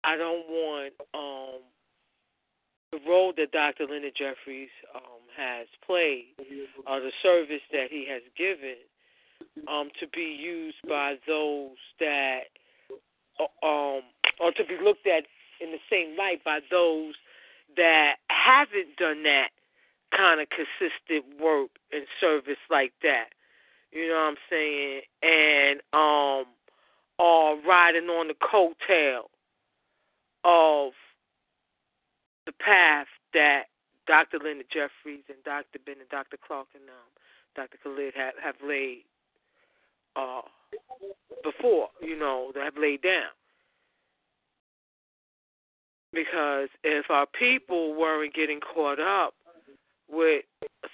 I 0.02 0.16
don't 0.16 0.46
want 0.48 0.92
um, 1.14 1.60
the 2.92 2.98
role 3.08 3.32
that 3.36 3.52
Dr. 3.52 3.84
Leonard 3.90 4.14
Jeffries 4.16 4.70
um, 4.94 5.22
has 5.36 5.66
played, 5.84 6.34
or 6.86 7.00
the 7.00 7.12
service 7.22 7.62
that 7.72 7.88
he 7.90 8.06
has 8.08 8.22
given, 8.38 8.78
um, 9.68 9.90
to 10.00 10.06
be 10.08 10.36
used 10.38 10.78
by 10.88 11.16
those 11.26 11.76
that, 12.00 12.40
uh, 13.40 13.66
um, 13.66 14.02
or 14.40 14.52
to 14.52 14.64
be 14.64 14.76
looked 14.82 15.06
at 15.06 15.24
in 15.60 15.72
the 15.72 15.80
same 15.90 16.16
light 16.16 16.44
by 16.44 16.60
those 16.70 17.14
that 17.76 18.16
haven't 18.28 18.96
done 18.96 19.22
that 19.24 19.48
kind 20.16 20.40
of 20.40 20.48
consistent 20.48 21.40
work 21.40 21.70
and 21.92 22.06
service 22.20 22.60
like 22.70 22.92
that. 23.02 23.30
You 23.92 24.08
know 24.08 24.14
what 24.14 24.20
I'm 24.20 24.36
saying? 24.50 25.00
And 25.22 25.80
um 25.92 26.46
are 27.18 27.56
riding 27.66 28.08
on 28.08 28.28
the 28.28 28.34
coattail 28.34 29.32
of 30.44 30.92
the 32.44 32.52
path 32.52 33.08
that 33.32 33.64
Dr. 34.06 34.38
Leonard 34.38 34.66
Jeffries 34.68 35.24
and 35.28 35.42
Dr. 35.44 35.80
Ben 35.84 35.96
and 35.98 36.08
Dr. 36.10 36.36
Clarke 36.36 36.68
and 36.74 36.84
um, 36.88 37.10
Dr. 37.56 37.78
Khalid 37.82 38.14
have, 38.14 38.34
have 38.42 38.56
laid 38.62 39.02
uh, 40.16 40.42
before, 41.42 41.88
you 42.00 42.18
know, 42.18 42.50
that 42.54 42.64
have 42.64 42.76
laid 42.78 43.02
down. 43.02 43.30
Because 46.12 46.68
if 46.82 47.10
our 47.10 47.26
people 47.26 47.94
weren't 47.94 48.34
getting 48.34 48.60
caught 48.60 48.98
up 49.00 49.34
with 50.10 50.44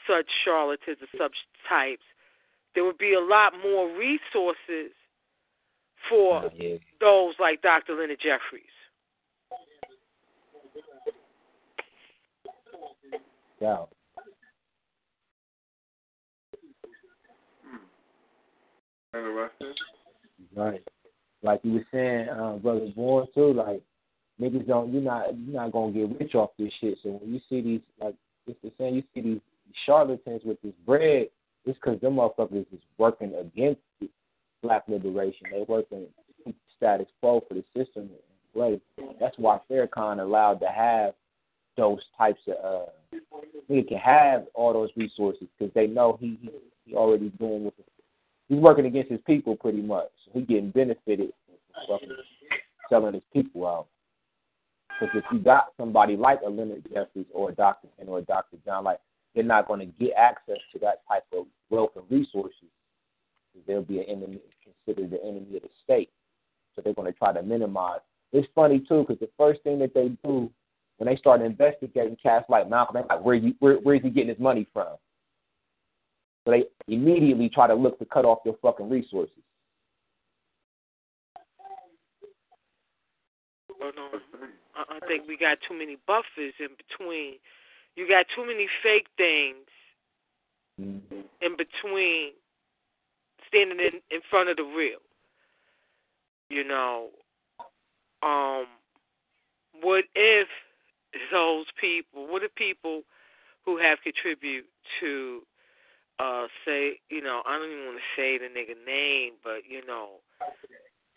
such 0.08 0.26
charlatans 0.44 0.98
and 1.00 1.08
such 1.16 1.36
types, 1.68 2.02
there 2.74 2.84
would 2.84 2.98
be 2.98 3.14
a 3.14 3.20
lot 3.20 3.52
more 3.62 3.86
resources 3.96 4.92
for 6.08 6.50
yeah. 6.56 6.76
those 7.00 7.34
like 7.38 7.62
Dr. 7.62 7.94
Leonard 7.94 8.18
Jeffries. 8.18 8.64
Yeah. 13.60 13.84
Interesting. 19.14 19.74
Right. 20.54 20.82
Like 21.42 21.60
you 21.64 21.72
were 21.72 21.86
saying, 21.92 22.28
uh, 22.28 22.56
brother 22.56 22.88
Born 22.94 23.26
too, 23.34 23.52
like 23.52 23.82
niggas 24.40 24.66
don't 24.66 24.92
you're 24.92 25.02
not 25.02 25.36
you're 25.38 25.60
not 25.60 25.72
gonna 25.72 25.92
get 25.92 26.20
rich 26.20 26.34
off 26.34 26.50
this 26.58 26.72
shit. 26.80 26.98
So 27.02 27.10
when 27.10 27.32
you 27.32 27.40
see 27.48 27.60
these 27.60 27.80
like 28.00 28.14
it's 28.46 28.58
the 28.62 28.72
same 28.78 28.94
you 28.94 29.02
see 29.14 29.20
these 29.20 29.40
charlatans 29.86 30.42
with 30.44 30.60
this 30.62 30.72
bread, 30.86 31.28
it's 31.64 31.78
cause 31.82 32.00
them 32.00 32.14
motherfuckers 32.14 32.66
is 32.72 32.80
working 32.98 33.34
against 33.34 33.80
black 34.62 34.84
liberation. 34.88 35.48
They 35.50 35.64
working 35.68 36.06
status 36.76 37.08
quo 37.20 37.42
for 37.48 37.54
the 37.54 37.64
system 37.76 38.04
in 38.04 38.10
place. 38.54 38.80
That's 39.20 39.36
why 39.38 39.60
Farrakhan 39.70 40.20
allowed 40.20 40.60
to 40.60 40.68
have 40.68 41.14
those 41.76 42.00
types 42.16 42.40
of 42.46 42.64
uh 42.64 43.18
he 43.68 43.82
can 43.82 43.98
have 43.98 44.44
all 44.54 44.72
those 44.72 44.90
resources 44.96 45.48
because 45.58 45.72
they 45.74 45.86
know 45.86 46.16
he, 46.20 46.38
he 46.40 46.50
he 46.84 46.94
already 46.94 47.30
doing 47.38 47.64
with 47.64 47.74
he's 48.52 48.60
working 48.60 48.84
against 48.84 49.10
his 49.10 49.20
people 49.26 49.56
pretty 49.56 49.80
much. 49.80 50.10
He 50.32 50.42
getting 50.42 50.70
benefited 50.70 51.32
from 51.86 52.00
selling 52.90 53.14
his 53.14 53.22
people 53.32 53.66
out. 53.66 53.86
Because 55.00 55.16
if 55.16 55.24
you 55.32 55.38
got 55.38 55.72
somebody 55.78 56.16
like 56.16 56.40
a 56.44 56.50
Leonard 56.50 56.84
Jeffries 56.92 57.26
or 57.32 57.50
a 57.50 57.54
Dr. 57.54 57.88
Ken 57.96 58.08
or 58.08 58.18
a 58.18 58.22
Dr. 58.22 58.58
John, 58.64 58.84
like 58.84 58.98
they're 59.34 59.42
not 59.42 59.66
going 59.66 59.80
to 59.80 59.86
get 59.86 60.12
access 60.18 60.58
to 60.72 60.78
that 60.80 61.00
type 61.08 61.24
of 61.32 61.46
wealth 61.70 61.92
and 61.96 62.04
resources. 62.10 62.68
They'll 63.66 63.82
be 63.82 64.00
an 64.00 64.04
enemy, 64.04 64.40
considered 64.62 65.10
the 65.10 65.22
enemy 65.22 65.56
of 65.56 65.62
the 65.62 65.68
state. 65.82 66.10
so 66.74 66.82
they're 66.82 66.94
going 66.94 67.10
to 67.10 67.18
try 67.18 67.32
to 67.32 67.42
minimize. 67.42 68.00
It's 68.32 68.48
funny 68.54 68.80
too 68.80 69.04
because 69.06 69.20
the 69.20 69.30
first 69.38 69.62
thing 69.62 69.78
that 69.78 69.94
they 69.94 70.08
do 70.24 70.50
when 70.98 71.08
they 71.08 71.16
start 71.16 71.40
investigating 71.40 72.16
cats 72.22 72.46
like 72.48 72.68
Malcolm, 72.68 72.94
they're 72.94 73.16
like, 73.16 73.24
where 73.24 73.34
you 73.34 73.54
where 73.60 73.76
where's 73.76 74.02
he 74.02 74.10
getting 74.10 74.28
his 74.28 74.38
money 74.38 74.66
from? 74.72 74.96
So 76.44 76.50
they 76.52 76.64
immediately 76.88 77.48
try 77.48 77.66
to 77.66 77.74
look 77.74 77.98
to 77.98 78.04
cut 78.04 78.24
off 78.24 78.38
your 78.44 78.56
fucking 78.62 78.90
resources. 78.90 79.34
I 84.74 84.98
think 85.06 85.26
we 85.26 85.36
got 85.36 85.58
too 85.68 85.76
many 85.76 85.96
buffers 86.06 86.54
in 86.60 86.68
between. 86.76 87.34
You 87.96 88.08
got 88.08 88.26
too 88.34 88.46
many 88.46 88.66
fake 88.82 89.06
things 89.16 89.66
Mm-hmm. 90.80 91.20
in 91.42 91.52
between 91.52 92.32
standing 93.46 93.78
in 93.78 94.00
in 94.10 94.20
front 94.30 94.48
of 94.48 94.56
the 94.56 94.62
real. 94.62 94.98
You 96.48 96.64
know, 96.64 97.08
um, 98.22 98.66
what 99.82 100.04
if 100.14 100.48
those 101.30 101.66
people? 101.78 102.26
What 102.26 102.42
if 102.42 102.54
people 102.54 103.02
who 103.66 103.76
have 103.76 103.98
contributed 104.02 104.64
to, 105.00 105.42
uh, 106.22 106.46
say, 106.64 107.00
you 107.10 107.20
know, 107.20 107.42
I 107.46 107.58
don't 107.58 107.70
even 107.70 107.86
want 107.86 107.98
to 107.98 108.10
say 108.14 108.38
the 108.38 108.46
nigga 108.46 108.78
name, 108.86 109.34
but 109.42 109.66
you 109.68 109.84
know, 109.84 110.22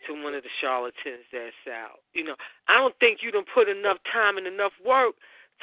to 0.06 0.12
one 0.22 0.34
of 0.34 0.42
the 0.42 0.50
charlatans 0.60 1.30
that's 1.32 1.54
out. 1.70 2.02
You 2.12 2.24
know, 2.24 2.34
I 2.66 2.74
don't 2.78 2.94
think 2.98 3.20
you 3.22 3.30
don't 3.30 3.46
put 3.52 3.68
enough 3.68 3.98
time 4.10 4.36
and 4.36 4.46
enough 4.46 4.72
work 4.84 5.14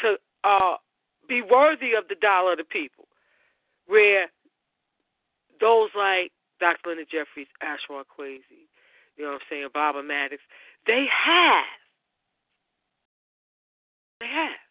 to 0.02 0.16
uh 0.44 0.78
be 1.28 1.42
worthy 1.42 1.94
of 1.94 2.08
the 2.08 2.16
dollar 2.16 2.54
of 2.54 2.58
the 2.58 2.64
people 2.64 3.08
where 3.88 4.28
those 5.60 5.90
like 5.96 6.32
Dr. 6.60 6.90
Leonard 6.90 7.08
Jeffries, 7.12 7.48
Ashra 7.62 8.04
Kwesi, 8.08 8.68
you 9.18 9.26
know 9.26 9.32
what 9.32 9.42
I'm 9.42 9.48
saying, 9.50 9.68
Baba 9.74 10.04
Maddox, 10.04 10.42
they 10.88 11.06
have. 11.12 11.66
They 14.20 14.28
have. 14.28 14.64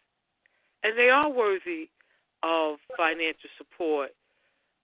And 0.83 0.99
they 0.99 1.11
are 1.11 1.31
worthy 1.31 1.91
of 2.43 2.79
financial 2.97 3.51
support 3.57 4.11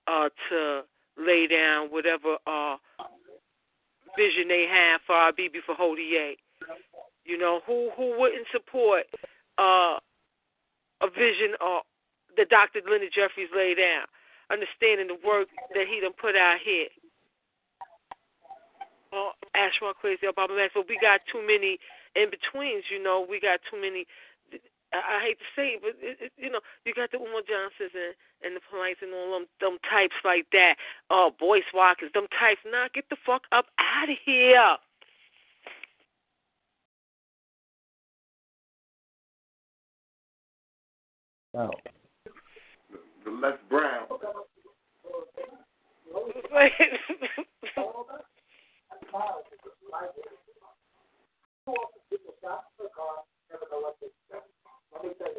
uh, 0.09 0.29
to 0.51 0.83
lay 1.19 1.47
down 1.47 1.89
whatever 1.89 2.39
uh, 2.47 2.77
vision 4.17 4.49
they 4.49 4.67
have 4.71 5.01
for 5.07 5.15
our 5.15 5.33
BB 5.33 5.63
for 5.67 5.75
Hodier. 5.75 6.35
You 7.25 7.39
know, 7.39 7.61
who 7.67 7.91
who 7.97 8.19
wouldn't 8.19 8.47
support 8.53 9.05
uh, 9.59 9.99
a 11.03 11.09
vision 11.11 11.55
uh, 11.61 11.81
that 12.37 12.49
Dr. 12.49 12.81
Leonard 12.89 13.13
Jeffries 13.15 13.51
laid 13.55 13.77
down? 13.77 14.07
understanding 14.51 15.09
the 15.09 15.21
work 15.21 15.49
that 15.77 15.87
he 15.89 16.01
done 16.01 16.17
put 16.17 16.37
out 16.37 16.61
here. 16.65 16.89
Oh, 19.13 19.33
Ashra 19.57 19.97
Kwesi 19.97 20.29
Baba 20.35 20.53
Man. 20.53 20.69
So 20.75 20.85
we 20.85 20.99
got 21.01 21.25
too 21.33 21.41
many 21.41 21.79
in 22.17 22.29
betweens, 22.29 22.85
you 22.93 23.01
know. 23.01 23.25
We 23.25 23.41
got 23.41 23.61
too 23.71 23.81
many. 23.81 24.05
I, 24.93 25.01
I 25.01 25.19
hate 25.25 25.39
to 25.41 25.49
say 25.57 25.77
it, 25.77 25.81
but 25.81 25.97
it, 26.01 26.29
it, 26.29 26.33
you 26.37 26.51
know, 26.51 26.61
you 26.85 26.93
got 26.93 27.13
the 27.13 27.17
Umar 27.21 27.45
Johnsons 27.45 27.93
and 27.97 28.13
and 28.43 28.57
the 28.57 28.61
police 28.71 28.97
and 29.03 29.15
all 29.15 29.39
them 29.39 29.47
them 29.61 29.79
types 29.89 30.17
like 30.25 30.47
that. 30.53 30.75
Uh, 31.11 31.15
oh, 31.15 31.31
Boyce 31.39 31.63
Watkins, 31.75 32.13
them 32.15 32.27
types. 32.39 32.61
Nah, 32.67 32.89
get 32.95 33.05
the 33.11 33.17
fuck 33.25 33.43
up 33.53 33.67
out 33.79 34.11
of 34.11 34.17
here. 34.25 34.77
No. 41.55 41.71
The 43.25 43.31
Les 43.31 43.57
Brown. 43.69 44.07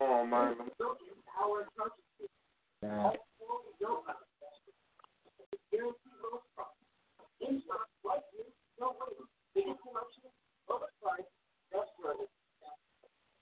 Oh 0.00 0.26
man. 0.26 0.56
Nah. 2.82 3.10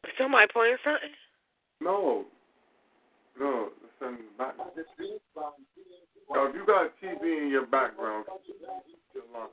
Is 0.04 0.14
somebody 0.18 0.46
playing 0.52 0.76
something? 0.84 1.14
No. 1.80 2.24
No, 3.38 3.68
listen 4.00 4.18
back. 4.36 4.56
Now, 6.30 6.46
if 6.46 6.54
you 6.54 6.66
got 6.66 6.90
TV 7.02 7.42
in 7.42 7.50
your 7.50 7.66
background, 7.66 8.26
your 9.14 9.24
line. 9.32 9.48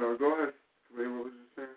Go 0.00 0.34
ahead. 0.36 0.54
Ray, 0.96 1.06
What 1.08 1.24
was 1.26 1.34
you 1.34 1.46
saying? 1.56 1.68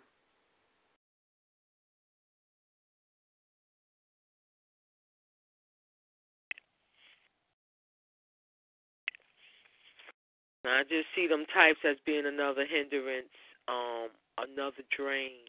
I 10.65 10.83
just 10.83 11.07
see 11.15 11.27
them 11.27 11.45
types 11.53 11.79
as 11.89 11.97
being 12.05 12.25
another 12.25 12.65
hindrance, 12.65 13.31
um, 13.67 14.09
another 14.39 14.83
drain 14.95 15.45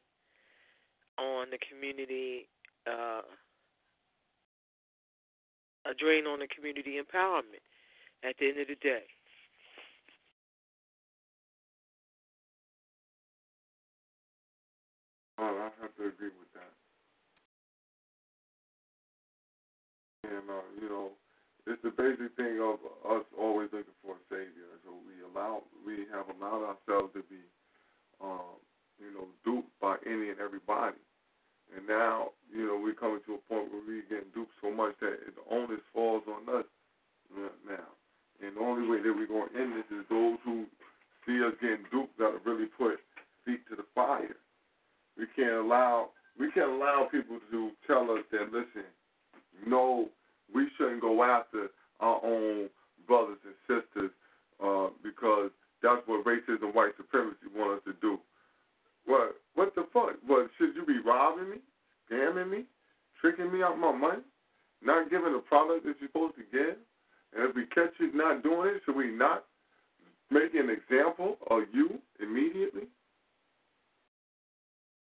on 1.19 1.49
the 1.51 1.59
community, 1.71 2.49
uh, 2.87 3.23
a 5.87 5.95
drain 5.99 6.27
on 6.27 6.41
the 6.41 6.49
community 6.49 6.99
empowerment 7.01 7.65
at 8.25 8.37
the 8.41 8.49
end 8.49 8.61
of 8.61 8.69
the 8.69 8.77
day. 8.77 9.05
Oh, 15.39 15.59
I 15.59 15.71
have 15.83 15.95
to 15.97 16.07
agree 16.07 16.31
with 16.31 16.53
that. 16.55 16.73
And 20.31 20.49
uh, 20.49 20.67
you 20.81 20.89
know, 20.89 21.11
it's 21.67 21.83
the 21.83 21.91
basic 21.91 22.37
thing 22.37 22.61
of 22.61 22.79
us 23.09 23.25
always 23.39 23.69
looking 23.73 23.99
for 24.05 24.15
a 24.15 24.25
savior. 24.29 24.69
So 24.85 24.93
we 25.09 25.25
allow, 25.25 25.63
we 25.85 26.07
have 26.13 26.29
allowed 26.29 26.77
ourselves 26.77 27.13
to 27.15 27.23
be, 27.29 27.41
um, 28.23 28.61
you 29.01 29.11
know, 29.13 29.27
duped 29.45 29.73
by 29.81 29.97
any 30.07 30.31
and 30.31 30.41
everybody. 30.41 31.01
And 31.77 31.89
now, 31.89 32.37
you 32.53 32.67
know, 32.67 32.79
we're 32.79 32.95
coming 32.95 33.21
to 33.27 33.41
a 33.41 33.43
point 33.49 33.73
where 33.73 33.83
we're 33.83 34.07
getting 34.07 34.31
duped 34.35 34.53
so 34.61 34.71
much 34.71 34.95
that 35.01 35.19
the 35.35 35.45
onus 35.51 35.81
falls 35.93 36.23
on 36.29 36.47
us 36.55 36.69
now. 37.67 37.89
And 38.45 38.57
the 38.57 38.61
only 38.61 38.87
way 38.87 39.01
that 39.01 39.15
we're 39.17 39.27
going 39.27 39.49
to 39.49 39.59
end 39.59 39.73
this 39.73 39.89
is 39.91 40.05
those 40.11 40.39
who 40.45 40.67
see 41.27 41.41
us 41.43 41.57
getting 41.61 41.89
duped 41.91 42.19
got 42.19 42.37
to 42.37 42.41
really 42.45 42.67
put 42.67 43.01
feet 43.45 43.67
to 43.71 43.77
the 43.77 43.89
fire. 43.95 44.37
We 45.19 45.27
can't 45.37 45.65
allow 45.65 46.11
we 46.39 46.51
can't 46.51 46.71
allow 46.71 47.09
people 47.11 47.39
to 47.51 47.71
tell 47.87 48.11
us 48.11 48.25
that 48.33 48.53
listen, 48.53 48.89
no, 49.67 50.09
we 50.53 50.69
shouldn't 50.77 51.01
go 51.01 51.23
after 51.23 51.69
our 52.01 52.21
own 52.25 52.69
brothers 53.07 53.39
and 53.45 53.55
sisters 53.69 54.11
uh, 54.63 54.89
because 55.03 55.51
that's 55.83 56.03
what 56.07 56.25
racism, 56.25 56.75
white 56.75 56.97
supremacy 56.97 57.47
want 57.55 57.79
us 57.79 57.85
to 57.85 57.93
do. 58.01 58.19
What 59.07 59.37
what 59.55 59.75
the 59.75 59.87
fuck? 59.93 60.17
What 60.27 60.51
should 60.59 60.75
you 60.75 60.85
be 60.85 60.99
robbing 61.05 61.51
me, 61.51 61.57
scamming 62.11 62.51
me, 62.51 62.65
tricking 63.21 63.53
me 63.53 63.63
out 63.63 63.79
my 63.79 63.93
money, 63.93 64.23
not 64.83 65.11
giving 65.11 65.33
the 65.33 65.41
product 65.41 65.85
that 65.85 65.95
you're 66.01 66.09
supposed 66.09 66.37
to 66.37 66.45
give? 66.51 66.77
And 67.37 67.51
if 67.51 67.55
we 67.55 67.67
catch 67.67 67.93
you 67.99 68.13
not 68.15 68.43
doing 68.43 68.75
it, 68.75 68.83
should 68.85 68.97
we 68.97 69.11
not 69.11 69.45
make 70.31 70.55
an 70.55 70.71
example 70.71 71.37
of 71.51 71.63
you 71.73 71.99
immediately? 72.21 72.89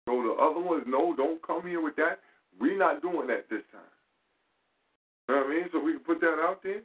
So 0.07 0.23
the 0.23 0.35
other 0.41 0.61
ones, 0.61 0.85
no, 0.87 1.15
don't 1.15 1.43
come 1.43 1.67
here 1.67 1.83
with 1.83 1.97
that. 1.97 2.21
We're 2.59 2.79
not 2.79 3.03
doing 3.03 3.27
that 3.27 3.51
this 3.51 3.63
time. 3.73 3.83
You 5.29 5.35
know 5.35 5.41
what 5.43 5.51
I 5.51 5.55
mean? 5.55 5.69
So 5.73 5.81
we 5.81 5.93
can 5.93 6.01
put 6.01 6.21
that 6.21 6.39
out 6.41 6.63
there. 6.63 6.83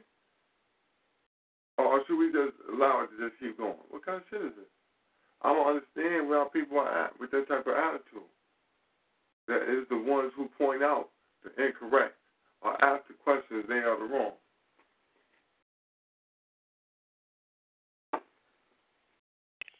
Or 1.78 1.86
Or 1.86 2.00
should 2.06 2.18
we 2.18 2.32
just 2.32 2.56
allow 2.72 3.04
it 3.04 3.10
to 3.14 3.28
just 3.28 3.40
keep 3.40 3.58
going? 3.58 3.74
What 3.90 4.04
kind 4.04 4.18
of 4.18 4.24
shit 4.30 4.42
is 4.42 4.52
this? 4.56 4.66
I 5.42 5.52
don't 5.52 5.66
understand 5.66 6.28
where 6.28 6.44
people 6.46 6.78
are 6.78 7.04
at 7.04 7.18
with 7.20 7.30
that 7.30 7.48
type 7.48 7.66
of 7.66 7.74
attitude. 7.74 8.28
That 9.48 9.62
is 9.62 9.86
the 9.88 9.98
ones 9.98 10.32
who 10.36 10.48
point 10.58 10.82
out 10.82 11.08
the 11.44 11.50
incorrect 11.62 12.14
or 12.62 12.72
ask 12.84 13.06
the 13.08 13.14
questions 13.14 13.64
they 13.68 13.74
are 13.74 13.98
the 13.98 14.04
wrong. 14.04 14.32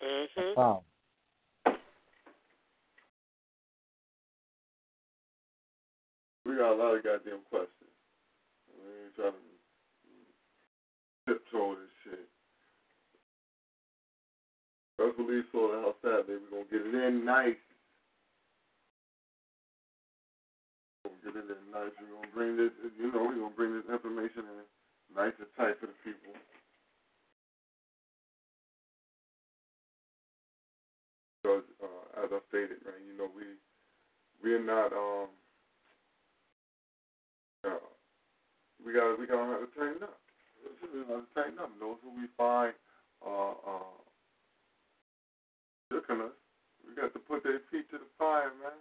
Mm-hmm. 0.03 0.61
Wow. 0.61 0.83
We 6.45 6.57
got 6.57 6.75
a 6.75 6.79
lot 6.79 6.97
of 6.97 7.05
goddamn 7.05 7.47
questions. 7.51 7.95
We 8.75 8.91
ain't 8.91 9.15
trying 9.15 9.33
to 9.33 9.53
tiptoe 11.27 11.77
this 11.79 11.95
shit. 12.03 12.29
Let's 14.99 15.19
release 15.19 15.47
all 15.55 15.71
the 15.71 15.81
house 15.83 15.99
Saturday. 16.03 16.39
We're 16.43 16.63
gonna 16.63 16.71
get 16.71 16.83
it 16.83 16.95
in 16.95 17.25
nice. 17.25 17.63
We're 21.05 21.11
gonna 21.11 21.23
get 21.23 21.37
it 21.43 21.59
in 21.59 21.63
nice. 21.71 21.95
We're 21.99 22.15
gonna 22.15 22.35
bring 22.35 22.57
this 22.57 22.75
you 22.99 23.13
know, 23.13 23.23
we're 23.23 23.39
gonna 23.39 23.55
bring 23.55 23.75
this 23.79 23.89
information 23.91 24.47
in 24.51 24.67
nice 25.15 25.35
and 25.39 25.51
tight 25.57 25.79
for 25.79 25.87
the 25.87 25.99
people. 26.03 26.35
Because 31.43 31.67
uh, 31.83 32.23
as 32.27 32.31
I 32.31 32.39
stated, 32.51 32.83
man, 32.83 32.99
you 33.07 33.15
know, 33.19 33.31
we 33.31 33.59
we're 34.43 34.63
not 34.63 34.93
um 34.93 35.31
uh, 37.65 37.83
we 38.85 38.93
got 38.93 39.19
we 39.19 39.27
gotta 39.27 39.47
have 39.53 39.63
to 39.63 39.71
tighten 39.79 40.03
up. 40.03 40.19
We 40.83 41.05
gotta 41.07 41.27
tighten 41.35 41.59
up. 41.59 41.71
Those 41.81 41.97
who 42.03 42.11
we 42.15 42.27
find 42.37 42.75
uh 43.25 43.55
uh 43.67 43.93
us, 45.93 46.35
we 46.83 46.95
got 46.97 47.13
to 47.13 47.21
put 47.21 47.45
their 47.45 47.61
feet 47.71 47.89
to 47.91 47.99
the 47.99 48.11
fire, 48.19 48.53
man. 48.61 48.77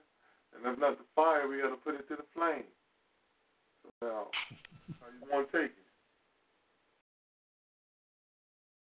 And 0.56 0.68
if 0.68 0.80
not 0.80 0.98
the 0.98 1.08
fire, 1.16 1.48
we 1.48 1.62
got 1.62 1.72
to 1.72 1.80
put 1.80 1.96
it 1.96 2.08
to 2.12 2.16
the 2.20 2.28
flame. 2.36 2.68
So 3.84 3.90
now, 4.04 4.24
how 5.00 5.08
you 5.12 5.24
want 5.32 5.48
to 5.48 5.52
take 5.52 5.72
it? 5.72 5.90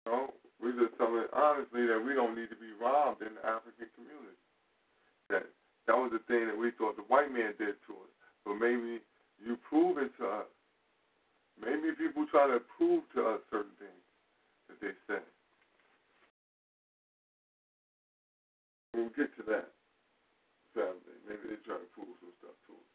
You 0.05 0.11
know, 0.11 0.23
we 0.61 0.73
just 0.77 0.97
telling 0.97 1.27
honestly 1.33 1.85
that 1.89 1.99
we 1.99 2.13
don't 2.13 2.37
need 2.37 2.49
to 2.53 2.59
be 2.59 2.73
robbed 2.77 3.21
in 3.21 3.35
the 3.35 3.43
African 3.45 3.89
community. 3.97 4.41
That 5.29 5.43
that 5.89 5.97
was 5.97 6.13
the 6.13 6.23
thing 6.29 6.47
that 6.47 6.57
we 6.57 6.71
thought 6.77 6.95
the 6.95 7.07
white 7.09 7.31
man 7.33 7.57
did 7.57 7.75
to 7.89 7.91
us. 8.05 8.11
But 8.45 8.61
maybe 8.61 9.01
you 9.43 9.57
prove 9.69 9.97
it 9.97 10.11
to 10.19 10.25
us. 10.25 10.51
Maybe 11.59 11.93
people 11.97 12.25
try 12.29 12.47
to 12.47 12.61
prove 12.77 13.03
to 13.15 13.37
us 13.37 13.41
certain 13.49 13.73
things 13.81 14.05
that 14.69 14.77
they 14.81 14.93
say. 15.09 15.21
We'll 18.93 19.13
get 19.13 19.33
to 19.37 19.43
that 19.49 19.69
Saturday. 20.73 21.17
Maybe 21.25 21.53
they 21.53 21.59
try 21.65 21.77
to 21.77 21.89
prove 21.93 22.13
some 22.21 22.33
stuff 22.41 22.57
to 22.69 22.73
us. 22.77 22.91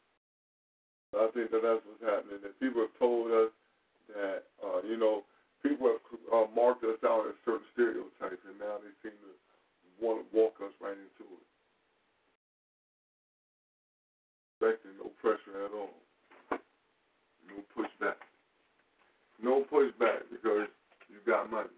But 1.10 1.18
I 1.20 1.28
think 1.34 1.50
that 1.50 1.62
that's 1.62 1.82
what's 1.86 2.06
happening. 2.06 2.42
That 2.42 2.58
people 2.62 2.86
have 2.86 2.96
told 2.98 3.30
us 3.30 3.52
that, 4.14 4.46
uh, 4.62 4.80
you 4.86 4.96
know, 4.96 5.26
people 5.62 5.90
have 5.90 6.02
uh, 6.30 6.46
marked 6.54 6.82
us 6.82 6.98
out 7.02 7.26
as 7.26 7.38
certain 7.46 7.66
stereotypes, 7.74 8.42
and 8.46 8.58
now 8.58 8.78
they 8.82 8.94
seem 9.02 9.14
to 9.14 9.32
want 9.98 10.22
to 10.22 10.26
walk 10.30 10.58
us 10.62 10.74
right 10.82 10.98
into 10.98 11.26
it. 11.26 11.46
Expecting 14.58 14.98
no 14.98 15.10
pressure 15.18 15.66
at 15.66 15.74
all. 15.74 15.98
No 17.52 17.62
pushback. 17.76 18.16
No 19.42 19.64
pushback 19.70 20.22
because 20.30 20.68
you 21.08 21.18
got 21.26 21.50
money. 21.50 21.68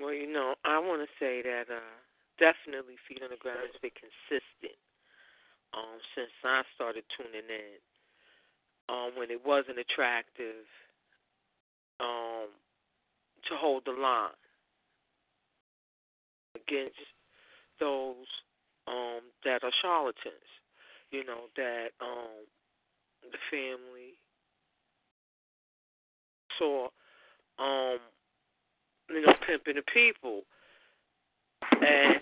Well, 0.00 0.14
you 0.14 0.32
know, 0.32 0.54
I 0.64 0.78
want 0.78 1.02
to 1.02 1.08
say 1.20 1.42
that 1.42 1.68
uh, 1.68 1.92
definitely 2.38 2.96
Feet 3.06 3.22
on 3.22 3.30
the 3.30 3.36
Ground 3.36 3.60
has 3.60 3.76
been 3.82 3.92
consistent 3.92 4.80
um, 5.76 6.00
since 6.16 6.32
I 6.44 6.62
started 6.74 7.04
tuning 7.16 7.48
in. 7.48 7.78
Um, 8.88 9.12
when 9.16 9.30
it 9.30 9.46
wasn't 9.46 9.78
attractive 9.78 10.66
um, 12.00 12.50
to 13.46 13.54
hold 13.54 13.84
the 13.86 13.92
line 13.92 14.34
against 16.56 16.98
those 17.78 18.26
um, 18.90 19.20
that 19.44 19.62
are 19.62 19.72
charlatans, 19.80 20.50
you 21.10 21.24
know, 21.24 21.46
that 21.56 21.88
um, 22.00 22.44
the 23.30 23.38
family 23.50 24.18
saw 26.58 26.88
um, 27.58 27.98
you 29.08 29.22
know, 29.26 29.34
pimping 29.46 29.76
the 29.76 29.82
people, 29.92 30.42
and 31.72 32.20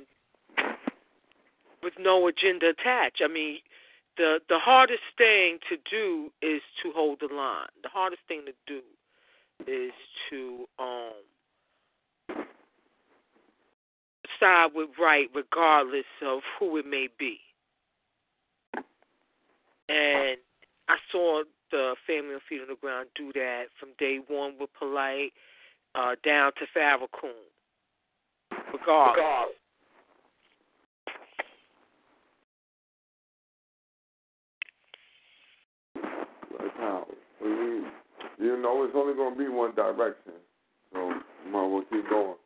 with 1.83 1.95
no 1.99 2.27
agenda 2.27 2.71
attached. 2.71 3.23
I 3.25 3.29
mean, 3.29 3.59
the 4.17 4.41
the 4.49 4.59
hardest 4.59 5.03
thing 5.17 5.59
to 5.69 5.77
do 5.91 6.31
is 6.43 6.61
to 6.83 6.93
hold 6.95 7.21
the 7.21 7.33
line. 7.33 7.69
The 7.83 7.89
hardest 7.89 8.23
thing 8.27 8.43
to 8.47 8.53
do 8.67 8.81
is 9.67 9.93
to 10.31 10.67
um 10.79 11.23
side 14.41 14.71
with 14.75 14.91
right, 15.01 15.29
regardless 15.35 16.05
of 16.25 16.41
who 16.59 16.77
it 16.77 16.87
may 16.87 17.09
be. 17.19 17.39
And 19.89 20.39
I 20.89 20.97
saw 21.11 21.43
the 21.71 21.95
family 22.07 22.35
of 22.35 22.43
Feet 22.49 22.61
on 22.61 22.69
the 22.69 22.77
Ground 22.81 23.09
do 23.15 23.33
that 23.35 23.65
from 23.79 23.91
day 23.99 24.19
one 24.27 24.55
with 24.59 24.71
Polight 24.81 25.33
uh, 25.95 26.15
down 26.25 26.53
to 26.59 26.67
Farrakhan. 26.77 27.33
Regardless. 28.73 29.55
Like 36.59 36.77
how? 36.77 37.07
You 38.41 38.57
know, 38.57 38.85
it's 38.85 38.95
only 38.95 39.15
going 39.15 39.35
to 39.35 39.39
be 39.39 39.49
one 39.49 39.75
direction. 39.75 40.33
So, 40.93 41.09
might 41.51 41.67
as 41.67 41.73
well 41.73 41.85
keep 41.91 42.09
going. 42.09 42.37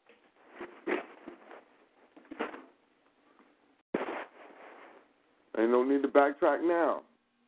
Ain't 5.58 5.70
no 5.70 5.84
need 5.84 6.02
to 6.02 6.08
backtrack 6.08 6.62
now. 6.66 7.02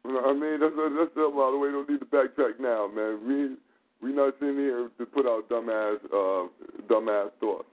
You 0.04 0.12
know 0.12 0.20
what 0.20 0.30
I 0.30 0.32
mean? 0.34 0.60
That's, 0.60 0.74
that's 0.76 1.14
the 1.14 1.32
by 1.34 1.50
the 1.50 1.58
way, 1.58 1.70
don't 1.70 1.88
need 1.88 2.00
to 2.00 2.06
backtrack 2.06 2.60
now, 2.60 2.88
man. 2.94 3.20
We 3.26 3.56
we 4.02 4.14
not 4.14 4.34
sitting 4.38 4.56
here 4.56 4.90
to 4.98 5.06
put 5.06 5.24
out 5.24 5.48
dumbass 5.48 5.96
uh 6.12 6.48
dumbass 6.86 7.30
thoughts. 7.40 7.64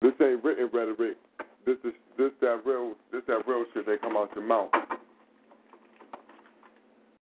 This 0.00 0.12
ain't 0.22 0.42
written 0.42 0.70
rhetoric. 0.72 1.18
This 1.66 1.76
is 1.84 1.92
this 2.16 2.30
that 2.40 2.62
real 2.64 2.94
this 3.12 3.22
that 3.26 3.46
real 3.46 3.64
shit 3.74 3.84
that 3.86 4.00
come 4.00 4.16
out 4.16 4.30
your 4.34 4.46
mouth. 4.46 4.70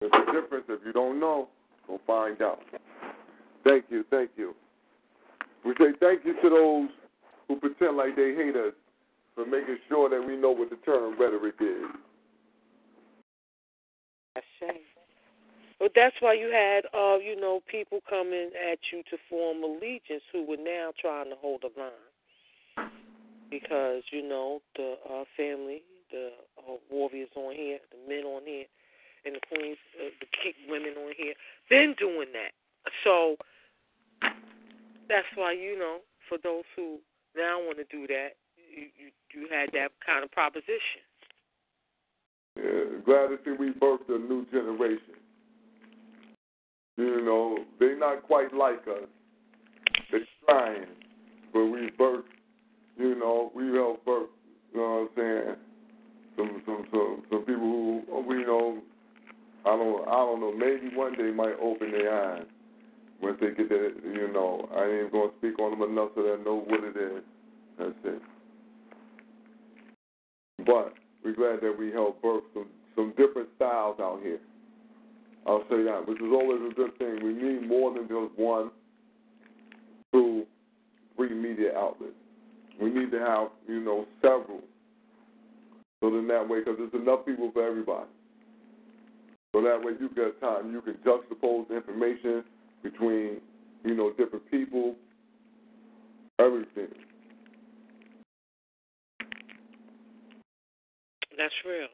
There's 0.01 0.13
a 0.13 0.33
difference. 0.33 0.65
If 0.69 0.81
you 0.85 0.93
don't 0.93 1.21
know, 1.21 1.49
go 1.87 2.01
find 2.07 2.43
out. 2.43 2.59
Thank 3.63 3.85
you, 3.91 4.05
thank 4.11 4.31
you. 4.37 4.55
We 5.65 5.75
say 5.79 5.93
thank 6.01 6.25
you 6.25 6.35
to 6.43 6.51
those 6.51 6.89
who 7.49 7.57
pretend 7.57 7.97
like 7.97 8.17
they 8.17 8.35
hate 8.35 8.57
us 8.57 8.75
for 9.35 9.47
making 9.47 9.79
sure 9.89 10.09
that 10.09 10.25
we 10.27 10.37
know 10.37 10.51
what 10.51 10.71
the 10.71 10.77
term 10.77 11.19
rhetoric 11.19 11.55
is. 11.61 11.87
But 15.83 15.93
that's 15.97 16.15
why 16.21 16.35
you 16.35 16.47
had, 16.47 16.85
uh, 16.95 17.19
you 17.19 17.35
know, 17.35 17.61
people 17.67 17.99
coming 18.09 18.51
at 18.71 18.79
you 18.93 19.03
to 19.11 19.17
form 19.29 19.65
allegiance 19.65 20.23
who 20.31 20.47
were 20.47 20.57
now 20.57 20.93
trying 21.01 21.31
to 21.31 21.37
hold 21.37 21.65
a 21.65 21.81
line 21.81 22.89
because 23.51 24.03
you 24.13 24.27
know 24.27 24.63
the 24.77 24.95
uh, 25.05 25.25
family, 25.37 25.83
the 26.13 26.31
uh, 26.57 26.77
warriors 26.89 27.29
on 27.35 27.55
here, 27.55 27.79
the 27.91 27.99
men 28.09 28.25
on 28.25 28.43
here, 28.47 28.65
and 29.27 29.35
the 29.35 29.41
queens, 29.47 29.77
uh, 30.01 30.09
the 30.21 30.27
kick 30.27 30.55
women 30.69 30.95
on 31.05 31.13
here, 31.17 31.35
been 31.69 31.97
doing 31.99 32.29
that. 32.33 32.55
So 33.03 33.37
that's 35.09 35.27
why 35.35 35.53
you 35.53 35.77
know, 35.77 35.99
for 36.29 36.39
those 36.43 36.65
who 36.77 36.99
now 37.37 37.61
I 37.61 37.65
want 37.65 37.79
to 37.79 37.85
do 37.85 38.07
that, 38.07 38.31
you, 38.57 38.89
you 38.97 39.11
you 39.35 39.49
had 39.51 39.71
that 39.73 39.89
kind 40.05 40.25
of 40.25 40.31
proposition. 40.31 41.03
Yeah, 42.57 43.01
glad 43.05 43.29
to 43.29 43.39
see 43.45 43.53
we 43.59 43.71
birthed 43.73 44.09
a 44.09 44.19
new 44.19 44.45
generation. 44.53 45.17
You 46.97 47.25
know, 47.25 47.59
they're 47.81 47.99
not 47.99 48.23
quite 48.25 48.53
like 48.53 48.87
us. 48.87 49.09
They're 50.11 50.21
trying, 50.47 50.87
but 51.53 51.65
we 51.65 51.91
birthed. 51.99 52.25
You 52.99 53.15
know, 53.15 53.51
we 53.55 53.69
helped 53.75 54.05
birth. 54.05 54.29
You 54.75 54.81
know 54.81 55.09
what 55.17 55.23
I'm 55.25 55.45
saying? 55.45 55.57
Some 56.37 56.63
some 56.67 56.87
some 56.91 57.23
some 57.31 57.41
people 57.41 58.03
who 58.09 58.25
we 58.27 58.45
know. 58.45 58.79
I 59.65 59.71
don't 59.71 60.09
I 60.09 60.13
don't 60.13 60.41
know. 60.41 60.53
Maybe 60.53 60.95
one 60.95 61.15
day 61.15 61.31
might 61.31 61.55
open 61.63 61.93
their 61.93 62.35
eyes 62.35 62.47
once 63.23 63.39
they 63.41 63.49
get 63.49 63.69
that. 63.69 63.93
You 64.05 64.31
know, 64.33 64.69
I 64.75 65.03
ain't 65.03 65.13
gonna 65.13 65.31
speak 65.39 65.59
on 65.59 65.79
them 65.79 65.89
enough 65.91 66.11
so 66.15 66.23
they 66.23 66.43
know 66.45 66.65
what 66.67 66.85
it 66.85 66.97
is. 66.97 67.23
That's 67.79 67.93
it. 68.05 68.23
But 70.67 70.95
we're 71.25 71.35
glad 71.35 71.61
that 71.63 71.77
we 71.79 71.93
helped 71.93 72.23
birth 72.23 72.45
some 72.53 72.67
some 72.95 73.15
different 73.17 73.49
styles 73.57 73.99
out 74.01 74.21
here. 74.23 74.41
I'll 75.47 75.65
say 75.71 75.83
that, 75.83 76.07
which 76.07 76.19
is 76.19 76.31
always 76.31 76.61
a 76.71 76.75
good 76.75 76.97
thing. 76.99 77.19
We 77.23 77.33
need 77.33 77.67
more 77.67 77.93
than 77.93 78.07
just 78.07 78.39
one, 78.39 78.71
two, 80.13 80.45
three 81.17 81.35
media 81.35 81.77
outlets. 81.77 82.13
We 82.81 82.91
need 82.91 83.11
to 83.11 83.19
have, 83.19 83.49
you 83.67 83.81
know, 83.81 84.07
several. 84.21 84.61
So 86.01 86.11
then 86.11 86.29
that 86.29 86.49
way, 86.49 86.61
because 86.61 86.77
there's 86.79 87.03
enough 87.03 87.27
people 87.27 87.51
for 87.53 87.67
everybody. 87.67 88.09
So 89.53 89.63
that 89.63 89.81
way 89.83 89.93
you 89.99 90.09
get 90.15 90.41
time, 90.41 90.71
you 90.71 90.81
can 90.81 90.95
juxtapose 91.05 91.71
information 91.71 92.45
between, 92.83 93.41
you 93.85 93.95
know, 93.95 94.13
different 94.13 94.51
people, 94.51 94.95
everything. 96.39 96.89
That's 101.37 101.55
real. 101.67 101.89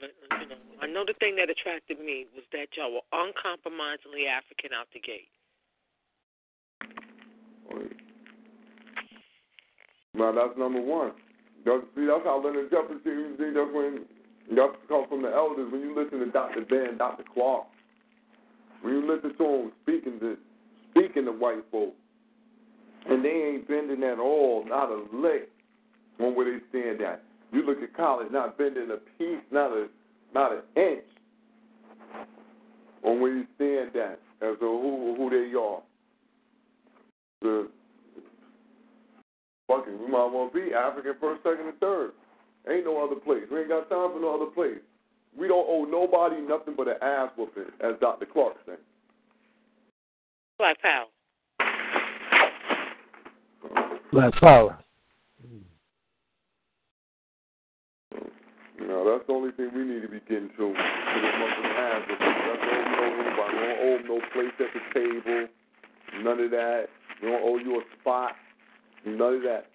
But 0.00 0.10
you 0.40 0.48
know, 0.48 0.56
I 0.80 0.86
know 0.86 1.04
the 1.06 1.14
thing 1.20 1.36
that 1.36 1.50
attracted 1.50 2.00
me 2.00 2.26
was 2.34 2.44
that 2.52 2.66
y'all 2.76 2.92
were 2.92 3.06
uncompromisingly 3.12 4.26
African 4.26 4.70
out 4.74 4.88
the 4.92 5.00
gate. 5.00 5.28
Now 10.14 10.32
that's 10.32 10.58
number 10.58 10.80
one. 10.80 11.12
That's, 11.64 11.82
see, 11.94 12.06
that's 12.06 12.24
how 12.24 12.42
Leonard 12.44 12.70
Jeffries. 12.70 13.00
That's 13.04 13.72
when 13.72 14.04
that's 14.50 14.76
come 14.88 15.06
from 15.08 15.22
the 15.22 15.30
elders. 15.32 15.70
When 15.72 15.80
you 15.80 15.94
listen 15.96 16.18
to 16.20 16.26
Dr. 16.30 16.64
Ben, 16.68 16.98
Dr. 16.98 17.24
Clarke, 17.32 17.66
when 18.82 18.94
you 18.94 19.12
listen 19.12 19.36
to 19.38 19.44
them 19.44 19.72
speaking 19.82 20.20
to 20.20 20.36
speaking 20.90 21.24
to 21.24 21.32
white 21.32 21.64
folk, 21.70 21.94
and 23.08 23.24
they 23.24 23.28
ain't 23.28 23.68
bending 23.68 24.02
at 24.02 24.18
all, 24.18 24.64
not 24.68 24.90
a 24.90 25.04
lick 25.12 25.48
on 26.20 26.34
where 26.34 26.50
they 26.50 26.64
stand 26.68 27.00
at. 27.00 27.22
You 27.52 27.64
look 27.64 27.82
at 27.82 27.96
college, 27.96 28.28
not 28.30 28.58
bending 28.58 28.90
a 28.90 28.98
piece, 29.18 29.42
not 29.50 29.70
a 29.72 29.88
not 30.34 30.52
an 30.52 30.62
inch 30.76 31.04
on 33.04 33.20
where 33.20 33.34
you 33.34 33.44
stand 33.56 33.96
at 33.96 34.20
as 34.40 34.58
to 34.58 34.66
who 34.66 35.14
who 35.16 35.30
they 35.30 35.56
are. 35.58 35.82
The 37.42 37.68
fucking 39.68 39.98
we 39.98 40.06
might 40.06 40.26
want 40.26 40.52
to 40.52 40.60
be 40.60 40.74
African 40.74 41.14
first, 41.20 41.42
second, 41.42 41.68
and 41.68 41.78
third. 41.78 42.12
Ain't 42.70 42.84
no 42.84 43.04
other 43.04 43.20
place. 43.20 43.42
We 43.50 43.60
ain't 43.60 43.68
got 43.68 43.88
time 43.88 44.12
for 44.12 44.20
no 44.20 44.36
other 44.36 44.50
place. 44.52 44.78
We 45.38 45.48
don't 45.48 45.66
owe 45.68 45.84
nobody 45.84 46.40
nothing 46.40 46.74
but 46.76 46.88
an 46.88 46.96
ass 47.00 47.30
whooping, 47.36 47.72
as 47.80 47.94
Dr. 48.00 48.26
Clarke 48.26 48.56
said. 48.66 48.78
Black 50.58 50.76
power. 50.80 51.06
Black 54.12 54.34
power. 54.34 54.78
You 58.78 58.86
know, 58.86 59.10
that's 59.10 59.26
the 59.26 59.32
only 59.32 59.52
thing 59.52 59.70
we 59.74 59.84
need 59.84 60.02
to 60.02 60.08
be 60.08 60.20
getting 60.28 60.50
to. 60.50 60.56
To 60.56 60.68
the 60.68 60.74
motherfucking 60.74 61.76
ass 61.78 62.02
whooping. 62.08 62.34
That's 62.46 62.62
all 62.62 62.82
we 62.84 62.94
owe 62.98 63.12
anybody. 63.26 63.52
We 63.56 63.64
don't 63.66 63.80
owe 63.80 63.96
them 63.96 64.06
no 64.08 64.20
place 64.34 64.56
at 64.60 64.70
the 64.74 64.82
table. 64.92 65.48
None 66.22 66.40
of 66.40 66.50
that. 66.50 66.84
We 67.22 67.28
don't 67.28 67.42
owe 67.42 67.58
you 67.58 67.80
a 67.80 67.82
spot. 68.00 68.32
None 69.06 69.34
of 69.34 69.42
that. 69.42 69.66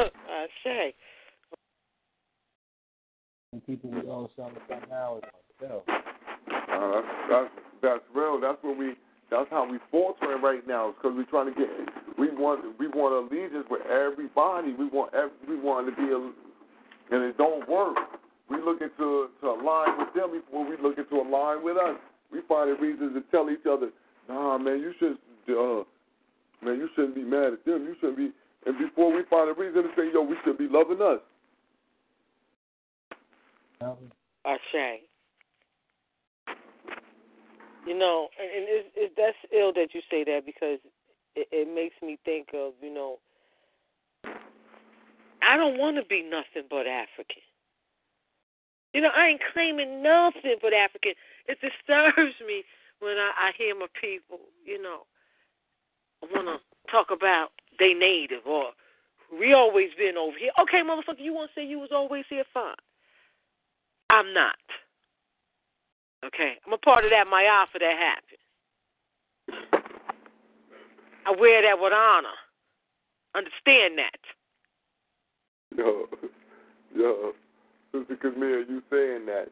Uh, 0.00 0.10
I 0.28 0.46
say. 0.64 0.94
And 3.52 3.64
people 3.66 3.90
we 3.90 4.00
all 4.02 4.30
sound 4.36 4.56
like 4.68 4.88
now 4.90 5.16
is 5.16 5.24
myself. 5.60 5.82
Uh, 5.88 7.00
that's, 7.00 7.06
that's 7.30 7.50
that's 7.80 8.04
real. 8.14 8.38
That's 8.40 8.58
what 8.62 8.76
we. 8.76 8.94
That's 9.30 9.48
how 9.50 9.70
we 9.70 9.78
faltering 9.90 10.42
right 10.42 10.66
now. 10.66 10.94
Because 10.96 11.16
we're 11.16 11.30
trying 11.32 11.52
to 11.52 11.58
get. 11.58 11.68
We 12.18 12.28
want 12.28 12.78
we 12.78 12.88
want 12.88 13.16
allegiance 13.16 13.64
with 13.70 13.82
everybody. 13.86 14.72
We 14.72 14.88
want 14.88 15.14
every, 15.14 15.32
we 15.48 15.56
want 15.60 15.88
to 15.88 15.96
be 15.96 16.12
a, 16.12 16.20
and 17.14 17.24
it 17.24 17.38
don't 17.38 17.66
work. 17.68 17.96
We 18.50 18.60
looking 18.60 18.90
to 18.98 19.28
to 19.40 19.46
align 19.48 19.96
with 19.96 20.12
them 20.14 20.32
before 20.32 20.68
we 20.68 20.76
looking 20.82 21.06
to 21.08 21.16
align 21.16 21.64
with 21.64 21.78
us. 21.78 21.96
We 22.30 22.40
finding 22.48 22.76
reasons 22.76 23.14
to 23.14 23.22
tell 23.30 23.48
each 23.48 23.64
other, 23.64 23.88
Nah, 24.28 24.58
man, 24.58 24.80
you 24.80 24.92
should. 24.98 25.16
Uh, 25.48 25.84
man, 26.60 26.76
you 26.76 26.88
shouldn't 26.94 27.14
be 27.14 27.24
mad 27.24 27.54
at 27.54 27.64
them. 27.64 27.84
You 27.84 27.96
shouldn't 28.00 28.18
be. 28.18 28.30
And 28.66 28.76
before 28.78 29.10
we 29.10 29.22
find 29.30 29.48
a 29.48 29.54
reason 29.54 29.84
to 29.84 29.88
say, 29.96 30.12
yo, 30.12 30.20
we 30.20 30.36
should 30.44 30.58
be 30.58 30.68
loving 30.68 31.00
us. 31.00 31.20
Say. 34.72 35.02
You 37.86 37.96
know, 37.98 38.28
and, 38.38 38.66
it's, 38.68 38.88
it's 38.96 39.14
that's 39.16 39.36
ill 39.52 39.72
that 39.74 39.94
you 39.94 40.00
say 40.10 40.24
that 40.24 40.44
because 40.44 40.78
it, 41.34 41.48
it 41.50 41.74
makes 41.74 41.94
me 42.02 42.18
think 42.24 42.48
of 42.54 42.72
you 42.82 42.92
know. 42.92 43.18
I 45.40 45.56
don't 45.56 45.78
want 45.78 45.96
to 45.96 46.04
be 46.04 46.22
nothing 46.22 46.68
but 46.68 46.86
African. 46.86 47.42
You 48.92 49.00
know, 49.02 49.10
I 49.16 49.28
ain't 49.28 49.40
claiming 49.52 50.02
nothing 50.02 50.56
but 50.60 50.72
African. 50.72 51.12
It 51.46 51.58
disturbs 51.60 52.34
me 52.46 52.64
when 53.00 53.16
I, 53.16 53.30
I 53.38 53.50
hear 53.56 53.74
my 53.74 53.86
people, 54.00 54.40
you 54.64 54.82
know, 54.82 55.06
want 56.34 56.46
to 56.46 56.90
talk 56.90 57.08
about 57.10 57.48
they 57.78 57.94
native 57.94 58.46
or 58.46 58.72
we 59.38 59.52
always 59.52 59.90
been 59.96 60.16
over 60.16 60.36
here. 60.38 60.50
Okay, 60.60 60.82
motherfucker, 60.82 61.20
you 61.20 61.34
want 61.34 61.50
to 61.54 61.60
say 61.60 61.66
you 61.66 61.78
was 61.78 61.90
always 61.92 62.24
here? 62.28 62.44
Fine. 62.52 62.74
I'm 64.10 64.32
not. 64.32 64.56
Okay, 66.24 66.54
I'm 66.66 66.72
a 66.72 66.78
part 66.78 67.04
of 67.04 67.10
that 67.10 67.26
Maafa 67.26 67.78
that 67.78 67.96
happened. 67.96 68.38
I 71.26 71.30
wear 71.38 71.62
that 71.62 71.78
with 71.80 71.92
honor. 71.92 72.28
Understand 73.34 73.98
that. 73.98 74.20
Yo, 75.76 76.06
yo, 76.96 77.32
Sister 77.92 78.16
Camille, 78.16 78.64
you 78.68 78.82
saying 78.90 79.26
that? 79.26 79.48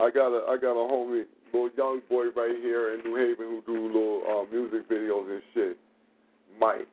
I 0.00 0.10
got 0.10 0.32
a 0.32 0.44
I 0.50 0.56
got 0.56 0.72
a 0.72 0.88
homie, 0.88 1.24
little 1.52 1.70
young 1.76 2.00
boy 2.08 2.26
right 2.36 2.56
here 2.60 2.94
in 2.94 3.04
New 3.04 3.16
Haven 3.16 3.46
who 3.46 3.62
do 3.66 3.86
little 3.86 4.22
uh, 4.28 4.52
music 4.52 4.88
videos 4.88 5.30
and 5.30 5.42
shit. 5.54 5.76
Mike, 6.58 6.88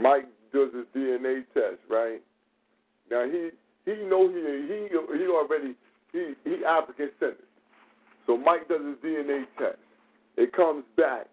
Mike 0.00 0.28
does 0.52 0.68
his 0.74 0.86
DNA 0.94 1.44
test, 1.54 1.80
right? 1.88 2.20
Now 3.10 3.24
he 3.24 3.50
he 3.86 4.04
know 4.04 4.28
he 4.28 4.34
he 4.34 4.88
he 5.18 5.26
already 5.26 5.74
he 6.12 6.34
he 6.44 6.64
African 6.64 7.10
centered. 7.18 7.38
So 8.26 8.36
Mike 8.36 8.68
does 8.68 8.80
his 8.84 8.96
DNA 9.04 9.44
test. 9.58 9.78
It 10.36 10.52
comes 10.52 10.84
back. 10.96 11.26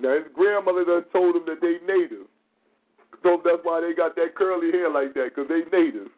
Now 0.00 0.14
his 0.14 0.28
grandmother 0.34 0.84
done 0.84 1.04
told 1.12 1.36
him 1.36 1.42
that 1.46 1.60
they 1.60 1.78
native. 1.86 2.26
So 3.22 3.40
that's 3.44 3.58
why 3.62 3.80
they 3.80 3.94
got 3.94 4.14
that 4.16 4.34
curly 4.36 4.70
hair 4.70 4.90
like 4.90 5.14
that, 5.14 5.30
because 5.34 5.48
they 5.48 5.64
native. 5.76 6.08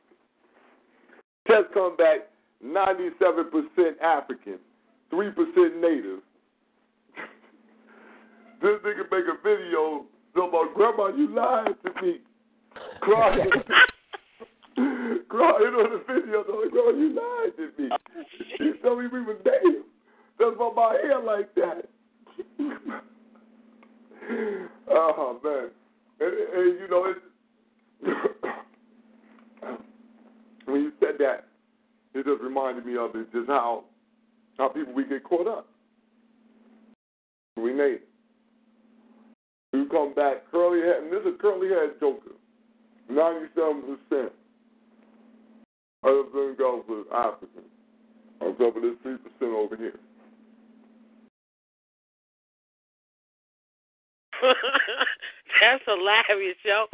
Test 1.47 1.73
come 1.73 1.97
back 1.97 2.29
97% 2.65 3.99
African, 4.03 4.59
3% 5.11 5.81
native. 5.81 6.21
this 8.63 8.79
nigga 8.85 9.11
make 9.11 9.25
a 9.25 9.43
video 9.43 10.05
about, 10.35 10.75
Grandma, 10.75 11.09
you 11.09 11.35
lied 11.35 11.75
to 11.85 12.03
me. 12.03 12.19
Crying. 13.01 13.51
Crying 15.31 15.75
on 15.79 15.91
the 15.93 16.03
video, 16.13 16.39
like, 16.39 16.73
Grandma, 16.73 16.91
you 16.99 17.15
lied 17.15 17.57
to 17.57 17.71
me. 17.81 17.89
You 18.59 18.75
told 18.83 18.99
me 18.99 19.07
we 19.07 19.21
were 19.23 19.35
native. 19.35 19.85
That's 20.41 20.57
why 20.57 20.73
my 20.75 20.99
hair 21.01 21.23
like 21.23 21.55
that. 21.55 21.89
oh, 24.91 25.41
man. 25.45 25.71
And, 26.19 26.33
and 26.35 26.81
you 26.81 26.89
know, 26.91 27.15
it's, 27.15 27.21
when 30.65 30.81
you 30.81 30.93
said 30.99 31.15
that, 31.21 31.47
it 32.13 32.25
just 32.27 32.43
reminded 32.43 32.85
me 32.85 32.97
of 32.97 33.15
it, 33.15 33.31
just 33.33 33.47
how 33.47 33.85
how 34.59 34.69
people 34.69 34.93
we 34.93 35.05
get 35.05 35.23
caught 35.23 35.47
up. 35.47 35.69
We 37.57 37.73
made 37.73 38.01
it. 38.01 38.09
You 39.73 39.87
come 39.87 40.13
back 40.13 40.51
curly 40.51 40.81
head, 40.81 41.05
and 41.05 41.13
this 41.13 41.23
is 41.25 41.39
curly 41.41 41.69
head 41.69 42.01
joker. 42.01 42.33
Ninety-seven 43.09 43.97
percent 44.09 44.33
of 46.03 46.33
them 46.33 46.55
girls 46.57 46.85
was 46.89 47.07
African. 47.13 47.65
Top 48.41 48.77
of 48.77 48.83
this 48.83 48.97
three 49.03 49.17
percent 49.17 49.53
over 49.55 49.77
here. 49.77 49.99
That's 55.61 55.83
hilarious, 55.87 56.57
yo. 56.65 56.87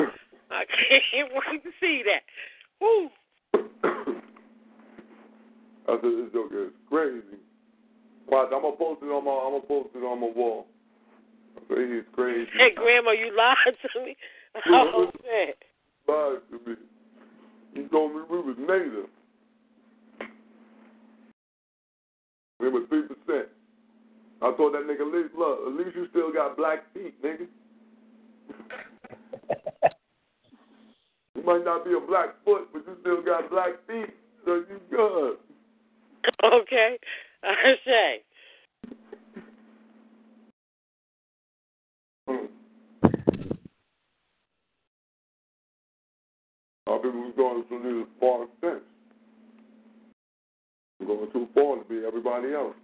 I 0.51 0.65
can't 0.65 1.33
wait 1.51 1.62
to 1.65 1.70
see 1.81 2.02
that. 2.05 2.23
Woo. 2.81 3.10
I 5.89 5.94
said 6.01 6.02
this 6.02 6.33
joke 6.33 6.51
is 6.52 6.73
crazy. 6.89 7.39
Watch, 8.28 8.49
I'm 8.52 8.62
gonna 8.62 8.76
post 8.76 9.02
it 9.02 9.07
on 9.07 9.25
my 9.25 9.31
I'm 9.31 9.52
gonna 9.55 9.67
post 9.67 9.94
it 9.94 10.05
on 10.05 10.20
my 10.20 10.31
wall. 10.35 10.67
I 11.57 11.60
say 11.68 11.94
he's 11.94 12.05
crazy. 12.12 12.51
Hey, 12.59 12.73
Grandma, 12.75 13.12
you 13.12 13.36
lied 13.36 13.76
to 13.83 14.01
me. 14.05 14.17
Oh 14.68 15.10
man. 15.23 15.52
Lied 16.09 16.41
to 16.51 16.70
me. 16.70 16.76
He 17.76 17.82
told 17.88 18.14
me 18.14 18.22
we 18.30 18.38
was 18.38 18.56
native. 18.58 19.10
We 22.58 22.70
was 22.70 22.84
three 22.88 23.02
percent. 23.02 23.48
I 24.40 24.52
told 24.56 24.72
that 24.74 24.86
nigga, 24.86 25.05
look, 25.05 25.32
look, 25.36 25.58
at 25.66 25.72
least 25.74 25.94
you 25.94 26.06
still 26.10 26.32
got 26.32 26.56
black 26.56 26.78
feet, 26.94 27.22
nigga. 27.22 27.46
You 31.34 31.42
might 31.44 31.64
not 31.64 31.84
be 31.84 31.92
a 31.92 32.00
black 32.00 32.30
foot, 32.46 32.68
but 32.72 32.82
you 32.86 32.96
still 33.02 33.22
got 33.22 33.50
black 33.50 33.72
feet, 33.86 34.14
so 34.44 34.64
you 34.68 34.80
good. 34.90 35.36
Okay. 36.42 36.98
I 37.44 37.74
say. 37.84 38.22
Our 46.86 46.95
people 47.07 47.20
was 47.20 47.35
going 47.36 47.65
to 47.68 47.83
the 47.83 48.07
far 48.20 48.44
extent. 48.44 48.83
We're 51.01 51.07
going 51.07 51.33
too 51.33 51.49
far 51.55 51.76
to 51.76 51.85
be 51.85 52.07
everybody 52.07 52.52
else. 52.52 52.75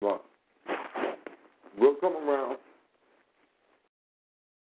But 0.00 0.24
we'll 1.78 1.96
come 1.96 2.16
around. 2.16 2.58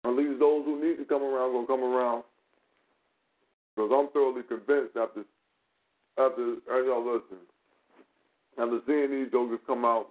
At 0.06 0.12
least 0.12 0.40
those 0.40 0.66
who 0.66 0.82
need 0.82 0.98
to 0.98 1.06
come 1.06 1.22
around 1.22 1.54
will 1.54 1.66
come 1.66 1.84
around. 1.84 2.24
Because 3.76 3.92
I'm 3.94 4.10
thoroughly 4.14 4.44
convinced 4.44 4.96
after, 4.96 5.24
after, 6.18 6.54
as 6.54 6.86
y'all 6.88 7.06
listen, 7.06 7.38
after 8.58 8.80
seeing 8.88 9.12
these 9.12 9.32
jokers 9.32 9.60
come 9.68 9.86
out 9.86 10.08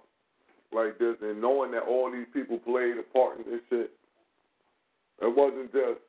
like 0.73 0.99
this 0.99 1.15
and 1.21 1.41
knowing 1.41 1.71
that 1.71 1.83
all 1.83 2.11
these 2.11 2.27
people 2.33 2.57
played 2.59 2.97
a 2.97 3.03
part 3.13 3.39
in 3.39 3.51
this 3.51 3.61
shit, 3.69 3.91
it 5.21 5.35
wasn't 5.35 5.71
just, 5.71 5.99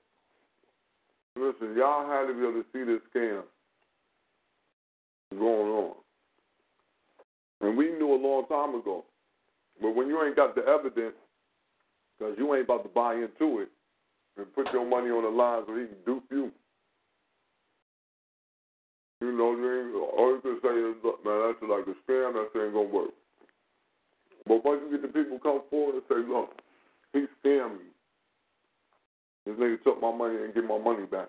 listen, 1.36 1.76
y'all 1.76 2.06
had 2.06 2.26
to 2.26 2.34
be 2.34 2.40
able 2.40 2.62
to 2.62 2.66
see 2.72 2.84
this 2.84 3.00
scam 3.14 3.42
going 5.30 5.68
on. 5.68 5.94
And 7.60 7.76
we 7.76 7.90
knew 7.90 8.12
a 8.12 8.20
long 8.20 8.46
time 8.48 8.74
ago. 8.74 9.04
But 9.80 9.94
when 9.94 10.08
you 10.08 10.22
ain't 10.22 10.36
got 10.36 10.54
the 10.54 10.62
evidence, 10.66 11.14
because 12.18 12.34
you 12.36 12.52
ain't 12.54 12.64
about 12.64 12.82
to 12.82 12.88
buy 12.88 13.14
into 13.14 13.60
it 13.60 13.68
and 14.36 14.54
put 14.54 14.72
your 14.72 14.84
money 14.84 15.08
on 15.10 15.22
the 15.22 15.30
line 15.30 15.62
so 15.66 15.74
he 15.74 15.86
can 15.86 15.96
dupe 16.04 16.24
you. 16.30 16.50
You 19.20 19.32
know, 19.32 20.10
all 20.16 20.34
you 20.34 20.40
can 20.42 20.58
say 20.62 20.74
is, 20.74 20.96
look, 21.02 21.24
man, 21.24 21.40
that's 21.46 21.70
like 21.70 21.86
a 21.86 21.96
scam, 22.10 22.34
that 22.34 22.50
ain't 22.60 22.72
going 22.72 22.88
to 22.88 22.94
work. 22.94 23.10
But 24.48 24.64
once 24.64 24.80
you 24.84 24.98
get 24.98 25.02
the 25.02 25.08
people 25.08 25.38
come 25.38 25.60
forward 25.68 25.96
and 25.96 26.02
say, 26.08 26.26
look, 26.26 26.50
he 27.12 27.26
scammed 27.44 27.78
me. 27.78 27.84
This 29.44 29.56
nigga 29.56 29.82
took 29.84 30.00
my 30.00 30.14
money 30.14 30.36
and 30.42 30.54
get 30.54 30.64
my 30.64 30.78
money 30.78 31.06
back. 31.06 31.28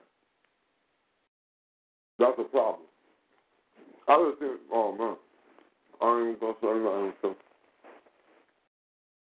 That's 2.18 2.40
a 2.40 2.44
problem. 2.44 2.88
I 4.08 4.30
just 4.30 4.40
think, 4.40 4.60
oh 4.74 4.96
man, 4.98 5.16
I 6.02 6.20
ain't 6.20 6.38
even 6.38 6.40
gonna 6.40 6.54
say 6.62 6.80
nothing. 6.84 7.14
So, 7.22 7.36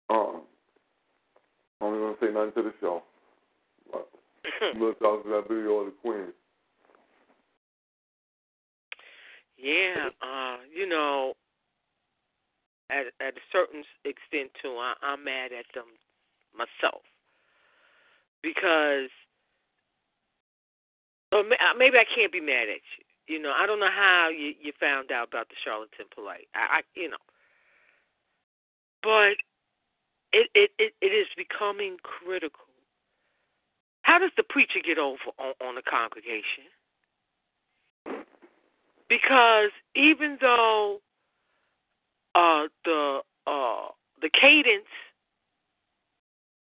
uh, 0.09 0.39
I'm 1.85 1.93
gonna 1.93 2.15
say 2.19 2.27
nothing 2.33 2.51
to 2.55 2.63
the 2.63 2.73
show. 2.81 3.03
But 3.91 4.07
look 4.79 4.97
out 5.03 5.23
that 5.25 5.45
video 5.47 5.79
of 5.79 5.85
the 5.87 5.93
Queen. 6.01 6.33
Yeah, 9.57 10.09
uh, 10.21 10.57
you 10.75 10.89
know, 10.89 11.33
at 12.93 13.09
at 13.19 13.33
a 13.33 13.45
certain 13.51 13.83
extent 14.05 14.51
too, 14.61 14.77
I, 14.77 14.93
I'm 15.01 15.23
mad 15.23 15.51
at 15.51 15.65
them 15.73 15.89
myself 16.53 17.01
because, 18.41 19.09
or 21.31 21.41
uh, 21.41 21.73
maybe 21.77 21.97
I 21.97 22.05
can't 22.05 22.31
be 22.31 22.41
mad 22.41 22.69
at 22.69 22.85
you. 22.97 23.05
You 23.25 23.41
know, 23.41 23.51
I 23.51 23.65
don't 23.65 23.79
know 23.79 23.93
how 23.93 24.29
you 24.29 24.53
you 24.61 24.71
found 24.79 25.11
out 25.11 25.29
about 25.29 25.49
the 25.49 25.55
charlatan 25.63 26.05
Polight. 26.15 26.47
I, 26.53 26.79
I 26.79 26.81
you 26.93 27.09
know, 27.09 27.23
but 29.01 29.41
it, 30.31 30.49
it 30.53 30.71
it 30.77 30.93
it 31.01 31.13
is 31.13 31.27
becoming 31.35 31.97
critical. 32.03 32.65
How 34.03 34.19
does 34.19 34.31
the 34.35 34.43
preacher 34.43 34.79
get 34.85 34.99
over 34.99 35.31
on, 35.39 35.53
on 35.65 35.75
the 35.75 35.81
congregation? 35.81 36.67
Because 39.07 39.71
even 39.95 40.37
though 40.41 40.99
uh, 42.35 42.67
the 42.85 43.21
uh, 43.45 43.87
the 44.21 44.29
cadence 44.29 44.87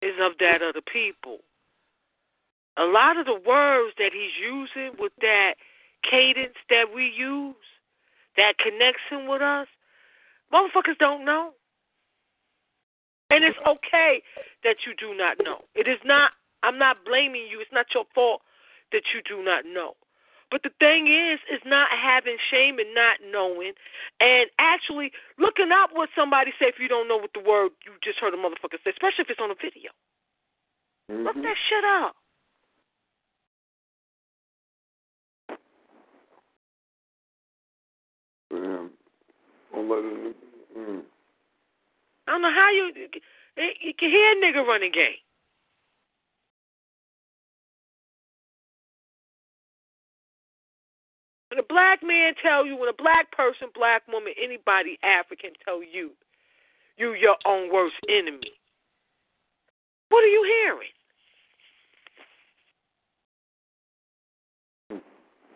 is 0.03 0.15
of 0.21 0.33
that 0.39 0.63
of 0.63 0.75
the 0.75 0.83
people, 0.83 1.39
a 2.77 2.85
lot 2.85 3.17
of 3.19 3.27
the 3.27 3.41
words 3.47 3.95
that 3.99 4.11
he's 4.13 4.37
using 4.41 4.93
with 4.99 5.13
that 5.21 5.55
cadence 6.09 6.57
that 6.69 6.87
we 6.95 7.11
use, 7.17 7.57
that 8.37 8.55
connection 8.59 9.29
with 9.29 9.43
us, 9.43 9.67
motherfuckers 10.53 10.99
don't 10.99 11.25
know. 11.25 11.53
And 13.31 13.43
it's 13.43 13.59
okay 13.67 14.23
that 14.63 14.77
you 14.87 14.95
do 14.95 15.17
not 15.17 15.39
know. 15.43 15.63
It 15.75 15.89
is 15.89 15.99
not, 16.05 16.31
I'm 16.63 16.79
not 16.79 16.99
blaming 17.05 17.49
you. 17.51 17.61
It's 17.61 17.73
not 17.73 17.87
your 17.93 18.05
fault 18.15 18.43
that 18.93 19.03
you 19.15 19.21
do 19.27 19.45
not 19.45 19.65
know. 19.65 19.95
But 20.51 20.63
the 20.63 20.71
thing 20.79 21.09
is, 21.09 21.41
is 21.51 21.61
not 21.67 21.89
having 21.91 22.37
shame 22.51 22.79
and 22.79 22.95
not 22.95 23.19
knowing, 23.33 23.73
and 24.21 24.49
actually 24.59 25.11
looking 25.39 25.73
up 25.73 25.91
what 25.93 26.09
somebody 26.15 26.53
say 26.59 26.67
if 26.67 26.79
you 26.79 26.89
don't 26.89 27.09
know 27.09 27.17
what 27.17 27.33
the 27.35 27.43
word 27.43 27.71
you 27.85 27.93
just 28.03 28.19
heard 28.21 28.33
a 28.33 28.37
motherfucker 28.37 28.79
say, 28.85 28.91
especially 28.91 29.27
if 29.27 29.31
it's 29.31 29.41
on 29.43 29.51
a 29.51 29.59
video. 29.59 29.91
Mm-hmm. 31.11 31.25
Look 31.25 31.35
that 31.35 31.57
shit 31.69 31.85
up. 31.85 32.15
Yeah. 38.53 38.87
I'm 39.75 39.91
letting, 39.91 40.35
mm. 40.79 41.03
I 42.29 42.31
don't 42.31 42.43
know 42.43 42.55
how 42.55 42.71
you 42.71 42.93
you 43.57 43.95
can 43.99 44.11
hear 44.11 44.33
a 44.33 44.37
nigga 44.37 44.67
running 44.67 44.93
game. 44.93 45.26
When 51.57 51.65
a 51.65 51.69
black 51.73 52.01
man 52.03 52.35
tell 52.43 52.67
you, 52.67 52.77
when 52.77 52.91
a 52.91 53.03
black 53.03 53.33
person, 53.33 53.69
black 53.75 54.03
woman, 54.09 54.35
anybody 54.37 54.99
African 55.03 55.53
tell 55.65 55.83
you, 55.83 56.11
you 56.99 57.15
your 57.15 57.37
own 57.47 57.73
worst 57.73 57.95
enemy. 58.11 58.53
What 60.11 60.23
are 60.23 60.27
you 60.27 60.45
hearing? 60.45 60.89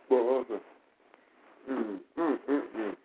Well, 0.08 0.44
okay. 0.50 0.64
Mm, 1.70 1.98
mm, 2.18 2.38
mm, 2.48 2.62
mm. 2.78 2.96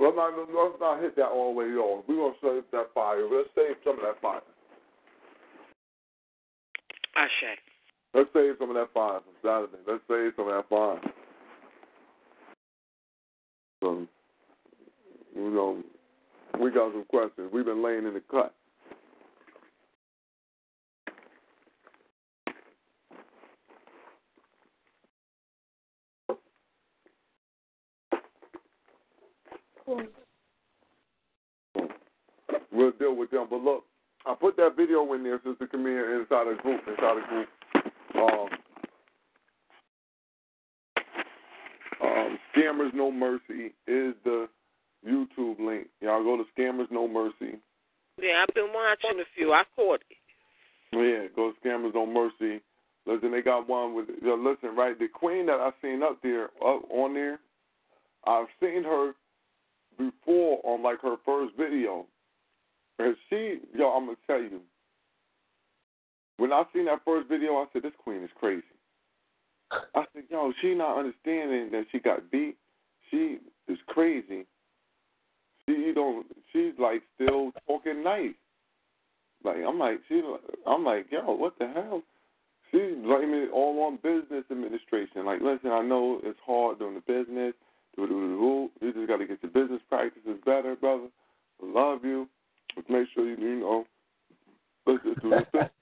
Let's 0.00 0.16
not, 0.16 0.32
let's 0.36 0.80
not 0.80 1.00
hit 1.00 1.14
that 1.14 1.26
all 1.26 1.54
the 1.54 1.60
way 1.60 1.66
on. 1.66 2.02
We're 2.08 2.16
going 2.16 2.32
to 2.32 2.38
save 2.42 2.64
that 2.72 2.92
fire. 2.92 3.22
Let's 3.22 3.50
save 3.54 3.76
some 3.84 4.00
of 4.00 4.02
that 4.02 4.20
fire. 4.20 4.40
I 7.14 7.22
Ashe. 7.22 7.65
Let's 8.16 8.30
save 8.32 8.54
some 8.58 8.70
of 8.70 8.76
that 8.76 8.94
fire 8.94 9.20
from 9.20 9.34
Saturday. 9.42 9.82
Let's 9.86 10.00
save 10.08 10.32
some 10.36 10.48
of 10.48 10.54
that 10.54 10.66
fire. 10.70 10.98
So, 13.82 14.06
you 15.34 15.50
know, 15.50 15.82
we 16.58 16.70
got 16.70 16.92
some 16.92 17.04
questions. 17.10 17.50
We've 17.52 17.66
been 17.66 17.84
laying 17.84 18.06
in 18.06 18.14
the 18.14 18.22
cut. 18.30 18.54
We'll 32.72 32.92
deal 32.92 33.14
with 33.14 33.30
them. 33.30 33.46
But 33.50 33.60
look, 33.60 33.84
I 34.24 34.34
put 34.34 34.56
that 34.56 34.74
video 34.74 35.12
in 35.12 35.22
there, 35.22 35.38
Sister 35.44 35.66
Camille, 35.66 36.18
inside 36.18 36.46
a 36.48 36.62
group, 36.62 36.80
inside 36.88 37.18
a 37.22 37.28
group. 37.28 37.48
Um, 38.16 38.48
um, 42.02 42.38
Scammers 42.54 42.94
No 42.94 43.10
Mercy 43.10 43.74
is 43.86 44.14
the 44.24 44.48
YouTube 45.06 45.58
link. 45.60 45.88
Y'all 46.00 46.22
go 46.22 46.36
to 46.36 46.44
Scammers 46.58 46.90
No 46.90 47.06
Mercy. 47.08 47.58
Yeah, 48.20 48.42
I've 48.42 48.54
been 48.54 48.72
watching 48.72 49.20
a 49.20 49.24
few. 49.36 49.52
I 49.52 49.62
caught 49.74 50.00
it. 50.10 50.16
Yeah, 50.92 51.28
go 51.34 51.52
to 51.52 51.68
Scammers 51.68 51.94
No 51.94 52.06
Mercy. 52.06 52.62
Listen, 53.06 53.30
they 53.30 53.42
got 53.42 53.68
one 53.68 53.94
with. 53.94 54.06
Listen, 54.22 54.74
right? 54.74 54.98
The 54.98 55.08
queen 55.08 55.46
that 55.46 55.60
I 55.60 55.70
seen 55.82 56.02
up 56.02 56.18
there, 56.22 56.44
up 56.44 56.82
on 56.90 57.14
there, 57.14 57.38
I've 58.26 58.48
seen 58.60 58.82
her 58.82 59.12
before 59.98 60.60
on 60.64 60.82
like 60.82 61.00
her 61.02 61.16
first 61.24 61.54
video. 61.56 62.06
And 62.98 63.14
she, 63.28 63.58
yo, 63.76 63.90
I'm 63.90 64.06
gonna 64.06 64.16
tell 64.26 64.40
you, 64.40 64.60
when 66.38 66.52
I 66.52 66.64
seen 66.72 66.86
that 66.86 67.04
first 67.04 67.28
video, 67.28 67.54
I 67.54 67.66
said, 67.72 67.82
this 67.82 67.92
queen 68.02 68.22
is 68.22 68.30
crazy. 68.38 68.62
I 69.70 70.04
said, 70.14 70.24
yo, 70.30 70.52
she 70.60 70.74
not 70.74 70.98
understanding 70.98 71.70
that 71.72 71.86
she 71.90 71.98
got 71.98 72.30
beat. 72.30 72.56
She 73.10 73.38
is 73.68 73.78
crazy. 73.86 74.46
She 75.66 75.92
don't. 75.94 76.26
She's 76.52 76.72
like 76.78 77.02
still 77.14 77.52
talking 77.66 78.04
nice. 78.04 78.34
Like 79.44 79.56
I'm 79.66 79.78
like 79.78 80.00
she. 80.08 80.22
I'm 80.66 80.84
like 80.84 81.06
yo, 81.10 81.32
what 81.32 81.58
the 81.58 81.66
hell? 81.68 82.02
She's 82.70 82.96
blaming 83.02 83.42
it 83.42 83.50
all 83.52 83.82
on 83.82 83.96
business 83.96 84.44
administration. 84.50 85.24
Like, 85.24 85.40
listen, 85.40 85.70
I 85.70 85.82
know 85.82 86.20
it's 86.24 86.38
hard 86.44 86.78
doing 86.78 86.94
the 86.94 87.00
business. 87.00 87.54
You 87.96 88.70
just 88.82 89.08
got 89.08 89.18
to 89.18 89.26
get 89.26 89.42
your 89.42 89.52
business 89.52 89.80
practices 89.88 90.38
better, 90.44 90.74
brother. 90.74 91.06
Love 91.62 92.04
you. 92.04 92.28
Let's 92.76 92.88
make 92.90 93.08
sure 93.14 93.26
you, 93.26 93.36
you 93.36 93.60
know, 93.60 93.86
let's 94.86 95.02
just 95.04 95.22
do 95.22 95.30
this. 95.30 95.70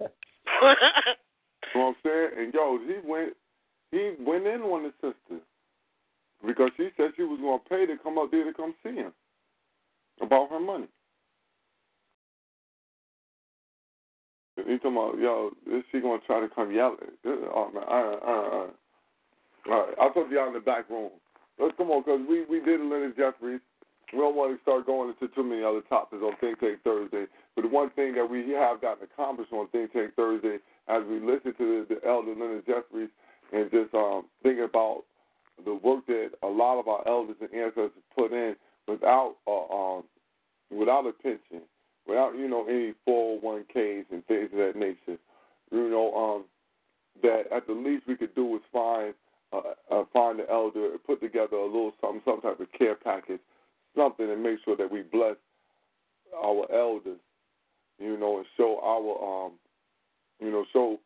you 0.00 0.62
know 0.62 0.74
what 1.74 1.88
I'm 1.88 1.96
saying? 2.04 2.28
And 2.38 2.54
yo, 2.54 2.78
he 2.78 3.08
went, 3.08 3.32
he 3.92 4.12
went 4.20 4.46
in 4.46 4.62
on 4.62 4.84
the 4.84 4.92
sister 5.00 5.42
because 6.46 6.70
she 6.76 6.90
said 6.96 7.10
she 7.16 7.22
was 7.22 7.38
to 7.62 7.68
pay 7.68 7.86
to 7.86 7.96
come 8.02 8.18
up 8.18 8.30
there 8.30 8.44
to 8.44 8.52
come 8.52 8.74
see 8.82 8.94
him 8.94 9.12
about 10.20 10.50
her 10.50 10.60
money. 10.60 10.86
He 14.56 14.78
talking 14.78 14.92
about, 14.92 15.18
yo, 15.18 15.50
is 15.70 15.84
she 15.92 16.00
to 16.20 16.26
try 16.26 16.40
to 16.40 16.48
come 16.48 16.72
yell 16.72 16.96
Oh, 17.54 17.70
man, 17.74 17.84
right, 18.04 18.18
all 18.24 18.36
right, 18.36 18.70
all 19.68 19.86
right. 19.86 19.94
I'll 20.00 20.12
talk 20.12 20.28
to 20.28 20.34
y'all 20.34 20.48
in 20.48 20.54
the 20.54 20.60
back 20.60 20.88
room. 20.88 21.10
Let's 21.58 21.74
come 21.76 21.90
on, 21.90 22.02
because 22.02 22.20
we, 22.28 22.44
we 22.46 22.64
did 22.64 22.80
Leonard 22.80 23.16
Jeffries. 23.16 23.60
We 24.12 24.18
don't 24.20 24.36
want 24.36 24.56
to 24.56 24.62
start 24.62 24.86
going 24.86 25.10
into 25.10 25.34
too 25.34 25.42
many 25.42 25.62
other 25.64 25.80
topics 25.88 26.22
on 26.22 26.36
Think 26.40 26.60
Tank 26.60 26.78
Thursday. 26.84 27.26
But 27.54 27.62
the 27.62 27.68
one 27.68 27.90
thing 27.90 28.14
that 28.14 28.28
we 28.28 28.50
have 28.52 28.80
gotten 28.80 29.04
accomplished 29.04 29.52
on 29.52 29.68
Think 29.68 29.92
Tank 29.92 30.12
Thursday, 30.14 30.58
as 30.88 31.02
we 31.08 31.18
listen 31.18 31.54
to 31.58 31.86
the, 31.88 31.96
the 31.96 32.06
elder 32.06 32.30
Leonard 32.30 32.66
Jeffries 32.66 33.10
and 33.52 33.70
just 33.70 33.92
um, 33.94 34.26
thinking 34.42 34.64
about 34.64 35.02
the 35.64 35.74
work 35.74 36.06
that 36.06 36.30
a 36.42 36.46
lot 36.46 36.78
of 36.78 36.86
our 36.86 37.06
elders 37.06 37.36
and 37.40 37.52
ancestors 37.52 37.90
put 38.14 38.32
in 38.32 38.54
without 38.86 39.36
uh, 39.46 39.96
um, 39.96 40.04
without 40.70 41.06
a 41.06 41.12
pension, 41.12 41.62
without 42.06 42.36
you 42.36 42.48
know 42.48 42.66
any 42.68 42.94
401ks 43.08 44.04
and 44.10 44.24
things 44.26 44.50
of 44.52 44.58
that 44.58 44.76
nature. 44.76 45.18
You 45.72 45.90
know 45.90 46.14
um, 46.14 46.44
that 47.22 47.44
at 47.52 47.66
the 47.66 47.72
least 47.72 48.06
we 48.06 48.16
could 48.16 48.34
do 48.34 48.44
was 48.44 48.62
find 48.72 49.14
uh, 49.52 49.60
uh, 49.90 50.04
find 50.12 50.38
the 50.38 50.50
elder, 50.50 50.90
put 51.06 51.20
together 51.20 51.56
a 51.56 51.66
little 51.66 51.92
something, 52.00 52.22
some 52.24 52.40
type 52.40 52.60
of 52.60 52.70
care 52.72 52.94
package, 52.94 53.40
something, 53.96 54.30
and 54.30 54.42
make 54.42 54.58
sure 54.64 54.76
that 54.76 54.90
we 54.90 55.02
bless 55.02 55.36
our 56.36 56.66
elders. 56.72 57.18
You 57.98 58.18
know, 58.18 58.38
and 58.38 58.46
show 58.56 58.78
our 58.82 59.46
um, 59.46 59.52
you 60.40 60.50
know, 60.50 60.64
show 60.72 61.00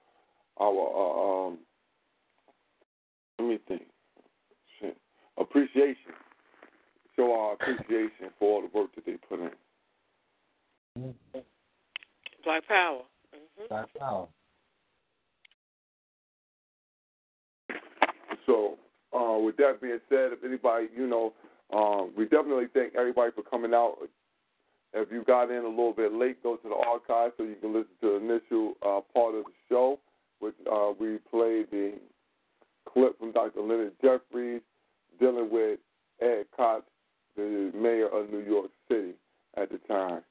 our 0.60 0.68
uh, 0.68 1.48
um. 1.48 1.58
Let 3.38 3.48
me 3.48 3.58
think. 3.68 3.82
Shit. 4.80 4.96
Appreciation. 5.38 6.12
Show 7.16 7.32
our 7.32 7.52
appreciation 7.54 8.30
for 8.38 8.56
all 8.56 8.62
the 8.62 8.78
work 8.78 8.94
that 8.94 9.06
they 9.06 9.16
put 9.28 9.40
in. 9.40 11.14
Black 12.44 12.66
Power. 12.66 13.02
Mm-hmm. 13.34 13.66
Black 13.68 13.86
Power. 13.98 14.26
So, 18.46 18.78
uh, 19.16 19.38
with 19.38 19.56
that 19.58 19.80
being 19.80 20.00
said, 20.08 20.32
if 20.32 20.44
anybody, 20.44 20.88
you 20.96 21.06
know, 21.06 21.32
um, 21.72 22.10
we 22.16 22.24
definitely 22.24 22.66
thank 22.72 22.94
everybody 22.94 23.32
for 23.32 23.42
coming 23.42 23.74
out. 23.74 23.98
If 24.92 25.12
you 25.12 25.22
got 25.22 25.50
in 25.50 25.64
a 25.64 25.68
little 25.68 25.92
bit 25.92 26.12
late, 26.12 26.42
go 26.42 26.56
to 26.56 26.68
the 26.68 26.74
archive 26.74 27.32
so 27.36 27.44
you 27.44 27.54
can 27.60 27.72
listen 27.72 27.92
to 28.00 28.08
the 28.08 28.16
initial 28.16 28.74
uh, 28.82 29.00
part 29.14 29.34
of 29.34 29.44
the 29.44 29.52
show. 29.68 29.98
Which 30.40 30.54
uh, 30.72 30.92
we 30.98 31.18
played 31.30 31.70
the 31.70 31.92
clip 32.90 33.18
from 33.18 33.32
Dr. 33.32 33.60
Leonard 33.60 33.92
Jeffries 34.02 34.62
dealing 35.20 35.50
with 35.50 35.78
Ed 36.20 36.44
Koch, 36.56 36.82
the 37.36 37.70
mayor 37.74 38.08
of 38.08 38.30
New 38.30 38.40
York 38.40 38.70
City 38.88 39.12
at 39.56 39.70
the 39.70 39.78
time. 39.86 40.22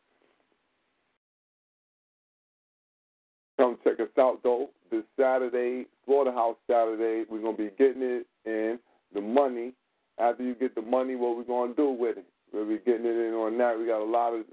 Come 3.58 3.78
check 3.84 4.00
us 4.00 4.08
out 4.18 4.42
though 4.42 4.70
this 4.90 5.04
Saturday, 5.20 5.86
Slaughterhouse 6.06 6.56
Saturday. 6.66 7.26
We're 7.30 7.42
gonna 7.42 7.58
be 7.58 7.70
getting 7.78 8.02
it 8.02 8.26
in 8.46 8.80
the 9.14 9.22
money. 9.22 9.74
After 10.20 10.44
you 10.44 10.56
get 10.56 10.76
the 10.76 10.82
money, 10.82 11.16
what 11.16 11.38
we're 11.38 11.44
gonna 11.44 11.74
do 11.74 11.92
with 11.92 12.18
it? 12.18 12.26
We'll 12.52 12.68
be 12.68 12.78
getting 12.80 13.06
it 13.06 13.16
in 13.16 13.34
on 13.34 13.58
that. 13.58 13.78
We 13.78 13.86
got 13.86 14.02
a 14.02 14.04
lot 14.04 14.34
of, 14.34 14.46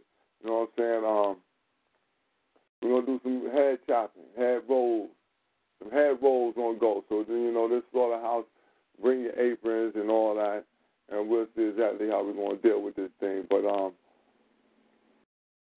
you 0.42 0.46
know 0.46 0.68
what 0.68 0.70
I'm 0.78 0.78
saying? 0.78 1.04
Um, 1.04 1.36
we're 2.82 3.00
gonna 3.00 3.06
do 3.06 3.20
some 3.22 3.50
head 3.52 3.78
chopping, 3.86 4.22
head 4.36 4.62
rolls, 4.68 5.10
some 5.82 5.90
head 5.90 6.18
rolls 6.22 6.54
on 6.56 6.78
go. 6.78 7.04
So 7.08 7.24
then 7.26 7.42
you 7.42 7.52
know 7.52 7.68
this 7.68 7.82
slaughterhouse, 7.90 8.44
bring 9.02 9.20
your 9.22 9.38
aprons 9.38 9.94
and 9.96 10.10
all 10.10 10.34
that, 10.36 10.64
and 11.10 11.28
we'll 11.28 11.46
see 11.56 11.62
exactly 11.62 12.08
how 12.08 12.24
we're 12.24 12.32
gonna 12.32 12.60
deal 12.62 12.82
with 12.82 12.96
this 12.96 13.10
thing. 13.18 13.44
But 13.48 13.66
um, 13.66 13.92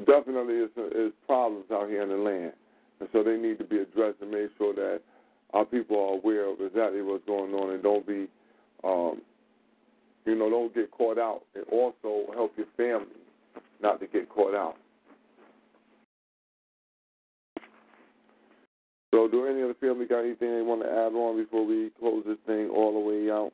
definitely, 0.05 0.55
it's, 0.55 0.73
it's 0.77 1.15
problems 1.25 1.65
out 1.71 1.89
here 1.89 2.03
in 2.03 2.09
the 2.09 2.15
land. 2.15 2.53
And 2.99 3.09
so 3.13 3.23
they 3.23 3.37
need 3.37 3.57
to 3.59 3.63
be 3.63 3.77
addressed 3.77 4.21
and 4.21 4.31
make 4.31 4.49
sure 4.57 4.73
that 4.75 5.01
our 5.53 5.65
people 5.65 5.97
are 5.97 6.13
aware 6.15 6.51
of 6.51 6.59
exactly 6.61 7.01
what's 7.01 7.25
going 7.25 7.53
on 7.53 7.73
and 7.73 7.81
don't 7.81 8.05
be, 8.05 8.27
um, 8.83 9.21
you 10.25 10.35
know, 10.35 10.49
don't 10.49 10.73
get 10.73 10.91
caught 10.91 11.17
out. 11.17 11.41
And 11.55 11.65
also 11.71 12.31
help 12.33 12.53
your 12.57 12.67
family 12.77 13.07
not 13.81 13.99
to 13.99 14.07
get 14.07 14.29
caught 14.29 14.55
out. 14.55 14.75
So, 19.11 19.27
do 19.27 19.47
any 19.47 19.61
of 19.61 19.69
the 19.69 19.73
family 19.75 20.05
got 20.05 20.19
anything 20.19 20.55
they 20.55 20.61
want 20.61 20.83
to 20.83 20.87
add 20.87 21.13
on 21.13 21.35
before 21.35 21.65
we 21.65 21.91
close 21.99 22.23
this 22.27 22.37
thing 22.45 22.69
all 22.69 22.93
the 22.93 22.99
way 22.99 23.31
out? 23.31 23.51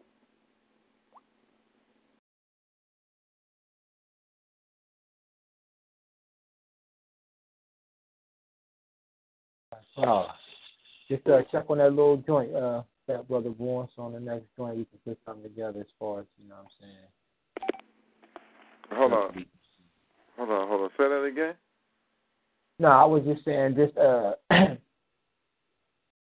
Oh, 9.98 10.26
just 11.08 11.26
uh, 11.28 11.42
check 11.52 11.66
on 11.70 11.78
that 11.78 11.92
little 11.92 12.18
joint, 12.18 12.54
uh, 12.54 12.82
that 13.08 13.28
brother. 13.28 13.54
So 13.58 13.90
on 13.98 14.14
the 14.14 14.20
next 14.20 14.46
joint, 14.58 14.78
we 14.78 14.86
can 14.86 15.00
put 15.06 15.20
something 15.26 15.44
together 15.44 15.82
as 15.82 15.86
far 16.00 16.22
as 16.22 16.26
you 16.42 16.50
know 16.50 16.56
what 16.56 16.66
I'm 16.66 16.70
saying. 16.80 17.08
Hold 18.92 19.14
on. 19.14 19.46
Hold 20.38 20.50
on, 20.50 20.68
hold 20.68 20.82
on. 20.82 20.90
Say 20.98 21.10
that 21.10 21.24
again. 21.24 21.56
No, 22.80 22.90
I 22.90 23.06
was 23.06 23.24
just 23.24 23.46
saying, 23.46 23.76
just 23.76 23.98
uh, 23.98 24.34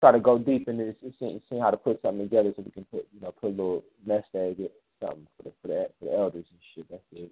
try 0.01 0.11
to 0.11 0.19
go 0.19 0.37
deep 0.37 0.67
in 0.67 0.77
this, 0.77 0.95
seeing, 1.19 1.41
seeing 1.49 1.61
how 1.61 1.71
to 1.71 1.77
put 1.77 2.01
something 2.01 2.27
together 2.27 2.51
so 2.55 2.63
we 2.63 2.71
can 2.71 2.85
put, 2.85 3.07
you 3.13 3.21
know, 3.21 3.31
put 3.31 3.47
a 3.47 3.49
little 3.49 3.83
nest 4.05 4.27
egg, 4.35 4.57
get 4.57 4.73
something 4.99 5.25
for 5.37 5.43
the 5.43 5.51
for 5.61 5.67
the 5.69 5.89
for 5.99 6.05
the 6.05 6.11
elders 6.11 6.45
and 6.49 6.59
shit. 6.75 6.85
That's 6.89 7.01
it. 7.13 7.31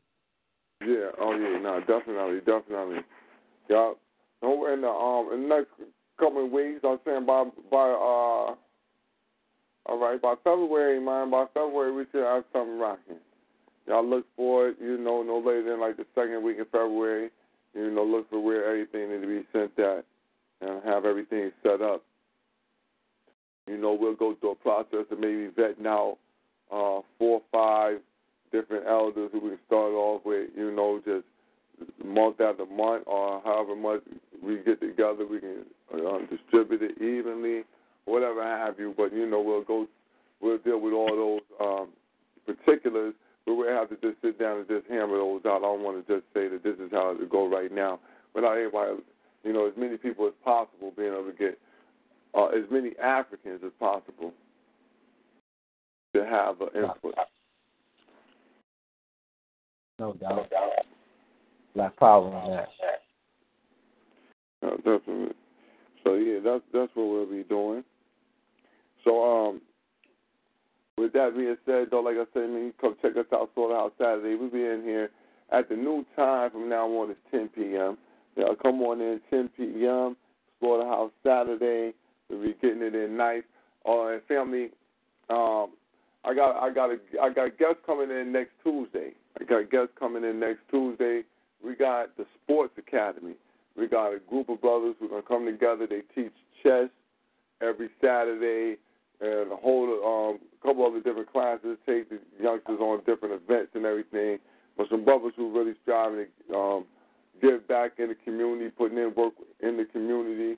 Yeah. 0.81 1.11
Oh 1.19 1.35
yeah. 1.35 1.59
No. 1.59 1.79
Definitely. 1.81 2.39
Definitely. 2.39 2.99
Yeah. 3.69 3.93
No. 4.41 4.65
In 4.73 4.81
the 4.81 4.87
um 4.87 5.33
in 5.33 5.49
the 5.49 5.55
next 5.55 5.71
couple 6.17 6.45
of 6.45 6.51
weeks, 6.51 6.79
I'm 6.83 6.99
saying 7.05 7.25
by 7.25 7.43
by 7.69 7.89
uh. 7.89 8.55
All 9.85 9.99
right, 9.99 10.21
by 10.21 10.35
February, 10.43 10.99
man, 10.99 11.31
by 11.31 11.45
February 11.53 11.91
we 11.91 12.05
should 12.11 12.23
have 12.23 12.43
something 12.53 12.79
rocking. 12.79 13.17
Y'all 13.87 14.07
look 14.07 14.25
for 14.35 14.69
it, 14.69 14.77
you 14.79 14.97
know, 14.97 15.23
no 15.23 15.39
later 15.39 15.71
than 15.71 15.81
like 15.81 15.97
the 15.97 16.05
second 16.13 16.43
week 16.43 16.59
of 16.59 16.69
February. 16.69 17.29
You 17.73 17.89
know, 17.89 18.03
look 18.03 18.29
for 18.29 18.39
where 18.39 18.65
everything 18.65 19.09
needs 19.09 19.23
to 19.23 19.27
be 19.27 19.47
sent 19.51 19.79
at 19.79 20.05
and 20.61 20.83
have 20.83 21.05
everything 21.05 21.51
set 21.63 21.81
up. 21.81 22.03
You 23.67 23.77
know, 23.77 23.93
we'll 23.99 24.15
go 24.15 24.35
through 24.35 24.51
a 24.51 24.55
process 24.55 25.05
of 25.09 25.19
maybe 25.19 25.49
vetting 25.57 25.85
out 25.85 26.17
uh, 26.71 27.01
four 27.17 27.41
or 27.41 27.41
five 27.51 27.99
different 28.51 28.85
elders 28.87 29.29
who 29.31 29.39
we 29.39 29.49
can 29.49 29.59
start 29.65 29.93
off 29.93 30.21
with, 30.25 30.49
you 30.55 30.71
know, 30.71 31.01
just 31.05 31.25
month 32.03 32.39
after 32.41 32.65
month 32.65 33.03
or 33.07 33.41
however 33.43 33.75
much 33.75 34.01
we 34.43 34.57
get 34.57 34.81
together, 34.81 35.25
we 35.25 35.39
can 35.39 35.65
uh, 35.93 36.19
distribute 36.29 36.81
it 36.81 37.01
evenly, 37.01 37.63
whatever 38.05 38.41
I 38.41 38.57
have 38.65 38.79
you. 38.79 38.93
But, 38.95 39.13
you 39.13 39.29
know, 39.29 39.41
we'll 39.41 39.63
go, 39.63 39.87
we'll 40.41 40.57
deal 40.59 40.79
with 40.79 40.93
all 40.93 41.15
those 41.15 41.41
um, 41.59 41.89
particulars 42.45 43.13
but 43.45 43.55
we'll 43.55 43.75
have 43.75 43.89
to 43.89 43.95
just 43.95 44.21
sit 44.21 44.39
down 44.39 44.59
and 44.59 44.67
just 44.67 44.87
hammer 44.87 45.17
those 45.17 45.41
out. 45.45 45.57
I 45.57 45.61
don't 45.61 45.81
want 45.81 46.05
to 46.05 46.15
just 46.15 46.25
say 46.33 46.47
that 46.47 46.63
this 46.63 46.75
is 46.75 46.91
how 46.91 47.11
it 47.11 47.29
go 47.29 47.47
right 47.49 47.71
now. 47.71 47.99
Without 48.33 48.57
everybody, 48.57 49.01
you 49.43 49.53
know, 49.53 49.67
as 49.67 49.73
many 49.75 49.97
people 49.97 50.27
as 50.27 50.33
possible 50.43 50.93
being 50.95 51.13
able 51.13 51.25
to 51.25 51.37
get 51.37 51.57
uh, 52.33 52.47
as 52.47 52.63
many 52.69 52.91
Africans 53.01 53.61
as 53.65 53.71
possible 53.79 54.31
to 56.15 56.25
have 56.25 56.61
an 56.61 56.69
input. 56.75 57.15
No 59.99 60.13
doubt. 60.13 60.49
Black 61.75 61.95
power 61.97 62.33
on 62.33 62.51
that. 62.51 62.69
Uh, 64.63 64.75
definitely. 64.77 65.35
So 66.03 66.15
yeah, 66.15 66.39
that's 66.43 66.63
that's 66.73 66.91
what 66.95 67.07
we'll 67.07 67.25
be 67.25 67.43
doing. 67.43 67.83
So 69.03 69.23
um, 69.23 69.61
with 70.97 71.13
that 71.13 71.35
being 71.35 71.55
said, 71.65 71.87
though, 71.91 72.01
like 72.01 72.15
I 72.15 72.25
said, 72.33 72.49
man, 72.49 72.73
come 72.79 72.95
check 73.01 73.17
us 73.17 73.25
out 73.33 73.49
Slaughterhouse 73.55 73.91
Saturday. 73.97 74.35
We'll 74.35 74.49
be 74.49 74.65
in 74.65 74.83
here 74.83 75.09
at 75.51 75.69
the 75.69 75.75
new 75.75 76.05
time 76.15 76.51
from 76.51 76.69
now 76.69 76.87
on. 76.87 77.11
It's 77.11 77.19
10 77.31 77.49
p.m. 77.49 77.97
Yeah, 78.35 78.45
come 78.61 78.81
on 78.81 79.01
in 79.01 79.19
10 79.29 79.49
p.m. 79.57 80.15
Slaughterhouse 80.59 81.11
Saturday. 81.23 81.93
We'll 82.29 82.41
be 82.41 82.55
getting 82.61 82.81
it 82.81 82.95
in 82.95 83.17
nice. 83.17 83.43
Uh, 83.87 84.07
and 84.07 84.21
family, 84.27 84.69
um, 85.29 85.71
I 86.23 86.35
got 86.35 86.61
I 86.61 86.71
got 86.71 86.91
a 86.91 86.97
I 87.21 87.33
got 87.33 87.57
guests 87.57 87.81
coming 87.85 88.11
in 88.11 88.31
next 88.31 88.51
Tuesday. 88.63 89.13
I 89.39 89.43
got 89.43 89.71
guests 89.71 89.93
coming 89.97 90.23
in 90.23 90.39
next 90.39 90.59
Tuesday. 90.69 91.23
We 91.65 91.75
got 91.75 92.15
the 92.17 92.25
Sports 92.43 92.73
Academy. 92.77 93.33
We 93.77 93.87
got 93.87 94.13
a 94.13 94.19
group 94.19 94.49
of 94.49 94.61
brothers 94.61 94.95
who 94.99 95.05
are 95.05 95.09
gonna 95.09 95.21
come 95.23 95.45
together. 95.45 95.87
They 95.87 96.01
teach 96.13 96.33
chess 96.63 96.89
every 97.61 97.89
Saturday 98.01 98.77
and 99.21 99.51
hold 99.51 99.89
um 100.03 100.39
couple 100.61 100.85
other 100.85 101.01
different 101.01 101.31
classes, 101.31 101.77
take 101.85 102.09
the 102.09 102.19
youngsters 102.41 102.79
on 102.79 102.99
different 103.05 103.41
events 103.41 103.71
and 103.73 103.85
everything. 103.85 104.37
But 104.77 104.87
some 104.89 105.03
brothers 105.03 105.33
who 105.35 105.51
really 105.51 105.73
striving 105.81 106.27
to 106.49 106.55
um, 106.55 106.85
give 107.41 107.67
back 107.67 107.93
in 107.97 108.09
the 108.09 108.15
community, 108.23 108.69
putting 108.69 108.97
in 108.97 109.13
work 109.15 109.33
in 109.61 109.77
the 109.77 109.85
community, 109.85 110.57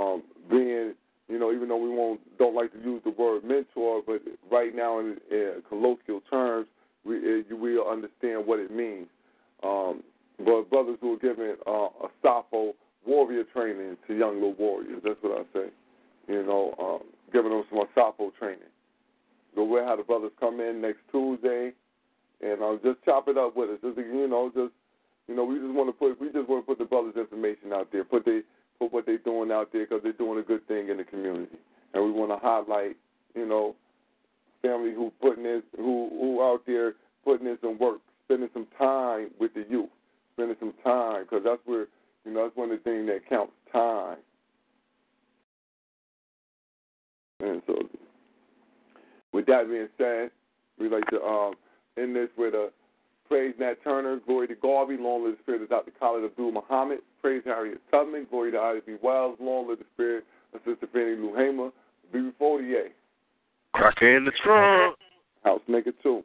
um, 0.00 0.22
being 0.50 0.94
you 1.28 1.38
know, 1.38 1.52
even 1.52 1.68
though 1.68 1.76
we 1.78 1.88
won't 1.88 2.20
don't 2.38 2.54
like 2.54 2.72
to 2.72 2.78
use 2.78 3.00
the 3.04 3.10
word 3.10 3.44
mentor, 3.44 4.02
but 4.06 4.22
right 4.50 4.74
now 4.74 4.98
in, 4.98 5.16
in 5.30 5.62
colloquial 5.68 6.20
terms, 6.30 6.66
we 7.04 7.16
uh, 7.16 7.42
we'll 7.50 7.88
understand 7.88 8.46
what 8.46 8.58
it 8.58 8.70
means. 8.70 9.06
Um, 9.62 10.02
but 10.38 10.70
brothers 10.70 10.98
who 11.00 11.14
are 11.14 11.18
giving 11.18 11.54
uh, 11.66 11.88
a 12.04 12.08
Sappho 12.22 12.74
warrior 13.06 13.44
training 13.44 13.96
to 14.06 14.14
young 14.14 14.34
little 14.34 14.54
warriors, 14.54 15.00
that's 15.04 15.22
what 15.22 15.38
I 15.38 15.42
say. 15.52 15.66
You 16.28 16.44
know, 16.44 16.74
um, 16.78 17.08
giving 17.32 17.50
them 17.50 17.64
some 17.70 17.84
Sappho 17.94 18.32
training. 18.38 18.70
So 19.54 19.64
we'll 19.64 19.86
have 19.86 19.98
the 19.98 20.04
brothers 20.04 20.32
come 20.40 20.60
in 20.60 20.80
next 20.80 21.00
Tuesday, 21.12 21.72
and 22.42 22.62
uh, 22.62 22.76
just 22.82 23.04
chop 23.04 23.28
it 23.28 23.38
up 23.38 23.56
with 23.56 23.70
us. 23.70 23.78
Just 23.82 23.98
you 23.98 24.26
know, 24.26 24.50
just 24.54 24.72
you 25.28 25.34
know, 25.34 25.44
we 25.44 25.56
just 25.56 25.72
want 25.72 25.88
to 25.88 25.92
put 25.92 26.20
we 26.20 26.26
just 26.32 26.48
want 26.48 26.64
to 26.64 26.66
put 26.66 26.78
the 26.78 26.84
brothers' 26.84 27.14
information 27.16 27.72
out 27.72 27.88
there, 27.92 28.04
put 28.04 28.24
the 28.24 28.42
put 28.78 28.92
what 28.92 29.06
they're 29.06 29.18
doing 29.18 29.52
out 29.52 29.72
there 29.72 29.86
because 29.86 30.02
they're 30.02 30.12
doing 30.12 30.38
a 30.38 30.42
good 30.42 30.66
thing 30.66 30.88
in 30.88 30.96
the 30.96 31.04
community, 31.04 31.56
and 31.92 32.04
we 32.04 32.10
want 32.10 32.30
to 32.30 32.36
highlight, 32.36 32.96
you 33.34 33.46
know, 33.46 33.76
family 34.62 34.92
who 34.92 35.12
putting 35.20 35.44
this 35.44 35.62
who 35.76 36.10
who 36.10 36.42
out 36.42 36.62
there 36.66 36.94
putting 37.24 37.46
in 37.46 37.58
some 37.60 37.78
work, 37.78 38.00
spending 38.26 38.50
some 38.52 38.66
time 38.76 39.30
with 39.38 39.54
the 39.54 39.64
youth, 39.70 39.88
spending 40.34 40.56
some 40.60 40.74
time 40.82 41.24
because 41.24 41.42
that's 41.44 41.60
where 41.64 41.86
you 42.24 42.32
know 42.32 42.44
that's 42.44 42.56
one 42.56 42.70
of 42.70 42.78
the 42.78 42.84
things 42.84 43.06
that 43.06 43.28
counts 43.28 43.52
time. 43.72 44.18
And 47.40 47.62
so, 47.66 47.74
with 49.32 49.46
that 49.46 49.68
being 49.68 49.88
said, 49.98 50.30
we'd 50.78 50.92
like 50.92 51.06
to 51.10 51.20
um, 51.22 51.54
end 51.98 52.14
this 52.16 52.28
with 52.38 52.54
a 52.54 52.70
praise 53.28 53.54
Nat 53.58 53.74
Turner, 53.82 54.20
glory 54.26 54.48
to 54.48 54.54
Garvey, 54.54 54.96
long 54.98 55.24
live 55.24 55.36
the 55.36 55.42
spirit 55.42 55.62
of 55.62 55.68
Dr. 55.68 55.92
Khalid 55.98 56.24
Abdul 56.24 56.52
Muhammad, 56.52 57.00
praise 57.20 57.42
Harriet 57.44 57.80
Tubman, 57.90 58.26
glory 58.30 58.52
to 58.52 58.58
Ida 58.58 58.80
B. 58.86 58.96
Wells, 59.02 59.36
long 59.40 59.68
live 59.68 59.78
the 59.78 59.84
spirit 59.94 60.24
of 60.54 60.60
Sister 60.64 60.86
Fannie 60.92 61.16
Lou 61.16 61.34
Hamer, 61.34 61.70
BB48. 62.14 62.90
Cracker 63.72 64.16
in 64.16 64.24
the 64.24 64.32
trunk. 64.42 64.96
House 65.42 65.60
Maker 65.68 65.92
2. 66.02 66.24